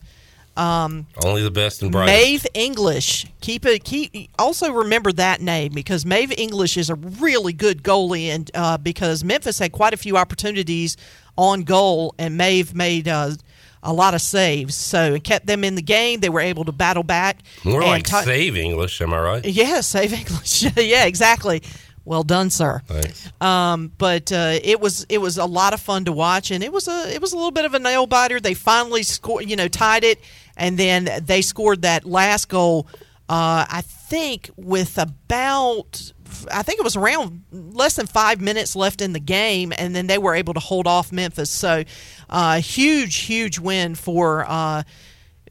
Um, 0.57 1.07
only 1.23 1.41
the 1.41 1.51
best 1.51 1.81
and 1.81 1.89
brightest. 1.89 2.14
Maeve 2.14 2.47
English. 2.53 3.26
Keep 3.39 3.65
it. 3.65 3.85
Keep. 3.85 4.30
Also 4.38 4.73
remember 4.73 5.14
that 5.14 5.39
name 5.39 5.72
because 5.73 6.06
Maeve 6.06 6.34
English 6.38 6.76
is 6.76 6.89
a 6.89 6.95
really 6.95 7.53
good 7.53 7.81
goalie, 7.81 8.26
and 8.26 8.51
uh, 8.53 8.77
because 8.77 9.23
Memphis 9.23 9.60
had 9.60 9.72
quite 9.72 9.93
a 9.93 9.97
few 9.97 10.18
opportunities 10.18 10.97
on 11.38 11.61
goal, 11.61 12.14
and 12.19 12.38
Maeve 12.38 12.76
made 12.76 13.07
uh, 13.07 13.31
a 13.84 13.93
lot 13.93 14.14
of 14.14 14.22
saves. 14.22 14.76
So 14.76 15.14
it 15.15 15.23
kept 15.23 15.45
them 15.45 15.64
in 15.64 15.76
the 15.76 15.81
game. 15.81 16.19
They 16.19 16.30
were 16.30 16.41
able 16.41 16.65
to 16.65 16.72
battle 16.72 17.03
back. 17.03 17.39
More 17.64 17.81
like 17.81 18.06
ta- 18.06 18.22
save 18.22 18.57
English, 18.57 19.01
am 19.01 19.14
I 19.14 19.19
right? 19.19 19.45
Yeah, 19.45 19.81
save 19.81 20.14
English. 20.14 20.64
yeah, 20.77 21.06
exactly. 21.06 21.64
Well 22.06 22.23
done, 22.23 22.49
sir. 22.49 22.81
Thanks. 22.88 23.31
Um, 23.41 23.91
but 23.97 24.31
uh, 24.31 24.60
it 24.64 24.80
was 24.80 25.06
it 25.10 25.19
was 25.19 25.38
a 25.38 25.45
lot 25.45 25.73
of 25.73 25.80
fun 25.80 26.06
to 26.06 26.11
watch, 26.11 26.49
and 26.49 26.64
it 26.64 26.73
was 26.73 26.88
a 26.88 27.14
it 27.14 27.22
was 27.22 27.34
a 27.34 27.35
little 27.35 27.51
bit 27.51 27.65
of 27.65 27.73
a 27.73 27.80
nail 27.80 28.07
biter. 28.07 28.39
They 28.39 28.56
finally 28.56 29.03
scored, 29.03 29.47
you 29.49 29.56
know, 29.56 29.68
tied 29.68 30.03
it, 30.03 30.19
and 30.57 30.77
then 30.77 31.10
they 31.23 31.41
scored 31.41 31.84
that 31.84 32.06
last 32.06 32.49
goal. 32.49 32.88
Uh, 33.27 33.65
I 33.69 33.81
think 33.81 34.49
with 34.56 34.97
about 34.97 36.11
I 36.51 36.64
think 36.64 36.80
it 36.80 36.84
was 36.84 36.95
around 36.95 37.43
less 37.51 37.95
than 37.95 38.07
five 38.07 38.39
minutes 38.39 38.76
left 38.76 39.01
in 39.01 39.14
the 39.14 39.19
game, 39.19 39.73
and 39.77 39.95
then 39.95 40.07
they 40.07 40.18
were 40.18 40.35
able 40.35 40.53
to 40.53 40.60
hold 40.60 40.88
off 40.88 41.11
Memphis. 41.11 41.49
So, 41.49 41.84
uh, 42.30 42.60
huge, 42.61 43.18
huge 43.18 43.60
win 43.60 43.95
for. 43.95 44.45
Uh, 44.47 44.84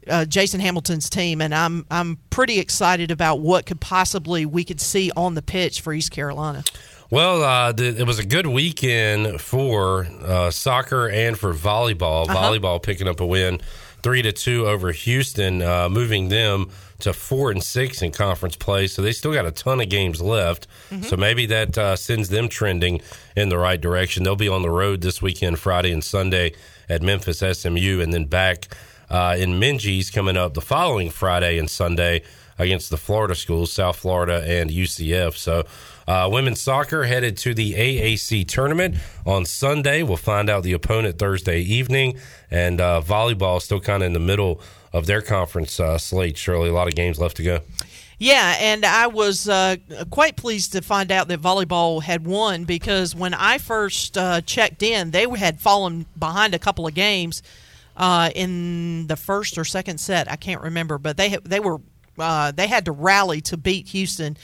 uh, 0.07 0.25
Jason 0.25 0.59
Hamilton's 0.59 1.07
team, 1.07 1.39
and 1.39 1.53
I'm 1.53 1.85
I'm 1.91 2.17
pretty 2.31 2.57
excited 2.57 3.11
about 3.11 3.41
what 3.41 3.67
could 3.67 3.79
possibly 3.79 4.45
we 4.45 4.63
could 4.63 4.81
see 4.81 5.11
on 5.15 5.35
the 5.35 5.41
pitch 5.41 5.81
for 5.81 5.93
East 5.93 6.09
Carolina. 6.09 6.63
Well, 7.11 7.43
uh, 7.43 7.73
it 7.77 8.05
was 8.05 8.19
a 8.19 8.25
good 8.25 8.45
weekend 8.47 9.41
for 9.41 10.07
uh, 10.21 10.51
soccer 10.51 11.09
and 11.09 11.37
for 11.37 11.53
volleyball. 11.53 12.29
Uh-huh. 12.29 12.35
Volleyball 12.35 12.81
picking 12.81 13.07
up 13.07 13.19
a 13.19 13.25
win, 13.25 13.61
three 14.03 14.21
to 14.21 14.31
two 14.31 14.67
over 14.67 14.91
Houston, 14.91 15.61
uh, 15.61 15.89
moving 15.89 16.29
them 16.29 16.69
to 16.99 17.13
four 17.13 17.51
and 17.51 17.63
six 17.63 18.01
in 18.01 18.11
conference 18.11 18.55
play. 18.55 18.87
So 18.87 19.01
they 19.01 19.11
still 19.11 19.33
got 19.33 19.45
a 19.45 19.51
ton 19.51 19.81
of 19.81 19.89
games 19.89 20.21
left. 20.21 20.67
Mm-hmm. 20.89 21.03
So 21.03 21.17
maybe 21.17 21.45
that 21.47 21.77
uh, 21.77 21.95
sends 21.95 22.29
them 22.29 22.49
trending 22.49 23.01
in 23.35 23.49
the 23.49 23.57
right 23.57 23.79
direction. 23.79 24.23
They'll 24.23 24.35
be 24.35 24.49
on 24.49 24.61
the 24.61 24.69
road 24.69 25.01
this 25.01 25.21
weekend, 25.21 25.59
Friday 25.59 25.91
and 25.91 26.03
Sunday 26.03 26.53
at 26.87 27.01
Memphis 27.01 27.39
SMU, 27.39 28.01
and 28.01 28.13
then 28.13 28.25
back 28.25 28.67
uh, 29.09 29.35
in 29.37 29.59
Minges 29.59 30.13
coming 30.13 30.37
up 30.37 30.53
the 30.53 30.61
following 30.61 31.09
Friday 31.09 31.57
and 31.57 31.69
Sunday 31.69 32.23
against 32.57 32.89
the 32.89 32.97
Florida 32.97 33.33
schools, 33.33 33.71
South 33.71 33.95
Florida 33.95 34.43
and 34.45 34.69
UCF. 34.69 35.35
So, 35.35 35.65
uh, 36.07 36.27
women's 36.29 36.59
soccer 36.59 37.03
headed 37.03 37.37
to 37.37 37.53
the 37.53 37.73
AAC 37.73 38.47
tournament 38.47 38.95
on 39.27 39.45
Sunday. 39.45 40.01
We'll 40.01 40.17
find 40.17 40.49
out 40.49 40.63
the 40.63 40.73
opponent 40.73 41.19
Thursday 41.19 41.61
evening, 41.61 42.17
and 42.49 42.81
uh, 42.81 43.01
volleyball 43.05 43.61
still 43.61 43.79
kind 43.79 44.01
of 44.01 44.07
in 44.07 44.13
the 44.13 44.19
middle 44.19 44.59
of 44.93 45.05
their 45.05 45.21
conference 45.21 45.79
uh, 45.79 45.97
slate. 45.97 46.37
Surely, 46.37 46.69
a 46.69 46.73
lot 46.73 46.87
of 46.87 46.95
games 46.95 47.19
left 47.19 47.37
to 47.37 47.43
go. 47.43 47.59
Yeah, 48.17 48.57
and 48.59 48.85
I 48.85 49.07
was 49.07 49.47
uh, 49.47 49.77
quite 50.09 50.35
pleased 50.35 50.73
to 50.73 50.81
find 50.81 51.09
out 51.09 51.29
that 51.29 51.41
volleyball 51.41 52.03
had 52.03 52.25
won 52.25 52.65
because 52.65 53.15
when 53.15 53.33
I 53.33 53.59
first 53.59 54.17
uh, 54.17 54.41
checked 54.41 54.83
in, 54.83 55.11
they 55.11 55.25
had 55.37 55.61
fallen 55.61 56.05
behind 56.17 56.53
a 56.53 56.59
couple 56.59 56.85
of 56.85 56.93
games 56.93 57.41
uh, 57.95 58.29
in 58.35 59.07
the 59.07 59.15
first 59.15 59.57
or 59.57 59.63
second 59.63 59.99
set. 59.99 60.29
I 60.29 60.35
can't 60.35 60.61
remember, 60.61 60.97
but 60.97 61.15
they 61.15 61.37
they 61.45 61.61
were 61.61 61.79
uh, 62.17 62.51
they 62.51 62.67
had 62.67 62.85
to 62.85 62.91
rally 62.91 63.39
to 63.41 63.55
beat 63.55 63.87
Houston. 63.89 64.37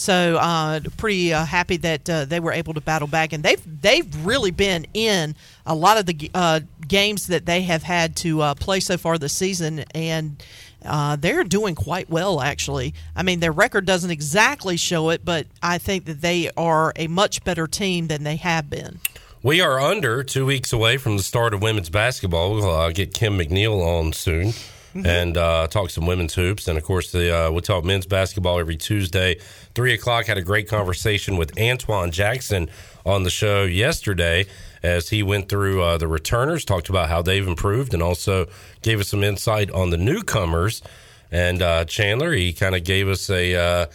So 0.00 0.38
uh, 0.38 0.80
pretty 0.96 1.34
uh, 1.34 1.44
happy 1.44 1.76
that 1.76 2.08
uh, 2.08 2.24
they 2.24 2.40
were 2.40 2.52
able 2.52 2.72
to 2.72 2.80
battle 2.80 3.06
back, 3.06 3.34
and 3.34 3.44
they've 3.44 3.82
they've 3.82 4.24
really 4.24 4.50
been 4.50 4.86
in 4.94 5.36
a 5.66 5.74
lot 5.74 5.98
of 5.98 6.06
the 6.06 6.30
uh, 6.32 6.60
games 6.88 7.26
that 7.26 7.44
they 7.44 7.60
have 7.64 7.82
had 7.82 8.16
to 8.16 8.40
uh, 8.40 8.54
play 8.54 8.80
so 8.80 8.96
far 8.96 9.18
this 9.18 9.34
season, 9.34 9.84
and 9.94 10.42
uh, 10.86 11.16
they're 11.16 11.44
doing 11.44 11.74
quite 11.74 12.08
well 12.08 12.40
actually. 12.40 12.94
I 13.14 13.22
mean, 13.22 13.40
their 13.40 13.52
record 13.52 13.84
doesn't 13.84 14.10
exactly 14.10 14.78
show 14.78 15.10
it, 15.10 15.22
but 15.22 15.46
I 15.62 15.76
think 15.76 16.06
that 16.06 16.22
they 16.22 16.50
are 16.56 16.94
a 16.96 17.06
much 17.06 17.44
better 17.44 17.66
team 17.66 18.06
than 18.06 18.24
they 18.24 18.36
have 18.36 18.70
been. 18.70 19.00
We 19.42 19.60
are 19.60 19.78
under 19.78 20.22
two 20.22 20.46
weeks 20.46 20.72
away 20.72 20.96
from 20.96 21.18
the 21.18 21.22
start 21.22 21.52
of 21.52 21.60
women's 21.60 21.90
basketball. 21.90 22.54
We'll 22.54 22.90
get 22.92 23.12
Kim 23.12 23.38
McNeill 23.38 23.86
on 23.86 24.14
soon 24.14 24.54
and 24.94 25.36
uh, 25.36 25.66
talk 25.68 25.90
some 25.90 26.06
women's 26.06 26.34
hoops. 26.34 26.66
And 26.68 26.76
of 26.78 26.84
course, 26.84 27.12
the 27.12 27.34
uh, 27.46 27.50
we 27.50 27.60
talk 27.60 27.84
men's 27.84 28.06
basketball 28.06 28.58
every 28.58 28.76
Tuesday, 28.76 29.36
three 29.74 29.94
o'clock. 29.94 30.26
Had 30.26 30.38
a 30.38 30.42
great 30.42 30.68
conversation 30.68 31.36
with 31.36 31.58
Antoine 31.58 32.10
Jackson 32.10 32.68
on 33.06 33.22
the 33.22 33.30
show 33.30 33.64
yesterday 33.64 34.46
as 34.82 35.10
he 35.10 35.22
went 35.22 35.48
through 35.48 35.82
uh, 35.82 35.98
the 35.98 36.08
returners, 36.08 36.64
talked 36.64 36.88
about 36.88 37.08
how 37.08 37.22
they've 37.22 37.46
improved, 37.46 37.92
and 37.94 38.02
also 38.02 38.46
gave 38.82 38.98
us 39.00 39.08
some 39.08 39.22
insight 39.22 39.70
on 39.70 39.90
the 39.90 39.96
newcomers. 39.98 40.82
And 41.30 41.62
uh, 41.62 41.84
Chandler, 41.84 42.32
he 42.32 42.52
kind 42.52 42.74
of 42.74 42.82
gave 42.84 43.06
us 43.08 43.30
a 43.30 43.54
uh, 43.54 43.86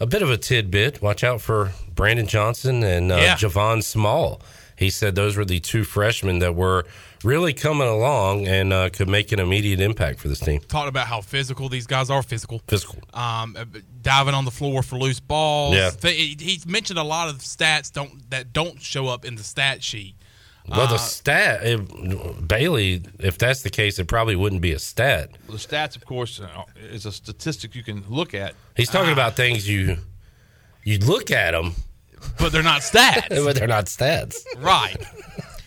a 0.00 0.06
bit 0.06 0.22
of 0.22 0.30
a 0.30 0.36
tidbit. 0.36 1.00
Watch 1.00 1.22
out 1.22 1.40
for 1.40 1.72
Brandon 1.94 2.26
Johnson 2.26 2.82
and 2.82 3.12
uh, 3.12 3.16
Yeah. 3.16 3.34
Javon 3.36 3.82
Small. 3.84 4.40
He 4.76 4.90
said 4.90 5.14
those 5.14 5.36
were 5.36 5.44
the 5.44 5.60
two 5.60 5.84
freshmen 5.84 6.40
that 6.40 6.56
were 6.56 6.84
really 7.24 7.52
coming 7.52 7.88
along 7.88 8.46
and 8.46 8.72
uh, 8.72 8.90
could 8.90 9.08
make 9.08 9.32
an 9.32 9.40
immediate 9.40 9.80
impact 9.80 10.20
for 10.20 10.28
this 10.28 10.40
team. 10.40 10.60
Talked 10.60 10.88
about 10.88 11.06
how 11.06 11.20
physical 11.20 11.68
these 11.68 11.86
guys 11.86 12.10
are. 12.10 12.22
Physical. 12.22 12.60
Physical. 12.68 12.98
Um, 13.14 13.56
uh, 13.58 13.64
diving 14.02 14.34
on 14.34 14.44
the 14.44 14.50
floor 14.50 14.82
for 14.82 14.96
loose 14.98 15.20
balls. 15.20 15.74
Yeah. 15.74 15.90
Th- 15.90 16.14
he- 16.38 16.44
He's 16.44 16.66
mentioned 16.66 16.98
a 16.98 17.02
lot 17.04 17.28
of 17.28 17.36
stats 17.38 17.90
don't 17.92 18.30
that 18.30 18.52
don't 18.52 18.80
show 18.80 19.08
up 19.08 19.24
in 19.24 19.34
the 19.36 19.42
stat 19.44 19.82
sheet. 19.82 20.14
Well, 20.66 20.86
the 20.86 20.94
Uh, 20.94 20.98
stat, 20.98 21.60
it, 21.62 22.48
Bailey, 22.48 23.02
if 23.18 23.36
that's 23.36 23.60
the 23.62 23.68
case, 23.68 23.98
it 23.98 24.06
probably 24.08 24.34
wouldn't 24.34 24.62
be 24.62 24.72
a 24.72 24.78
stat. 24.78 25.28
The 25.46 25.58
stats, 25.58 25.94
of 25.94 26.06
course, 26.06 26.40
uh, 26.40 26.62
is 26.90 27.04
a 27.04 27.12
statistic 27.12 27.74
you 27.74 27.82
can 27.82 28.02
look 28.08 28.32
at. 28.32 28.54
He's 28.74 28.88
talking 28.88 29.12
about 29.12 29.36
things 29.36 29.68
you 29.68 29.98
you 30.82 30.98
look 30.98 31.30
at 31.30 31.50
them, 31.52 31.74
but 32.38 32.50
they're 32.52 32.62
not 32.62 32.80
stats. 32.80 33.28
but 33.44 33.56
they're 33.56 33.66
not 33.68 33.86
stats. 33.86 34.36
right. 34.58 34.96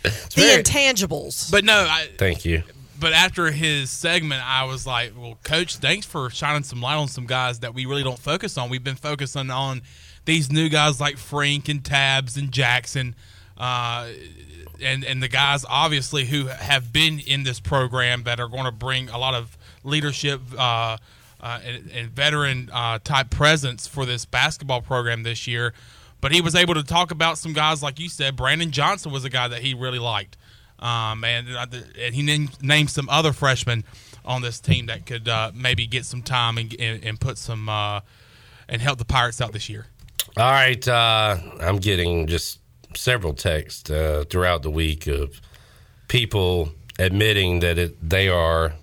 The 0.04 0.10
very- 0.36 0.64
intangibles. 0.64 1.52
But 1.52 1.64
no, 1.64 1.86
I, 1.90 2.08
Thank 2.18 2.46
you. 2.46 2.64
but 3.00 3.14
after 3.14 3.52
his 3.52 3.90
segment, 3.90 4.42
I 4.46 4.64
was 4.66 4.86
like, 4.88 5.14
"Well, 5.18 5.38
coach, 5.44 5.78
thanks 5.78 6.06
for 6.06 6.30
shining 6.30 6.64
some 6.64 6.82
light 6.82 6.96
on 6.96 7.08
some 7.08 7.26
guys 7.26 7.60
that 7.60 7.74
we 7.74 7.86
really 7.86 8.04
don't 8.04 8.20
focus 8.20 8.58
on. 8.58 8.70
We've 8.70 8.84
been 8.84 8.96
focusing 8.96 9.50
on 9.50 9.82
these 10.26 10.52
new 10.52 10.70
guys 10.70 11.00
like 11.00 11.18
Frank 11.18 11.70
and 11.70 11.84
Tabs 11.84 12.38
and 12.38 12.52
Jackson, 12.52 13.16
uh, 13.58 14.08
and 14.82 15.04
and 15.04 15.22
the 15.24 15.28
guys 15.28 15.66
obviously 15.68 16.26
who 16.26 16.48
have 16.48 16.92
been 16.94 17.20
in 17.20 17.44
this 17.44 17.60
program 17.60 18.24
that 18.24 18.40
are 18.40 18.48
going 18.48 18.66
to 18.66 18.72
bring 18.72 19.10
a 19.10 19.18
lot 19.18 19.34
of 19.34 19.58
leadership." 19.84 20.42
Uh, 20.58 20.98
uh, 21.40 21.60
and, 21.64 21.92
and 21.92 22.10
veteran 22.10 22.68
uh, 22.74 22.98
type 23.04 23.30
presence 23.30 23.86
for 23.86 24.08
this 24.08 24.26
basketball 24.26 24.82
program 24.82 25.22
this 25.22 25.46
year, 25.46 25.72
but 26.22 26.32
he 26.32 26.42
was 26.42 26.56
able 26.56 26.74
to 26.74 26.84
talk 26.84 27.12
about 27.12 27.38
some 27.38 27.54
guys 27.54 27.84
like 27.84 28.00
you 28.00 28.10
said. 28.10 28.36
Brandon 28.36 28.72
Johnson 28.72 29.12
was 29.12 29.24
a 29.26 29.30
guy 29.30 29.48
that 29.48 29.62
he 29.62 29.74
really 29.74 30.00
liked. 30.00 30.38
Um, 30.80 31.24
and, 31.24 31.48
and 31.50 32.14
he 32.14 32.22
named, 32.22 32.62
named 32.62 32.90
some 32.90 33.10
other 33.10 33.34
freshmen 33.34 33.84
on 34.24 34.42
this 34.42 34.60
team 34.60 34.88
that 34.88 35.06
could 35.06 35.28
uh, 35.28 35.52
maybe 35.56 35.88
get 35.88 36.06
some 36.06 36.22
time 36.22 36.58
and, 36.58 36.76
and, 36.80 37.04
and 37.04 37.20
put 37.20 37.38
some 37.38 37.68
uh, 37.70 38.02
and 38.70 38.82
help 38.82 39.00
the 39.00 39.06
Pirates 39.06 39.42
out 39.42 39.54
this 39.54 39.70
year. 39.70 39.88
All 40.36 40.52
right, 40.52 40.86
uh, 40.88 41.38
I'm 41.62 41.78
getting 41.78 42.28
just 42.28 42.60
several 42.96 43.34
texts 43.34 43.90
uh, 43.90 44.26
throughout 44.30 44.62
the 44.62 44.70
week 44.70 45.08
of 45.08 45.42
people 46.08 46.70
admitting 47.00 47.62
that 47.62 47.78
it, 47.78 48.10
they 48.10 48.30
are 48.30 48.74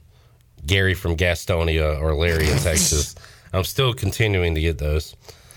Gary 0.66 0.94
from 0.94 1.16
Gastonia 1.16 2.00
or 2.00 2.14
Larry 2.14 2.50
in 2.50 2.58
Texas. 2.58 3.14
I'm 3.52 3.64
still 3.64 3.94
continuing 3.94 4.54
to 4.54 4.60
get 4.60 4.78
those. 4.78 5.14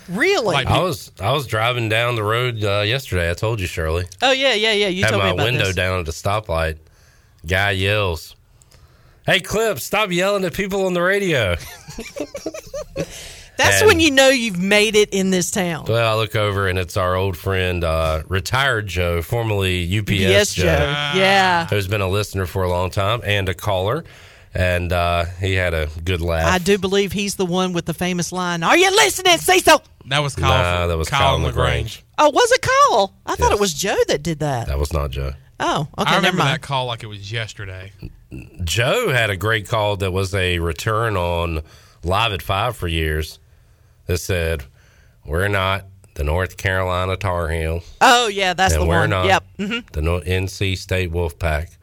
Really? 0.09 0.55
I 0.55 0.79
was 0.81 1.11
I 1.19 1.31
was 1.34 1.47
driving 1.47 1.89
down 1.89 2.15
the 2.15 2.23
road 2.23 2.63
uh, 2.63 2.81
yesterday. 2.85 3.29
I 3.29 3.34
told 3.34 3.59
you, 3.59 3.67
Shirley. 3.67 4.05
oh 4.21 4.31
yeah, 4.31 4.53
yeah, 4.53 4.71
yeah. 4.71 4.88
You 4.88 5.03
Had 5.03 5.09
told 5.11 5.21
my 5.23 5.29
me 5.29 5.35
about 5.35 5.43
window 5.45 5.65
this. 5.65 5.75
down 5.75 5.99
at 5.99 6.05
the 6.05 6.11
stoplight. 6.11 6.77
Guy 7.45 7.71
yells, 7.71 8.35
"Hey, 9.25 9.39
Clip! 9.39 9.79
Stop 9.79 10.11
yelling 10.11 10.43
at 10.45 10.53
people 10.53 10.85
on 10.85 10.93
the 10.93 11.01
radio!" 11.01 11.55
That's 13.57 13.79
And- 13.81 13.88
when 13.88 13.99
you 13.99 14.11
know 14.11 14.29
you've 14.29 14.59
made 14.61 14.95
it 14.95 15.09
in 15.13 15.31
this 15.31 15.49
town. 15.49 15.85
Well, 15.88 16.13
I 16.13 16.15
look 16.15 16.35
over 16.35 16.67
and 16.67 16.77
it's 16.77 16.95
our 16.95 17.15
old 17.15 17.35
friend, 17.35 17.84
uh, 17.84 18.21
retired 18.27 18.85
Joe, 18.88 19.23
formerly 19.23 19.84
UPS 19.99 20.11
Yes, 20.11 20.53
Joe, 20.53 20.63
Joe. 20.65 21.11
Yeah. 21.19 21.65
who's 21.67 21.88
been 21.88 22.01
a 22.01 22.07
listener 22.07 22.45
for 22.45 22.61
a 22.63 22.69
long 22.69 22.91
time 22.91 23.21
and 23.23 23.49
a 23.49 23.55
caller, 23.55 24.03
and 24.57 24.91
uh, 24.91 25.25
he 25.39 25.53
had 25.53 25.73
a 25.75 25.88
good 26.03 26.19
laugh. 26.19 26.51
I 26.51 26.57
do 26.57 26.77
believe 26.79 27.11
he's 27.11 27.35
the 27.35 27.45
one 27.45 27.73
with 27.73 27.85
the 27.85 27.93
famous 27.93 28.31
line, 28.31 28.63
Are 28.63 28.75
you 28.77 28.89
listening, 28.89 29.38
Cecil? 29.38 29.84
That 30.07 30.19
was 30.19 30.35
Kyle. 30.35 30.49
Nah, 30.81 30.88
that 30.88 30.97
was 30.97 31.09
Kyle 31.09 31.38
LaGrange. 31.38 32.03
Oh, 32.17 32.29
was 32.31 32.51
it 32.51 32.61
Kyle? 32.61 33.13
I 33.25 33.35
thought 33.35 33.51
Yes. 33.51 33.57
it 33.57 33.61
was 33.61 33.73
Joe 33.73 33.97
that 34.07 34.23
did 34.23 34.39
that. 34.39 34.67
That 34.67 34.79
was 34.79 34.91
not 34.91 35.11
Joe. 35.11 35.34
Oh, 35.59 35.88
okay, 35.97 36.09
I 36.09 36.13
never 36.13 36.15
remember 36.17 36.38
mind. 36.39 36.53
that 36.55 36.61
call 36.61 36.85
like 36.88 37.03
it 37.03 37.07
was 37.07 37.31
yesterday. 37.31 37.91
Joe 38.63 39.09
had 39.09 39.29
a 39.29 39.38
great 39.38 39.67
call 39.67 39.97
that 39.97 40.11
was 40.11 40.34
a 40.34 40.59
return 40.59 41.15
on 41.17 41.61
Live 42.03 42.31
at 42.34 42.41
Five 42.41 42.75
for 42.75 42.88
years 42.88 43.39
that 44.07 44.17
said, 44.19 44.63
We're 45.25 45.47
not 45.47 45.85
the 46.15 46.23
North 46.23 46.57
Carolina 46.57 47.15
Tar 47.17 47.49
Heels. 47.49 47.91
Oh, 48.01 48.27
yeah, 48.27 48.53
that's 48.53 48.73
and 48.73 48.84
the 48.84 48.88
we're 48.88 49.01
one. 49.01 49.09
not 49.11 49.25
Yep. 49.25 49.43
hmm 49.57 49.79
the 49.93 50.01
NC 50.25 50.77
State 50.77 51.11
Wolfpack. 51.11 51.75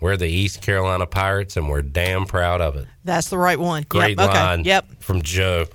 We're 0.00 0.16
the 0.16 0.28
East 0.28 0.62
Carolina 0.62 1.06
Pirates, 1.06 1.56
and 1.56 1.68
we're 1.68 1.82
damn 1.82 2.24
proud 2.24 2.60
of 2.60 2.76
it. 2.76 2.86
That's 3.04 3.28
the 3.28 3.38
right 3.38 3.58
one. 3.58 3.84
Great 3.88 4.18
yep. 4.18 4.28
line 4.28 4.60
Okay. 4.60 4.68
Yep. 4.68 5.02
from 5.02 5.22
Joe 5.22 5.66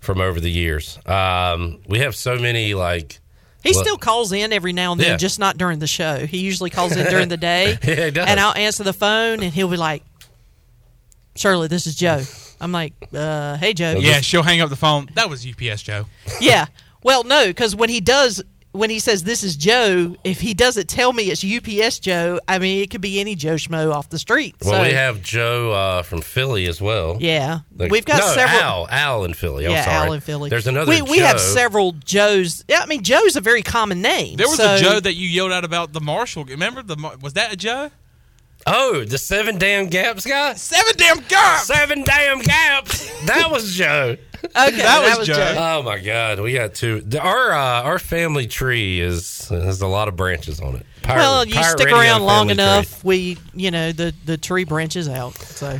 from 0.00 0.20
over 0.20 0.38
the 0.38 0.50
years. 0.50 0.98
Um, 1.04 1.80
we 1.88 1.98
have 1.98 2.14
so 2.14 2.38
many 2.38 2.74
like 2.74 3.18
He 3.64 3.72
Well- 3.72 3.82
still 3.82 3.96
calls 3.98 4.30
in 4.30 4.52
every 4.52 4.72
now 4.72 4.92
and 4.92 5.00
then, 5.00 5.10
Yeah. 5.12 5.16
just 5.16 5.40
not 5.40 5.58
during 5.58 5.80
the 5.80 5.88
show. 5.88 6.24
He 6.24 6.38
usually 6.38 6.70
calls 6.70 6.94
in 6.96 7.04
during 7.10 7.28
the 7.28 7.36
day. 7.36 7.76
Yeah, 7.82 8.04
he 8.04 8.10
does. 8.12 8.28
And 8.28 8.38
I'll 8.38 8.54
answer 8.54 8.84
the 8.84 8.92
phone, 8.92 9.42
and 9.42 9.52
he'll 9.52 9.66
be 9.66 9.76
like, 9.76 10.04
Shirley, 11.34 11.66
this 11.66 11.86
is 11.88 11.96
Joe. 11.96 12.22
I'm 12.60 12.70
like, 12.70 12.92
uh, 13.12 13.56
hey, 13.56 13.74
Joe. 13.74 13.96
Yeah, 13.98 14.20
she'll 14.20 14.44
hang 14.44 14.60
up 14.60 14.70
the 14.70 14.76
phone. 14.76 15.08
That 15.14 15.28
was 15.28 15.44
UPS 15.46 15.82
Joe. 15.82 16.06
Yeah. 16.40 16.66
Well, 17.02 17.24
no, 17.24 17.46
because 17.48 17.74
when 17.74 17.90
he 17.90 18.00
does, 18.00 18.42
when 18.76 18.90
he 18.90 18.98
says 18.98 19.24
this 19.24 19.42
is 19.42 19.56
Joe, 19.56 20.16
if 20.24 20.40
he 20.40 20.54
doesn't 20.54 20.88
tell 20.88 21.12
me 21.12 21.30
it's 21.30 21.44
UPS 21.44 21.98
Joe, 21.98 22.40
I 22.46 22.58
mean, 22.58 22.82
it 22.82 22.90
could 22.90 23.00
be 23.00 23.20
any 23.20 23.34
Joe 23.34 23.54
Schmo 23.54 23.92
off 23.92 24.08
the 24.08 24.18
street. 24.18 24.54
Well, 24.64 24.74
so, 24.74 24.82
we 24.82 24.92
have 24.94 25.22
Joe 25.22 25.72
uh, 25.72 26.02
from 26.02 26.20
Philly 26.22 26.66
as 26.66 26.80
well. 26.80 27.16
Yeah. 27.20 27.60
Like- 27.76 27.90
We've 27.90 28.04
got 28.04 28.18
no, 28.20 28.26
several- 28.34 28.60
Al, 28.60 28.88
Al 28.90 29.24
in 29.24 29.34
Philly. 29.34 29.66
I'm 29.66 29.72
yeah, 29.72 29.84
sorry. 29.84 30.06
Al 30.08 30.12
in 30.12 30.20
Philly. 30.20 30.50
There's 30.50 30.66
another. 30.66 30.90
We, 30.90 31.02
we 31.02 31.18
have 31.18 31.40
several 31.40 31.92
Joes. 31.92 32.64
Yeah, 32.68 32.80
I 32.80 32.86
mean, 32.86 33.02
Joe's 33.02 33.36
a 33.36 33.40
very 33.40 33.62
common 33.62 34.02
name. 34.02 34.36
There 34.36 34.48
was 34.48 34.58
so- 34.58 34.74
a 34.74 34.78
Joe 34.78 35.00
that 35.00 35.14
you 35.14 35.28
yelled 35.28 35.52
out 35.52 35.64
about 35.64 35.92
the 35.92 36.00
Marshall. 36.00 36.44
Remember 36.44 36.82
the 36.82 36.96
was 37.20 37.32
that 37.34 37.52
a 37.52 37.56
Joe? 37.56 37.90
Oh, 38.68 39.04
the 39.04 39.16
seven 39.18 39.58
damn 39.58 39.86
gaps 39.86 40.26
guy. 40.26 40.54
Seven 40.54 40.94
damn 40.96 41.20
gaps. 41.28 41.66
Seven 41.68 42.02
damn 42.02 42.40
gaps. 42.40 43.08
That 43.26 43.48
was 43.50 43.72
Joe. 43.72 44.16
Okay, 44.46 44.76
that, 44.76 45.18
was, 45.18 45.26
Joe. 45.26 45.54
Oh 45.56 45.82
my 45.82 45.98
God, 45.98 46.40
we 46.40 46.52
got 46.52 46.74
two. 46.74 47.02
Our 47.20 47.52
uh, 47.52 47.82
our 47.82 47.98
family 47.98 48.46
tree 48.46 49.00
is 49.00 49.48
has 49.48 49.80
a 49.80 49.86
lot 49.86 50.08
of 50.08 50.16
branches 50.16 50.60
on 50.60 50.76
it. 50.76 50.86
Pirate- 51.02 51.20
well, 51.20 51.44
you 51.44 51.54
Pirate 51.54 51.78
stick 51.78 51.86
Radio 51.86 51.98
around 52.00 52.22
long 52.22 52.48
family 52.48 52.54
tree. 52.54 52.64
enough, 52.64 53.04
we, 53.04 53.38
you 53.54 53.70
know, 53.70 53.92
the 53.92 54.14
the 54.24 54.36
tree 54.36 54.64
branches 54.64 55.08
out. 55.08 55.34
So 55.36 55.78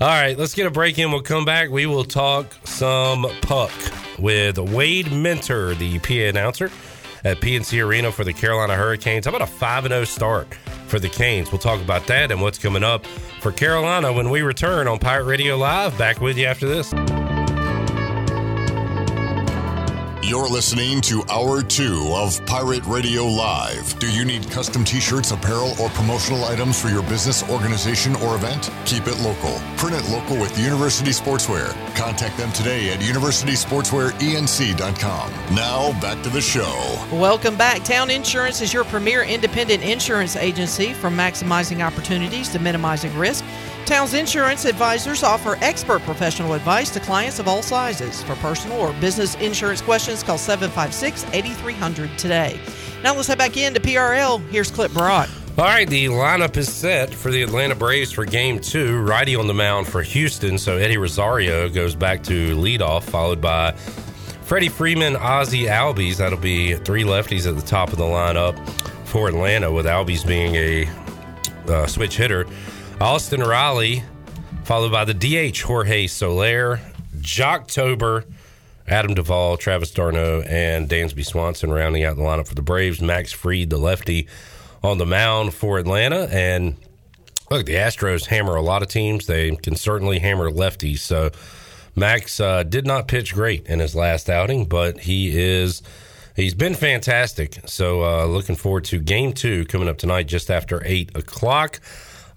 All 0.00 0.08
right, 0.08 0.38
let's 0.38 0.54
get 0.54 0.66
a 0.66 0.70
break 0.70 0.98
in. 0.98 1.10
We'll 1.10 1.22
come 1.22 1.44
back. 1.44 1.70
We 1.70 1.86
will 1.86 2.04
talk 2.04 2.46
some 2.64 3.26
puck 3.42 3.72
with 4.18 4.58
Wade 4.58 5.10
Minter, 5.12 5.74
the 5.74 5.98
PA 5.98 6.28
announcer 6.28 6.70
at 7.24 7.40
PNC 7.40 7.84
Arena 7.84 8.12
for 8.12 8.22
the 8.24 8.32
Carolina 8.32 8.76
Hurricanes. 8.76 9.26
How 9.26 9.34
about 9.34 9.42
a 9.48 9.50
5 9.52 9.88
0 9.88 10.04
start 10.04 10.54
for 10.86 11.00
the 11.00 11.08
Canes? 11.08 11.50
We'll 11.50 11.58
talk 11.58 11.80
about 11.80 12.06
that 12.06 12.30
and 12.30 12.40
what's 12.40 12.58
coming 12.58 12.84
up 12.84 13.06
for 13.40 13.50
Carolina 13.52 14.12
when 14.12 14.30
we 14.30 14.42
return 14.42 14.86
on 14.86 14.98
Pirate 14.98 15.24
Radio 15.24 15.56
Live. 15.56 15.98
Back 15.98 16.20
with 16.20 16.38
you 16.38 16.46
after 16.46 16.68
this. 16.68 16.92
You're 20.20 20.48
listening 20.48 21.00
to 21.02 21.22
Hour 21.30 21.62
2 21.62 22.10
of 22.12 22.44
Pirate 22.44 22.84
Radio 22.86 23.24
Live. 23.24 23.96
Do 24.00 24.10
you 24.10 24.24
need 24.24 24.50
custom 24.50 24.84
t 24.84 24.98
shirts, 24.98 25.30
apparel, 25.30 25.74
or 25.80 25.88
promotional 25.90 26.42
items 26.44 26.80
for 26.80 26.88
your 26.88 27.04
business, 27.04 27.48
organization, 27.48 28.16
or 28.16 28.34
event? 28.34 28.68
Keep 28.84 29.06
it 29.06 29.16
local. 29.20 29.52
Print 29.76 29.94
it 29.94 30.10
local 30.10 30.36
with 30.36 30.58
University 30.58 31.12
Sportswear. 31.12 31.72
Contact 31.94 32.36
them 32.36 32.50
today 32.50 32.92
at 32.92 32.98
universitysportswearenc.com. 32.98 35.54
Now, 35.54 36.00
back 36.00 36.20
to 36.24 36.30
the 36.30 36.40
show. 36.40 37.06
Welcome 37.12 37.56
back. 37.56 37.84
Town 37.84 38.10
Insurance 38.10 38.60
is 38.60 38.72
your 38.72 38.82
premier 38.84 39.22
independent 39.22 39.84
insurance 39.84 40.34
agency 40.34 40.94
from 40.94 41.16
maximizing 41.16 41.86
opportunities 41.86 42.48
to 42.48 42.58
minimizing 42.58 43.16
risk. 43.16 43.44
Town's 43.88 44.12
insurance 44.12 44.66
advisors 44.66 45.22
offer 45.22 45.56
expert 45.62 46.02
professional 46.02 46.52
advice 46.52 46.90
to 46.90 47.00
clients 47.00 47.38
of 47.38 47.48
all 47.48 47.62
sizes. 47.62 48.22
For 48.22 48.34
personal 48.34 48.78
or 48.78 48.92
business 49.00 49.34
insurance 49.36 49.80
questions, 49.80 50.22
call 50.22 50.36
756 50.36 51.24
8300 51.32 52.18
today. 52.18 52.60
Now 53.02 53.14
let's 53.14 53.28
head 53.28 53.38
back 53.38 53.56
into 53.56 53.80
PRL. 53.80 54.46
Here's 54.50 54.70
Clip 54.70 54.92
Brock. 54.92 55.30
All 55.56 55.64
right, 55.64 55.88
the 55.88 56.04
lineup 56.04 56.58
is 56.58 56.70
set 56.70 57.14
for 57.14 57.30
the 57.30 57.40
Atlanta 57.40 57.74
Braves 57.74 58.12
for 58.12 58.26
game 58.26 58.60
two. 58.60 59.00
Righty 59.00 59.34
on 59.34 59.46
the 59.46 59.54
mound 59.54 59.86
for 59.86 60.02
Houston, 60.02 60.58
so 60.58 60.76
Eddie 60.76 60.98
Rosario 60.98 61.70
goes 61.70 61.94
back 61.94 62.22
to 62.24 62.54
leadoff, 62.56 63.04
followed 63.04 63.40
by 63.40 63.72
Freddie 64.42 64.68
Freeman, 64.68 65.16
Ozzie 65.16 65.64
Albies. 65.64 66.18
That'll 66.18 66.38
be 66.38 66.74
three 66.74 67.04
lefties 67.04 67.48
at 67.48 67.56
the 67.56 67.66
top 67.66 67.88
of 67.92 67.96
the 67.96 68.04
lineup 68.04 68.68
for 69.06 69.28
Atlanta, 69.28 69.72
with 69.72 69.86
Albies 69.86 70.26
being 70.26 70.56
a 70.56 70.86
uh, 71.68 71.86
switch 71.86 72.18
hitter. 72.18 72.46
Austin 73.00 73.40
Riley, 73.40 74.02
followed 74.64 74.90
by 74.90 75.04
the 75.04 75.14
DH 75.14 75.60
Jorge 75.60 76.08
Soler, 76.08 76.80
Joctober, 77.18 78.24
Adam 78.88 79.14
Duvall, 79.14 79.56
Travis 79.56 79.92
d'Arnaud, 79.92 80.42
and 80.48 80.88
Dansby 80.88 81.24
Swanson 81.24 81.70
rounding 81.70 82.02
out 82.02 82.16
the 82.16 82.22
lineup 82.22 82.48
for 82.48 82.56
the 82.56 82.62
Braves. 82.62 83.00
Max 83.00 83.32
Fried, 83.32 83.70
the 83.70 83.76
lefty, 83.76 84.26
on 84.82 84.98
the 84.98 85.06
mound 85.06 85.54
for 85.54 85.78
Atlanta. 85.78 86.28
And 86.32 86.76
look, 87.52 87.66
the 87.66 87.74
Astros 87.74 88.26
hammer 88.26 88.56
a 88.56 88.62
lot 88.62 88.82
of 88.82 88.88
teams. 88.88 89.26
They 89.26 89.54
can 89.54 89.76
certainly 89.76 90.18
hammer 90.18 90.50
lefties. 90.50 90.98
So 90.98 91.30
Max 91.94 92.40
uh, 92.40 92.64
did 92.64 92.84
not 92.84 93.06
pitch 93.06 93.32
great 93.32 93.66
in 93.66 93.78
his 93.78 93.94
last 93.94 94.28
outing, 94.28 94.64
but 94.64 94.98
he 95.00 95.38
is. 95.38 95.82
He's 96.34 96.54
been 96.54 96.74
fantastic. 96.74 97.58
So, 97.66 98.04
uh, 98.04 98.24
looking 98.26 98.54
forward 98.54 98.84
to 98.86 98.98
game 99.00 99.32
two 99.32 99.64
coming 99.66 99.88
up 99.88 99.98
tonight 99.98 100.28
just 100.28 100.50
after 100.52 100.80
8 100.84 101.16
o'clock. 101.16 101.80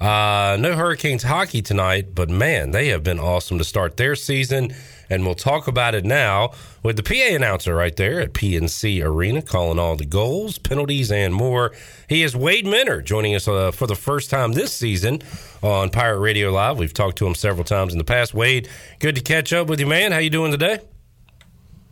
Uh, 0.01 0.57
no 0.59 0.75
Hurricanes 0.75 1.21
hockey 1.21 1.61
tonight, 1.61 2.15
but 2.15 2.27
man, 2.27 2.71
they 2.71 2.87
have 2.87 3.03
been 3.03 3.19
awesome 3.19 3.59
to 3.59 3.63
start 3.63 3.97
their 3.97 4.15
season. 4.15 4.73
And 5.11 5.25
we'll 5.25 5.35
talk 5.35 5.67
about 5.67 5.93
it 5.93 6.05
now 6.05 6.53
with 6.81 6.95
the 6.95 7.03
PA 7.03 7.35
announcer 7.35 7.75
right 7.75 7.95
there 7.95 8.21
at 8.21 8.33
PNC 8.33 9.03
Arena, 9.03 9.41
calling 9.41 9.77
all 9.77 9.97
the 9.97 10.05
goals, 10.05 10.57
penalties, 10.57 11.11
and 11.11 11.35
more. 11.35 11.73
He 12.07 12.23
is 12.23 12.35
Wade 12.35 12.65
Minter, 12.65 13.01
joining 13.01 13.35
us 13.35 13.47
uh, 13.47 13.71
for 13.71 13.87
the 13.87 13.95
first 13.95 14.29
time 14.29 14.53
this 14.53 14.73
season 14.73 15.21
on 15.61 15.89
Pirate 15.89 16.19
Radio 16.19 16.49
Live. 16.51 16.79
We've 16.79 16.93
talked 16.93 17.17
to 17.17 17.27
him 17.27 17.35
several 17.35 17.65
times 17.65 17.91
in 17.91 17.99
the 17.99 18.05
past. 18.05 18.33
Wade, 18.33 18.69
good 18.99 19.15
to 19.15 19.21
catch 19.21 19.53
up 19.53 19.67
with 19.67 19.79
you, 19.81 19.85
man. 19.85 20.13
How 20.13 20.19
you 20.19 20.29
doing 20.29 20.51
today? 20.51 20.79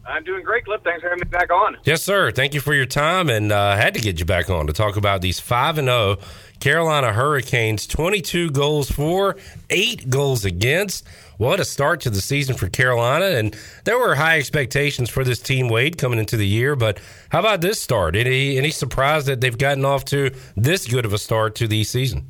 I'm 0.09 0.23
doing 0.23 0.43
great, 0.43 0.65
Clip. 0.65 0.83
Thanks 0.83 1.01
for 1.01 1.09
having 1.09 1.21
me 1.23 1.29
back 1.29 1.51
on. 1.51 1.77
Yes, 1.83 2.01
sir. 2.01 2.31
Thank 2.31 2.55
you 2.55 2.61
for 2.61 2.73
your 2.73 2.87
time, 2.87 3.29
and 3.29 3.51
uh, 3.51 3.75
had 3.75 3.93
to 3.93 3.99
get 3.99 4.17
you 4.19 4.25
back 4.25 4.49
on 4.49 4.65
to 4.65 4.73
talk 4.73 4.97
about 4.97 5.21
these 5.21 5.39
five 5.39 5.77
and 5.77 5.87
zero 5.87 6.17
Carolina 6.59 7.13
Hurricanes. 7.13 7.87
Twenty-two 7.87 8.51
goals 8.51 8.91
for, 8.91 9.35
eight 9.69 10.09
goals 10.09 10.45
against. 10.45 11.07
What 11.37 11.59
a 11.59 11.65
start 11.65 12.01
to 12.01 12.09
the 12.09 12.19
season 12.19 12.55
for 12.55 12.67
Carolina, 12.67 13.37
and 13.37 13.55
there 13.85 13.97
were 13.97 14.15
high 14.15 14.37
expectations 14.37 15.09
for 15.09 15.23
this 15.23 15.39
team, 15.39 15.69
Wade, 15.69 15.97
coming 15.97 16.19
into 16.19 16.35
the 16.35 16.47
year. 16.47 16.75
But 16.75 16.99
how 17.29 17.39
about 17.39 17.61
this 17.61 17.81
start? 17.81 18.15
Any 18.15 18.57
any 18.57 18.71
surprise 18.71 19.25
that 19.25 19.39
they've 19.39 19.57
gotten 19.57 19.85
off 19.85 20.03
to 20.05 20.31
this 20.57 20.85
good 20.85 21.05
of 21.05 21.13
a 21.13 21.17
start 21.17 21.55
to 21.55 21.67
the 21.67 21.83
season? 21.83 22.29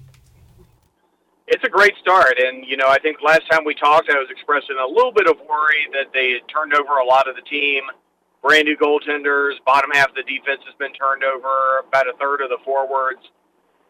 It's 1.48 1.64
a 1.64 1.70
great 1.70 1.96
start, 2.00 2.38
and 2.38 2.64
you 2.68 2.78
know, 2.78 2.88
I 2.88 3.00
think 3.00 3.18
last 3.26 3.42
time 3.50 3.66
we 3.66 3.74
talked, 3.74 4.12
I 4.12 4.20
was 4.20 4.30
expressing 4.30 4.78
a 4.78 4.86
little 4.86 5.12
bit 5.12 5.28
of 5.28 5.38
worry 5.50 5.88
that 5.94 6.14
they 6.14 6.30
had 6.30 6.46
turned 6.48 6.76
over 6.76 6.98
a 6.98 7.06
lot 7.06 7.28
of 7.28 7.36
the 7.36 7.42
team. 7.42 7.82
Brand 8.44 8.66
new 8.66 8.78
goaltenders, 8.78 9.54
bottom 9.66 9.90
half 9.92 10.10
of 10.10 10.16
the 10.16 10.22
defense 10.22 10.62
has 10.66 10.76
been 10.78 10.94
turned 10.94 11.24
over, 11.24 11.82
about 11.88 12.08
a 12.08 12.14
third 12.20 12.42
of 12.42 12.50
the 12.50 12.60
forwards, 12.64 13.20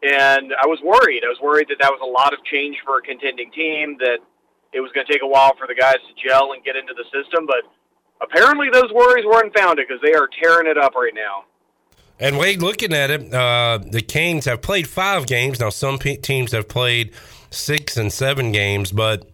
and 0.02 0.54
I 0.62 0.68
was 0.68 0.80
worried. 0.84 1.24
I 1.24 1.30
was 1.30 1.40
worried 1.42 1.68
that 1.70 1.78
that 1.82 1.92
was 1.92 2.00
a 2.02 2.08
lot 2.08 2.34
of 2.34 2.44
change 2.46 2.78
for 2.86 2.98
a 2.98 3.02
contending 3.02 3.52
team. 3.52 3.98
That 4.00 4.20
it 4.74 4.80
was 4.80 4.92
going 4.94 5.06
to 5.06 5.12
take 5.12 5.24
a 5.24 5.28
while 5.28 5.56
for 5.58 5.68
the 5.68 5.76
guys 5.76 5.98
to 6.08 6.14
gel 6.28 6.54
and 6.54 6.64
get 6.64 6.76
into 6.76 6.94
the 6.94 7.04
system, 7.12 7.46
but 7.46 7.64
apparently 8.22 8.70
those 8.72 8.92
worries 8.92 9.26
weren't 9.26 9.56
founded 9.58 9.88
because 9.88 10.02
they 10.02 10.14
are 10.14 10.30
tearing 10.42 10.68
it 10.68 10.78
up 10.78 10.96
right 10.96 11.14
now. 11.14 11.46
And 12.20 12.38
Wade, 12.38 12.62
looking 12.62 12.94
at 12.94 13.10
it, 13.10 13.34
uh, 13.34 13.80
the 13.82 14.02
Canes 14.02 14.46
have 14.46 14.62
played 14.62 14.88
five 14.88 15.26
games. 15.26 15.60
Now, 15.60 15.70
some 15.70 15.98
pe- 15.98 16.18
teams 16.18 16.52
have 16.52 16.68
played 16.68 17.14
six 17.50 17.96
and 17.96 18.12
seven 18.12 18.52
games, 18.52 18.92
but 18.92 19.28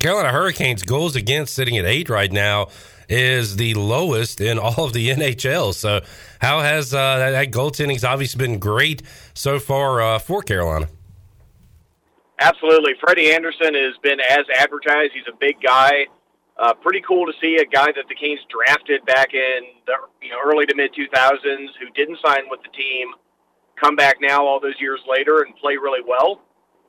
Carolina 0.00 0.30
Hurricanes 0.30 0.82
goals 0.82 1.16
against 1.16 1.54
sitting 1.54 1.76
at 1.76 1.84
eight 1.84 2.08
right 2.08 2.32
now 2.32 2.68
is 3.08 3.56
the 3.56 3.74
lowest 3.74 4.40
in 4.40 4.58
all 4.58 4.84
of 4.84 4.92
the 4.92 5.10
NHL. 5.16 5.74
So, 5.74 6.00
how 6.40 6.60
has 6.60 6.92
uh, 6.92 7.18
that, 7.18 7.30
that 7.30 7.50
goaltending's 7.50 8.04
obviously 8.04 8.38
been 8.38 8.58
great 8.58 9.02
so 9.34 9.58
far 9.58 10.00
uh, 10.00 10.18
for 10.18 10.42
Carolina? 10.42 10.88
Absolutely. 12.40 12.94
Freddie 13.00 13.32
Andersen 13.32 13.74
has 13.74 13.94
been 14.02 14.20
as 14.20 14.44
advertised. 14.56 15.12
He's 15.14 15.28
a 15.32 15.36
big 15.38 15.60
guy. 15.62 16.06
Uh, 16.56 16.72
pretty 16.74 17.00
cool 17.00 17.26
to 17.26 17.32
see 17.40 17.56
a 17.56 17.64
guy 17.64 17.86
that 17.86 18.06
the 18.08 18.14
Canes 18.14 18.40
drafted 18.48 19.04
back 19.06 19.34
in 19.34 19.60
the 19.86 19.94
you 20.22 20.30
know, 20.30 20.38
early 20.44 20.66
to 20.66 20.74
mid 20.74 20.92
2000s 20.94 21.68
who 21.80 21.90
didn't 21.94 22.18
sign 22.24 22.44
with 22.48 22.60
the 22.62 22.70
team 22.70 23.08
come 23.80 23.96
back 23.96 24.16
now 24.20 24.46
all 24.46 24.60
those 24.60 24.80
years 24.80 25.00
later 25.08 25.42
and 25.42 25.54
play 25.56 25.76
really 25.76 26.02
well. 26.06 26.40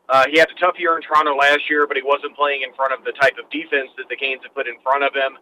Uh, 0.07 0.25
he 0.29 0.37
had 0.37 0.49
a 0.49 0.59
tough 0.59 0.75
year 0.77 0.95
in 0.95 1.01
Toronto 1.01 1.35
last 1.35 1.67
year, 1.69 1.87
but 1.87 1.97
he 1.97 2.03
wasn't 2.03 2.35
playing 2.35 2.61
in 2.61 2.73
front 2.75 2.93
of 2.93 3.03
the 3.03 3.11
type 3.13 3.33
of 3.41 3.49
defense 3.49 3.89
that 3.97 4.07
the 4.07 4.15
Canes 4.15 4.41
have 4.43 4.53
put 4.53 4.67
in 4.67 4.75
front 4.83 5.03
of 5.03 5.13
him. 5.15 5.37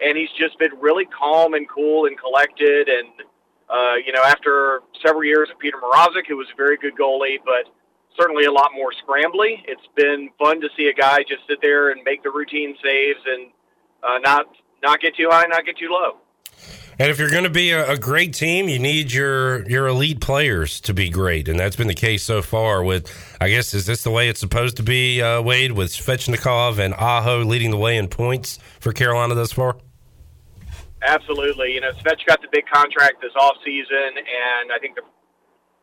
And 0.00 0.16
he's 0.16 0.30
just 0.38 0.58
been 0.58 0.72
really 0.80 1.06
calm 1.06 1.54
and 1.54 1.68
cool 1.68 2.06
and 2.06 2.16
collected. 2.18 2.88
And, 2.88 3.08
uh, 3.68 3.94
you 4.04 4.12
know, 4.12 4.22
after 4.22 4.80
several 5.04 5.24
years 5.24 5.48
of 5.50 5.58
Petr 5.58 5.80
Mrazek, 5.82 6.26
who 6.28 6.36
was 6.36 6.46
a 6.52 6.56
very 6.56 6.76
good 6.76 6.94
goalie, 6.94 7.38
but 7.44 7.72
certainly 8.18 8.44
a 8.44 8.52
lot 8.52 8.70
more 8.74 8.90
scrambly. 8.92 9.62
It's 9.66 9.86
been 9.96 10.30
fun 10.38 10.60
to 10.60 10.68
see 10.76 10.88
a 10.88 10.94
guy 10.94 11.18
just 11.28 11.46
sit 11.48 11.58
there 11.62 11.90
and 11.90 12.02
make 12.04 12.22
the 12.22 12.30
routine 12.30 12.76
saves 12.82 13.20
and 13.26 13.50
uh, 14.02 14.18
not 14.18 14.46
not 14.82 15.00
get 15.00 15.16
too 15.16 15.28
high, 15.30 15.44
not 15.46 15.64
get 15.64 15.76
too 15.76 15.88
low. 15.90 16.18
And 17.00 17.10
if 17.10 17.20
you're 17.20 17.30
going 17.30 17.44
to 17.44 17.50
be 17.50 17.70
a, 17.70 17.92
a 17.92 17.96
great 17.96 18.34
team, 18.34 18.68
you 18.68 18.80
need 18.80 19.12
your 19.12 19.68
your 19.68 19.86
elite 19.86 20.20
players 20.20 20.80
to 20.82 20.94
be 20.94 21.08
great, 21.10 21.48
and 21.48 21.58
that's 21.58 21.76
been 21.76 21.86
the 21.86 21.94
case 21.94 22.24
so 22.24 22.42
far. 22.42 22.82
With 22.82 23.08
I 23.40 23.48
guess 23.48 23.72
is 23.72 23.86
this 23.86 24.02
the 24.02 24.10
way 24.10 24.28
it's 24.28 24.40
supposed 24.40 24.76
to 24.78 24.82
be, 24.82 25.22
uh, 25.22 25.40
Wade, 25.40 25.72
with 25.72 25.92
Svechnikov 25.92 26.78
and 26.78 26.94
Aho 26.94 27.44
leading 27.44 27.70
the 27.70 27.76
way 27.76 27.96
in 27.96 28.08
points 28.08 28.58
for 28.80 28.92
Carolina 28.92 29.34
thus 29.34 29.52
far? 29.52 29.76
Absolutely. 31.02 31.74
You 31.74 31.80
know, 31.80 31.92
Svetch 31.92 32.26
got 32.26 32.42
the 32.42 32.48
big 32.50 32.66
contract 32.66 33.22
this 33.22 33.34
off 33.38 33.56
season, 33.64 34.18
and 34.18 34.72
I 34.72 34.78
think 34.80 34.96
the 34.96 35.02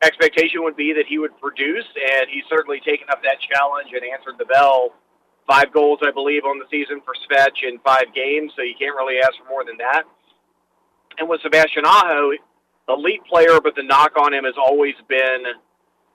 expectation 0.06 0.64
would 0.64 0.76
be 0.76 0.94
that 0.94 1.06
he 1.08 1.18
would 1.18 1.38
produce, 1.40 1.86
and 1.96 2.30
he's 2.30 2.44
certainly 2.50 2.82
taken 2.82 3.08
up 3.10 3.24
that 3.24 3.40
challenge 3.40 3.90
and 3.94 4.04
answered 4.04 4.36
the 4.38 4.46
bell. 4.46 4.94
Five 5.48 5.72
goals, 5.72 6.00
I 6.02 6.12
believe, 6.12 6.44
on 6.44 6.60
the 6.60 6.66
season 6.70 7.02
for 7.06 7.14
Svetch 7.26 7.64
in 7.64 7.80
five 7.80 8.14
games, 8.14 8.52
so 8.56 8.64
you 8.64 8.74
can't 8.78 8.96
really 8.96 9.20
ask 9.20 9.38
for 9.38 9.48
more 9.48 9.64
than 9.64 9.78
that. 9.78 10.04
And 11.18 11.30
with 11.30 11.40
Sebastian 11.42 11.86
Aho, 11.86 12.32
elite 12.90 13.24
player, 13.30 13.62
but 13.64 13.76
the 13.76 13.84
knock 13.84 14.18
on 14.20 14.34
him 14.34 14.44
has 14.44 14.56
always 14.58 14.96
been 15.08 15.44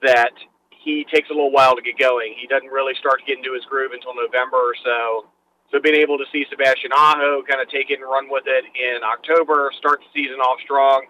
that 0.02 0.32
he 0.70 1.06
takes 1.12 1.31
a 1.31 1.32
little 1.32 1.52
while 1.52 1.77
to 1.77 1.82
get 1.82 1.98
going. 1.98 2.35
He 2.39 2.47
doesn't 2.47 2.68
really 2.68 2.94
start 2.98 3.20
to 3.20 3.24
get 3.24 3.39
into 3.39 3.55
his 3.55 3.64
groove 3.64 3.93
until 3.93 4.14
November 4.14 4.56
or 4.56 4.74
so. 4.85 5.27
So 5.70 5.78
being 5.80 5.97
able 5.97 6.18
to 6.18 6.24
see 6.32 6.44
Sebastian 6.51 6.90
Aho 6.92 7.42
kind 7.48 7.62
of 7.62 7.68
take 7.70 7.90
it 7.90 8.01
and 8.01 8.09
run 8.09 8.26
with 8.28 8.44
it 8.47 8.64
in 8.74 9.02
October, 9.05 9.70
start 9.78 10.01
the 10.01 10.10
season 10.22 10.40
off 10.40 10.59
strong, 10.64 11.06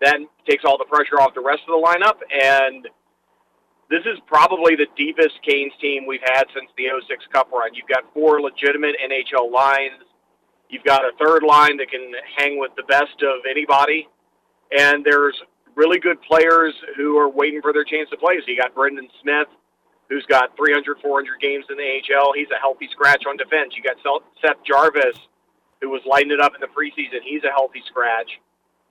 then 0.00 0.28
takes 0.48 0.64
all 0.64 0.76
the 0.76 0.84
pressure 0.84 1.20
off 1.20 1.32
the 1.34 1.40
rest 1.40 1.62
of 1.66 1.72
the 1.72 1.80
lineup. 1.80 2.20
And 2.28 2.86
this 3.88 4.04
is 4.04 4.20
probably 4.26 4.76
the 4.76 4.86
deepest 4.96 5.40
Canes 5.42 5.72
team 5.80 6.04
we've 6.06 6.24
had 6.24 6.44
since 6.52 6.68
the 6.76 6.92
06 7.08 7.24
Cup 7.32 7.50
run. 7.52 7.74
You've 7.74 7.88
got 7.88 8.04
four 8.12 8.40
legitimate 8.40 8.96
NHL 9.00 9.50
lines. 9.50 10.04
You've 10.68 10.84
got 10.84 11.02
a 11.04 11.12
third 11.18 11.42
line 11.42 11.76
that 11.78 11.90
can 11.90 12.12
hang 12.36 12.58
with 12.58 12.72
the 12.76 12.84
best 12.84 13.22
of 13.22 13.48
anybody. 13.48 14.08
And 14.76 15.04
there's 15.04 15.36
really 15.76 15.98
good 15.98 16.20
players 16.22 16.74
who 16.96 17.16
are 17.18 17.28
waiting 17.28 17.62
for 17.62 17.72
their 17.72 17.84
chance 17.84 18.10
to 18.10 18.16
play. 18.16 18.36
So 18.40 18.50
you 18.50 18.56
got 18.56 18.74
Brendan 18.74 19.08
Smith, 19.22 19.48
who's 20.08 20.26
got 20.26 20.56
300, 20.56 20.98
400 21.00 21.40
games 21.40 21.64
in 21.70 21.76
the 21.76 21.82
AHL. 21.82 22.32
He's 22.34 22.50
a 22.50 22.58
healthy 22.58 22.88
scratch 22.90 23.24
on 23.26 23.36
defense. 23.36 23.74
You 23.76 23.82
got 23.82 23.96
Seth 24.40 24.62
Jarvis, 24.64 25.16
who 25.80 25.90
was 25.90 26.02
lighting 26.06 26.32
it 26.32 26.40
up 26.40 26.54
in 26.54 26.60
the 26.60 26.66
preseason. 26.66 27.22
He's 27.22 27.44
a 27.44 27.50
healthy 27.50 27.82
scratch. 27.86 28.40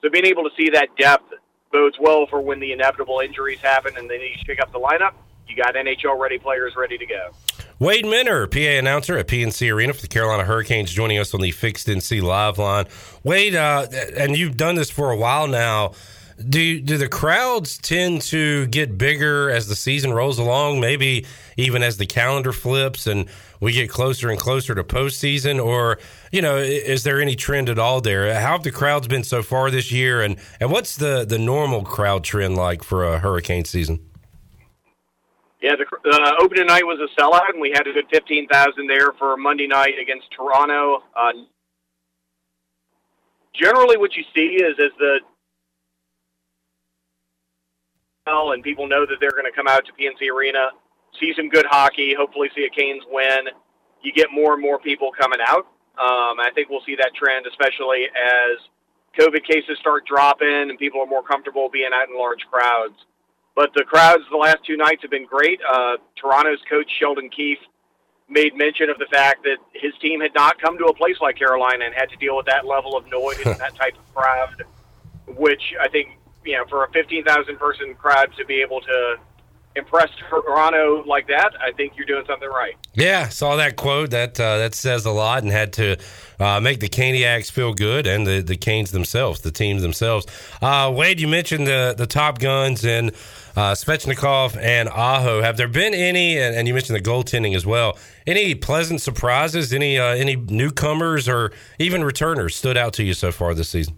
So 0.02 0.10
being 0.10 0.26
able 0.26 0.44
to 0.44 0.56
see 0.58 0.70
that 0.72 0.90
depth 0.98 1.34
bodes 1.72 1.98
well 2.00 2.28
for 2.28 2.42
when 2.42 2.60
the 2.60 2.72
inevitable 2.72 3.20
injuries 3.20 3.60
happen 3.60 3.98
and 3.98 4.10
they 4.10 4.18
need 4.18 4.38
to 4.40 4.46
pick 4.46 4.62
up 4.62 4.72
the 4.72 4.80
lineup. 4.80 5.14
You 5.48 5.56
got 5.56 5.76
NHL 5.76 6.20
ready 6.20 6.38
players 6.38 6.74
ready 6.76 6.98
to 6.98 7.06
go. 7.06 7.32
Wade 7.80 8.06
Minter, 8.06 8.48
PA 8.48 8.60
announcer 8.60 9.18
at 9.18 9.28
PNC 9.28 9.74
Arena 9.74 9.94
for 9.94 10.02
the 10.02 10.08
Carolina 10.08 10.46
Hurricanes, 10.46 10.92
joining 10.92 11.18
us 11.18 11.34
on 11.34 11.42
the 11.42 11.52
Fixed 11.52 11.88
NC 11.88 12.22
Live 12.22 12.58
line. 12.58 12.86
Wade, 13.24 13.56
uh, 13.56 13.88
and 14.16 14.38
you've 14.38 14.56
done 14.56 14.76
this 14.76 14.90
for 14.90 15.12
a 15.12 15.18
while 15.18 15.48
now. 15.48 15.92
Do 16.38 16.82
do 16.82 16.98
the 16.98 17.08
crowds 17.08 17.78
tend 17.78 18.22
to 18.24 18.66
get 18.68 18.98
bigger 18.98 19.50
as 19.50 19.68
the 19.68 19.76
season 19.76 20.14
rolls 20.14 20.40
along? 20.40 20.80
Maybe 20.80 21.26
even 21.58 21.84
as 21.84 21.98
the 21.98 22.06
calendar 22.06 22.52
flips 22.52 23.06
and 23.06 23.30
we 23.60 23.72
get 23.72 23.90
closer 23.90 24.30
and 24.30 24.40
closer 24.40 24.76
to 24.76 24.84
postseason, 24.84 25.64
or 25.64 26.00
you 26.32 26.42
know, 26.42 26.58
is 26.58 27.04
there 27.04 27.22
any 27.22 27.36
trend 27.36 27.70
at 27.70 27.80
all 27.80 28.02
there? 28.02 28.34
How 28.34 28.54
have 28.54 28.64
the 28.64 28.72
crowds 28.72 29.08
been 29.08 29.24
so 29.24 29.44
far 29.44 29.72
this 29.72 29.92
year, 29.92 30.22
and 30.22 30.38
and 30.60 30.72
what's 30.72 30.98
the 30.98 31.24
the 31.24 31.40
normal 31.40 31.84
crowd 31.84 32.24
trend 32.24 32.56
like 32.56 32.84
for 32.84 33.06
a 33.06 33.20
hurricane 33.20 33.66
season? 33.66 34.00
Yeah, 35.62 35.76
the 35.78 35.86
uh, 36.12 36.32
opening 36.42 36.66
night 36.66 36.84
was 36.84 37.00
a 37.00 37.22
sellout, 37.22 37.50
and 37.54 37.62
we 37.62 37.72
had 37.72 37.88
a 37.88 37.94
good 37.94 38.08
fifteen 38.12 38.48
thousand 38.48 38.88
there 38.88 39.14
for 39.18 39.38
Monday 39.38 39.68
night 39.68 39.94
against 40.02 40.28
Toronto. 40.32 41.04
Uh, 41.16 41.32
generally, 43.54 43.96
what 43.96 44.16
you 44.18 44.24
see 44.36 44.56
is 44.62 44.76
as 44.78 44.92
the 44.98 45.20
and 48.26 48.64
people 48.64 48.88
know 48.88 49.06
that 49.06 49.18
they're 49.20 49.32
going 49.32 49.46
to 49.46 49.52
come 49.52 49.68
out 49.68 49.86
to 49.86 49.92
PNC 49.94 50.30
Arena, 50.34 50.70
see 51.20 51.34
some 51.36 51.50
good 51.50 51.66
hockey, 51.66 52.16
hopefully 52.18 52.50
see 52.56 52.66
a 52.66 52.70
Canes 52.70 53.04
win. 53.10 53.48
You 54.02 54.14
get 54.14 54.30
more 54.32 54.54
and 54.54 54.62
more 54.62 54.80
people 54.80 55.12
coming 55.18 55.40
out. 55.46 55.68
Um, 55.96 56.40
I 56.40 56.50
think 56.56 56.70
we'll 56.70 56.84
see 56.86 56.96
that 56.96 57.14
trend, 57.14 57.46
especially 57.46 58.06
as 58.06 58.58
COVID 59.20 59.46
cases 59.46 59.78
start 59.80 60.06
dropping 60.06 60.70
and 60.70 60.80
people 60.80 61.02
are 61.02 61.06
more 61.06 61.24
comfortable 61.24 61.70
being 61.70 61.92
out 61.94 62.10
in 62.10 62.18
large 62.18 62.46
crowds. 62.50 62.96
But 63.56 63.72
the 63.76 63.84
crowds 63.84 64.24
the 64.32 64.38
last 64.38 64.66
two 64.66 64.78
nights 64.78 65.04
have 65.04 65.12
been 65.12 65.26
great. 65.26 65.60
Uh, 65.62 65.98
Toronto's 66.16 66.62
coach 66.68 66.90
Sheldon 67.00 67.30
Keefe 67.30 67.60
made 68.28 68.56
mention 68.56 68.90
of 68.90 68.98
the 68.98 69.06
fact 69.12 69.44
that 69.44 69.58
his 69.74 69.94
team 70.02 70.22
had 70.22 70.34
not 70.34 70.60
come 70.60 70.78
to 70.80 70.86
a 70.86 70.94
place 70.94 71.18
like 71.22 71.38
Carolina 71.38 71.86
and 71.86 71.94
had 71.94 72.10
to 72.10 72.16
deal 72.16 72.36
with 72.36 72.48
that 72.48 72.66
level 72.66 72.98
of 72.98 73.06
noise 73.12 73.38
and 73.46 73.56
that 73.60 73.76
type 73.76 73.96
of 73.96 74.16
crowd, 74.16 74.64
which 75.28 75.76
I 75.80 75.88
think 75.90 76.18
you 76.46 76.58
know, 76.58 76.66
for 76.70 76.84
a 76.84 76.92
15,000 76.92 77.58
person 77.58 77.94
crowd 77.96 78.30
to 78.38 78.46
be 78.46 78.62
able 78.62 78.82
to 78.82 79.18
impress 79.76 80.10
Toronto 80.30 81.04
like 81.06 81.28
that, 81.28 81.54
I 81.60 81.72
think 81.72 81.94
you're 81.96 82.06
doing 82.06 82.26
something 82.28 82.48
right. 82.48 82.76
Yeah, 82.94 83.30
saw 83.30 83.56
that 83.56 83.76
quote. 83.76 84.12
That 84.12 84.40
uh, 84.40 84.58
that 84.60 84.76
says 84.76 85.06
a 85.06 85.12
lot, 85.12 85.44
and 85.44 85.52
had 85.52 85.74
to 85.74 85.98
uh, 86.40 86.60
make 86.60 86.80
the 86.80 86.90
Caniacs 86.90 87.52
feel 87.52 87.74
good, 87.74 88.06
and 88.06 88.28
the 88.28 88.42
the 88.42 88.56
Canes 88.56 88.92
themselves, 88.92 89.42
the 89.42 89.52
teams 89.52 89.82
themselves. 89.82 90.28
Uh, 90.62 90.94
Wade, 90.96 91.20
you 91.20 91.28
mentioned 91.28 91.66
the 91.66 91.96
the 91.98 92.06
Top 92.06 92.40
Guns 92.40 92.86
and 92.86 93.12
uh, 93.56 93.74
Svechnikov 93.74 94.58
and 94.58 94.90
Aho. 94.90 95.42
Have 95.42 95.58
there 95.58 95.68
been 95.68 95.94
any? 95.94 96.38
And, 96.38 96.56
and, 96.56 96.68
you 96.68 96.74
mentioned 96.74 96.98
the 96.98 97.10
goaltending 97.10 97.56
as 97.56 97.66
well. 97.66 97.98
Any 98.26 98.56
pleasant 98.56 99.02
surprises? 99.02 99.74
Any 99.74 99.98
uh, 99.98 100.14
any 100.14 100.36
newcomers 100.36 101.28
or 101.28 101.52
even 101.80 102.04
returners 102.04 102.56
stood 102.56 102.78
out 102.78 102.94
to 102.94 103.04
you 103.04 103.14
so 103.14 103.32
far 103.32 103.54
this 103.54 103.70
season? 103.70 103.96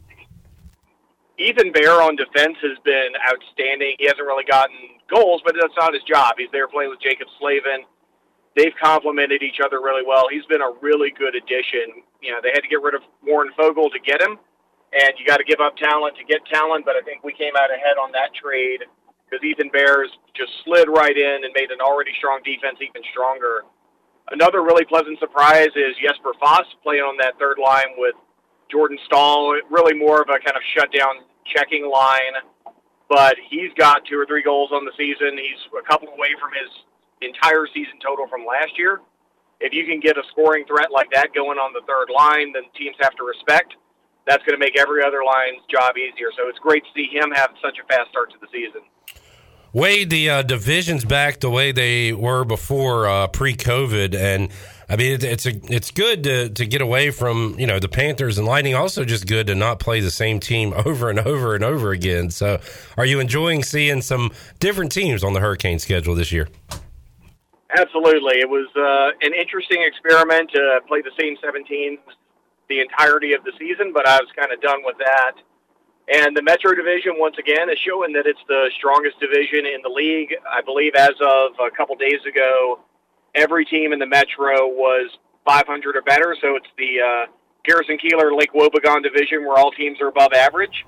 Ethan 1.38 1.72
Bear 1.72 2.02
on 2.02 2.16
defense 2.16 2.56
has 2.64 2.78
been 2.84 3.12
outstanding. 3.28 3.95
He 3.99 4.06
hasn't 4.06 4.24
really 4.24 4.45
gotten 4.45 4.76
goals, 5.12 5.41
but 5.44 5.56
that's 5.60 5.76
not 5.76 5.94
his 5.94 6.03
job. 6.03 6.36
He's 6.38 6.52
there 6.52 6.68
playing 6.68 6.90
with 6.90 6.99
Jaccob 7.03 7.28
Slavin. 7.40 7.84
They've 8.56 8.76
complemented 8.82 9.44
each 9.44 9.60
other 9.60 9.84
really 9.84 10.03
well. 10.07 10.32
He's 10.32 10.45
been 10.48 10.64
a 10.64 10.72
really 10.80 11.12
good 11.12 11.36
addition. 11.36 12.07
You 12.24 12.32
know, 12.32 12.40
they 12.41 12.56
had 12.56 12.64
to 12.64 12.72
get 12.72 12.82
rid 12.82 12.95
of 12.95 13.02
Warren 13.20 13.52
Foegele 13.60 13.91
to 13.91 13.99
get 13.99 14.22
him, 14.22 14.40
and 14.95 15.12
you 15.20 15.28
got 15.28 15.38
to 15.38 15.44
give 15.44 15.60
up 15.60 15.76
talent 15.76 16.16
to 16.16 16.24
get 16.24 16.40
talent. 16.48 16.88
But 16.88 16.95
I 16.95 17.03
think 17.03 17.24
we 17.24 17.36
came 17.36 17.52
out 17.60 17.68
ahead 17.68 17.99
on 17.99 18.16
that 18.16 18.32
trade 18.32 18.88
because 19.28 19.44
Ethan 19.44 19.70
Bears 19.76 20.07
just 20.40 20.52
slid 20.64 20.88
right 20.88 21.16
in 21.18 21.44
and 21.44 21.52
made 21.52 21.68
an 21.72 21.84
already 21.84 22.12
strong 22.18 22.40
defense 22.48 22.80
even 22.80 23.03
stronger. 23.12 23.68
Another 24.32 24.64
really 24.64 24.86
pleasant 24.86 25.20
surprise 25.20 25.70
is 25.76 25.94
Jesper 25.99 26.32
Fast 26.40 26.80
playing 26.82 27.03
on 27.03 27.18
that 27.18 27.38
third 27.38 27.60
line 27.60 27.94
with 27.99 28.16
Jordan 28.71 28.97
Staal, 29.05 29.55
really 29.69 29.93
more 29.93 30.21
of 30.21 30.29
a 30.29 30.39
kind 30.39 30.57
of 30.57 30.63
shutdown 30.75 31.23
checking 31.45 31.89
line. 31.89 32.41
But 33.07 33.35
he's 33.49 33.71
got 33.77 34.05
two 34.05 34.19
or 34.19 34.25
three 34.25 34.41
goals 34.41 34.71
on 34.71 34.83
the 34.83 34.91
season. 34.97 35.37
He's 35.37 35.61
a 35.77 35.85
couple 35.85 36.09
away 36.09 36.33
from 36.39 36.49
his 36.51 36.71
entire 37.21 37.67
season 37.73 37.99
total 38.01 38.27
from 38.27 38.45
last 38.45 38.77
year. 38.77 39.01
If 39.59 39.73
you 39.73 39.85
can 39.85 39.99
get 39.99 40.17
a 40.17 40.23
scoring 40.31 40.65
threat 40.65 40.91
like 40.91 41.11
that 41.11 41.33
going 41.33 41.57
on 41.57 41.71
the 41.71 41.81
third 41.87 42.09
line, 42.13 42.51
then 42.53 42.63
teams 42.75 42.95
have 42.99 43.15
to 43.15 43.23
respect. 43.23 43.75
That's 44.25 44.43
going 44.43 44.59
to 44.59 44.63
make 44.63 44.77
every 44.77 45.03
other 45.03 45.23
line's 45.23 45.61
job 45.69 45.97
easier. 45.97 46.29
So 46.35 46.49
it's 46.49 46.59
great 46.59 46.83
to 46.83 46.89
see 46.95 47.07
him 47.11 47.31
have 47.31 47.51
such 47.61 47.77
a 47.77 47.85
fast 47.87 48.09
start 48.09 48.31
to 48.31 48.37
the 48.41 48.47
season. 48.51 48.81
Wade, 49.71 50.09
the 50.09 50.29
uh, 50.29 50.41
divisions 50.41 51.05
back 51.05 51.41
the 51.41 51.49
way 51.49 51.71
they 51.71 52.13
were 52.13 52.43
before 52.45 53.07
uh, 53.07 53.27
pre-COVID, 53.27 54.15
and 54.15 54.49
I 54.88 54.95
mean, 54.95 55.20
it's 55.24 55.45
a, 55.45 55.52
it's 55.74 55.91
good 55.91 56.24
to, 56.24 56.49
to 56.49 56.66
get 56.66 56.82
away 56.82 57.10
from 57.12 57.56
you 57.57 57.66
know 57.66 57.80
the 57.80 57.88
Panthers 57.88 58.38
and 58.38 58.45
Lightning. 58.45 58.76
Also, 58.76 59.03
just 59.03 59.28
good 59.28 59.48
to 59.48 59.56
not 59.56 59.80
play 59.80 59.99
the 59.99 60.12
same 60.12 60.40
team 60.40 60.74
over 60.86 61.10
and 61.10 61.20
over 61.20 61.56
and 61.56 61.64
over 61.64 61.91
again. 61.91 62.30
So, 62.30 62.60
are 62.98 63.06
you 63.06 63.20
enjoying 63.20 63.64
seeing 63.64 64.02
some 64.02 64.32
different 64.60 64.91
teams 64.91 65.24
on 65.24 65.34
the 65.34 65.40
Hurricane 65.40 65.80
schedule 65.80 66.16
this 66.16 66.32
year? 66.32 66.48
Absolutely, 67.78 68.40
it 68.40 68.49
was 68.49 68.70
uh, 68.76 69.26
an 69.26 69.34
interesting 69.34 69.82
experiment 69.82 70.52
to 70.52 70.80
play 70.88 71.02
the 71.02 71.12
same 71.20 71.36
seven 71.41 71.66
teams 71.66 71.99
the 72.68 72.80
entirety 72.80 73.34
of 73.34 73.44
the 73.44 73.52
season, 73.60 73.91
but 73.94 74.07
I 74.07 74.18
was 74.18 74.30
kind 74.36 74.52
of 74.52 74.62
done 74.62 74.82
with 74.84 74.98
that. 74.98 75.34
And 76.07 76.38
the 76.38 76.44
Metro 76.44 76.74
Division, 76.76 77.14
once 77.18 77.36
again, 77.40 77.70
is 77.70 77.78
showing 77.80 78.14
that 78.14 78.28
it's 78.28 78.41
the 78.48 78.70
strongest 78.78 79.20
division 79.20 79.66
in 79.66 79.82
the 79.82 79.90
league. 79.90 80.36
I 80.45 80.62
believe 80.62 80.94
as 80.95 81.16
of 81.22 81.53
a 81.60 81.72
couple 81.76 81.95
days 81.95 82.22
ago, 82.28 82.80
every 83.36 83.66
team 83.66 83.94
in 83.94 83.99
the 83.99 84.06
Metro 84.06 84.68
was 84.68 85.12
500 85.45 85.95
or 85.95 86.02
better. 86.02 86.36
So 86.41 86.56
it's 86.56 86.68
the 86.78 86.99
uh, 87.02 87.32
Garrison 87.64 87.98
Keillor 87.98 88.36
Lake 88.38 88.53
Wobegon 88.53 89.03
division 89.03 89.45
where 89.45 89.57
all 89.57 89.72
teams 89.72 90.02
are 90.02 90.07
above 90.07 90.34
average, 90.34 90.86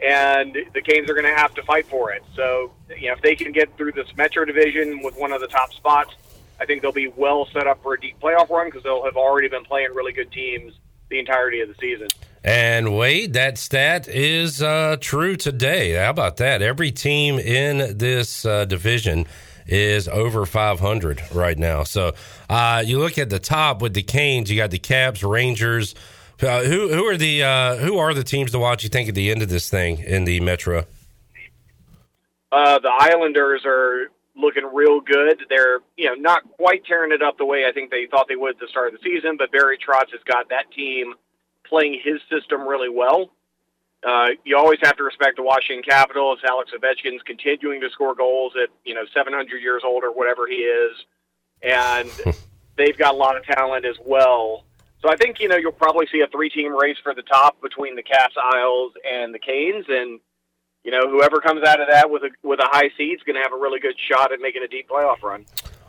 and 0.00 0.56
the 0.72 0.80
Canes 0.80 1.10
are 1.10 1.14
going 1.14 1.26
to 1.26 1.36
have 1.36 1.54
to 1.54 1.62
fight 1.64 1.86
for 1.86 2.12
it. 2.12 2.22
So 2.34 2.72
you 2.96 3.08
know, 3.08 3.14
if 3.14 3.22
they 3.22 3.34
can 3.34 3.52
get 3.52 3.76
through 3.76 3.92
this 3.92 4.08
Metro 4.16 4.44
division 4.44 5.02
with 5.02 5.16
one 5.16 5.32
of 5.32 5.40
the 5.40 5.48
top 5.48 5.72
spots, 5.72 6.14
I 6.60 6.66
think 6.66 6.82
they'll 6.82 6.92
be 6.92 7.08
well 7.08 7.46
set 7.52 7.66
up 7.66 7.82
for 7.82 7.94
a 7.94 8.00
deep 8.00 8.18
playoff 8.20 8.48
run 8.50 8.68
because 8.68 8.82
they'll 8.82 9.04
have 9.04 9.16
already 9.16 9.48
been 9.48 9.64
playing 9.64 9.94
really 9.94 10.12
good 10.12 10.32
teams 10.32 10.72
the 11.10 11.18
entirety 11.18 11.60
of 11.60 11.68
the 11.68 11.74
season. 11.80 12.08
And 12.44 12.96
Wade, 12.96 13.32
that 13.32 13.58
stat 13.58 14.08
is 14.08 14.62
uh, 14.62 14.96
true 15.00 15.36
today. 15.36 15.94
How 15.94 16.10
about 16.10 16.36
that? 16.36 16.62
Every 16.62 16.92
team 16.92 17.38
in 17.38 17.96
this 17.96 18.44
uh, 18.44 18.64
division 18.64 19.26
is 19.68 20.08
over 20.08 20.46
500 20.46 21.22
right 21.32 21.58
now. 21.58 21.84
So 21.84 22.14
uh, 22.48 22.82
you 22.84 22.98
look 22.98 23.18
at 23.18 23.30
the 23.30 23.38
top 23.38 23.82
with 23.82 23.94
the 23.94 24.02
Canes, 24.02 24.50
you 24.50 24.56
got 24.56 24.70
the 24.70 24.78
Caps, 24.78 25.22
Rangers. 25.22 25.94
Uh, 26.40 26.62
who 26.62 26.88
who 26.88 27.04
are 27.04 27.16
the 27.16 27.42
uh, 27.42 27.76
who 27.76 27.98
are 27.98 28.14
the 28.14 28.22
teams 28.22 28.52
to 28.52 28.58
watch? 28.60 28.84
You 28.84 28.88
think 28.88 29.08
at 29.08 29.14
the 29.16 29.30
end 29.30 29.42
of 29.42 29.48
this 29.48 29.68
thing 29.68 29.98
in 29.98 30.24
the 30.24 30.40
Metro? 30.40 30.84
Uh, 32.52 32.78
the 32.78 32.92
Islanders 32.96 33.62
are 33.66 34.10
looking 34.36 34.64
real 34.72 35.00
good. 35.00 35.42
They're 35.48 35.80
you 35.96 36.06
know 36.06 36.14
not 36.14 36.44
quite 36.52 36.84
tearing 36.86 37.12
it 37.12 37.22
up 37.22 37.38
the 37.38 37.44
way 37.44 37.64
I 37.68 37.72
think 37.72 37.90
they 37.90 38.06
thought 38.08 38.26
they 38.28 38.36
would 38.36 38.54
at 38.54 38.60
the 38.60 38.68
start 38.68 38.94
of 38.94 39.00
the 39.00 39.00
season, 39.02 39.36
but 39.36 39.50
Barry 39.50 39.78
Trotz 39.78 40.12
has 40.12 40.20
got 40.24 40.48
that 40.50 40.70
team 40.70 41.14
playing 41.66 42.00
his 42.02 42.20
system 42.30 42.66
really 42.66 42.88
well. 42.88 43.30
Uh, 44.06 44.28
you 44.44 44.56
always 44.56 44.78
have 44.82 44.96
to 44.96 45.02
respect 45.02 45.36
the 45.36 45.42
Washington 45.42 45.82
Capitals. 45.82 46.38
Alex 46.48 46.70
Ovechkin's 46.72 47.22
continuing 47.22 47.80
to 47.80 47.90
score 47.90 48.14
goals 48.14 48.52
at 48.62 48.68
you 48.84 48.94
know 48.94 49.04
700 49.12 49.60
years 49.60 49.82
old 49.84 50.04
or 50.04 50.12
whatever 50.12 50.46
he 50.46 50.54
is, 50.54 50.96
and 51.62 52.08
they've 52.76 52.96
got 52.96 53.14
a 53.14 53.16
lot 53.16 53.36
of 53.36 53.44
talent 53.44 53.84
as 53.84 53.96
well. 54.04 54.64
So 55.02 55.10
I 55.10 55.16
think 55.16 55.40
you 55.40 55.48
know 55.48 55.56
you'll 55.56 55.72
probably 55.72 56.06
see 56.12 56.20
a 56.20 56.28
three-team 56.28 56.76
race 56.76 56.96
for 57.02 57.14
the 57.14 57.22
top 57.22 57.60
between 57.60 57.96
the 57.96 58.02
Caps, 58.02 58.36
Isles, 58.40 58.92
and 59.04 59.34
the 59.34 59.38
Canes, 59.40 59.86
and 59.88 60.20
you 60.84 60.92
know 60.92 61.10
whoever 61.10 61.40
comes 61.40 61.66
out 61.66 61.80
of 61.80 61.88
that 61.90 62.08
with 62.08 62.22
a 62.22 62.30
with 62.42 62.60
a 62.60 62.68
high 62.70 62.90
seed 62.96 63.18
is 63.18 63.22
going 63.24 63.36
to 63.36 63.42
have 63.42 63.52
a 63.52 63.58
really 63.58 63.80
good 63.80 63.96
shot 64.08 64.32
at 64.32 64.38
making 64.40 64.62
a 64.62 64.68
deep 64.68 64.88
playoff 64.88 65.22
run. 65.22 65.44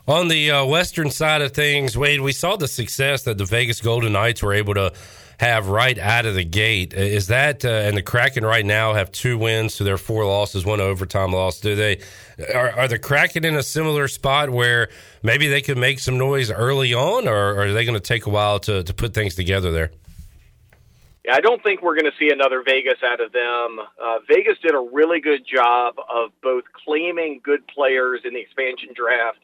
On 0.07 0.27
the 0.27 0.49
uh, 0.49 0.65
western 0.65 1.11
side 1.11 1.43
of 1.43 1.51
things, 1.51 1.95
Wade, 1.95 2.21
we 2.21 2.31
saw 2.31 2.55
the 2.55 2.67
success 2.67 3.21
that 3.23 3.37
the 3.37 3.45
Vegas 3.45 3.79
Golden 3.79 4.13
Knights 4.13 4.41
were 4.41 4.53
able 4.53 4.73
to 4.73 4.91
have 5.39 5.69
right 5.69 5.97
out 5.97 6.25
of 6.25 6.35
the 6.35 6.43
gate. 6.43 6.93
Is 6.93 7.27
that 7.27 7.63
uh, 7.63 7.69
and 7.69 7.95
the 7.95 8.01
Kraken 8.01 8.45
right 8.45 8.65
now 8.65 8.93
have 8.93 9.09
two 9.11 9.37
wins 9.37 9.77
to 9.77 9.85
their 9.85 9.97
four 9.97 10.25
losses, 10.25 10.65
one 10.65 10.81
overtime 10.81 11.31
loss. 11.31 11.61
Do 11.61 11.75
they 11.75 12.01
are, 12.53 12.71
are 12.71 12.87
the 12.89 12.99
Kraken 12.99 13.45
in 13.45 13.55
a 13.55 13.63
similar 13.63 14.09
spot 14.09 14.49
where 14.49 14.89
maybe 15.23 15.47
they 15.47 15.61
could 15.61 15.77
make 15.77 15.99
some 15.99 16.17
noise 16.17 16.51
early 16.51 16.93
on, 16.93 17.27
or, 17.27 17.53
or 17.53 17.61
are 17.63 17.73
they 17.73 17.85
going 17.85 17.93
to 17.93 18.01
take 18.01 18.25
a 18.25 18.29
while 18.29 18.59
to, 18.59 18.83
to 18.83 18.93
put 18.93 19.13
things 19.13 19.35
together 19.35 19.71
there? 19.71 19.91
Yeah, 21.23 21.35
I 21.35 21.39
don't 21.39 21.63
think 21.63 21.81
we're 21.81 21.95
going 21.95 22.11
to 22.11 22.17
see 22.19 22.31
another 22.31 22.61
Vegas 22.65 22.97
out 23.03 23.21
of 23.21 23.31
them. 23.31 23.79
Uh, 24.01 24.19
Vegas 24.27 24.57
did 24.61 24.73
a 24.73 24.89
really 24.91 25.21
good 25.21 25.45
job 25.45 25.95
of 26.09 26.31
both 26.43 26.65
claiming 26.85 27.39
good 27.41 27.65
players 27.67 28.21
in 28.25 28.33
the 28.33 28.41
expansion 28.41 28.89
draft 28.93 29.39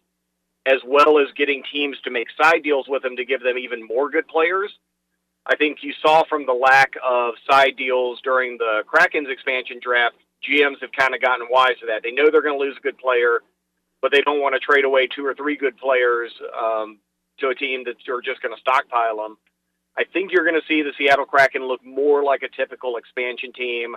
as 0.65 0.79
well 0.85 1.19
as 1.19 1.27
getting 1.37 1.63
teams 1.71 1.97
to 2.03 2.11
make 2.11 2.27
side 2.41 2.63
deals 2.63 2.87
with 2.89 3.03
them 3.03 3.15
to 3.15 3.23
give 3.23 3.41
them 3.43 3.57
even 3.57 3.85
more 3.85 4.09
good 4.09 4.27
players. 4.27 4.73
I 5.47 5.55
think 5.55 5.79
you 5.81 5.93
saw 6.01 6.23
from 6.27 6.45
the 6.45 6.53
lack 6.53 6.93
of 7.03 7.35
side 7.49 7.77
deals 7.77 8.19
during 8.23 8.57
the 8.57 8.83
Kraken's 8.87 9.29
expansion 9.29 9.79
draft, 9.81 10.15
GMs 10.43 10.81
have 10.81 10.91
kind 10.91 11.13
of 11.13 11.21
gotten 11.21 11.47
wise 11.49 11.77
to 11.81 11.87
that. 11.87 12.01
They 12.03 12.11
know 12.11 12.29
they're 12.31 12.41
going 12.41 12.57
to 12.57 12.65
lose 12.65 12.77
a 12.77 12.81
good 12.81 12.97
player, 12.97 13.41
but 14.01 14.11
they 14.11 14.21
don't 14.21 14.41
want 14.41 14.53
to 14.55 14.59
trade 14.59 14.85
away 14.85 15.07
two 15.07 15.25
or 15.25 15.35
three 15.35 15.55
good 15.55 15.77
players 15.77 16.31
um, 16.59 16.99
to 17.39 17.49
a 17.49 17.55
team 17.55 17.83
that 17.85 17.97
are 18.11 18.21
just 18.21 18.41
going 18.41 18.55
to 18.55 18.61
stockpile 18.61 19.17
them. 19.17 19.37
I 19.97 20.03
think 20.11 20.31
you're 20.31 20.43
going 20.43 20.59
to 20.59 20.67
see 20.67 20.81
the 20.81 20.93
Seattle 20.97 21.25
Kraken 21.25 21.63
look 21.67 21.83
more 21.85 22.23
like 22.23 22.41
a 22.43 22.49
typical 22.49 22.97
expansion 22.97 23.53
team. 23.53 23.95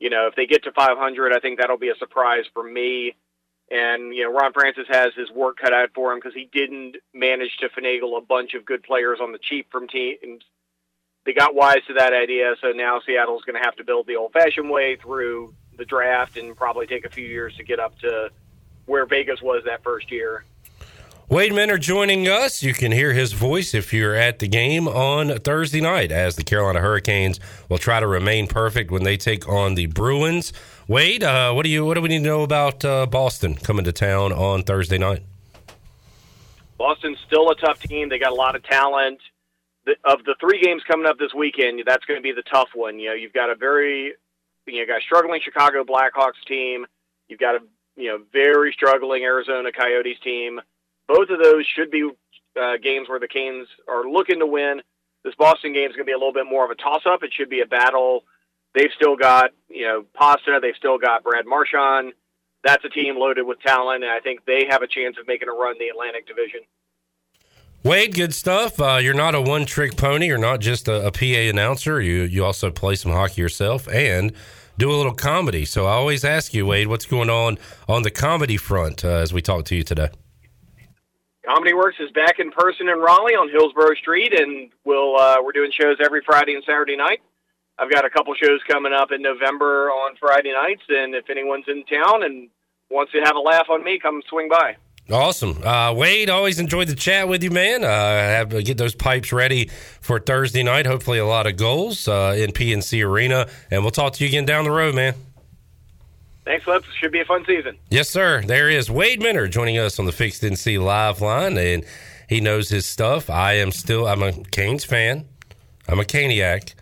You 0.00 0.10
know, 0.10 0.26
if 0.26 0.34
they 0.34 0.46
get 0.46 0.64
to 0.64 0.72
500, 0.72 1.32
I 1.32 1.38
think 1.38 1.60
that'll 1.60 1.78
be 1.78 1.90
a 1.90 1.96
surprise 1.96 2.44
for 2.52 2.64
me. 2.64 3.14
And 3.70 4.14
you 4.14 4.24
know, 4.24 4.32
Ron 4.32 4.52
Francis 4.52 4.86
has 4.88 5.12
his 5.16 5.30
work 5.30 5.58
cut 5.62 5.72
out 5.72 5.90
for 5.94 6.12
him 6.12 6.18
because 6.18 6.34
he 6.34 6.48
didn't 6.52 6.96
manage 7.14 7.56
to 7.60 7.68
finagle 7.68 8.18
a 8.18 8.24
bunch 8.24 8.54
of 8.54 8.64
good 8.64 8.82
players 8.82 9.18
on 9.22 9.32
the 9.32 9.38
cheap 9.38 9.70
from 9.70 9.86
teams 9.86 10.42
they 11.24 11.32
got 11.32 11.54
wise 11.54 11.84
to 11.86 11.94
that 11.94 12.12
idea, 12.12 12.54
so 12.60 12.72
now 12.72 13.00
Seattle's 13.06 13.42
going 13.44 13.60
to 13.60 13.64
have 13.64 13.76
to 13.76 13.84
build 13.84 14.06
the 14.06 14.16
old-fashioned 14.16 14.68
way 14.68 14.96
through 14.96 15.54
the 15.76 15.84
draft 15.84 16.36
and 16.36 16.56
probably 16.56 16.86
take 16.86 17.04
a 17.04 17.10
few 17.10 17.26
years 17.26 17.54
to 17.56 17.64
get 17.64 17.78
up 17.78 17.98
to 18.00 18.30
where 18.86 19.06
Vegas 19.06 19.40
was 19.40 19.62
that 19.64 19.82
first 19.82 20.10
year. 20.10 20.44
Wade 21.28 21.54
Minter 21.54 21.78
joining 21.78 22.28
us. 22.28 22.62
You 22.62 22.74
can 22.74 22.92
hear 22.92 23.14
his 23.14 23.32
voice 23.32 23.72
if 23.72 23.92
you're 23.92 24.14
at 24.14 24.38
the 24.38 24.48
game 24.48 24.86
on 24.86 25.38
Thursday 25.38 25.80
night 25.80 26.12
as 26.12 26.36
the 26.36 26.44
Carolina 26.44 26.80
Hurricanes 26.80 27.40
will 27.70 27.78
try 27.78 28.00
to 28.00 28.06
remain 28.06 28.46
perfect 28.46 28.90
when 28.90 29.04
they 29.04 29.16
take 29.16 29.48
on 29.48 29.74
the 29.74 29.86
Bruins. 29.86 30.52
Wade, 30.88 31.22
uh, 31.22 31.52
what 31.54 31.62
do 31.62 31.70
you 31.70 31.86
what 31.86 31.94
do 31.94 32.02
we 32.02 32.10
need 32.10 32.18
to 32.18 32.24
know 32.24 32.42
about 32.42 32.84
uh, 32.84 33.06
Boston 33.06 33.54
coming 33.54 33.84
to 33.86 33.92
town 33.92 34.32
on 34.32 34.62
Thursday 34.62 34.98
night? 34.98 35.22
Boston's 36.76 37.18
still 37.26 37.48
a 37.48 37.54
tough 37.54 37.80
team. 37.80 38.10
They 38.10 38.18
got 38.18 38.32
a 38.32 38.34
lot 38.34 38.54
of 38.54 38.62
talent 38.64 39.20
the, 39.86 39.94
of 40.04 40.24
the 40.24 40.36
three 40.40 40.60
games 40.60 40.82
coming 40.86 41.06
up 41.06 41.18
this 41.18 41.34
weekend, 41.34 41.82
that's 41.86 42.04
going 42.04 42.18
to 42.18 42.22
be 42.22 42.32
the 42.32 42.42
tough 42.42 42.68
one. 42.74 42.98
You 42.98 43.08
know, 43.08 43.14
you've 43.14 43.32
got 43.32 43.50
a 43.50 43.54
very, 43.54 44.14
you 44.66 44.80
know, 44.80 44.86
got 44.86 45.00
a 45.00 45.04
struggling 45.04 45.40
Chicago 45.42 45.84
Blackhawks 45.84 46.42
team. 46.46 46.86
You've 47.28 47.40
got 47.40 47.56
a, 47.56 47.60
you 47.96 48.08
know, 48.08 48.18
very 48.32 48.72
struggling 48.72 49.24
Arizona 49.24 49.72
Coyotes 49.72 50.20
team. 50.22 50.60
Both 51.08 51.30
of 51.30 51.42
those 51.42 51.66
should 51.66 51.90
be 51.90 52.10
uh, 52.60 52.76
games 52.82 53.08
where 53.08 53.20
the 53.20 53.28
Canes 53.28 53.68
are 53.88 54.08
looking 54.08 54.38
to 54.38 54.46
win. 54.46 54.82
This 55.24 55.34
Boston 55.36 55.72
game 55.72 55.88
is 55.88 55.96
going 55.96 56.06
to 56.06 56.10
be 56.10 56.12
a 56.12 56.18
little 56.18 56.32
bit 56.32 56.46
more 56.46 56.64
of 56.64 56.70
a 56.70 56.74
toss-up. 56.74 57.22
It 57.22 57.32
should 57.32 57.50
be 57.50 57.60
a 57.60 57.66
battle. 57.66 58.24
They've 58.74 58.90
still 58.96 59.16
got, 59.16 59.50
you 59.68 59.86
know, 59.86 60.04
Pasta. 60.14 60.58
They've 60.60 60.76
still 60.76 60.98
got 60.98 61.22
Brad 61.22 61.46
Marchand. 61.46 62.12
That's 62.64 62.84
a 62.84 62.88
team 62.88 63.18
loaded 63.18 63.42
with 63.42 63.60
talent, 63.60 64.04
and 64.04 64.12
I 64.12 64.20
think 64.20 64.44
they 64.44 64.66
have 64.70 64.82
a 64.82 64.86
chance 64.86 65.16
of 65.18 65.26
making 65.26 65.48
a 65.48 65.52
run 65.52 65.72
in 65.72 65.78
the 65.78 65.88
Atlantic 65.88 66.26
Division. 66.26 66.60
Wade, 67.84 68.14
good 68.14 68.32
stuff. 68.32 68.80
Uh, 68.80 69.00
you're 69.02 69.12
not 69.12 69.34
a 69.34 69.40
one 69.40 69.66
trick 69.66 69.96
pony. 69.96 70.26
You're 70.26 70.38
not 70.38 70.60
just 70.60 70.86
a, 70.86 71.08
a, 71.08 71.10
PA 71.10 71.50
announcer. 71.50 72.00
You 72.00 72.22
you 72.22 72.44
also 72.44 72.70
play 72.70 72.94
some 72.94 73.10
hockey 73.10 73.40
yourself 73.40 73.88
and 73.88 74.32
do 74.78 74.92
a 74.92 74.94
little 74.94 75.14
comedy. 75.14 75.64
So 75.64 75.86
I 75.86 75.94
always 75.94 76.24
ask 76.24 76.54
you, 76.54 76.64
Wade, 76.64 76.86
what's 76.86 77.06
going 77.06 77.28
on 77.28 77.58
on 77.88 78.02
the 78.02 78.10
comedy 78.12 78.56
front 78.56 79.04
uh, 79.04 79.08
as 79.08 79.32
we 79.32 79.42
talk 79.42 79.64
to 79.64 79.74
you 79.74 79.82
today? 79.82 80.10
Comedy 81.44 81.74
Works 81.74 81.96
is 81.98 82.12
back 82.12 82.38
in 82.38 82.52
person 82.52 82.88
in 82.88 82.98
Raleigh 82.98 83.34
on 83.34 83.50
Hillsborough 83.50 83.96
Street, 83.96 84.32
and 84.32 84.70
we'll 84.84 85.16
uh, 85.16 85.38
we're 85.42 85.50
doing 85.50 85.72
shows 85.72 85.96
every 86.00 86.22
Friday 86.24 86.54
and 86.54 86.62
Saturday 86.64 86.96
night. 86.96 87.20
I've 87.78 87.90
got 87.90 88.04
a 88.04 88.10
couple 88.10 88.32
shows 88.34 88.60
coming 88.70 88.92
up 88.92 89.10
in 89.10 89.22
November 89.22 89.90
on 89.90 90.14
Friday 90.20 90.52
nights, 90.52 90.82
and 90.88 91.16
if 91.16 91.28
anyone's 91.28 91.64
in 91.66 91.82
town 91.86 92.22
and 92.22 92.48
wants 92.90 93.10
to 93.10 93.18
have 93.24 93.34
a 93.34 93.40
laugh 93.40 93.66
on 93.70 93.82
me, 93.82 93.98
come 93.98 94.22
swing 94.28 94.48
by. 94.48 94.76
Awesome. 95.10 95.62
Uh, 95.62 95.92
Wade, 95.92 96.30
always 96.30 96.58
enjoyed 96.58 96.88
the 96.88 96.94
chat 96.94 97.28
with 97.28 97.42
you, 97.42 97.50
man. 97.50 97.84
Uh, 97.84 97.88
have 97.88 98.50
to 98.50 98.62
get 98.62 98.78
those 98.78 98.94
pipes 98.94 99.32
ready 99.32 99.68
for 100.00 100.20
Thursday 100.20 100.62
night. 100.62 100.86
Hopefully, 100.86 101.18
a 101.18 101.26
lot 101.26 101.46
of 101.46 101.56
goals 101.56 102.06
uh, 102.06 102.34
in 102.38 102.52
PNC 102.52 103.04
Arena. 103.04 103.48
And 103.70 103.82
we'll 103.82 103.90
talk 103.90 104.14
to 104.14 104.24
you 104.24 104.28
again 104.28 104.46
down 104.46 104.64
the 104.64 104.70
road, 104.70 104.94
man. 104.94 105.14
Thanks, 106.44 106.66
Lips. 106.66 106.88
Should 106.98 107.12
be 107.12 107.20
a 107.20 107.24
fun 107.24 107.44
season. 107.44 107.76
Yes, 107.90 108.08
sir. 108.08 108.42
There 108.42 108.70
is 108.70 108.90
Wade 108.90 109.20
Minter 109.20 109.48
joining 109.48 109.78
us 109.78 109.98
on 109.98 110.06
the 110.06 110.12
Fixed 110.12 110.42
NC 110.42 110.82
live 110.82 111.20
line, 111.20 111.58
and 111.58 111.84
he 112.28 112.40
knows 112.40 112.68
his 112.68 112.86
stuff. 112.86 113.28
I 113.28 113.54
am 113.54 113.70
still, 113.70 114.06
I'm 114.06 114.22
a 114.22 114.32
Canes 114.32 114.84
fan. 114.84 115.26
I'm 115.88 116.00
a 116.00 116.04
Caniac, 116.04 116.74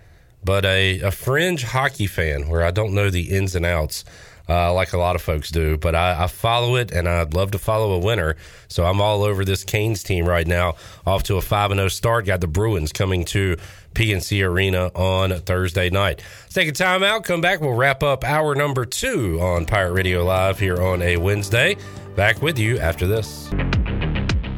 but 0.44 0.64
a, 0.64 1.00
a 1.00 1.10
fringe 1.10 1.64
hockey 1.64 2.06
fan 2.06 2.48
where 2.48 2.62
I 2.62 2.70
don't 2.70 2.94
know 2.94 3.10
the 3.10 3.30
ins 3.30 3.54
and 3.54 3.66
outs 3.66 4.04
uh, 4.50 4.74
like 4.74 4.92
a 4.92 4.98
lot 4.98 5.14
of 5.14 5.22
folks 5.22 5.50
do. 5.50 5.76
But 5.76 5.94
I, 5.94 6.24
I, 6.24 6.26
follow 6.26 6.74
it, 6.74 6.90
and 6.90 7.08
I'd 7.08 7.34
love 7.34 7.52
to 7.52 7.58
follow 7.58 7.92
a 7.92 7.98
winner. 7.98 8.36
So 8.68 8.84
I'm 8.84 9.00
all 9.00 9.22
over 9.22 9.44
this 9.44 9.62
Canes 9.62 10.02
team 10.02 10.26
right 10.26 10.46
now. 10.46 10.74
Off 11.06 11.22
to 11.24 11.36
a 11.36 11.40
five 11.40 11.70
and 11.70 11.78
zero 11.78 11.88
start. 11.88 12.26
Got 12.26 12.40
the 12.40 12.48
Bruins 12.48 12.92
coming 12.92 13.24
to 13.26 13.56
PNC 13.94 14.44
Arena 14.44 14.88
on 14.88 15.38
Thursday 15.40 15.88
night. 15.88 16.22
Let's 16.42 16.54
take 16.54 16.68
a 16.68 16.72
time 16.72 17.04
out. 17.04 17.24
Come 17.24 17.40
back. 17.40 17.60
We'll 17.60 17.74
wrap 17.74 18.02
up 18.02 18.24
hour 18.24 18.54
number 18.54 18.84
two 18.84 19.40
on 19.40 19.66
Pirate 19.66 19.92
Radio 19.92 20.24
Live 20.24 20.58
here 20.58 20.80
on 20.80 21.00
a 21.02 21.16
Wednesday. 21.16 21.76
Back 22.16 22.42
with 22.42 22.58
you 22.58 22.78
after 22.78 23.06
this. 23.06 23.50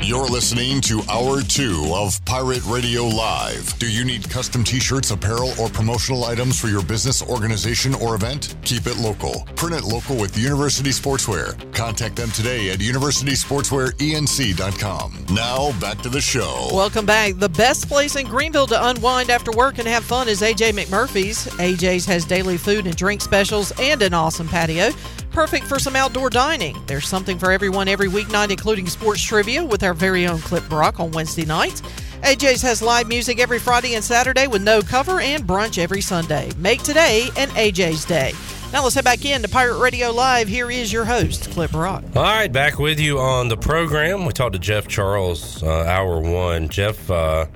You're 0.04 0.26
listening 0.26 0.80
to 0.82 1.00
Hour 1.08 1.40
2 1.42 1.92
of 1.94 2.22
Pirate 2.24 2.64
Radio 2.66 3.06
Live. 3.06 3.78
Do 3.78 3.88
you 3.88 4.04
need 4.04 4.28
custom 4.28 4.64
t 4.64 4.80
shirts, 4.80 5.12
apparel, 5.12 5.52
or 5.60 5.68
promotional 5.68 6.24
items 6.24 6.58
for 6.58 6.66
your 6.66 6.82
business, 6.82 7.22
organization, 7.22 7.94
or 7.94 8.16
event? 8.16 8.56
Keep 8.64 8.88
it 8.88 8.96
local. 8.96 9.46
Print 9.54 9.76
it 9.76 9.84
local 9.84 10.16
with 10.16 10.36
University 10.36 10.90
Sportswear. 10.90 11.72
Contact 11.72 12.16
them 12.16 12.32
today 12.32 12.70
at 12.70 12.80
universitysportswearenc.com. 12.80 15.26
Now, 15.30 15.70
back 15.78 15.98
to 15.98 16.08
the 16.08 16.20
show. 16.20 16.68
Welcome 16.72 17.06
back. 17.06 17.36
The 17.36 17.50
best 17.50 17.88
place 17.88 18.16
in 18.16 18.26
Greenville 18.26 18.66
to 18.66 18.88
unwind 18.88 19.30
after 19.30 19.52
work 19.52 19.78
and 19.78 19.86
have 19.86 20.02
fun 20.02 20.28
is 20.28 20.42
AJ 20.42 20.72
McMurphy's. 20.72 21.46
AJ's 21.58 22.06
has 22.06 22.24
daily 22.24 22.58
food 22.58 22.86
and 22.86 22.96
drink 22.96 23.20
specials 23.20 23.70
and 23.78 24.02
an 24.02 24.14
awesome 24.14 24.48
patio 24.48 24.90
perfect 25.32 25.66
for 25.66 25.78
some 25.78 25.96
outdoor 25.96 26.30
dining. 26.30 26.80
There's 26.86 27.08
something 27.08 27.38
for 27.38 27.50
everyone 27.50 27.88
every 27.88 28.08
weeknight, 28.08 28.50
including 28.50 28.86
sports 28.86 29.22
trivia 29.22 29.64
with 29.64 29.82
our 29.82 29.94
very 29.94 30.26
own 30.26 30.38
Clip 30.40 30.68
Brock 30.68 31.00
on 31.00 31.10
Wednesday 31.12 31.44
nights. 31.44 31.82
AJ's 32.22 32.62
has 32.62 32.82
live 32.82 33.08
music 33.08 33.40
every 33.40 33.58
Friday 33.58 33.94
and 33.94 34.04
Saturday 34.04 34.46
with 34.46 34.62
no 34.62 34.80
cover 34.80 35.20
and 35.20 35.44
brunch 35.44 35.78
every 35.78 36.00
Sunday. 36.00 36.50
Make 36.56 36.82
today 36.82 37.30
an 37.36 37.48
AJ's 37.50 38.04
Day. 38.04 38.32
Now 38.72 38.82
let's 38.82 38.94
head 38.94 39.04
back 39.04 39.24
in 39.24 39.42
to 39.42 39.48
Pirate 39.48 39.78
Radio 39.80 40.10
Live. 40.12 40.48
Here 40.48 40.70
is 40.70 40.92
your 40.92 41.04
host, 41.04 41.50
Clip 41.50 41.70
Brock. 41.72 42.04
All 42.14 42.22
right, 42.22 42.50
back 42.50 42.78
with 42.78 43.00
you 43.00 43.18
on 43.18 43.48
the 43.48 43.56
program. 43.56 44.24
We 44.24 44.32
talked 44.32 44.52
to 44.52 44.58
Jeff 44.58 44.86
Charles, 44.86 45.62
uh, 45.62 45.84
hour 45.84 46.20
one. 46.20 46.68
Jeff 46.68 47.10
uh, 47.10 47.46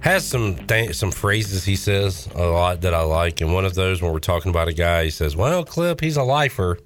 has 0.00 0.26
some 0.26 0.56
th- 0.66 0.94
some 0.94 1.10
phrases 1.10 1.64
he 1.64 1.76
says 1.76 2.28
a 2.34 2.46
lot 2.46 2.82
that 2.82 2.94
I 2.94 3.02
like, 3.02 3.40
and 3.40 3.52
one 3.52 3.64
of 3.64 3.74
those 3.74 4.00
when 4.00 4.12
we're 4.12 4.20
talking 4.20 4.50
about 4.50 4.68
a 4.68 4.72
guy, 4.72 5.04
he 5.04 5.10
says, 5.10 5.36
"Well, 5.36 5.64
Clip, 5.64 6.00
he's 6.00 6.16
a 6.16 6.22
lifer." 6.22 6.78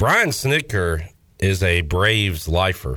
Brian 0.00 0.30
Snitker 0.30 1.06
is 1.40 1.62
a 1.62 1.82
Braves 1.82 2.48
lifer. 2.48 2.96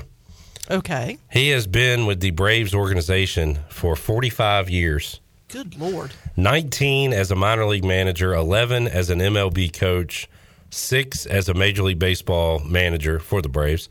Okay. 0.71 1.17
He 1.29 1.49
has 1.49 1.67
been 1.67 2.05
with 2.05 2.21
the 2.21 2.31
Braves 2.31 2.73
organization 2.73 3.59
for 3.67 3.97
45 3.97 4.69
years. 4.69 5.19
Good 5.49 5.77
Lord. 5.77 6.13
19 6.37 7.11
as 7.11 7.29
a 7.29 7.35
minor 7.35 7.65
league 7.65 7.83
manager, 7.83 8.33
11 8.33 8.87
as 8.87 9.09
an 9.09 9.19
MLB 9.19 9.73
coach, 9.73 10.29
six 10.69 11.25
as 11.25 11.49
a 11.49 11.53
Major 11.53 11.83
League 11.83 11.99
Baseball 11.99 12.59
manager 12.59 13.19
for 13.19 13.41
the 13.41 13.49
Braves, 13.49 13.89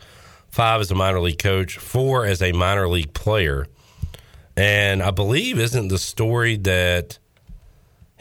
five 0.48 0.80
as 0.80 0.90
a 0.90 0.94
minor 0.94 1.20
league 1.20 1.38
coach, 1.38 1.76
four 1.76 2.24
as 2.24 2.40
a 2.40 2.52
minor 2.52 2.88
league 2.88 3.12
player. 3.12 3.66
And 4.56 5.02
I 5.02 5.10
believe, 5.10 5.58
isn't 5.58 5.88
the 5.88 5.98
story 5.98 6.56
that 6.56 7.18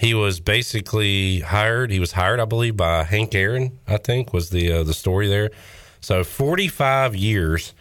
He 0.02 0.16
was 0.16 0.40
basically 0.40 1.42
hired. 1.42 1.92
He 1.92 2.00
was 2.00 2.14
hired, 2.14 2.40
I 2.40 2.46
believe, 2.46 2.76
by 2.76 3.04
Hank 3.04 3.36
Aaron. 3.36 3.78
I 3.88 3.98
think 3.98 4.34
was 4.34 4.50
the 4.50 4.72
uh, 4.72 4.84
the 4.84 4.96
story 4.96 5.28
there. 5.28 5.52
So 6.00 6.24
45 6.24 7.16
years 7.16 7.76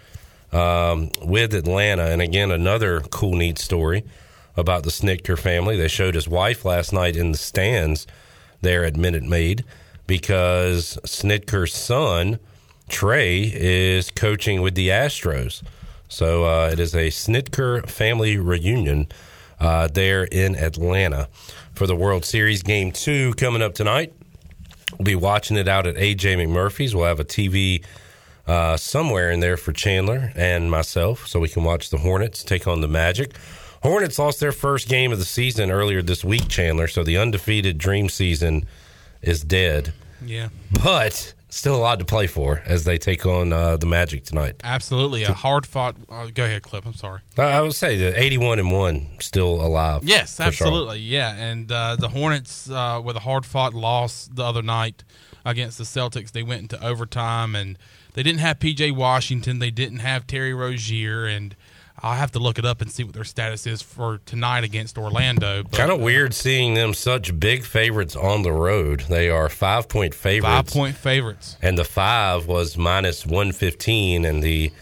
um, 0.52 1.08
with 1.22 1.54
Atlanta, 1.54 2.10
and 2.10 2.20
again 2.20 2.50
another 2.50 3.00
cool, 3.00 3.36
neat 3.36 3.56
story 3.56 4.04
about 4.54 4.82
the 4.82 4.90
Snitker 4.90 5.38
family. 5.38 5.78
They 5.78 5.88
showed 5.88 6.14
his 6.14 6.28
wife 6.28 6.62
last 6.66 6.92
night 6.92 7.16
in 7.16 7.32
the 7.32 7.38
stands 7.38 8.06
there 8.60 8.84
at 8.84 8.98
Minute 8.98 9.22
Maid 9.22 9.64
because 10.06 10.98
Snitker's 11.06 11.72
son 11.72 12.38
Trey 12.90 13.44
is 13.44 14.10
coaching 14.10 14.60
with 14.60 14.74
the 14.74 14.90
Astros. 14.90 15.62
So 16.08 16.44
uh, 16.44 16.68
it 16.70 16.80
is 16.80 16.94
a 16.94 17.08
Snitker 17.08 17.88
family 17.88 18.36
reunion 18.36 19.08
uh, 19.58 19.88
there 19.88 20.24
in 20.24 20.54
Atlanta 20.54 21.28
for 21.80 21.86
the 21.86 21.96
World 21.96 22.26
Series. 22.26 22.62
Game 22.62 22.92
two 22.92 23.32
coming 23.38 23.62
up 23.62 23.72
tonight. 23.72 24.12
We'll 24.98 25.06
be 25.06 25.14
watching 25.14 25.56
it 25.56 25.66
out 25.66 25.86
at 25.86 25.94
AJ 25.94 26.36
McMurphy's. 26.36 26.94
We'll 26.94 27.06
have 27.06 27.20
a 27.20 27.24
TV 27.24 27.82
uh, 28.46 28.76
somewhere 28.76 29.30
in 29.30 29.40
there 29.40 29.56
for 29.56 29.72
Chandler 29.72 30.30
and 30.36 30.70
myself 30.70 31.26
so 31.26 31.40
we 31.40 31.48
can 31.48 31.64
watch 31.64 31.88
the 31.88 31.96
Hornets 31.96 32.44
take 32.44 32.66
on 32.66 32.82
the 32.82 32.86
Magic. 32.86 33.34
Hornets 33.82 34.18
lost 34.18 34.40
their 34.40 34.52
first 34.52 34.90
game 34.90 35.10
of 35.10 35.18
the 35.18 35.24
season 35.24 35.70
earlier 35.70 36.02
this 36.02 36.22
week, 36.22 36.48
Chandler, 36.48 36.86
so 36.86 37.02
the 37.02 37.16
undefeated 37.16 37.78
dream 37.78 38.10
season 38.10 38.66
is 39.22 39.42
dead. 39.42 39.94
Yeah. 40.22 40.50
But 40.84 41.32
still 41.50 41.76
a 41.76 41.78
lot 41.78 41.98
to 41.98 42.04
play 42.04 42.26
for 42.26 42.62
as 42.64 42.84
they 42.84 42.96
take 42.96 43.26
on 43.26 43.52
uh, 43.52 43.76
the 43.76 43.86
Magic 43.86 44.24
tonight. 44.24 44.56
Absolutely, 44.64 45.24
a 45.24 45.32
hard 45.32 45.66
fought. 45.66 45.96
Uh, 46.08 46.28
go 46.32 46.44
ahead, 46.44 46.62
Clip. 46.62 46.86
I'm 46.86 46.94
sorry. 46.94 47.20
I, 47.36 47.42
I 47.42 47.60
would 47.60 47.74
say 47.74 47.96
the 47.96 48.18
81 48.18 48.58
and 48.58 48.72
one 48.72 49.08
still 49.20 49.60
alive. 49.60 50.04
Yes, 50.04 50.40
absolutely. 50.40 51.00
Yeah, 51.00 51.34
and 51.34 51.70
uh, 51.70 51.96
the 51.96 52.08
Hornets 52.08 52.70
uh, 52.70 53.00
with 53.04 53.16
a 53.16 53.20
hard 53.20 53.44
fought 53.44 53.74
loss 53.74 54.28
the 54.32 54.44
other 54.44 54.62
night 54.62 55.04
against 55.44 55.78
the 55.78 55.84
Celtics. 55.84 56.32
They 56.32 56.42
went 56.42 56.62
into 56.62 56.84
overtime 56.84 57.54
and 57.54 57.76
they 58.14 58.22
didn't 58.22 58.40
have 58.40 58.58
PJ 58.58 58.94
Washington. 58.94 59.58
They 59.58 59.70
didn't 59.70 59.98
have 59.98 60.26
Terry 60.26 60.54
Rozier 60.54 61.26
and. 61.26 61.54
I'll 62.02 62.14
have 62.16 62.32
to 62.32 62.38
look 62.38 62.58
it 62.58 62.64
up 62.64 62.80
and 62.80 62.90
see 62.90 63.04
what 63.04 63.14
their 63.14 63.24
status 63.24 63.66
is 63.66 63.82
for 63.82 64.20
tonight 64.24 64.64
against 64.64 64.96
Orlando. 64.96 65.64
Kind 65.64 65.90
of 65.90 66.00
weird 66.00 66.32
seeing 66.34 66.74
them 66.74 66.94
such 66.94 67.38
big 67.38 67.64
favorites 67.64 68.16
on 68.16 68.42
the 68.42 68.52
road. 68.52 69.00
They 69.08 69.28
are 69.28 69.48
five 69.48 69.88
point 69.88 70.14
favorites. 70.14 70.46
Five 70.46 70.66
point 70.66 70.96
favorites. 70.96 71.56
and 71.60 71.76
the 71.76 71.84
five 71.84 72.46
was 72.46 72.76
minus 72.78 73.26
115 73.26 74.24
and 74.24 74.42
the 74.42 74.72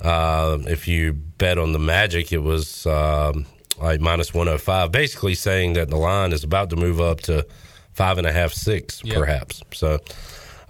uh, 0.00 0.58
if 0.66 0.86
you 0.88 1.12
bet 1.12 1.58
on 1.58 1.72
the 1.72 1.78
magic 1.78 2.32
it 2.32 2.38
was 2.42 2.86
um, 2.86 3.46
like 3.80 4.00
minus 4.00 4.32
105 4.32 4.90
basically 4.92 5.34
saying 5.34 5.74
that 5.74 5.90
the 5.90 5.96
line 5.96 6.32
is 6.32 6.44
about 6.44 6.70
to 6.70 6.76
move 6.76 7.00
up 7.00 7.20
to 7.20 7.44
five 7.92 8.16
and 8.16 8.26
a 8.26 8.32
half 8.32 8.52
six 8.52 9.02
Yep. 9.04 9.16
perhaps 9.16 9.62
so 9.72 9.98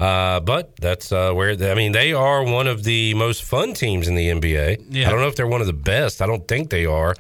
uh, 0.00 0.40
but 0.40 0.74
that's 0.76 1.12
uh, 1.12 1.32
where 1.32 1.50
I 1.70 1.74
mean 1.74 1.92
they 1.92 2.12
are 2.12 2.42
one 2.44 2.66
of 2.66 2.84
the 2.84 3.14
most 3.14 3.44
fun 3.44 3.74
teams 3.74 4.08
in 4.08 4.14
the 4.14 4.28
NBA. 4.28 4.86
Yeah. 4.90 5.06
I 5.06 5.10
don't 5.10 5.20
know 5.20 5.28
if 5.28 5.36
they're 5.36 5.46
one 5.46 5.60
of 5.60 5.66
the 5.66 5.72
best. 5.72 6.22
I 6.22 6.26
don't 6.26 6.46
think 6.48 6.70
they 6.70 6.86
are, 6.86 7.14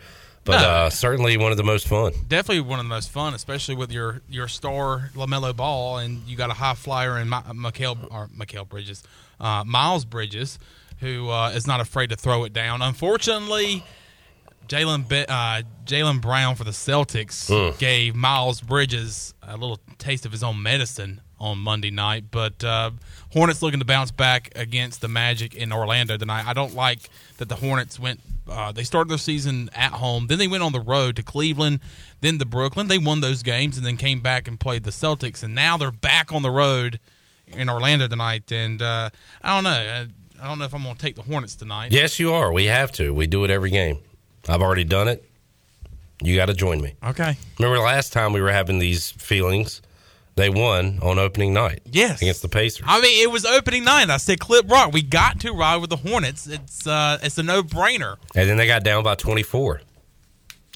but 0.44 0.60
No. 0.62 0.68
uh, 0.68 0.90
certainly 0.90 1.36
one 1.36 1.50
of 1.52 1.58
the 1.58 1.64
most 1.64 1.86
fun. 1.86 2.12
Definitely 2.26 2.62
one 2.62 2.78
of 2.78 2.84
the 2.86 2.88
most 2.88 3.10
fun, 3.10 3.34
especially 3.34 3.74
with 3.74 3.92
your 3.92 4.22
your 4.28 4.48
star 4.48 5.10
LaMelo 5.14 5.54
Ball, 5.54 5.98
and 5.98 6.26
you 6.26 6.36
got 6.36 6.50
a 6.50 6.54
high 6.54 6.74
flyer 6.74 7.18
in 7.18 7.28
Mikal 7.28 8.08
or 8.10 8.28
Mikal 8.28 8.68
Bridges, 8.68 9.02
uh, 9.38 9.62
Miles 9.66 10.04
Bridges, 10.04 10.58
who 11.00 11.28
uh, 11.28 11.50
is 11.50 11.66
not 11.66 11.80
afraid 11.80 12.10
to 12.10 12.16
throw 12.16 12.44
it 12.44 12.52
down. 12.52 12.80
Unfortunately, 12.82 13.84
Jaylen 14.68 15.04
uh, 15.28 15.62
Jaylen 15.84 16.20
Brown 16.20 16.54
for 16.54 16.64
the 16.64 16.70
Celtics 16.70 17.50
Ugh. 17.50 17.76
gave 17.78 18.14
Miles 18.14 18.60
Bridges 18.60 19.34
a 19.42 19.56
little 19.56 19.78
taste 19.98 20.24
of 20.24 20.32
his 20.32 20.42
own 20.42 20.62
medicine 20.62 21.20
on 21.40 21.58
Monday 21.58 21.90
night. 21.90 22.24
But 22.30 22.62
uh, 22.62 22.90
Hornets 23.32 23.62
looking 23.62 23.80
to 23.80 23.86
bounce 23.86 24.10
back 24.10 24.52
against 24.54 25.00
the 25.00 25.08
Magic 25.08 25.54
in 25.54 25.72
Orlando 25.72 26.16
tonight. 26.16 26.46
I 26.46 26.52
don't 26.52 26.74
like 26.74 27.10
that 27.38 27.48
the 27.48 27.56
Hornets 27.56 27.98
went. 27.98 28.20
Uh, 28.48 28.72
they 28.72 28.82
started 28.82 29.08
their 29.08 29.18
season 29.18 29.70
at 29.74 29.92
home, 29.92 30.26
then 30.26 30.38
they 30.38 30.48
went 30.48 30.62
on 30.62 30.72
the 30.72 30.80
road 30.80 31.14
to 31.14 31.22
Cleveland, 31.22 31.78
then 32.20 32.38
to 32.38 32.44
Brooklyn. 32.44 32.88
They 32.88 32.98
won 32.98 33.20
those 33.20 33.44
games 33.44 33.76
and 33.76 33.86
then 33.86 33.96
came 33.96 34.20
back 34.20 34.48
and 34.48 34.58
played 34.58 34.82
the 34.82 34.90
Celtics, 34.90 35.44
and 35.44 35.54
now 35.54 35.76
they're 35.76 35.92
back 35.92 36.32
on 36.32 36.42
the 36.42 36.50
road 36.50 36.98
in 37.46 37.70
Orlando 37.70 38.08
tonight. 38.08 38.50
And 38.50 38.82
uh, 38.82 39.10
I 39.42 39.54
don't 39.54 39.64
know. 39.64 39.70
I, 39.70 40.06
I 40.42 40.48
don't 40.48 40.58
know 40.58 40.64
if 40.64 40.74
I'm 40.74 40.82
going 40.82 40.96
to 40.96 41.00
take 41.00 41.14
the 41.14 41.22
Hornets 41.22 41.54
tonight. 41.54 41.92
Yes, 41.92 42.18
you 42.18 42.32
are. 42.32 42.52
We 42.52 42.64
have 42.64 42.90
to. 42.92 43.14
We 43.14 43.26
do 43.26 43.44
it 43.44 43.50
every 43.50 43.70
game. 43.70 43.98
I've 44.48 44.62
already 44.62 44.84
done 44.84 45.06
it. 45.06 45.24
You 46.22 46.34
got 46.34 46.46
to 46.46 46.54
join 46.54 46.80
me. 46.80 46.94
Okay. 47.04 47.36
Remember 47.58 47.78
last 47.78 48.12
time 48.12 48.32
we 48.32 48.40
were 48.40 48.52
having 48.52 48.78
these 48.78 49.10
feelings? 49.12 49.80
They 50.40 50.48
won 50.48 51.00
on 51.02 51.18
opening 51.18 51.52
night. 51.52 51.82
Yes. 51.84 52.22
Against 52.22 52.40
the 52.40 52.48
Pacers. 52.48 52.86
I 52.88 52.98
mean, 53.02 53.22
it 53.22 53.30
was 53.30 53.44
opening 53.44 53.84
night. 53.84 54.08
I 54.08 54.16
said, 54.16 54.40
Clip 54.40 54.66
Brock, 54.66 54.90
we 54.90 55.02
got 55.02 55.40
to 55.40 55.52
ride 55.52 55.82
with 55.82 55.90
the 55.90 55.96
Hornets. 55.96 56.46
It's 56.46 56.86
uh, 56.86 57.18
it's 57.22 57.36
a 57.36 57.42
no 57.42 57.62
brainer. 57.62 58.16
And 58.34 58.48
then 58.48 58.56
they 58.56 58.66
got 58.66 58.82
down 58.82 59.04
by 59.04 59.16
24. 59.16 59.82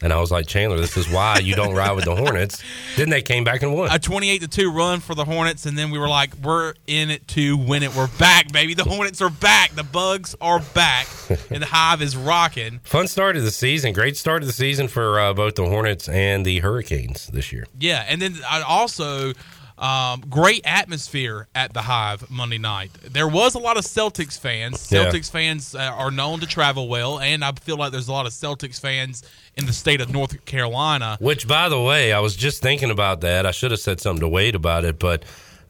And 0.02 0.12
I 0.12 0.20
was 0.20 0.30
like, 0.30 0.46
Chandler, 0.46 0.78
this 0.78 0.98
is 0.98 1.08
why 1.08 1.38
you 1.38 1.54
don't 1.54 1.74
ride 1.74 1.92
with 1.92 2.04
the 2.04 2.14
Hornets. 2.14 2.62
Then 2.96 3.10
they 3.10 3.22
came 3.22 3.42
back 3.42 3.62
and 3.62 3.74
won. 3.74 3.90
A 3.90 3.98
twenty-eight 3.98 4.42
to 4.42 4.48
two 4.48 4.70
run 4.70 5.00
for 5.00 5.16
the 5.16 5.24
Hornets, 5.24 5.66
and 5.66 5.76
then 5.76 5.90
we 5.90 5.98
were 5.98 6.08
like, 6.08 6.32
we're 6.36 6.74
in 6.86 7.10
it 7.10 7.26
to 7.28 7.56
win 7.56 7.82
it. 7.82 7.92
We're 7.96 8.06
back, 8.06 8.52
baby. 8.52 8.74
The 8.74 8.84
Hornets 8.84 9.20
are 9.20 9.30
back. 9.30 9.72
The 9.72 9.82
Bugs 9.82 10.36
are 10.40 10.60
back, 10.60 11.08
and 11.50 11.60
the 11.60 11.66
Hive 11.66 12.02
is 12.02 12.16
rocking. 12.16 12.78
Fun 12.84 13.08
start 13.08 13.36
of 13.36 13.42
the 13.42 13.50
season. 13.50 13.92
Great 13.92 14.16
start 14.16 14.42
of 14.42 14.46
the 14.46 14.52
season 14.52 14.86
for 14.86 15.18
uh, 15.18 15.34
both 15.34 15.56
the 15.56 15.66
Hornets 15.66 16.08
and 16.08 16.46
the 16.46 16.60
Hurricanes 16.60 17.26
this 17.28 17.52
year. 17.52 17.66
Yeah, 17.80 18.04
and 18.08 18.22
then 18.22 18.36
I 18.48 18.62
also 18.62 19.32
um, 19.78 20.22
great 20.30 20.62
atmosphere 20.64 21.48
at 21.54 21.72
the 21.72 21.82
Hive 21.82 22.30
Monday 22.30 22.58
night. 22.58 22.92
There 23.02 23.26
was 23.26 23.54
a 23.54 23.58
lot 23.58 23.76
of 23.76 23.84
Celtics 23.84 24.38
fans. 24.38 24.90
Yeah. 24.90 25.04
Celtics 25.04 25.30
fans 25.30 25.74
uh, 25.74 25.78
are 25.78 26.10
known 26.10 26.40
to 26.40 26.46
travel 26.46 26.88
well, 26.88 27.18
and 27.18 27.44
I 27.44 27.52
feel 27.52 27.76
like 27.76 27.90
there's 27.90 28.08
a 28.08 28.12
lot 28.12 28.26
of 28.26 28.32
Celtics 28.32 28.80
fans 28.80 29.22
in 29.56 29.66
the 29.66 29.72
state 29.72 30.00
of 30.00 30.12
North 30.12 30.44
Carolina. 30.44 31.16
Which, 31.20 31.48
by 31.48 31.68
the 31.68 31.80
way, 31.80 32.12
I 32.12 32.20
was 32.20 32.36
just 32.36 32.62
thinking 32.62 32.90
about 32.90 33.20
that. 33.22 33.46
I 33.46 33.50
should 33.50 33.72
have 33.72 33.80
said 33.80 34.00
something 34.00 34.20
to 34.20 34.28
Wade 34.28 34.54
about 34.54 34.84
it, 34.84 34.98
but 34.98 35.24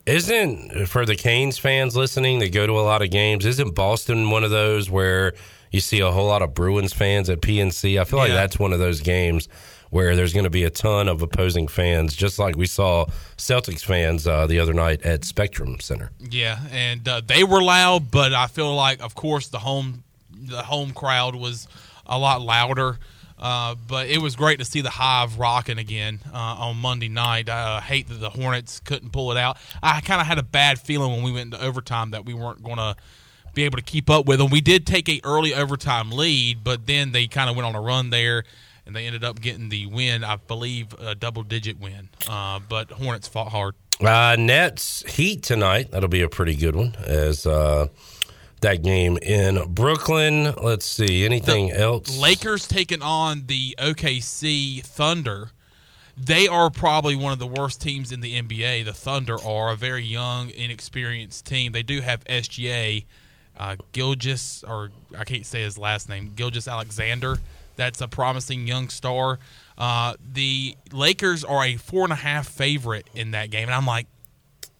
isn't 0.05 0.85
for 0.85 1.05
the 1.05 1.15
Canes 1.15 1.57
fans 1.57 1.95
listening 1.95 2.39
that 2.39 2.53
go 2.53 2.67
to 2.67 2.73
a 2.73 2.81
lot 2.81 3.01
of 3.01 3.09
games, 3.09 3.45
isn't 3.45 3.73
Boston 3.73 4.29
one 4.29 4.43
of 4.43 4.51
those 4.51 4.87
where 4.87 5.33
you 5.71 5.79
see 5.79 5.99
a 5.99 6.11
whole 6.11 6.27
lot 6.27 6.43
of 6.43 6.53
Bruins 6.53 6.93
fans 6.93 7.27
at 7.27 7.41
PNC? 7.41 7.99
I 7.99 8.03
feel 8.03 8.19
like 8.19 8.31
that's 8.31 8.59
one 8.59 8.71
of 8.71 8.77
those 8.77 9.01
games 9.01 9.49
where 9.95 10.13
there's 10.13 10.33
going 10.33 10.43
to 10.43 10.49
be 10.49 10.65
a 10.65 10.69
ton 10.69 11.07
of 11.07 11.21
opposing 11.21 11.69
fans, 11.69 12.13
just 12.13 12.37
like 12.37 12.57
we 12.57 12.65
saw 12.65 13.05
Celtics 13.37 13.79
fans 13.79 14.27
uh, 14.27 14.45
the 14.45 14.59
other 14.59 14.73
night 14.73 15.01
at 15.03 15.23
Spectrum 15.23 15.79
Center. 15.79 16.11
Yeah, 16.19 16.59
and 16.69 17.07
uh, 17.07 17.21
they 17.25 17.45
were 17.45 17.63
loud, 17.63 18.11
but 18.11 18.33
I 18.33 18.47
feel 18.47 18.75
like, 18.75 19.01
of 19.01 19.15
course, 19.15 19.47
the 19.47 19.59
home 19.59 20.03
the 20.29 20.63
home 20.63 20.91
crowd 20.91 21.33
was 21.33 21.69
a 22.05 22.19
lot 22.19 22.41
louder. 22.41 22.99
Uh, 23.39 23.75
but 23.87 24.09
it 24.09 24.17
was 24.17 24.35
great 24.35 24.59
to 24.59 24.65
see 24.65 24.81
the 24.81 24.89
Hive 24.89 25.39
rocking 25.39 25.77
again 25.77 26.19
uh, 26.33 26.37
on 26.37 26.75
Monday 26.75 27.07
night. 27.07 27.49
I 27.49 27.77
uh, 27.77 27.81
hate 27.81 28.09
that 28.09 28.15
the 28.15 28.29
Hornets 28.29 28.81
couldn't 28.81 29.13
pull 29.13 29.31
it 29.31 29.37
out. 29.37 29.57
I 29.81 30.01
kind 30.01 30.19
of 30.19 30.27
had 30.27 30.37
a 30.37 30.43
bad 30.43 30.77
feeling 30.77 31.13
when 31.13 31.23
we 31.23 31.31
went 31.31 31.53
into 31.53 31.65
overtime 31.65 32.11
that 32.11 32.25
we 32.25 32.33
weren't 32.33 32.63
going 32.63 32.77
to 32.77 32.97
be 33.53 33.63
able 33.63 33.77
to 33.77 33.83
keep 33.83 34.09
up 34.09 34.25
with 34.25 34.39
them. 34.39 34.49
We 34.49 34.59
did 34.59 34.85
take 34.85 35.07
a 35.07 35.21
early 35.23 35.53
overtime 35.53 36.11
lead, 36.11 36.65
but 36.65 36.85
then 36.85 37.13
they 37.13 37.27
kind 37.27 37.49
of 37.49 37.55
went 37.55 37.65
on 37.65 37.75
a 37.75 37.81
run 37.81 38.09
there, 38.09 38.43
and 38.85 38.95
they 38.95 39.05
ended 39.05 39.23
up 39.23 39.41
getting 39.41 39.69
the 39.69 39.85
win. 39.87 40.23
I 40.23 40.35
believe 40.35 40.93
a 40.99 41.15
double 41.15 41.43
digit 41.43 41.79
win. 41.79 42.09
Uh, 42.27 42.59
but 42.67 42.91
Hornets 42.91 43.27
fought 43.27 43.51
hard. 43.51 43.75
Uh, 43.99 44.35
Nets 44.37 45.03
Heat 45.13 45.43
tonight. 45.43 45.91
That'll 45.91 46.09
be 46.09 46.21
a 46.21 46.29
pretty 46.29 46.55
good 46.55 46.75
one. 46.75 46.95
As 47.05 47.45
uh, 47.45 47.87
that 48.61 48.83
game 48.83 49.17
in 49.21 49.73
Brooklyn. 49.73 50.53
Let's 50.61 50.85
see. 50.85 51.25
Anything 51.25 51.71
else? 51.71 52.17
Lakers 52.17 52.67
taking 52.67 53.01
on 53.01 53.45
the 53.47 53.75
OKC 53.77 54.83
Thunder. 54.83 55.51
They 56.17 56.47
are 56.47 56.69
probably 56.69 57.15
one 57.15 57.33
of 57.33 57.39
the 57.39 57.47
worst 57.47 57.81
teams 57.81 58.11
in 58.11 58.21
the 58.21 58.41
NBA. 58.41 58.85
The 58.85 58.93
Thunder 58.93 59.37
are 59.43 59.71
a 59.71 59.75
very 59.75 60.03
young, 60.03 60.49
inexperienced 60.49 61.45
team. 61.45 61.73
They 61.73 61.83
do 61.83 61.99
have 62.01 62.23
SGA, 62.23 63.05
uh, 63.57 63.75
Gilgeous, 63.91 64.63
or 64.63 64.91
I 65.17 65.25
can't 65.25 65.45
say 65.45 65.61
his 65.61 65.77
last 65.77 66.07
name, 66.07 66.31
Gilgeous-Alexander. 66.35 67.37
That's 67.75 68.01
a 68.01 68.07
promising 68.07 68.67
young 68.67 68.89
star. 68.89 69.39
Uh, 69.77 70.15
the 70.33 70.75
Lakers 70.91 71.43
are 71.43 71.63
a 71.63 71.75
four 71.75 72.03
and 72.03 72.13
a 72.13 72.17
half 72.17 72.47
favorite 72.47 73.09
in 73.13 73.31
that 73.31 73.49
game, 73.49 73.67
and 73.67 73.75
I'm 73.75 73.85
like, 73.85 74.07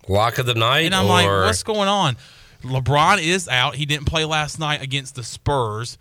Lock 0.08 0.38
of 0.38 0.46
the 0.46 0.54
night. 0.54 0.86
and 0.86 0.96
I'm 0.96 1.06
or 1.06 1.10
like, 1.10 1.28
what's 1.28 1.64
going 1.64 1.90
on? 1.90 2.16
LeBron 2.62 3.22
is 3.22 3.48
out. 3.48 3.76
He 3.76 3.86
didn't 3.86 4.06
play 4.06 4.26
last 4.26 4.60
night 4.60 4.82
against 4.82 5.16
the 5.16 5.24
Spurs. 5.24 5.98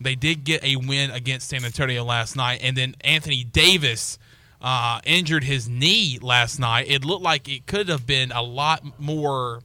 They 0.00 0.14
did 0.14 0.44
get 0.44 0.64
a 0.64 0.76
win 0.76 1.10
against 1.10 1.48
San 1.48 1.64
Antonio 1.64 2.04
last 2.04 2.36
night, 2.36 2.60
and 2.62 2.76
then 2.76 2.94
Anthony 3.02 3.44
Davis 3.44 4.18
uh, 4.62 5.00
injured 5.04 5.44
his 5.44 5.68
knee 5.68 6.18
last 6.22 6.58
night. 6.58 6.86
It 6.88 7.04
looked 7.04 7.22
like 7.22 7.48
it 7.48 7.66
could 7.66 7.88
have 7.88 8.06
been 8.06 8.32
a 8.32 8.42
lot 8.42 8.98
more 8.98 9.60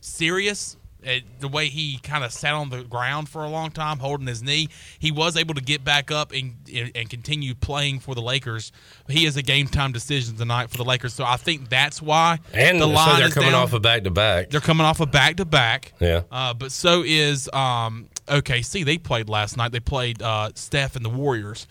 serious 0.00 0.76
It, 1.02 1.24
the 1.40 1.48
way 1.48 1.68
he 1.68 1.98
kind 1.98 2.24
of 2.24 2.32
sat 2.32 2.52
on 2.54 2.68
the 2.70 2.82
ground 2.84 3.28
for 3.28 3.42
a 3.44 3.48
long 3.48 3.70
time, 3.70 3.98
holding 3.98 4.26
his 4.26 4.42
knee, 4.42 4.68
he 4.98 5.10
was 5.10 5.36
able 5.36 5.54
to 5.54 5.60
get 5.62 5.82
back 5.84 6.10
up 6.10 6.32
and 6.32 6.54
and 6.94 7.08
continue 7.08 7.54
playing 7.54 8.00
for 8.00 8.14
the 8.14 8.20
Lakers. 8.22 8.70
He 9.08 9.24
is 9.26 9.36
a 9.36 9.42
game 9.42 9.66
time 9.66 9.92
decision 9.92 10.36
tonight 10.36 10.70
for 10.70 10.76
the 10.76 10.84
Lakers, 10.84 11.14
so 11.14 11.24
I 11.24 11.36
think 11.36 11.68
that's 11.68 12.02
why 12.02 12.38
And 12.52 12.78
the 12.80 12.86
so 12.86 12.92
line 12.92 13.18
they're 13.18 13.28
is 13.28 13.34
coming 13.34 13.52
down. 13.52 13.62
off 13.62 13.72
a 13.72 13.80
back 13.80 14.04
to 14.04 14.10
back. 14.10 14.50
They're 14.50 14.60
coming 14.60 14.84
off 14.86 15.00
a 15.00 15.06
back 15.06 15.36
to 15.36 15.44
back. 15.44 15.92
Yeah. 16.00 16.22
Uh, 16.30 16.52
but 16.54 16.70
so 16.72 17.02
is 17.04 17.48
um, 17.52 18.08
OKC. 18.28 18.84
They 18.84 18.98
played 18.98 19.28
last 19.28 19.56
night. 19.56 19.72
They 19.72 19.80
played 19.80 20.20
uh, 20.22 20.50
Steph 20.54 20.96
and 20.96 21.04
the 21.04 21.08
Warriors. 21.10 21.66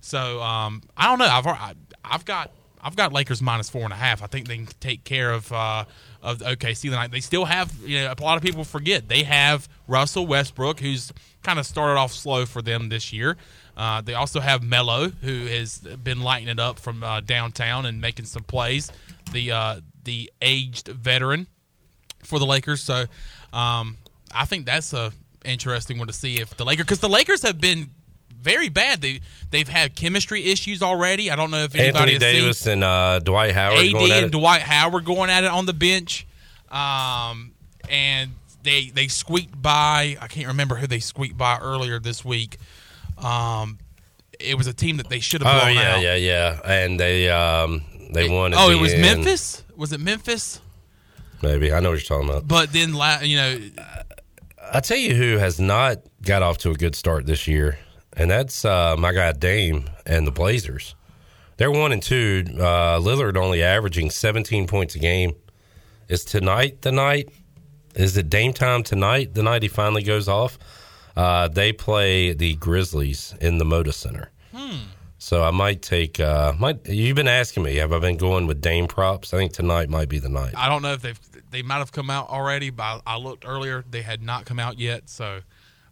So 0.00 0.42
um, 0.42 0.82
I 0.96 1.08
don't 1.08 1.18
know. 1.18 1.26
I've 1.26 1.46
I- 1.46 1.74
I've 2.04 2.24
got 2.26 2.50
I've 2.82 2.96
got 2.96 3.14
Lakers 3.14 3.40
minus 3.40 3.70
four 3.70 3.82
and 3.84 3.92
a 3.94 3.96
half. 3.96 4.22
I 4.22 4.26
think 4.26 4.46
they 4.46 4.56
can 4.58 4.66
take 4.78 5.04
care 5.04 5.32
of 5.32 5.50
uh, 5.50 5.86
of 6.24 6.38
the 6.40 6.46
OKC 6.46 6.82
tonight. 6.82 7.12
They 7.12 7.20
still 7.20 7.44
have 7.44 7.72
you 7.84 8.00
know 8.00 8.12
a 8.18 8.22
lot 8.22 8.36
of 8.36 8.42
people 8.42 8.64
forget 8.64 9.08
they 9.08 9.22
have 9.22 9.68
Russell 9.86 10.26
Westbrook 10.26 10.80
who's 10.80 11.12
kind 11.42 11.58
of 11.58 11.66
started 11.66 11.98
off 12.00 12.12
slow 12.12 12.46
for 12.46 12.62
them 12.62 12.88
this 12.88 13.12
year. 13.12 13.36
Uh, 13.76 14.00
they 14.00 14.14
also 14.14 14.40
have 14.40 14.62
Melo 14.62 15.10
who 15.10 15.46
has 15.46 15.78
been 15.78 16.22
lighting 16.22 16.48
it 16.48 16.58
up 16.58 16.78
from 16.78 17.04
uh, 17.04 17.20
downtown 17.20 17.86
and 17.86 18.00
making 18.00 18.24
some 18.24 18.42
plays. 18.42 18.90
The 19.32 19.52
uh, 19.52 19.80
the 20.02 20.32
aged 20.40 20.88
veteran 20.88 21.46
for 22.22 22.38
the 22.38 22.46
Lakers. 22.46 22.82
So 22.82 23.04
um, 23.52 23.98
I 24.34 24.46
think 24.46 24.66
that's 24.66 24.92
a 24.92 25.12
interesting 25.44 25.98
one 25.98 26.06
to 26.06 26.12
see 26.12 26.40
if 26.40 26.56
the 26.56 26.64
Lakers 26.64 26.86
because 26.86 27.00
the 27.00 27.08
Lakers 27.08 27.42
have 27.42 27.60
been 27.60 27.90
very 28.40 28.68
bad. 28.68 29.00
They 29.00 29.20
they've 29.50 29.68
had 29.68 29.94
chemistry 29.96 30.44
issues 30.44 30.82
already. 30.82 31.30
I 31.30 31.36
don't 31.36 31.50
know 31.50 31.64
if 31.64 31.74
anybody 31.74 32.14
Anthony 32.14 32.24
has 32.24 32.34
seen 32.34 32.42
Davis 32.42 32.66
and 32.66 32.84
uh, 32.84 33.18
Dwight 33.20 33.52
Howard 33.54 33.78
AD 33.86 33.92
going 33.92 34.10
at 34.12 34.16
and 34.18 34.26
it. 34.26 34.32
Dwight 34.32 34.62
Howard 34.62 35.04
going 35.04 35.30
at 35.30 35.44
it 35.44 35.50
on 35.50 35.66
the 35.66 35.72
bench, 35.72 36.26
um, 36.70 37.52
and 37.88 38.32
they 38.62 38.90
they 38.94 39.08
squeaked 39.08 39.60
by. 39.60 40.16
I 40.20 40.26
can't 40.28 40.48
remember 40.48 40.74
who 40.76 40.86
they 40.86 41.00
squeaked 41.00 41.36
by 41.38 41.58
earlier 41.58 41.98
this 41.98 42.24
week. 42.24 42.58
Um, 43.18 43.78
it 44.40 44.56
was 44.58 44.66
a 44.66 44.74
team 44.74 44.96
that 44.96 45.08
they 45.08 45.20
should 45.20 45.42
have 45.42 45.56
Oh 45.56 45.64
blown 45.64 45.74
yeah, 45.76 45.94
out. 45.94 46.02
yeah, 46.02 46.14
yeah. 46.16 46.60
And 46.64 46.98
they 46.98 47.30
um 47.30 47.82
they 48.12 48.28
won. 48.28 48.52
at 48.52 48.58
Oh, 48.60 48.70
it 48.70 48.80
was 48.80 48.92
end. 48.92 49.02
Memphis. 49.02 49.62
Was 49.76 49.92
it 49.92 50.00
Memphis? 50.00 50.60
Maybe 51.42 51.72
I 51.72 51.80
know 51.80 51.90
what 51.90 51.96
you're 51.96 52.18
talking 52.18 52.28
about. 52.30 52.48
But 52.48 52.72
then, 52.72 52.94
la- 52.94 53.20
you 53.20 53.36
know, 53.36 53.60
I 54.72 54.80
tell 54.80 54.96
you 54.96 55.14
who 55.14 55.36
has 55.38 55.60
not 55.60 55.98
got 56.22 56.42
off 56.42 56.58
to 56.58 56.70
a 56.70 56.74
good 56.74 56.94
start 56.96 57.26
this 57.26 57.46
year, 57.46 57.78
and 58.16 58.30
that's 58.30 58.64
uh, 58.64 58.96
my 58.98 59.12
guy 59.12 59.32
Dame 59.32 59.90
and 60.06 60.26
the 60.26 60.30
Blazers. 60.30 60.94
They're 61.56 61.70
one 61.70 61.92
and 61.92 62.02
two. 62.02 62.44
Uh, 62.54 62.98
Lillard 62.98 63.36
only 63.36 63.62
averaging 63.62 64.10
17 64.10 64.66
points 64.66 64.94
a 64.94 64.98
game. 64.98 65.34
Is 66.08 66.24
tonight 66.24 66.82
the 66.82 66.92
night? 66.92 67.30
Is 67.94 68.16
it 68.16 68.28
Dame 68.28 68.52
time 68.52 68.82
tonight? 68.82 69.34
The 69.34 69.42
night 69.42 69.62
he 69.62 69.68
finally 69.68 70.02
goes 70.02 70.28
off. 70.28 70.58
Uh, 71.16 71.46
they 71.48 71.72
play 71.72 72.32
the 72.32 72.56
Grizzlies 72.56 73.34
in 73.40 73.58
the 73.58 73.64
Moda 73.64 73.94
Center. 73.94 74.30
So 75.18 75.42
I 75.42 75.52
might 75.52 75.80
take. 75.80 76.20
Uh, 76.20 76.52
might 76.58 76.86
you've 76.86 77.16
been 77.16 77.28
asking 77.28 77.62
me? 77.62 77.76
Have 77.76 77.94
I 77.94 77.98
been 77.98 78.18
going 78.18 78.46
with 78.46 78.60
Dame 78.60 78.86
props? 78.86 79.32
I 79.32 79.38
think 79.38 79.54
tonight 79.54 79.88
might 79.88 80.10
be 80.10 80.18
the 80.18 80.28
night. 80.28 80.52
I 80.54 80.68
don't 80.68 80.82
know 80.82 80.92
if 80.92 81.00
they've 81.00 81.18
they 81.50 81.62
might 81.62 81.78
have 81.78 81.92
come 81.92 82.10
out 82.10 82.28
already, 82.28 82.68
but 82.68 83.00
I 83.06 83.16
looked 83.16 83.46
earlier; 83.46 83.84
they 83.88 84.02
had 84.02 84.22
not 84.22 84.44
come 84.44 84.58
out 84.58 84.78
yet. 84.78 85.08
So 85.08 85.40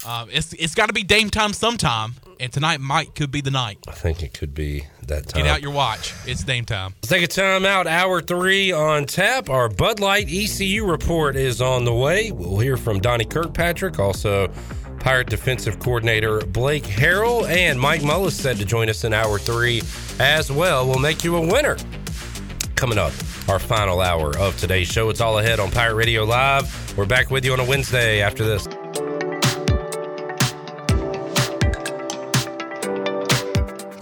um, 0.07 0.29
it's 0.31 0.53
it's 0.55 0.75
got 0.75 0.87
to 0.87 0.93
be 0.93 1.03
Dame 1.03 1.31
time 1.31 1.53
sometime, 1.53 2.15
and 2.41 2.53
tonight 2.53 2.81
might 2.81 3.15
could 3.15 3.31
be 3.31 3.41
the 3.41 3.51
night. 3.51 3.79
I 3.89 3.93
think 3.93 4.23
it 4.23 4.35
could 4.35 4.55
be 4.55 4.87
that 5.07 5.29
time. 5.29 5.43
Get 5.43 5.51
out 5.51 5.63
your 5.63 5.73
watch; 5.73 6.15
it's 6.27 6.45
Dame 6.45 6.65
time. 6.65 6.95
Let's 7.03 7.09
take 7.09 7.23
a 7.23 7.27
time 7.27 7.65
out. 7.65 7.87
Hour 7.87 8.21
three 8.21 8.73
on 8.73 9.07
tap. 9.07 9.49
Our 9.49 9.69
Bud 9.69 10.01
Light 10.01 10.29
ECU 10.29 10.85
report 10.85 11.37
is 11.37 11.61
on 11.61 11.85
the 11.85 11.95
way. 11.95 12.33
We'll 12.33 12.59
hear 12.59 12.77
from 12.77 13.01
Donnie 13.01 13.25
Kirkpatrick, 13.25 13.99
also 13.99 14.53
Pirate 15.03 15.29
defensive 15.29 15.81
coordinator 15.81 16.41
Blake 16.43 16.85
Harrell, 16.85 17.49
and 17.49 17.79
Mike 17.79 18.03
Mullis 18.03 18.33
said 18.33 18.57
to 18.59 18.65
join 18.65 18.89
us 18.89 19.03
in 19.03 19.13
hour 19.13 19.37
three 19.37 19.83
as 20.21 20.51
well. 20.51 20.87
We'll 20.87 21.01
make 21.01 21.25
you 21.25 21.37
a 21.37 21.41
winner. 21.41 21.77
Coming 22.77 22.99
up, 22.99 23.13
our 23.49 23.59
final 23.59 24.01
hour 24.01 24.37
of 24.39 24.57
today's 24.59 24.87
show. 24.87 25.11
It's 25.11 25.21
all 25.21 25.41
ahead 25.41 25.59
on 25.59 25.73
Pirate 25.73 25.97
Radio 25.97 26.23
Live. 26.23 26.97
We're 26.97 27.07
back 27.07 27.33
with 27.33 27.45
you 27.45 27.53
on 27.53 27.59
a 27.59 27.65
Wednesday 27.65 28.23
after 28.23 28.45
this. 28.45 28.69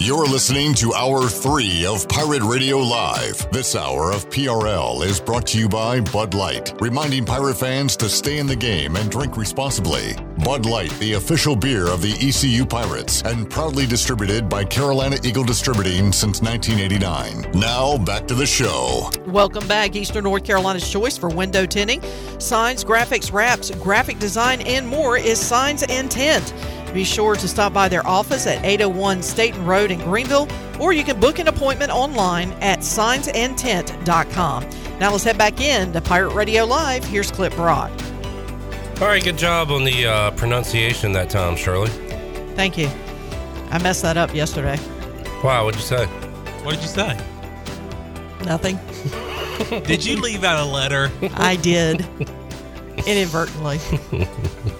You're 0.02 0.24
listening 0.24 0.72
to 0.76 0.94
Hour 0.94 1.28
3 1.28 1.84
of 1.84 2.08
Pirate 2.08 2.42
Radio 2.42 2.78
Live. 2.78 3.46
This 3.52 3.76
hour 3.76 4.12
of 4.12 4.30
PRL 4.30 5.04
is 5.04 5.20
brought 5.20 5.46
to 5.48 5.58
you 5.58 5.68
by 5.68 6.00
Bud 6.00 6.32
Light, 6.32 6.72
reminding 6.80 7.26
Pirate 7.26 7.58
fans 7.58 7.98
to 7.98 8.08
stay 8.08 8.38
in 8.38 8.46
the 8.46 8.56
game 8.56 8.96
and 8.96 9.10
drink 9.10 9.36
responsibly. 9.36 10.14
Bud 10.42 10.64
Light, 10.64 10.90
the 11.00 11.12
official 11.12 11.54
beer 11.54 11.86
of 11.86 12.00
the 12.00 12.12
ECU 12.12 12.64
Pirates, 12.64 13.20
and 13.26 13.50
proudly 13.50 13.84
distributed 13.84 14.48
by 14.48 14.64
Carolina 14.64 15.18
Eagle 15.22 15.44
Distributing 15.44 16.12
since 16.12 16.40
1989. 16.40 17.60
Now, 17.60 17.98
back 17.98 18.26
to 18.28 18.34
the 18.34 18.46
show. 18.46 19.10
Welcome 19.26 19.68
back, 19.68 19.96
Eastern 19.96 20.24
North 20.24 20.44
Carolina's 20.44 20.90
choice 20.90 21.18
for 21.18 21.28
window 21.28 21.66
tinting, 21.66 22.00
signs, 22.38 22.84
graphics, 22.84 23.30
wraps, 23.34 23.70
graphic 23.72 24.18
design, 24.18 24.62
and 24.62 24.88
more 24.88 25.18
is 25.18 25.38
Signs 25.38 25.82
and 25.82 26.10
Tint. 26.10 26.54
Be 26.92 27.04
sure 27.04 27.36
to 27.36 27.48
stop 27.48 27.72
by 27.72 27.88
their 27.88 28.06
office 28.06 28.46
at 28.46 28.64
801 28.64 29.22
Staten 29.22 29.64
Road 29.64 29.90
in 29.90 30.00
Greenville, 30.00 30.48
or 30.80 30.92
you 30.92 31.04
can 31.04 31.20
book 31.20 31.38
an 31.38 31.48
appointment 31.48 31.90
online 31.92 32.52
at 32.60 32.80
signsandtint.com. 32.80 34.68
Now 34.98 35.12
let's 35.12 35.24
head 35.24 35.38
back 35.38 35.60
in 35.60 35.92
to 35.92 36.00
Pirate 36.00 36.34
Radio 36.34 36.64
Live. 36.64 37.04
Here's 37.04 37.30
Clip 37.30 37.54
Brock. 37.54 37.90
All 39.00 39.06
right, 39.06 39.22
good 39.22 39.38
job 39.38 39.70
on 39.70 39.84
the 39.84 40.06
uh, 40.06 40.30
pronunciation 40.32 41.12
that 41.12 41.30
time, 41.30 41.56
Shirley. 41.56 41.90
Thank 42.54 42.76
you. 42.76 42.90
I 43.70 43.78
messed 43.82 44.02
that 44.02 44.16
up 44.16 44.34
yesterday. 44.34 44.78
Wow, 45.42 45.64
what'd 45.64 45.80
you 45.80 45.86
say? 45.86 46.06
What 46.64 46.74
did 46.74 46.82
you 46.82 46.88
say? 46.88 47.18
Nothing. 48.44 48.78
Did 49.84 50.04
you 50.04 50.20
leave 50.20 50.44
out 50.44 50.58
a 50.58 50.70
letter? 50.70 51.10
I 51.34 51.56
did. 51.56 52.00
Inadvertently. 53.06 53.78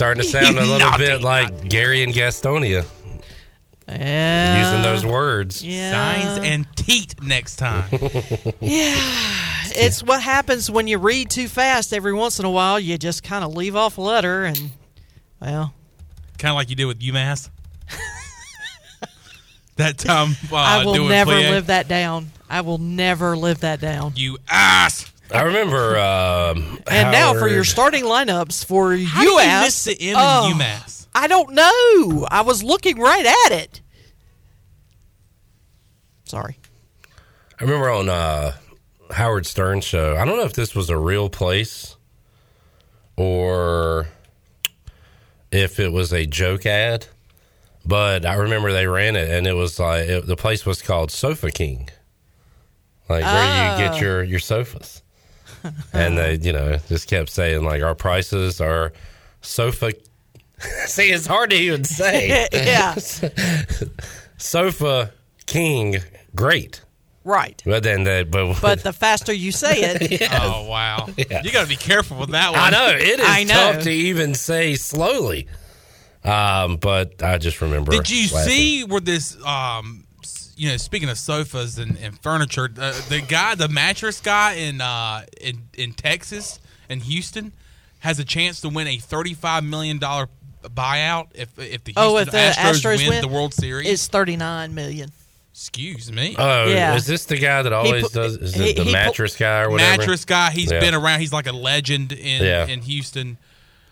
Starting 0.00 0.22
to 0.22 0.28
sound 0.30 0.56
a 0.56 0.62
little 0.62 0.78
Naughty, 0.78 1.04
bit 1.04 1.20
like 1.20 1.68
Gary 1.68 2.02
and 2.02 2.14
Gastonia 2.14 2.86
Yeah. 3.86 4.58
using 4.72 4.82
those 4.82 5.04
words. 5.04 5.62
Yeah. 5.62 5.90
Signs 5.92 6.46
and 6.46 6.66
teat 6.74 7.22
next 7.22 7.56
time. 7.56 7.84
Yeah. 8.62 8.96
It's 9.72 10.02
what 10.02 10.22
happens 10.22 10.70
when 10.70 10.88
you 10.88 10.96
read 10.96 11.28
too 11.28 11.48
fast 11.48 11.92
every 11.92 12.14
once 12.14 12.38
in 12.38 12.46
a 12.46 12.50
while. 12.50 12.80
You 12.80 12.96
just 12.96 13.22
kind 13.22 13.44
of 13.44 13.54
leave 13.54 13.76
off 13.76 13.98
a 13.98 14.00
letter 14.00 14.44
and, 14.46 14.70
well, 15.38 15.74
kind 16.38 16.50
of 16.50 16.56
like 16.56 16.70
you 16.70 16.76
did 16.76 16.86
with 16.86 17.00
UMass. 17.00 17.50
that 19.76 19.98
time, 19.98 20.30
uh, 20.50 20.56
I 20.56 20.82
will 20.82 20.94
doing 20.94 21.10
never 21.10 21.32
plie. 21.32 21.50
live 21.50 21.66
that 21.66 21.88
down. 21.88 22.30
I 22.48 22.62
will 22.62 22.78
never 22.78 23.36
live 23.36 23.60
that 23.60 23.82
down. 23.82 24.14
You 24.16 24.38
ass. 24.48 25.12
I 25.32 25.42
remember. 25.42 25.98
Um, 25.98 26.80
And 26.86 27.12
now 27.12 27.34
for 27.34 27.48
your 27.48 27.64
starting 27.64 28.04
lineups 28.04 28.64
for 28.64 28.96
How 28.96 29.22
do 29.22 29.28
you 29.28 29.38
UMass. 29.38 29.62
miss 29.62 29.84
the 29.84 30.00
M 30.00 30.08
in 30.08 30.14
oh, 30.16 30.52
UMass? 30.54 31.06
I 31.14 31.26
don't 31.26 31.52
know. 31.54 32.26
I 32.30 32.42
was 32.44 32.62
looking 32.62 32.98
right 32.98 33.26
at 33.46 33.52
it. 33.52 33.80
Sorry. 36.24 36.56
I 37.58 37.64
remember 37.64 37.90
on 37.90 38.08
uh, 38.08 38.52
Howard 39.10 39.46
Stern 39.46 39.80
show. 39.80 40.16
I 40.16 40.24
don't 40.24 40.36
know 40.36 40.44
if 40.44 40.54
this 40.54 40.74
was 40.74 40.88
a 40.88 40.96
real 40.96 41.28
place 41.28 41.96
or 43.16 44.06
if 45.52 45.78
it 45.80 45.92
was 45.92 46.12
a 46.12 46.24
joke 46.26 46.64
ad, 46.64 47.06
but 47.84 48.24
I 48.24 48.34
remember 48.34 48.72
they 48.72 48.86
ran 48.86 49.16
it, 49.16 49.28
and 49.28 49.46
it 49.46 49.54
was 49.54 49.78
like 49.78 50.08
it, 50.08 50.26
the 50.26 50.36
place 50.36 50.64
was 50.64 50.80
called 50.80 51.10
Sofa 51.10 51.50
King, 51.50 51.88
like 53.08 53.24
where 53.24 53.72
you 53.72 53.78
get 53.88 54.00
your 54.00 54.22
your 54.22 54.38
sofas. 54.38 55.02
And 55.92 56.16
they, 56.18 56.34
you 56.36 56.52
know, 56.52 56.78
just 56.88 57.08
kept 57.08 57.30
saying 57.30 57.64
like 57.64 57.82
our 57.82 57.94
prices 57.94 58.60
are 58.60 58.92
sofa. 59.40 59.92
See, 60.86 61.10
it's 61.10 61.26
hard 61.26 61.50
to 61.50 61.56
even 61.56 61.84
say. 61.84 62.46
yeah. 62.52 62.94
sofa 64.36 65.12
king, 65.46 65.98
great. 66.34 66.82
Right. 67.22 67.62
But 67.66 67.82
then 67.82 68.04
they, 68.04 68.22
but, 68.24 68.60
But 68.62 68.82
the 68.82 68.92
faster 68.92 69.32
you 69.32 69.52
say 69.52 69.80
it, 69.80 70.22
Oh 70.32 70.66
wow! 70.68 71.08
You 71.16 71.52
got 71.52 71.62
to 71.62 71.68
be 71.68 71.76
careful 71.76 72.18
with 72.18 72.30
that 72.30 72.52
one. 72.52 72.60
I 72.60 72.70
know 72.70 72.88
it 72.88 73.20
is 73.20 73.26
I 73.28 73.44
know. 73.44 73.72
tough 73.72 73.82
to 73.84 73.90
even 73.90 74.34
say 74.34 74.74
slowly. 74.74 75.46
Um, 76.24 76.76
but 76.76 77.22
I 77.22 77.38
just 77.38 77.60
remember. 77.60 77.92
Did 77.92 78.08
you 78.10 78.34
laughing. 78.34 78.50
see 78.50 78.84
where 78.84 79.00
this? 79.00 79.36
Um, 79.44 80.04
s- 80.08 80.09
you 80.60 80.68
know, 80.68 80.76
speaking 80.76 81.08
of 81.08 81.16
sofas 81.16 81.78
and, 81.78 81.96
and 81.96 82.20
furniture, 82.20 82.68
uh, 82.78 82.92
the 83.08 83.22
guy, 83.26 83.54
the 83.54 83.66
mattress 83.68 84.20
guy 84.20 84.52
in 84.56 84.82
uh 84.82 85.22
in 85.40 85.62
in 85.74 85.94
Texas 85.94 86.60
in 86.90 87.00
Houston, 87.00 87.52
has 88.00 88.18
a 88.18 88.24
chance 88.24 88.60
to 88.60 88.68
win 88.68 88.86
a 88.86 88.98
thirty-five 88.98 89.64
million 89.64 89.98
dollar 89.98 90.28
buyout 90.62 91.28
if 91.34 91.58
if 91.58 91.82
the 91.84 91.92
Houston 91.92 91.94
oh, 91.96 92.18
if 92.18 92.30
the 92.30 92.36
Astros, 92.36 92.72
Astros, 92.82 92.98
win, 92.98 93.08
win 93.08 93.20
the 93.22 93.28
World 93.28 93.54
Series. 93.54 93.88
it's 93.88 94.06
thirty 94.06 94.36
nine 94.36 94.74
million. 94.74 95.10
Excuse 95.54 96.12
me. 96.12 96.36
Oh, 96.38 96.66
Yeah. 96.66 96.94
is 96.94 97.06
this 97.06 97.24
the 97.24 97.38
guy 97.38 97.62
that 97.62 97.72
always 97.72 98.08
pu- 98.08 98.14
does? 98.14 98.36
Is 98.36 98.54
he- 98.54 98.70
it 98.70 98.76
the 98.76 98.82
he 98.82 98.88
pu- 98.90 98.92
mattress 98.92 99.36
guy 99.36 99.62
or 99.62 99.70
whatever? 99.70 99.96
mattress 99.98 100.26
guy. 100.26 100.50
He's 100.50 100.70
Yeah. 100.70 100.80
been 100.80 100.94
around. 100.94 101.20
He's 101.20 101.32
like 101.32 101.46
a 101.46 101.52
legend 101.52 102.12
in 102.12 102.44
Yeah. 102.44 102.66
in 102.66 102.82
Houston. 102.82 103.38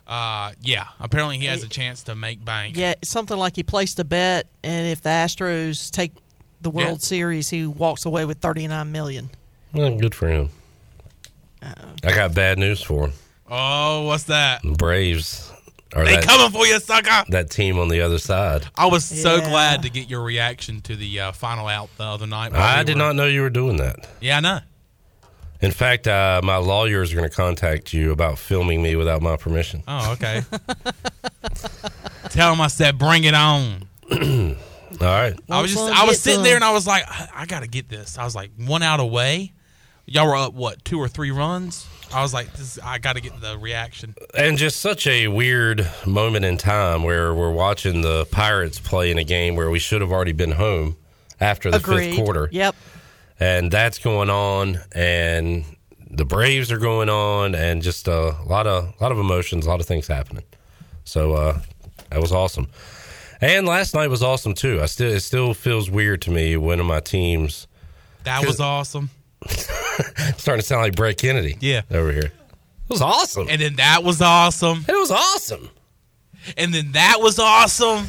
Uh, 0.07 0.53
yeah. 0.61 0.85
Apparently, 1.01 1.39
he 1.39 1.47
has 1.47 1.63
a 1.63 1.69
chance 1.69 2.03
to 2.05 2.15
make 2.15 2.45
bank. 2.45 2.77
Yeah, 2.77 2.95
something 3.03 3.37
like 3.39 3.57
he 3.57 3.63
placed 3.63 3.99
a 3.99 4.05
bet, 4.05 4.47
and 4.63 4.87
if 4.87 5.01
the 5.03 5.09
Astros 5.11 5.91
take 5.91 6.13
the 6.61 6.71
World 6.71 6.99
Yeah. 7.01 7.07
Series, 7.07 7.49
he 7.51 7.67
walks 7.67 8.05
away 8.05 8.25
with 8.25 8.39
thirty 8.39 8.67
nine 8.67 8.91
million. 8.93 9.31
Well, 9.73 9.97
good 9.99 10.15
for 10.15 10.29
him. 10.29 10.51
I 11.63 12.15
got 12.15 12.35
bad 12.35 12.59
news 12.59 12.83
for 12.83 13.07
him. 13.09 13.13
Oh, 13.51 14.05
what's 14.07 14.25
that? 14.25 14.63
Braves 14.63 15.51
are 15.95 16.05
They 16.05 16.17
that, 16.17 16.25
coming 16.27 16.51
for 16.51 16.67
you, 16.67 16.79
sucker. 16.81 17.25
that 17.31 17.51
team 17.51 17.79
on 17.79 17.89
the 17.89 18.01
other 18.03 18.19
side. 18.19 18.67
I 18.77 18.87
was 18.87 19.05
so 19.05 19.37
Yeah. 19.37 19.49
glad 19.51 19.83
to 19.83 19.91
get 19.91 20.09
your 20.09 20.23
reaction 20.23 20.81
to 20.83 20.95
the 20.97 21.19
uh, 21.21 21.33
final 21.33 21.67
out 21.67 21.89
the 21.97 22.05
other 22.05 22.27
night. 22.27 22.53
I 22.55 22.79
we 22.81 22.85
did 22.85 22.95
were- 22.97 22.99
not 22.99 23.17
know 23.17 23.27
you 23.27 23.41
were 23.43 23.51
doing 23.51 23.77
that. 23.79 24.07
Yeah, 24.21 24.37
I 24.37 24.41
know. 24.41 24.61
In 25.61 25.73
fact, 25.73 26.07
uh, 26.07 26.41
my 26.45 26.57
lawyers 26.57 27.13
are 27.13 27.17
going 27.17 27.29
to 27.29 27.35
contact 27.35 27.93
you 27.93 28.13
about 28.13 28.39
filming 28.39 28.81
me 28.81 28.95
without 28.95 29.23
my 29.23 29.37
permission. 29.37 29.83
Oh, 29.89 30.13
okay. 30.13 30.43
Tell 32.31 32.53
him 32.53 32.61
I 32.61 32.69
said, 32.69 32.97
bring 32.99 33.25
it 33.25 33.35
on. 33.35 33.89
All 35.01 35.07
right. 35.07 35.39
I 35.49 35.63
was 35.63 35.73
just 35.73 35.93
I 35.93 36.05
was 36.05 36.21
sitting 36.21 36.39
some. 36.39 36.45
there 36.45 36.57
and 36.57 36.65
I 36.65 36.73
was 36.73 36.87
like, 36.87 37.05
I, 37.07 37.29
I 37.35 37.47
got 37.47 37.61
to 37.61 37.69
get 37.69 37.89
this. 37.89 38.19
I 38.19 38.25
was 38.25 38.35
like, 38.35 38.51
one 38.57 38.83
out 38.83 39.01
away. 39.01 39.53
Y'all 40.07 40.27
were 40.27 40.37
up 40.37 40.55
what, 40.55 40.85
two 40.85 40.99
or 40.99 41.07
three 41.07 41.31
runs? 41.31 41.87
I 42.15 42.23
was 42.23 42.33
like, 42.33 42.51
this, 42.55 42.79
I 42.83 42.97
got 42.99 43.17
to 43.17 43.21
get 43.21 43.39
the 43.43 43.59
reaction. 43.59 44.15
And 44.35 44.57
just 44.57 44.81
such 44.81 45.07
a 45.07 45.29
weird 45.29 45.87
moment 46.07 46.47
in 46.47 46.57
time 46.57 47.03
where 47.03 47.35
we're 47.35 47.53
watching 47.53 48.01
the 48.01 48.25
Pirates 48.31 48.81
play 48.81 49.11
in 49.11 49.19
a 49.19 49.25
game 49.25 49.55
where 49.55 49.69
we 49.69 49.79
should 49.79 50.01
have 50.01 50.11
already 50.11 50.33
been 50.33 50.53
home 50.53 50.97
after 51.41 51.71
the 51.71 51.77
Agreed. 51.77 52.15
fifth 52.15 52.25
quarter. 52.25 52.49
Yep. 52.51 52.75
and 53.39 53.71
that's 53.71 53.99
going 53.99 54.31
on 54.31 54.79
and 54.93 55.65
the 56.11 56.25
braves 56.25 56.73
are 56.73 56.79
going 56.79 57.11
on 57.11 57.55
and 57.55 57.83
just 57.83 58.09
a 58.09 58.35
lot 58.47 58.67
of 58.67 58.99
lot 59.01 59.13
of 59.13 59.19
emotions 59.19 59.67
a 59.67 59.69
lot 59.69 59.79
of 59.79 59.87
things 59.87 60.07
happening 60.09 60.43
so 61.05 61.35
uh 61.35 61.61
that 62.11 62.21
was 62.21 62.33
awesome 62.33 62.67
and 63.41 63.67
last 63.67 63.95
night 63.95 64.09
was 64.09 64.23
awesome 64.23 64.55
too 64.55 64.81
i 64.83 64.87
still 64.87 65.13
it 65.13 65.21
still 65.21 65.55
feels 65.55 65.91
weird 65.91 66.21
to 66.23 66.31
me 66.31 66.55
of 66.55 66.87
my 66.87 67.01
teams 67.01 67.67
That 68.25 68.45
was 68.47 68.61
awesome. 68.61 69.11
starting 70.37 70.61
to 70.61 70.67
sound 70.67 70.83
like 70.83 70.97
brett 70.97 71.17
kennedy 71.19 71.57
Yeah. 71.61 71.83
over 71.91 72.13
here 72.13 72.25
it 72.33 72.91
was 72.91 73.03
awesome 73.03 73.49
And 73.51 73.61
then 73.61 73.77
that 73.77 74.03
was 74.03 74.21
awesome. 74.23 74.85
it 74.89 74.93
was 74.97 75.11
awesome 75.11 75.69
And 76.57 76.73
then 76.73 76.93
that 76.93 77.19
was 77.21 77.39
awesome. 77.39 78.09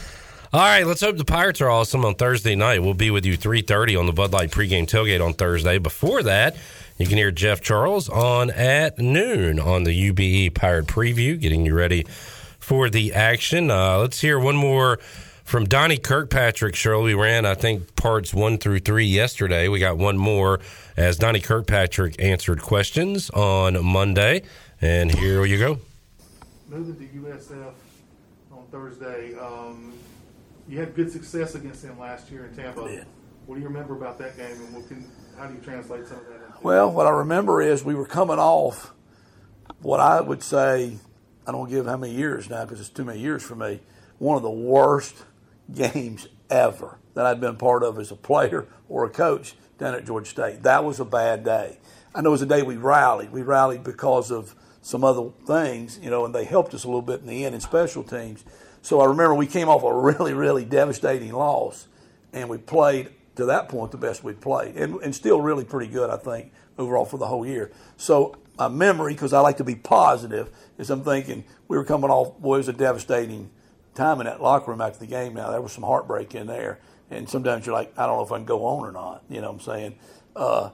All 0.52 0.62
right, 0.62 0.88
let's 0.88 1.02
hope 1.02 1.18
the 1.18 1.26
Pirates 1.26 1.62
are 1.62 1.70
awesome 1.70 2.04
on 2.06 2.16
Thursday 2.16 2.56
night. 2.56 2.82
We'll 2.82 2.94
be 2.96 3.12
with 3.12 3.24
you 3.26 3.38
3.30 3.38 4.00
on 4.00 4.06
the 4.08 4.14
Bud 4.14 4.32
Light 4.34 4.50
pregame 4.50 4.88
tailgate 4.88 5.24
on 5.24 5.34
Thursday. 5.34 5.78
Before 5.78 6.24
that, 6.24 6.56
you 6.98 7.06
can 7.06 7.18
hear 7.18 7.30
Jeff 7.32 7.62
Charles 7.62 8.10
on 8.10 8.50
at 8.50 8.98
noon 8.98 9.60
on 9.60 9.84
the 9.84 10.12
UBE 10.12 10.56
Pirate 10.56 10.88
Preview, 10.88 11.40
getting 11.40 11.66
you 11.68 11.76
ready 11.76 12.04
for 12.70 12.88
the 12.88 13.16
action. 13.16 13.72
Uh, 13.72 13.98
let's 13.98 14.22
hear 14.22 14.38
one 14.38 14.56
more 14.56 15.00
from 15.44 15.66
Donnie 15.66 15.98
Kirkpatrick. 15.98 16.76
Shirley, 16.76 17.16
we 17.16 17.20
ran, 17.20 17.44
I 17.44 17.56
think, 17.56 17.96
parts 17.96 18.32
one 18.32 18.60
through 18.60 18.78
three 18.82 19.08
yesterday. 19.08 19.68
We 19.68 19.80
got 19.80 19.98
one 19.98 20.20
more 20.20 20.60
as 20.96 21.18
Donnie 21.18 21.40
Kirkpatrick 21.40 22.22
answered 22.22 22.62
questions 22.62 23.32
on 23.32 23.84
Monday. 23.84 24.44
And 24.80 25.10
here 25.10 25.44
you 25.46 25.58
go. 25.58 25.80
moving 26.68 26.96
to 26.96 27.06
USF 27.22 27.74
on 28.52 28.68
Thursday. 28.72 29.36
Um, 29.40 29.92
you 30.68 30.78
had 30.78 30.94
good 30.94 31.12
success 31.12 31.56
against 31.56 31.82
them 31.82 31.98
last 31.98 32.30
year 32.30 32.46
in 32.46 32.56
Tampa. 32.56 32.82
What 33.48 33.56
do 33.56 33.62
you 33.62 33.68
remember 33.68 33.96
about 33.96 34.20
that 34.20 34.38
game, 34.38 34.52
and 34.52 34.76
what 34.76 34.88
can, 34.88 35.10
how 35.40 35.48
do 35.48 35.56
you 35.56 35.60
translate 35.62 36.06
some 36.08 36.18
of 36.18 36.28
that? 36.28 36.36
Into? 36.36 36.58
Well, 36.62 36.92
what 36.92 37.08
I 37.08 37.10
remember 37.10 37.64
is 37.64 37.84
we 37.84 37.96
were 37.96 38.06
coming 38.06 38.38
off 38.38 38.94
what 39.82 40.00
I 40.00 40.22
would 40.22 40.44
say, 40.44 41.00
I 41.50 41.52
don't 41.52 41.68
give 41.68 41.88
how 41.88 41.98
many 41.98 42.14
years 42.14 42.48
now 42.48 42.64
because 42.64 42.80
it's 42.80 42.90
too 42.90 43.04
many 43.04 43.20
years 43.20 43.42
for 43.42 43.56
me, 43.56 43.80
one 44.20 44.38
of 44.38 44.44
the 44.44 44.52
worst 44.52 45.16
games 45.74 46.28
ever 46.48 47.00
that 47.16 47.26
I'd 47.26 47.42
been 47.42 47.56
part 47.56 47.82
of 47.82 47.98
as 47.98 48.12
a 48.12 48.16
player 48.16 48.68
or 48.88 49.04
a 49.06 49.10
coach 49.10 49.56
down 49.80 49.96
at 49.96 50.06
Georgia 50.06 50.30
State. 50.30 50.62
That 50.62 50.84
was 50.84 51.00
a 51.00 51.06
bad 51.06 51.44
day. 51.44 51.80
I 52.14 52.22
know 52.22 52.30
it 52.30 52.34
was 52.34 52.44
a 52.44 52.46
day 52.46 52.62
we 52.62 52.76
rallied. 52.76 53.32
We 53.32 53.42
rallied 53.42 53.84
because 53.84 54.30
of 54.30 54.54
some 54.84 55.04
other 55.04 55.32
things, 55.48 56.00
you 56.04 56.12
know, 56.12 56.24
and 56.24 56.36
they 56.36 56.46
helped 56.46 56.76
us 56.76 56.84
a 56.84 56.88
little 56.88 57.02
bit 57.02 57.22
in 57.22 57.26
the 57.26 57.44
end 57.46 57.56
in 57.56 57.62
special 57.62 58.04
teams. 58.04 58.46
So 58.84 59.02
I 59.02 59.06
remember 59.06 59.34
we 59.34 59.48
came 59.48 59.70
off 59.70 59.82
a 59.82 59.92
really, 60.00 60.36
really 60.36 60.66
devastating 60.66 61.34
loss, 61.34 61.88
and 62.32 62.48
we 62.48 62.60
played 62.60 63.10
to 63.38 63.46
that 63.46 63.70
point 63.70 63.90
the 63.90 63.98
best 63.98 64.24
we'd 64.24 64.40
played, 64.40 64.76
and, 64.76 65.02
and 65.02 65.16
still 65.16 65.42
really 65.42 65.64
pretty 65.64 65.92
good, 65.92 66.12
I 66.12 66.18
think, 66.18 66.52
overall 66.78 67.06
for 67.06 67.18
the 67.18 67.26
whole 67.26 67.44
year. 67.44 67.72
So 67.98 68.36
my 68.60 68.68
memory, 68.68 69.14
because 69.14 69.32
I 69.32 69.40
like 69.40 69.58
to 69.58 69.64
be 69.64 69.76
positive, 69.76 70.52
is 70.78 70.90
I'm 70.90 71.04
thinking 71.04 71.46
we 71.70 71.78
were 71.78 71.86
coming 71.86 72.10
off, 72.10 72.38
boy, 72.40 72.56
it 72.56 72.58
was 72.58 72.68
a 72.68 72.74
devastating 72.74 73.50
time 73.96 74.20
in 74.20 74.26
that 74.26 74.42
locker 74.42 74.72
room 74.72 74.82
after 74.82 75.00
the 75.00 75.08
game. 75.08 75.34
Now 75.34 75.50
there 75.50 75.62
was 75.62 75.72
some 75.72 75.84
heartbreak 75.84 76.36
in 76.36 76.46
there, 76.46 76.80
and 77.10 77.30
sometimes 77.30 77.66
you're 77.66 77.74
like, 77.74 77.98
I 77.98 78.06
don't 78.06 78.18
know 78.18 78.26
if 78.26 78.32
I 78.32 78.38
can 78.38 78.46
go 78.46 78.66
on 78.66 78.86
or 78.86 78.92
not. 78.92 79.24
You 79.30 79.40
know 79.40 79.48
what 79.52 79.62
I'm 79.62 79.62
saying? 79.62 79.96
Uh, 80.36 80.70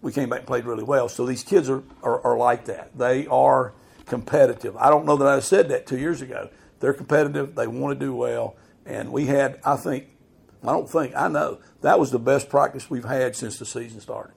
we 0.00 0.12
came 0.12 0.28
back 0.28 0.40
and 0.40 0.46
played 0.46 0.64
really 0.64 0.84
well. 0.84 1.08
So 1.08 1.26
these 1.26 1.42
kids 1.42 1.68
are, 1.68 1.82
are, 2.04 2.24
are 2.24 2.36
like 2.38 2.66
that. 2.66 2.96
They 2.96 3.26
are 3.26 3.74
competitive. 4.06 4.76
I 4.76 4.88
don't 4.88 5.04
know 5.04 5.16
that 5.16 5.26
I 5.26 5.40
said 5.40 5.68
that 5.70 5.86
two 5.86 5.98
years 5.98 6.22
ago. 6.22 6.50
They're 6.78 6.94
competitive. 6.94 7.56
They 7.56 7.66
want 7.66 7.98
to 7.98 8.06
do 8.06 8.14
well. 8.14 8.56
And 8.86 9.10
we 9.12 9.26
had, 9.26 9.60
I 9.64 9.76
think, 9.76 10.06
I 10.62 10.68
don't 10.68 10.88
think, 10.88 11.14
I 11.16 11.26
know, 11.26 11.58
that 11.82 11.98
was 11.98 12.12
the 12.12 12.18
best 12.20 12.48
practice 12.48 12.88
we've 12.88 13.04
had 13.04 13.34
since 13.34 13.58
the 13.58 13.66
season 13.66 14.00
started 14.00 14.34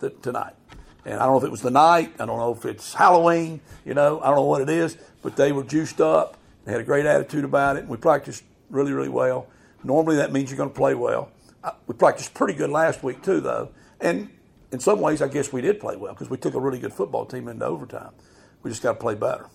th- 0.00 0.20
tonight. 0.22 0.52
And 1.04 1.14
I 1.14 1.24
don't 1.24 1.32
know 1.32 1.38
if 1.38 1.44
it 1.44 1.50
was 1.50 1.62
the 1.62 1.70
night. 1.70 2.12
I 2.20 2.26
don't 2.26 2.38
know 2.38 2.52
if 2.52 2.64
it's 2.64 2.94
Halloween. 2.94 3.60
You 3.84 3.94
know, 3.94 4.20
I 4.20 4.26
don't 4.26 4.36
know 4.36 4.44
what 4.44 4.60
it 4.62 4.68
is. 4.68 4.96
But 5.22 5.36
they 5.36 5.52
were 5.52 5.64
juiced 5.64 6.00
up. 6.00 6.36
They 6.64 6.72
had 6.72 6.80
a 6.80 6.84
great 6.84 7.06
attitude 7.06 7.44
about 7.44 7.76
it. 7.76 7.80
And 7.80 7.88
we 7.88 7.96
practiced 7.96 8.44
really, 8.68 8.92
really 8.92 9.08
well. 9.08 9.46
Normally 9.82 10.16
that 10.16 10.32
means 10.32 10.50
you're 10.50 10.58
going 10.58 10.70
to 10.70 10.74
play 10.76 10.94
well. 10.94 11.30
I, 11.64 11.72
we 11.86 11.94
practiced 11.94 12.34
pretty 12.34 12.54
good 12.54 12.70
last 12.70 13.02
week, 13.02 13.22
too, 13.22 13.40
though. 13.40 13.70
And 14.00 14.30
in 14.72 14.80
some 14.80 15.00
ways, 15.00 15.22
I 15.22 15.28
guess 15.28 15.52
we 15.52 15.60
did 15.62 15.80
play 15.80 15.96
well 15.96 16.12
because 16.12 16.30
we 16.30 16.36
took 16.36 16.54
a 16.54 16.60
really 16.60 16.78
good 16.78 16.92
football 16.92 17.24
team 17.24 17.48
into 17.48 17.64
overtime. 17.64 18.12
We 18.62 18.70
just 18.70 18.82
got 18.82 18.92
to 18.94 18.98
play 18.98 19.14
better. 19.14 19.46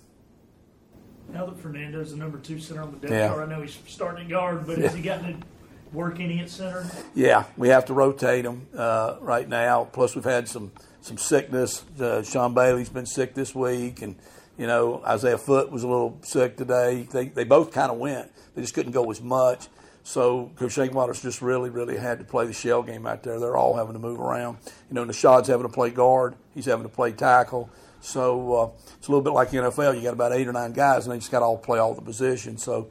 Now 1.32 1.46
that 1.46 1.60
Fernando's 1.60 2.12
the 2.12 2.18
number 2.18 2.38
two 2.38 2.60
center 2.60 2.82
on 2.82 2.92
the 2.92 2.98
depth 2.98 3.12
Yeah. 3.14 3.28
chart, 3.28 3.48
I 3.48 3.52
know 3.52 3.62
he's 3.62 3.78
starting 3.88 4.28
guard, 4.28 4.66
but 4.66 4.78
Yeah. 4.78 4.84
has 4.88 4.96
he 4.96 5.02
gotten 5.02 5.40
to 5.42 5.48
work 5.92 6.20
any 6.20 6.40
at 6.40 6.50
center? 6.50 6.86
Yeah, 7.14 7.46
we 7.58 7.70
have 7.70 7.86
to 7.86 7.94
rotate 7.94 8.46
him 8.46 8.68
uh, 8.78 9.18
right 9.22 9.48
now. 9.48 9.86
Plus, 9.92 10.16
we've 10.16 10.24
had 10.24 10.48
some 10.48 10.72
some 11.06 11.18
sickness. 11.20 11.86
Uh, 12.00 12.24
Sean 12.24 12.56
Bailey's 12.56 12.90
been 12.90 13.06
sick 13.06 13.36
this 13.36 13.54
week, 13.54 14.02
and 14.02 14.16
you 14.58 14.66
know 14.66 15.04
Isaiah 15.06 15.38
Foot 15.38 15.72
was 15.72 15.84
a 15.84 15.88
little 15.88 16.18
sick 16.24 16.58
today. 16.58 17.08
They 17.12 17.28
they 17.28 17.44
both 17.44 17.72
kind 17.72 17.92
of 17.92 18.00
went. 18.00 18.32
They 18.56 18.62
just 18.62 18.74
couldn't 18.74 18.92
go 18.92 19.10
as 19.12 19.22
much. 19.22 19.68
So 20.02 20.52
Coach 20.56 20.78
Waters 20.78 21.22
just 21.22 21.42
really, 21.42 21.70
really 21.70 21.98
had 21.98 22.20
to 22.20 22.26
play 22.26 22.46
the 22.46 22.54
shell 22.54 22.84
game 22.84 23.08
out 23.08 23.24
there. 23.24 23.40
They're 23.40 23.58
all 23.58 23.76
having 23.76 23.94
to 23.94 24.00
move 24.00 24.20
around. 24.20 24.58
You 24.90 24.96
know, 24.96 25.06
Nashad's 25.06 25.48
having 25.48 25.68
to 25.68 25.74
play 25.74 25.90
guard. 25.90 26.36
He's 26.54 26.66
having 26.66 26.84
to 26.84 26.94
play 26.94 27.12
tackle. 27.12 27.70
So 28.02 28.54
uh, 28.54 28.70
it's 28.98 29.08
a 29.08 29.12
little 29.12 29.24
bit 29.24 29.32
like 29.32 29.50
the 29.50 29.58
NFL. 29.58 29.96
You 29.96 30.04
got 30.04 30.14
about 30.14 30.32
eight 30.32 30.48
or 30.48 30.54
nine 30.54 30.74
guys, 30.74 31.06
and 31.06 31.14
they 31.14 31.18
just 31.20 31.32
got 31.32 31.40
to 31.40 31.46
all 31.46 31.58
play 31.58 31.80
all 31.80 31.94
the 31.94 32.02
positions. 32.02 32.64
So 32.64 32.90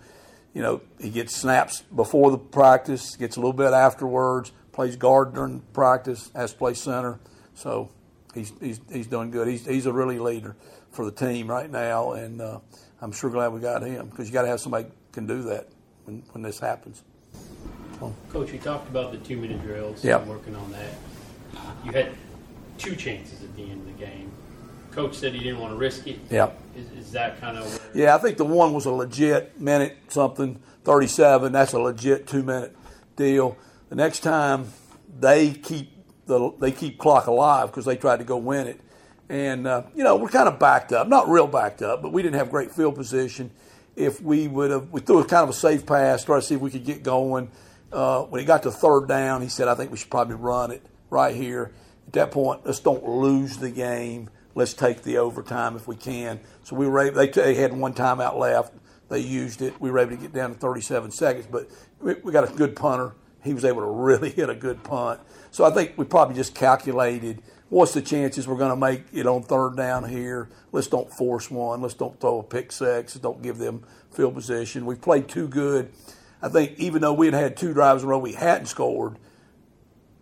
you 0.54 0.62
know, 0.62 0.82
he 1.00 1.10
gets 1.10 1.34
snaps 1.34 1.82
before 1.82 2.30
the 2.30 2.38
practice, 2.38 3.16
gets 3.16 3.36
a 3.36 3.40
little 3.40 3.52
bit 3.52 3.72
afterwards, 3.72 4.52
plays 4.70 4.94
guard 4.94 5.34
during 5.34 5.60
practice, 5.72 6.30
has 6.34 6.52
to 6.52 6.58
play 6.58 6.74
center. 6.74 7.18
So 7.54 7.90
he's 8.34 8.52
he's, 8.60 8.80
he's 8.90 9.06
doing 9.06 9.30
good. 9.30 9.48
He's 9.48 9.64
he's 9.66 9.86
a 9.86 9.92
really 9.92 10.18
leader 10.18 10.56
for 10.92 11.04
the 11.04 11.12
team 11.12 11.48
right 11.48 11.70
now, 11.70 12.12
and 12.12 12.40
uh, 12.40 12.58
I'm 13.00 13.12
sure 13.12 13.30
glad 13.30 13.52
we 13.52 13.60
got 13.60 13.82
him 13.82 14.08
because 14.08 14.28
you 14.28 14.32
got 14.32 14.42
to 14.42 14.48
have 14.48 14.60
somebody 14.60 14.86
can 15.12 15.26
do 15.26 15.42
that 15.44 15.68
when 16.04 16.22
when 16.32 16.42
this 16.42 16.58
happens. 16.58 17.02
Coach, 18.30 18.52
you 18.52 18.58
talked 18.58 18.88
about 18.88 19.12
the 19.12 19.18
two 19.18 19.36
minute 19.36 19.62
drills 19.62 20.04
Yep. 20.04 20.22
and 20.22 20.30
working 20.30 20.54
on 20.54 20.70
that. 20.72 20.94
You 21.84 21.92
had 21.92 22.10
two 22.76 22.94
chances 22.96 23.42
at 23.42 23.54
the 23.56 23.62
end 23.62 23.80
of 23.80 23.86
the 23.86 24.04
game. 24.04 24.30
Coach 24.90 25.14
said 25.14 25.32
he 25.32 25.38
didn't 25.38 25.58
want 25.60 25.72
to 25.72 25.78
risk 25.78 26.06
it. 26.06 26.18
Yep. 26.30 26.60
Is, 26.76 27.06
is 27.06 27.12
that 27.12 27.40
kind 27.40 27.56
of 27.56 27.80
Yeah, 27.94 28.14
I 28.14 28.18
think 28.18 28.36
the 28.36 28.44
one 28.44 28.72
was 28.74 28.84
a 28.86 28.90
legit 28.90 29.58
minute 29.60 29.96
something, 30.08 30.60
37. 30.84 31.52
That's 31.52 31.72
a 31.72 31.80
legit 31.80 32.26
two 32.26 32.42
minute 32.42 32.76
deal. 33.16 33.56
The 33.88 33.94
next 33.96 34.20
time 34.20 34.66
they 35.18 35.52
keep 35.52 35.90
the 36.26 36.52
they 36.58 36.72
keep 36.72 36.98
clock 36.98 37.26
alive 37.26 37.68
because 37.70 37.84
they 37.84 37.96
tried 37.96 38.18
to 38.18 38.24
go 38.24 38.36
win 38.36 38.66
it, 38.66 38.80
and 39.28 39.66
uh, 39.66 39.82
you 39.94 40.04
know 40.04 40.16
we're 40.16 40.28
kind 40.28 40.48
of 40.48 40.58
backed 40.58 40.92
up, 40.92 41.08
not 41.08 41.28
real 41.28 41.46
backed 41.46 41.82
up, 41.82 42.02
but 42.02 42.12
we 42.12 42.22
didn't 42.22 42.36
have 42.36 42.50
great 42.50 42.72
field 42.72 42.94
position. 42.94 43.50
If 43.96 44.20
we 44.20 44.48
would 44.48 44.70
have, 44.70 44.90
we 44.90 45.00
threw 45.00 45.20
a 45.20 45.24
kind 45.24 45.44
of 45.44 45.50
a 45.50 45.54
safe 45.54 45.86
pass, 45.86 46.24
tried 46.24 46.40
to 46.40 46.42
see 46.42 46.54
if 46.54 46.60
we 46.60 46.70
could 46.70 46.84
get 46.84 47.02
going. 47.02 47.50
Uh, 47.92 48.22
when 48.22 48.40
he 48.40 48.44
got 48.44 48.64
to 48.64 48.70
third 48.70 49.06
down, 49.06 49.42
he 49.42 49.48
said, 49.48 49.68
"I 49.68 49.74
think 49.74 49.90
we 49.90 49.96
should 49.96 50.10
probably 50.10 50.36
run 50.36 50.70
it 50.70 50.82
right 51.10 51.34
here." 51.34 51.72
At 52.06 52.12
that 52.14 52.30
point, 52.32 52.62
let's 52.64 52.80
don't 52.80 53.06
lose 53.06 53.56
the 53.58 53.70
game. 53.70 54.30
Let's 54.54 54.74
take 54.74 55.02
the 55.02 55.18
overtime 55.18 55.76
if 55.76 55.88
we 55.88 55.96
can. 55.96 56.40
So 56.62 56.76
we 56.76 56.86
were 56.86 57.00
able, 57.00 57.16
they, 57.16 57.28
they 57.28 57.54
had 57.54 57.72
one 57.72 57.92
timeout 57.92 58.38
left. 58.38 58.72
They 59.08 59.18
used 59.18 59.62
it. 59.62 59.80
We 59.80 59.90
were 59.90 59.98
able 59.98 60.12
to 60.12 60.16
get 60.16 60.32
down 60.32 60.52
to 60.52 60.58
37 60.58 61.10
seconds, 61.10 61.46
but 61.50 61.68
we, 62.00 62.14
we 62.14 62.32
got 62.32 62.48
a 62.48 62.52
good 62.52 62.76
punter. 62.76 63.14
He 63.44 63.54
was 63.54 63.64
able 63.64 63.82
to 63.82 63.86
really 63.86 64.30
hit 64.30 64.48
a 64.48 64.54
good 64.54 64.82
punt. 64.82 65.20
So 65.50 65.64
I 65.64 65.70
think 65.70 65.92
we 65.96 66.04
probably 66.04 66.34
just 66.34 66.54
calculated 66.54 67.42
what's 67.68 67.92
the 67.92 68.02
chances 68.02 68.48
we're 68.48 68.56
going 68.56 68.70
to 68.70 68.76
make 68.76 69.04
it 69.12 69.26
on 69.26 69.42
third 69.42 69.76
down 69.76 70.08
here. 70.08 70.48
Let's 70.72 70.86
don't 70.86 71.12
force 71.12 71.50
one. 71.50 71.82
Let's 71.82 71.94
don't 71.94 72.18
throw 72.18 72.40
a 72.40 72.42
pick 72.42 72.72
six. 72.72 73.14
Don't 73.14 73.42
give 73.42 73.58
them 73.58 73.84
field 74.10 74.34
position. 74.34 74.86
We 74.86 74.94
played 74.94 75.28
too 75.28 75.46
good. 75.46 75.92
I 76.40 76.48
think 76.48 76.78
even 76.78 77.02
though 77.02 77.12
we 77.12 77.26
had 77.26 77.34
had 77.34 77.56
two 77.56 77.72
drives 77.72 78.02
in 78.02 78.08
a 78.08 78.10
row 78.10 78.18
we 78.18 78.32
hadn't 78.32 78.66
scored, 78.66 79.16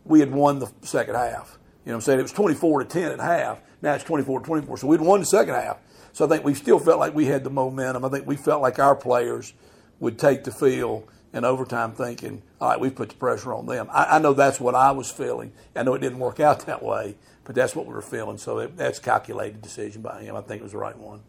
we 0.04 0.20
had 0.20 0.32
won 0.32 0.58
the 0.58 0.70
second 0.82 1.14
half. 1.14 1.58
You 1.84 1.90
know 1.90 1.96
what 1.96 1.96
I'm 1.96 2.00
saying? 2.02 2.18
It 2.18 2.22
was 2.22 2.32
24 2.32 2.84
to 2.84 2.88
10 2.88 3.12
at 3.12 3.20
half. 3.20 3.60
Now 3.80 3.94
it's 3.94 4.04
24 4.04 4.40
to 4.40 4.46
24. 4.46 4.78
So 4.78 4.86
we'd 4.86 5.00
won 5.00 5.20
the 5.20 5.26
second 5.26 5.54
half. 5.54 5.78
So 6.12 6.26
I 6.26 6.28
think 6.28 6.44
we 6.44 6.54
still 6.54 6.78
felt 6.78 6.98
like 6.98 7.14
we 7.14 7.26
had 7.26 7.44
the 7.44 7.50
momentum. 7.50 8.04
I 8.04 8.08
think 8.08 8.26
we 8.26 8.36
felt 8.36 8.62
like 8.62 8.78
our 8.78 8.94
players 8.94 9.52
would 9.98 10.18
take 10.18 10.44
the 10.44 10.52
field 10.52 11.08
in 11.32 11.44
overtime 11.44 11.92
thinking, 11.92 12.42
all 12.60 12.70
right, 12.70 12.80
we've 12.80 12.94
put 12.94 13.08
the 13.10 13.14
pressure 13.14 13.52
on 13.54 13.66
them. 13.66 13.88
I, 13.90 14.16
I 14.16 14.18
know 14.18 14.32
that's 14.32 14.60
what 14.60 14.74
I 14.74 14.90
was 14.92 15.10
feeling. 15.10 15.52
I 15.74 15.82
know 15.82 15.94
it 15.94 16.00
didn't 16.00 16.18
work 16.18 16.40
out 16.40 16.66
that 16.66 16.82
way, 16.82 17.16
but 17.44 17.54
that's 17.54 17.74
what 17.74 17.86
we 17.86 17.94
were 17.94 18.02
feeling. 18.02 18.38
So 18.38 18.58
it, 18.58 18.76
that's 18.76 18.98
calculated 18.98 19.62
decision 19.62 20.02
by 20.02 20.22
him. 20.22 20.36
I 20.36 20.42
think 20.42 20.60
it 20.60 20.64
was 20.64 20.72
the 20.72 20.78
right 20.78 20.96
one. 20.96 21.20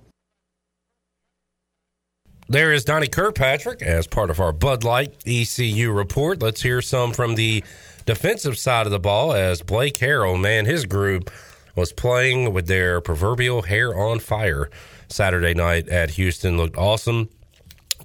There 2.50 2.74
is 2.74 2.84
Donnie 2.84 3.08
Kirkpatrick 3.08 3.82
as 3.82 4.06
part 4.06 4.30
of 4.30 4.40
our 4.40 4.52
Bud 4.52 4.84
Light 4.84 5.16
ECU 5.26 5.92
report. 5.92 6.42
Let's 6.42 6.62
hear 6.62 6.82
some 6.82 7.14
from 7.14 7.36
the 7.36 7.64
defensive 8.06 8.58
side 8.58 8.86
of 8.86 8.92
the 8.92 9.00
ball 9.00 9.34
as 9.34 9.62
Blake 9.62 9.96
Harrell, 9.96 10.40
man, 10.40 10.66
his 10.66 10.86
group 10.86 11.32
was 11.76 11.94
playing 11.94 12.54
with 12.54 12.68
their 12.68 13.02
proverbial 13.02 13.64
hair 13.64 13.96
on 13.98 14.20
fire 14.20 14.70
Saturday 15.08 15.54
night 15.54 15.88
at 15.90 16.12
Houston. 16.12 16.58
Looked 16.58 16.78
awesome. 16.78 17.30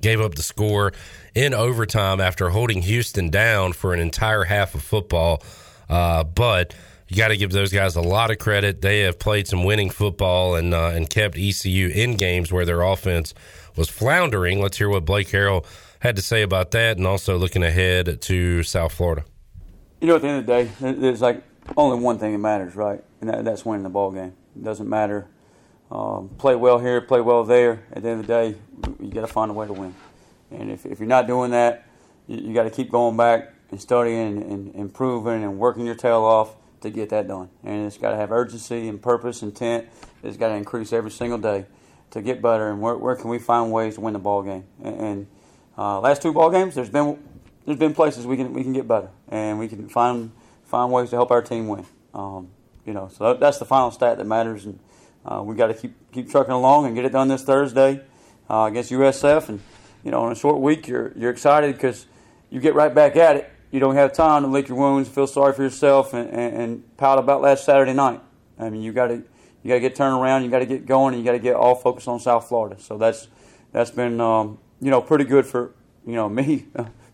Gave 0.00 0.20
up 0.20 0.36
the 0.36 0.42
score 0.42 0.92
in 1.38 1.54
overtime 1.54 2.20
after 2.20 2.48
holding 2.48 2.82
Houston 2.82 3.30
down 3.30 3.72
for 3.72 3.94
an 3.94 4.00
entire 4.00 4.42
half 4.42 4.74
of 4.74 4.82
football. 4.82 5.40
Uh, 5.88 6.24
but 6.24 6.74
you 7.06 7.16
got 7.16 7.28
to 7.28 7.36
give 7.36 7.52
those 7.52 7.72
guys 7.72 7.94
a 7.94 8.00
lot 8.00 8.32
of 8.32 8.38
credit. 8.38 8.82
They 8.82 9.00
have 9.02 9.20
played 9.20 9.46
some 9.46 9.62
winning 9.62 9.88
football 9.88 10.56
and 10.56 10.74
uh, 10.74 10.88
and 10.88 11.08
kept 11.08 11.38
ECU 11.38 11.88
in 11.88 12.16
games 12.16 12.50
where 12.50 12.64
their 12.64 12.82
offense 12.82 13.34
was 13.76 13.88
floundering. 13.88 14.60
Let's 14.60 14.78
hear 14.78 14.88
what 14.88 15.04
Blake 15.04 15.28
Harrell 15.28 15.64
had 16.00 16.16
to 16.16 16.22
say 16.22 16.42
about 16.42 16.72
that, 16.72 16.96
and 16.96 17.06
also 17.06 17.38
looking 17.38 17.62
ahead 17.62 18.20
to 18.20 18.62
South 18.64 18.92
Florida. 18.92 19.24
You 20.00 20.08
know, 20.08 20.16
at 20.16 20.22
the 20.22 20.28
end 20.28 20.38
of 20.40 20.46
the 20.46 20.52
day, 20.52 20.70
there's 21.00 21.20
like 21.20 21.42
only 21.76 22.02
one 22.02 22.18
thing 22.18 22.32
that 22.32 22.38
matters, 22.38 22.74
right? 22.74 23.02
And 23.20 23.30
that, 23.30 23.44
that's 23.44 23.64
winning 23.64 23.84
the 23.84 23.90
ball 23.90 24.10
game. 24.10 24.32
It 24.56 24.64
doesn't 24.64 24.88
matter. 24.88 25.28
Um, 25.90 26.30
play 26.36 26.56
well 26.56 26.80
here, 26.80 27.00
play 27.00 27.20
well 27.20 27.44
there. 27.44 27.84
At 27.92 28.02
the 28.02 28.08
end 28.08 28.20
of 28.20 28.26
the 28.26 28.32
day, 28.32 28.58
you 29.00 29.10
got 29.10 29.20
to 29.20 29.28
find 29.28 29.52
a 29.52 29.54
way 29.54 29.68
to 29.68 29.72
win. 29.72 29.94
And 30.50 30.70
if, 30.70 30.86
if 30.86 30.98
you're 30.98 31.08
not 31.08 31.26
doing 31.26 31.50
that, 31.50 31.86
you, 32.26 32.38
you 32.38 32.54
got 32.54 32.64
to 32.64 32.70
keep 32.70 32.90
going 32.90 33.16
back 33.16 33.52
and 33.70 33.80
studying 33.80 34.42
and, 34.42 34.74
improving 34.74 35.44
and 35.44 35.58
working 35.58 35.84
your 35.84 35.94
tail 35.94 36.24
off 36.24 36.56
to 36.80 36.90
get 36.90 37.10
that 37.10 37.28
done. 37.28 37.50
And 37.64 37.86
it's 37.86 37.98
got 37.98 38.10
to 38.10 38.16
have 38.16 38.32
urgency 38.32 38.88
and 38.88 39.00
purpose, 39.00 39.42
intent. 39.42 39.88
It's 40.22 40.36
got 40.36 40.48
to 40.48 40.54
increase 40.54 40.92
every 40.92 41.10
single 41.10 41.38
day 41.38 41.66
to 42.10 42.22
get 42.22 42.40
better. 42.40 42.70
And 42.70 42.80
where, 42.80 42.96
where 42.96 43.16
can 43.16 43.30
we 43.30 43.38
find 43.38 43.70
ways 43.72 43.96
to 43.96 44.00
win 44.00 44.12
the 44.12 44.18
ball 44.18 44.42
game? 44.42 44.64
And, 44.82 45.00
and 45.00 45.26
uh, 45.76 46.00
last 46.00 46.22
two 46.22 46.32
ball 46.32 46.50
games, 46.50 46.74
there's 46.74 46.90
been 46.90 47.18
there's 47.64 47.78
been 47.78 47.94
places 47.94 48.26
we 48.26 48.36
can 48.36 48.52
we 48.52 48.62
can 48.62 48.72
get 48.72 48.88
better, 48.88 49.10
and 49.28 49.58
we 49.58 49.68
can 49.68 49.88
find 49.88 50.32
find 50.64 50.90
ways 50.90 51.10
to 51.10 51.16
help 51.16 51.30
our 51.30 51.42
team 51.42 51.68
win. 51.68 51.86
Um, 52.14 52.48
you 52.84 52.94
know, 52.94 53.08
so 53.08 53.34
that's 53.34 53.58
the 53.58 53.64
final 53.64 53.90
stat 53.90 54.18
that 54.18 54.24
matters, 54.24 54.64
and 54.64 54.80
uh, 55.24 55.42
we 55.44 55.54
got 55.54 55.68
to 55.68 55.74
keep 55.74 55.94
keep 56.10 56.30
trucking 56.30 56.52
along 56.52 56.86
and 56.86 56.94
get 56.96 57.04
it 57.04 57.12
done 57.12 57.28
this 57.28 57.44
Thursday 57.44 58.00
uh, 58.50 58.66
against 58.70 58.90
USF. 58.90 59.50
And 59.50 59.60
you 60.08 60.12
know, 60.12 60.24
in 60.24 60.32
a 60.32 60.34
short 60.34 60.58
week, 60.58 60.88
you're 60.88 61.12
you're 61.16 61.30
excited 61.30 61.74
because 61.74 62.06
you 62.48 62.60
get 62.60 62.74
right 62.74 62.94
back 62.94 63.14
at 63.16 63.36
it. 63.36 63.52
You 63.70 63.78
don't 63.78 63.94
have 63.94 64.14
time 64.14 64.40
to 64.40 64.48
lick 64.48 64.68
your 64.68 64.78
wounds, 64.78 65.06
feel 65.06 65.26
sorry 65.26 65.52
for 65.52 65.62
yourself, 65.62 66.14
and, 66.14 66.30
and, 66.30 66.56
and 66.56 66.96
pout 66.96 67.18
about 67.18 67.42
last 67.42 67.66
Saturday 67.66 67.92
night. 67.92 68.22
I 68.58 68.70
mean, 68.70 68.80
you 68.80 68.94
got 68.94 69.08
to 69.08 69.16
you 69.16 69.68
got 69.68 69.74
to 69.74 69.80
get 69.80 69.96
turned 69.96 70.18
around, 70.18 70.44
you 70.44 70.50
got 70.50 70.60
to 70.60 70.66
get 70.66 70.86
going, 70.86 71.12
and 71.12 71.22
you 71.22 71.26
got 71.26 71.36
to 71.36 71.42
get 71.42 71.56
all 71.56 71.74
focused 71.74 72.08
on 72.08 72.20
South 72.20 72.48
Florida. 72.48 72.80
So 72.80 72.96
that's 72.96 73.28
that's 73.72 73.90
been 73.90 74.18
um, 74.18 74.56
you 74.80 74.90
know 74.90 75.02
pretty 75.02 75.24
good 75.24 75.44
for 75.44 75.74
you 76.06 76.14
know 76.14 76.26
me, 76.30 76.64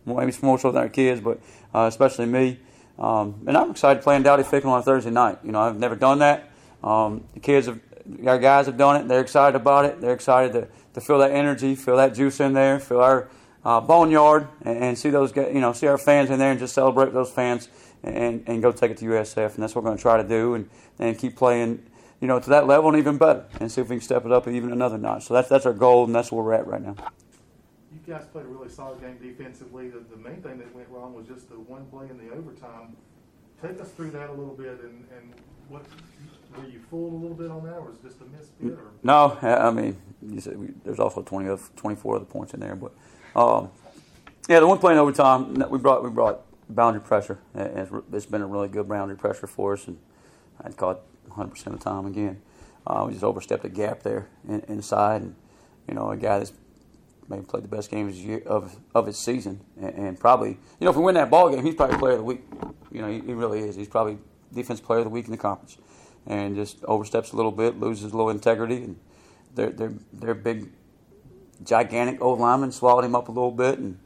maybe 0.06 0.32
more 0.40 0.60
so 0.60 0.70
than 0.70 0.82
our 0.82 0.88
kids, 0.88 1.20
but 1.20 1.40
uh, 1.74 1.86
especially 1.88 2.26
me. 2.26 2.60
Um, 2.96 3.42
and 3.48 3.56
I'm 3.56 3.72
excited 3.72 4.04
playing 4.04 4.22
Dowdy 4.22 4.44
Ficklen 4.44 4.66
on 4.66 4.78
a 4.78 4.82
Thursday 4.84 5.10
night. 5.10 5.38
You 5.42 5.50
know, 5.50 5.62
I've 5.62 5.80
never 5.80 5.96
done 5.96 6.20
that. 6.20 6.48
Um, 6.84 7.24
the 7.34 7.40
kids 7.40 7.66
have, 7.66 7.80
our 8.26 8.38
guys 8.38 8.66
have 8.66 8.76
done 8.76 9.00
it. 9.00 9.08
They're 9.08 9.20
excited 9.20 9.56
about 9.56 9.84
it. 9.84 10.00
They're 10.00 10.14
excited 10.14 10.52
to, 10.52 10.68
to 10.94 11.00
feel 11.00 11.18
that 11.18 11.30
energy, 11.30 11.74
feel 11.74 11.96
that 11.96 12.14
juice 12.14 12.40
in 12.40 12.52
there, 12.52 12.78
feel 12.78 13.00
our 13.00 13.28
uh, 13.64 13.80
boneyard, 13.80 14.48
and, 14.62 14.78
and 14.78 14.98
see 14.98 15.10
those, 15.10 15.34
you 15.36 15.60
know, 15.60 15.72
see 15.72 15.86
our 15.86 15.98
fans 15.98 16.30
in 16.30 16.38
there 16.38 16.50
and 16.50 16.60
just 16.60 16.74
celebrate 16.74 17.12
those 17.12 17.30
fans 17.30 17.68
and, 18.02 18.44
and 18.46 18.62
go 18.62 18.72
take 18.72 18.90
it 18.90 18.98
to 18.98 19.04
USF. 19.06 19.54
And 19.54 19.62
that's 19.62 19.74
what 19.74 19.84
we're 19.84 19.90
going 19.90 19.98
to 19.98 20.02
try 20.02 20.22
to 20.22 20.28
do 20.28 20.54
and, 20.54 20.68
and 20.98 21.18
keep 21.18 21.36
playing, 21.36 21.82
you 22.20 22.28
know, 22.28 22.38
to 22.38 22.50
that 22.50 22.66
level 22.66 22.90
and 22.90 22.98
even 22.98 23.16
better 23.16 23.46
and 23.60 23.72
see 23.72 23.80
if 23.80 23.88
we 23.88 23.96
can 23.96 24.02
step 24.02 24.26
it 24.26 24.32
up 24.32 24.46
even 24.46 24.72
another 24.72 24.98
notch. 24.98 25.24
So 25.24 25.34
that's, 25.34 25.48
that's 25.48 25.66
our 25.66 25.72
goal 25.72 26.04
and 26.04 26.14
that's 26.14 26.30
where 26.30 26.42
we're 26.42 26.54
at 26.54 26.66
right 26.66 26.82
now 26.82 26.96
you 28.06 28.12
guys 28.12 28.26
played 28.26 28.44
a 28.44 28.48
really 28.48 28.68
solid 28.68 29.00
game 29.00 29.16
defensively. 29.20 29.88
The, 29.88 30.00
the, 30.10 30.16
main 30.16 30.42
thing 30.42 30.58
that 30.58 30.74
went 30.74 30.88
wrong 30.88 31.14
was 31.14 31.26
just 31.26 31.48
the 31.48 31.58
one 31.58 31.86
play 31.86 32.08
in 32.10 32.18
the 32.18 32.34
overtime. 32.34 32.96
Take 33.62 33.80
us 33.80 33.90
through 33.92 34.10
that 34.10 34.30
a 34.30 34.32
little 34.32 34.54
bit, 34.54 34.80
and, 34.82 35.06
and 35.16 35.32
what 35.68 35.84
were 36.56 36.68
you 36.68 36.80
fooled 36.90 37.12
a 37.12 37.16
little 37.16 37.36
bit 37.36 37.50
on 37.50 37.64
that, 37.64 37.74
or 37.74 37.90
was 37.90 37.96
it 37.96 38.02
just 38.02 38.20
a 38.20 38.24
misfit? 38.24 38.78
Or? 38.78 38.92
No, 39.02 39.38
I 39.42 39.70
mean, 39.70 39.96
we, 40.22 40.38
there's 40.84 41.00
also 41.00 41.22
20 41.22 41.48
of 41.48 41.70
24 41.76 42.16
other 42.16 42.24
points 42.24 42.54
in 42.54 42.60
there, 42.60 42.76
but 42.76 42.92
um, 43.36 43.70
yeah, 44.48 44.60
the 44.60 44.66
one 44.66 44.78
play 44.78 44.92
in 44.92 44.98
overtime 44.98 45.54
we 45.70 45.78
brought 45.78 46.04
we 46.04 46.10
brought 46.10 46.42
boundary 46.68 47.02
pressure. 47.02 47.38
It's, 47.54 47.90
it's 48.12 48.26
been 48.26 48.42
a 48.42 48.46
really 48.46 48.68
good 48.68 48.88
boundary 48.88 49.16
pressure 49.16 49.46
for 49.46 49.74
us, 49.74 49.86
and 49.86 49.98
I'd 50.62 50.76
call 50.76 50.92
it 50.92 51.00
100 51.26 51.48
percent 51.48 51.74
of 51.74 51.80
the 51.80 51.90
time 51.90 52.06
again. 52.06 52.40
Uh, 52.86 53.04
we 53.06 53.12
just 53.12 53.24
overstepped 53.24 53.64
a 53.64 53.68
gap 53.68 54.02
there 54.02 54.28
in, 54.48 54.60
inside, 54.68 55.22
and 55.22 55.34
you 55.88 55.94
know, 55.94 56.10
a 56.10 56.16
guy 56.16 56.38
that's 56.38 56.52
maybe 57.28 57.42
played 57.42 57.64
the 57.64 57.68
best 57.68 57.90
game 57.90 58.06
of 58.06 58.14
his, 58.14 58.22
year, 58.22 58.42
of, 58.46 58.76
of 58.94 59.06
his 59.06 59.18
season, 59.18 59.60
and, 59.80 59.94
and, 59.94 60.20
probably 60.20 60.50
you 60.50 60.84
know 60.84 60.90
if 60.90 60.96
we 60.96 61.02
win 61.02 61.14
that 61.14 61.30
ball 61.30 61.50
game, 61.50 61.64
he's 61.64 61.74
probably 61.74 61.96
player 61.96 62.12
of 62.12 62.18
the 62.18 62.24
week. 62.24 62.42
You 62.92 63.00
know, 63.00 63.08
he, 63.08 63.20
he, 63.20 63.32
really 63.32 63.60
is. 63.60 63.74
He's 63.74 63.88
probably 63.88 64.18
defense 64.52 64.80
player 64.80 65.00
of 65.00 65.06
the 65.06 65.10
week 65.10 65.24
in 65.24 65.30
the 65.30 65.38
conference, 65.38 65.78
and 66.26 66.56
just 66.56 66.84
oversteps 66.84 67.32
a 67.32 67.36
little 67.36 67.52
bit, 67.52 67.78
loses 67.78 68.12
a 68.12 68.16
little 68.16 68.30
integrity, 68.30 68.76
and 68.76 68.96
they're 69.54 69.70
they're 69.70 69.94
they're 70.12 70.34
big, 70.34 70.70
gigantic 71.64 72.20
old 72.20 72.40
linemen 72.40 72.72
swallowed 72.72 73.04
him 73.04 73.14
up 73.14 73.28
a 73.28 73.32
little 73.32 73.52
bit, 73.52 73.78
and 73.78 73.98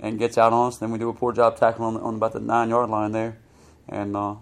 and 0.00 0.18
gets 0.18 0.38
out 0.38 0.52
on 0.52 0.68
us. 0.68 0.78
Then 0.78 0.90
we 0.90 0.98
do 0.98 1.08
a 1.08 1.14
poor 1.14 1.32
job 1.32 1.56
tackling 1.56 1.96
on, 1.96 2.02
on 2.02 2.14
about 2.16 2.32
the 2.32 2.40
nine 2.40 2.70
yard 2.70 2.90
line 2.90 3.12
there, 3.12 3.38
and 3.88 4.16
uh, 4.16 4.34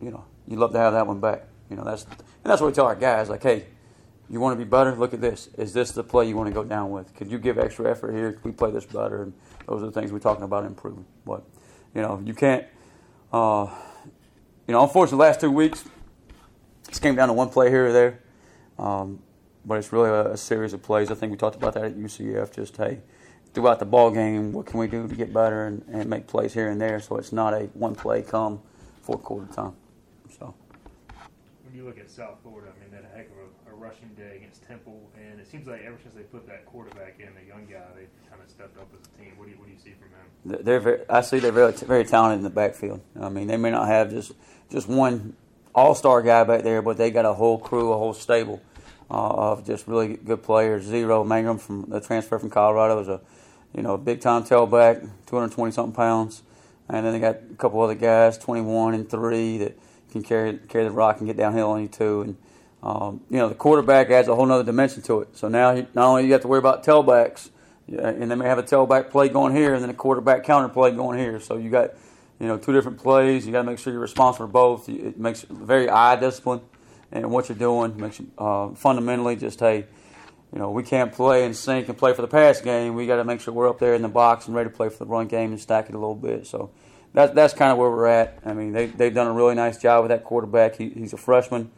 you 0.00 0.10
know 0.10 0.24
you'd 0.46 0.58
love 0.58 0.72
to 0.72 0.78
have 0.78 0.92
that 0.92 1.06
one 1.06 1.20
back. 1.20 1.44
You 1.70 1.76
know 1.76 1.84
that's 1.84 2.04
and 2.04 2.50
that's 2.50 2.60
what 2.60 2.68
we 2.68 2.72
tell 2.72 2.86
our 2.86 2.96
guys 2.96 3.28
like, 3.28 3.42
hey 3.42 3.66
you 4.32 4.40
want 4.40 4.58
to 4.58 4.64
be 4.64 4.68
better? 4.68 4.94
Look 4.96 5.12
at 5.12 5.20
this. 5.20 5.50
Is 5.58 5.74
this 5.74 5.92
the 5.92 6.02
play 6.02 6.26
you 6.26 6.36
want 6.36 6.48
to 6.48 6.54
go 6.54 6.64
down 6.64 6.90
with? 6.90 7.14
Could 7.14 7.30
you 7.30 7.38
give 7.38 7.58
extra 7.58 7.90
effort 7.90 8.14
here? 8.14 8.32
Could 8.32 8.44
we 8.44 8.52
play 8.52 8.70
this 8.70 8.86
better? 8.86 9.24
And 9.24 9.34
those 9.68 9.82
are 9.82 9.86
the 9.86 9.92
things 9.92 10.10
we're 10.10 10.20
talking 10.20 10.44
about 10.44 10.64
improving. 10.64 11.04
But 11.26 11.44
you 11.94 12.00
know, 12.00 12.20
you 12.24 12.32
can't. 12.32 12.64
Uh, 13.30 13.68
you 14.66 14.72
know, 14.72 14.82
unfortunately, 14.82 15.18
the 15.18 15.28
last 15.28 15.40
two 15.40 15.50
weeks, 15.50 15.84
it 16.96 17.00
came 17.00 17.14
down 17.14 17.28
to 17.28 17.34
one 17.34 17.48
play 17.48 17.70
here 17.70 17.86
or 17.86 17.92
there. 17.92 18.20
Um, 18.78 19.20
but 19.64 19.78
it's 19.78 19.92
really 19.92 20.10
a, 20.10 20.32
a, 20.32 20.36
series 20.36 20.72
of 20.72 20.82
plays. 20.82 21.10
I 21.10 21.14
think 21.14 21.30
we 21.30 21.38
talked 21.38 21.56
about 21.56 21.74
that 21.74 21.84
at 21.84 21.96
UCF. 21.96 22.54
Just 22.54 22.76
hey, 22.76 23.00
throughout 23.54 23.78
the 23.78 23.84
ball 23.84 24.10
game, 24.10 24.52
what 24.52 24.66
can 24.66 24.78
we 24.78 24.86
do 24.86 25.06
to 25.06 25.14
get 25.14 25.32
better 25.32 25.66
and, 25.66 25.84
and 25.88 26.08
make 26.08 26.26
plays 26.26 26.52
here 26.52 26.68
and 26.68 26.80
there? 26.80 27.00
So 27.00 27.16
it's 27.16 27.32
not 27.32 27.54
a 27.54 27.64
one 27.74 27.94
play 27.94 28.22
come 28.22 28.60
fourth 29.02 29.22
quarter 29.22 29.52
time. 29.52 29.74
So 30.38 30.54
when 31.64 31.74
you 31.74 31.84
look 31.84 31.98
at 31.98 32.10
South 32.10 32.38
Florida, 32.42 32.72
I 32.74 32.80
mean 32.82 32.90
that 32.92 33.10
heck 33.14 33.26
of 33.26 33.72
a 33.72 33.76
rushing 33.76 34.10
day 34.16 34.36
against 34.36 34.66
Temple, 34.66 35.00
and 35.16 35.40
it 35.40 35.46
seems 35.46 35.66
like 35.66 35.82
ever 35.84 35.96
since 36.02 36.14
they 36.14 36.22
put 36.22 36.46
that 36.46 36.66
quarterback 36.66 37.20
in, 37.20 37.28
the 37.34 37.46
young 37.46 37.66
guy, 37.66 37.84
they've 37.94 38.08
kind 38.28 38.42
of 38.42 38.50
stepped 38.50 38.78
up 38.78 38.88
as 38.98 39.06
a 39.06 39.22
team. 39.22 39.32
What 39.36 39.44
do 39.44 39.52
you, 39.52 39.58
what 39.58 39.66
do 39.66 39.72
you 39.72 39.78
see 39.78 39.92
from 39.92 40.10
them? 40.10 40.64
They're 40.64 40.80
very, 40.80 41.00
I 41.08 41.20
see 41.20 41.38
they're 41.38 41.52
very 41.52 41.72
very 41.72 42.04
talented 42.04 42.38
in 42.38 42.44
the 42.44 42.50
backfield. 42.50 43.00
I 43.20 43.28
mean, 43.28 43.46
they 43.46 43.56
may 43.56 43.70
not 43.70 43.86
have 43.86 44.10
just 44.10 44.32
just 44.70 44.88
one 44.88 45.36
all 45.74 45.94
star 45.94 46.22
guy 46.22 46.44
back 46.44 46.62
there, 46.62 46.82
but 46.82 46.96
they 46.96 47.10
got 47.10 47.24
a 47.24 47.32
whole 47.32 47.58
crew, 47.58 47.92
a 47.92 47.98
whole 47.98 48.14
stable 48.14 48.60
uh, 49.10 49.14
of 49.14 49.66
just 49.66 49.86
really 49.86 50.16
good 50.16 50.42
players. 50.42 50.88
Jaren 50.88 51.26
Mangham 51.26 51.60
from 51.60 51.86
the 51.88 52.00
transfer 52.00 52.38
from 52.38 52.50
Colorado 52.50 53.00
is 53.00 53.08
a 53.08 53.20
you 53.74 53.82
know 53.82 53.96
big 53.96 54.20
time 54.20 54.44
tailback, 54.44 55.00
220 55.26 55.72
something 55.72 55.94
pounds, 55.94 56.42
and 56.88 57.06
then 57.06 57.12
they 57.12 57.20
got 57.20 57.36
a 57.50 57.54
couple 57.56 57.80
other 57.80 57.94
guys, 57.94 58.38
21 58.38 58.94
and 58.94 59.08
three 59.08 59.58
that 59.58 59.78
can 60.10 60.22
carry 60.22 60.58
carry 60.68 60.84
the 60.84 60.90
rock 60.90 61.18
and 61.18 61.26
get 61.26 61.36
downhill 61.36 61.70
on 61.70 61.82
you 61.82 61.88
too. 61.88 62.22
And 62.22 62.36
um, 62.82 63.20
you 63.30 63.38
know, 63.38 63.48
the 63.48 63.54
quarterback 63.54 64.10
adds 64.10 64.28
a 64.28 64.34
whole 64.34 64.50
other 64.50 64.64
dimension 64.64 65.02
to 65.02 65.20
it. 65.20 65.36
So 65.36 65.48
now, 65.48 65.74
he, 65.74 65.86
not 65.94 66.06
only 66.06 66.26
you 66.26 66.32
have 66.32 66.42
to 66.42 66.48
worry 66.48 66.58
about 66.58 66.84
tailbacks, 66.84 67.50
and 67.86 68.30
they 68.30 68.34
may 68.34 68.46
have 68.46 68.58
a 68.58 68.62
tailback 68.62 69.10
play 69.10 69.28
going 69.28 69.54
here, 69.54 69.74
and 69.74 69.82
then 69.82 69.90
a 69.90 69.94
quarterback 69.94 70.44
counter 70.44 70.68
play 70.68 70.90
going 70.90 71.18
here. 71.18 71.38
So 71.38 71.56
you 71.56 71.70
got, 71.70 71.90
you 72.42 72.48
know, 72.48 72.58
two 72.58 72.72
different 72.72 72.98
plays. 72.98 73.46
You 73.46 73.52
got 73.52 73.62
to 73.62 73.70
make 73.70 73.78
sure 73.78 73.92
you're 73.92 74.02
responsible 74.02 74.48
for 74.48 74.52
both. 74.52 74.88
It 74.88 75.16
makes 75.16 75.42
very 75.42 75.88
eye 75.88 76.16
discipline, 76.16 76.60
and 77.12 77.30
what 77.30 77.48
you're 77.48 77.56
doing 77.56 77.96
makes 77.96 78.20
uh, 78.36 78.70
fundamentally 78.70 79.36
just 79.36 79.60
hey, 79.60 79.86
you 80.52 80.58
know, 80.58 80.72
we 80.72 80.82
can't 80.82 81.12
play 81.12 81.44
and 81.44 81.54
sync 81.54 81.88
and 81.88 81.96
play 81.96 82.12
for 82.14 82.22
the 82.22 82.26
pass 82.28 82.60
game. 82.60 82.96
We 82.96 83.06
got 83.06 83.16
to 83.16 83.24
make 83.24 83.40
sure 83.40 83.54
we're 83.54 83.68
up 83.68 83.78
there 83.78 83.94
in 83.94 84.02
the 84.02 84.08
box 84.08 84.48
and 84.48 84.56
ready 84.56 84.70
to 84.70 84.76
play 84.76 84.88
for 84.88 85.04
the 85.04 85.06
run 85.06 85.28
game 85.28 85.52
and 85.52 85.60
stack 85.60 85.88
it 85.88 85.94
a 85.94 85.98
little 85.98 86.16
bit. 86.16 86.48
So 86.48 86.72
that's 87.14 87.32
that's 87.32 87.54
kind 87.54 87.70
of 87.70 87.78
where 87.78 87.88
we're 87.88 88.06
at. 88.06 88.40
I 88.44 88.54
mean, 88.54 88.72
they 88.72 88.86
they've 88.86 89.14
done 89.14 89.28
a 89.28 89.32
really 89.32 89.54
nice 89.54 89.78
job 89.78 90.02
with 90.02 90.08
that 90.08 90.24
quarterback. 90.24 90.74
He, 90.74 90.88
he's 90.88 91.12
a 91.12 91.18
freshman, 91.18 91.70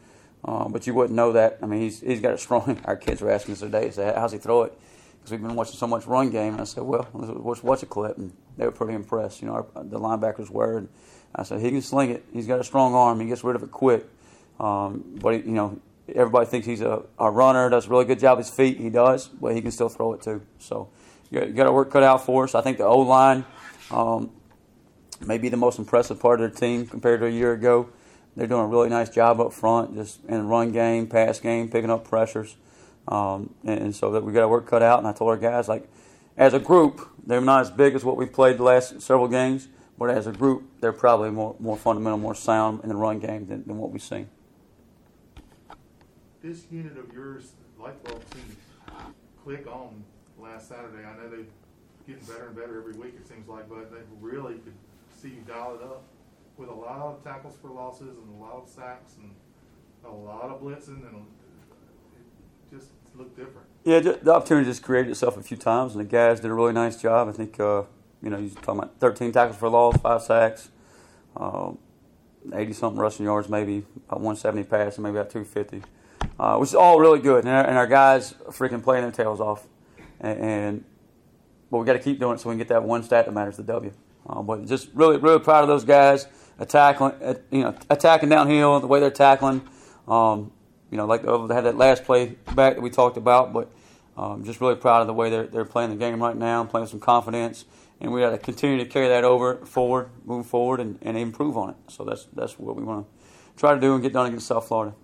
uh, 0.43 0.67
but 0.67 0.87
you 0.87 0.95
wouldn't 0.95 1.15
know 1.15 1.33
that. 1.33 1.59
I 1.61 1.67
mean, 1.67 1.81
he's 1.81 2.01
he's 2.01 2.21
got 2.21 2.33
a 2.33 2.39
strong. 2.39 2.81
Our 2.85 2.95
kids 2.95 3.21
were 3.21 3.29
asking 3.29 3.53
us 3.53 3.59
today, 3.59 3.91
say, 3.91 4.11
"How's 4.15 4.31
he 4.31 4.39
throw 4.39 4.63
it?" 4.63 4.73
Because 5.19 5.29
we've 5.29 5.41
been 5.43 5.55
watching 5.55 5.75
so 5.75 5.85
much 5.85 6.07
run 6.07 6.31
game. 6.31 6.53
And 6.53 6.61
I 6.61 6.63
said, 6.63 6.81
"Well, 6.81 7.07
let's 7.13 7.61
watch 7.61 7.83
a 7.83 7.85
clip," 7.85 8.17
and 8.17 8.35
they 8.57 8.65
were 8.65 8.71
pretty 8.71 8.93
impressed. 8.93 9.41
You 9.41 9.47
know, 9.47 9.53
our, 9.53 9.65
the 9.83 9.99
linebackers 9.99 10.49
were. 10.49 10.77
And 10.79 10.89
I 11.33 11.43
said, 11.43 11.61
"He 11.61 11.69
can 11.69 11.81
sling 11.81 12.11
it. 12.11 12.25
He's 12.33 12.47
got 12.47 12.59
a 12.59 12.63
strong 12.63 12.93
arm. 12.93 13.19
He 13.19 13.27
gets 13.27 13.43
rid 13.43 13.55
of 13.55 13.63
it 13.63 13.71
quick." 13.71 14.05
Um, 14.59 15.03
but 15.21 15.35
he, 15.35 15.39
you 15.41 15.51
know, 15.51 15.79
everybody 16.13 16.45
thinks 16.45 16.65
he's 16.65 16.81
a, 16.81 17.03
a 17.19 17.29
runner. 17.29 17.69
Does 17.69 17.87
a 17.87 17.89
really 17.89 18.05
good 18.05 18.19
job 18.19 18.37
with 18.37 18.47
his 18.47 18.55
feet. 18.55 18.77
He 18.77 18.89
does, 18.89 19.27
but 19.27 19.55
he 19.55 19.61
can 19.61 19.71
still 19.71 19.89
throw 19.89 20.13
it 20.13 20.21
too. 20.21 20.41
So 20.59 20.89
you 21.29 21.45
got, 21.47 21.67
our 21.67 21.73
work 21.73 21.91
cut 21.91 22.03
out 22.03 22.25
for 22.25 22.43
us. 22.43 22.55
I 22.55 22.61
think 22.61 22.77
the 22.77 22.85
O 22.85 22.99
line. 22.99 23.45
Um, 23.91 24.31
maybe 25.25 25.49
the 25.49 25.57
most 25.57 25.79
impressive 25.79 26.19
part 26.19 26.41
of 26.41 26.51
their 26.51 26.59
team 26.59 26.85
compared 26.87 27.19
to 27.21 27.27
a 27.27 27.29
year 27.29 27.53
ago. 27.53 27.89
They're 28.35 28.47
doing 28.47 28.61
a 28.61 28.67
really 28.67 28.89
nice 28.89 29.09
job 29.09 29.39
up 29.39 29.53
front, 29.53 29.95
just 29.95 30.23
in 30.25 30.35
the 30.35 30.43
run 30.43 30.71
game, 30.71 31.07
pass 31.07 31.39
game, 31.39 31.69
picking 31.69 31.89
up 31.89 32.07
pressures. 32.07 32.55
Um, 33.07 33.53
and, 33.63 33.79
and, 33.79 33.95
so 33.95 34.11
that 34.11 34.23
we 34.23 34.33
got 34.33 34.41
our 34.41 34.49
work 34.49 34.67
cut 34.67 34.81
out. 34.81 34.99
And 34.99 35.07
I 35.07 35.13
told 35.13 35.29
our 35.29 35.37
guys, 35.37 35.69
like, 35.69 35.87
as 36.37 36.53
a 36.53 36.59
group, 36.59 37.07
they're 37.25 37.41
not 37.41 37.61
as 37.61 37.71
big 37.71 37.95
as 37.95 38.03
what 38.03 38.17
we've 38.17 38.31
played 38.31 38.57
the 38.57 38.63
last 38.63 39.01
several 39.01 39.27
games, 39.27 39.67
but 39.97 40.09
as 40.09 40.27
a 40.27 40.31
group, 40.31 40.63
they're 40.81 40.93
probably 40.93 41.31
more, 41.31 41.55
more 41.59 41.77
fundamental, 41.77 42.17
more 42.17 42.35
sound 42.35 42.83
in 42.83 42.89
the 42.89 42.95
run 42.95 43.19
game 43.19 43.45
than, 43.47 43.63
than 43.65 43.77
what 43.77 43.91
we've 43.91 44.01
seen. 44.01 44.27
This 46.43 46.65
unit 46.69 46.97
of 46.97 47.11
yours, 47.13 47.53
light 47.79 48.01
bulb 48.03 48.21
seemed 48.33 48.57
click 49.43 49.67
on 49.67 50.03
last 50.39 50.67
Saturday. 50.67 51.05
I 51.05 51.15
know 51.15 51.29
they're 51.29 51.45
getting 52.07 52.25
better 52.25 52.47
and 52.47 52.55
better 52.55 52.79
every 52.79 52.93
week, 52.93 53.13
it 53.15 53.27
seems 53.27 53.47
like, 53.47 53.69
but 53.69 53.91
they 53.91 53.99
really 54.19 54.55
could 54.55 54.73
see 55.21 55.29
you 55.29 55.43
dial 55.47 55.75
it 55.75 55.83
up 55.83 56.03
with 56.57 56.69
a 56.69 56.73
lot 56.73 56.99
of 56.99 57.23
tackles 57.23 57.55
for 57.61 57.69
losses 57.69 58.17
and 58.17 58.39
a 58.39 58.43
lot 58.43 58.61
of 58.61 58.69
sacks 58.69 59.13
and 59.21 59.31
a 60.05 60.11
lot 60.11 60.49
of 60.49 60.61
blitzing 60.61 61.07
and 61.07 61.25
it 62.15 62.75
just 62.75 62.89
looked 63.15 63.35
different. 63.35 63.67
Yeah, 63.85 63.99
the 63.99 64.33
opportunity 64.33 64.65
just 64.67 64.81
created 64.81 65.11
itself 65.11 65.37
a 65.37 65.43
few 65.43 65.57
times, 65.57 65.93
and 65.93 66.03
the 66.03 66.09
guys 66.09 66.39
did 66.39 66.49
a 66.49 66.53
really 66.55 66.73
nice 66.73 66.99
job. 66.99 67.29
I 67.29 67.31
think, 67.31 67.59
uh, 67.59 67.83
you 68.23 68.31
know, 68.31 68.39
you're 68.39 68.49
talking 68.49 68.79
about 68.79 68.99
13 68.99 69.31
tackles 69.31 69.57
for 69.57 69.69
loss, 69.69 69.95
five 69.97 70.23
sacks, 70.23 70.69
80 71.39 71.39
uh, 71.39 72.73
something 72.73 72.99
rushing 72.99 73.25
yards, 73.25 73.47
maybe 73.47 73.85
about 74.07 74.21
170 74.21 74.63
passing, 74.63 75.03
maybe 75.03 75.19
about 75.19 75.29
250, 75.29 75.83
uh, 76.39 76.57
which 76.57 76.69
is 76.69 76.75
all 76.75 76.99
really 76.99 77.19
good. 77.19 77.45
And 77.45 77.53
our, 77.53 77.63
and 77.63 77.77
our 77.77 77.85
guys 77.85 78.33
are 78.47 78.51
freaking 78.51 78.83
playing 78.83 79.03
their 79.03 79.11
tails 79.11 79.39
off. 79.39 79.67
And, 80.19 80.39
and 80.39 80.85
but 81.69 81.77
we 81.77 81.85
got 81.85 81.93
to 81.93 81.99
keep 81.99 82.19
doing 82.19 82.33
it 82.33 82.39
so 82.39 82.49
we 82.49 82.53
can 82.53 82.57
get 82.57 82.69
that 82.69 82.83
one 82.83 83.03
stat 83.03 83.27
that 83.27 83.33
matters, 83.33 83.57
the 83.57 83.63
W. 83.63 83.93
Uh, 84.27 84.41
but 84.41 84.65
just 84.65 84.89
really, 84.95 85.17
really 85.17 85.37
proud 85.37 85.61
of 85.61 85.67
those 85.67 85.85
guys 85.85 86.25
attacking, 86.57 87.11
you 87.51 87.61
know, 87.61 87.75
attacking 87.91 88.29
downhill 88.29 88.79
the 88.79 88.87
way 88.87 88.99
they're 88.99 89.11
tackling. 89.11 89.61
Um, 90.07 90.51
you 90.95 90.97
know, 90.97 91.07
like 91.07 91.23
they 91.23 91.53
had 91.53 91.65
that 91.65 91.75
last 91.75 92.05
play 92.05 92.37
back 92.55 92.75
that 92.75 92.81
we 92.81 92.89
talked 92.89 93.17
about, 93.17 93.51
but 93.51 93.69
um, 94.15 94.45
just 94.45 94.61
really 94.61 94.75
proud 94.75 95.01
of 95.01 95.07
the 95.07 95.13
way 95.13 95.29
they're, 95.29 95.45
they're 95.45 95.65
playing 95.65 95.89
the 95.89 95.97
game 95.97 96.23
right 96.23 96.37
now, 96.37 96.63
playing 96.63 96.83
with 96.83 96.91
some 96.91 97.01
confidence, 97.01 97.65
and 97.99 98.13
we 98.13 98.21
got 98.21 98.29
to 98.29 98.37
continue 98.37 98.77
to 98.77 98.85
carry 98.85 99.09
that 99.09 99.25
over 99.25 99.57
forward, 99.65 100.09
move 100.23 100.45
forward, 100.47 100.79
and, 100.79 100.97
and 101.01 101.17
improve 101.17 101.57
on 101.57 101.71
it. 101.71 101.75
So 101.89 102.05
that's 102.05 102.27
that's 102.31 102.57
what 102.57 102.77
we 102.77 102.83
want 102.83 103.05
to 103.05 103.59
try 103.59 103.75
to 103.75 103.81
do 103.81 103.93
and 103.93 104.01
get 104.01 104.13
done 104.13 104.27
against 104.27 104.47
South 104.47 104.69
Florida. 104.69 104.95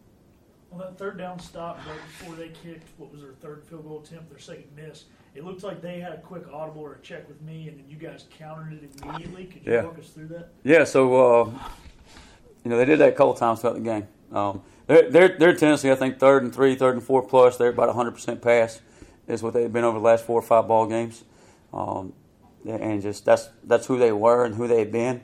On 0.71 0.79
that 0.79 0.97
third 0.97 1.17
down 1.17 1.37
stop 1.39 1.77
right 1.85 1.99
before 2.07 2.35
they 2.35 2.47
kicked 2.47 2.87
what 2.97 3.11
was 3.11 3.19
their 3.19 3.33
third 3.33 3.65
field 3.65 3.83
goal 3.83 4.01
attempt, 4.01 4.29
their 4.29 4.39
second 4.39 4.67
miss 4.73 5.03
it 5.35 5.43
looked 5.43 5.63
like 5.63 5.81
they 5.81 5.99
had 5.99 6.13
a 6.13 6.17
quick 6.19 6.43
audible 6.53 6.81
or 6.81 6.93
a 6.93 6.99
check 6.99 7.27
with 7.27 7.41
me, 7.41 7.67
and 7.67 7.77
then 7.77 7.85
you 7.89 7.97
guys 7.97 8.25
countered 8.37 8.73
it 8.73 8.89
immediately. 9.01 9.45
Could 9.45 9.65
you 9.65 9.73
yeah. 9.73 9.83
walk 9.83 9.99
us 9.99 10.09
through 10.09 10.27
that? 10.27 10.49
Yeah, 10.63 10.85
so 10.85 11.41
uh, 11.41 11.49
you 12.63 12.71
know 12.71 12.77
they 12.77 12.85
did 12.85 12.99
that 12.99 13.09
a 13.09 13.11
couple 13.11 13.33
times 13.33 13.59
throughout 13.59 13.75
the 13.75 13.81
game. 13.81 14.07
Um, 14.31 14.61
their 14.99 15.37
their 15.37 15.53
tendency, 15.55 15.91
I 15.91 15.95
think, 15.95 16.19
third 16.19 16.43
and 16.43 16.53
three, 16.53 16.75
third 16.75 16.95
and 16.95 17.03
four 17.03 17.21
plus, 17.21 17.57
they're 17.57 17.69
about 17.69 17.87
100 17.87 18.11
percent 18.11 18.41
pass 18.41 18.81
is 19.27 19.41
what 19.41 19.53
they've 19.53 19.71
been 19.71 19.83
over 19.83 19.99
the 19.99 20.03
last 20.03 20.25
four 20.25 20.39
or 20.39 20.43
five 20.43 20.67
ball 20.67 20.87
games, 20.87 21.23
um, 21.73 22.13
and 22.67 23.01
just 23.01 23.25
that's 23.25 23.49
that's 23.63 23.85
who 23.85 23.97
they 23.97 24.11
were 24.11 24.45
and 24.45 24.55
who 24.55 24.67
they've 24.67 24.91
been. 24.91 25.21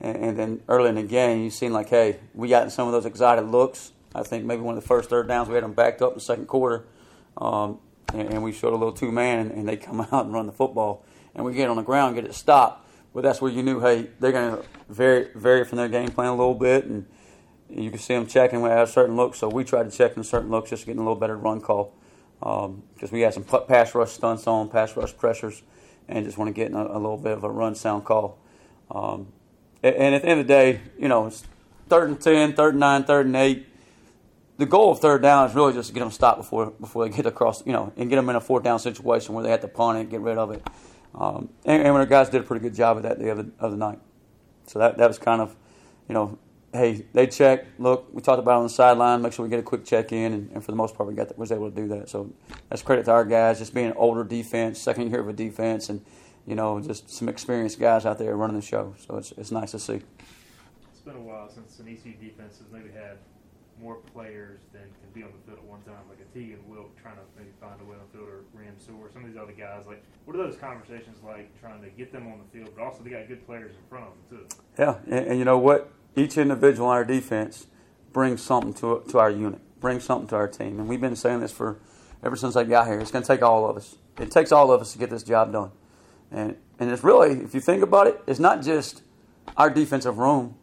And, 0.00 0.16
and 0.16 0.38
then 0.38 0.60
early 0.68 0.90
in 0.90 0.94
the 0.94 1.02
game, 1.02 1.42
you 1.42 1.50
seen 1.50 1.72
like, 1.72 1.88
hey, 1.88 2.20
we 2.34 2.48
got 2.48 2.70
some 2.70 2.86
of 2.86 2.92
those 2.92 3.06
excited 3.06 3.46
looks. 3.46 3.92
I 4.14 4.22
think 4.22 4.44
maybe 4.44 4.62
one 4.62 4.76
of 4.76 4.82
the 4.82 4.86
first 4.86 5.10
third 5.10 5.26
downs 5.28 5.48
we 5.48 5.54
had 5.54 5.64
them 5.64 5.72
backed 5.72 6.02
up 6.02 6.12
in 6.12 6.14
the 6.14 6.20
second 6.20 6.46
quarter. 6.46 6.84
Um, 7.36 7.78
and, 8.12 8.34
and 8.34 8.42
we 8.42 8.52
showed 8.52 8.72
a 8.72 8.76
little 8.76 8.92
two 8.92 9.12
man, 9.12 9.40
and, 9.40 9.50
and, 9.50 9.68
they 9.68 9.76
come 9.76 10.00
out 10.12 10.24
and 10.24 10.32
run 10.32 10.46
the 10.46 10.52
football, 10.52 11.04
and 11.34 11.44
we 11.44 11.52
get 11.52 11.68
on 11.68 11.76
the 11.76 11.82
ground, 11.82 12.14
get 12.14 12.24
it 12.24 12.34
stopped. 12.34 12.86
But 13.14 13.22
that's 13.22 13.40
where 13.40 13.50
you 13.50 13.62
knew, 13.62 13.80
hey, 13.80 14.08
they're 14.20 14.32
going 14.32 14.56
to 14.56 14.64
vary, 14.88 15.28
vary 15.34 15.64
from 15.64 15.78
their 15.78 15.88
game 15.88 16.10
plan 16.10 16.28
a 16.28 16.36
little 16.36 16.54
bit, 16.54 16.84
and 16.84 17.06
you 17.70 17.90
can 17.90 17.98
see 17.98 18.14
them 18.14 18.26
checking 18.26 18.64
at 18.64 18.82
a 18.82 18.86
certain 18.86 19.16
look. 19.16 19.34
So 19.34 19.48
we 19.48 19.64
tried 19.64 19.90
to 19.90 19.96
check 19.96 20.16
in 20.16 20.24
certain 20.24 20.50
looks, 20.50 20.70
just 20.70 20.86
getting 20.86 21.00
a 21.00 21.02
little 21.02 21.16
better 21.16 21.36
run 21.36 21.60
call, 21.60 21.94
because 22.38 22.66
um, 22.66 22.82
we 23.10 23.20
had 23.20 23.34
some 23.34 23.44
pass 23.44 23.94
rush 23.94 24.12
stunts 24.12 24.46
on, 24.46 24.68
pass 24.68 24.96
rush 24.96 25.16
pressures, 25.16 25.62
and 26.08 26.24
just 26.24 26.38
want 26.38 26.48
to 26.48 26.54
get 26.54 26.72
a, 26.72 26.76
a, 26.76 26.98
little 26.98 27.18
bit 27.18 27.32
of 27.32 27.44
a 27.44 27.50
run 27.50 27.74
sound 27.74 28.04
call. 28.04 28.38
Um, 28.90 29.28
and 29.82 30.14
at 30.14 30.22
the 30.22 30.28
end 30.28 30.40
of 30.40 30.46
the 30.46 30.52
day, 30.52 30.80
you 30.98 31.08
know, 31.08 31.26
it's 31.26 31.44
third 31.88 32.08
and 32.08 32.20
10, 32.20 32.54
third 32.54 32.74
and 32.74 32.80
9, 32.80 33.04
third 33.04 33.26
and 33.26 33.36
8 33.36 33.66
the 34.58 34.66
goal 34.66 34.90
of 34.90 34.98
third 34.98 35.22
down 35.22 35.48
is 35.48 35.54
really 35.54 35.72
just 35.72 35.88
to 35.88 35.94
get 35.94 36.00
them 36.00 36.10
stopped 36.10 36.38
before 36.38 36.72
before 36.72 37.08
they 37.08 37.16
get 37.16 37.26
across, 37.26 37.64
you 37.64 37.72
know, 37.72 37.92
and 37.96 38.10
get 38.10 38.16
them 38.16 38.28
in 38.28 38.36
a 38.36 38.40
fourth 38.40 38.64
down 38.64 38.78
situation 38.78 39.34
where 39.34 39.44
they 39.44 39.50
have 39.50 39.60
to 39.60 39.68
punt 39.68 39.98
it, 39.98 40.10
get 40.10 40.20
rid 40.20 40.36
of 40.36 40.50
it. 40.50 40.62
Um, 41.14 41.48
and, 41.64 41.82
and 41.82 41.96
our 41.96 42.06
guys 42.06 42.28
did 42.28 42.42
a 42.42 42.44
pretty 42.44 42.62
good 42.62 42.74
job 42.74 42.98
of 42.98 43.04
that 43.04 43.18
the 43.18 43.30
other 43.30 43.46
other 43.60 43.76
night. 43.76 44.00
So 44.66 44.80
that 44.80 44.98
that 44.98 45.06
was 45.06 45.18
kind 45.18 45.40
of, 45.40 45.56
you 46.08 46.14
know, 46.14 46.38
hey, 46.72 47.06
they 47.12 47.26
check. 47.26 47.66
Look, 47.78 48.08
we 48.12 48.22
talked 48.22 48.38
about 48.38 48.52
it 48.52 48.56
on 48.58 48.62
the 48.64 48.70
sideline. 48.70 49.22
Make 49.22 49.32
sure 49.32 49.44
we 49.44 49.50
get 49.50 49.60
a 49.60 49.62
quick 49.62 49.84
check 49.84 50.12
in, 50.12 50.32
and, 50.32 50.50
and 50.52 50.64
for 50.64 50.70
the 50.72 50.76
most 50.76 50.94
part, 50.94 51.08
we 51.08 51.14
got 51.14 51.28
that, 51.28 51.38
was 51.38 51.52
able 51.52 51.70
to 51.70 51.76
do 51.76 51.88
that. 51.88 52.08
So 52.08 52.30
that's 52.68 52.82
credit 52.82 53.04
to 53.06 53.12
our 53.12 53.24
guys, 53.24 53.58
just 53.58 53.74
being 53.74 53.86
an 53.86 53.94
older 53.96 54.24
defense, 54.24 54.78
second 54.78 55.10
year 55.10 55.20
of 55.20 55.28
a 55.28 55.32
defense, 55.32 55.88
and 55.88 56.04
you 56.46 56.54
know, 56.54 56.80
just 56.80 57.10
some 57.10 57.28
experienced 57.28 57.78
guys 57.78 58.06
out 58.06 58.18
there 58.18 58.36
running 58.36 58.56
the 58.56 58.62
show. 58.62 58.94
So 59.06 59.16
it's 59.16 59.32
it's 59.32 59.50
nice 59.50 59.72
to 59.72 59.78
see. 59.78 60.00
It's 60.90 61.00
been 61.04 61.16
a 61.16 61.20
while 61.20 61.48
since 61.48 61.78
an 61.78 61.88
ECU 61.88 62.14
defense 62.14 62.58
has 62.58 62.66
maybe 62.72 62.90
had 62.90 63.18
more 63.80 63.96
players 64.12 64.60
than 64.72 64.82
can 64.82 65.10
be 65.14 65.22
on 65.22 65.30
the 65.30 65.46
field 65.46 65.58
at 65.58 65.64
one 65.64 65.80
time, 65.82 66.02
like 66.08 66.18
a 66.18 66.38
Teagan 66.38 66.64
Wilk 66.66 66.90
trying 67.00 67.14
to 67.14 67.22
maybe 67.36 67.50
find 67.60 67.80
a 67.80 67.84
way 67.84 67.94
on 67.94 68.02
the 68.10 68.18
field, 68.18 68.28
or 68.28 68.40
Ram 68.52 68.74
Sewell, 68.78 69.08
some 69.12 69.24
of 69.24 69.30
these 69.30 69.38
other 69.40 69.52
guys. 69.52 69.86
Like, 69.86 70.02
what 70.24 70.36
are 70.36 70.42
those 70.42 70.56
conversations 70.56 71.18
like 71.24 71.48
trying 71.60 71.80
to 71.82 71.90
get 71.90 72.12
them 72.12 72.26
on 72.26 72.38
the 72.38 72.58
field, 72.58 72.74
but 72.76 72.82
also 72.82 73.02
they 73.02 73.10
got 73.10 73.28
good 73.28 73.44
players 73.46 73.74
in 73.74 73.82
front 73.88 74.06
of 74.06 74.12
them 74.12 74.38
too. 74.38 74.56
Yeah, 74.78 74.96
and, 75.06 75.26
and 75.32 75.38
you 75.38 75.44
know 75.44 75.58
what? 75.58 75.92
Each 76.16 76.36
individual 76.36 76.88
on 76.88 76.96
our 76.96 77.04
defense 77.04 77.66
brings 78.12 78.42
something 78.42 78.74
to 78.74 79.04
to 79.10 79.18
our 79.18 79.30
unit, 79.30 79.60
brings 79.80 80.04
something 80.04 80.28
to 80.28 80.36
our 80.36 80.48
team, 80.48 80.78
and 80.80 80.88
we've 80.88 81.00
been 81.00 81.16
saying 81.16 81.40
this 81.40 81.52
for 81.52 81.78
ever 82.22 82.36
since 82.36 82.56
I 82.56 82.64
got 82.64 82.86
here. 82.86 82.98
It's 82.98 83.10
going 83.10 83.22
to 83.22 83.28
take 83.28 83.42
all 83.42 83.68
of 83.68 83.76
us. 83.76 83.96
It 84.18 84.30
takes 84.30 84.50
all 84.50 84.72
of 84.72 84.80
us 84.80 84.92
to 84.92 84.98
get 84.98 85.10
this 85.10 85.22
job 85.22 85.52
done, 85.52 85.70
and 86.30 86.56
and 86.78 86.90
it's 86.90 87.04
really, 87.04 87.40
if 87.40 87.54
you 87.54 87.60
think 87.60 87.82
about 87.82 88.06
it, 88.06 88.20
it's 88.26 88.40
not 88.40 88.62
just 88.62 89.02
our 89.56 89.70
defensive 89.70 90.18
room 90.18 90.54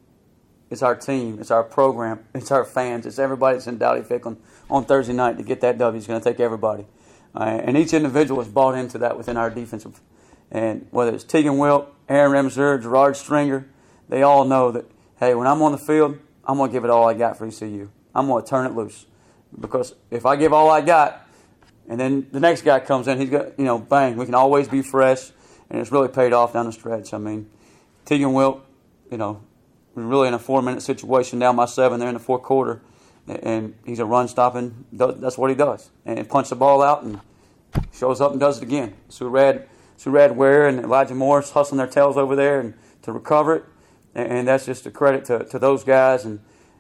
it's 0.70 0.82
our 0.82 0.96
team. 0.96 1.38
It's 1.40 1.52
our 1.52 1.64
program. 1.64 2.26
It's 2.34 2.52
our 2.52 2.66
fans. 2.66 3.06
It's 3.06 3.20
everybody 3.20 3.56
that's 3.56 3.68
in 3.68 3.78
Dowdy-Ficklen 3.78 4.38
on 4.70 4.86
Thursday 4.86 5.14
night 5.14 5.38
to 5.38 5.44
get 5.44 5.62
that 5.62 5.78
W. 5.78 5.98
It's 5.98 6.08
going 6.08 6.20
to 6.20 6.30
take 6.30 6.40
everybody. 6.40 6.86
Uh, 7.34 7.62
and 7.64 7.78
each 7.78 7.94
individual 7.94 8.42
is 8.42 8.48
bought 8.48 8.76
into 8.76 8.98
that 9.00 9.18
within 9.18 9.38
our 9.38 9.50
defensive. 9.50 10.02
And 10.52 10.88
whether 10.92 11.14
it's 11.14 11.24
Teagan 11.24 11.58
Wilk, 11.58 11.96
Aaron 12.08 12.32
Remser, 12.32 12.82
Gerard 12.82 13.16
Stringer, 13.16 13.68
they 14.10 14.22
all 14.22 14.46
know 14.46 14.72
that, 14.72 14.86
hey, 15.20 15.36
when 15.36 15.48
I'm 15.48 15.62
on 15.62 15.72
the 15.72 15.78
field, 15.78 16.20
I'm 16.46 16.58
going 16.58 16.70
to 16.70 16.74
give 16.74 16.84
it 16.84 16.90
all 16.90 17.08
I 17.08 17.14
got 17.14 17.38
for 17.38 17.46
ECU. 17.46 17.90
I'm 18.14 18.28
going 18.28 18.44
to 18.44 18.50
turn 18.50 18.66
it 18.66 18.76
loose. 18.76 19.06
Because 19.60 19.96
if 20.12 20.26
I 20.26 20.36
give 20.36 20.54
all 20.54 20.70
I 20.70 20.82
got, 20.82 21.28
and 21.88 22.00
then 22.00 22.28
the 22.32 22.40
next 22.40 22.64
guy 22.64 22.80
comes 22.80 23.08
in, 23.08 23.20
he's 23.20 23.30
got, 23.30 23.58
you 23.58 23.66
know, 23.66 23.80
bang, 23.80 24.18
we 24.18 24.26
can 24.26 24.36
always 24.36 24.68
be 24.68 24.82
fresh. 24.82 25.32
And 25.70 25.80
it's 25.80 25.92
really 25.92 26.08
paid 26.08 26.34
off 26.34 26.54
down 26.54 26.66
the 26.66 26.72
stretch. 26.72 27.14
I 27.14 27.18
mean, 27.18 27.50
Teagan 28.06 28.34
Wilk, 28.34 28.66
you 29.12 29.18
know, 29.18 29.42
really 29.96 30.28
in 30.28 30.34
a 30.34 30.40
four 30.40 30.62
minute 30.62 30.82
situation 30.82 31.40
down 31.40 31.56
by 31.56 31.66
seven 31.66 32.00
there 32.00 32.10
in 32.10 32.14
the 32.14 32.20
fourth 32.20 32.44
quarter. 32.44 32.82
And 33.28 33.74
he's 33.86 34.00
a 34.00 34.06
run 34.06 34.28
stopping, 34.28 34.86
that's 34.92 35.38
what 35.38 35.50
he 35.50 35.56
does. 35.56 35.90
And 36.06 36.30
punch 36.30 36.50
the 36.50 36.56
ball 36.56 36.84
out 36.84 37.02
and 37.02 37.20
shows 37.92 38.22
up 38.22 38.32
and 38.32 38.40
does 38.40 38.58
it 38.58 38.64
again. 38.64 38.94
Surad, 39.10 39.66
Surad 39.98 40.36
Ware 40.36 40.68
and 40.68 40.80
Elijah 40.80 41.16
Morris 41.16 41.50
hustling 41.52 41.78
their 41.78 41.88
tails 41.88 42.18
over 42.18 42.36
there 42.36 42.60
and 42.60 42.76
to 43.02 43.12
recover 43.12 43.56
it. 43.56 43.66
And 44.16 44.48
that's 44.48 44.66
just 44.66 44.86
a 44.86 44.92
credit 44.92 45.26
to, 45.26 45.44
to 45.44 45.60
those 45.60 45.84
guys 45.84 46.24
and 46.24 46.40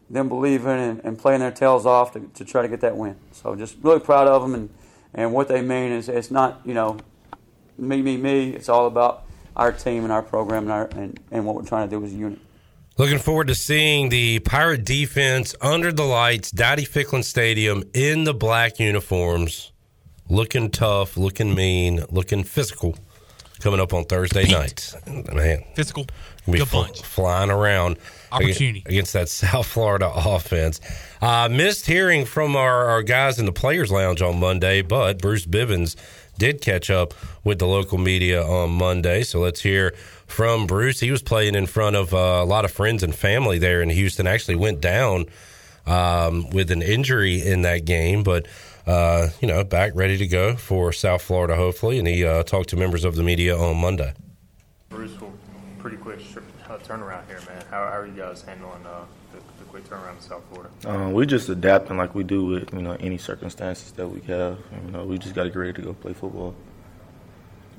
them 0.10 0.30
believing 0.30 0.68
and, 0.68 1.02
and 1.04 1.20
playing 1.20 1.42
their 1.42 1.52
tails 1.52 1.86
off 1.86 2.14
to, 2.14 2.22
to 2.34 2.46
try 2.46 2.62
to 2.62 2.70
get 2.70 2.80
that 2.80 2.96
win. 2.96 3.18
So 3.34 3.56
just 3.56 3.76
really 3.82 4.00
proud 4.00 4.28
of 4.28 4.42
them. 4.42 4.56
And, 4.56 4.70
and 5.14 5.34
what 5.34 5.50
they 5.50 5.62
mean 5.62 5.92
is 5.92 6.08
it's 6.08 6.32
not, 6.32 6.62
you 6.64 6.74
know, 6.74 6.98
me, 7.78 8.02
me, 8.02 8.16
me. 8.16 8.52
It's 8.52 8.70
all 8.70 8.88
about 8.88 9.26
our 9.56 9.74
team 9.74 10.04
and 10.04 10.14
our 10.14 10.22
program 10.24 10.64
and, 10.64 10.72
our, 10.72 10.86
and, 10.96 11.20
and 11.30 11.46
what 11.46 11.56
we're 11.56 11.66
trying 11.66 11.90
to 11.90 11.96
do 11.96 12.06
as 12.06 12.14
a 12.14 12.16
unit. 12.16 12.40
Looking 12.98 13.20
forward 13.20 13.48
to 13.48 13.56
seeing 13.56 14.08
the 14.08 14.40
Pirate 14.40 14.86
defense 14.86 15.54
under 15.60 15.92
the 15.92 16.06
lights, 16.06 16.52
Dowdy-Ficklen 16.52 17.26
Stadium 17.26 17.84
in 17.94 18.24
the 18.24 18.34
black 18.34 18.80
uniforms, 18.80 19.74
looking 20.30 20.72
tough, 20.72 21.18
looking 21.18 21.54
mean, 21.54 22.06
looking 22.10 22.46
physical. 22.46 22.96
coming 23.60 23.80
up 23.80 23.94
on 23.94 24.06
Thursday 24.06 24.48
night. 24.52 24.94
Man, 25.34 25.64
Physical. 25.76 26.06
Gonna 26.46 26.54
be 26.54 26.60
Good 26.60 26.68
fl- 26.68 26.82
bunch. 26.84 27.02
flying 27.02 27.50
around 27.50 27.98
Opportunity. 28.32 28.84
against 28.86 29.14
that 29.14 29.30
South 29.44 29.66
Florida 29.68 30.12
offense. 30.14 30.80
Uh, 31.22 31.50
missed 31.52 31.86
hearing 31.88 32.26
from 32.26 32.56
our, 32.56 32.86
our 32.86 33.02
guys 33.04 33.40
in 33.40 33.46
the 33.46 33.52
Players 33.52 33.92
Lounge 33.92 34.22
on 34.22 34.40
Monday, 34.40 34.82
but 34.82 35.20
Bruce 35.20 35.46
Bivens 35.46 35.96
did 36.38 36.62
catch 36.62 36.90
up 36.90 37.14
with 37.44 37.60
the 37.60 37.66
local 37.66 37.98
media 37.98 38.44
on 38.46 38.72
Monday. 38.72 39.24
So 39.24 39.40
let's 39.40 39.62
hear 39.62 39.96
from 40.28 40.68
Bruce. 40.68 41.00
He 41.00 41.10
was 41.12 41.22
playing 41.24 41.56
in 41.56 41.66
front 41.66 41.96
of 41.96 42.14
uh, 42.14 42.18
a 42.18 42.46
lot 42.46 42.66
of 42.66 42.72
friends 42.72 43.02
and 43.04 43.16
family 43.16 43.58
there 43.58 43.82
in 43.82 43.90
Houston. 43.90 44.28
Actually 44.28 44.56
went 44.58 44.82
down 44.82 45.26
um, 45.88 46.50
with 46.50 46.72
an 46.72 46.82
injury 46.82 47.42
in 47.42 47.62
that 47.62 47.86
game, 47.86 48.22
but 48.24 48.48
uh, 48.86 49.30
you 49.42 49.48
know, 49.48 49.64
back 49.64 49.94
ready 49.96 50.18
to 50.18 50.28
go 50.28 50.56
for 50.56 50.92
South 50.92 51.22
Florida, 51.22 51.56
hopefully. 51.56 51.98
And 52.00 52.08
he 52.08 52.24
uh, 52.26 52.44
talked 52.44 52.70
to 52.70 52.76
members 52.76 53.04
of 53.06 53.16
the 53.16 53.24
media 53.24 53.58
on 53.58 53.78
Monday. 53.78 54.14
Bruce, 54.90 55.20
well, 55.22 55.32
pretty 55.86 55.98
quick 55.98 56.20
uh, 56.68 56.80
turnaround 56.80 57.28
here, 57.28 57.40
man. 57.48 57.64
How, 57.70 57.86
how 57.86 58.00
are 58.00 58.08
you 58.08 58.14
guys 58.14 58.42
handling 58.42 58.84
uh, 58.88 59.06
the, 59.32 59.38
the 59.60 59.66
quick 59.66 59.88
turnaround 59.88 60.16
in 60.16 60.22
South 60.22 60.42
Florida? 60.50 60.72
Um, 60.84 61.14
we 61.14 61.28
just 61.28 61.48
adapting 61.48 61.96
like 61.96 62.16
we 62.16 62.24
do 62.24 62.44
with 62.44 62.74
you 62.74 62.82
know 62.82 62.98
any 63.00 63.20
circumstances 63.20 63.92
that 63.92 64.08
we 64.08 64.20
have. 64.22 64.58
You 64.84 64.92
know, 64.92 65.06
we 65.06 65.20
just 65.20 65.36
got 65.36 65.44
to 65.44 65.50
get 65.50 65.60
ready 65.60 65.74
to 65.74 65.82
go 65.84 65.94
play 65.94 66.14
football. 66.14 66.56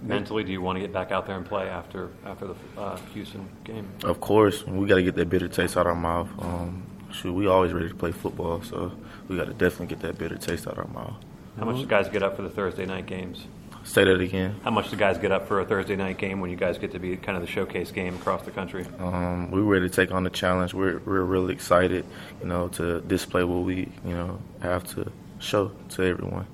Mentally, 0.03 0.45
do 0.45 0.53
you 0.53 0.61
want 0.61 0.77
to 0.77 0.81
get 0.81 0.93
back 0.93 1.11
out 1.11 1.27
there 1.27 1.37
and 1.37 1.45
play 1.45 1.69
after 1.69 2.11
after 2.25 2.47
the 2.47 2.55
uh, 2.79 2.97
Houston 3.13 3.49
game? 3.65 3.89
Of 4.05 4.21
course, 4.21 4.65
we 4.65 4.87
got 4.87 4.97
to 4.97 5.03
get 5.03 5.17
that 5.17 5.29
bitter 5.29 5.49
taste 5.49 5.77
out 5.77 5.89
of 5.89 5.97
our 5.97 5.97
mouth. 5.97 6.29
Um, 6.39 6.85
shoot, 7.11 7.33
we 7.33 7.49
always 7.49 7.73
ready 7.73 7.89
to 7.89 7.95
play 7.97 8.13
football, 8.13 8.63
so 8.63 8.93
we 9.27 9.37
got 9.37 9.47
to 9.47 9.53
definitely 9.53 9.87
get 9.87 9.99
that 10.03 10.17
bitter 10.17 10.37
taste 10.37 10.69
out 10.69 10.79
of 10.79 10.87
our 10.87 10.93
mouth. 10.93 11.17
How 11.59 11.65
much 11.65 11.75
do 11.75 11.81
you 11.81 11.89
guys 11.89 12.09
get 12.09 12.23
up 12.23 12.37
for 12.37 12.43
the 12.43 12.51
Thursday 12.51 12.87
night 12.87 13.07
games? 13.07 13.49
Say 13.87 14.05
that 14.05 14.21
again. 14.21 14.61
How 14.65 14.73
much 14.73 14.91
do 14.91 14.97
guys 14.97 15.17
get 15.17 15.31
up 15.31 15.47
for 15.47 15.61
a 15.61 15.65
Thursday 15.65 15.95
night 15.95 16.19
game 16.19 16.41
when 16.41 16.51
you 16.51 16.57
guys 16.57 16.77
get 16.77 16.91
to 16.93 16.99
be 16.99 17.17
kind 17.17 17.37
of 17.37 17.43
the 17.43 17.51
showcase 17.51 17.93
game 17.93 18.17
across 18.17 18.43
the 18.43 18.51
country? 18.51 18.85
Um, 18.99 19.51
we're 19.53 19.63
ready 19.63 19.89
to 19.89 19.95
take 19.95 20.11
on 20.11 20.25
the 20.25 20.31
challenge. 20.31 20.75
We're 20.75 20.99
we're 20.99 21.23
really 21.23 21.55
excited, 21.55 22.05
you 22.41 22.49
know, 22.49 22.69
to 22.71 23.01
display 23.03 23.45
what 23.45 23.65
we 23.65 23.89
you 24.05 24.13
know 24.13 24.39
have 24.61 24.85
to 24.95 25.11
show 25.39 25.71
to 25.91 26.03
everyone. 26.03 26.47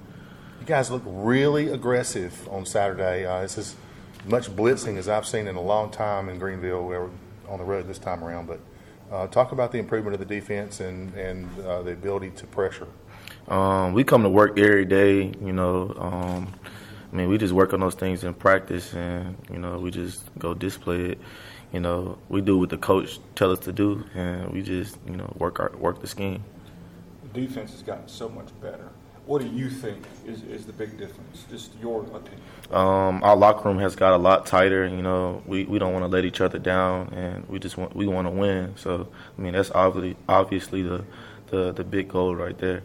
You 0.60 0.66
guys 0.66 0.90
look 0.90 1.02
really 1.06 1.68
aggressive 1.68 2.46
on 2.50 2.66
Saturday. 2.66 3.24
Uh, 3.24 3.42
it's 3.42 3.56
as 3.56 3.76
much 4.26 4.48
blitzing 4.50 4.98
as 4.98 5.08
I've 5.08 5.26
seen 5.26 5.48
in 5.48 5.56
a 5.56 5.62
long 5.62 5.90
time 5.90 6.28
in 6.28 6.38
Greenville. 6.38 6.86
We 6.86 6.96
were 6.96 7.10
on 7.48 7.58
the 7.58 7.64
road 7.64 7.88
this 7.88 7.98
time 7.98 8.22
around. 8.22 8.46
But 8.46 8.60
uh, 9.10 9.26
talk 9.28 9.52
about 9.52 9.72
the 9.72 9.78
improvement 9.78 10.14
of 10.14 10.20
the 10.20 10.34
defense 10.34 10.80
and, 10.80 11.14
and 11.14 11.48
uh, 11.60 11.82
the 11.82 11.92
ability 11.92 12.30
to 12.30 12.46
pressure. 12.46 12.88
Um, 13.48 13.92
we 13.92 14.04
come 14.04 14.22
to 14.22 14.28
work 14.28 14.58
every 14.58 14.84
day, 14.84 15.32
you 15.40 15.52
know. 15.52 15.94
Um, 15.98 16.54
I 17.12 17.16
mean, 17.16 17.28
we 17.28 17.36
just 17.36 17.52
work 17.52 17.74
on 17.74 17.80
those 17.80 17.94
things 17.94 18.24
in 18.24 18.32
practice, 18.32 18.94
and 18.94 19.36
you 19.50 19.58
know, 19.58 19.78
we 19.78 19.90
just 19.90 20.22
go 20.38 20.54
display 20.54 21.10
it. 21.10 21.18
You 21.72 21.80
know, 21.80 22.18
we 22.28 22.40
do 22.40 22.58
what 22.58 22.70
the 22.70 22.78
coach 22.78 23.18
tell 23.34 23.52
us 23.52 23.58
to 23.60 23.72
do, 23.72 24.04
and 24.14 24.50
we 24.50 24.62
just 24.62 24.96
you 25.06 25.16
know 25.16 25.32
work 25.38 25.60
our 25.60 25.72
work 25.78 26.00
the 26.00 26.06
scheme. 26.06 26.42
The 27.32 27.40
defense 27.40 27.72
has 27.72 27.82
gotten 27.82 28.08
so 28.08 28.28
much 28.28 28.48
better. 28.60 28.88
What 29.26 29.40
do 29.40 29.48
you 29.48 29.70
think 29.70 30.04
is, 30.26 30.42
is 30.42 30.66
the 30.66 30.72
big 30.72 30.98
difference? 30.98 31.44
Just 31.48 31.70
your 31.80 32.02
opinion. 32.02 32.40
Um, 32.72 33.22
our 33.22 33.36
locker 33.36 33.68
room 33.68 33.78
has 33.78 33.94
got 33.94 34.14
a 34.14 34.16
lot 34.16 34.46
tighter. 34.46 34.84
You 34.86 35.00
know, 35.02 35.42
we, 35.46 35.64
we 35.64 35.78
don't 35.78 35.92
want 35.92 36.02
to 36.02 36.08
let 36.08 36.24
each 36.24 36.40
other 36.40 36.58
down, 36.58 37.12
and 37.14 37.48
we 37.48 37.58
just 37.58 37.76
want 37.76 37.94
we 37.94 38.06
want 38.06 38.26
to 38.26 38.32
win. 38.32 38.74
So, 38.76 39.08
I 39.38 39.40
mean, 39.40 39.52
that's 39.52 39.70
obviously 39.70 40.16
obviously 40.28 40.82
the, 40.82 41.04
the 41.48 41.72
the 41.72 41.84
big 41.84 42.08
goal 42.08 42.34
right 42.34 42.56
there. 42.58 42.82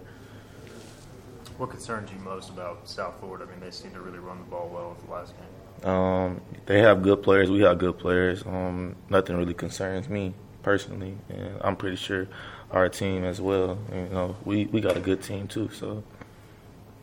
What 1.57 1.71
concerns 1.71 2.11
you 2.11 2.19
most 2.19 2.49
about 2.49 2.87
South 2.87 3.19
Florida? 3.19 3.45
I 3.47 3.51
mean, 3.51 3.59
they 3.59 3.71
seem 3.71 3.91
to 3.91 3.99
really 3.99 4.19
run 4.19 4.37
the 4.37 4.43
ball 4.45 4.69
well 4.71 4.89
with 4.89 5.05
the 5.05 5.11
last 5.11 5.33
game. 5.37 5.89
Um, 5.89 6.41
they 6.65 6.79
have 6.79 7.01
good 7.01 7.23
players. 7.23 7.49
We 7.49 7.61
have 7.61 7.79
good 7.79 7.97
players. 7.97 8.43
Um, 8.45 8.95
nothing 9.09 9.37
really 9.37 9.53
concerns 9.53 10.07
me 10.09 10.33
personally, 10.63 11.17
and 11.29 11.57
I'm 11.61 11.75
pretty 11.75 11.95
sure 11.95 12.27
our 12.71 12.89
team 12.89 13.23
as 13.23 13.39
well. 13.41 13.77
You 13.91 14.09
know, 14.11 14.35
we, 14.45 14.65
we 14.65 14.81
got 14.81 14.97
a 14.97 14.99
good 14.99 15.21
team 15.23 15.47
too. 15.47 15.69
So, 15.73 16.03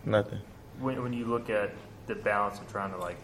nothing. 0.05 0.41
When, 0.81 1.03
when 1.03 1.13
you 1.13 1.25
look 1.27 1.51
at 1.51 1.71
the 2.07 2.15
balance 2.15 2.59
of 2.59 2.71
trying 2.71 2.93
to 2.93 2.99
like 2.99 3.17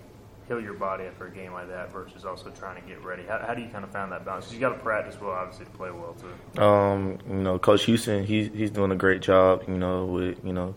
heal 0.49 0.61
your 0.61 0.75
body 0.75 1.05
after 1.05 1.27
a 1.27 1.31
game 1.31 1.53
like 1.53 1.69
that 1.69 1.93
versus 1.93 2.25
also 2.25 2.51
trying 2.51 2.81
to 2.81 2.89
get 2.89 3.05
ready, 3.05 3.23
how, 3.25 3.39
how 3.47 3.55
do 3.55 3.63
you 3.63 3.69
kind 3.69 3.85
of 3.85 3.91
find 3.91 4.11
that 4.13 4.25
balance? 4.25 4.47
'Cause 4.47 4.55
you 4.55 4.61
got 4.61 4.71
to 4.71 4.79
practice 4.83 5.21
well, 5.21 5.31
obviously, 5.33 5.67
to 5.67 5.71
play 5.73 5.91
well 5.91 6.15
too. 6.55 6.61
Um, 6.63 7.19
you 7.29 7.37
know, 7.37 7.59
Coach 7.59 7.85
Houston, 7.85 8.25
he's 8.25 8.51
he's 8.53 8.71
doing 8.71 8.91
a 8.93 8.97
great 8.97 9.21
job. 9.21 9.65
You 9.69 9.77
know, 9.77 10.07
with 10.07 10.39
you 10.45 10.53
know, 10.53 10.75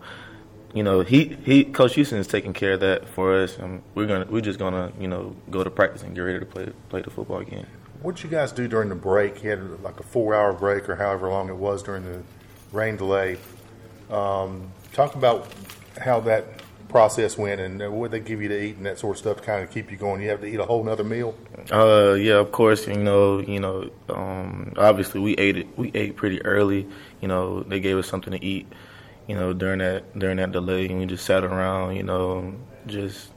you 0.74 0.82
know, 0.82 1.00
he 1.02 1.36
he 1.44 1.64
Coach 1.64 1.94
Houston 1.94 2.18
is 2.18 2.26
taking 2.26 2.52
care 2.52 2.72
of 2.72 2.80
that 2.80 3.08
for 3.08 3.34
us. 3.34 3.58
Um, 3.60 3.82
we're 3.94 4.06
gonna 4.06 4.26
we're 4.28 4.40
just 4.40 4.58
gonna 4.58 4.92
you 4.98 5.06
know 5.06 5.34
go 5.48 5.62
to 5.62 5.70
practice 5.70 6.02
and 6.02 6.14
get 6.14 6.22
ready 6.22 6.40
to 6.40 6.46
play 6.46 6.70
play 6.88 7.00
the 7.00 7.10
football 7.10 7.42
game. 7.42 7.66
What 8.02 8.16
did 8.16 8.24
you 8.24 8.30
guys 8.30 8.50
do 8.50 8.66
during 8.66 8.88
the 8.88 8.96
break? 8.96 9.42
You 9.42 9.50
had 9.50 9.82
like 9.82 10.00
a 10.00 10.02
four-hour 10.02 10.52
break 10.52 10.88
or 10.88 10.96
however 10.96 11.28
long 11.28 11.48
it 11.48 11.56
was 11.56 11.82
during 11.82 12.04
the 12.04 12.22
rain 12.72 12.96
delay. 12.96 13.38
Um, 14.10 14.72
talk 14.92 15.14
about 15.14 15.46
how 15.98 16.20
that 16.20 16.44
process 16.88 17.38
went 17.38 17.60
and 17.60 17.92
what 17.92 18.10
they 18.10 18.20
give 18.20 18.42
you 18.42 18.48
to 18.48 18.62
eat 18.62 18.76
and 18.76 18.86
that 18.86 18.98
sort 18.98 19.16
of 19.16 19.18
stuff 19.18 19.36
to 19.38 19.42
kind 19.42 19.64
of 19.64 19.70
keep 19.70 19.90
you 19.90 19.96
going. 19.96 20.20
You 20.22 20.28
have 20.30 20.40
to 20.40 20.46
eat 20.46 20.60
a 20.60 20.64
whole 20.64 20.84
nother 20.84 21.04
meal. 21.04 21.36
Uh, 21.70 22.12
yeah, 22.12 22.34
of 22.34 22.52
course. 22.52 22.86
You 22.86 22.96
know, 22.96 23.38
you 23.38 23.60
know. 23.60 23.90
Um, 24.08 24.72
obviously, 24.76 25.20
we 25.20 25.34
ate 25.36 25.56
it. 25.56 25.78
We 25.78 25.92
ate 25.94 26.16
pretty 26.16 26.44
early. 26.44 26.86
You 27.20 27.28
know, 27.28 27.62
they 27.62 27.80
gave 27.80 27.96
us 27.96 28.08
something 28.08 28.32
to 28.32 28.44
eat. 28.44 28.66
You 29.26 29.36
know, 29.36 29.52
during 29.52 29.78
that 29.78 30.18
during 30.18 30.36
that 30.36 30.52
delay, 30.52 30.86
and 30.86 30.98
we 30.98 31.06
just 31.06 31.24
sat 31.24 31.44
around. 31.44 31.96
You 31.96 32.02
know, 32.02 32.54
just 32.86 33.28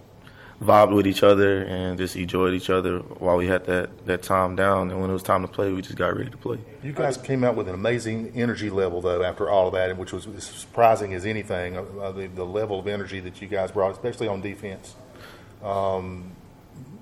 vibed 0.61 0.93
with 0.95 1.05
each 1.05 1.22
other 1.22 1.64
and 1.64 1.99
just 1.99 2.15
enjoyed 2.15 2.53
each 2.53 2.69
other 2.69 2.97
while 2.99 3.38
we 3.38 3.45
had 3.47 3.65
that 3.65 4.05
that 4.05 4.23
time 4.23 4.55
down. 4.55 4.89
And 4.89 4.99
when 4.99 5.09
it 5.09 5.14
was 5.14 5.23
time 5.23 5.41
to 5.43 5.47
play, 5.47 5.72
we 5.72 5.81
just 5.81 5.95
got 5.95 6.15
ready 6.18 6.30
to 6.30 6.38
play. 6.38 6.59
You 6.84 6.93
guys 6.93 7.18
came 7.18 7.43
out 7.43 7.55
with 7.55 7.68
an 7.68 7.76
amazing 7.76 8.31
energy 8.35 8.69
level, 8.69 9.01
though, 9.01 9.23
after 9.23 9.49
all 9.49 9.68
of 9.68 9.73
that, 9.73 9.95
which 9.97 10.11
was 10.11 10.27
as 10.27 10.43
surprising 10.43 11.14
as 11.14 11.26
anything. 11.26 11.77
Uh, 11.77 12.11
the, 12.11 12.27
the 12.27 12.45
level 12.45 12.80
of 12.80 12.88
energy 12.88 13.19
that 13.19 13.41
you 13.41 13.47
guys 13.47 13.72
brought, 13.72 13.91
especially 13.91 14.27
on 14.27 14.41
defense. 14.41 14.95
Um, 15.64 16.31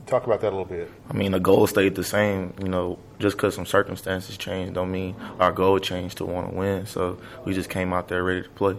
talk 0.06 0.26
about 0.26 0.42
that 0.42 0.50
a 0.50 0.56
little 0.56 0.66
bit. 0.66 0.90
I 1.10 1.14
mean, 1.14 1.32
the 1.32 1.40
goal 1.40 1.68
stayed 1.68 1.96
the 1.96 2.04
same. 2.04 2.54
You 2.62 2.68
know, 2.70 3.00
just 3.20 3.38
because 3.38 3.56
some 3.56 3.66
circumstances 3.66 4.38
changed, 4.38 4.74
don't 4.74 4.92
mean 4.92 5.16
our 5.40 5.52
goal 5.52 5.80
changed 5.80 6.18
to 6.18 6.26
want 6.26 6.50
to 6.52 6.56
win. 6.56 6.86
So 6.86 7.18
we 7.46 7.54
just 7.54 7.70
came 7.70 7.94
out 7.94 8.08
there 8.08 8.24
ready 8.24 8.44
to 8.44 8.50
play. 8.50 8.78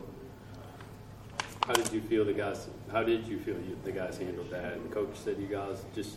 How 1.67 1.73
did 1.73 1.93
you 1.93 2.01
feel 2.01 2.25
the 2.25 2.33
guys? 2.33 2.69
How 2.93 3.03
did 3.03 3.27
you 3.27 3.39
feel 3.41 3.57
you, 3.57 3.77
the 3.85 3.93
guys 3.93 4.19
handled 4.19 4.51
that? 4.51 4.75
And 4.75 4.85
the 4.89 4.95
coach 4.95 5.17
said 5.17 5.37
you 5.39 5.49
guys 5.49 5.85
just 5.95 6.17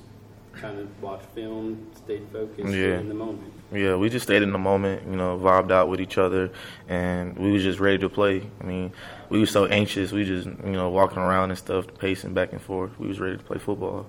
kind 0.53 0.79
of 0.79 1.01
watched 1.01 1.25
film, 1.33 1.87
stayed 1.95 2.27
focused, 2.31 2.73
Yeah. 2.73 2.99
in 2.99 3.07
the 3.07 3.15
moment. 3.15 3.51
Yeah, 3.71 3.95
we 3.95 4.09
just 4.09 4.25
stayed 4.25 4.41
in 4.41 4.51
the 4.51 4.57
moment, 4.59 5.07
you 5.07 5.15
know, 5.15 5.37
vibed 5.37 5.71
out 5.71 5.89
with 5.89 6.01
each 6.01 6.17
other, 6.17 6.51
and 6.87 7.37
we 7.37 7.51
was 7.51 7.63
just 7.63 7.79
ready 7.79 7.97
to 7.99 8.09
play. 8.09 8.43
I 8.61 8.63
mean, 8.63 8.91
we 9.29 9.39
were 9.39 9.45
so 9.45 9.65
anxious. 9.65 10.11
We 10.11 10.23
just, 10.25 10.47
you 10.47 10.73
know, 10.73 10.89
walking 10.89 11.19
around 11.19 11.51
and 11.51 11.57
stuff, 11.57 11.85
pacing 11.99 12.33
back 12.33 12.51
and 12.51 12.61
forth. 12.61 12.91
We 12.99 13.07
was 13.07 13.19
ready 13.19 13.37
to 13.37 13.43
play 13.43 13.57
football. 13.57 14.05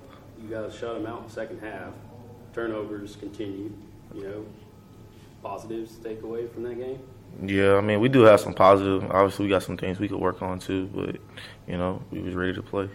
You 0.50 0.56
guys 0.56 0.74
shut 0.74 0.94
them 0.94 1.06
out 1.06 1.20
in 1.20 1.24
the 1.26 1.32
second 1.32 1.60
half. 1.60 1.92
Turnovers 2.52 3.14
continued. 3.14 3.72
You 4.12 4.22
know, 4.22 4.46
positives 5.44 5.94
to 5.96 6.02
take 6.02 6.24
away 6.24 6.48
from 6.48 6.64
that 6.64 6.74
game. 6.74 6.98
Yeah, 7.40 7.76
I 7.76 7.80
mean, 7.80 8.00
we 8.00 8.08
do 8.08 8.22
have 8.22 8.40
some 8.40 8.54
positive. 8.54 9.08
Obviously, 9.12 9.44
we 9.44 9.48
got 9.48 9.62
some 9.62 9.76
things 9.76 10.00
we 10.00 10.08
could 10.08 10.18
work 10.18 10.42
on 10.42 10.58
too, 10.58 10.90
but 10.92 11.18
you 11.68 11.78
know, 11.78 12.02
we 12.10 12.20
was 12.20 12.34
ready 12.34 12.52
to 12.54 12.62
play. 12.62 12.88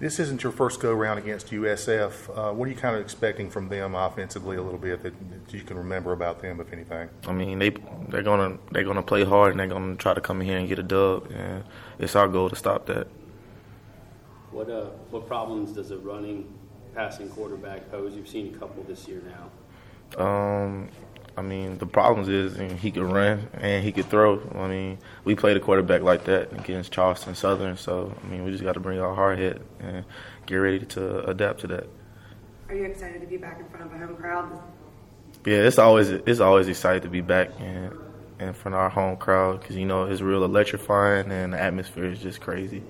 This 0.00 0.18
isn't 0.18 0.42
your 0.42 0.50
first 0.50 0.80
go 0.80 0.92
round 0.92 1.20
against 1.20 1.52
USF. 1.52 2.36
Uh, 2.36 2.52
what 2.52 2.66
are 2.66 2.70
you 2.72 2.76
kind 2.76 2.96
of 2.96 3.00
expecting 3.00 3.48
from 3.48 3.68
them 3.68 3.94
offensively 3.94 4.56
a 4.56 4.62
little 4.62 4.80
bit 4.80 5.04
that, 5.04 5.14
that 5.30 5.54
you 5.54 5.62
can 5.62 5.76
remember 5.76 6.12
about 6.12 6.42
them, 6.42 6.60
if 6.60 6.72
anything? 6.72 7.08
I 7.28 7.32
mean, 7.32 7.60
they 7.60 7.70
they're 8.08 8.24
gonna 8.24 8.58
they're 8.72 8.82
gonna 8.82 9.04
play 9.04 9.22
hard 9.22 9.52
and 9.52 9.60
they're 9.60 9.68
gonna 9.68 9.94
try 9.94 10.14
to 10.14 10.20
come 10.20 10.40
in 10.40 10.48
here 10.48 10.58
and 10.58 10.68
get 10.68 10.80
a 10.80 10.82
dub, 10.82 11.30
and 11.30 11.62
it's 12.00 12.16
our 12.16 12.26
goal 12.26 12.50
to 12.50 12.56
stop 12.56 12.86
that. 12.86 13.06
What 14.56 14.70
uh, 14.70 14.86
what 15.10 15.26
problems 15.26 15.72
does 15.72 15.90
a 15.90 15.98
running, 15.98 16.50
passing 16.94 17.28
quarterback 17.28 17.90
pose? 17.90 18.14
You've 18.14 18.26
seen 18.26 18.54
a 18.54 18.58
couple 18.58 18.82
this 18.84 19.06
year 19.06 19.20
now. 20.16 20.24
Um, 20.24 20.88
I 21.36 21.42
mean, 21.42 21.76
the 21.76 21.84
problems 21.84 22.30
is 22.30 22.58
I 22.58 22.66
mean, 22.66 22.78
he 22.78 22.90
could 22.90 23.02
run 23.02 23.50
and 23.52 23.84
he 23.84 23.92
could 23.92 24.06
throw. 24.06 24.40
I 24.54 24.66
mean, 24.66 24.98
we 25.24 25.34
played 25.34 25.58
a 25.58 25.60
quarterback 25.60 26.00
like 26.00 26.24
that 26.24 26.54
against 26.54 26.90
Charleston 26.90 27.34
Southern, 27.34 27.76
so 27.76 28.14
I 28.24 28.28
mean, 28.28 28.44
we 28.44 28.50
just 28.50 28.64
got 28.64 28.72
to 28.72 28.80
bring 28.80 28.98
our 28.98 29.14
hard 29.14 29.38
head 29.38 29.60
and 29.78 30.06
get 30.46 30.56
ready 30.56 30.86
to 30.86 31.28
adapt 31.28 31.60
to 31.60 31.66
that. 31.66 31.86
Are 32.70 32.74
you 32.74 32.84
excited 32.84 33.20
to 33.20 33.26
be 33.26 33.36
back 33.36 33.60
in 33.60 33.68
front 33.68 33.84
of 33.84 33.92
a 33.92 34.06
home 34.06 34.16
crowd? 34.16 34.58
Yeah, 35.44 35.58
it's 35.58 35.78
always 35.78 36.08
it's 36.08 36.40
always 36.40 36.66
excited 36.68 37.02
to 37.02 37.10
be 37.10 37.20
back 37.20 37.50
in 37.60 37.92
in 38.40 38.54
front 38.54 38.74
of 38.74 38.80
our 38.80 38.88
home 38.88 39.18
crowd 39.18 39.60
because 39.60 39.76
you 39.76 39.84
know 39.84 40.04
it's 40.04 40.22
real 40.22 40.44
electrifying 40.44 41.30
and 41.30 41.52
the 41.52 41.60
atmosphere 41.60 42.06
is 42.06 42.20
just 42.20 42.40
crazy. 42.40 42.82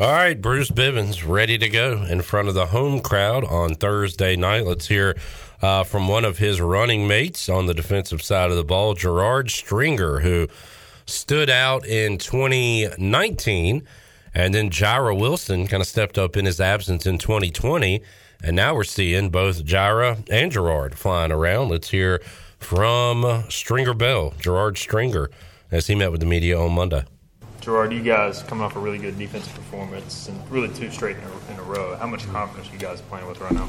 All 0.00 0.10
right, 0.10 0.40
Bruce 0.40 0.70
Bivens 0.70 1.28
ready 1.28 1.58
to 1.58 1.68
go 1.68 2.04
in 2.04 2.22
front 2.22 2.48
of 2.48 2.54
the 2.54 2.64
home 2.64 3.00
crowd 3.00 3.44
on 3.44 3.74
Thursday 3.74 4.34
night. 4.34 4.64
Let's 4.64 4.88
hear 4.88 5.14
uh, 5.60 5.84
from 5.84 6.08
one 6.08 6.24
of 6.24 6.38
his 6.38 6.58
running 6.58 7.06
mates 7.06 7.50
on 7.50 7.66
the 7.66 7.74
defensive 7.74 8.22
side 8.22 8.50
of 8.50 8.56
the 8.56 8.64
ball, 8.64 8.94
Gerard 8.94 9.50
Stringer, 9.50 10.20
who 10.20 10.48
stood 11.04 11.50
out 11.50 11.86
in 11.86 12.16
2019 12.16 13.86
And 14.32 14.54
then 14.54 14.70
Jira 14.70 15.20
Wilson 15.20 15.66
kind 15.66 15.82
of 15.82 15.86
stepped 15.86 16.16
up 16.16 16.34
in 16.34 16.46
his 16.46 16.62
absence 16.62 17.04
in 17.04 17.18
2020. 17.18 18.00
And 18.42 18.56
now 18.56 18.74
we're 18.74 18.84
seeing 18.84 19.28
both 19.28 19.66
Jira 19.66 20.26
and 20.30 20.50
Gerard 20.50 20.96
flying 20.96 21.30
around. 21.30 21.68
Let's 21.68 21.90
hear 21.90 22.22
from 22.58 23.44
Stringer 23.50 23.92
Bell, 23.92 24.32
Gerard 24.40 24.78
Stringer, 24.78 25.28
as 25.70 25.88
he 25.88 25.94
met 25.94 26.10
with 26.10 26.20
the 26.20 26.26
media 26.26 26.58
on 26.58 26.72
Monday. 26.72 27.04
Gerard, 27.60 27.92
you 27.92 28.02
guys 28.02 28.42
coming 28.42 28.64
off 28.64 28.74
a 28.74 28.78
really 28.78 28.96
good 28.96 29.18
defensive 29.18 29.52
performance 29.54 30.28
and 30.28 30.50
really 30.50 30.72
two 30.74 30.90
straight 30.90 31.16
in 31.18 31.22
a, 31.22 31.52
in 31.52 31.58
a 31.58 31.62
row. 31.62 31.94
How 31.96 32.06
much 32.06 32.26
confidence 32.28 32.70
are 32.70 32.72
you 32.72 32.78
guys 32.78 33.02
playing 33.02 33.26
with 33.28 33.38
right 33.40 33.52
now? 33.52 33.68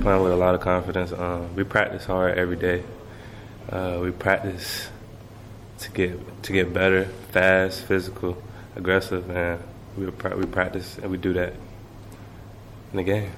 Playing 0.00 0.24
with 0.24 0.32
a 0.32 0.36
lot 0.36 0.56
of 0.56 0.60
confidence. 0.60 1.12
Um, 1.12 1.54
we 1.54 1.62
practice 1.62 2.04
hard 2.04 2.36
every 2.36 2.56
day. 2.56 2.82
Uh, 3.70 4.00
we 4.02 4.10
practice 4.10 4.88
to 5.78 5.90
get 5.92 6.42
to 6.42 6.52
get 6.52 6.72
better, 6.72 7.04
fast, 7.30 7.82
physical, 7.82 8.42
aggressive, 8.74 9.30
and 9.30 9.62
we 9.96 10.06
we 10.06 10.46
practice 10.46 10.98
and 10.98 11.08
we 11.08 11.16
do 11.16 11.32
that 11.34 11.52
in 12.90 12.96
the 12.96 13.04
game. 13.04 13.30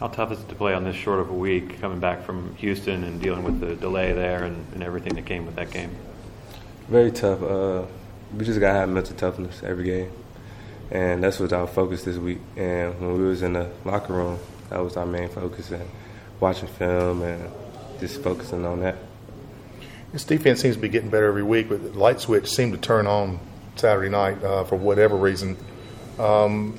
How 0.00 0.08
tough 0.08 0.32
is 0.32 0.40
it 0.40 0.48
to 0.48 0.56
play 0.56 0.74
on 0.74 0.82
this 0.82 0.96
short 0.96 1.20
of 1.20 1.30
a 1.30 1.34
week, 1.34 1.80
coming 1.80 2.00
back 2.00 2.24
from 2.24 2.56
Houston 2.56 3.04
and 3.04 3.22
dealing 3.22 3.44
with 3.44 3.60
the 3.60 3.76
delay 3.76 4.12
there 4.12 4.42
and, 4.42 4.66
and 4.74 4.82
everything 4.82 5.14
that 5.14 5.26
came 5.26 5.46
with 5.46 5.54
that 5.54 5.70
game? 5.70 5.94
Very 6.88 7.12
tough. 7.12 7.40
Uh, 7.40 7.84
we 8.36 8.44
just 8.44 8.60
gotta 8.60 8.78
have 8.78 8.88
mental 8.88 9.16
toughness 9.16 9.62
every 9.62 9.84
game, 9.84 10.12
and 10.90 11.22
that's 11.22 11.38
what 11.38 11.52
our 11.52 11.66
focus 11.66 12.04
this 12.04 12.16
week. 12.16 12.38
And 12.56 12.98
when 13.00 13.18
we 13.18 13.24
was 13.24 13.42
in 13.42 13.52
the 13.54 13.70
locker 13.84 14.12
room, 14.12 14.38
that 14.70 14.78
was 14.82 14.96
our 14.96 15.06
main 15.06 15.28
focus, 15.28 15.70
and 15.70 15.88
watching 16.40 16.68
film 16.68 17.22
and 17.22 17.50
just 18.00 18.22
focusing 18.22 18.64
on 18.64 18.80
that. 18.80 18.96
This 20.12 20.24
defense 20.24 20.60
seems 20.60 20.76
to 20.76 20.82
be 20.82 20.88
getting 20.88 21.08
better 21.08 21.26
every 21.26 21.42
week, 21.42 21.68
but 21.68 21.82
the 21.82 21.98
light 21.98 22.20
switch 22.20 22.46
seemed 22.46 22.72
to 22.72 22.78
turn 22.78 23.06
on 23.06 23.38
Saturday 23.76 24.10
night 24.10 24.42
uh, 24.42 24.64
for 24.64 24.76
whatever 24.76 25.16
reason. 25.16 25.56
Um, 26.18 26.72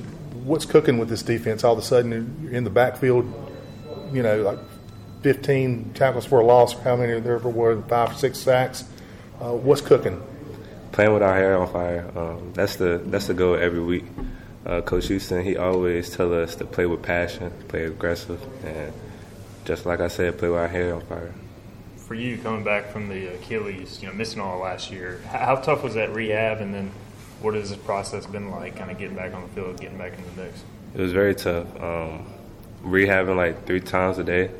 what's 0.44 0.66
cooking 0.66 0.98
with 0.98 1.10
this 1.10 1.24
defense? 1.24 1.64
All 1.64 1.74
of 1.74 1.80
a 1.80 1.82
sudden, 1.82 2.40
you're 2.44 2.54
in 2.54 2.64
the 2.64 2.70
backfield, 2.70 3.26
you 4.12 4.22
know, 4.22 4.42
like 4.42 4.60
15 5.22 5.94
tackles 5.94 6.26
for 6.26 6.42
a 6.42 6.46
loss. 6.46 6.74
How 6.74 6.96
many 6.96 7.20
there 7.22 7.40
for 7.40 7.50
what? 7.50 7.90
Five 7.90 8.18
six 8.18 8.38
sacks. 8.38 8.84
Uh, 9.42 9.54
what's 9.54 9.82
cooking? 9.82 10.22
Playing 10.94 11.14
with 11.14 11.24
our 11.24 11.34
hair 11.34 11.58
on 11.58 11.68
fire. 11.74 12.10
Um, 12.16 12.54
that's 12.54 12.76
the 12.76 13.02
that's 13.06 13.26
the 13.26 13.34
goal 13.34 13.56
every 13.56 13.80
week. 13.80 14.06
Uh, 14.64 14.82
Coach 14.82 15.08
Houston, 15.08 15.44
he 15.44 15.58
always 15.58 16.16
tell 16.16 16.32
us 16.34 16.56
to 16.56 16.66
play 16.66 16.86
with 16.86 17.02
passion, 17.02 17.52
play 17.68 17.86
aggressive, 17.86 18.40
and 18.64 18.94
just 19.66 19.88
like 19.88 20.00
I 20.00 20.08
said, 20.08 20.38
play 20.38 20.50
with 20.50 20.60
our 20.60 20.68
hair 20.68 20.94
on 20.94 21.02
fire. 21.02 21.34
For 21.98 22.14
you, 22.14 22.38
coming 22.38 22.64
back 22.64 22.92
from 22.92 23.10
the 23.10 23.34
Achilles, 23.34 24.04
you 24.04 24.08
know, 24.08 24.14
missing 24.14 24.40
all 24.40 24.60
last 24.60 24.92
year, 24.92 25.20
how 25.28 25.56
tough 25.56 25.84
was 25.84 25.96
that 25.96 26.14
rehab, 26.14 26.62
and 26.62 26.74
then 26.74 26.92
what 27.42 27.56
has 27.56 27.72
this 27.72 27.80
process 27.80 28.28
been 28.28 28.52
like, 28.52 28.76
kind 28.76 28.92
of 28.92 29.00
getting 29.00 29.16
back 29.16 29.34
on 29.34 29.42
the 29.42 29.50
field, 29.50 29.80
getting 29.80 29.98
back 29.98 30.14
in 30.16 30.24
the 30.24 30.44
mix? 30.44 30.64
It 30.94 31.02
was 31.02 31.12
very 31.12 31.34
tough. 31.34 31.66
Um, 31.82 32.28
rehabbing 32.84 33.36
like 33.36 33.66
three 33.66 33.82
times 33.82 34.20
a 34.20 34.24
day, 34.24 34.52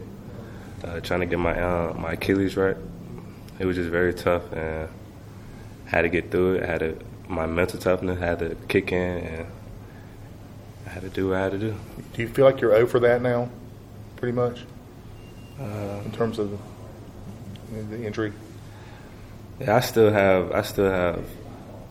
uh, 0.84 1.00
trying 1.00 1.20
to 1.20 1.28
get 1.28 1.38
my 1.38 1.62
uh, 1.62 1.94
my 1.94 2.14
Achilles 2.14 2.58
right. 2.58 2.76
It 3.60 3.66
was 3.68 3.76
just 3.76 3.92
very 3.92 4.16
tough, 4.16 4.52
and 4.52 4.90
had 5.98 6.02
to 6.04 6.10
get 6.10 6.32
through 6.32 6.56
it. 6.56 6.64
I 6.64 6.66
had 6.66 6.80
to 6.80 6.98
my 7.28 7.46
mental 7.46 7.80
toughness 7.80 8.20
had 8.20 8.40
to 8.40 8.56
kick 8.68 8.92
in, 8.92 9.18
and 9.26 9.48
I 10.86 10.90
had 10.90 11.04
to 11.04 11.10
do 11.10 11.30
what 11.30 11.38
I 11.38 11.44
had 11.44 11.52
to 11.54 11.60
do. 11.60 11.76
Do 12.14 12.22
you 12.22 12.28
feel 12.28 12.46
like 12.46 12.62
you're 12.62 12.74
over 12.74 13.00
that 13.00 13.22
now, 13.22 13.50
pretty 14.18 14.34
much, 14.34 14.66
uh, 15.60 16.02
in 16.06 16.12
terms 16.12 16.40
of 16.40 16.60
the 17.90 18.06
injury? 18.06 18.34
Yeah, 19.60 19.78
I 19.78 19.80
still 19.80 20.12
have 20.12 20.52
I 20.52 20.62
still 20.62 20.92
have 20.92 21.26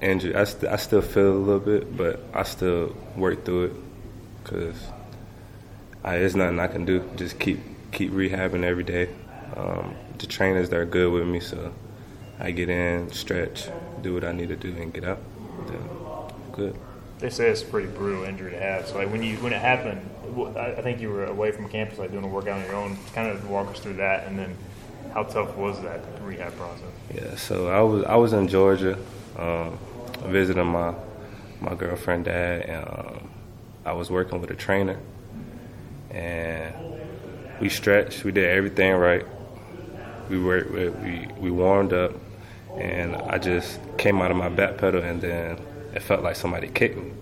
injury. 0.00 0.34
I, 0.34 0.44
st- 0.44 0.70
I 0.72 0.76
still 0.76 1.02
feel 1.02 1.32
a 1.32 1.38
little 1.38 1.60
bit, 1.60 1.96
but 1.96 2.20
I 2.34 2.42
still 2.42 2.96
work 3.16 3.44
through 3.44 3.64
it 3.64 3.72
because 4.42 4.76
there's 6.04 6.36
nothing 6.36 6.58
I 6.58 6.66
can 6.66 6.84
do. 6.84 7.08
Just 7.16 7.38
keep 7.38 7.60
keep 7.92 8.12
rehabbing 8.12 8.64
every 8.64 8.84
day. 8.84 9.08
Um, 9.56 9.94
the 10.18 10.26
trainers 10.26 10.70
they're 10.70 10.86
good 10.86 11.12
with 11.12 11.26
me, 11.26 11.40
so 11.40 11.72
I 12.38 12.50
get 12.50 12.68
in, 12.68 13.12
stretch, 13.12 13.68
do 14.02 14.14
what 14.14 14.24
I 14.24 14.32
need 14.32 14.48
to 14.48 14.56
do, 14.56 14.74
and 14.76 14.92
get 14.92 15.04
out. 15.04 15.20
Then 15.66 15.88
good. 16.52 16.76
They 17.18 17.30
say 17.30 17.48
it's 17.48 17.62
a 17.62 17.66
pretty 17.66 17.88
brutal 17.88 18.24
injury 18.24 18.50
to 18.50 18.58
have. 18.58 18.88
So 18.88 18.96
like 18.96 19.10
when 19.10 19.22
you 19.22 19.36
when 19.36 19.52
it 19.52 19.60
happened, 19.60 20.00
I 20.56 20.80
think 20.82 21.00
you 21.00 21.10
were 21.10 21.26
away 21.26 21.52
from 21.52 21.68
campus, 21.68 21.98
like 21.98 22.10
doing 22.10 22.24
a 22.24 22.28
workout 22.28 22.60
on 22.60 22.66
your 22.66 22.74
own. 22.74 22.98
Kind 23.14 23.28
of 23.28 23.48
walk 23.48 23.68
us 23.68 23.78
through 23.78 23.94
that, 23.94 24.26
and 24.26 24.38
then 24.38 24.56
how 25.14 25.22
tough 25.22 25.56
was 25.56 25.80
that 25.82 26.00
rehab 26.22 26.56
process? 26.56 26.84
Yeah, 27.14 27.36
so 27.36 27.68
I 27.68 27.80
was 27.80 28.04
I 28.04 28.16
was 28.16 28.32
in 28.32 28.48
Georgia. 28.48 28.98
Um, 29.36 29.78
visiting 30.24 30.66
my 30.66 30.94
my 31.60 31.74
girlfriend 31.74 32.24
dad, 32.24 32.62
and 32.62 32.88
um, 32.88 33.30
I 33.84 33.92
was 33.92 34.10
working 34.10 34.40
with 34.40 34.50
a 34.50 34.54
trainer, 34.54 34.98
and 36.10 36.74
we 37.60 37.68
stretched. 37.68 38.24
We 38.24 38.32
did 38.32 38.44
everything 38.44 38.92
right. 38.94 39.26
We 40.28 40.42
worked. 40.42 40.70
We 40.70 41.28
we 41.38 41.50
warmed 41.50 41.92
up, 41.92 42.12
and 42.76 43.16
I 43.16 43.38
just 43.38 43.78
came 43.98 44.20
out 44.20 44.30
of 44.30 44.36
my 44.36 44.48
back 44.48 44.78
pedal, 44.78 45.02
and 45.02 45.20
then 45.20 45.58
it 45.94 46.02
felt 46.02 46.22
like 46.22 46.36
somebody 46.36 46.68
kicked 46.68 46.96
me. 46.96 47.12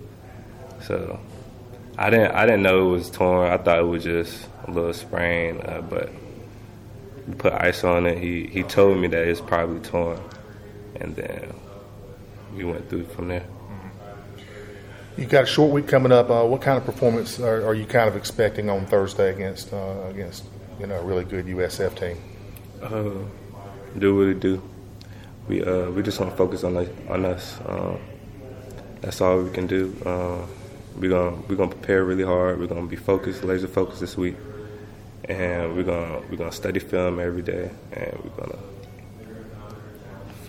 So 0.81 1.19
I 1.97 2.09
didn't 2.09 2.31
I 2.31 2.45
didn't 2.45 2.63
know 2.63 2.87
it 2.87 2.91
was 2.91 3.09
torn. 3.09 3.51
I 3.51 3.57
thought 3.57 3.79
it 3.79 3.83
was 3.83 4.03
just 4.03 4.47
a 4.65 4.71
little 4.71 4.93
sprain, 4.93 5.61
uh, 5.61 5.81
but 5.81 6.09
we 7.27 7.33
put 7.35 7.53
ice 7.53 7.83
on 7.83 8.05
it. 8.05 8.17
He 8.17 8.47
he 8.47 8.63
told 8.63 8.97
me 8.97 9.07
that 9.07 9.27
it's 9.27 9.41
probably 9.41 9.79
torn, 9.81 10.19
and 10.95 11.15
then 11.15 11.53
we 12.55 12.63
went 12.63 12.89
through 12.89 13.05
from 13.05 13.27
there. 13.27 13.45
You've 15.17 15.29
got 15.29 15.43
a 15.43 15.47
short 15.47 15.71
week 15.71 15.87
coming 15.87 16.11
up. 16.11 16.29
Uh, 16.29 16.45
what 16.45 16.61
kind 16.61 16.77
of 16.77 16.85
performance 16.85 17.39
are, 17.39 17.65
are, 17.67 17.73
you 17.75 17.85
kind 17.85 18.07
of 18.07 18.15
expecting 18.15 18.69
on 18.69 18.85
Thursday 18.85 19.33
against 19.33 19.73
uh, 19.73 20.07
against 20.09 20.45
you 20.79 20.87
know 20.87 20.95
a 20.95 21.03
really 21.03 21.25
good 21.25 21.45
USF 21.45 21.99
team? 21.99 22.17
Uh, 22.81 23.99
do 23.99 24.15
what 24.15 24.27
we 24.27 24.33
do. 24.33 24.63
We 25.51 25.61
uh, 25.61 25.91
we 25.91 26.01
just 26.01 26.17
want 26.17 26.31
to 26.31 26.37
focus 26.37 26.63
on 26.63 26.77
on 27.09 27.25
us. 27.25 27.59
Um, 27.65 27.99
that's 29.01 29.19
all 29.19 29.41
we 29.41 29.49
can 29.51 29.67
do. 29.67 29.93
Um, 30.05 30.47
we're 30.97 31.09
gonna 31.09 31.35
we're 31.49 31.57
gonna 31.57 31.71
prepare 31.71 32.05
really 32.05 32.23
hard. 32.23 32.57
We're 32.57 32.67
gonna 32.67 32.87
be 32.87 32.95
focused, 32.95 33.43
laser 33.43 33.67
focused 33.67 33.99
this 33.99 34.15
week, 34.15 34.37
and 35.25 35.75
we're 35.75 35.83
gonna 35.83 36.21
we're 36.29 36.37
gonna 36.37 36.53
study 36.53 36.79
film 36.79 37.19
every 37.19 37.41
day, 37.41 37.69
and 37.91 38.17
we're 38.23 38.45
gonna 38.45 38.59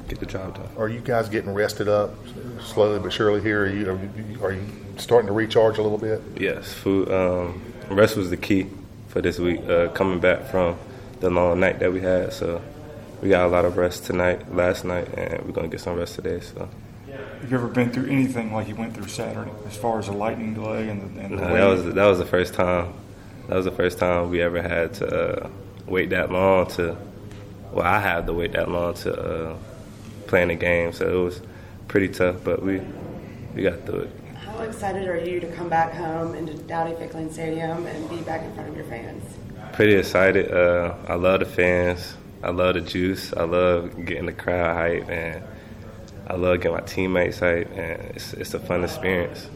get 0.07 0.21
the 0.21 0.27
job 0.27 0.55
done. 0.55 0.69
Are 0.79 0.89
you 0.89 1.01
guys 1.01 1.29
getting 1.29 1.53
rested 1.53 1.89
up 1.89 2.15
slowly 2.61 3.01
but 3.01 3.13
surely 3.13 3.41
here? 3.41 3.65
Are 3.65 3.69
you 3.69 3.91
are 3.91 3.99
you, 3.99 4.45
are 4.45 4.53
you 4.53 4.65
starting 4.99 5.27
to 5.27 5.33
recharge 5.33 5.79
a 5.79 5.83
little 5.83 5.99
bit? 5.99 6.23
Yes, 6.39 6.73
food 6.73 7.11
um, 7.11 7.61
rest 7.91 8.17
was 8.17 8.31
the 8.31 8.37
key 8.37 8.69
for 9.09 9.21
this 9.21 9.41
week. 9.41 9.69
Uh, 9.69 9.89
coming 9.89 10.21
back 10.21 10.45
from 10.45 10.79
the 11.19 11.29
long 11.29 11.59
night 11.59 11.81
that 11.81 11.93
we 11.93 12.01
had, 12.01 12.33
so 12.33 12.63
we 13.23 13.29
got 13.29 13.47
a 13.47 13.49
lot 13.49 13.65
of 13.65 13.77
rest 13.77 14.05
tonight, 14.05 14.53
last 14.55 14.85
night, 14.85 15.09
and 15.17 15.45
we're 15.45 15.53
gonna 15.53 15.69
get 15.69 15.81
some 15.81 15.97
rest 15.97 16.17
today. 16.17 16.41
So. 16.41 16.69
Have 17.07 17.51
you 17.51 17.57
ever 17.57 17.69
been 17.69 17.91
through 17.91 18.09
anything 18.11 18.53
like 18.53 18.69
you 18.69 18.75
went 18.75 18.95
through 18.95 19.09
Saturday, 19.09 19.51
as 19.67 19.77
far 19.77 19.99
as 19.99 20.09
a 20.09 20.13
lightning 20.13 20.55
delay 20.55 20.89
and 20.89 21.17
the, 21.17 21.21
and 21.21 21.39
the 21.39 21.45
no, 21.45 21.55
that 21.55 21.67
was 21.67 21.95
that 21.95 22.07
was 22.07 22.19
the 22.19 22.27
first 22.27 22.55
time. 22.55 22.93
That 23.49 23.57
was 23.57 23.65
the 23.65 23.73
first 23.73 23.99
time 23.99 24.31
we 24.31 24.41
ever 24.41 24.63
had 24.63 24.95
to 24.95 25.07
uh, 25.07 25.51
wait 25.87 26.11
that 26.11 26.31
long 26.31 26.67
to. 26.73 26.97
Well, 27.73 27.87
I 27.87 27.99
had 27.99 28.27
to 28.27 28.33
wait 28.33 28.53
that 28.53 28.69
long 28.69 28.95
to 28.95 29.21
uh, 29.21 29.57
playing 30.27 30.49
the 30.49 30.55
game, 30.55 30.93
so 30.93 31.09
it 31.09 31.25
was 31.25 31.41
pretty 31.89 32.09
tough, 32.09 32.37
but 32.45 32.63
we 32.63 32.81
we 33.55 33.63
got 33.63 33.85
through 33.87 34.01
it. 34.01 34.11
How 34.37 34.61
excited 34.61 35.09
are 35.09 35.19
you 35.19 35.41
to 35.41 35.51
come 35.53 35.69
back 35.69 35.93
home 35.93 36.35
into 36.35 36.55
Dowdy 36.55 36.93
Ficklen 36.93 37.33
Stadium 37.33 37.87
and 37.87 38.11
be 38.11 38.21
back 38.23 38.43
in 38.43 38.53
front 38.55 38.69
of 38.69 38.77
your 38.77 38.85
fans? 38.87 39.25
Pretty 39.73 39.95
excited. 39.95 40.51
Uh, 40.51 40.95
I 41.09 41.15
love 41.15 41.41
the 41.41 41.47
fans. 41.47 42.15
I 42.43 42.51
love 42.51 42.75
the 42.75 42.81
juice. 42.81 43.33
I 43.33 43.45
love 43.45 44.05
getting 44.05 44.27
the 44.27 44.33
crowd 44.33 44.75
hype, 44.77 45.09
and 45.09 45.43
I 46.27 46.35
love 46.35 46.61
getting 46.61 46.77
my 46.77 46.81
teammates 46.81 47.39
hype, 47.39 47.71
and 47.71 48.01
it's, 48.17 48.33
it's 48.35 48.55
a 48.55 48.59
fun 48.59 48.85
experience. 48.85 49.49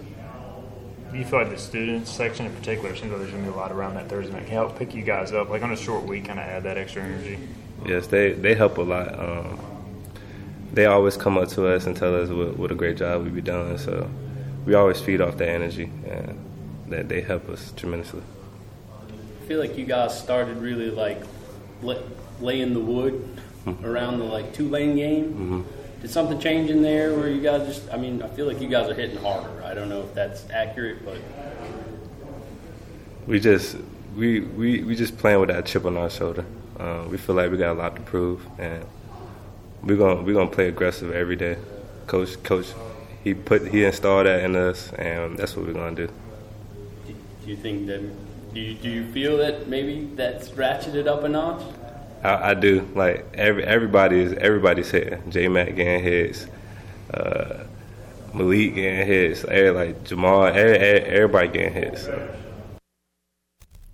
Do 1.10 1.18
you 1.18 1.24
feel 1.24 1.40
like 1.40 1.50
the 1.50 1.58
students 1.58 2.10
section 2.10 2.46
in 2.46 2.54
particular 2.54 2.94
seems 2.94 3.10
like 3.10 3.20
there's 3.20 3.30
going 3.30 3.44
to 3.44 3.50
be 3.50 3.54
a 3.54 3.58
lot 3.58 3.72
around 3.72 3.94
that 3.94 4.08
Thursday 4.08 4.32
night? 4.32 4.44
Can 4.44 4.52
help 4.52 4.78
pick 4.78 4.94
you 4.94 5.02
guys 5.02 5.32
up, 5.32 5.48
like 5.48 5.62
on 5.62 5.72
a 5.72 5.76
short 5.76 6.04
week, 6.04 6.26
kind 6.26 6.38
of 6.38 6.44
add 6.44 6.64
that 6.64 6.76
extra 6.76 7.02
energy? 7.02 7.38
Yes, 7.86 8.06
they, 8.08 8.32
they 8.32 8.54
help 8.54 8.78
a 8.78 8.82
lot. 8.82 9.18
Um, 9.18 9.60
they 10.72 10.86
always 10.86 11.16
come 11.16 11.38
up 11.38 11.48
to 11.50 11.68
us 11.68 11.86
and 11.86 11.96
tell 11.96 12.14
us 12.14 12.28
what, 12.28 12.58
what 12.58 12.72
a 12.72 12.74
great 12.74 12.96
job 12.98 13.24
we 13.24 13.30
be 13.30 13.40
doing. 13.40 13.78
So 13.78 14.10
we 14.64 14.74
always 14.74 15.00
feed 15.00 15.20
off 15.20 15.38
that 15.38 15.48
energy, 15.48 15.90
and 16.06 16.38
that 16.88 17.08
they 17.08 17.20
help 17.20 17.48
us 17.48 17.72
tremendously. 17.76 18.22
I 19.00 19.46
feel 19.46 19.58
like 19.60 19.78
you 19.78 19.86
guys 19.86 20.18
started 20.18 20.58
really 20.58 20.90
like 20.90 21.22
laying 22.40 22.74
the 22.74 22.80
wood 22.80 23.36
mm-hmm. 23.64 23.84
around 23.84 24.18
the 24.18 24.24
like 24.24 24.52
Tulane 24.52 24.96
game. 24.96 25.24
Mm-hmm. 25.24 25.62
Did 26.02 26.10
something 26.10 26.38
change 26.38 26.70
in 26.70 26.82
there 26.82 27.16
where 27.16 27.28
you 27.28 27.40
guys 27.40 27.66
just? 27.66 27.92
I 27.92 27.96
mean, 27.96 28.22
I 28.22 28.28
feel 28.28 28.46
like 28.46 28.60
you 28.60 28.68
guys 28.68 28.88
are 28.88 28.94
hitting 28.94 29.16
harder. 29.18 29.62
I 29.64 29.74
don't 29.74 29.88
know 29.88 30.02
if 30.02 30.14
that's 30.14 30.48
accurate, 30.50 31.04
but 31.04 31.18
we 33.26 33.40
just 33.40 33.76
we 34.16 34.40
we 34.40 34.82
we 34.82 34.94
just 34.94 35.18
playing 35.18 35.40
with 35.40 35.48
that 35.48 35.66
chip 35.66 35.84
on 35.84 35.96
our 35.96 36.10
shoulder. 36.10 36.44
Uh, 36.78 37.06
we 37.08 37.16
feel 37.16 37.34
like 37.34 37.50
we 37.50 37.56
got 37.56 37.72
a 37.72 37.78
lot 37.78 37.96
to 37.96 38.02
prove, 38.02 38.46
and 38.58 38.84
we're 39.82 39.96
gonna 39.96 40.22
we're 40.22 40.34
gonna 40.34 40.50
play 40.50 40.68
aggressive 40.68 41.12
every 41.12 41.36
day. 41.36 41.56
Coach 42.06 42.42
coach 42.42 42.66
he 43.24 43.34
put 43.34 43.66
he 43.66 43.84
installed 43.84 44.26
that 44.26 44.44
in 44.44 44.54
us, 44.54 44.92
and 44.92 45.36
that's 45.36 45.56
what 45.56 45.66
we're 45.66 45.72
gonna 45.72 45.96
do. 45.96 46.06
Do 47.06 47.50
you 47.50 47.56
think 47.56 47.86
that? 47.86 48.00
Do 48.54 48.60
you, 48.60 48.74
do 48.74 48.88
you 48.88 49.04
feel 49.12 49.36
that 49.38 49.68
maybe 49.68 50.08
that's 50.14 50.50
ratcheted 50.50 51.06
up 51.06 51.24
a 51.24 51.28
notch? 51.28 51.62
I, 52.26 52.50
I 52.50 52.54
do. 52.54 52.88
Like 52.94 53.26
every 53.34 53.64
everybody 53.64 54.20
is 54.20 54.32
everybody's 54.34 54.90
hitting. 54.90 55.30
J 55.30 55.48
Mac 55.48 55.74
getting 55.76 56.02
hits, 56.02 56.46
uh, 57.14 57.64
Malik 58.34 58.74
getting 58.74 59.06
hits. 59.06 59.44
Every, 59.44 59.70
like 59.70 60.04
Jamal, 60.04 60.44
every, 60.46 60.78
everybody 60.78 61.48
getting 61.48 61.72
hits. 61.72 62.02
So. 62.04 62.34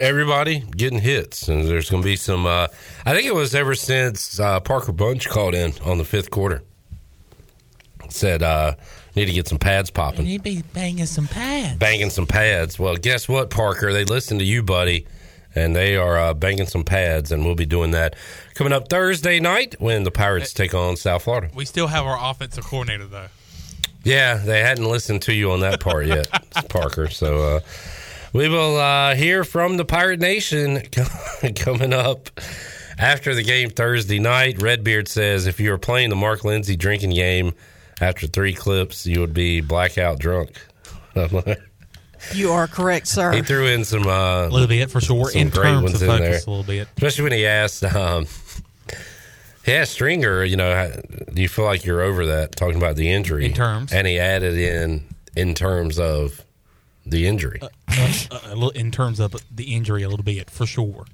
Everybody 0.01 0.65
getting 0.77 0.99
hits, 0.99 1.47
and 1.49 1.65
there's 1.65 1.89
going 1.89 2.03
to 2.03 2.07
be 2.07 2.17
some. 2.17 2.45
Uh, 2.45 2.67
I 3.07 3.15
think 3.15 3.27
it 3.27 3.35
was 3.35 3.55
ever 3.55 3.75
since 3.77 4.41
uh, 4.41 4.59
Parker 4.61 4.91
Bunch 4.91 5.29
called 5.29 5.55
in 5.55 5.75
on 5.85 5.99
the 5.99 6.05
fifth 6.05 6.31
quarter. 6.31 6.63
Said 8.09 8.43
uh, 8.43 8.75
need 9.15 9.27
to 9.27 9.33
get 9.33 9.47
some 9.47 9.59
pads 9.59 9.91
popping. 9.91 10.27
He'd 10.27 10.43
be 10.43 10.63
banging 10.75 11.07
some 11.07 11.29
pads. 11.29 11.79
banging 11.79 12.11
some 12.11 12.27
pads. 12.27 12.79
Well, 12.79 12.97
guess 12.97 13.29
what, 13.29 13.51
Parker? 13.51 13.93
They 13.93 14.05
listen 14.05 14.39
to 14.39 14.45
you, 14.45 14.63
buddy, 14.63 15.07
and 15.55 15.75
they 15.77 15.97
are 15.97 16.19
uh, 16.19 16.35
banging 16.35 16.67
some 16.67 16.85
pads, 16.85 17.33
and 17.33 17.45
we'll 17.45 17.55
be 17.55 17.67
doing 17.67 17.91
that 17.93 18.17
coming 18.55 18.73
up 18.73 18.89
Thursday 18.89 19.41
night 19.41 19.77
when 19.79 20.05
the 20.05 20.11
Pirates 20.11 20.53
take 20.53 20.75
on 20.75 20.97
South 20.97 21.25
Florida. 21.25 21.51
We 21.55 21.65
still 21.65 21.89
have 21.89 22.05
our 22.05 22.19
offensive 22.31 22.65
coordinator 22.65 23.07
though. 23.07 23.29
Yeah, 24.05 24.35
they 24.37 24.61
hadn't 24.61 24.85
listened 24.85 25.23
to 25.23 25.35
you 25.35 25.53
on 25.53 25.61
that 25.61 25.81
part 25.81 26.07
yet, 26.07 26.29
Parker. 26.69 27.09
So 27.09 27.57
uh, 27.57 27.61
we 28.33 28.49
will 28.49 28.77
uh, 28.77 29.15
hear 29.15 29.45
from 29.45 29.77
the 29.77 29.85
Pirate 29.85 30.21
Nation 30.21 30.83
coming 31.57 31.93
up 31.93 32.31
after 32.99 33.35
the 33.35 33.43
game 33.43 33.71
Thursday 33.71 34.19
night. 34.19 34.61
Redbeard 34.61 35.07
says 35.09 35.47
if 35.47 35.61
you 35.61 35.71
were 35.71 35.79
playing 35.79 36.11
the 36.11 36.17
Mark 36.17 36.45
Lindsay 36.45 36.77
drinking 36.77 37.11
game 37.11 37.55
after 38.01 38.27
three 38.27 38.55
clips, 38.55 39.07
you 39.07 39.21
would 39.21 39.35
be 39.35 39.61
blackout 39.61 40.19
drunk. 40.19 40.61
You 42.35 42.53
are 42.53 42.67
correct, 42.67 43.07
sir. 43.09 43.33
He 43.33 43.43
threw 43.43 43.67
in 43.67 43.85
some 43.85 44.07
uh, 44.07 44.47
A 44.47 44.49
little 44.49 44.67
bit 44.69 44.91
for 44.91 45.01
sure. 45.01 45.31
some 45.31 45.41
In 45.43 45.49
great 45.51 45.63
terms 45.65 45.83
ones 45.83 45.95
of 45.97 46.03
in 46.03 46.09
focus, 46.09 46.45
there. 46.45 46.55
a 46.55 46.57
little 46.57 46.63
bit. 46.65 46.89
Especially 46.97 47.25
when 47.25 47.33
he 47.33 47.47
asked, 47.47 47.85
um, 47.85 48.27
he 49.65 49.73
asked 49.73 49.93
Stringer, 49.93 50.45
you 50.45 50.57
know, 50.57 50.75
how- 50.75 51.01
do 51.33 51.43
you 51.43 51.49
feel 51.49 51.65
like 51.65 51.85
you're 51.85 52.01
over 52.01 52.27
that? 52.27 52.57
Talking 52.57 52.77
about 52.77 52.97
the 52.97 53.11
injury 53.13 53.47
In 53.47 53.55
terms. 53.55 53.93
and 53.93 54.07
he 54.07 54.19
added 54.19 54.55
in 54.59 55.05
in 55.37 55.55
terms 55.55 55.99
of 55.99 56.43
the 57.07 57.27
injury. 57.27 57.61
Uh, 57.63 57.69
a 58.45 58.55
little, 58.55 58.71
in 58.71 58.91
terms 58.91 59.19
of 59.21 59.35
the 59.55 59.75
injury, 59.75 60.03
a 60.03 60.09
little 60.09 60.25
bit 60.25 60.49
for 60.51 60.67
sure. 60.67 61.05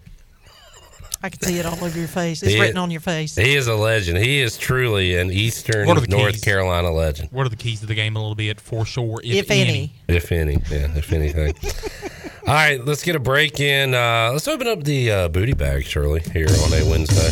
I 1.22 1.30
can 1.30 1.40
see 1.42 1.58
it 1.58 1.66
all 1.66 1.72
over 1.84 1.98
your 1.98 2.06
face. 2.08 2.42
It's 2.44 2.52
He- 2.52 2.60
written 2.60 2.76
on 2.78 2.90
your 2.92 3.00
face. 3.00 3.34
He 3.34 3.56
is 3.56 3.66
a 3.66 3.74
legend. 3.74 4.18
He 4.18 4.40
is 4.40 4.56
truly 4.56 5.16
an 5.16 5.32
Eastern 5.32 5.88
What 5.88 5.96
are 5.96 6.00
the 6.00 6.06
North 6.06 6.34
keys? 6.34 6.44
Carolina 6.44 6.92
legend. 6.92 7.28
What 7.32 7.44
are 7.44 7.48
the 7.48 7.56
keys 7.56 7.80
to 7.80 7.86
the 7.86 7.94
game? 7.96 8.14
A 8.14 8.20
little 8.20 8.36
bit 8.36 8.60
for 8.60 8.86
sure, 8.86 9.20
if, 9.24 9.34
If 9.44 9.50
any. 9.50 9.92
If 10.06 10.30
any, 10.30 10.54
yeah, 10.70 10.96
if 10.96 11.12
anything. 11.12 11.54
All 12.46 12.54
right, 12.54 12.82
let's 12.84 13.02
get 13.02 13.16
a 13.16 13.18
break 13.18 13.58
in. 13.58 13.94
Uh, 13.94 14.30
let's 14.32 14.46
open 14.46 14.68
up 14.68 14.84
the 14.84 15.10
uh, 15.10 15.28
booty 15.28 15.54
bag, 15.54 15.84
Shirley, 15.84 16.20
here 16.32 16.46
on 16.48 16.72
a 16.72 16.88
Wednesday. 16.88 17.30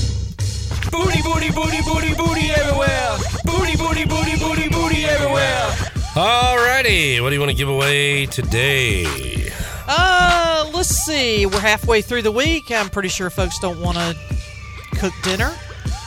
Booty, 0.91 1.23
booty, 1.23 1.51
booty, 1.53 1.81
booty, 1.83 2.15
booty 2.15 2.51
everywhere. 2.51 3.17
Booty, 3.45 3.77
booty, 3.77 4.05
booty, 4.05 4.37
booty, 4.37 4.69
booty 4.69 5.05
everywhere. 5.05 5.75
All 6.17 6.57
righty, 6.57 7.21
what 7.21 7.29
do 7.31 7.35
you 7.35 7.41
want 7.41 7.51
to 7.53 7.57
give 7.57 7.69
away 7.69 8.27
today? 8.27 9.46
Uh, 9.89 10.71
let's 10.75 10.89
see. 10.89 11.47
We're 11.47 11.61
halfway 11.61 12.03
through 12.03 12.23
the 12.23 12.33
week. 12.33 12.71
I'm 12.71 12.91
pretty 12.91 13.09
sure 13.09 13.31
folks 13.31 13.59
don't 13.59 13.81
want 13.81 13.97
to 13.99 14.17
cook 14.99 15.13
dinner. 15.23 15.51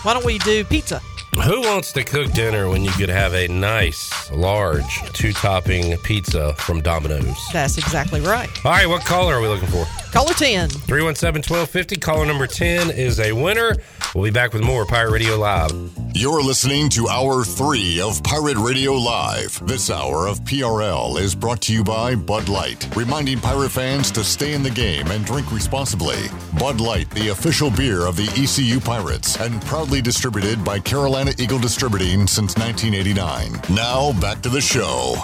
Why 0.04 0.14
don't 0.14 0.26
we 0.26 0.38
do 0.40 0.64
pizza? 0.66 1.02
Who 1.44 1.62
wants 1.62 1.94
to 1.94 2.04
cook 2.04 2.32
dinner 2.34 2.70
when 2.70 2.84
you 2.84 2.92
could 2.92 3.10
have 3.10 3.34
a 3.34 3.48
nice, 3.48 4.30
large, 4.32 5.02
two 5.14 5.32
topping 5.32 5.98
pizza 6.00 6.54
from 6.56 6.82
Domino's? 6.82 7.38
That's 7.54 7.78
exactly 7.78 8.20
right. 8.20 8.50
All 8.66 8.72
right, 8.72 8.88
what 8.88 9.06
caller 9.06 9.36
are 9.36 9.42
we 9.42 9.48
looking 9.48 9.70
for? 9.70 9.86
Caller 10.12 10.34
10. 10.34 10.70
317 10.70 11.50
1250. 11.50 11.96
Caller 11.98 12.26
number 12.26 12.46
10 12.46 12.92
is 12.92 13.20
a 13.20 13.32
winner. 13.32 13.76
We'll 14.14 14.24
be 14.24 14.32
back 14.32 14.54
with 14.54 14.64
more 14.64 14.86
Pirate 14.86 15.12
Radio 15.12 15.38
Live. 15.38 15.72
You're 16.16 16.42
listening 16.42 16.90
to 16.90 17.08
Hour 17.08 17.44
3 17.44 18.02
of 18.02 18.24
Pirate 18.24 18.58
Radio 18.58 18.94
Live. 18.94 19.66
This 19.68 19.92
hour 19.92 20.28
of 20.28 20.40
PRL 20.42 21.20
is 21.20 21.36
brought 21.36 21.62
to 21.62 21.74
you 21.74 21.84
by 21.84 22.16
Bud 22.16 22.50
Light, 22.50 22.90
reminding 22.96 23.40
pirate 23.40 23.70
fans 23.70 24.10
to 24.12 24.24
stay 24.24 24.54
in 24.54 24.64
the 24.64 24.72
game 24.72 25.06
and 25.12 25.24
drink 25.24 25.52
responsibly. 25.52 26.18
Bud 26.58 26.82
Light, 26.82 27.10
the 27.12 27.30
official 27.30 27.70
beer 27.70 28.08
of 28.08 28.16
the 28.16 28.28
ECU 28.36 28.80
Pirates, 28.80 29.40
and 29.40 29.62
proudly 29.62 30.02
distributed 30.02 30.66
by 30.66 30.80
Carolina 30.80 31.29
Eagle 31.38 31.60
Distributing 31.60 32.28
since 32.28 32.58
1989. 32.58 33.76
Now, 33.76 34.20
back 34.20 34.42
to 34.42 34.50
the 34.50 34.62
show. 34.62 35.16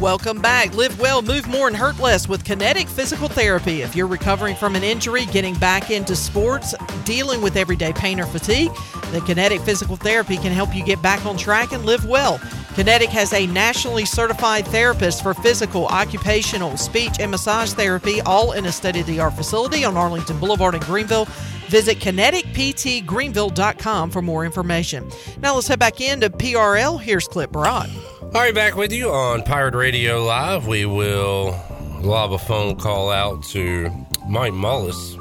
Welcome 0.00 0.40
back. 0.40 0.74
Live 0.74 0.98
well, 0.98 1.20
move 1.20 1.46
more, 1.46 1.68
and 1.68 1.76
hurt 1.76 1.98
less 1.98 2.26
with 2.26 2.42
Kinetic 2.42 2.88
Physical 2.88 3.28
Therapy. 3.28 3.82
If 3.82 3.94
you're 3.94 4.06
recovering 4.06 4.56
from 4.56 4.74
an 4.74 4.82
injury, 4.82 5.26
getting 5.26 5.54
back 5.56 5.90
into 5.90 6.16
sports, 6.16 6.74
dealing 7.04 7.42
with 7.42 7.54
everyday 7.54 7.92
pain 7.92 8.18
or 8.18 8.24
fatigue, 8.24 8.70
the 9.12 9.20
Kinetic 9.20 9.60
Physical 9.60 9.96
Therapy 9.96 10.38
can 10.38 10.52
help 10.52 10.74
you 10.74 10.82
get 10.82 11.02
back 11.02 11.26
on 11.26 11.36
track 11.36 11.72
and 11.72 11.84
live 11.84 12.06
well. 12.06 12.40
Kinetic 12.76 13.10
has 13.10 13.34
a 13.34 13.46
nationally 13.48 14.06
certified 14.06 14.66
therapist 14.68 15.22
for 15.22 15.34
physical, 15.34 15.84
occupational, 15.88 16.78
speech, 16.78 17.20
and 17.20 17.30
massage 17.30 17.74
therapy, 17.74 18.22
all 18.22 18.52
in 18.52 18.64
a 18.64 18.72
state 18.72 18.96
of 18.96 19.04
the 19.04 19.20
art 19.20 19.34
facility 19.34 19.84
on 19.84 19.98
Arlington 19.98 20.40
Boulevard 20.40 20.74
in 20.74 20.80
Greenville. 20.80 21.26
Visit 21.68 21.98
kineticptgreenville.com 21.98 24.10
for 24.10 24.22
more 24.22 24.46
information. 24.46 25.10
Now 25.42 25.56
let's 25.56 25.68
head 25.68 25.78
back 25.78 26.00
into 26.00 26.30
PRL. 26.30 26.98
Here's 26.98 27.28
Clip 27.28 27.52
Brock. 27.52 27.90
All 28.32 28.40
right, 28.40 28.54
back 28.54 28.76
with 28.76 28.92
you 28.92 29.10
on 29.10 29.42
Pirate 29.42 29.74
Radio 29.74 30.22
Live. 30.24 30.68
We 30.68 30.86
will 30.86 31.60
lob 32.00 32.32
a 32.32 32.38
phone 32.38 32.76
call 32.76 33.10
out 33.10 33.42
to 33.46 33.90
Mike 34.28 34.52
Mullis, 34.52 35.18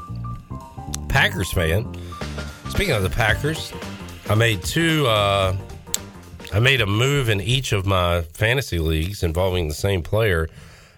Packers 1.10 1.52
fan. 1.52 1.92
Speaking 2.70 2.94
of 2.94 3.02
the 3.02 3.10
Packers, 3.10 3.74
I 4.30 4.36
made 4.36 4.62
two. 4.62 5.08
Uh, 5.08 5.58
I 6.54 6.60
made 6.60 6.82
a 6.82 6.86
move 6.86 7.30
in 7.30 7.42
each 7.42 7.72
of 7.72 7.88
my 7.88 8.22
fantasy 8.22 8.78
leagues 8.78 9.24
involving 9.24 9.70
the 9.70 9.74
same 9.74 10.04
player. 10.04 10.48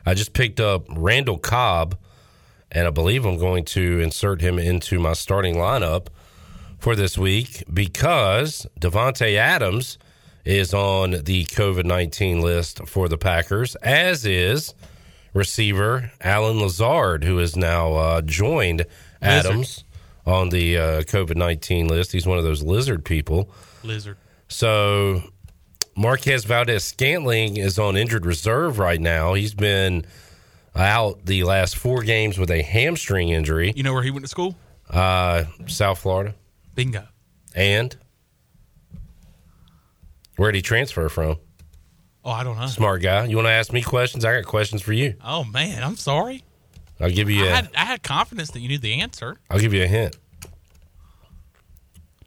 I 0.06 0.14
just 0.14 0.34
picked 0.34 0.60
up 0.60 0.86
Randall 0.90 1.38
Cobb, 1.38 1.98
and 2.74 2.88
I 2.88 2.90
believe 2.90 3.26
I'm 3.26 3.38
going 3.38 3.64
to 3.66 4.02
insert 4.02 4.42
him 4.42 4.60
into 4.60 5.00
my 5.00 5.14
starting 5.14 5.56
lineup 5.56 6.08
for 6.78 6.94
this 6.94 7.18
week 7.18 7.64
because 7.74 8.68
Davante 8.82 9.38
Adams 9.38 9.98
is 10.46 10.74
on 10.74 11.12
the 11.12 11.46
COVID 11.46 11.86
19 11.86 12.42
list 12.42 12.88
for 12.88 13.08
the 13.08 13.18
Packers, 13.18 13.76
as 13.78 14.26
is 14.26 14.74
receiver 15.34 16.12
Allen 16.22 16.60
Lazard, 16.60 17.24
who 17.24 17.38
has 17.38 17.56
now 17.56 17.94
uh, 17.94 18.22
joined 18.22 18.86
Adams 19.22 19.84
on 20.26 20.50
the 20.50 20.78
uh, 20.78 21.02
COVID 21.02 21.36
19 21.36 21.88
list. 21.88 22.12
He's 22.12 22.28
one 22.28 22.38
of 22.38 22.44
those 22.44 22.64
lizard 22.64 23.06
people. 23.06 23.50
Lizard. 23.84 24.18
So 24.48 25.24
Marquez 25.96 26.46
Valdes-Scantling 26.46 27.58
is 27.58 27.80
on 27.80 27.96
injured 27.96 28.26
reserve 28.26 28.80
right 28.80 29.00
now. 29.00 29.34
He's 29.34 29.54
been 29.54 30.06
out 30.76 31.26
the 31.26 31.44
last 31.44 31.76
four 31.76 32.04
games 32.04 32.38
with 32.38 32.50
a 32.52 32.62
hamstring 32.62 33.30
injury. 33.30 33.74
You 33.76 33.84
know 33.84 33.94
where 33.94 34.04
he 34.04 34.12
went 34.12 34.24
to 34.24 34.30
school? 34.30 34.56
Uh, 34.90 35.46
South 35.68 36.00
Florida. 36.00 36.36
Bingo. 36.76 37.08
And 37.56 37.96
where 40.38 40.52
did 40.52 40.58
he 40.60 40.62
transfer 40.62 41.10
from? 41.10 41.38
Oh, 42.24 42.32
I 42.32 42.44
don't 42.44 42.58
know. 42.58 42.68
Smart 42.68 43.02
guy. 43.02 43.26
You 43.26 43.36
want 43.36 43.48
to 43.48 43.52
ask 43.52 43.74
me 43.74 43.82
questions? 43.82 44.24
I 44.26 44.36
got 44.36 44.46
questions 44.46 44.82
for 44.82 44.94
you. 44.94 45.16
Oh 45.24 45.44
man, 45.44 45.84
I'm 45.84 45.96
sorry. 45.96 46.44
I'll 47.00 47.10
give 47.10 47.30
you 47.30 47.46
I 47.46 47.48
a. 47.48 47.56
had, 47.56 47.70
I 47.76 47.86
had 47.86 48.04
confidence 48.04 48.52
that 48.52 48.60
you 48.60 48.68
knew 48.68 48.78
the 48.78 49.02
answer. 49.02 49.38
I'll 49.50 49.60
give 49.60 49.74
you 49.74 49.84
a 49.84 49.88
hint. 49.88 50.16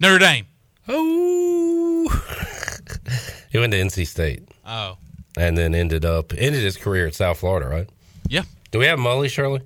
Notre 0.01 0.19
Dame. 0.19 0.47
Oh. 0.89 2.09
he 3.51 3.59
went 3.59 3.73
to 3.73 3.79
NC 3.79 4.07
State. 4.07 4.49
Oh. 4.67 4.99
And 5.37 5.57
then 5.57 5.75
ended 5.75 6.05
up 6.05 6.33
ended 6.37 6.63
his 6.63 6.77
career 6.77 7.07
at 7.07 7.15
South 7.15 7.39
Florida, 7.39 7.69
right? 7.69 7.89
Yeah. 8.29 8.43
Do 8.73 8.81
we 8.81 8.87
have 8.87 8.99
Mully, 8.99 9.31
Shirley? 9.31 9.61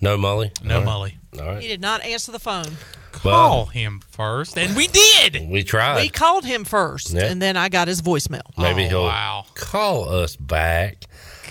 No 0.00 0.16
Molly? 0.16 0.52
No 0.62 0.80
All 0.80 0.84
right. 0.84 0.88
Mully. 1.32 1.40
All 1.40 1.46
right. 1.54 1.62
He 1.62 1.68
did 1.68 1.80
not 1.80 2.02
answer 2.04 2.32
the 2.32 2.38
phone. 2.38 2.66
Call 3.12 3.66
him 3.66 4.00
first, 4.10 4.58
and 4.58 4.76
we 4.76 4.86
did. 4.88 5.48
We 5.50 5.64
tried. 5.64 6.02
We 6.02 6.10
called 6.10 6.44
him 6.44 6.64
first, 6.64 7.12
Yeah. 7.12 7.24
and 7.24 7.40
then 7.40 7.56
I 7.56 7.68
got 7.70 7.88
his 7.88 8.02
voicemail. 8.02 8.42
Maybe 8.58 8.84
Oh, 8.84 8.88
he'll 8.88 9.02
wow. 9.04 9.46
call 9.54 10.08
us 10.10 10.36
back. 10.36 11.04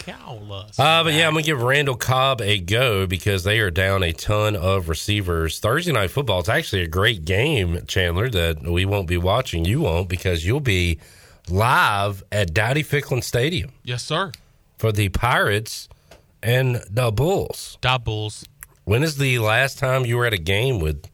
Call 0.05 0.53
us. 0.53 0.80
Uh, 0.80 1.03
but 1.03 1.13
yeah, 1.13 1.26
I'm 1.27 1.34
gonna 1.34 1.41
give 1.43 1.61
Randall 1.63 1.95
Cobb 1.95 2.39
a 2.41 2.59
go 2.59 3.07
because 3.07 3.43
they 3.43 3.59
are 3.59 3.72
down 3.72 4.03
a 4.03 4.13
ton 4.13 4.55
of 4.55 4.88
receivers. 4.89 5.57
Thursday 5.59 5.91
night 5.91 6.11
football. 6.11 6.39
It's 6.41 6.49
actually 6.49 6.84
a 6.84 6.88
great 6.88 7.26
game, 7.26 7.81
Chandler. 7.88 8.30
That 8.30 8.61
we 8.61 8.85
won't 8.85 9.07
be 9.07 9.17
watching. 9.17 9.65
You 9.65 9.81
won't 9.81 10.07
because 10.07 10.45
you'll 10.45 10.59
be 10.59 10.99
live 11.49 12.23
at 12.31 12.53
Dowdy 12.53 12.84
Ficklen 12.84 13.23
Stadium 13.23 13.72
Yes, 13.84 14.03
sir. 14.03 14.31
for 14.77 14.91
the 14.91 15.09
Pirates 15.09 15.89
and 16.45 16.76
the 16.89 17.11
Bulls. 17.11 17.77
Da 17.81 17.97
Bulls. 17.97 18.45
When 18.84 19.01
is 19.01 19.17
the 19.17 19.39
last 19.39 19.80
time 19.80 20.05
you 20.05 20.15
were 20.15 20.27
at 20.27 20.34
a 20.34 20.38
game 20.38 20.80
with 20.80 21.07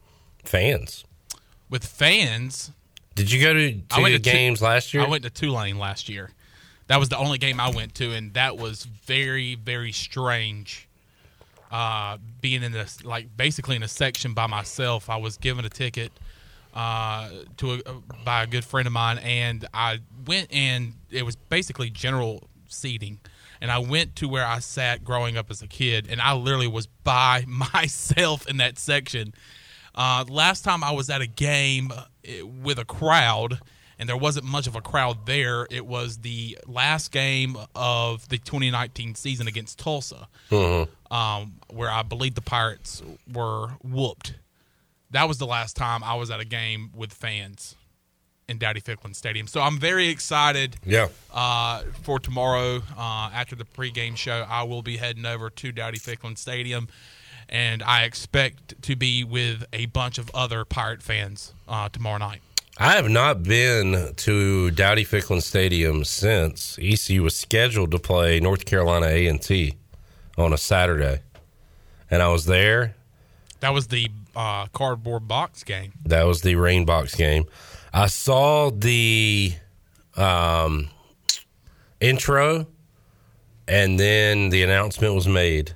fans? 0.43 1.05
With 1.69 1.85
fans, 1.85 2.71
Did 3.15 3.31
you 3.31 3.41
go 3.41 3.53
to, 3.53 3.79
I 3.91 4.01
went 4.01 4.13
the 4.13 4.19
to 4.19 4.29
games 4.29 4.61
last 4.61 4.93
year? 4.93 5.03
I 5.03 5.07
went 5.07 5.23
to 5.23 5.29
Tulane 5.29 5.79
last 5.79 6.09
year. 6.09 6.31
That 6.87 6.99
was 6.99 7.07
the 7.07 7.17
only 7.17 7.37
game 7.37 7.61
I 7.61 7.69
went 7.69 7.95
to, 7.95 8.11
and 8.11 8.33
that 8.33 8.57
was 8.57 8.83
very, 8.83 9.55
very 9.55 9.93
strange. 9.93 10.89
Uh, 11.71 12.17
being 12.41 12.63
in 12.63 12.73
this, 12.73 13.01
like 13.05 13.37
basically 13.37 13.77
in 13.77 13.83
a 13.83 13.87
section 13.87 14.33
by 14.33 14.47
myself, 14.47 15.09
I 15.09 15.15
was 15.15 15.37
given 15.37 15.63
a 15.63 15.69
ticket 15.69 16.11
uh, 16.73 17.29
to 17.57 17.81
a, 17.85 17.93
by 18.25 18.43
a 18.43 18.47
good 18.47 18.65
friend 18.65 18.85
of 18.85 18.91
mine, 18.91 19.19
and 19.19 19.65
I 19.73 20.01
went 20.27 20.51
and 20.51 20.95
it 21.09 21.23
was 21.23 21.37
basically 21.37 21.89
general 21.89 22.43
seating. 22.67 23.19
And 23.61 23.71
I 23.71 23.77
went 23.77 24.15
to 24.17 24.27
where 24.27 24.45
I 24.45 24.57
sat 24.59 25.03
growing 25.03 25.37
up 25.37 25.51
as 25.51 25.61
a 25.61 25.67
kid, 25.67 26.07
and 26.09 26.19
I 26.19 26.33
literally 26.33 26.67
was 26.67 26.87
by 26.87 27.45
myself 27.47 28.47
in 28.47 28.57
that 28.57 28.77
section. 28.79 29.33
Uh, 29.93 30.25
last 30.29 30.63
time 30.63 30.83
I 30.83 30.91
was 30.91 31.09
at 31.09 31.21
a 31.21 31.27
game 31.27 31.91
uh, 31.91 32.05
with 32.63 32.79
a 32.79 32.85
crowd, 32.85 33.59
and 33.99 34.09
there 34.09 34.17
wasn't 34.17 34.45
much 34.47 34.65
of 34.65 34.75
a 34.75 34.81
crowd 34.81 35.25
there. 35.27 35.67
It 35.69 35.85
was 35.85 36.19
the 36.19 36.57
last 36.65 37.11
game 37.11 37.55
of 37.75 38.27
the 38.29 38.37
2019 38.39 39.13
season 39.15 39.47
against 39.47 39.77
Tulsa, 39.77 40.27
Mhm. 40.49 40.87
um, 41.11 41.53
where 41.69 41.91
I 41.91 42.01
believe 42.01 42.33
the 42.35 42.41
Pirates 42.41 43.03
were 43.31 43.71
whooped. 43.83 44.33
That 45.11 45.27
was 45.27 45.37
the 45.39 45.45
last 45.45 45.75
time 45.75 46.03
I 46.03 46.15
was 46.15 46.31
at 46.31 46.39
a 46.39 46.45
game 46.45 46.89
with 46.95 47.13
fans 47.13 47.75
in 48.47 48.57
Dowdy 48.57 48.81
Ficklen 48.81 49.15
Stadium. 49.15 49.47
So 49.47 49.61
I'm 49.61 49.79
very 49.79 50.07
excited. 50.07 50.77
Yeah. 50.85 51.07
Uh, 51.33 51.83
for 52.03 52.19
tomorrow, 52.19 52.81
uh, 52.97 53.29
after 53.33 53.55
the 53.55 53.63
pregame 53.63 54.17
show, 54.17 54.45
I 54.49 54.63
will 54.63 54.81
be 54.81 54.97
heading 54.97 55.25
over 55.25 55.49
to 55.49 55.71
Dowdy 55.71 55.99
Ficklen 55.99 56.37
Stadium, 56.37 56.87
and 57.49 57.81
I 57.81 58.03
expect 58.03 58.81
to 58.81 58.95
be 58.95 59.23
with 59.23 59.63
a 59.73 59.85
bunch 59.87 60.17
of 60.17 60.29
other 60.33 60.65
Pirate 60.65 61.01
fans 61.01 61.53
uh, 61.67 61.89
tomorrow 61.89 62.17
night. 62.17 62.41
I 62.77 62.93
have 62.93 63.09
not 63.09 63.43
been 63.43 64.13
to 64.15 64.71
Dowdy 64.71 65.05
Ficklen 65.05 65.41
Stadium 65.41 66.03
since 66.03 66.79
ECU 66.81 67.23
was 67.23 67.35
scheduled 67.35 67.91
to 67.91 67.99
play 67.99 68.39
North 68.39 68.65
Carolina 68.65 69.07
A 69.07 69.27
and 69.27 69.41
T 69.41 69.75
on 70.37 70.53
a 70.53 70.57
Saturday, 70.57 71.21
and 72.09 72.21
I 72.21 72.29
was 72.29 72.45
there. 72.45 72.95
That 73.59 73.73
was 73.73 73.87
the 73.87 74.09
uh, 74.35 74.65
cardboard 74.67 75.27
box 75.27 75.63
game. 75.63 75.93
That 76.05 76.23
was 76.23 76.41
the 76.41 76.55
rain 76.55 76.85
box 76.85 77.13
game. 77.13 77.45
I 77.93 78.07
saw 78.07 78.69
the 78.71 79.53
um, 80.15 80.89
intro, 81.99 82.67
and 83.67 83.99
then 83.99 84.49
the 84.49 84.63
announcement 84.63 85.13
was 85.15 85.27
made 85.27 85.73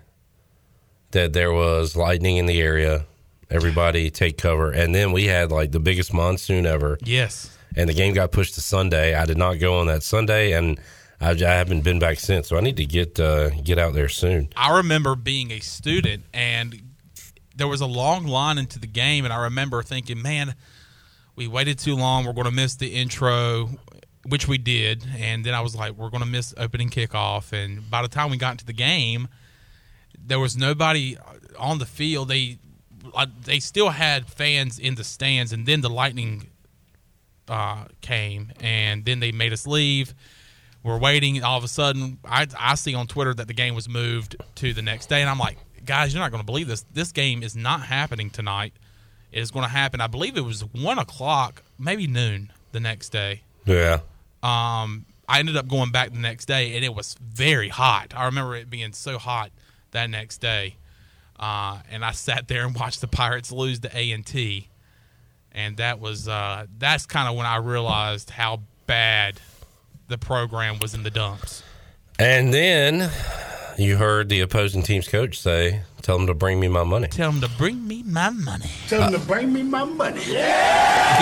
that 1.12 1.34
there 1.34 1.52
was 1.52 1.96
lightning 1.96 2.38
in 2.38 2.46
the 2.46 2.62
area. 2.62 3.06
Everybody 3.50 4.10
take 4.10 4.38
cover, 4.38 4.72
and 4.72 4.94
then 4.96 5.12
we 5.12 5.26
had 5.26 5.52
like 5.52 5.72
the 5.72 5.80
biggest 5.80 6.14
monsoon 6.14 6.66
ever. 6.66 6.98
Yes. 7.04 7.56
and 7.76 7.90
the 7.90 7.94
game 7.94 8.14
got 8.14 8.32
pushed 8.32 8.56
to 8.56 8.62
Sunday. 8.62 9.14
I 9.14 9.26
did 9.26 9.38
not 9.38 9.60
go 9.60 9.80
on 9.80 9.88
that 9.88 10.02
Sunday, 10.02 10.54
and 10.54 10.80
I, 11.22 11.32
I 11.32 11.36
haven't 11.38 11.82
been 11.82 12.00
back 12.00 12.20
since. 12.20 12.48
So 12.48 12.58
I 12.58 12.62
need 12.62 12.78
to 12.78 12.86
get 12.86 13.20
uh, 13.20 13.50
get 13.50 13.78
out 13.78 13.94
there 13.94 14.10
soon. 14.10 14.50
I 14.56 14.78
remember 14.78 15.16
being 15.16 15.52
a 15.52 15.60
student 15.60 16.24
and 16.34 16.82
there 17.56 17.68
was 17.68 17.82
a 17.82 17.86
long 17.86 18.26
line 18.26 18.58
into 18.58 18.80
the 18.80 18.88
game, 18.88 19.24
and 19.26 19.34
I 19.34 19.44
remember 19.44 19.82
thinking, 19.84 20.22
man, 20.22 20.56
we 21.36 21.48
waited 21.48 21.80
too 21.80 21.95
long. 21.95 22.26
We're 22.26 22.34
going 22.34 22.45
to 22.45 22.52
miss 22.52 22.76
the 22.76 22.88
intro, 22.88 23.70
which 24.28 24.48
we 24.48 24.57
did. 24.57 25.06
And 25.18 25.45
then 25.45 25.53
I 25.53 25.62
was 25.62 25.76
like, 25.76 25.94
we're 25.94 26.10
going 26.10 26.24
to 26.24 26.30
miss 26.30 26.53
opening 26.57 26.90
kickoff. 26.90 27.52
And 27.52 27.90
by 27.90 28.02
the 28.02 28.07
time 28.07 28.32
we 28.32 28.38
got 28.38 28.52
into 28.52 28.66
the 28.66 28.74
game, 28.74 29.28
there 30.18 30.40
was 30.40 30.56
nobody 30.57 31.18
on 31.60 31.80
the 31.80 31.86
field. 31.86 32.30
They 32.30 32.60
they 33.44 33.60
still 33.60 33.90
had 33.90 34.28
fans 34.28 34.80
in 34.80 34.95
the 34.95 35.03
stands, 35.03 35.53
and 35.53 35.66
then 35.66 35.82
the 35.82 35.90
lightning 35.90 36.48
uh, 37.48 37.86
came, 38.02 38.52
and 38.60 39.06
then 39.06 39.20
they 39.20 39.32
made 39.32 39.53
us 39.53 39.68
leave. 39.68 40.14
We're 40.84 40.98
waiting. 40.98 41.44
All 41.44 41.57
of 41.57 41.64
a 41.64 41.68
sudden, 41.68 42.20
I, 42.26 42.48
I 42.60 42.76
see 42.76 42.95
on 42.95 43.07
Twitter 43.07 43.34
that 43.36 43.48
the 43.48 43.53
game 43.53 43.76
was 43.76 43.88
moved 43.88 44.36
to 44.56 44.74
the 44.74 44.82
next 44.82 45.07
day, 45.07 45.22
and 45.22 45.30
I'm 45.30 45.40
like, 45.40 45.57
guys, 45.84 46.14
you're 46.14 46.22
not 46.22 46.32
going 46.32 46.41
to 46.41 46.45
believe 46.45 46.68
this. 46.68 46.86
This 46.94 47.12
game 47.12 47.44
is 47.44 47.56
not 47.56 47.82
happening 47.82 48.30
tonight. 48.30 48.74
Is 49.36 49.52
going 49.52 49.64
to 49.66 49.70
happen. 49.70 49.99
I 49.99 50.07
believe 50.07 50.38
it 50.38 50.45
was 50.45 50.62
one 50.62 50.98
o'clock, 50.98 51.62
maybe 51.78 52.07
noon, 52.07 52.53
the 52.72 52.80
next 52.80 53.10
day. 53.10 53.41
Yeah. 53.66 53.99
Um, 54.41 55.06
I 55.28 55.40
ended 55.40 55.57
up 55.57 55.68
going 55.68 55.91
back 55.91 56.14
the 56.14 56.20
next 56.20 56.45
day, 56.45 56.76
and 56.76 56.86
it 56.86 56.95
was 56.95 57.18
very 57.22 57.68
hot. 57.68 58.14
I 58.16 58.26
remember 58.26 58.56
it 58.56 58.70
being 58.70 58.94
so 58.94 59.18
hot 59.18 59.52
that 59.91 60.10
next 60.10 60.38
day, 60.38 60.76
uh, 61.38 61.80
and 61.91 62.06
I 62.06 62.12
sat 62.12 62.48
there 62.48 62.66
and 62.66 62.74
watched 62.80 63.02
the 63.02 63.07
Pirates 63.07 63.52
lose 63.52 63.80
to 63.82 63.98
A 63.98 64.12
and 64.12 64.26
T, 64.26 64.70
and 65.52 65.78
that 65.78 65.99
was 65.99 66.28
uh, 66.28 66.68
that's 66.78 67.06
kind 67.06 67.28
of 67.28 67.36
when 67.36 67.45
I 67.45 67.57
realized 67.57 68.30
how 68.30 68.62
bad 68.88 69.41
the 70.07 70.18
program 70.18 70.80
was 70.80 70.94
in 70.94 71.03
the 71.03 71.12
dumps. 71.12 71.64
And 72.20 72.53
then 72.53 73.12
you 73.77 73.97
heard 73.97 74.30
the 74.30 74.41
opposing 74.41 74.81
team's 74.84 75.07
coach 75.07 75.39
say, 75.39 75.81
"Tell 76.02 76.18
them 76.18 76.27
to 76.27 76.34
bring 76.34 76.60
me 76.60 76.68
my 76.68 76.84
money." 76.84 77.07
Tell 77.07 77.31
them 77.31 77.41
to 77.41 77.49
bring 77.57 77.88
me 77.88 78.03
my 78.03 78.30
money. 78.30 78.69
Tell 78.88 79.02
them 79.02 79.19
to 79.19 79.26
bring 79.27 79.52
me 79.53 79.64
my 79.64 79.84
money. 79.84 80.22
Yeah. 80.27 81.22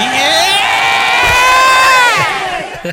Yeah. 2.84 2.91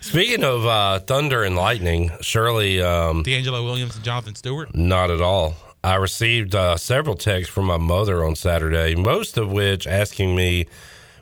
Speaking 0.00 0.44
of 0.44 0.66
uh, 0.66 1.00
thunder 1.00 1.42
and 1.44 1.54
lightning, 1.56 2.10
Shirley, 2.20 2.80
um, 2.82 3.22
DeAngelo 3.22 3.64
Williams 3.64 3.94
and 3.96 4.04
Jonathan 4.04 4.34
Stewart. 4.34 4.74
Not 4.74 5.10
at 5.10 5.20
all. 5.20 5.54
I 5.84 5.96
received 5.96 6.54
uh, 6.54 6.76
several 6.76 7.16
texts 7.16 7.52
from 7.52 7.66
my 7.66 7.76
mother 7.76 8.24
on 8.24 8.34
Saturday, 8.36 8.94
most 8.94 9.36
of 9.38 9.50
which 9.52 9.86
asking 9.86 10.34
me, 10.36 10.66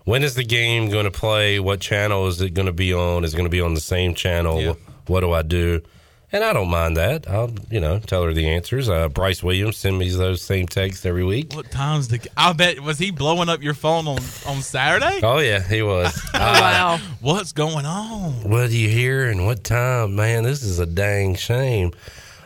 when 0.05 0.23
is 0.23 0.35
the 0.35 0.45
game 0.45 0.91
going 0.91 1.05
to 1.05 1.11
play? 1.11 1.61
What 1.61 1.81
channel 1.81 2.27
is 2.29 2.41
it 2.41 2.55
going 2.55 2.67
to 2.67 2.73
be 2.73 2.95
on? 2.95 3.25
Is 3.25 3.35
it 3.35 3.37
going 3.37 3.47
to 3.47 3.51
be 3.51 3.61
on 3.61 3.75
the 3.75 3.81
same 3.81 4.15
channel? 4.15 4.77
What 5.07 5.21
do 5.21 5.33
I 5.33 5.43
do? 5.43 5.83
And 6.31 6.45
I 6.45 6.53
don't 6.53 6.69
mind 6.69 6.97
that. 6.99 7.29
I'll, 7.29 7.51
you 7.71 7.81
know, 7.81 8.01
tell 8.01 8.23
her 8.25 8.35
the 8.35 8.47
answers. 8.51 8.89
Uh, 8.91 9.09
Bryce 9.09 9.43
Williams 9.43 9.79
send 9.79 9.99
me 9.99 10.11
those 10.11 10.43
same 10.43 10.67
texts 10.67 11.07
every 11.07 11.25
week. 11.25 11.55
What 11.55 11.71
time's 11.71 12.09
the? 12.09 12.21
I 12.37 12.53
bet 12.53 12.81
was 12.81 12.99
he 12.99 13.11
blowing 13.11 13.49
up 13.49 13.63
your 13.63 13.73
phone 13.73 14.07
on 14.07 14.19
on 14.47 14.61
Saturday? 14.61 15.21
Oh 15.23 15.39
yeah, 15.39 15.67
he 15.67 15.81
was. 15.81 16.21
Oh, 16.35 16.39
wow. 16.39 16.99
What's 17.21 17.53
going 17.53 17.87
on? 17.87 18.33
What 18.49 18.69
do 18.69 18.77
you 18.77 18.91
hear 18.91 19.31
and 19.31 19.47
what 19.47 19.65
time? 19.65 20.17
Man, 20.17 20.43
this 20.45 20.63
is 20.63 20.79
a 20.79 20.87
dang 20.87 21.35
shame. 21.35 21.93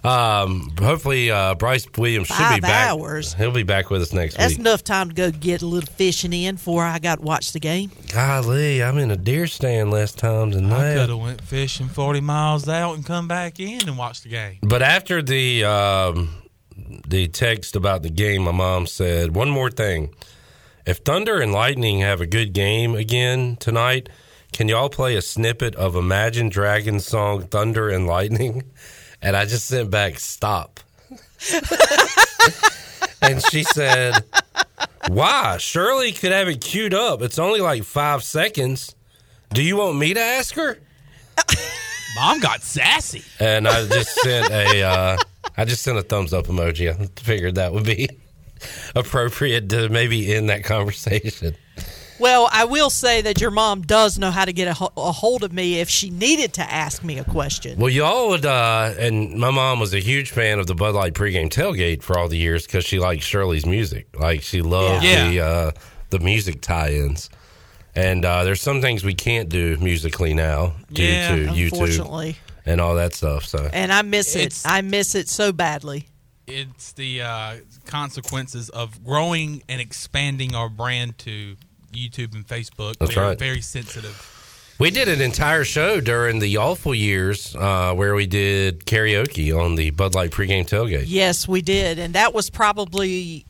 Um, 0.04 0.74
hopefully, 0.80 1.30
uh, 1.30 1.54
Bryce 1.54 1.86
Williams 1.96 2.26
should 2.26 2.36
be 2.36 2.42
Five 2.42 2.62
back. 2.62 2.90
hours. 2.90 3.34
He'll 3.34 3.52
be 3.52 3.62
back 3.62 3.88
with 3.88 4.02
us 4.02 4.12
next 4.12 4.36
That's 4.36 4.50
week. 4.54 4.58
That's 4.58 4.68
enough 4.68 4.82
time 4.84 5.10
to 5.10 5.14
go 5.14 5.30
get 5.30 5.62
a 5.62 5.66
little 5.66 5.88
fishing 5.88 6.32
in 6.32 6.56
before 6.56 6.84
I 6.84 6.98
got 6.98 7.20
to 7.20 7.24
watch 7.24 7.52
the 7.52 7.60
game. 7.60 7.92
Golly, 8.12 8.82
I'm 8.82 8.98
in 8.98 9.12
a 9.12 9.16
deer 9.16 9.46
stand 9.46 9.92
less 9.92 10.12
times 10.12 10.56
than 10.56 10.70
that. 10.70 10.80
I 10.80 10.84
that. 10.84 11.00
could 11.02 11.10
have 11.10 11.18
went 11.20 11.40
fishing 11.42 11.88
forty 11.88 12.20
miles 12.20 12.68
out 12.68 12.94
and 12.94 13.06
come 13.06 13.28
back 13.28 13.60
in 13.60 13.88
and 13.88 13.96
watch 13.96 14.22
the 14.22 14.28
game. 14.28 14.58
But 14.62 14.82
after 14.82 15.22
the 15.22 15.64
um, 15.64 16.30
the 17.06 17.28
text 17.28 17.76
about 17.76 18.02
the 18.02 18.10
game, 18.10 18.42
my 18.42 18.50
mom 18.52 18.88
said 18.88 19.36
one 19.36 19.50
more 19.50 19.70
thing: 19.70 20.12
if 20.84 20.98
Thunder 20.98 21.40
and 21.40 21.52
Lightning 21.52 22.00
have 22.00 22.20
a 22.20 22.26
good 22.26 22.52
game 22.54 22.96
again 22.96 23.56
tonight, 23.60 24.08
can 24.52 24.66
y'all 24.66 24.88
play 24.88 25.14
a 25.14 25.22
snippet 25.22 25.76
of 25.76 25.94
Imagine 25.94 26.48
Dragons 26.48 27.06
song 27.06 27.42
"Thunder 27.42 27.88
and 27.88 28.04
Lightning"? 28.08 28.64
And 29.22 29.36
I 29.36 29.44
just 29.44 29.66
sent 29.66 29.90
back, 29.90 30.18
"Stop." 30.18 30.80
and 33.22 33.42
she 33.50 33.62
said, 33.62 34.24
"Why? 35.08 35.56
Shirley 35.58 36.12
could 36.12 36.32
have 36.32 36.48
it 36.48 36.60
queued 36.60 36.94
up. 36.94 37.22
It's 37.22 37.38
only 37.38 37.60
like 37.60 37.84
five 37.84 38.22
seconds. 38.24 38.94
Do 39.52 39.62
you 39.62 39.76
want 39.76 39.96
me 39.98 40.14
to 40.14 40.20
ask 40.20 40.54
her?" 40.56 40.78
Mom 42.16 42.40
got 42.40 42.62
sassy. 42.62 43.22
and 43.40 43.66
I 43.66 43.86
just 43.86 44.14
sent 44.20 44.50
a 44.50 44.82
uh, 44.82 45.16
I 45.56 45.64
just 45.64 45.82
sent 45.82 45.98
a 45.98 46.02
thumbs 46.02 46.32
up 46.34 46.46
emoji. 46.46 46.90
I 46.90 47.06
figured 47.20 47.54
that 47.54 47.72
would 47.72 47.84
be 47.84 48.08
appropriate 48.94 49.68
to 49.70 49.88
maybe 49.88 50.34
end 50.34 50.50
that 50.50 50.64
conversation. 50.64 51.54
Well, 52.18 52.48
I 52.52 52.64
will 52.66 52.90
say 52.90 53.22
that 53.22 53.40
your 53.40 53.50
mom 53.50 53.82
does 53.82 54.18
know 54.18 54.30
how 54.30 54.44
to 54.44 54.52
get 54.52 54.68
a, 54.68 54.74
ho- 54.74 54.92
a 54.96 55.10
hold 55.12 55.42
of 55.42 55.52
me 55.52 55.80
if 55.80 55.88
she 55.88 56.10
needed 56.10 56.52
to 56.54 56.62
ask 56.62 57.02
me 57.02 57.18
a 57.18 57.24
question. 57.24 57.78
Well, 57.78 57.90
y'all 57.90 58.28
would, 58.28 58.46
uh, 58.46 58.94
and 58.98 59.34
my 59.40 59.50
mom 59.50 59.80
was 59.80 59.92
a 59.92 59.98
huge 59.98 60.30
fan 60.30 60.58
of 60.60 60.66
the 60.66 60.74
Bud 60.74 60.94
Light 60.94 61.14
pregame 61.14 61.48
tailgate 61.48 62.02
for 62.02 62.18
all 62.18 62.28
the 62.28 62.38
years 62.38 62.64
because 62.66 62.84
she 62.84 62.98
liked 63.00 63.22
Shirley's 63.22 63.66
music. 63.66 64.06
Like 64.18 64.42
she 64.42 64.62
loved 64.62 65.04
Yeah. 65.04 65.28
the 65.30 65.40
uh, 65.40 65.70
the 66.10 66.18
music 66.20 66.60
tie-ins. 66.60 67.28
And 67.94 68.24
uh, 68.24 68.44
there's 68.44 68.60
some 68.62 68.80
things 68.80 69.04
we 69.04 69.14
can't 69.14 69.48
do 69.48 69.76
musically 69.78 70.32
now 70.32 70.74
due 70.92 71.02
Yeah, 71.04 71.28
to 71.36 71.46
YouTube 71.48 71.72
unfortunately. 71.72 72.36
and 72.64 72.80
all 72.80 72.94
that 72.94 73.14
stuff. 73.14 73.44
So 73.44 73.68
And 73.72 73.92
I 73.92 74.02
miss 74.02 74.34
it. 74.36 74.62
I 74.64 74.80
miss 74.80 75.14
it 75.14 75.28
so 75.28 75.52
badly. 75.52 76.08
It's 76.46 76.92
the 76.92 77.22
uh, 77.22 77.56
consequences 77.86 78.68
of 78.70 79.04
growing 79.04 79.62
and 79.68 79.80
expanding 79.80 80.54
our 80.54 80.68
brand 80.68 81.18
to 81.18 81.56
YouTube 81.92 82.34
and 82.34 82.46
Facebook. 82.46 82.98
That's 82.98 83.16
We're 83.16 83.22
right. 83.22 83.38
Very 83.38 83.60
sensitive. 83.60 84.28
We 84.78 84.90
did 84.90 85.06
an 85.08 85.20
entire 85.20 85.64
show 85.64 86.00
during 86.00 86.40
the 86.40 86.56
awful 86.56 86.94
years 86.94 87.54
uh, 87.54 87.94
where 87.94 88.14
we 88.14 88.26
did 88.26 88.84
karaoke 88.84 89.56
on 89.56 89.76
the 89.76 89.90
Bud 89.90 90.14
Light 90.14 90.30
pregame 90.32 90.66
tailgate. 90.68 91.04
Yes, 91.06 91.46
we 91.46 91.62
did. 91.62 91.98
And 92.00 92.14
that 92.14 92.34
was 92.34 92.50
probably, 92.50 93.46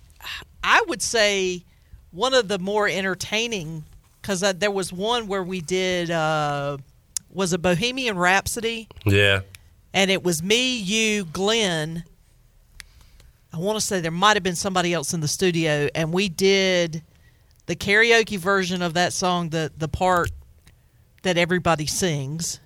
I 0.63 0.85
would 0.89 1.01
say, 1.01 1.65
one 2.11 2.35
of 2.35 2.49
the 2.49 2.59
more 2.59 2.87
entertaining 2.87 3.85
because 4.21 4.43
uh, 4.43 4.53
there 4.53 4.71
was 4.71 4.93
one 4.93 5.27
where 5.27 5.43
we 5.43 5.61
did, 5.63 6.11
uh, 6.11 6.77
was 7.31 7.53
a 7.55 7.59
Bohemian 7.59 8.19
Rhapsody? 8.19 8.89
Yeah. 9.07 9.41
and 9.95 10.11
it 10.11 10.23
was 10.23 10.43
me, 10.43 10.77
you, 10.77 11.25
Glenn. 11.25 12.05
I 13.53 13.59
want 13.59 13.79
to 13.79 13.81
say 13.85 14.01
there 14.01 14.11
might 14.11 14.37
have 14.37 14.43
been 14.43 14.57
somebody 14.57 14.93
else 14.95 15.13
in 15.15 15.21
the 15.21 15.29
studio, 15.29 15.89
and 15.95 16.13
we 16.13 16.29
did 16.29 17.03
the 17.73 17.77
karaoke 17.77 18.37
version 18.39 18.83
of 18.83 18.93
that 18.95 19.15
song, 19.15 19.49
the 19.49 19.73
the 19.79 19.89
part 19.89 20.31
that 21.23 21.39
everybody 21.39 21.87
sings. 21.87 22.61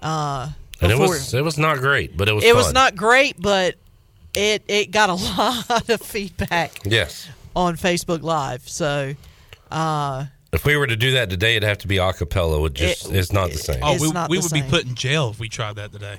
Uh, 0.00 0.50
And 0.80 0.92
it 0.92 0.98
was 0.98 1.34
it 1.34 1.42
was 1.42 1.58
not 1.58 1.78
great, 1.78 2.16
but 2.16 2.28
it 2.28 2.32
was 2.32 2.44
it 2.44 2.54
was 2.54 2.72
not 2.72 2.94
great, 2.94 3.40
but 3.40 3.74
it 4.34 4.62
it 4.68 4.92
got 4.92 5.10
a 5.10 5.14
lot 5.68 5.88
of 5.88 6.00
feedback 6.00 6.78
Yes. 6.84 7.28
on 7.56 7.76
Facebook 7.76 8.22
Live. 8.22 8.68
So, 8.68 9.14
uh, 9.72 10.26
If 10.52 10.64
we 10.64 10.76
were 10.76 10.86
to 10.86 10.96
do 10.96 11.10
that 11.12 11.28
today, 11.28 11.56
it'd 11.56 11.68
have 11.68 11.78
to 11.78 11.88
be 11.88 11.96
a 11.96 12.12
cappella. 12.12 12.60
Would 12.60 12.74
just 12.74 13.10
it's 13.10 13.32
not 13.32 13.50
the 13.50 13.58
same. 13.58 13.80
Oh, 13.82 13.94
we, 14.00 14.08
we 14.28 14.38
would 14.38 14.52
be 14.52 14.62
put 14.62 14.84
in 14.84 14.94
jail 14.94 15.30
if 15.30 15.40
we 15.40 15.48
tried 15.48 15.74
that 15.76 15.90
today. 15.92 16.18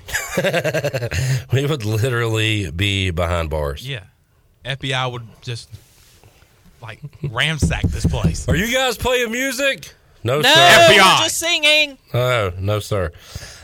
we 1.52 1.64
would 1.64 1.86
literally 1.86 2.70
be 2.70 3.10
behind 3.10 3.48
bars. 3.48 3.88
Yeah. 3.88 4.02
FBI 4.66 5.10
would 5.10 5.26
just 5.40 5.70
like 6.86 7.00
ransack 7.30 7.82
this 7.82 8.06
place. 8.06 8.48
Are 8.48 8.54
you 8.54 8.72
guys 8.72 8.96
playing 8.96 9.32
music? 9.32 9.92
No, 10.22 10.40
no, 10.40 10.48
sir. 10.48 10.86
we're 10.90 10.96
just 10.96 11.38
singing. 11.38 11.98
Oh, 12.14 12.52
no, 12.58 12.78
sir. 12.78 13.10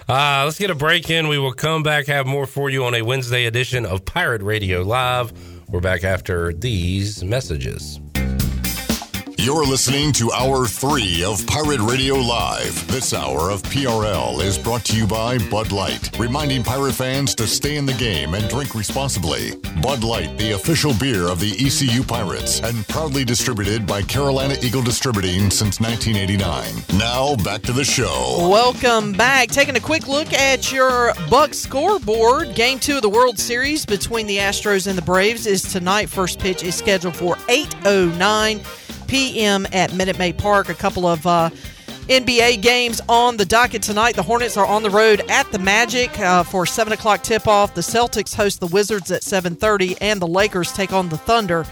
Uh, 0.09 0.43
let's 0.45 0.59
get 0.59 0.71
a 0.71 0.75
break 0.75 1.09
in. 1.09 1.29
We 1.29 1.39
will 1.39 1.53
come 1.53 1.85
back, 1.85 2.07
have 2.09 2.27
more 2.27 2.47
for 2.47 2.69
you 2.69 2.85
on 2.85 2.95
a 2.95 3.03
Wednesday 3.03 3.47
edition 3.47 3.87
of 3.87 4.05
Pirate 4.05 4.43
Radio 4.43 4.83
Live. 4.83 5.33
We're 5.69 5.81
back 5.81 6.03
after 6.03 6.53
these 6.53 7.23
messages. 7.23 8.01
You're 9.39 9.65
listening 9.65 10.13
to 10.13 10.31
Hour 10.33 10.67
3 10.67 11.25
of 11.25 11.47
Pirate 11.47 11.81
Radio 11.81 12.15
Live. 12.15 12.87
This 12.87 13.13
hour 13.15 13.51
of 13.51 13.63
PRL 13.63 14.41
is 14.43 14.59
brought 14.59 14.85
to 14.85 14.97
you 14.97 15.07
by 15.07 15.39
Bud 15.49 15.73
Light, 15.73 16.17
reminding 16.19 16.63
pirate 16.63 16.95
fans 16.95 17.35
to 17.37 17.47
stay 17.47 17.77
in 17.77 17.87
the 17.87 17.95
game 17.95 18.35
and 18.35 18.49
drink 18.49 18.75
responsibly. 18.75 19.57
Bud 19.83 20.05
Light, 20.05 20.37
the 20.39 20.53
official 20.53 20.95
beer 20.95 21.29
of 21.29 21.41
the 21.41 21.53
ECU 21.59 22.05
Pirates, 22.05 22.61
and 22.61 22.87
proudly 22.89 23.25
distributed 23.25 23.87
by 23.87 24.03
Carolina 24.03 24.55
Eagle 24.63 24.83
Distributing 24.83 25.51
since 25.51 25.81
1989. 25.81 26.99
Now, 26.99 27.35
back 27.37 27.63
to 27.63 27.73
the 27.73 27.85
show. 27.85 28.37
Welcome 28.49 29.13
back. 29.13 29.49
Taking 29.49 29.77
a 29.77 29.81
quick 29.81 30.09
look 30.09 30.33
at 30.33 30.71
your 30.71 31.15
Buck 31.31 31.55
scoreboard. 31.55 32.55
Game 32.55 32.79
two 32.79 32.97
of 32.97 33.03
the 33.03 33.09
World 33.09 33.39
Series 33.39 33.87
between 33.87 34.27
the 34.27 34.39
Astros 34.39 34.87
and 34.87 34.97
the 34.97 35.03
Braves 35.03 35.47
is 35.47 35.63
tonight. 35.63 36.09
First 36.09 36.39
pitch 36.39 36.63
is 36.63 36.75
scheduled 36.75 37.17
for 37.17 37.37
8:09 37.49 38.61
p.m. 39.13 39.67
at 39.75 39.93
Minute 39.93 40.19
Maid 40.19 40.39
Park. 40.39 40.71
A 40.71 40.75
couple 40.75 41.07
of 41.07 41.27
uh, 41.27 41.51
NBA 42.09 42.63
games 42.63 42.99
on 43.11 43.37
the 43.37 43.45
docket 43.45 43.83
tonight. 43.83 44.17
The 44.17 44.23
Hornets 44.23 44.57
are 44.57 44.65
on 44.65 44.83
the 44.83 44.89
road 44.89 45.21
at 45.29 45.53
the 45.53 45.59
Magic 45.59 46.19
uh, 46.19 46.43
for 46.43 46.65
seven 46.65 46.95
o'clock 46.95 47.23
tip-off. 47.23 47.75
The 47.75 47.83
Celtics 47.83 48.35
host 48.35 48.61
the 48.61 48.69
Wizards 48.69 49.11
at 49.11 49.21
7:30, 49.21 49.99
and 50.01 50.19
the 50.19 50.27
Lakers 50.27 50.73
take 50.73 50.95
on 50.95 51.11
the 51.11 51.19
Thunder 51.19 51.67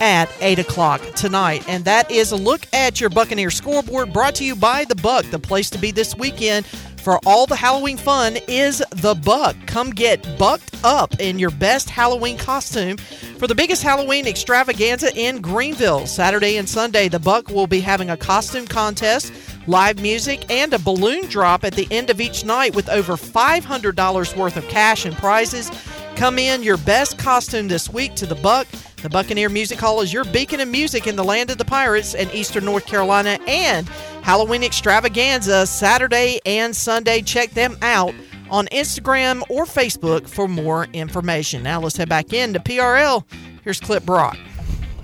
at 0.00 0.30
8 0.40 0.58
o'clock 0.58 1.02
tonight. 1.14 1.64
And 1.68 1.84
that 1.84 2.10
is 2.10 2.32
a 2.32 2.36
look 2.36 2.66
at 2.72 2.98
your 2.98 3.10
Buccaneer 3.10 3.50
scoreboard 3.50 4.10
brought 4.10 4.34
to 4.36 4.44
you 4.44 4.56
by 4.56 4.86
The 4.86 4.94
Buck. 4.94 5.26
The 5.26 5.38
place 5.38 5.68
to 5.70 5.78
be 5.78 5.90
this 5.90 6.16
weekend 6.16 6.66
for 7.06 7.20
all 7.24 7.46
the 7.46 7.54
Halloween 7.54 7.96
fun 7.96 8.36
is 8.48 8.82
The 8.90 9.14
Buck. 9.14 9.54
Come 9.66 9.90
get 9.90 10.26
bucked 10.40 10.74
up 10.82 11.20
in 11.20 11.38
your 11.38 11.52
best 11.52 11.88
Halloween 11.88 12.36
costume 12.36 12.96
for 13.38 13.46
the 13.46 13.54
biggest 13.54 13.84
Halloween 13.84 14.26
extravaganza 14.26 15.16
in 15.16 15.40
Greenville. 15.40 16.08
Saturday 16.08 16.56
and 16.56 16.68
Sunday, 16.68 17.06
The 17.06 17.20
Buck 17.20 17.46
will 17.48 17.68
be 17.68 17.78
having 17.78 18.10
a 18.10 18.16
costume 18.16 18.66
contest, 18.66 19.32
live 19.68 20.02
music, 20.02 20.50
and 20.50 20.74
a 20.74 20.80
balloon 20.80 21.28
drop 21.28 21.62
at 21.62 21.74
the 21.74 21.86
end 21.92 22.10
of 22.10 22.20
each 22.20 22.44
night 22.44 22.74
with 22.74 22.88
over 22.88 23.12
$500 23.12 24.36
worth 24.36 24.56
of 24.56 24.66
cash 24.66 25.04
and 25.04 25.16
prizes. 25.16 25.70
Come 26.16 26.40
in 26.40 26.64
your 26.64 26.78
best 26.78 27.18
costume 27.18 27.68
this 27.68 27.88
week 27.88 28.16
to 28.16 28.26
The 28.26 28.34
Buck. 28.34 28.66
The 29.06 29.10
Buccaneer 29.10 29.48
Music 29.48 29.78
Hall 29.78 30.00
is 30.00 30.12
your 30.12 30.24
beacon 30.24 30.58
of 30.58 30.66
music 30.66 31.06
in 31.06 31.14
the 31.14 31.22
land 31.22 31.48
of 31.52 31.58
the 31.58 31.64
pirates 31.64 32.12
in 32.12 32.28
eastern 32.32 32.64
North 32.64 32.86
Carolina 32.86 33.38
and 33.46 33.86
Halloween 34.22 34.64
extravaganza 34.64 35.64
Saturday 35.68 36.40
and 36.44 36.74
Sunday. 36.74 37.22
Check 37.22 37.50
them 37.52 37.76
out 37.82 38.12
on 38.50 38.66
Instagram 38.72 39.44
or 39.48 39.64
Facebook 39.64 40.28
for 40.28 40.48
more 40.48 40.88
information. 40.92 41.62
Now 41.62 41.80
let's 41.80 41.96
head 41.96 42.08
back 42.08 42.32
into 42.32 42.58
PRL. 42.58 43.22
Here's 43.62 43.78
Clip 43.78 44.04
Brock. 44.04 44.36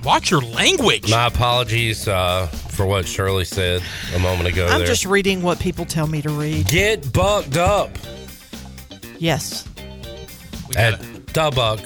Watch 0.03 0.33
your 0.33 0.41
language. 0.41 1.09
My 1.09 1.29
apologies 1.29 2.09
uh, 2.09 2.49
for 2.49 2.87
what 2.87 3.07
Shirley 3.07 3.45
said 3.45 3.85
a 4.17 4.19
moment 4.19 4.49
ago. 4.49 4.67
I'm 4.67 4.79
there. 4.79 4.87
just 4.89 5.07
reading 5.07 5.43
what 5.43 5.61
people 5.61 5.85
tell 5.85 6.09
me 6.09 6.21
to 6.23 6.31
read. 6.31 6.67
Get 6.67 7.13
bucked 7.13 7.57
up 7.57 7.97
Yes. 9.21 9.69
at 10.77 10.99
Da 10.99 10.99
Buck. 10.99 11.12
Da 11.33 11.51
Buck. 11.51 11.81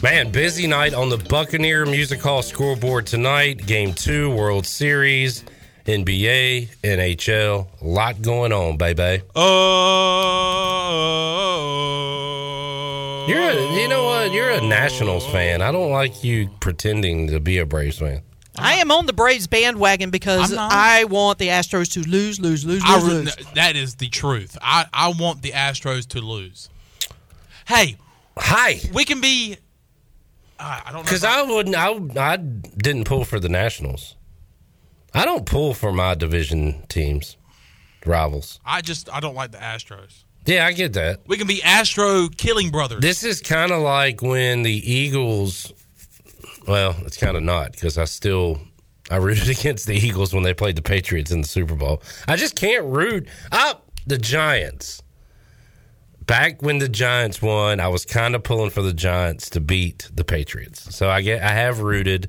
Man, 0.00 0.30
busy 0.30 0.68
night 0.68 0.94
on 0.94 1.08
the 1.08 1.16
Buccaneer 1.16 1.84
Music 1.84 2.22
Hall 2.22 2.40
scoreboard 2.42 3.08
tonight. 3.08 3.66
Game 3.66 3.92
two, 3.92 4.30
World 4.30 4.64
Series, 4.64 5.44
NBA, 5.84 6.68
NHL. 6.84 7.66
A 7.80 7.84
lot 7.84 8.22
going 8.22 8.52
on, 8.52 8.76
baby. 8.76 9.24
Oh. 9.34 9.42
You're 13.28 13.40
a, 13.40 13.80
you 13.80 13.88
know 13.88 14.04
what? 14.04 14.32
You're 14.32 14.50
a 14.50 14.60
Nationals 14.60 15.26
fan. 15.26 15.60
I 15.60 15.72
don't 15.72 15.90
like 15.90 16.22
you 16.22 16.48
pretending 16.60 17.26
to 17.28 17.40
be 17.40 17.58
a 17.58 17.66
Braves 17.66 17.98
fan. 17.98 18.22
I 18.56 18.74
am 18.74 18.92
on 18.92 19.06
the 19.06 19.12
Braves 19.12 19.48
bandwagon 19.48 20.10
because 20.10 20.50
I'm 20.50 20.56
not. 20.56 20.72
I 20.72 21.02
want 21.02 21.38
the 21.40 21.48
Astros 21.48 21.92
to 21.94 22.08
lose, 22.08 22.38
lose, 22.40 22.64
lose, 22.64 22.84
lose, 22.86 23.02
re- 23.02 23.10
lose. 23.10 23.36
that 23.54 23.74
is 23.74 23.96
the 23.96 24.08
truth. 24.08 24.56
I, 24.62 24.86
I 24.92 25.08
want 25.18 25.42
the 25.42 25.50
Astros 25.50 26.06
to 26.10 26.20
lose. 26.20 26.68
Hey, 27.66 27.96
hi. 28.36 28.80
We 28.92 29.04
can 29.04 29.20
be. 29.20 29.56
Uh, 30.58 30.80
I 30.86 30.92
don't 30.92 31.00
know. 31.00 31.02
Because 31.02 31.24
I 31.24 31.42
wouldn't. 31.42 31.76
I, 31.76 32.32
I 32.32 32.36
didn't 32.36 33.04
pull 33.04 33.24
for 33.24 33.40
the 33.40 33.48
Nationals. 33.48 34.14
I 35.12 35.24
don't 35.24 35.46
pull 35.46 35.74
for 35.74 35.92
my 35.92 36.14
division 36.14 36.84
teams, 36.88 37.36
rivals. 38.04 38.60
I 38.64 38.82
just 38.82 39.12
I 39.12 39.20
don't 39.20 39.34
like 39.34 39.52
the 39.52 39.58
Astros. 39.58 40.24
Yeah, 40.44 40.66
I 40.66 40.72
get 40.72 40.92
that. 40.92 41.20
We 41.26 41.36
can 41.38 41.46
be 41.48 41.62
Astro 41.62 42.28
killing 42.28 42.70
brothers. 42.70 43.00
This 43.00 43.24
is 43.24 43.40
kind 43.40 43.72
of 43.72 43.82
like 43.82 44.22
when 44.22 44.62
the 44.62 44.72
Eagles. 44.92 45.72
Well, 46.68 46.96
it's 47.04 47.16
kind 47.16 47.36
of 47.36 47.42
not 47.42 47.72
because 47.72 47.98
I 47.98 48.04
still 48.04 48.60
I 49.10 49.16
rooted 49.16 49.48
against 49.58 49.86
the 49.86 49.94
Eagles 49.94 50.32
when 50.32 50.42
they 50.42 50.54
played 50.54 50.76
the 50.76 50.82
Patriots 50.82 51.30
in 51.30 51.40
the 51.40 51.48
Super 51.48 51.74
Bowl. 51.74 52.02
I 52.28 52.36
just 52.36 52.54
can't 52.54 52.84
root 52.84 53.28
up 53.50 53.90
the 54.06 54.18
Giants. 54.18 55.02
Back 56.26 56.60
when 56.60 56.78
the 56.78 56.88
Giants 56.88 57.40
won, 57.40 57.78
I 57.78 57.88
was 57.88 58.04
kind 58.04 58.34
of 58.34 58.42
pulling 58.42 58.70
for 58.70 58.82
the 58.82 58.92
Giants 58.92 59.48
to 59.50 59.60
beat 59.60 60.10
the 60.12 60.24
Patriots. 60.24 60.94
So 60.94 61.08
I 61.08 61.22
get 61.22 61.42
I 61.42 61.50
have 61.52 61.80
rooted 61.80 62.28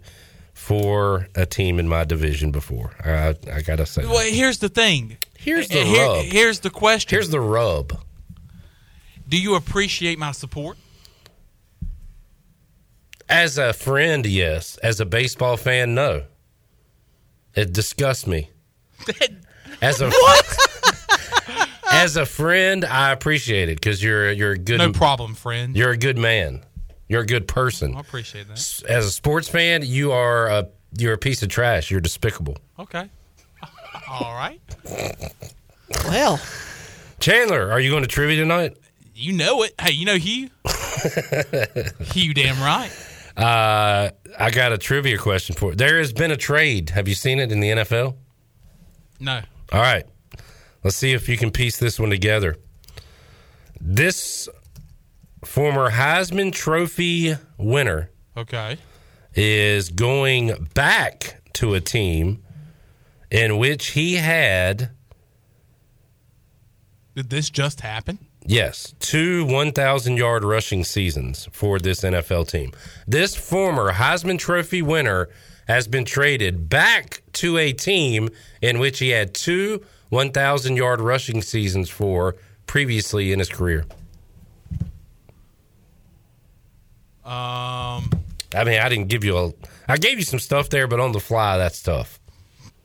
for 0.54 1.28
a 1.36 1.46
team 1.46 1.80
in 1.80 1.88
my 1.88 2.04
division 2.04 2.52
before. 2.52 2.92
I, 3.04 3.36
I 3.52 3.62
gotta 3.62 3.86
say. 3.86 4.04
that. 4.04 4.10
Well, 4.10 4.32
here's 4.32 4.60
the 4.60 4.70
thing. 4.70 5.18
Here's 5.38 5.68
the 5.68 5.84
Here- 5.84 6.06
rub. 6.08 6.26
Here's 6.26 6.60
the 6.60 6.70
question. 6.70 7.10
Here's 7.16 7.30
the 7.30 7.40
rub. 7.40 8.00
Do 9.28 9.40
you 9.42 9.56
appreciate 9.56 10.18
my 10.20 10.32
support? 10.32 10.78
As 13.30 13.58
a 13.58 13.74
friend, 13.74 14.26
yes. 14.26 14.78
As 14.78 15.00
a 15.00 15.06
baseball 15.06 15.58
fan, 15.58 15.94
no. 15.96 16.24
It 17.56 17.74
disgusts 17.74 18.26
me. 18.28 18.52
As 19.82 20.02
a 20.02 20.06
as 21.98 22.16
a 22.18 22.26
friend, 22.26 22.86
I 22.86 23.12
appreciate 23.12 23.70
it 23.70 23.76
because 23.76 24.04
you're 24.04 24.32
you're 24.32 24.52
a 24.54 24.58
good 24.58 24.78
No 24.78 24.92
problem, 24.92 25.34
friend. 25.34 25.76
You're 25.76 25.92
a 25.92 25.98
good 25.98 26.18
man. 26.18 26.64
You're 27.08 27.22
a 27.22 27.26
good 27.26 27.48
person. 27.48 27.96
I 27.96 28.02
appreciate 28.02 28.48
that. 28.48 28.84
As 28.88 29.06
a 29.06 29.12
sports 29.12 29.48
fan, 29.48 29.82
you 29.84 30.12
are 30.12 30.48
a 30.48 30.68
you're 30.98 31.14
a 31.14 31.18
piece 31.18 31.42
of 31.44 31.50
trash. 31.50 31.90
You're 31.90 32.02
despicable. 32.02 32.58
Okay. 32.80 33.10
All 34.10 34.34
right. 34.34 34.62
Well, 36.06 36.40
Chandler, 37.20 37.72
are 37.72 37.80
you 37.80 37.90
going 37.90 38.04
to 38.04 38.10
trivia 38.10 38.38
tonight? 38.38 38.78
You 39.16 39.34
know 39.34 39.64
it. 39.64 39.74
Hey, 39.82 39.92
you 39.92 40.06
know 40.06 40.16
Hugh? 40.16 40.50
Hugh, 42.12 42.34
damn 42.34 42.60
right. 42.60 42.92
Uh, 43.36 44.12
I 44.38 44.52
got 44.52 44.74
a 44.74 44.78
trivia 44.78 45.18
question 45.18 45.56
for 45.56 45.72
you. 45.72 45.76
There 45.76 45.98
has 45.98 46.14
been 46.14 46.32
a 46.32 46.38
trade. 46.38 46.92
Have 46.92 47.08
you 47.08 47.16
seen 47.16 47.40
it 47.40 47.52
in 47.52 47.60
the 47.60 47.70
NFL? 47.70 48.16
No. 49.20 49.42
All 49.72 49.82
right. 49.82 50.06
Let's 50.84 50.96
see 50.96 51.14
if 51.14 51.28
you 51.28 51.38
can 51.38 51.52
piece 51.52 51.78
this 51.78 52.00
one 52.00 52.10
together. 52.10 52.56
This 53.80 54.48
former 55.46 55.92
Heisman 55.92 56.52
Trophy 56.52 57.36
winner 57.58 58.10
Okay. 58.36 58.78
is 59.36 59.90
going 59.90 60.68
back 60.74 61.42
to 61.54 61.74
a 61.74 61.82
team 61.82 62.44
in 63.30 63.58
which 63.58 63.88
he 63.92 64.16
had, 64.16 64.92
Did 67.16 67.30
this 67.30 67.50
just 67.50 67.82
happen? 67.82 68.20
yes, 68.46 68.94
two 69.00 69.46
1,000 69.46 70.18
yard 70.18 70.44
rushing 70.44 70.84
seasons 70.84 71.48
for 71.52 71.80
this 71.80 72.02
NFL 72.02 72.50
team. 72.50 72.72
This 73.08 73.36
former 73.36 73.94
Heisman 73.94 74.40
Trophy 74.40 74.82
winner 74.82 75.30
has 75.68 75.88
been 75.88 76.06
traded 76.06 76.70
back 76.70 77.24
to 77.34 77.58
a 77.58 77.74
team 77.74 78.30
in 78.62 78.80
which 78.80 79.00
he 79.00 79.10
had 79.10 79.34
two 79.34 79.84
1,000 80.10 80.76
yard 80.76 81.02
rushing 81.02 81.42
seasons 81.42 81.90
for 81.90 82.36
previously 82.66 83.32
in 83.32 83.40
his 83.40 83.50
career? 83.50 83.86
Um, 87.26 88.10
I 88.56 88.64
mean, 88.64 88.80
I 88.80 88.88
didn't 88.88 89.08
give 89.08 89.24
you 89.24 89.38
a. 89.38 89.52
I 89.88 89.98
gave 89.98 90.18
you 90.18 90.24
some 90.24 90.40
stuff 90.40 90.70
there, 90.70 90.88
but 90.88 91.00
on 91.00 91.12
the 91.12 91.20
fly, 91.20 91.58
that's 91.58 91.82
tough. 91.82 92.20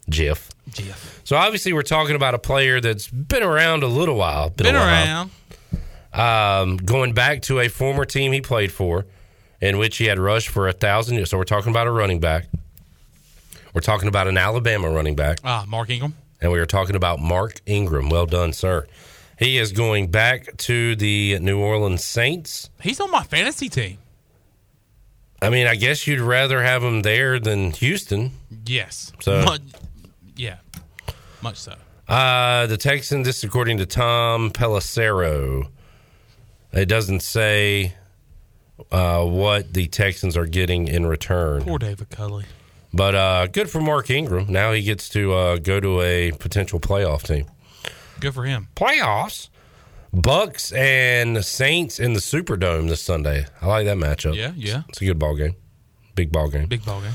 Jeff. 0.08 0.50
Jeff. 0.70 1.20
So 1.24 1.36
obviously, 1.36 1.72
we're 1.72 1.82
talking 1.82 2.16
about 2.16 2.34
a 2.34 2.38
player 2.38 2.80
that's 2.80 3.06
been 3.08 3.42
around 3.44 3.84
a 3.84 3.86
little 3.86 4.16
while. 4.16 4.50
Been 4.50 4.74
while. 4.74 4.84
around. 4.84 5.30
Um, 6.12 6.76
going 6.76 7.14
back 7.14 7.42
to 7.42 7.60
a 7.60 7.68
former 7.68 8.04
team 8.04 8.32
he 8.32 8.40
played 8.40 8.72
for, 8.72 9.06
in 9.60 9.78
which 9.78 9.96
he 9.98 10.06
had 10.06 10.18
rushed 10.18 10.48
for 10.48 10.66
a 10.66 10.72
thousand 10.72 11.16
years. 11.16 11.30
So 11.30 11.38
we're 11.38 11.44
talking 11.44 11.70
about 11.70 11.86
a 11.86 11.92
running 11.92 12.18
back. 12.18 12.46
We're 13.72 13.80
talking 13.80 14.08
about 14.08 14.26
an 14.26 14.36
Alabama 14.36 14.90
running 14.90 15.14
back. 15.14 15.38
Ah, 15.44 15.64
Mark 15.66 15.88
Ingram. 15.88 16.14
And 16.42 16.50
we 16.52 16.58
are 16.58 16.66
talking 16.66 16.96
about 16.96 17.20
Mark 17.20 17.60
Ingram. 17.66 18.10
Well 18.10 18.26
done, 18.26 18.52
sir. 18.52 18.86
He 19.38 19.58
is 19.58 19.72
going 19.72 20.10
back 20.10 20.56
to 20.58 20.94
the 20.96 21.38
New 21.38 21.58
Orleans 21.60 22.04
Saints. 22.04 22.68
He's 22.80 23.00
on 23.00 23.10
my 23.10 23.22
fantasy 23.22 23.68
team. 23.68 23.98
I 25.40 25.50
mean, 25.50 25.66
I 25.66 25.74
guess 25.76 26.06
you'd 26.06 26.20
rather 26.20 26.62
have 26.62 26.82
him 26.84 27.02
there 27.02 27.38
than 27.40 27.70
Houston. 27.72 28.32
Yes. 28.66 29.12
So- 29.20 29.44
Mu- 29.44 29.58
yeah. 30.36 30.58
Much 31.42 31.56
so. 31.56 31.74
Uh, 32.08 32.66
the 32.66 32.76
Texans, 32.76 33.26
this 33.26 33.38
is 33.38 33.44
according 33.44 33.78
to 33.78 33.86
Tom 33.86 34.50
Pelissero. 34.50 35.68
It 36.72 36.86
doesn't 36.86 37.20
say 37.20 37.94
uh, 38.90 39.24
what 39.24 39.72
the 39.72 39.86
Texans 39.86 40.36
are 40.36 40.46
getting 40.46 40.88
in 40.88 41.06
return. 41.06 41.62
Poor 41.62 41.78
David 41.78 42.10
Culley. 42.10 42.44
But 42.94 43.14
uh, 43.14 43.46
good 43.46 43.70
for 43.70 43.80
Mark 43.80 44.10
Ingram. 44.10 44.46
Now 44.50 44.72
he 44.72 44.82
gets 44.82 45.08
to 45.10 45.32
uh, 45.32 45.56
go 45.58 45.80
to 45.80 46.00
a 46.02 46.32
potential 46.32 46.78
playoff 46.78 47.22
team. 47.22 47.46
Good 48.20 48.34
for 48.34 48.44
him. 48.44 48.68
Playoffs. 48.76 49.48
Bucks 50.14 50.72
and 50.72 51.42
Saints 51.42 51.98
in 51.98 52.12
the 52.12 52.20
Superdome 52.20 52.88
this 52.88 53.00
Sunday. 53.00 53.46
I 53.62 53.66
like 53.66 53.86
that 53.86 53.96
matchup. 53.96 54.36
Yeah, 54.36 54.52
yeah. 54.54 54.82
It's 54.90 55.00
a 55.00 55.06
good 55.06 55.18
ball 55.18 55.34
game. 55.36 55.56
Big 56.14 56.30
ball 56.30 56.50
game. 56.50 56.66
Big 56.66 56.84
ball 56.84 57.00
game. 57.00 57.12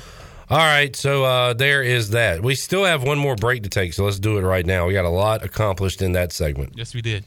All 0.49 0.57
right, 0.57 0.95
so 0.95 1.23
uh, 1.25 1.53
there 1.53 1.83
is 1.83 2.11
that. 2.11 2.41
We 2.41 2.55
still 2.55 2.85
have 2.85 3.03
one 3.03 3.19
more 3.19 3.35
break 3.35 3.63
to 3.63 3.69
take, 3.69 3.93
so 3.93 4.05
let's 4.05 4.17
do 4.17 4.37
it 4.37 4.41
right 4.41 4.65
now. 4.65 4.87
We 4.87 4.93
got 4.93 5.05
a 5.05 5.09
lot 5.09 5.43
accomplished 5.43 6.01
in 6.01 6.13
that 6.13 6.31
segment. 6.31 6.73
Yes, 6.75 6.95
we 6.95 7.01
did. 7.01 7.25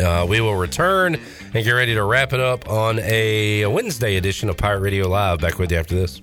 Uh, 0.00 0.26
we 0.28 0.40
will 0.40 0.56
return 0.56 1.20
and 1.54 1.64
get 1.64 1.70
ready 1.70 1.94
to 1.94 2.02
wrap 2.02 2.32
it 2.32 2.40
up 2.40 2.68
on 2.68 2.98
a 3.00 3.66
Wednesday 3.66 4.16
edition 4.16 4.48
of 4.48 4.56
Pirate 4.56 4.80
Radio 4.80 5.06
Live. 5.06 5.40
Back 5.40 5.58
with 5.58 5.70
you 5.70 5.78
after 5.78 5.94
this. 5.94 6.20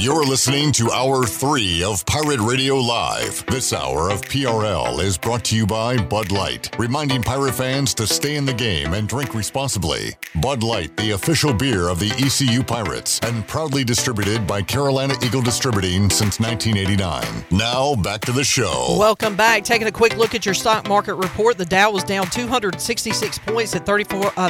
You're 0.00 0.24
listening 0.24 0.72
to 0.72 0.90
Hour 0.90 1.26
3 1.26 1.84
of 1.84 2.06
Pirate 2.06 2.40
Radio 2.40 2.76
Live. 2.76 3.44
This 3.44 3.74
hour 3.74 4.08
of 4.08 4.22
PRL 4.22 4.98
is 4.98 5.18
brought 5.18 5.44
to 5.44 5.54
you 5.54 5.66
by 5.66 5.98
Bud 5.98 6.32
Light, 6.32 6.74
reminding 6.78 7.22
pirate 7.22 7.52
fans 7.52 7.92
to 7.96 8.06
stay 8.06 8.36
in 8.36 8.46
the 8.46 8.54
game 8.54 8.94
and 8.94 9.06
drink 9.06 9.34
responsibly. 9.34 10.14
Bud 10.36 10.62
Light, 10.62 10.96
the 10.96 11.10
official 11.10 11.52
beer 11.52 11.90
of 11.90 11.98
the 11.98 12.12
ECU 12.12 12.62
Pirates, 12.62 13.20
and 13.24 13.46
proudly 13.46 13.84
distributed 13.84 14.46
by 14.46 14.62
Carolina 14.62 15.12
Eagle 15.22 15.42
Distributing 15.42 16.08
since 16.08 16.40
1989. 16.40 17.44
Now, 17.50 17.94
back 17.96 18.22
to 18.22 18.32
the 18.32 18.42
show. 18.42 18.96
Welcome 18.98 19.36
back. 19.36 19.64
Taking 19.64 19.86
a 19.86 19.92
quick 19.92 20.16
look 20.16 20.34
at 20.34 20.46
your 20.46 20.54
stock 20.54 20.88
market 20.88 21.16
report. 21.16 21.58
The 21.58 21.66
Dow 21.66 21.90
was 21.90 22.04
down 22.04 22.24
266 22.28 23.38
points 23.40 23.76
at 23.76 23.84
34, 23.84 24.32
uh, 24.38 24.48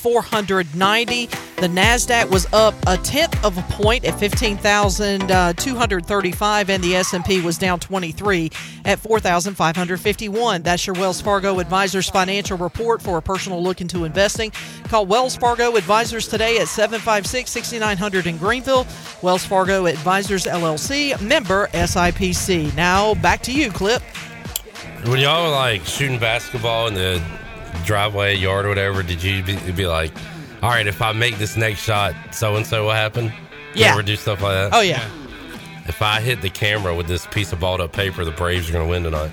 35,490. 0.00 1.26
The 1.60 1.68
Nasdaq 1.68 2.30
was 2.30 2.46
up 2.52 2.74
a 2.86 2.96
tenth 2.98 3.42
of 3.44 3.58
a 3.58 3.62
point 3.62 4.04
at 4.04 4.16
15,235, 4.18 6.68
uh, 6.68 6.72
and 6.72 6.82
the 6.82 6.96
S&P 6.96 7.40
was 7.42 7.58
down 7.58 7.78
23 7.80 8.50
at 8.86 8.98
4,551. 8.98 10.62
That's 10.62 10.86
your 10.86 10.94
Wells 10.94 11.20
Fargo 11.20 11.58
Advisors 11.58 12.08
financial 12.08 12.56
report 12.56 13.02
for 13.02 13.18
a 13.18 13.22
personal 13.22 13.62
look 13.62 13.82
into 13.82 14.04
investing. 14.04 14.52
Call 14.84 15.04
Wells 15.06 15.36
Fargo 15.36 15.76
Advisors 15.76 16.28
today 16.28 16.58
at 16.58 16.66
756-6900 16.66 18.26
in 18.26 18.38
Greenville. 18.38 18.86
Wells 19.22 19.44
Fargo 19.44 19.86
Advisors 19.86 20.46
LLC, 20.46 21.20
member 21.20 21.66
SIPC. 21.68 22.74
Now 22.74 23.14
back 23.14 23.42
to 23.42 23.52
you, 23.52 23.70
Clip. 23.70 24.02
When 25.04 25.18
y'all 25.18 25.44
were 25.44 25.50
like 25.50 25.84
shooting 25.84 26.18
basketball 26.18 26.88
in 26.88 26.94
the 26.94 27.22
driveway, 27.84 28.36
yard, 28.36 28.66
or 28.66 28.68
whatever, 28.68 29.02
did 29.02 29.22
you 29.22 29.42
be, 29.42 29.56
be 29.72 29.86
like, 29.86 30.12
all 30.62 30.70
right, 30.70 30.86
if 30.86 31.00
I 31.02 31.12
make 31.12 31.38
this 31.38 31.56
next 31.56 31.80
shot, 31.82 32.14
so 32.32 32.56
and 32.56 32.66
so 32.66 32.84
will 32.84 32.90
happen? 32.92 33.26
You 33.26 33.32
Yeah. 33.82 33.92
ever 33.92 34.02
do 34.02 34.16
stuff 34.16 34.42
like 34.42 34.52
that? 34.52 34.70
Oh, 34.72 34.80
yeah. 34.80 35.02
If 35.86 36.02
I 36.02 36.20
hit 36.20 36.40
the 36.42 36.50
camera 36.50 36.94
with 36.94 37.06
this 37.08 37.26
piece 37.26 37.52
of 37.52 37.60
balled 37.60 37.80
up 37.80 37.92
paper, 37.92 38.24
the 38.24 38.30
Braves 38.30 38.68
are 38.68 38.72
going 38.72 38.84
to 38.84 38.90
win 38.90 39.02
tonight. 39.04 39.30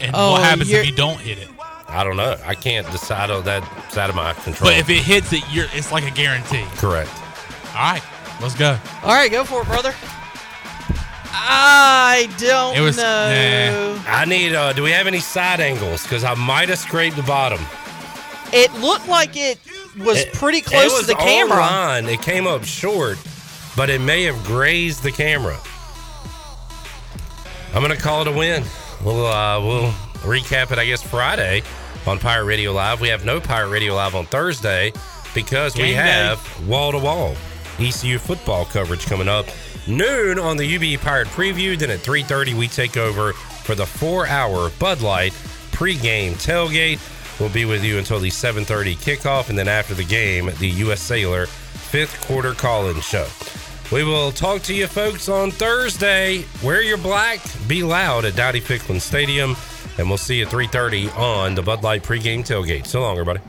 And 0.00 0.10
Oh, 0.14 0.32
what 0.32 0.42
happens 0.42 0.70
you're- 0.70 0.80
if 0.82 0.88
you 0.90 0.96
don't 0.96 1.18
hit 1.20 1.38
it? 1.38 1.48
I 1.88 2.04
don't 2.04 2.16
know. 2.16 2.36
I 2.46 2.54
can't 2.54 2.88
decide 2.92 3.30
on 3.30 3.44
that. 3.44 3.62
It's 3.88 3.98
out 3.98 4.10
of 4.10 4.16
my 4.16 4.32
control. 4.32 4.70
But 4.70 4.78
if 4.78 4.88
it 4.88 4.98
hits 5.02 5.32
it, 5.32 5.42
you're 5.50 5.66
it's 5.74 5.90
like 5.90 6.04
a 6.06 6.10
guarantee. 6.10 6.64
Correct. 6.76 7.10
All 7.74 7.92
right, 7.92 8.02
let's 8.40 8.54
go. 8.54 8.78
All 9.02 9.10
right, 9.14 9.30
go 9.30 9.42
for 9.44 9.62
it, 9.62 9.66
brother. 9.66 9.92
I 11.32 12.28
don't 12.38 12.76
It 12.76 12.80
was- 12.80 12.96
know. 12.96 13.98
I 14.08 14.24
need. 14.26 14.54
Uh, 14.54 14.72
do 14.72 14.82
we 14.82 14.90
have 14.90 15.06
any 15.06 15.20
side 15.20 15.60
angles? 15.60 16.02
Because 16.02 16.24
I 16.24 16.34
might 16.34 16.68
have 16.68 16.78
scraped 16.78 17.16
the 17.16 17.22
bottom. 17.22 17.64
It 18.52 18.72
looked 18.74 19.06
like 19.08 19.36
it 19.36 19.58
was 19.98 20.18
It- 20.18 20.32
pretty 20.34 20.58
it 20.58 20.64
close 20.66 20.92
was 20.92 21.00
to 21.02 21.06
the 21.08 21.14
camera. 21.14 21.60
line. 21.60 22.06
It 22.08 22.20
came 22.22 22.46
up 22.46 22.64
short, 22.64 23.18
but 23.76 23.90
it 23.90 24.00
may 24.00 24.24
have 24.24 24.42
grazed 24.44 25.02
the 25.02 25.12
camera. 25.12 25.56
I'm 27.74 27.82
gonna 27.82 27.96
call 27.96 28.22
it 28.22 28.26
a 28.28 28.32
win. 28.32 28.64
We'll 29.04 29.26
uh, 29.26 29.60
we'll 29.60 29.92
recap 30.22 30.72
it, 30.72 30.78
I 30.78 30.84
guess, 30.86 31.02
Friday 31.02 31.62
on 32.06 32.18
Pirate 32.18 32.44
Radio 32.44 32.72
Live. 32.72 33.00
We 33.00 33.08
have 33.08 33.24
no 33.24 33.40
Pirate 33.40 33.68
Radio 33.68 33.94
Live 33.94 34.14
on 34.16 34.26
Thursday 34.26 34.92
because 35.34 35.74
we 35.76 35.82
Game 35.82 35.90
day. 35.90 36.02
have 36.02 36.66
wall 36.68 36.90
to 36.92 36.98
wall 36.98 37.36
ECU 37.78 38.18
football 38.18 38.64
coverage 38.64 39.06
coming 39.06 39.28
up 39.28 39.46
noon 39.86 40.38
on 40.38 40.56
the 40.56 40.76
UB 40.76 41.00
Pirate 41.00 41.28
Preview. 41.28 41.78
Then 41.78 41.90
at 41.90 42.00
3:30 42.00 42.54
we 42.54 42.68
take 42.68 42.96
over 42.96 43.32
for 43.32 43.74
the 43.74 43.86
four-hour 43.86 44.70
Bud 44.78 45.00
Light 45.00 45.32
pregame 45.72 46.32
tailgate. 46.32 46.98
We'll 47.40 47.48
be 47.48 47.64
with 47.64 47.82
you 47.82 47.98
until 47.98 48.20
the 48.20 48.30
7:30 48.30 48.96
kickoff, 48.96 49.48
and 49.48 49.58
then 49.58 49.68
after 49.68 49.94
the 49.94 50.04
game, 50.04 50.50
the 50.58 50.68
U.S. 50.68 51.00
Sailor 51.00 51.46
fifth 51.46 52.20
quarter 52.26 52.52
call-in 52.52 53.00
show. 53.00 53.26
We 53.90 54.04
will 54.04 54.30
talk 54.30 54.62
to 54.62 54.74
you 54.74 54.86
folks 54.86 55.28
on 55.28 55.50
Thursday. 55.50 56.44
Wear 56.62 56.80
your 56.82 56.98
black, 56.98 57.40
be 57.66 57.82
loud 57.82 58.24
at 58.24 58.36
Dowdy 58.36 58.60
Ficklen 58.60 59.00
Stadium, 59.00 59.56
and 59.98 60.08
we'll 60.08 60.18
see 60.18 60.36
you 60.36 60.44
at 60.44 60.50
3:30 60.50 61.08
on 61.16 61.54
the 61.54 61.62
Bud 61.62 61.82
Light 61.82 62.02
pregame 62.02 62.46
tailgate. 62.46 62.86
So 62.86 63.00
long, 63.00 63.12
everybody. 63.12 63.40